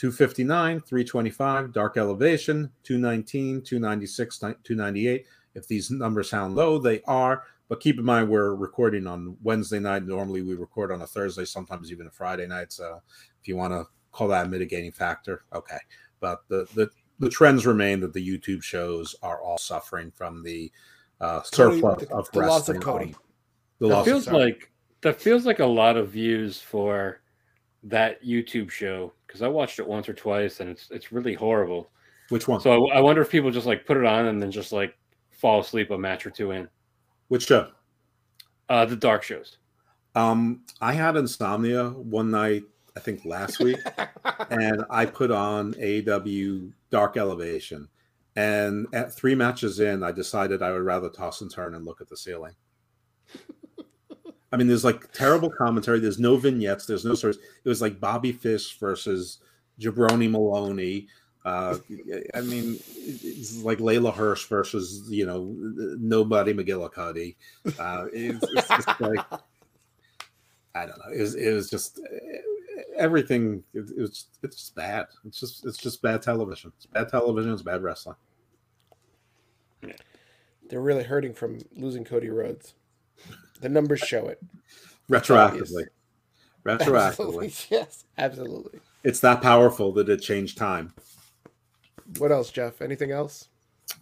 259, 0.00 0.80
325, 0.80 1.74
Dark 1.74 1.98
Elevation, 1.98 2.70
219, 2.84 3.60
296, 3.60 4.38
298. 4.38 5.26
If 5.54 5.68
these 5.68 5.90
numbers 5.90 6.30
sound 6.30 6.54
low, 6.54 6.78
they 6.78 7.02
are. 7.02 7.42
But 7.68 7.80
keep 7.80 7.98
in 7.98 8.04
mind, 8.06 8.30
we're 8.30 8.54
recording 8.54 9.06
on 9.06 9.36
Wednesday 9.42 9.78
night. 9.78 10.06
Normally, 10.06 10.40
we 10.40 10.54
record 10.54 10.90
on 10.90 11.02
a 11.02 11.06
Thursday, 11.06 11.44
sometimes 11.44 11.92
even 11.92 12.06
a 12.06 12.10
Friday 12.10 12.46
night. 12.46 12.72
So, 12.72 13.02
if 13.42 13.46
you 13.46 13.58
want 13.58 13.74
to 13.74 13.84
call 14.10 14.28
that 14.28 14.46
a 14.46 14.48
mitigating 14.48 14.90
factor, 14.90 15.44
okay. 15.52 15.76
But 16.18 16.44
the 16.48 16.66
the, 16.74 16.88
the 17.18 17.28
trends 17.28 17.66
remain 17.66 18.00
that 18.00 18.14
the 18.14 18.26
YouTube 18.26 18.62
shows 18.62 19.14
are 19.22 19.42
all 19.42 19.58
suffering 19.58 20.10
from 20.10 20.42
the 20.42 20.72
uh, 21.20 21.42
Cody- 21.52 21.78
surplus 21.78 22.08
the- 22.08 22.14
of 22.14 22.30
the 22.30 22.40
loss 22.40 22.68
of. 22.70 22.80
Cody. 22.80 23.14
The 23.80 23.88
That 23.88 23.94
loss 23.94 24.06
feels 24.06 24.26
of 24.28 24.32
like 24.32 24.72
that 25.02 25.20
feels 25.20 25.44
like 25.44 25.58
a 25.58 25.66
lot 25.66 25.98
of 25.98 26.08
views 26.08 26.58
for 26.58 27.20
that 27.84 28.22
YouTube 28.22 28.70
show 28.70 29.12
because 29.26 29.42
I 29.42 29.48
watched 29.48 29.78
it 29.78 29.86
once 29.86 30.08
or 30.08 30.12
twice 30.14 30.60
and 30.60 30.68
it's 30.70 30.88
it's 30.90 31.12
really 31.12 31.34
horrible. 31.34 31.90
which 32.28 32.46
one? 32.48 32.60
So 32.60 32.88
I, 32.90 32.98
I 32.98 33.00
wonder 33.00 33.22
if 33.22 33.30
people 33.30 33.50
just 33.50 33.66
like 33.66 33.86
put 33.86 33.96
it 33.96 34.04
on 34.04 34.26
and 34.26 34.42
then 34.42 34.50
just 34.50 34.72
like 34.72 34.96
fall 35.30 35.60
asleep 35.60 35.90
a 35.90 35.98
match 35.98 36.26
or 36.26 36.30
two 36.30 36.50
in. 36.50 36.68
which 37.28 37.46
show? 37.46 37.70
Uh, 38.68 38.84
the 38.84 38.96
dark 38.96 39.22
shows. 39.22 39.56
Um, 40.14 40.62
I 40.80 40.92
had 40.92 41.16
insomnia 41.16 41.90
one 41.90 42.30
night, 42.30 42.62
I 42.96 43.00
think 43.00 43.24
last 43.24 43.58
week, 43.60 43.78
and 44.50 44.84
I 44.90 45.06
put 45.06 45.30
on 45.30 45.74
AW 45.74 46.70
Dark 46.90 47.16
Elevation. 47.16 47.88
And 48.36 48.86
at 48.92 49.12
three 49.14 49.34
matches 49.34 49.80
in, 49.80 50.02
I 50.02 50.12
decided 50.12 50.62
I 50.62 50.72
would 50.72 50.82
rather 50.82 51.08
toss 51.08 51.40
and 51.40 51.50
turn 51.50 51.74
and 51.74 51.84
look 51.84 52.00
at 52.00 52.08
the 52.08 52.16
ceiling. 52.16 52.54
I 54.52 54.56
mean, 54.56 54.66
there's 54.66 54.84
like 54.84 55.12
terrible 55.12 55.50
commentary. 55.50 56.00
There's 56.00 56.18
no 56.18 56.36
vignettes. 56.36 56.86
There's 56.86 57.04
no 57.04 57.14
stories. 57.14 57.38
It 57.64 57.68
was 57.68 57.80
like 57.80 58.00
Bobby 58.00 58.32
Fish 58.32 58.78
versus 58.78 59.38
Jabroni 59.80 60.30
Maloney. 60.30 61.08
Uh, 61.44 61.78
I 62.34 62.40
mean, 62.42 62.78
it's 62.96 63.62
like 63.62 63.78
Leyla 63.78 64.12
Hirsch 64.12 64.46
versus 64.46 65.04
you 65.08 65.24
know 65.24 65.54
nobody 65.98 66.52
McGillicuddy. 66.52 67.36
Uh, 67.78 68.06
it's, 68.12 68.44
it's 68.52 68.68
just 68.68 68.88
like 69.00 69.24
I 70.74 70.86
don't 70.86 70.98
know. 70.98 71.12
It 71.14 71.20
was, 71.20 71.34
it 71.34 71.52
was 71.54 71.70
just 71.70 72.00
everything. 72.96 73.62
It, 73.72 73.90
it 73.96 74.00
was 74.00 74.26
it's 74.42 74.56
just 74.56 74.74
bad. 74.74 75.06
It's 75.24 75.40
just 75.40 75.64
it's 75.64 75.78
just 75.78 76.02
bad 76.02 76.22
television. 76.22 76.72
It's 76.76 76.86
bad 76.86 77.08
television. 77.08 77.52
It's 77.52 77.62
bad 77.62 77.82
wrestling. 77.82 78.16
They're 80.68 80.80
really 80.80 81.04
hurting 81.04 81.34
from 81.34 81.58
losing 81.74 82.04
Cody 82.04 82.28
Rhodes. 82.28 82.74
The 83.60 83.68
numbers 83.68 84.00
show 84.00 84.26
it. 84.28 84.40
Retroactively, 85.10 85.86
Absolutely. 86.66 87.48
retroactively, 87.48 87.70
Yes, 87.70 88.04
absolutely. 88.18 88.80
it's 89.04 89.20
that 89.20 89.42
powerful 89.42 89.92
that 89.94 90.08
it 90.08 90.18
changed 90.18 90.56
time. 90.58 90.92
What 92.18 92.30
else, 92.32 92.50
Jeff? 92.50 92.80
Anything 92.82 93.10
else? 93.10 93.48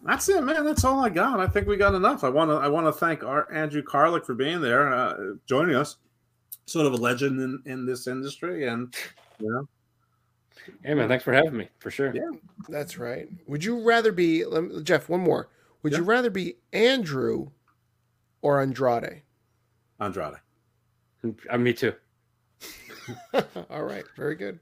That's 0.04 0.28
it, 0.28 0.42
man. 0.44 0.64
That's 0.64 0.84
all 0.84 1.00
I 1.00 1.08
got. 1.08 1.40
I 1.40 1.46
think 1.46 1.66
we 1.66 1.76
got 1.76 1.94
enough. 1.94 2.24
I 2.24 2.28
want 2.28 2.50
to. 2.50 2.54
I 2.56 2.68
want 2.68 2.86
to 2.86 2.92
thank 2.92 3.24
our 3.24 3.50
Andrew 3.52 3.82
Karluk 3.82 4.24
for 4.26 4.34
being 4.34 4.60
there, 4.60 4.92
uh, 4.92 5.34
joining 5.46 5.74
us. 5.76 5.96
Sort 6.66 6.86
of 6.86 6.92
a 6.92 6.96
legend 6.96 7.40
in, 7.40 7.62
in 7.64 7.86
this 7.86 8.06
industry, 8.06 8.68
and 8.68 8.94
you 9.40 9.50
know, 9.50 9.68
Hey 10.84 10.92
man, 10.92 11.08
thanks 11.08 11.24
for 11.24 11.32
having 11.32 11.56
me 11.56 11.68
for 11.78 11.90
sure. 11.90 12.14
Yeah. 12.14 12.28
That's 12.68 12.98
right. 12.98 13.28
Would 13.46 13.64
you 13.64 13.80
rather 13.82 14.12
be 14.12 14.44
let 14.44 14.64
me- 14.64 14.82
Jeff? 14.82 15.08
One 15.08 15.20
more. 15.20 15.48
Would 15.82 15.94
you 15.94 16.02
rather 16.02 16.28
be 16.28 16.56
Andrew 16.74 17.50
or 18.42 18.60
Andrade? 18.60 19.22
Andrade. 20.00 20.34
Uh, 21.50 21.58
me 21.58 21.72
too. 21.72 21.94
All 23.70 23.82
right, 23.82 24.04
very 24.16 24.34
good. 24.34 24.60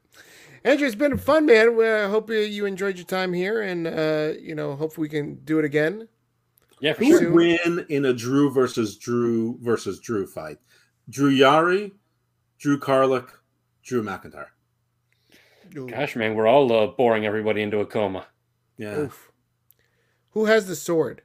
Andrew, 0.64 0.86
it's 0.86 0.96
been 0.96 1.16
fun, 1.18 1.46
man. 1.46 1.80
I 1.80 2.08
hope 2.08 2.30
you 2.30 2.66
enjoyed 2.66 2.96
your 2.96 3.06
time 3.06 3.32
here, 3.32 3.62
and 3.62 3.86
uh, 3.86 4.32
you 4.40 4.54
know, 4.54 4.74
hope 4.76 4.98
we 4.98 5.08
can 5.08 5.36
do 5.44 5.58
it 5.58 5.64
again. 5.64 6.08
Yeah, 6.80 6.92
for 6.92 7.04
Who 7.04 7.18
sure. 7.18 7.32
win 7.32 7.86
in 7.88 8.04
a 8.04 8.12
Drew 8.12 8.50
versus 8.50 8.96
Drew 8.96 9.58
versus 9.62 10.00
Drew 10.00 10.26
fight? 10.26 10.58
Drew 11.08 11.30
Yari, 11.30 11.92
Drew 12.58 12.78
Karluk, 12.78 13.28
Drew 13.82 14.02
McIntyre. 14.02 14.48
Gosh, 15.88 16.16
man, 16.16 16.34
we're 16.34 16.46
all 16.46 16.72
uh, 16.72 16.86
boring 16.88 17.26
everybody 17.26 17.62
into 17.62 17.80
a 17.80 17.86
coma. 17.86 18.26
Yeah. 18.78 18.98
oof. 18.98 19.32
Who 20.30 20.46
has 20.46 20.66
the 20.66 20.76
sword? 20.76 21.22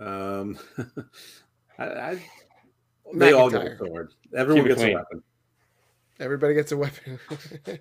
Um, 0.00 0.58
I, 1.82 2.10
I, 2.10 2.22
they 3.14 3.32
all 3.32 3.50
get 3.50 3.62
a 3.62 3.70
McIntyre. 3.70 3.78
sword. 3.78 4.14
Everyone 4.36 4.64
Keep 4.64 4.72
it 4.72 4.74
gets 4.76 4.90
a 4.90 4.94
weapon. 4.94 5.22
Everybody 6.20 6.54
gets 6.54 6.72
a 6.72 6.76
weapon. 6.76 7.18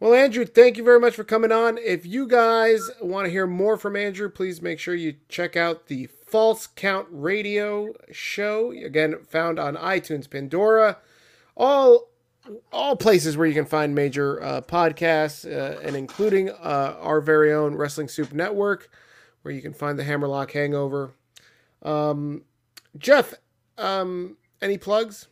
well, 0.00 0.14
Andrew, 0.14 0.44
thank 0.44 0.76
you 0.76 0.84
very 0.84 0.98
much 0.98 1.14
for 1.14 1.24
coming 1.24 1.52
on. 1.52 1.78
If 1.78 2.04
you 2.04 2.26
guys 2.26 2.90
want 3.00 3.26
to 3.26 3.30
hear 3.30 3.46
more 3.46 3.76
from 3.76 3.96
Andrew, 3.96 4.28
please 4.28 4.60
make 4.60 4.78
sure 4.78 4.94
you 4.94 5.14
check 5.28 5.56
out 5.56 5.86
the 5.86 6.06
False 6.06 6.66
Count 6.66 7.06
Radio 7.10 7.92
show. 8.10 8.72
Again, 8.72 9.16
found 9.28 9.58
on 9.58 9.76
iTunes, 9.76 10.28
Pandora, 10.28 10.98
all 11.56 12.08
all 12.72 12.96
places 12.96 13.36
where 13.36 13.46
you 13.46 13.54
can 13.54 13.66
find 13.66 13.94
major 13.94 14.42
uh, 14.42 14.60
podcasts, 14.62 15.44
uh, 15.44 15.78
and 15.80 15.94
including 15.94 16.50
uh, 16.50 16.96
our 17.00 17.20
very 17.20 17.52
own 17.52 17.74
Wrestling 17.74 18.08
Soup 18.08 18.32
Network, 18.32 18.90
where 19.42 19.54
you 19.54 19.62
can 19.62 19.72
find 19.74 19.98
the 19.98 20.04
Hammerlock 20.04 20.52
Hangover. 20.52 21.12
Um, 21.82 22.42
Jeff, 22.98 23.34
um, 23.78 24.36
any 24.60 24.78
plugs? 24.78 25.28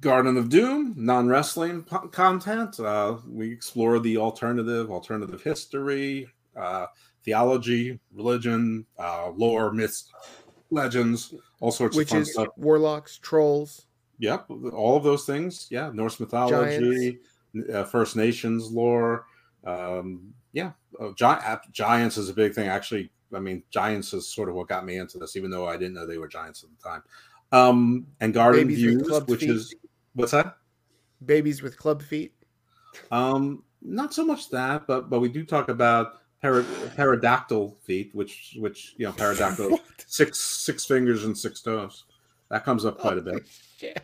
Garden 0.00 0.36
of 0.36 0.48
Doom, 0.48 0.94
non 0.96 1.26
wrestling 1.28 1.82
po- 1.82 2.08
content. 2.08 2.78
Uh, 2.78 3.16
we 3.28 3.50
explore 3.50 3.98
the 3.98 4.16
alternative, 4.16 4.90
alternative 4.90 5.42
history, 5.42 6.28
uh, 6.56 6.86
theology, 7.24 7.98
religion, 8.14 8.86
uh, 8.98 9.30
lore, 9.30 9.72
myths, 9.72 10.12
legends, 10.70 11.34
all 11.60 11.72
sorts 11.72 11.98
of 11.98 12.08
fun 12.08 12.24
stuff. 12.24 12.48
warlocks, 12.56 13.18
trolls. 13.18 13.86
Yep, 14.20 14.50
all 14.72 14.96
of 14.96 15.02
those 15.02 15.24
things. 15.24 15.66
Yeah, 15.70 15.90
Norse 15.92 16.20
mythology, 16.20 17.18
uh, 17.72 17.84
First 17.84 18.16
Nations 18.16 18.70
lore. 18.70 19.26
Um, 19.64 20.34
yeah, 20.52 20.72
uh, 21.00 21.10
gi- 21.16 21.24
uh, 21.24 21.56
giants 21.72 22.16
is 22.16 22.28
a 22.28 22.34
big 22.34 22.54
thing. 22.54 22.68
Actually, 22.68 23.10
I 23.34 23.40
mean, 23.40 23.62
giants 23.70 24.12
is 24.12 24.26
sort 24.26 24.48
of 24.48 24.54
what 24.54 24.68
got 24.68 24.84
me 24.84 24.96
into 24.96 25.18
this, 25.18 25.36
even 25.36 25.50
though 25.50 25.68
I 25.68 25.76
didn't 25.76 25.94
know 25.94 26.06
they 26.06 26.18
were 26.18 26.28
giants 26.28 26.64
at 26.64 26.70
the 26.70 26.88
time. 26.88 27.02
Um, 27.52 28.06
and 28.20 28.32
Garden 28.32 28.68
Babies 28.68 28.78
Views, 28.78 29.22
which 29.26 29.40
feet. 29.40 29.50
is 29.50 29.74
what's 30.14 30.32
that? 30.32 30.56
babies 31.24 31.62
with 31.62 31.76
club 31.76 32.02
feet. 32.02 32.34
Um, 33.10 33.62
not 33.82 34.12
so 34.14 34.24
much 34.24 34.50
that, 34.50 34.86
but 34.86 35.10
but 35.10 35.20
we 35.20 35.28
do 35.28 35.44
talk 35.44 35.68
about 35.68 36.14
para- 36.42 36.64
pterodactyl 36.96 37.76
feet, 37.82 38.10
which 38.14 38.56
which 38.58 38.94
you 38.96 39.06
know 39.06 39.12
pterodactyl 39.12 39.78
six 40.06 40.40
six 40.40 40.84
fingers 40.84 41.24
and 41.24 41.36
six 41.36 41.62
toes. 41.62 42.04
That 42.50 42.64
comes 42.64 42.84
up 42.84 42.98
quite 42.98 43.18
a 43.18 43.22
bit. 43.22 43.48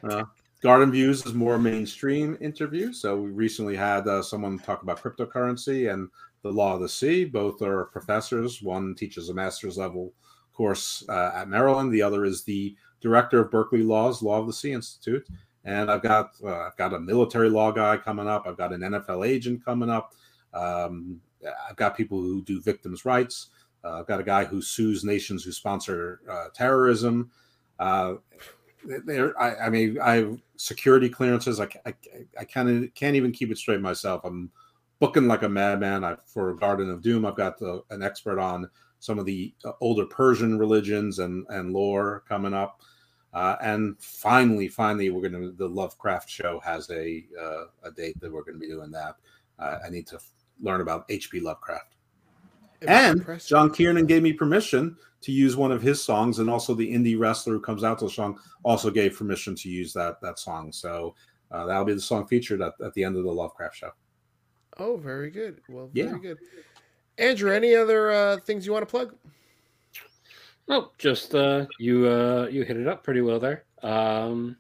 Uh, 0.04 0.24
Garden 0.62 0.92
Views 0.92 1.26
is 1.26 1.34
more 1.34 1.58
mainstream 1.58 2.38
interview. 2.40 2.92
So 2.92 3.16
we 3.16 3.30
recently 3.30 3.76
had 3.76 4.06
uh, 4.06 4.22
someone 4.22 4.58
talk 4.58 4.82
about 4.82 5.02
cryptocurrency 5.02 5.92
and 5.92 6.08
the 6.46 6.52
law 6.52 6.74
of 6.74 6.80
the 6.80 6.88
sea. 6.88 7.24
Both 7.24 7.62
are 7.62 7.86
professors. 7.86 8.62
One 8.62 8.94
teaches 8.94 9.28
a 9.28 9.34
master's 9.34 9.76
level 9.76 10.12
course 10.52 11.04
uh, 11.08 11.32
at 11.34 11.48
Maryland. 11.48 11.92
The 11.92 12.02
other 12.02 12.24
is 12.24 12.42
the 12.44 12.74
director 13.00 13.40
of 13.40 13.50
Berkeley 13.50 13.82
Law's 13.82 14.22
Law 14.22 14.40
of 14.40 14.46
the 14.46 14.52
Sea 14.52 14.72
Institute. 14.72 15.26
And 15.64 15.90
I've 15.90 16.02
got 16.02 16.30
uh, 16.44 16.60
I've 16.60 16.76
got 16.76 16.94
a 16.94 17.00
military 17.00 17.50
law 17.50 17.72
guy 17.72 17.96
coming 17.96 18.28
up. 18.28 18.46
I've 18.46 18.56
got 18.56 18.72
an 18.72 18.80
NFL 18.80 19.26
agent 19.26 19.64
coming 19.64 19.90
up. 19.90 20.14
Um, 20.54 21.20
I've 21.68 21.76
got 21.76 21.96
people 21.96 22.20
who 22.20 22.42
do 22.42 22.60
victims' 22.60 23.04
rights. 23.04 23.48
Uh, 23.84 24.00
I've 24.00 24.06
got 24.06 24.20
a 24.20 24.24
guy 24.24 24.44
who 24.44 24.62
sues 24.62 25.04
nations 25.04 25.44
who 25.44 25.52
sponsor 25.52 26.20
uh, 26.30 26.46
terrorism. 26.54 27.30
Uh, 27.78 28.14
there, 29.04 29.40
I, 29.40 29.66
I 29.66 29.70
mean, 29.70 29.98
I 30.00 30.16
have 30.16 30.40
security 30.56 31.08
clearances. 31.08 31.60
I, 31.60 31.68
I, 31.84 31.94
I 32.40 32.44
of 32.68 32.94
can't 32.94 33.16
even 33.16 33.32
keep 33.32 33.50
it 33.50 33.58
straight 33.58 33.80
myself. 33.80 34.22
I'm 34.24 34.50
booking 34.98 35.26
like 35.26 35.42
a 35.42 35.48
madman. 35.48 36.04
I 36.04 36.16
for 36.26 36.54
Garden 36.54 36.90
of 36.90 37.02
Doom, 37.02 37.26
I've 37.26 37.36
got 37.36 37.58
the, 37.58 37.82
an 37.90 38.02
expert 38.02 38.38
on 38.38 38.68
some 38.98 39.18
of 39.18 39.26
the 39.26 39.54
uh, 39.64 39.72
older 39.80 40.06
Persian 40.06 40.58
religions 40.58 41.18
and 41.18 41.46
and 41.48 41.72
lore 41.72 42.24
coming 42.28 42.54
up. 42.54 42.82
Uh, 43.34 43.56
and 43.60 43.96
finally, 44.00 44.68
finally, 44.68 45.10
we're 45.10 45.28
going 45.28 45.32
to 45.32 45.52
the 45.52 45.68
Lovecraft 45.68 46.28
show 46.28 46.60
has 46.64 46.88
a 46.90 47.24
uh, 47.40 47.64
a 47.84 47.90
date 47.90 48.18
that 48.20 48.32
we're 48.32 48.42
going 48.42 48.54
to 48.54 48.60
be 48.60 48.68
doing 48.68 48.90
that. 48.90 49.16
Uh, 49.58 49.78
I 49.84 49.90
need 49.90 50.06
to 50.08 50.16
f- 50.16 50.30
learn 50.60 50.80
about 50.80 51.04
H.P. 51.08 51.40
Lovecraft. 51.40 51.94
And. 52.86 53.26
John 53.46 53.72
Kiernan 53.72 54.06
gave 54.06 54.22
me 54.22 54.32
permission 54.34 54.96
to 55.22 55.32
use 55.32 55.56
one 55.56 55.72
of 55.72 55.82
his 55.82 56.02
songs, 56.02 56.38
and 56.38 56.48
also 56.48 56.74
the 56.74 56.90
indie 56.90 57.18
wrestler 57.18 57.54
who 57.54 57.60
comes 57.60 57.84
out 57.84 57.98
to 57.98 58.04
the 58.04 58.10
song 58.10 58.38
also 58.62 58.90
gave 58.90 59.16
permission 59.16 59.54
to 59.56 59.68
use 59.68 59.92
that 59.94 60.20
that 60.22 60.38
song. 60.38 60.72
So 60.72 61.14
uh, 61.50 61.66
that'll 61.66 61.84
be 61.84 61.94
the 61.94 62.00
song 62.00 62.26
featured 62.26 62.62
at, 62.62 62.74
at 62.84 62.92
the 62.94 63.04
end 63.04 63.16
of 63.16 63.24
the 63.24 63.32
Lovecraft 63.32 63.76
show. 63.76 63.90
Oh, 64.78 64.96
very 64.96 65.30
good. 65.30 65.60
Well, 65.68 65.88
very 65.92 66.10
yeah. 66.10 66.18
good. 66.18 66.38
Andrew, 67.18 67.52
any 67.52 67.74
other 67.74 68.10
uh, 68.10 68.36
things 68.40 68.66
you 68.66 68.72
want 68.72 68.82
to 68.82 68.90
plug? 68.90 69.14
No, 70.68 70.90
just 70.98 71.34
uh, 71.34 71.66
you 71.78 72.08
uh, 72.08 72.48
you 72.50 72.62
hit 72.64 72.76
it 72.76 72.88
up 72.88 73.04
pretty 73.04 73.20
well 73.20 73.38
there. 73.38 73.64
Um, 73.82 74.56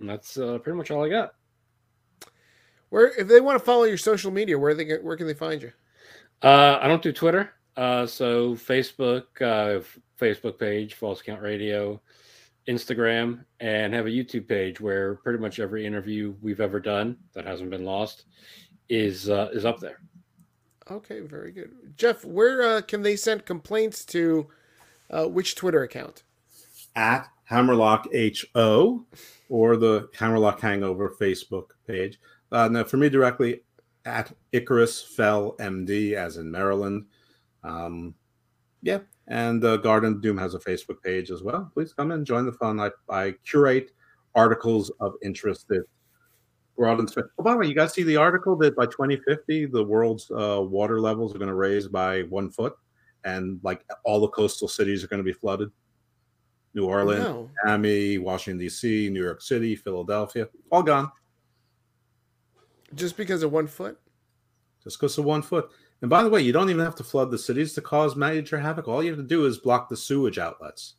that's 0.00 0.36
uh, 0.36 0.58
pretty 0.58 0.76
much 0.76 0.90
all 0.90 1.04
I 1.04 1.08
got. 1.08 1.34
Where, 2.90 3.08
if 3.18 3.28
they 3.28 3.40
want 3.40 3.58
to 3.58 3.64
follow 3.64 3.84
your 3.84 3.96
social 3.96 4.30
media, 4.30 4.58
where 4.58 4.74
they 4.74 4.96
where 4.96 5.16
can 5.16 5.26
they 5.26 5.34
find 5.34 5.62
you? 5.62 5.72
Uh, 6.42 6.78
I 6.80 6.88
don't 6.88 7.02
do 7.02 7.12
Twitter, 7.12 7.54
uh, 7.76 8.06
so 8.06 8.54
Facebook, 8.54 9.24
uh, 9.40 9.82
Facebook 10.20 10.58
page, 10.58 10.94
False 10.94 11.22
Count 11.22 11.40
Radio, 11.40 12.00
Instagram, 12.68 13.44
and 13.60 13.94
have 13.94 14.06
a 14.06 14.10
YouTube 14.10 14.46
page 14.48 14.80
where 14.80 15.14
pretty 15.16 15.38
much 15.38 15.60
every 15.60 15.86
interview 15.86 16.34
we've 16.42 16.60
ever 16.60 16.80
done 16.80 17.16
that 17.32 17.46
hasn't 17.46 17.70
been 17.70 17.84
lost 17.84 18.24
is 18.88 19.28
uh, 19.28 19.48
is 19.52 19.64
up 19.64 19.80
there. 19.80 20.00
Okay, 20.90 21.20
very 21.20 21.52
good. 21.52 21.72
Jeff, 21.96 22.24
where 22.24 22.62
uh, 22.62 22.80
can 22.80 23.02
they 23.02 23.16
send 23.16 23.44
complaints 23.44 24.04
to? 24.06 24.48
Uh, 25.08 25.26
which 25.26 25.54
Twitter 25.54 25.82
account? 25.82 26.24
At 26.96 27.28
Hammerlock 27.44 28.08
HO 28.52 29.04
or 29.48 29.76
the 29.76 30.08
Hammerlock 30.18 30.60
Hangover 30.60 31.14
Facebook 31.20 31.70
page. 31.86 32.18
Uh, 32.50 32.68
now, 32.68 32.82
for 32.82 32.96
me 32.96 33.08
directly, 33.08 33.60
at 34.04 34.32
Icarus 34.52 35.02
Fell 35.02 35.54
MD, 35.58 36.14
as 36.14 36.38
in 36.38 36.50
Maryland. 36.50 37.06
Um, 37.62 38.14
yeah, 38.82 39.00
and 39.28 39.64
uh, 39.64 39.76
Garden 39.76 40.20
Doom 40.20 40.38
has 40.38 40.54
a 40.54 40.58
Facebook 40.58 41.02
page 41.02 41.30
as 41.30 41.42
well. 41.42 41.70
Please 41.74 41.92
come 41.92 42.12
and 42.12 42.26
join 42.26 42.46
the 42.46 42.52
fun. 42.52 42.80
I, 42.80 42.90
I 43.08 43.34
curate 43.44 43.92
articles 44.34 44.90
of 45.00 45.14
interest 45.22 45.66
that 45.68 45.84
Oh, 47.38 47.42
by 47.42 47.52
the 47.52 47.58
way, 47.58 47.66
you 47.66 47.74
guys 47.74 47.92
see 47.92 48.02
the 48.02 48.16
article 48.16 48.56
that 48.56 48.76
by 48.76 48.86
2050 48.86 49.66
the 49.66 49.82
world's 49.82 50.30
uh, 50.30 50.60
water 50.62 51.00
levels 51.00 51.34
are 51.34 51.38
going 51.38 51.48
to 51.48 51.54
raise 51.54 51.88
by 51.88 52.22
one 52.22 52.50
foot, 52.50 52.76
and 53.24 53.60
like 53.62 53.84
all 54.04 54.20
the 54.20 54.28
coastal 54.28 54.68
cities 54.68 55.02
are 55.02 55.08
going 55.08 55.20
to 55.20 55.24
be 55.24 55.32
flooded. 55.32 55.70
New 56.74 56.84
Orleans, 56.84 57.24
no. 57.24 57.50
Miami, 57.64 58.18
Washington 58.18 58.58
D.C., 58.58 59.08
New 59.08 59.22
York 59.22 59.40
City, 59.40 59.74
Philadelphia, 59.74 60.48
all 60.70 60.82
gone. 60.82 61.10
Just 62.94 63.16
because 63.16 63.42
of 63.42 63.50
one 63.50 63.66
foot? 63.66 63.98
Just 64.84 65.00
because 65.00 65.16
of 65.16 65.24
one 65.24 65.42
foot. 65.42 65.70
And 66.02 66.10
by 66.10 66.22
the 66.22 66.28
way, 66.28 66.42
you 66.42 66.52
don't 66.52 66.68
even 66.68 66.84
have 66.84 66.94
to 66.96 67.04
flood 67.04 67.30
the 67.30 67.38
cities 67.38 67.72
to 67.72 67.80
cause 67.80 68.14
major 68.14 68.58
havoc. 68.58 68.86
All 68.86 69.02
you 69.02 69.10
have 69.10 69.18
to 69.18 69.26
do 69.26 69.46
is 69.46 69.58
block 69.58 69.88
the 69.88 69.96
sewage 69.96 70.38
outlets. 70.38 70.94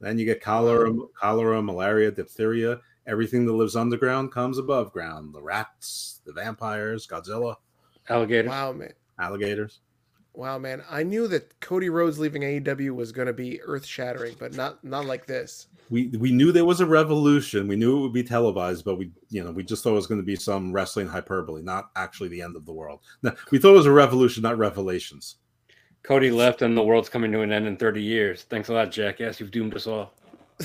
Then 0.00 0.18
you 0.18 0.24
get 0.24 0.40
cholera, 0.40 0.90
cholera, 1.14 1.62
malaria, 1.62 2.10
diphtheria. 2.10 2.80
Everything 3.10 3.44
that 3.44 3.52
lives 3.52 3.74
underground 3.74 4.30
comes 4.30 4.56
above 4.56 4.92
ground. 4.92 5.34
The 5.34 5.42
rats, 5.42 6.20
the 6.24 6.32
vampires, 6.32 7.08
Godzilla, 7.08 7.56
alligators. 8.08 8.50
Wow, 8.50 8.72
man. 8.72 8.92
Alligators. 9.18 9.80
Wow, 10.32 10.58
man! 10.58 10.84
I 10.88 11.02
knew 11.02 11.26
that 11.26 11.58
Cody 11.58 11.88
Rhodes 11.88 12.20
leaving 12.20 12.42
AEW 12.42 12.94
was 12.94 13.10
going 13.10 13.26
to 13.26 13.32
be 13.32 13.60
earth 13.62 13.84
shattering, 13.84 14.36
but 14.38 14.54
not 14.54 14.82
not 14.84 15.06
like 15.06 15.26
this. 15.26 15.66
We 15.90 16.06
we 16.20 16.30
knew 16.30 16.52
there 16.52 16.64
was 16.64 16.80
a 16.80 16.86
revolution. 16.86 17.66
We 17.66 17.74
knew 17.74 17.98
it 17.98 18.02
would 18.02 18.12
be 18.12 18.22
televised, 18.22 18.84
but 18.84 18.96
we 18.96 19.10
you 19.28 19.42
know 19.42 19.50
we 19.50 19.64
just 19.64 19.82
thought 19.82 19.90
it 19.90 19.96
was 19.96 20.06
going 20.06 20.20
to 20.20 20.26
be 20.26 20.36
some 20.36 20.72
wrestling 20.72 21.08
hyperbole, 21.08 21.62
not 21.62 21.90
actually 21.96 22.28
the 22.28 22.42
end 22.42 22.54
of 22.54 22.64
the 22.64 22.72
world. 22.72 23.00
No, 23.24 23.34
we 23.50 23.58
thought 23.58 23.72
it 23.72 23.78
was 23.78 23.86
a 23.86 23.92
revolution, 23.92 24.44
not 24.44 24.56
revelations. 24.56 25.38
Cody 26.04 26.30
left, 26.30 26.62
and 26.62 26.76
the 26.76 26.82
world's 26.82 27.08
coming 27.08 27.32
to 27.32 27.40
an 27.40 27.52
end 27.52 27.66
in 27.66 27.76
thirty 27.76 28.02
years. 28.02 28.44
Thanks 28.44 28.68
a 28.68 28.72
lot, 28.72 28.92
jackass. 28.92 29.40
You've 29.40 29.50
doomed 29.50 29.74
us 29.74 29.88
all. 29.88 30.14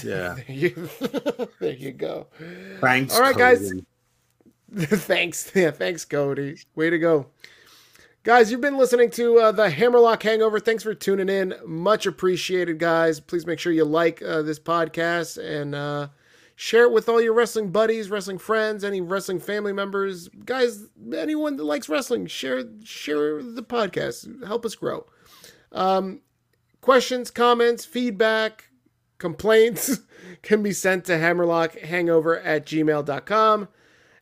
Yeah. 0.03 0.35
there, 0.47 0.55
you, 0.55 0.89
there 1.59 1.73
you 1.73 1.91
go. 1.91 2.27
Thanks. 2.81 3.15
All 3.15 3.21
right, 3.21 3.35
Cody. 3.35 3.83
guys. 4.73 4.99
thanks. 5.05 5.51
Yeah, 5.55 5.71
thanks, 5.71 6.05
Cody. 6.05 6.57
Way 6.75 6.89
to 6.89 6.99
go. 6.99 7.27
Guys, 8.23 8.49
you've 8.51 8.61
been 8.61 8.77
listening 8.77 9.11
to 9.11 9.37
uh, 9.37 9.51
the 9.51 9.69
Hammerlock 9.69 10.23
Hangover. 10.23 10.59
Thanks 10.59 10.81
for 10.81 10.95
tuning 10.95 11.29
in. 11.29 11.53
Much 11.63 12.07
appreciated, 12.07 12.79
guys. 12.79 13.19
Please 13.19 13.45
make 13.45 13.59
sure 13.59 13.71
you 13.71 13.85
like 13.85 14.21
uh, 14.23 14.41
this 14.41 14.59
podcast 14.59 15.37
and 15.37 15.75
uh, 15.75 16.07
share 16.55 16.85
it 16.85 16.91
with 16.91 17.07
all 17.07 17.21
your 17.21 17.33
wrestling 17.33 17.71
buddies, 17.71 18.09
wrestling 18.09 18.39
friends, 18.39 18.83
any 18.83 18.99
wrestling 18.99 19.39
family 19.39 19.73
members, 19.73 20.27
guys, 20.43 20.87
anyone 21.15 21.55
that 21.57 21.65
likes 21.65 21.87
wrestling. 21.87 22.25
Share 22.25 22.63
share 22.83 23.43
the 23.43 23.63
podcast. 23.63 24.43
Help 24.47 24.65
us 24.65 24.73
grow. 24.73 25.05
Um, 25.71 26.21
questions, 26.81 27.29
comments, 27.29 27.85
feedback, 27.85 28.65
complaints 29.25 30.01
can 30.43 30.61
be 30.61 30.71
sent 30.71 31.05
to 31.05 31.13
hammerlockhangover 31.13 32.39
at 32.45 32.65
gmail.com. 32.67 33.67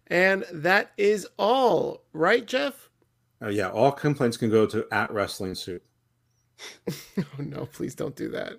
And 0.07 0.45
that 0.51 0.91
is 0.97 1.27
all, 1.37 2.03
right, 2.13 2.45
Jeff? 2.45 2.89
Uh, 3.41 3.49
yeah, 3.49 3.69
all 3.69 3.91
complaints 3.91 4.37
can 4.37 4.49
go 4.49 4.65
to 4.65 4.85
at 4.91 5.11
Wrestling 5.11 5.55
Soup. 5.55 5.83
oh 6.87 7.23
no, 7.39 7.65
please 7.65 7.95
don't 7.95 8.15
do 8.15 8.29
that. 8.29 8.53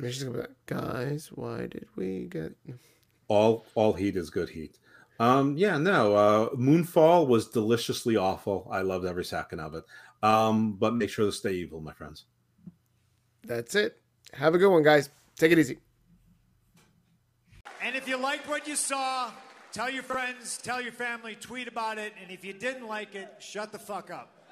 She's 0.00 0.22
gonna 0.22 0.34
be 0.34 0.40
like, 0.40 0.66
guys, 0.66 1.28
why 1.34 1.66
did 1.66 1.86
we 1.94 2.26
get 2.30 2.54
all 3.28 3.66
all 3.74 3.92
heat 3.92 4.16
is 4.16 4.30
good 4.30 4.48
heat. 4.48 4.78
Um, 5.20 5.56
yeah, 5.58 5.76
no, 5.76 6.14
uh 6.14 6.48
Moonfall 6.50 7.26
was 7.26 7.48
deliciously 7.48 8.16
awful. 8.16 8.66
I 8.70 8.80
loved 8.80 9.04
every 9.04 9.24
second 9.24 9.60
of 9.60 9.74
it. 9.74 9.84
Um, 10.22 10.72
but 10.72 10.94
make 10.94 11.10
sure 11.10 11.26
to 11.26 11.32
stay 11.32 11.52
evil, 11.52 11.80
my 11.80 11.92
friends. 11.92 12.24
That's 13.42 13.74
it. 13.74 13.98
Have 14.32 14.54
a 14.54 14.58
good 14.58 14.70
one, 14.70 14.82
guys. 14.82 15.10
Take 15.36 15.52
it 15.52 15.58
easy. 15.58 15.78
And 17.82 17.96
if 17.96 18.08
you 18.08 18.16
liked 18.16 18.48
what 18.48 18.66
you 18.66 18.76
saw, 18.76 19.30
Tell 19.74 19.90
your 19.90 20.04
friends, 20.04 20.60
tell 20.62 20.80
your 20.80 20.92
family, 20.92 21.34
tweet 21.34 21.66
about 21.66 21.98
it, 21.98 22.12
and 22.22 22.30
if 22.30 22.44
you 22.44 22.52
didn't 22.52 22.86
like 22.86 23.16
it, 23.16 23.28
shut 23.40 23.72
the 23.72 23.78
fuck 23.80 24.08
up. 24.08 24.43